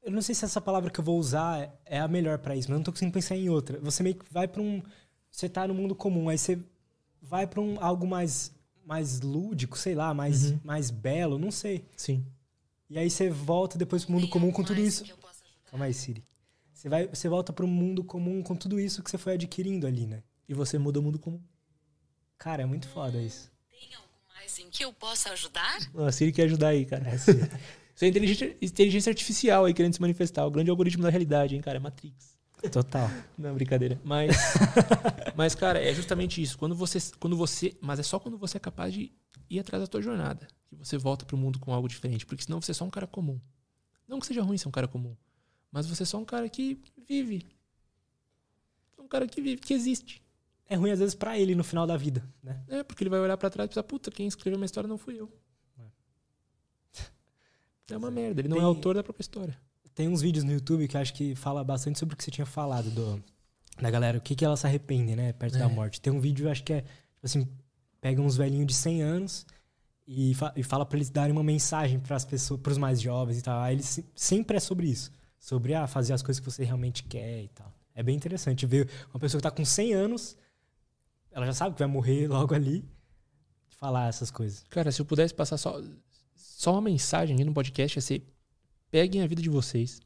Eu 0.00 0.12
não 0.12 0.22
sei 0.22 0.32
se 0.32 0.44
essa 0.44 0.60
palavra 0.60 0.88
que 0.88 1.00
eu 1.00 1.04
vou 1.04 1.18
usar 1.18 1.60
é- 1.60 1.72
é 1.96 1.98
a 1.98 2.06
melhor 2.06 2.38
pra 2.38 2.54
isso, 2.54 2.68
mas 2.68 2.74
eu 2.74 2.78
não 2.78 2.84
tô 2.84 2.92
conseguindo 2.92 3.12
pensar 3.12 3.34
em 3.36 3.48
outra. 3.48 3.80
Você 3.80 4.00
meio 4.04 4.14
que 4.14 4.32
vai 4.32 4.46
pra 4.46 4.62
um. 4.62 4.80
Você 5.28 5.48
tá 5.48 5.66
no 5.66 5.74
mundo 5.74 5.92
comum, 5.96 6.28
aí 6.28 6.38
você 6.38 6.56
vai 7.20 7.48
pra 7.48 7.60
um 7.60 7.80
algo 7.80 8.06
mais, 8.06 8.52
mais 8.84 9.20
lúdico, 9.20 9.76
sei 9.76 9.96
lá, 9.96 10.14
mais, 10.14 10.52
Uhum. 10.52 10.60
mais 10.62 10.92
belo, 10.92 11.40
não 11.40 11.50
sei. 11.50 11.84
Sim. 11.96 12.24
E 12.88 12.96
aí 12.96 13.10
você 13.10 13.28
volta 13.28 13.76
depois 13.76 14.04
pro 14.04 14.12
mundo 14.14 14.28
comum 14.28 14.52
com 14.52 14.62
tudo 14.62 14.80
isso. 14.80 15.04
Calma 15.64 15.86
aí, 15.86 15.92
Siri. 15.92 16.22
Você, 16.72 16.88
vai, 16.88 17.08
você 17.08 17.28
volta 17.28 17.52
pro 17.52 17.66
mundo 17.66 18.04
comum 18.04 18.40
com 18.44 18.54
tudo 18.54 18.78
isso 18.78 19.02
que 19.02 19.10
você 19.10 19.18
foi 19.18 19.32
adquirindo 19.32 19.88
ali, 19.88 20.06
né? 20.06 20.22
E 20.48 20.54
você 20.54 20.78
muda 20.78 21.00
o 21.00 21.02
mundo 21.02 21.18
comum. 21.18 21.40
Cara, 22.38 22.62
é 22.62 22.66
muito 22.66 22.88
foda 22.88 23.20
isso. 23.20 23.50
Tem 23.70 23.94
algo 23.94 24.08
mais 24.34 24.58
em 24.58 24.68
que 24.70 24.84
eu 24.84 24.92
possa 24.92 25.30
ajudar? 25.30 25.78
A 25.96 26.12
Siri 26.12 26.32
quer 26.32 26.44
ajudar 26.44 26.68
aí, 26.68 26.84
cara. 26.84 27.08
É. 27.08 27.14
Isso 27.16 28.04
é 28.04 28.08
inteligência, 28.08 28.56
inteligência 28.60 29.10
artificial 29.10 29.64
aí 29.64 29.72
querendo 29.72 29.94
se 29.94 30.00
manifestar. 30.00 30.46
O 30.46 30.50
grande 30.50 30.70
algoritmo 30.70 31.02
da 31.02 31.08
realidade, 31.08 31.54
hein, 31.54 31.62
cara? 31.62 31.78
É 31.78 31.80
Matrix. 31.80 32.36
Total. 32.70 33.10
Não, 33.38 33.54
brincadeira. 33.54 33.98
Mas, 34.04 34.36
mas 35.34 35.54
cara, 35.54 35.82
é 35.82 35.94
justamente 35.94 36.42
isso. 36.42 36.58
Quando 36.58 36.74
você, 36.74 36.98
quando 37.18 37.36
você, 37.36 37.74
mas 37.80 37.98
é 37.98 38.02
só 38.02 38.18
quando 38.18 38.36
você 38.36 38.58
é 38.58 38.60
capaz 38.60 38.92
de 38.92 39.12
ir 39.48 39.58
atrás 39.58 39.82
da 39.82 39.86
tua 39.86 40.02
jornada 40.02 40.46
que 40.68 40.74
você 40.74 40.98
volta 40.98 41.24
pro 41.24 41.36
mundo 41.36 41.58
com 41.58 41.72
algo 41.72 41.88
diferente, 41.88 42.26
porque 42.26 42.44
senão 42.44 42.60
você 42.60 42.72
é 42.72 42.74
só 42.74 42.84
um 42.84 42.90
cara 42.90 43.06
comum. 43.06 43.40
Não 44.06 44.20
que 44.20 44.26
seja 44.26 44.42
ruim 44.42 44.58
ser 44.58 44.68
um 44.68 44.72
cara 44.72 44.88
comum, 44.88 45.16
mas 45.70 45.86
você 45.86 46.02
é 46.02 46.06
só 46.06 46.18
um 46.18 46.24
cara 46.24 46.48
que 46.48 46.80
vive. 47.08 47.46
Um 48.98 49.08
cara 49.08 49.26
que 49.26 49.40
vive, 49.40 49.60
que 49.60 49.72
existe. 49.72 50.22
É 50.68 50.74
ruim 50.74 50.90
às 50.90 50.98
vezes 50.98 51.14
pra 51.14 51.38
ele 51.38 51.54
no 51.54 51.62
final 51.64 51.86
da 51.86 51.96
vida, 51.96 52.22
né? 52.42 52.60
É, 52.68 52.82
porque 52.82 53.02
ele 53.04 53.10
vai 53.10 53.20
olhar 53.20 53.36
pra 53.36 53.48
trás 53.50 53.66
e 53.66 53.68
pensar, 53.68 53.82
puta, 53.84 54.10
quem 54.10 54.26
escreveu 54.26 54.58
minha 54.58 54.66
história 54.66 54.88
não 54.88 54.98
fui 54.98 55.18
eu. 55.20 55.30
É 57.90 57.96
uma 57.96 58.10
merda, 58.10 58.40
ele 58.40 58.48
não 58.48 58.56
é 58.56 58.60
Tem- 58.60 58.66
autor 58.68 58.94
da 58.96 59.02
própria 59.04 59.22
história. 59.22 59.56
tem 59.94 60.08
uns 60.08 60.20
vídeos 60.20 60.44
no 60.44 60.52
YouTube 60.52 60.88
que 60.88 60.98
acho 60.98 61.14
que 61.14 61.34
fala 61.34 61.62
bastante 61.64 61.98
sobre 61.98 62.14
o 62.14 62.18
que 62.18 62.24
você 62.24 62.30
tinha 62.30 62.44
falado 62.44 62.90
do, 62.90 63.22
da 63.80 63.90
galera, 63.90 64.18
o 64.18 64.20
que, 64.20 64.34
que 64.34 64.44
ela 64.44 64.56
se 64.56 64.66
arrepende, 64.66 65.14
né, 65.14 65.32
perto 65.32 65.56
É. 65.56 65.60
da 65.60 65.68
morte. 65.68 66.00
Tem 66.00 66.12
um 66.12 66.20
vídeo, 66.20 66.46
eu 66.46 66.50
acho 66.50 66.62
que 66.64 66.72
é, 66.72 66.80
tipo 66.82 66.90
assim, 67.22 67.48
pega 68.00 68.20
uns 68.20 68.36
velhinhos 68.36 68.66
de 68.66 68.74
100 68.74 69.02
anos 69.02 69.46
e, 70.06 70.34
fa 70.34 70.52
e 70.56 70.62
fala 70.64 70.84
pra 70.84 70.98
eles 70.98 71.08
darem 71.10 71.32
uma 71.32 71.44
mensagem 71.44 71.98
pras 72.00 72.24
pessoas, 72.24 72.60
pros 72.60 72.76
mais 72.76 73.00
jovens 73.00 73.38
e 73.38 73.42
tal. 73.42 73.60
Aí 73.62 73.74
eles 73.76 73.86
se- 73.86 74.04
sempre 74.16 74.56
é 74.56 74.60
sobre 74.60 74.88
isso. 74.88 75.10
Sobre, 75.38 75.72
ah, 75.74 75.86
fazer 75.86 76.12
as 76.12 76.22
coisas 76.22 76.40
que 76.40 76.50
você 76.50 76.64
realmente 76.64 77.04
quer 77.04 77.44
e 77.44 77.48
tal. 77.48 77.72
É 77.94 78.02
bem 78.02 78.16
interessante 78.16 78.66
ver 78.66 78.88
uma 79.14 79.20
pessoa 79.20 79.38
que 79.38 79.44
tá 79.44 79.50
com 79.50 79.64
100 79.64 79.94
anos, 79.94 80.36
ela 81.36 81.44
já 81.44 81.52
sabe 81.52 81.74
que 81.74 81.80
vai 81.80 81.88
morrer 81.88 82.26
logo 82.32 82.54
ali, 82.54 82.82
falar 83.68 84.08
essas 84.08 84.30
coisas. 84.30 84.64
Cara, 84.70 84.90
se 84.90 85.02
eu 85.02 85.04
pudesse 85.04 85.34
passar 85.34 85.58
só, 85.58 85.78
só 86.34 86.72
uma 86.72 86.80
mensagem 86.80 87.36
aqui 87.36 87.44
no 87.44 87.52
podcast, 87.52 87.98
ia 87.98 88.00
ser: 88.02 88.26
peguem 88.90 89.22
a 89.22 89.26
vida 89.26 89.42
de 89.42 89.50
vocês. 89.50 90.00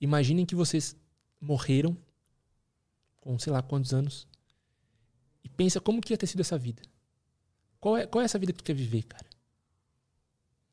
Imaginem 0.00 0.44
que 0.44 0.56
vocês 0.56 0.96
morreram 1.40 1.96
com 3.20 3.38
sei 3.38 3.52
lá 3.52 3.62
quantos 3.62 3.94
anos. 3.94 4.26
E 5.44 5.48
pensa 5.48 5.80
como 5.80 6.00
que 6.00 6.12
ia 6.12 6.18
ter 6.18 6.26
sido 6.26 6.40
essa 6.40 6.58
vida. 6.58 6.82
Qual 7.78 7.96
é, 7.96 8.04
qual 8.04 8.20
é 8.20 8.24
essa 8.24 8.38
vida 8.38 8.52
que 8.52 8.58
tu 8.58 8.64
quer 8.64 8.74
viver, 8.74 9.04
cara? 9.04 9.26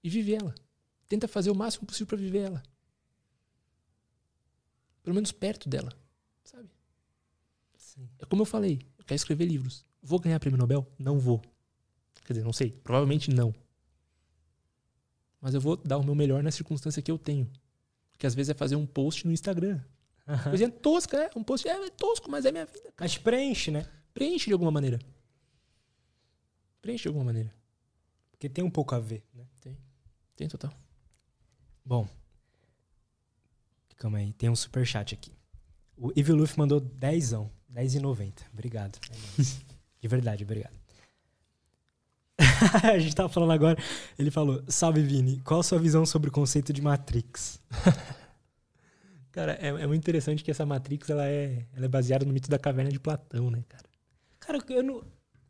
E 0.03 0.09
vive 0.09 0.33
ela. 0.33 0.55
Tenta 1.07 1.27
fazer 1.27 1.51
o 1.51 1.55
máximo 1.55 1.85
possível 1.85 2.07
pra 2.07 2.17
viver 2.17 2.39
ela. 2.39 2.63
Pelo 5.03 5.13
menos 5.13 5.31
perto 5.31 5.69
dela, 5.69 5.93
sabe? 6.43 6.69
Sim. 7.75 8.09
É 8.17 8.25
como 8.25 8.41
eu 8.41 8.45
falei, 8.45 8.79
eu 9.11 9.15
quero 9.15 9.15
escrever 9.15 9.45
livros. 9.45 9.85
Vou 10.01 10.19
ganhar 10.19 10.39
prêmio 10.39 10.57
Nobel? 10.57 10.87
Não 10.97 11.19
vou. 11.19 11.41
Quer 12.25 12.33
dizer, 12.33 12.45
não 12.45 12.53
sei. 12.53 12.71
Provavelmente 12.71 13.29
não. 13.29 13.53
Mas 15.39 15.53
eu 15.53 15.61
vou 15.61 15.75
dar 15.75 15.97
o 15.97 16.03
meu 16.03 16.15
melhor 16.15 16.41
na 16.41 16.51
circunstância 16.51 17.01
que 17.01 17.11
eu 17.11 17.17
tenho. 17.17 17.51
Que 18.17 18.25
às 18.25 18.33
vezes 18.33 18.51
é 18.51 18.53
fazer 18.53 18.75
um 18.75 18.85
post 18.85 19.25
no 19.25 19.33
Instagram. 19.33 19.81
Coisinha 20.43 20.69
tosca, 20.69 21.17
é. 21.17 21.29
Um 21.35 21.43
post 21.43 21.67
é, 21.67 21.71
é 21.71 21.89
tosco, 21.89 22.29
mas 22.29 22.45
é 22.45 22.51
minha 22.51 22.65
vida. 22.65 22.93
Mas 22.99 23.17
preenche, 23.17 23.71
né? 23.71 23.85
Preenche 24.13 24.45
de 24.45 24.53
alguma 24.53 24.71
maneira. 24.71 24.99
Preenche 26.81 27.03
de 27.03 27.07
alguma 27.09 27.25
maneira. 27.25 27.53
Porque 28.31 28.47
tem 28.47 28.63
um 28.63 28.71
pouco 28.71 28.95
a 28.95 28.99
ver, 28.99 29.23
né? 29.33 29.45
Tem 30.35 30.47
total. 30.47 30.73
Bom. 31.85 32.07
Calma 33.97 34.17
aí, 34.17 34.33
tem 34.33 34.49
um 34.49 34.55
superchat 34.55 35.13
aqui. 35.13 35.31
O 35.95 36.11
Evil 36.15 36.35
Luffy 36.35 36.57
mandou 36.57 36.79
10, 36.79 37.33
10,90. 37.73 38.33
Obrigado. 38.53 38.99
É. 39.09 39.43
De 40.01 40.07
verdade, 40.07 40.43
obrigado. 40.43 40.81
a 42.83 42.97
gente 42.97 43.15
tava 43.15 43.29
falando 43.29 43.51
agora, 43.51 43.77
ele 44.17 44.31
falou: 44.31 44.63
Salve 44.67 45.01
Vini, 45.01 45.39
qual 45.41 45.59
a 45.59 45.63
sua 45.63 45.79
visão 45.79 46.05
sobre 46.05 46.29
o 46.29 46.31
conceito 46.31 46.73
de 46.73 46.81
Matrix? 46.81 47.59
Cara, 49.31 49.53
é, 49.61 49.67
é 49.67 49.87
muito 49.87 50.01
interessante 50.01 50.43
que 50.43 50.51
essa 50.51 50.65
Matrix 50.65 51.09
ela 51.09 51.25
é, 51.25 51.65
ela 51.73 51.85
é 51.85 51.87
baseada 51.87 52.25
no 52.25 52.33
mito 52.33 52.49
da 52.49 52.59
caverna 52.59 52.91
de 52.91 52.99
Platão, 52.99 53.49
né, 53.49 53.63
cara? 53.67 53.85
Cara, 54.39 54.59
eu 54.69 54.83
não. 54.83 55.03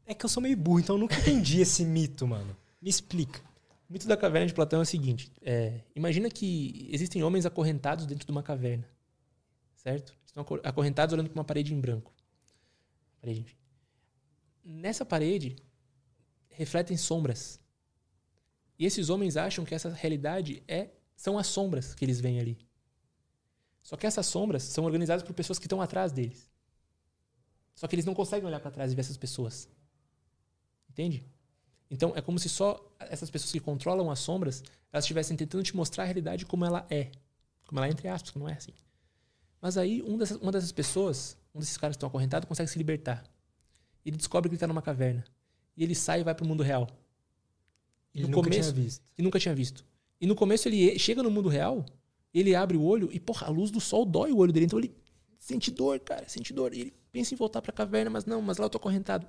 É 0.05 0.13
que 0.13 0.23
eu 0.23 0.29
sou 0.29 0.43
meio 0.43 0.55
burro, 0.55 0.79
então 0.79 0.95
eu 0.95 0.99
nunca 0.99 1.15
entendi 1.17 1.61
esse 1.61 1.83
mito, 1.83 2.27
mano. 2.27 2.55
Me 2.79 2.89
explica. 2.89 3.39
O 3.89 3.93
mito 3.93 4.07
da 4.07 4.15
caverna 4.15 4.47
de 4.47 4.53
Platão 4.53 4.79
é 4.79 4.83
o 4.83 4.85
seguinte: 4.85 5.31
é, 5.41 5.81
imagina 5.95 6.29
que 6.29 6.89
existem 6.91 7.23
homens 7.23 7.45
acorrentados 7.45 8.05
dentro 8.05 8.25
de 8.25 8.31
uma 8.31 8.43
caverna, 8.43 8.85
certo? 9.75 10.13
Estão 10.31 10.43
acor- 10.43 10.61
acorrentados 10.63 11.13
olhando 11.13 11.29
para 11.29 11.39
uma 11.39 11.45
parede 11.45 11.73
em 11.73 11.79
branco. 11.79 12.13
Parede, 13.19 13.41
enfim. 13.41 13.57
Nessa 14.63 15.05
parede 15.05 15.57
refletem 16.49 16.95
sombras. 16.95 17.59
E 18.79 18.85
esses 18.85 19.09
homens 19.09 19.35
acham 19.35 19.65
que 19.65 19.75
essa 19.75 19.89
realidade 19.89 20.63
é 20.67 20.91
são 21.15 21.37
as 21.37 21.47
sombras 21.47 21.93
que 21.93 22.05
eles 22.05 22.19
veem 22.21 22.39
ali. 22.39 22.57
Só 23.83 23.97
que 23.97 24.07
essas 24.07 24.25
sombras 24.25 24.63
são 24.63 24.85
organizadas 24.85 25.21
por 25.23 25.33
pessoas 25.33 25.59
que 25.59 25.65
estão 25.65 25.81
atrás 25.81 26.11
deles. 26.11 26.49
Só 27.75 27.87
que 27.87 27.95
eles 27.95 28.05
não 28.05 28.13
conseguem 28.13 28.47
olhar 28.47 28.59
para 28.59 28.71
trás 28.71 28.91
e 28.91 28.95
ver 28.95 29.01
essas 29.01 29.17
pessoas. 29.17 29.67
Entende? 30.89 31.25
Então 31.89 32.13
é 32.15 32.21
como 32.21 32.39
se 32.39 32.47
só 32.47 32.79
essas 32.99 33.29
pessoas 33.29 33.51
que 33.51 33.59
controlam 33.59 34.09
as 34.09 34.19
sombras, 34.19 34.63
elas 34.93 35.03
estivessem 35.03 35.35
tentando 35.35 35.63
te 35.63 35.75
mostrar 35.75 36.03
a 36.03 36.05
realidade 36.05 36.45
como 36.45 36.63
ela 36.63 36.87
é. 36.89 37.11
Como 37.67 37.79
ela 37.79 37.87
é 37.87 37.91
entre 37.91 38.07
aspas, 38.07 38.33
não 38.35 38.47
é 38.47 38.53
assim. 38.53 38.73
Mas 39.61 39.77
aí 39.77 40.01
um 40.01 40.17
dessas, 40.17 40.37
uma 40.37 40.51
dessas 40.51 40.71
pessoas, 40.71 41.37
um 41.53 41.59
desses 41.59 41.77
caras 41.77 41.95
que 41.95 41.97
estão 41.97 42.07
acorrentados, 42.09 42.47
consegue 42.47 42.69
se 42.69 42.77
libertar. 42.77 43.23
Ele 44.05 44.17
descobre 44.17 44.49
que 44.49 44.53
ele 44.53 44.57
está 44.57 44.67
numa 44.67 44.81
caverna. 44.81 45.23
E 45.77 45.83
ele 45.83 45.95
sai 45.95 46.21
e 46.21 46.23
vai 46.23 46.33
para 46.33 46.43
o 46.43 46.47
mundo 46.47 46.63
real. 46.63 46.87
E 48.13 48.19
Ele 48.19 48.27
no 48.27 48.35
nunca 48.35 48.49
começo, 48.49 48.73
tinha 48.73 48.83
visto. 48.83 49.03
e 49.17 49.21
nunca 49.21 49.39
tinha 49.39 49.55
visto. 49.55 49.85
E 50.19 50.25
no 50.25 50.35
começo 50.35 50.67
ele 50.67 50.97
chega 50.99 51.23
no 51.23 51.31
mundo 51.31 51.47
real, 51.47 51.85
ele 52.33 52.53
abre 52.55 52.77
o 52.77 52.83
olho 52.83 53.09
e, 53.11 53.19
porra, 53.19 53.47
a 53.47 53.49
luz 53.49 53.71
do 53.71 53.79
sol 53.79 54.05
dói 54.05 54.31
o 54.31 54.37
olho 54.37 54.51
dele. 54.51 54.65
Então 54.65 54.79
ele 54.79 54.93
sente 55.39 55.71
dor, 55.71 55.99
cara, 55.99 56.27
sente 56.27 56.51
dor. 56.53 56.73
E 56.73 56.81
ele 56.81 56.93
pensa 57.11 57.33
em 57.33 57.37
voltar 57.37 57.61
pra 57.61 57.71
caverna, 57.71 58.09
mas 58.09 58.25
não, 58.25 58.41
mas 58.41 58.57
lá 58.57 58.65
eu 58.65 58.69
tô 58.69 58.77
acorrentado. 58.77 59.25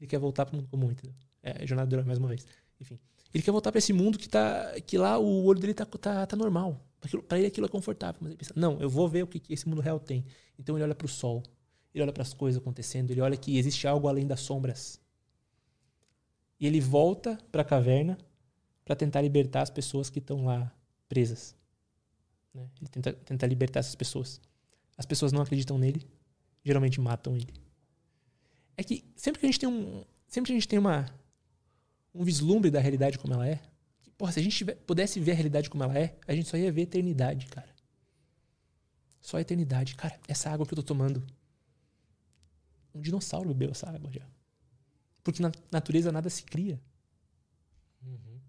Ele 0.00 0.06
quer 0.06 0.18
voltar 0.18 0.44
pro 0.44 0.56
mundo 0.56 0.68
comum, 0.68 0.90
entendeu? 0.90 1.14
É, 1.42 1.66
jornada 1.66 1.96
do 1.96 2.06
mais 2.06 2.18
uma 2.18 2.28
vez. 2.28 2.46
Enfim. 2.80 2.98
Ele 3.32 3.42
quer 3.42 3.50
voltar 3.50 3.72
pra 3.72 3.78
esse 3.78 3.92
mundo 3.92 4.18
que 4.18 4.28
tá. 4.28 4.74
que 4.86 4.98
lá 4.98 5.18
o 5.18 5.44
olho 5.44 5.58
dele 5.58 5.74
tá, 5.74 5.84
tá, 5.84 6.26
tá 6.26 6.36
normal. 6.36 6.85
Pra 7.28 7.38
ele 7.38 7.46
aquilo 7.46 7.66
é 7.66 7.68
confortável. 7.68 8.18
Mas 8.20 8.30
ele 8.30 8.38
pensa, 8.38 8.52
não, 8.56 8.80
eu 8.80 8.88
vou 8.88 9.08
ver 9.08 9.22
o 9.22 9.26
que, 9.26 9.38
que 9.38 9.52
esse 9.52 9.68
mundo 9.68 9.80
real 9.80 10.00
tem. 10.00 10.24
Então 10.58 10.76
ele 10.76 10.84
olha 10.84 10.94
pro 10.94 11.08
sol, 11.08 11.42
ele 11.94 12.02
olha 12.02 12.12
pras 12.12 12.32
coisas 12.32 12.60
acontecendo, 12.60 13.10
ele 13.10 13.20
olha 13.20 13.36
que 13.36 13.56
existe 13.58 13.86
algo 13.86 14.08
além 14.08 14.26
das 14.26 14.40
sombras. 14.40 15.00
E 16.58 16.66
ele 16.66 16.80
volta 16.80 17.38
pra 17.52 17.62
caverna 17.62 18.16
para 18.84 18.96
tentar 18.96 19.20
libertar 19.20 19.62
as 19.62 19.70
pessoas 19.70 20.08
que 20.08 20.18
estão 20.18 20.44
lá 20.44 20.72
presas. 21.08 21.54
né? 22.54 22.68
Ele 22.80 22.88
tenta, 22.88 23.12
tenta 23.12 23.46
libertar 23.46 23.80
essas 23.80 23.94
pessoas. 23.94 24.40
As 24.96 25.04
pessoas 25.04 25.32
não 25.32 25.42
acreditam 25.42 25.76
nele, 25.76 26.06
geralmente 26.64 27.00
matam 27.00 27.36
ele. 27.36 27.52
É 28.76 28.82
que 28.82 29.04
sempre 29.14 29.40
que 29.40 29.46
a 29.46 29.48
gente 29.48 29.60
tem 29.60 29.68
um, 29.68 30.04
sempre 30.28 30.48
que 30.48 30.52
a 30.52 30.56
gente 30.56 30.68
tem 30.68 30.78
uma 30.78 31.06
um 32.14 32.24
vislumbre 32.24 32.70
da 32.70 32.80
realidade 32.80 33.18
como 33.18 33.34
ela 33.34 33.46
é, 33.46 33.60
porra, 34.16 34.32
se 34.32 34.40
a 34.40 34.42
gente 34.42 34.56
tiver- 34.56 34.74
pudesse 34.76 35.20
ver 35.20 35.32
a 35.32 35.34
realidade 35.34 35.68
como 35.70 35.84
ela 35.84 35.98
é, 35.98 36.18
a 36.26 36.34
gente 36.34 36.48
só 36.48 36.56
ia 36.56 36.72
ver 36.72 36.82
a 36.82 36.84
eternidade, 36.84 37.46
cara. 37.46 37.68
Só 39.20 39.36
a 39.36 39.40
eternidade, 39.40 39.94
cara. 39.94 40.18
Essa 40.28 40.50
água 40.50 40.64
que 40.66 40.72
eu 40.72 40.76
tô 40.76 40.82
tomando, 40.82 41.22
um 42.94 43.00
dinossauro 43.00 43.48
bebeu 43.48 43.70
essa 43.70 43.88
água 43.90 44.10
já. 44.10 44.26
Porque 45.22 45.42
na 45.42 45.50
natureza 45.70 46.12
nada 46.12 46.30
se 46.30 46.44
cria. 46.44 46.80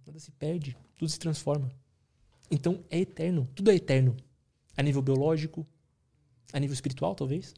Nada 0.06 0.20
se 0.20 0.32
perde, 0.32 0.78
tudo 0.96 1.10
se 1.10 1.20
transforma. 1.20 1.72
Então 2.50 2.84
é 2.90 3.00
eterno, 3.00 3.50
tudo 3.56 3.72
é 3.72 3.76
eterno. 3.76 4.16
A 4.78 4.82
nível 4.84 5.02
biológico, 5.02 5.66
a 6.54 6.60
nível 6.60 6.74
espiritual, 6.74 7.16
talvez. 7.16 7.54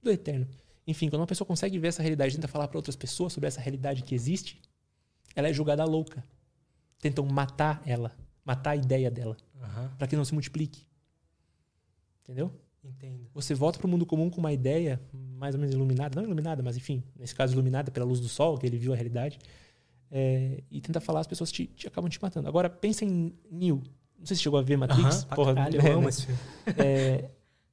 Tudo 0.00 0.10
é 0.10 0.14
eterno. 0.14 0.46
Enfim, 0.86 1.08
quando 1.08 1.20
uma 1.20 1.26
pessoa 1.26 1.46
consegue 1.46 1.78
ver 1.78 1.88
essa 1.88 2.02
realidade 2.02 2.34
e 2.34 2.36
tenta 2.36 2.48
falar 2.48 2.68
para 2.68 2.76
outras 2.76 2.96
pessoas 2.96 3.32
sobre 3.32 3.46
essa 3.46 3.60
realidade 3.60 4.02
que 4.02 4.14
existe, 4.14 4.60
ela 5.34 5.48
é 5.48 5.52
julgada 5.52 5.84
louca. 5.84 6.22
Tentam 7.00 7.24
matar 7.26 7.82
ela, 7.84 8.16
matar 8.44 8.70
a 8.70 8.76
ideia 8.76 9.10
dela, 9.10 9.36
Aham, 9.62 9.90
para 9.98 10.06
que 10.06 10.16
não 10.16 10.24
se 10.24 10.32
multiplique. 10.32 10.86
Entendeu? 12.22 12.52
entendo. 12.88 13.26
Você 13.32 13.54
volta 13.54 13.78
para 13.78 13.86
o 13.86 13.90
mundo 13.90 14.04
comum 14.04 14.28
com 14.28 14.38
uma 14.38 14.52
ideia 14.52 15.00
mais 15.12 15.54
ou 15.54 15.60
menos 15.60 15.74
iluminada, 15.74 16.14
não 16.14 16.24
iluminada, 16.24 16.62
mas 16.62 16.76
enfim, 16.76 17.02
nesse 17.16 17.34
caso 17.34 17.54
iluminada 17.54 17.90
pela 17.90 18.06
luz 18.06 18.20
do 18.20 18.28
sol, 18.28 18.58
que 18.58 18.66
ele 18.66 18.76
viu 18.76 18.92
a 18.92 18.96
realidade, 18.96 19.38
é, 20.10 20.62
e 20.70 20.80
tenta 20.80 21.00
falar, 21.00 21.20
as 21.20 21.26
pessoas 21.26 21.50
te, 21.50 21.66
te 21.66 21.88
acabam 21.88 22.08
te 22.08 22.20
matando. 22.22 22.48
Agora, 22.48 22.68
pensa 22.70 23.04
em 23.04 23.34
Neo. 23.50 23.82
Não 24.18 24.26
sei 24.26 24.36
se 24.36 24.42
chegou 24.42 24.58
a 24.58 24.62
ver 24.62 24.76
Matrix. 24.76 25.02
Aham, 25.04 25.26
pra 25.26 25.44
caralho, 25.44 25.80
é, 25.82 25.90
eu 25.90 25.98
amo 25.98 26.08
esse 26.08 26.26
filme. 26.26 26.40
É, 26.78 27.30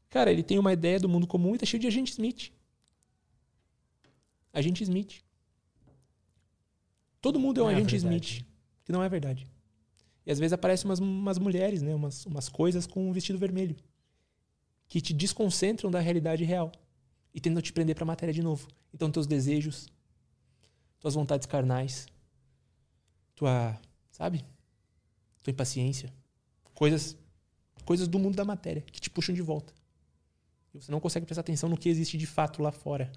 cara, 0.10 0.31
ele 0.31 0.43
tem 0.43 0.57
uma 0.57 0.73
ideia 0.73 0.99
do 0.99 1.07
mundo 1.07 1.27
comum 1.27 1.53
e 1.53 1.57
tá 1.57 1.65
cheio 1.65 1.80
de 1.80 1.88
agente 1.88 2.11
Smith. 2.11 2.52
Agente 4.53 4.84
Smith. 4.84 5.22
Todo 7.22 7.39
mundo 7.39 7.61
é 7.61 7.64
um 7.64 7.69
é 7.69 7.76
agente. 7.76 7.95
Smith, 7.95 8.45
que 8.91 8.97
não 8.97 9.03
é 9.03 9.07
verdade. 9.07 9.47
E 10.26 10.31
às 10.31 10.38
vezes 10.38 10.51
aparecem 10.51 10.85
umas, 10.85 10.99
umas 10.99 11.39
mulheres, 11.39 11.81
né? 11.81 11.95
Umas, 11.95 12.26
umas 12.26 12.49
coisas 12.49 12.85
com 12.85 13.09
um 13.09 13.13
vestido 13.13 13.39
vermelho. 13.39 13.76
Que 14.88 14.99
te 14.99 15.13
desconcentram 15.13 15.89
da 15.89 15.99
realidade 15.99 16.43
real. 16.43 16.72
E 17.34 17.39
tentam 17.39 17.61
te 17.61 17.72
prender 17.72 17.95
pra 17.95 18.05
matéria 18.05 18.34
de 18.34 18.43
novo. 18.43 18.68
Então, 18.93 19.09
teus 19.09 19.26
desejos, 19.26 19.88
tuas 20.99 21.13
vontades 21.13 21.47
carnais, 21.47 22.07
tua. 23.34 23.80
Sabe? 24.11 24.45
Tua 25.41 25.51
impaciência. 25.51 26.13
Coisas 26.73 27.18
coisas 27.85 28.07
do 28.07 28.19
mundo 28.19 28.35
da 28.35 28.45
matéria 28.45 28.81
que 28.81 29.01
te 29.01 29.09
puxam 29.09 29.34
de 29.34 29.41
volta. 29.41 29.73
E 30.73 30.80
você 30.80 30.91
não 30.91 30.99
consegue 30.99 31.26
prestar 31.26 31.41
atenção 31.41 31.68
no 31.68 31.77
que 31.77 31.89
existe 31.89 32.18
de 32.18 32.27
fato 32.27 32.61
lá 32.61 32.72
fora. 32.72 33.11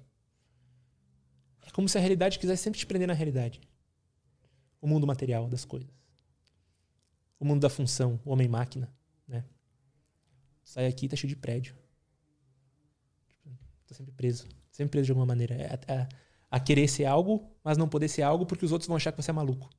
É 1.61 1.69
como 1.69 1.87
se 1.87 1.97
a 1.97 2.01
realidade 2.01 2.39
quisesse 2.39 2.63
sempre 2.63 2.79
te 2.79 2.85
prender 2.85 3.07
na 3.07 3.13
realidade. 3.13 3.61
O 4.85 4.87
mundo 4.87 5.07
material 5.07 5.47
das 5.47 5.65
coisas. 5.65 5.89
O 7.39 7.43
mundo 7.45 7.59
da 7.61 7.69
função, 7.71 8.19
o 8.23 8.31
homem-máquina, 8.31 8.87
né? 9.27 9.43
Sai 10.63 10.85
aqui 10.85 11.07
e 11.07 11.09
tá 11.09 11.15
cheio 11.15 11.27
de 11.29 11.35
prédio. 11.35 11.75
Tipo, 13.27 13.49
Tá 13.87 13.95
sempre 13.95 14.11
preso. 14.13 14.45
Sempre 14.71 14.91
preso 14.91 15.05
de 15.07 15.11
alguma 15.11 15.25
maneira. 15.25 15.55
É 15.55 15.73
a, 15.73 16.01
a- 16.03 16.07
a 16.51 16.59
querer 16.59 16.87
ser 16.87 17.05
algo, 17.05 17.51
mas 17.63 17.77
não 17.79 17.89
poder 17.89 18.07
ser 18.07 18.21
algo 18.21 18.45
porque 18.45 18.63
os 18.63 18.71
outros 18.71 18.87
vão 18.87 18.95
achar 18.95 19.11
que 19.11 19.21
você 19.21 19.31
é 19.31 19.33
maluco. 19.33 19.69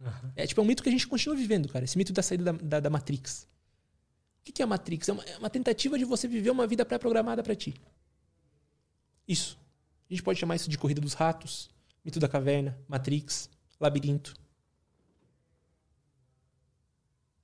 Aham. 0.00 0.32
É 0.34 0.44
tipo 0.48 0.60
é 0.60 0.64
um 0.64 0.66
mito 0.66 0.82
que 0.82 0.88
a 0.88 0.92
gente 0.92 1.06
continua 1.06 1.36
vivendo, 1.36 1.68
cara. 1.68 1.84
Esse 1.84 1.96
mito 1.96 2.12
da 2.12 2.20
saída 2.22 2.44
da, 2.44 2.52
da, 2.52 2.80
da 2.80 2.90
Matrix. 2.90 3.44
O 4.40 4.44
que 4.44 4.50
que 4.52 4.62
é 4.62 4.64
a 4.64 4.68
Matrix? 4.68 5.08
É 5.08 5.12
uma, 5.12 5.22
é 5.22 5.38
uma 5.38 5.48
tentativa 5.50 5.96
de 5.96 6.04
você 6.04 6.26
viver 6.26 6.50
uma 6.50 6.66
vida 6.66 6.84
pré-programada 6.84 7.40
para 7.42 7.54
ti. 7.54 7.72
Isso. 9.28 9.56
A 10.08 10.12
gente 10.12 10.24
pode 10.24 10.40
chamar 10.40 10.56
isso 10.56 10.68
de 10.68 10.76
corrida 10.76 11.00
dos 11.00 11.14
ratos, 11.14 11.70
mito 12.04 12.18
da 12.18 12.28
caverna, 12.28 12.76
Matrix, 12.88 13.48
labirinto. 13.78 14.34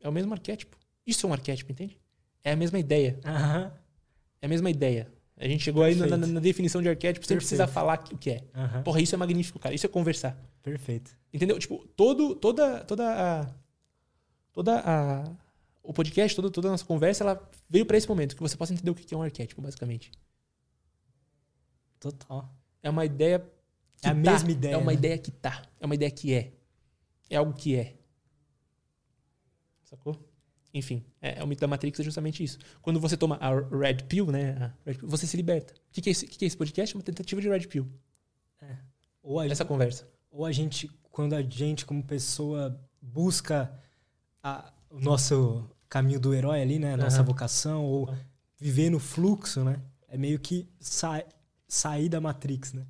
É 0.07 0.09
o 0.09 0.13
mesmo 0.13 0.33
arquétipo. 0.33 0.77
Isso 1.05 1.27
é 1.27 1.29
um 1.29 1.33
arquétipo, 1.33 1.73
entende? 1.73 1.99
É 2.45 2.53
a 2.53 2.57
mesma 2.57 2.79
ideia. 2.79 3.19
Aham. 3.25 3.73
É 4.41 4.47
a 4.47 4.49
mesma 4.49 4.71
ideia. 4.71 5.13
A 5.37 5.49
gente 5.49 5.65
chegou 5.65 5.83
aí 5.83 5.95
na, 5.97 6.03
Perfeito. 6.07 6.21
na- 6.29 6.33
na 6.35 6.41
definição 6.41 6.81
de 6.81 6.89
arquétipo 6.89 7.27
sem 7.27 7.35
Perfeito. 7.37 7.49
precisar 7.59 7.67
falar 7.67 8.05
o 8.13 8.17
que 8.17 8.31
é. 8.31 8.45
Aham. 8.55 8.83
Porra, 8.85 9.01
isso 9.01 9.15
é 9.15 9.19
magnífico, 9.19 9.59
cara. 9.59 9.75
Isso 9.75 9.85
é 9.85 9.89
conversar. 9.89 10.39
Perfeito. 10.63 11.11
Entendeu? 11.35 11.59
Tipo, 11.59 11.87
todo, 11.97 12.37
toda, 12.37 12.85
toda 12.85 13.05
a. 13.43 13.55
Toda 14.53 14.81
a. 14.81 15.25
O 15.83 15.93
podcast, 15.93 16.35
toda, 16.37 16.51
toda 16.51 16.69
a 16.69 16.71
nossa 16.71 16.85
conversa, 16.85 17.25
ela 17.25 17.51
veio 17.69 17.85
pra 17.85 17.97
esse 17.99 18.09
momento, 18.09 18.35
que 18.37 18.43
você 18.43 18.57
possa 18.57 18.73
entender 18.73 18.91
o 18.91 18.95
que 18.95 19.13
é 19.13 19.17
um 19.19 19.23
arquétipo, 19.23 19.61
basicamente. 19.61 20.13
Total. 21.99 22.49
É 22.83 22.89
uma 22.91 23.05
ideia. 23.05 23.41
Que 24.01 24.09
É 24.09 24.11
a 24.11 24.15
tá. 24.15 24.21
mesma 24.33 24.51
ideia, 24.53 24.75
É 24.75 24.77
uma 24.77 24.93
né? 24.93 24.95
ideia 24.95 25.19
que 25.19 25.31
tá. 25.33 25.63
É 25.81 25.85
uma 25.87 25.95
ideia 25.95 26.11
que 26.11 26.33
é. 26.33 26.53
É 27.29 27.37
algo 27.37 27.53
que 27.53 27.75
é. 27.75 27.97
Sacou? 29.97 30.17
Enfim, 30.75 31.03
é, 31.23 31.39
é 31.39 31.45
o 31.45 31.47
mito 31.47 31.61
da 31.61 31.67
Matrix 31.67 31.99
é 32.01 32.03
justamente 32.03 32.45
isso. 32.45 32.59
Quando 32.83 33.01
você 33.01 33.17
toma 33.17 33.37
a 33.41 33.51
Red 33.51 34.05
Pill, 34.09 34.27
né? 34.31 34.73
Red 34.85 34.95
Pill, 34.95 35.09
você 35.09 35.27
se 35.27 35.37
liberta. 35.37 35.73
O 35.73 35.93
que, 35.93 36.03
que, 36.03 36.11
é 36.11 36.13
esse, 36.13 36.27
que 36.27 36.37
que 36.39 36.45
é 36.45 36.49
esse 36.49 36.57
podcast? 36.57 36.95
É 36.95 36.99
uma 36.99 37.03
tentativa 37.05 37.41
de 37.41 37.49
Red 37.49 37.67
Pill. 37.67 37.87
Ou 39.23 39.41
a, 39.41 39.47
Essa 39.47 39.65
conversa. 39.65 40.07
ou 40.31 40.45
a 40.45 40.53
gente, 40.53 40.89
quando 41.11 41.35
a 41.35 41.43
gente, 41.43 41.85
como 41.85 42.03
pessoa, 42.03 42.79
busca 43.01 43.73
a- 44.43 44.73
o 44.91 45.01
nosso 45.01 45.69
caminho 45.89 46.21
do 46.21 46.33
herói 46.35 46.61
ali, 46.63 46.79
né? 46.79 46.95
A 46.95 46.97
nossa 46.97 47.17
Aham. 47.19 47.25
vocação, 47.25 47.85
ou 47.85 48.09
Aham. 48.09 48.19
viver 48.59 48.91
no 48.91 49.01
fluxo, 49.01 49.65
né? 49.65 49.81
É 50.09 50.17
meio 50.17 50.39
que 50.39 50.69
sa 50.79 51.25
sair 51.67 52.09
da 52.09 52.21
Matrix, 52.21 52.73
né? 52.73 52.87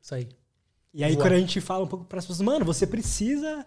Isso 0.00 0.14
aí. 0.14 0.28
E 0.94 1.04
aí, 1.04 1.12
Voar. 1.14 1.24
quando 1.26 1.32
a 1.34 1.38
gente 1.40 1.60
fala 1.60 1.84
um 1.84 1.88
pouco 1.88 2.04
para 2.06 2.18
as 2.18 2.24
pessoas, 2.26 2.40
mano, 2.46 2.64
você 2.64 2.86
precisa 2.86 3.66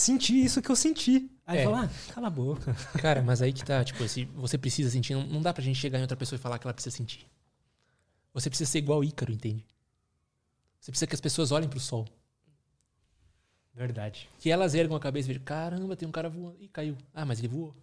sentir 0.00 0.34
isso 0.44 0.60
que 0.60 0.70
eu 0.70 0.76
senti. 0.76 1.30
Aí 1.46 1.58
É. 1.60 1.64
fala, 1.64 1.84
ah, 1.84 2.12
cala 2.12 2.26
a 2.26 2.30
boca. 2.30 2.74
Cara, 3.00 3.22
mas 3.22 3.40
aí 3.40 3.52
que 3.52 3.64
tá, 3.64 3.82
tipo, 3.84 4.06
se 4.08 4.24
você 4.26 4.58
precisa 4.58 4.90
sentir, 4.90 5.14
não, 5.14 5.26
não 5.26 5.40
dá 5.42 5.54
pra 5.54 5.62
gente 5.62 5.78
chegar 5.78 5.98
em 5.98 6.02
outra 6.02 6.16
pessoa 6.16 6.36
e 6.36 6.40
falar 6.40 6.58
que 6.58 6.66
ela 6.66 6.74
precisa 6.74 6.94
sentir. 6.94 7.26
Você 8.34 8.50
precisa 8.50 8.70
ser 8.70 8.78
igual 8.78 9.02
Ícaro, 9.02 9.32
entende? 9.32 9.64
Você 10.78 10.90
precisa 10.90 11.06
que 11.06 11.14
as 11.14 11.20
pessoas 11.20 11.50
olhem 11.52 11.68
pro 11.68 11.80
sol. 11.80 12.06
Verdade. 13.72 14.28
Que 14.38 14.50
elas 14.50 14.74
ergam 14.74 14.96
a 14.96 15.00
cabeça 15.00 15.26
e 15.26 15.32
vejam, 15.32 15.44
caramba, 15.44 15.96
tem 15.96 16.06
um 16.08 16.12
cara 16.12 16.28
voando. 16.28 16.56
Ih, 16.60 16.68
caiu. 16.68 16.96
Ah, 17.14 17.24
mas 17.24 17.38
ele 17.38 17.48
voou. 17.48 17.74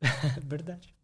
Verdade. 0.44 0.94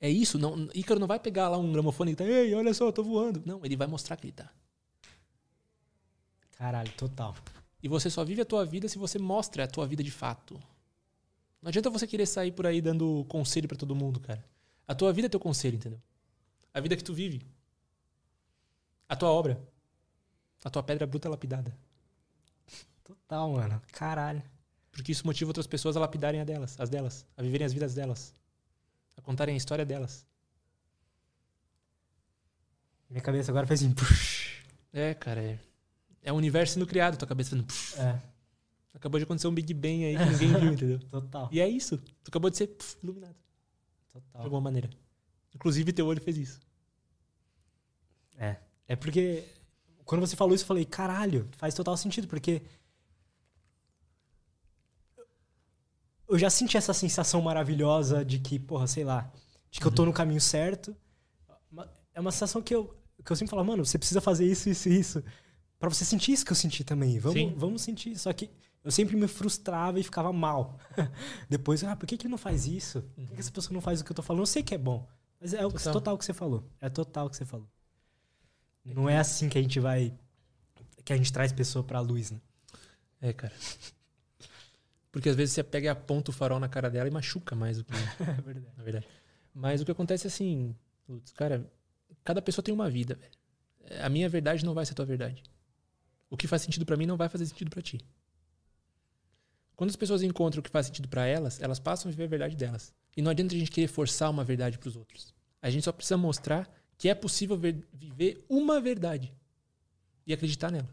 É 0.00 0.08
isso, 0.10 0.38
não, 0.38 0.68
Ícaro 0.74 1.00
não 1.00 1.06
vai 1.06 1.18
pegar 1.18 1.48
lá 1.48 1.56
um 1.58 1.72
gramofone 1.72 2.12
e 2.12 2.16
tá, 2.16 2.24
ei, 2.24 2.54
olha 2.54 2.72
só, 2.74 2.84
eu 2.86 2.92
tô 2.92 3.02
voando. 3.02 3.42
Não, 3.46 3.64
ele 3.64 3.76
vai 3.76 3.86
mostrar 3.86 4.16
que 4.16 4.26
ele 4.26 4.32
tá. 4.32 4.50
Caralho, 6.52 6.92
total. 6.92 7.34
E 7.82 7.88
você 7.88 8.10
só 8.10 8.24
vive 8.24 8.42
a 8.42 8.44
tua 8.44 8.64
vida 8.64 8.88
se 8.88 8.98
você 8.98 9.18
mostra 9.18 9.64
a 9.64 9.66
tua 9.66 9.86
vida 9.86 10.02
de 10.02 10.10
fato. 10.10 10.54
Não 11.60 11.68
adianta 11.68 11.90
você 11.90 12.06
querer 12.06 12.26
sair 12.26 12.52
por 12.52 12.66
aí 12.66 12.80
dando 12.80 13.24
conselho 13.28 13.68
pra 13.68 13.76
todo 13.76 13.94
mundo, 13.94 14.20
cara. 14.20 14.44
A 14.86 14.94
tua 14.94 15.12
vida 15.12 15.26
é 15.26 15.28
teu 15.28 15.40
conselho, 15.40 15.76
entendeu? 15.76 16.00
A 16.72 16.80
vida 16.80 16.96
que 16.96 17.04
tu 17.04 17.12
vive. 17.12 17.44
A 19.08 19.16
tua 19.16 19.30
obra. 19.30 19.60
A 20.64 20.70
tua 20.70 20.82
pedra 20.82 21.06
bruta 21.06 21.28
lapidada. 21.28 21.76
Total, 23.02 23.50
mano. 23.50 23.82
Caralho. 23.92 24.42
Porque 24.90 25.12
isso 25.12 25.26
motiva 25.26 25.50
outras 25.50 25.66
pessoas 25.66 25.96
a 25.96 26.00
lapidarem 26.00 26.40
a 26.40 26.44
delas, 26.44 26.74
as 26.80 26.88
delas, 26.88 27.26
a 27.36 27.42
viverem 27.42 27.66
as 27.66 27.72
vidas 27.72 27.94
delas, 27.94 28.34
a 29.14 29.20
contarem 29.20 29.54
a 29.54 29.56
história 29.56 29.84
delas. 29.84 30.24
Minha 33.10 33.20
cabeça 33.20 33.52
agora 33.52 33.66
fez 33.66 33.82
assim. 33.82 33.94
É, 34.92 35.12
cara, 35.12 35.42
é. 35.42 35.58
É 36.26 36.32
um 36.32 36.36
universo 36.36 36.74
sendo 36.74 36.86
criado, 36.86 37.16
tua 37.16 37.28
cabeça 37.28 37.50
fazendo. 37.50 37.66
puf. 37.66 38.00
É, 38.00 38.20
Acabou 38.92 39.20
de 39.20 39.24
acontecer 39.24 39.46
um 39.46 39.54
Big 39.54 39.72
Bang 39.72 40.04
aí 40.04 40.16
que 40.16 40.24
ninguém 40.24 40.60
viu, 40.60 40.72
entendeu? 40.72 40.98
total. 41.08 41.48
E 41.52 41.60
é 41.60 41.68
isso. 41.68 41.98
Tu 42.24 42.28
acabou 42.28 42.50
de 42.50 42.56
ser 42.56 42.66
puf, 42.66 42.96
iluminado, 43.00 43.36
de 44.06 44.12
Total. 44.12 44.42
alguma 44.42 44.60
maneira. 44.60 44.90
Inclusive, 45.54 45.92
teu 45.92 46.04
olho 46.04 46.20
fez 46.20 46.36
isso. 46.36 46.60
É. 48.36 48.56
É 48.88 48.96
porque 48.96 49.44
quando 50.04 50.20
você 50.20 50.34
falou 50.34 50.52
isso, 50.52 50.64
eu 50.64 50.68
falei, 50.68 50.84
caralho, 50.84 51.48
faz 51.52 51.74
total 51.74 51.96
sentido, 51.96 52.26
porque 52.26 52.62
eu 56.28 56.36
já 56.38 56.50
senti 56.50 56.76
essa 56.76 56.92
sensação 56.92 57.40
maravilhosa 57.40 58.24
de 58.24 58.40
que, 58.40 58.58
porra, 58.58 58.88
sei 58.88 59.04
lá, 59.04 59.30
de 59.70 59.78
que 59.78 59.86
eu 59.86 59.92
tô 59.92 60.04
no 60.04 60.12
caminho 60.12 60.40
certo. 60.40 60.96
É 62.12 62.20
uma 62.20 62.32
sensação 62.32 62.60
que 62.62 62.74
eu, 62.74 62.96
que 63.24 63.30
eu 63.30 63.36
sempre 63.36 63.50
falo, 63.50 63.64
mano, 63.64 63.84
você 63.84 63.96
precisa 63.96 64.20
fazer 64.20 64.44
isso, 64.44 64.68
isso 64.68 64.88
e 64.88 64.98
isso. 64.98 65.22
Pra 65.78 65.88
você 65.88 66.04
sentir 66.04 66.32
isso 66.32 66.44
que 66.44 66.52
eu 66.52 66.56
senti 66.56 66.82
também. 66.84 67.18
Vamos, 67.18 67.38
Sim. 67.38 67.54
vamos 67.56 67.82
sentir. 67.82 68.18
Só 68.18 68.32
que 68.32 68.50
eu 68.82 68.90
sempre 68.90 69.16
me 69.16 69.28
frustrava 69.28 69.98
e 70.00 70.02
ficava 70.02 70.32
mal. 70.32 70.78
Depois, 71.50 71.82
ah, 71.84 71.94
por 71.96 72.06
que, 72.06 72.16
que 72.16 72.26
ele 72.26 72.30
não 72.30 72.38
faz 72.38 72.66
isso? 72.66 73.02
Por 73.14 73.26
que, 73.26 73.34
que 73.34 73.40
essa 73.40 73.50
pessoa 73.50 73.74
não 73.74 73.80
faz 73.80 74.00
o 74.00 74.04
que 74.04 74.10
eu 74.10 74.16
tô 74.16 74.22
falando? 74.22 74.42
Eu 74.42 74.46
sei 74.46 74.62
que 74.62 74.74
é 74.74 74.78
bom. 74.78 75.06
Mas 75.40 75.52
é 75.52 75.64
o 75.66 75.70
Total. 75.70 75.92
total 75.92 76.14
o 76.14 76.18
que 76.18 76.24
você 76.24 76.32
falou. 76.32 76.64
É 76.80 76.88
total 76.88 77.26
o 77.26 77.30
que 77.30 77.36
você 77.36 77.44
falou. 77.44 77.68
Não 78.84 79.08
é 79.08 79.18
assim 79.18 79.48
que 79.48 79.58
a 79.58 79.62
gente 79.62 79.78
vai. 79.80 80.14
Que 81.04 81.12
a 81.12 81.16
gente 81.16 81.32
traz 81.32 81.52
pessoa 81.52 81.84
pra 81.84 82.00
luz, 82.00 82.30
né? 82.30 82.40
É, 83.20 83.32
cara. 83.32 83.52
Porque 85.12 85.28
às 85.28 85.36
vezes 85.36 85.54
você 85.54 85.62
pega 85.62 85.86
e 85.86 85.88
aponta 85.88 86.30
o 86.30 86.34
farol 86.34 86.60
na 86.60 86.68
cara 86.68 86.90
dela 86.90 87.08
e 87.08 87.10
machuca 87.10 87.54
mais 87.56 87.78
do 87.78 87.84
que. 87.84 87.92
É 88.20 88.42
verdade. 88.42 88.66
na 88.76 88.82
verdade. 88.84 89.08
Mas 89.54 89.80
o 89.80 89.84
que 89.84 89.90
acontece 89.90 90.26
é 90.26 90.28
assim, 90.28 90.74
Lutz, 91.08 91.32
cara, 91.32 91.66
cada 92.22 92.42
pessoa 92.42 92.62
tem 92.62 92.74
uma 92.74 92.90
vida, 92.90 93.14
velho. 93.14 94.02
A 94.04 94.08
minha 94.08 94.28
verdade 94.28 94.64
não 94.64 94.74
vai 94.74 94.84
ser 94.84 94.92
a 94.92 94.96
tua 94.96 95.06
verdade. 95.06 95.42
O 96.28 96.36
que 96.36 96.46
faz 96.46 96.62
sentido 96.62 96.84
pra 96.84 96.96
mim 96.96 97.06
não 97.06 97.16
vai 97.16 97.28
fazer 97.28 97.46
sentido 97.46 97.70
pra 97.70 97.82
ti. 97.82 98.00
Quando 99.76 99.90
as 99.90 99.96
pessoas 99.96 100.22
encontram 100.22 100.60
o 100.60 100.62
que 100.62 100.70
faz 100.70 100.86
sentido 100.86 101.08
pra 101.08 101.26
elas, 101.26 101.60
elas 101.60 101.78
passam 101.78 102.08
a 102.08 102.10
viver 102.10 102.24
a 102.24 102.28
verdade 102.28 102.56
delas. 102.56 102.94
E 103.16 103.22
não 103.22 103.30
adianta 103.30 103.54
a 103.54 103.58
gente 103.58 103.70
querer 103.70 103.88
forçar 103.88 104.30
uma 104.30 104.42
verdade 104.44 104.78
pros 104.78 104.96
outros. 104.96 105.34
A 105.60 105.70
gente 105.70 105.84
só 105.84 105.92
precisa 105.92 106.16
mostrar 106.16 106.68
que 106.98 107.08
é 107.08 107.14
possível 107.14 107.56
ver- 107.56 107.86
viver 107.92 108.44
uma 108.48 108.80
verdade 108.80 109.32
e 110.26 110.32
acreditar 110.32 110.70
nela. 110.70 110.88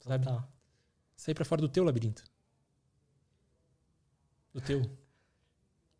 Sabe? 0.00 0.24
Total. 0.24 0.52
Sair 1.16 1.34
pra 1.34 1.44
fora 1.44 1.60
do 1.60 1.68
teu 1.68 1.82
labirinto. 1.82 2.24
Do 4.52 4.60
teu. 4.60 4.82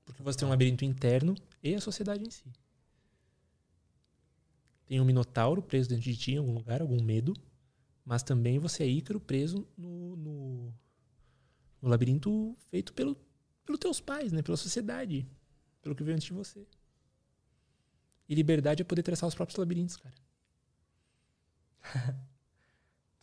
Porque 0.04 0.22
você 0.22 0.38
tem 0.38 0.46
um 0.46 0.50
labirinto 0.50 0.84
interno 0.84 1.34
e 1.62 1.74
a 1.74 1.80
sociedade 1.80 2.22
em 2.24 2.30
si. 2.30 2.44
Tem 4.88 5.00
um 5.00 5.04
minotauro 5.04 5.60
preso 5.60 5.90
dentro 5.90 6.04
de 6.04 6.16
ti 6.16 6.32
em 6.32 6.38
algum 6.38 6.54
lugar, 6.54 6.80
algum 6.80 7.00
medo. 7.02 7.34
Mas 8.02 8.22
também 8.22 8.58
você 8.58 8.84
é 8.84 8.86
Ícaro 8.86 9.20
preso 9.20 9.68
no, 9.76 10.16
no, 10.16 10.74
no 11.82 11.88
labirinto 11.90 12.56
feito 12.70 12.94
pelo, 12.94 13.14
pelos 13.66 13.78
teus 13.78 14.00
pais, 14.00 14.32
né? 14.32 14.40
Pela 14.40 14.56
sociedade. 14.56 15.28
Pelo 15.82 15.94
que 15.94 16.02
veio 16.02 16.16
antes 16.16 16.26
de 16.26 16.32
você. 16.32 16.66
E 18.26 18.34
liberdade 18.34 18.80
é 18.80 18.84
poder 18.84 19.02
traçar 19.02 19.28
os 19.28 19.34
próprios 19.34 19.58
labirintos, 19.58 19.98
cara. 19.98 20.14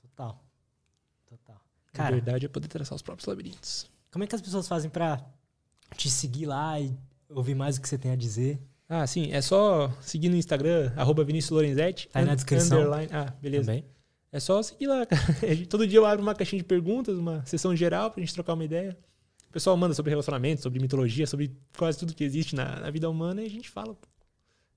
Total. 0.02 0.46
Total. 1.26 1.62
Cara, 1.92 2.16
Liberdade 2.16 2.46
é 2.46 2.50
poder 2.50 2.68
traçar 2.68 2.96
os 2.96 3.02
próprios 3.02 3.26
labirintos. 3.26 3.90
como 4.12 4.24
é 4.24 4.28
que 4.28 4.36
as 4.36 4.42
pessoas 4.42 4.68
fazem 4.68 4.92
pra 4.92 5.28
te 5.98 6.12
seguir 6.12 6.46
lá 6.46 6.80
e 6.80 6.96
ouvir 7.28 7.56
mais 7.56 7.78
o 7.78 7.82
que 7.82 7.90
você 7.90 7.98
tem 7.98 8.12
a 8.12 8.16
dizer? 8.16 8.62
Ah, 8.88 9.06
sim. 9.07 9.32
É 9.32 9.41
só 9.41 9.91
seguir 10.02 10.30
no 10.30 10.36
Instagram, 10.36 10.91
arroba 10.95 11.24
Vinícius 11.24 11.52
Lorenzetti. 11.52 12.07
Tá 12.10 12.20
aí 12.20 12.26
na 12.26 12.36
descrição. 12.36 12.78
underline. 12.80 13.10
Ah, 13.12 13.34
beleza. 13.41 13.66
Também. 13.66 13.86
É 14.32 14.40
só 14.40 14.62
seguir 14.62 14.88
lá, 14.88 15.06
cara. 15.06 15.22
Todo 15.70 15.88
dia 15.88 15.98
eu 15.98 16.06
abro 16.06 16.22
uma 16.22 16.36
caixinha 16.36 16.62
de 16.62 16.68
perguntas, 16.68 17.18
uma 17.18 17.44
sessão 17.45 17.76
geral 17.76 18.12
pra 18.12 18.20
gente 18.22 18.34
trocar 18.34 18.53
uma 18.53 18.64
ideia. 18.66 18.98
O 19.49 19.52
pessoal 19.52 19.76
manda 19.78 19.94
sobre 19.94 20.10
relacionamento, 20.10 20.62
sobre 20.62 20.80
mitologia, 20.82 21.26
sobre 21.26 21.56
quase 21.78 21.98
tudo 21.98 22.14
que 22.14 22.24
existe 22.24 22.56
na, 22.56 22.82
na 22.82 22.90
vida 22.91 23.10
humana 23.10 23.41
e 23.41 23.45
a 23.45 23.49
gente 23.49 23.70
fala. 23.70 23.94
pô. 23.95 24.07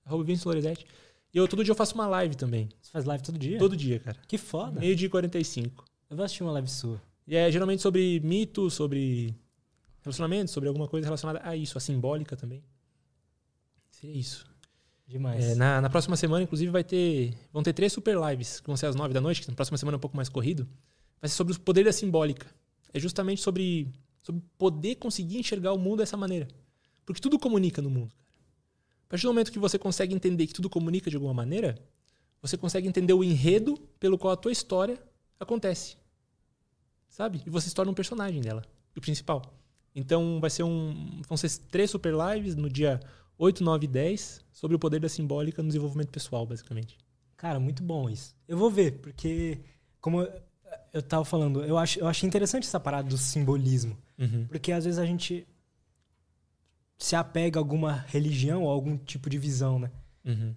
Arroba 0.05 0.25
Vinícius 0.25 0.47
Lorenzetti. 0.47 0.87
E 1.35 1.37
eu 1.37 1.47
todo 1.47 1.63
dia 1.63 1.73
eu 1.73 1.77
faço 1.77 1.95
uma 1.95 2.07
live 2.07 2.35
também. 2.37 2.69
Você 2.81 2.91
faz 2.93 3.05
live 3.05 3.23
todo 3.23 3.39
dia? 3.39 3.59
Todo 3.59 3.77
dia, 3.77 3.99
cara. 3.99 4.17
Que 4.27 4.39
foda. 4.39 4.81
Meio 4.81 4.95
dia 4.97 5.07
e 5.07 5.11
45. 5.11 5.85
Eu 6.09 6.17
vou 6.17 6.25
assistir 6.25 6.43
uma 6.45 6.53
live 6.53 6.69
sua. 6.69 7.03
E 7.27 7.37
é 7.37 7.51
geralmente 7.51 7.83
sobre 7.83 8.21
mito, 8.21 8.71
sobre 8.71 9.35
relacionamento, 10.03 10.51
sobre 10.51 10.69
alguma 10.69 10.89
coisa 10.89 11.05
relacionada 11.07 11.41
a 11.43 11.55
isso, 11.55 11.77
a 11.77 11.81
simbólica 11.81 12.35
também. 12.37 12.63
Seria 14.01 14.17
isso. 14.17 14.47
Demais. 15.07 15.45
É, 15.45 15.55
na, 15.55 15.81
na 15.81 15.91
próxima 15.91 16.17
semana, 16.17 16.45
inclusive, 16.45 16.71
vai 16.71 16.85
ter. 16.85 17.35
Vão 17.53 17.63
ter 17.63 17.73
três 17.73 17.93
super 17.93 18.17
lives, 18.29 18.61
que 18.61 18.67
vão 18.67 18.77
ser 18.77 18.87
às 18.87 18.95
nove 18.95 19.13
da 19.13 19.21
noite, 19.21 19.41
que 19.41 19.49
na 19.49 19.55
próxima 19.55 19.77
semana 19.77 19.97
é 19.97 19.99
um 19.99 20.01
pouco 20.01 20.17
mais 20.17 20.29
corrido. 20.29 20.69
Vai 21.21 21.29
ser 21.29 21.35
sobre 21.35 21.53
o 21.55 21.61
poder 21.61 21.85
da 21.85 21.93
simbólica. 21.93 22.47
É 22.93 23.01
justamente 23.01 23.41
sobre, 23.41 23.89
sobre 24.23 24.43
poder 24.57 24.97
conseguir 24.97 25.39
enxergar 25.39 25.73
o 25.73 25.79
mundo 25.79 25.99
dessa 25.99 26.17
maneira. 26.17 26.47
Porque 27.05 27.21
tudo 27.21 27.39
comunica 27.39 27.83
no 27.83 27.91
mundo, 27.91 28.15
cara. 28.15 28.29
A 29.07 29.09
partir 29.09 29.23
do 29.23 29.31
momento 29.31 29.51
que 29.51 29.59
você 29.59 29.79
consegue 29.79 30.15
entender 30.15 30.47
que 30.47 30.53
tudo 30.53 30.69
comunica 30.69 31.11
de 31.11 31.17
alguma 31.17 31.35
maneira, 31.35 31.77
você 32.41 32.57
consegue 32.57 32.87
entender 32.87 33.15
o 33.15 33.25
enredo 33.25 33.77
pelo 33.99 34.19
qual 34.19 34.35
a 34.35 34.37
tua 34.37 34.53
história 34.53 35.03
acontece. 35.41 35.97
Sabe? 37.09 37.43
E 37.47 37.51
você 37.51 37.69
se 37.69 37.75
torna 37.75 37.91
um 37.91 37.95
personagem 37.95 38.41
dela, 38.43 38.63
o 38.97 39.01
principal. 39.01 39.43
Então 39.95 40.39
vai 40.39 40.51
ser 40.51 40.63
um. 40.63 41.21
Vão 41.27 41.37
ser 41.37 41.51
três 41.71 41.91
super 41.91 42.15
lives 42.15 42.55
no 42.55 42.69
dia 42.69 43.01
8, 43.39 43.63
9 43.63 43.85
e 43.85 43.89
10 43.89 44.45
sobre 44.53 44.77
o 44.77 44.79
poder 44.79 45.01
da 45.01 45.09
simbólica 45.09 45.63
no 45.63 45.69
desenvolvimento 45.69 46.11
pessoal, 46.11 46.45
basicamente. 46.45 46.99
Cara, 47.37 47.61
muito 47.61 47.83
bom 47.83 48.11
isso. 48.11 48.35
Eu 48.49 48.59
vou 48.59 48.71
ver, 48.71 48.99
porque, 48.99 49.61
como 50.01 50.27
eu 50.93 51.03
tava 51.03 51.25
falando, 51.25 51.65
eu, 51.65 51.79
acho, 51.79 52.01
eu 52.01 52.09
achei 52.09 52.27
interessante 52.27 52.67
essa 52.67 52.81
parada 52.81 53.09
do 53.09 53.17
simbolismo. 53.17 53.97
Uhum. 54.19 54.47
Porque 54.49 54.73
às 54.73 54.85
vezes 54.85 54.99
a 54.99 55.07
gente 55.07 55.47
se 56.99 57.15
apega 57.15 57.61
a 57.61 57.63
alguma 57.63 58.05
religião 58.09 58.65
ou 58.65 58.71
algum 58.71 58.97
tipo 58.99 59.31
de 59.31 59.39
visão, 59.39 59.79
né? 59.79 59.91
Uhum. 60.25 60.55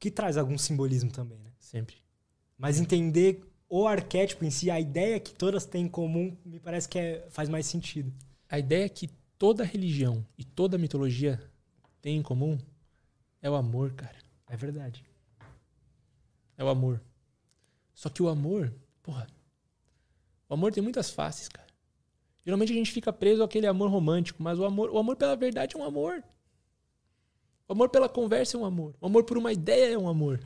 Que 0.00 0.10
traz 0.10 0.38
algum 0.38 0.56
simbolismo 0.56 1.10
também, 1.10 1.38
né? 1.38 1.50
Sempre. 1.58 1.96
Mas 2.56 2.80
entender 2.80 3.44
o 3.68 3.86
arquétipo 3.86 4.44
em 4.44 4.50
si, 4.50 4.70
a 4.70 4.80
ideia 4.80 5.20
que 5.20 5.34
todas 5.34 5.66
têm 5.66 5.84
em 5.84 5.88
comum, 5.88 6.34
me 6.44 6.58
parece 6.58 6.88
que 6.88 6.98
é, 6.98 7.26
faz 7.28 7.48
mais 7.48 7.66
sentido. 7.66 8.12
A 8.48 8.58
ideia 8.58 8.88
que 8.88 9.10
toda 9.36 9.64
religião 9.64 10.24
e 10.38 10.44
toda 10.44 10.78
mitologia 10.78 11.40
tem 12.06 12.18
em 12.18 12.22
comum 12.22 12.56
é 13.42 13.50
o 13.50 13.56
amor, 13.56 13.92
cara. 13.94 14.16
É 14.46 14.56
verdade. 14.56 15.04
É 16.56 16.62
o 16.62 16.68
amor. 16.68 17.02
Só 17.92 18.08
que 18.08 18.22
o 18.22 18.28
amor, 18.28 18.72
porra. 19.02 19.26
O 20.48 20.54
amor 20.54 20.72
tem 20.72 20.80
muitas 20.80 21.10
faces, 21.10 21.48
cara. 21.48 21.66
Geralmente 22.44 22.70
a 22.70 22.76
gente 22.76 22.92
fica 22.92 23.12
preso 23.12 23.42
àquele 23.42 23.66
amor 23.66 23.90
romântico, 23.90 24.40
mas 24.40 24.56
o 24.56 24.64
amor, 24.64 24.88
o 24.90 24.98
amor 24.98 25.16
pela 25.16 25.34
verdade 25.34 25.74
é 25.74 25.78
um 25.80 25.82
amor. 25.82 26.22
O 27.66 27.72
amor 27.72 27.88
pela 27.88 28.08
conversa 28.08 28.56
é 28.56 28.60
um 28.60 28.64
amor. 28.64 28.94
O 29.00 29.06
amor 29.06 29.24
por 29.24 29.36
uma 29.36 29.52
ideia 29.52 29.94
é 29.94 29.98
um 29.98 30.08
amor. 30.08 30.38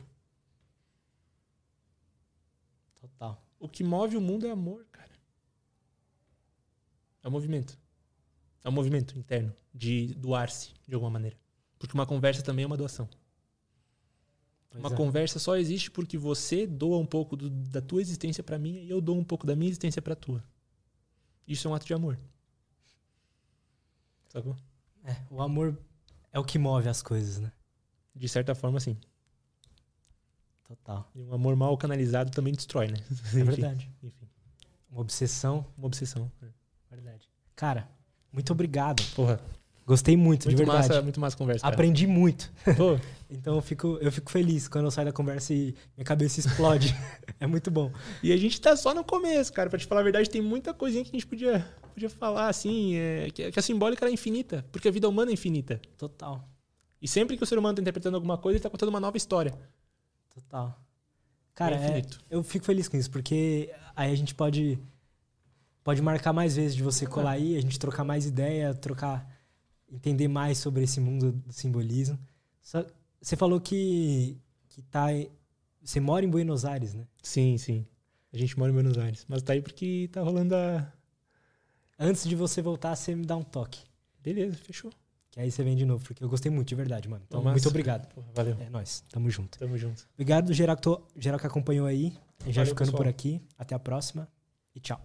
Total. 2.95 3.39
O 3.59 3.69
que 3.69 3.83
move 3.83 4.17
o 4.17 4.21
mundo 4.21 4.47
é 4.47 4.49
amor, 4.49 4.83
cara. 4.91 5.13
É 7.21 7.27
o 7.27 7.31
movimento. 7.31 7.77
É 8.63 8.69
o 8.69 8.71
movimento 8.71 9.15
interno 9.15 9.55
de 9.71 10.07
doar-se 10.15 10.73
de 10.87 10.95
alguma 10.95 11.11
maneira. 11.11 11.40
Porque 11.81 11.95
uma 11.95 12.05
conversa 12.05 12.43
também 12.43 12.61
é 12.61 12.67
uma 12.67 12.77
doação. 12.77 13.09
Pois 14.69 14.83
uma 14.83 14.93
é. 14.93 14.95
conversa 14.95 15.39
só 15.39 15.57
existe 15.57 15.89
porque 15.89 16.15
você 16.15 16.67
doa 16.67 16.99
um 16.99 17.05
pouco 17.07 17.35
do- 17.35 17.49
da 17.49 17.81
tua 17.81 17.99
existência 18.01 18.43
pra 18.43 18.59
mim 18.59 18.83
e 18.83 18.89
eu 18.91 19.01
dou 19.01 19.17
um 19.17 19.23
pouco 19.23 19.47
da 19.47 19.55
minha 19.55 19.67
existência 19.67 19.99
pra 19.99 20.15
tua. 20.15 20.43
Isso 21.47 21.67
é 21.67 21.71
um 21.71 21.73
ato 21.73 21.87
de 21.87 21.93
amor. 21.95 22.19
Sacou? 24.29 24.55
É, 25.03 25.15
o 25.31 25.41
amor 25.41 25.75
é 26.31 26.39
o 26.39 26.43
que 26.43 26.59
move 26.59 26.87
as 26.87 27.01
coisas, 27.01 27.39
né? 27.39 27.51
De 28.15 28.29
certa 28.29 28.53
forma, 28.53 28.79
sim. 28.79 28.95
Total. 30.63 31.09
E 31.15 31.23
um 31.23 31.33
amor 31.33 31.55
mal 31.55 31.75
canalizado 31.79 32.29
também 32.29 32.53
destrói, 32.53 32.87
né? 32.89 32.97
É 33.09 33.43
verdade. 33.43 33.91
Enfim, 34.03 34.29
Uma 34.89 35.01
obsessão. 35.01 35.65
uma 35.75 35.87
obsessão. 35.87 36.31
É. 36.43 36.47
Verdade. 36.91 37.27
Cara, 37.55 37.89
muito 38.31 38.53
obrigado. 38.53 39.01
Porra, 39.15 39.41
Gostei 39.85 40.15
muito, 40.15 40.41
de 40.43 40.55
muito 40.55 40.59
verdade. 40.59 40.87
massa, 40.87 41.01
muito 41.01 41.19
massa 41.19 41.35
a 41.35 41.37
conversa. 41.37 41.61
cara. 41.61 41.73
Aprendi 41.73 42.05
muito. 42.07 42.51
Pô, 42.77 42.97
Então 43.29 43.55
eu 43.55 43.61
fico, 43.61 43.97
eu 44.01 44.11
fico 44.11 44.29
feliz 44.29 44.67
quando 44.67 44.85
eu 44.85 44.91
saio 44.91 45.07
da 45.07 45.13
conversa 45.13 45.53
e 45.53 45.73
minha 45.95 46.05
cabeça 46.05 46.39
explode. 46.39 46.93
é 47.39 47.47
muito 47.47 47.71
bom. 47.71 47.89
E 48.21 48.31
a 48.33 48.37
gente 48.37 48.59
tá 48.59 48.75
só 48.75 48.93
no 48.93 49.03
começo, 49.05 49.51
cara. 49.53 49.69
Pra 49.69 49.79
te 49.79 49.85
falar 49.85 50.01
a 50.01 50.03
verdade, 50.03 50.29
tem 50.29 50.41
muita 50.41 50.73
coisinha 50.73 51.03
que 51.03 51.09
a 51.09 51.13
gente 51.13 51.25
podia, 51.25 51.65
podia 51.93 52.09
falar, 52.09 52.49
assim, 52.49 52.95
é, 52.95 53.29
que, 53.31 53.49
que 53.51 53.57
a 53.59 53.61
simbólica 53.61 54.03
era 54.05 54.11
infinita, 54.13 54.65
porque 54.71 54.87
a 54.87 54.91
vida 54.91 55.07
humana 55.07 55.31
é 55.31 55.33
infinita. 55.33 55.81
Total. 55.97 56.45
E 57.01 57.07
sempre 57.07 57.37
que 57.37 57.43
o 57.43 57.47
ser 57.47 57.57
humano 57.57 57.75
tá 57.75 57.81
interpretando 57.81 58.15
alguma 58.15 58.37
coisa, 58.37 58.57
ele 58.57 58.63
tá 58.63 58.69
contando 58.69 58.89
uma 58.89 58.99
nova 58.99 59.15
história. 59.17 59.53
Total. 60.35 60.77
Cara, 61.55 61.75
É 61.77 61.99
é- 61.99 62.05
eu 62.29 62.43
fico 62.43 62.65
feliz 62.65 62.87
com 62.89 62.97
isso, 62.97 63.09
porque 63.09 63.73
aí 63.95 64.11
a 64.11 64.15
gente 64.15 64.35
pode 64.35 64.77
pode 65.83 66.01
marcar 66.01 66.31
mais 66.33 66.55
vezes 66.57 66.75
de 66.75 66.83
você 66.83 67.05
colar 67.07 67.31
aí, 67.31 67.57
a 67.57 67.61
gente 67.61 67.79
trocar 67.79 68.03
mais 68.03 68.25
ideia, 68.25 68.73
trocar 68.73 69.27
entender 69.91 70.27
mais 70.27 70.57
sobre 70.57 70.83
esse 70.83 70.99
mundo 70.99 71.31
do 71.31 71.51
simbolismo. 71.53 72.17
Só- 72.61 72.85
você 73.21 73.35
falou 73.35 73.59
que 73.59 74.37
que 74.69 74.81
tá 74.83 75.07
você 75.83 75.99
mora 75.99 76.25
em 76.25 76.29
Buenos 76.29 76.63
Aires, 76.63 76.93
né? 76.93 77.05
Sim, 77.21 77.57
sim. 77.57 77.85
A 78.33 78.37
gente 78.37 78.57
mora 78.57 78.71
em 78.71 78.73
Buenos 78.73 78.97
Aires. 78.97 79.25
Mas 79.27 79.41
tá 79.41 79.53
aí 79.53 79.61
porque 79.61 80.09
tá 80.11 80.21
rolando 80.21 80.55
a. 80.55 80.91
Antes 81.99 82.27
de 82.27 82.35
você 82.35 82.61
voltar, 82.61 82.95
você 82.95 83.13
me 83.13 83.25
dá 83.25 83.35
um 83.35 83.43
toque. 83.43 83.81
Beleza, 84.23 84.55
fechou. 84.57 84.91
Que 85.29 85.39
aí 85.39 85.51
você 85.51 85.63
vem 85.63 85.75
de 85.75 85.85
novo, 85.85 86.03
porque 86.03 86.23
eu 86.23 86.29
gostei 86.29 86.51
muito, 86.51 86.67
de 86.69 86.75
verdade, 86.75 87.07
mano. 87.07 87.23
Então, 87.27 87.41
muito 87.43 87.67
obrigado. 87.69 88.07
Porra, 88.13 88.27
valeu. 88.33 88.57
É 88.59 88.69
nóis, 88.69 89.01
tamo 89.11 89.29
junto. 89.29 89.57
Tamo 89.59 89.77
junto. 89.77 90.07
Obrigado, 90.13 90.53
geral 90.53 90.75
que, 90.75 90.81
to- 90.81 91.01
geral 91.17 91.39
que 91.39 91.47
acompanhou 91.47 91.85
aí. 91.87 92.13
A 92.41 92.45
gente 92.45 92.55
Valeu, 92.55 92.69
ficando 92.71 92.91
por 92.91 92.97
pessoal. 92.97 93.09
aqui. 93.09 93.41
Até 93.57 93.75
a 93.75 93.79
próxima 93.79 94.27
e 94.75 94.79
tchau. 94.79 95.01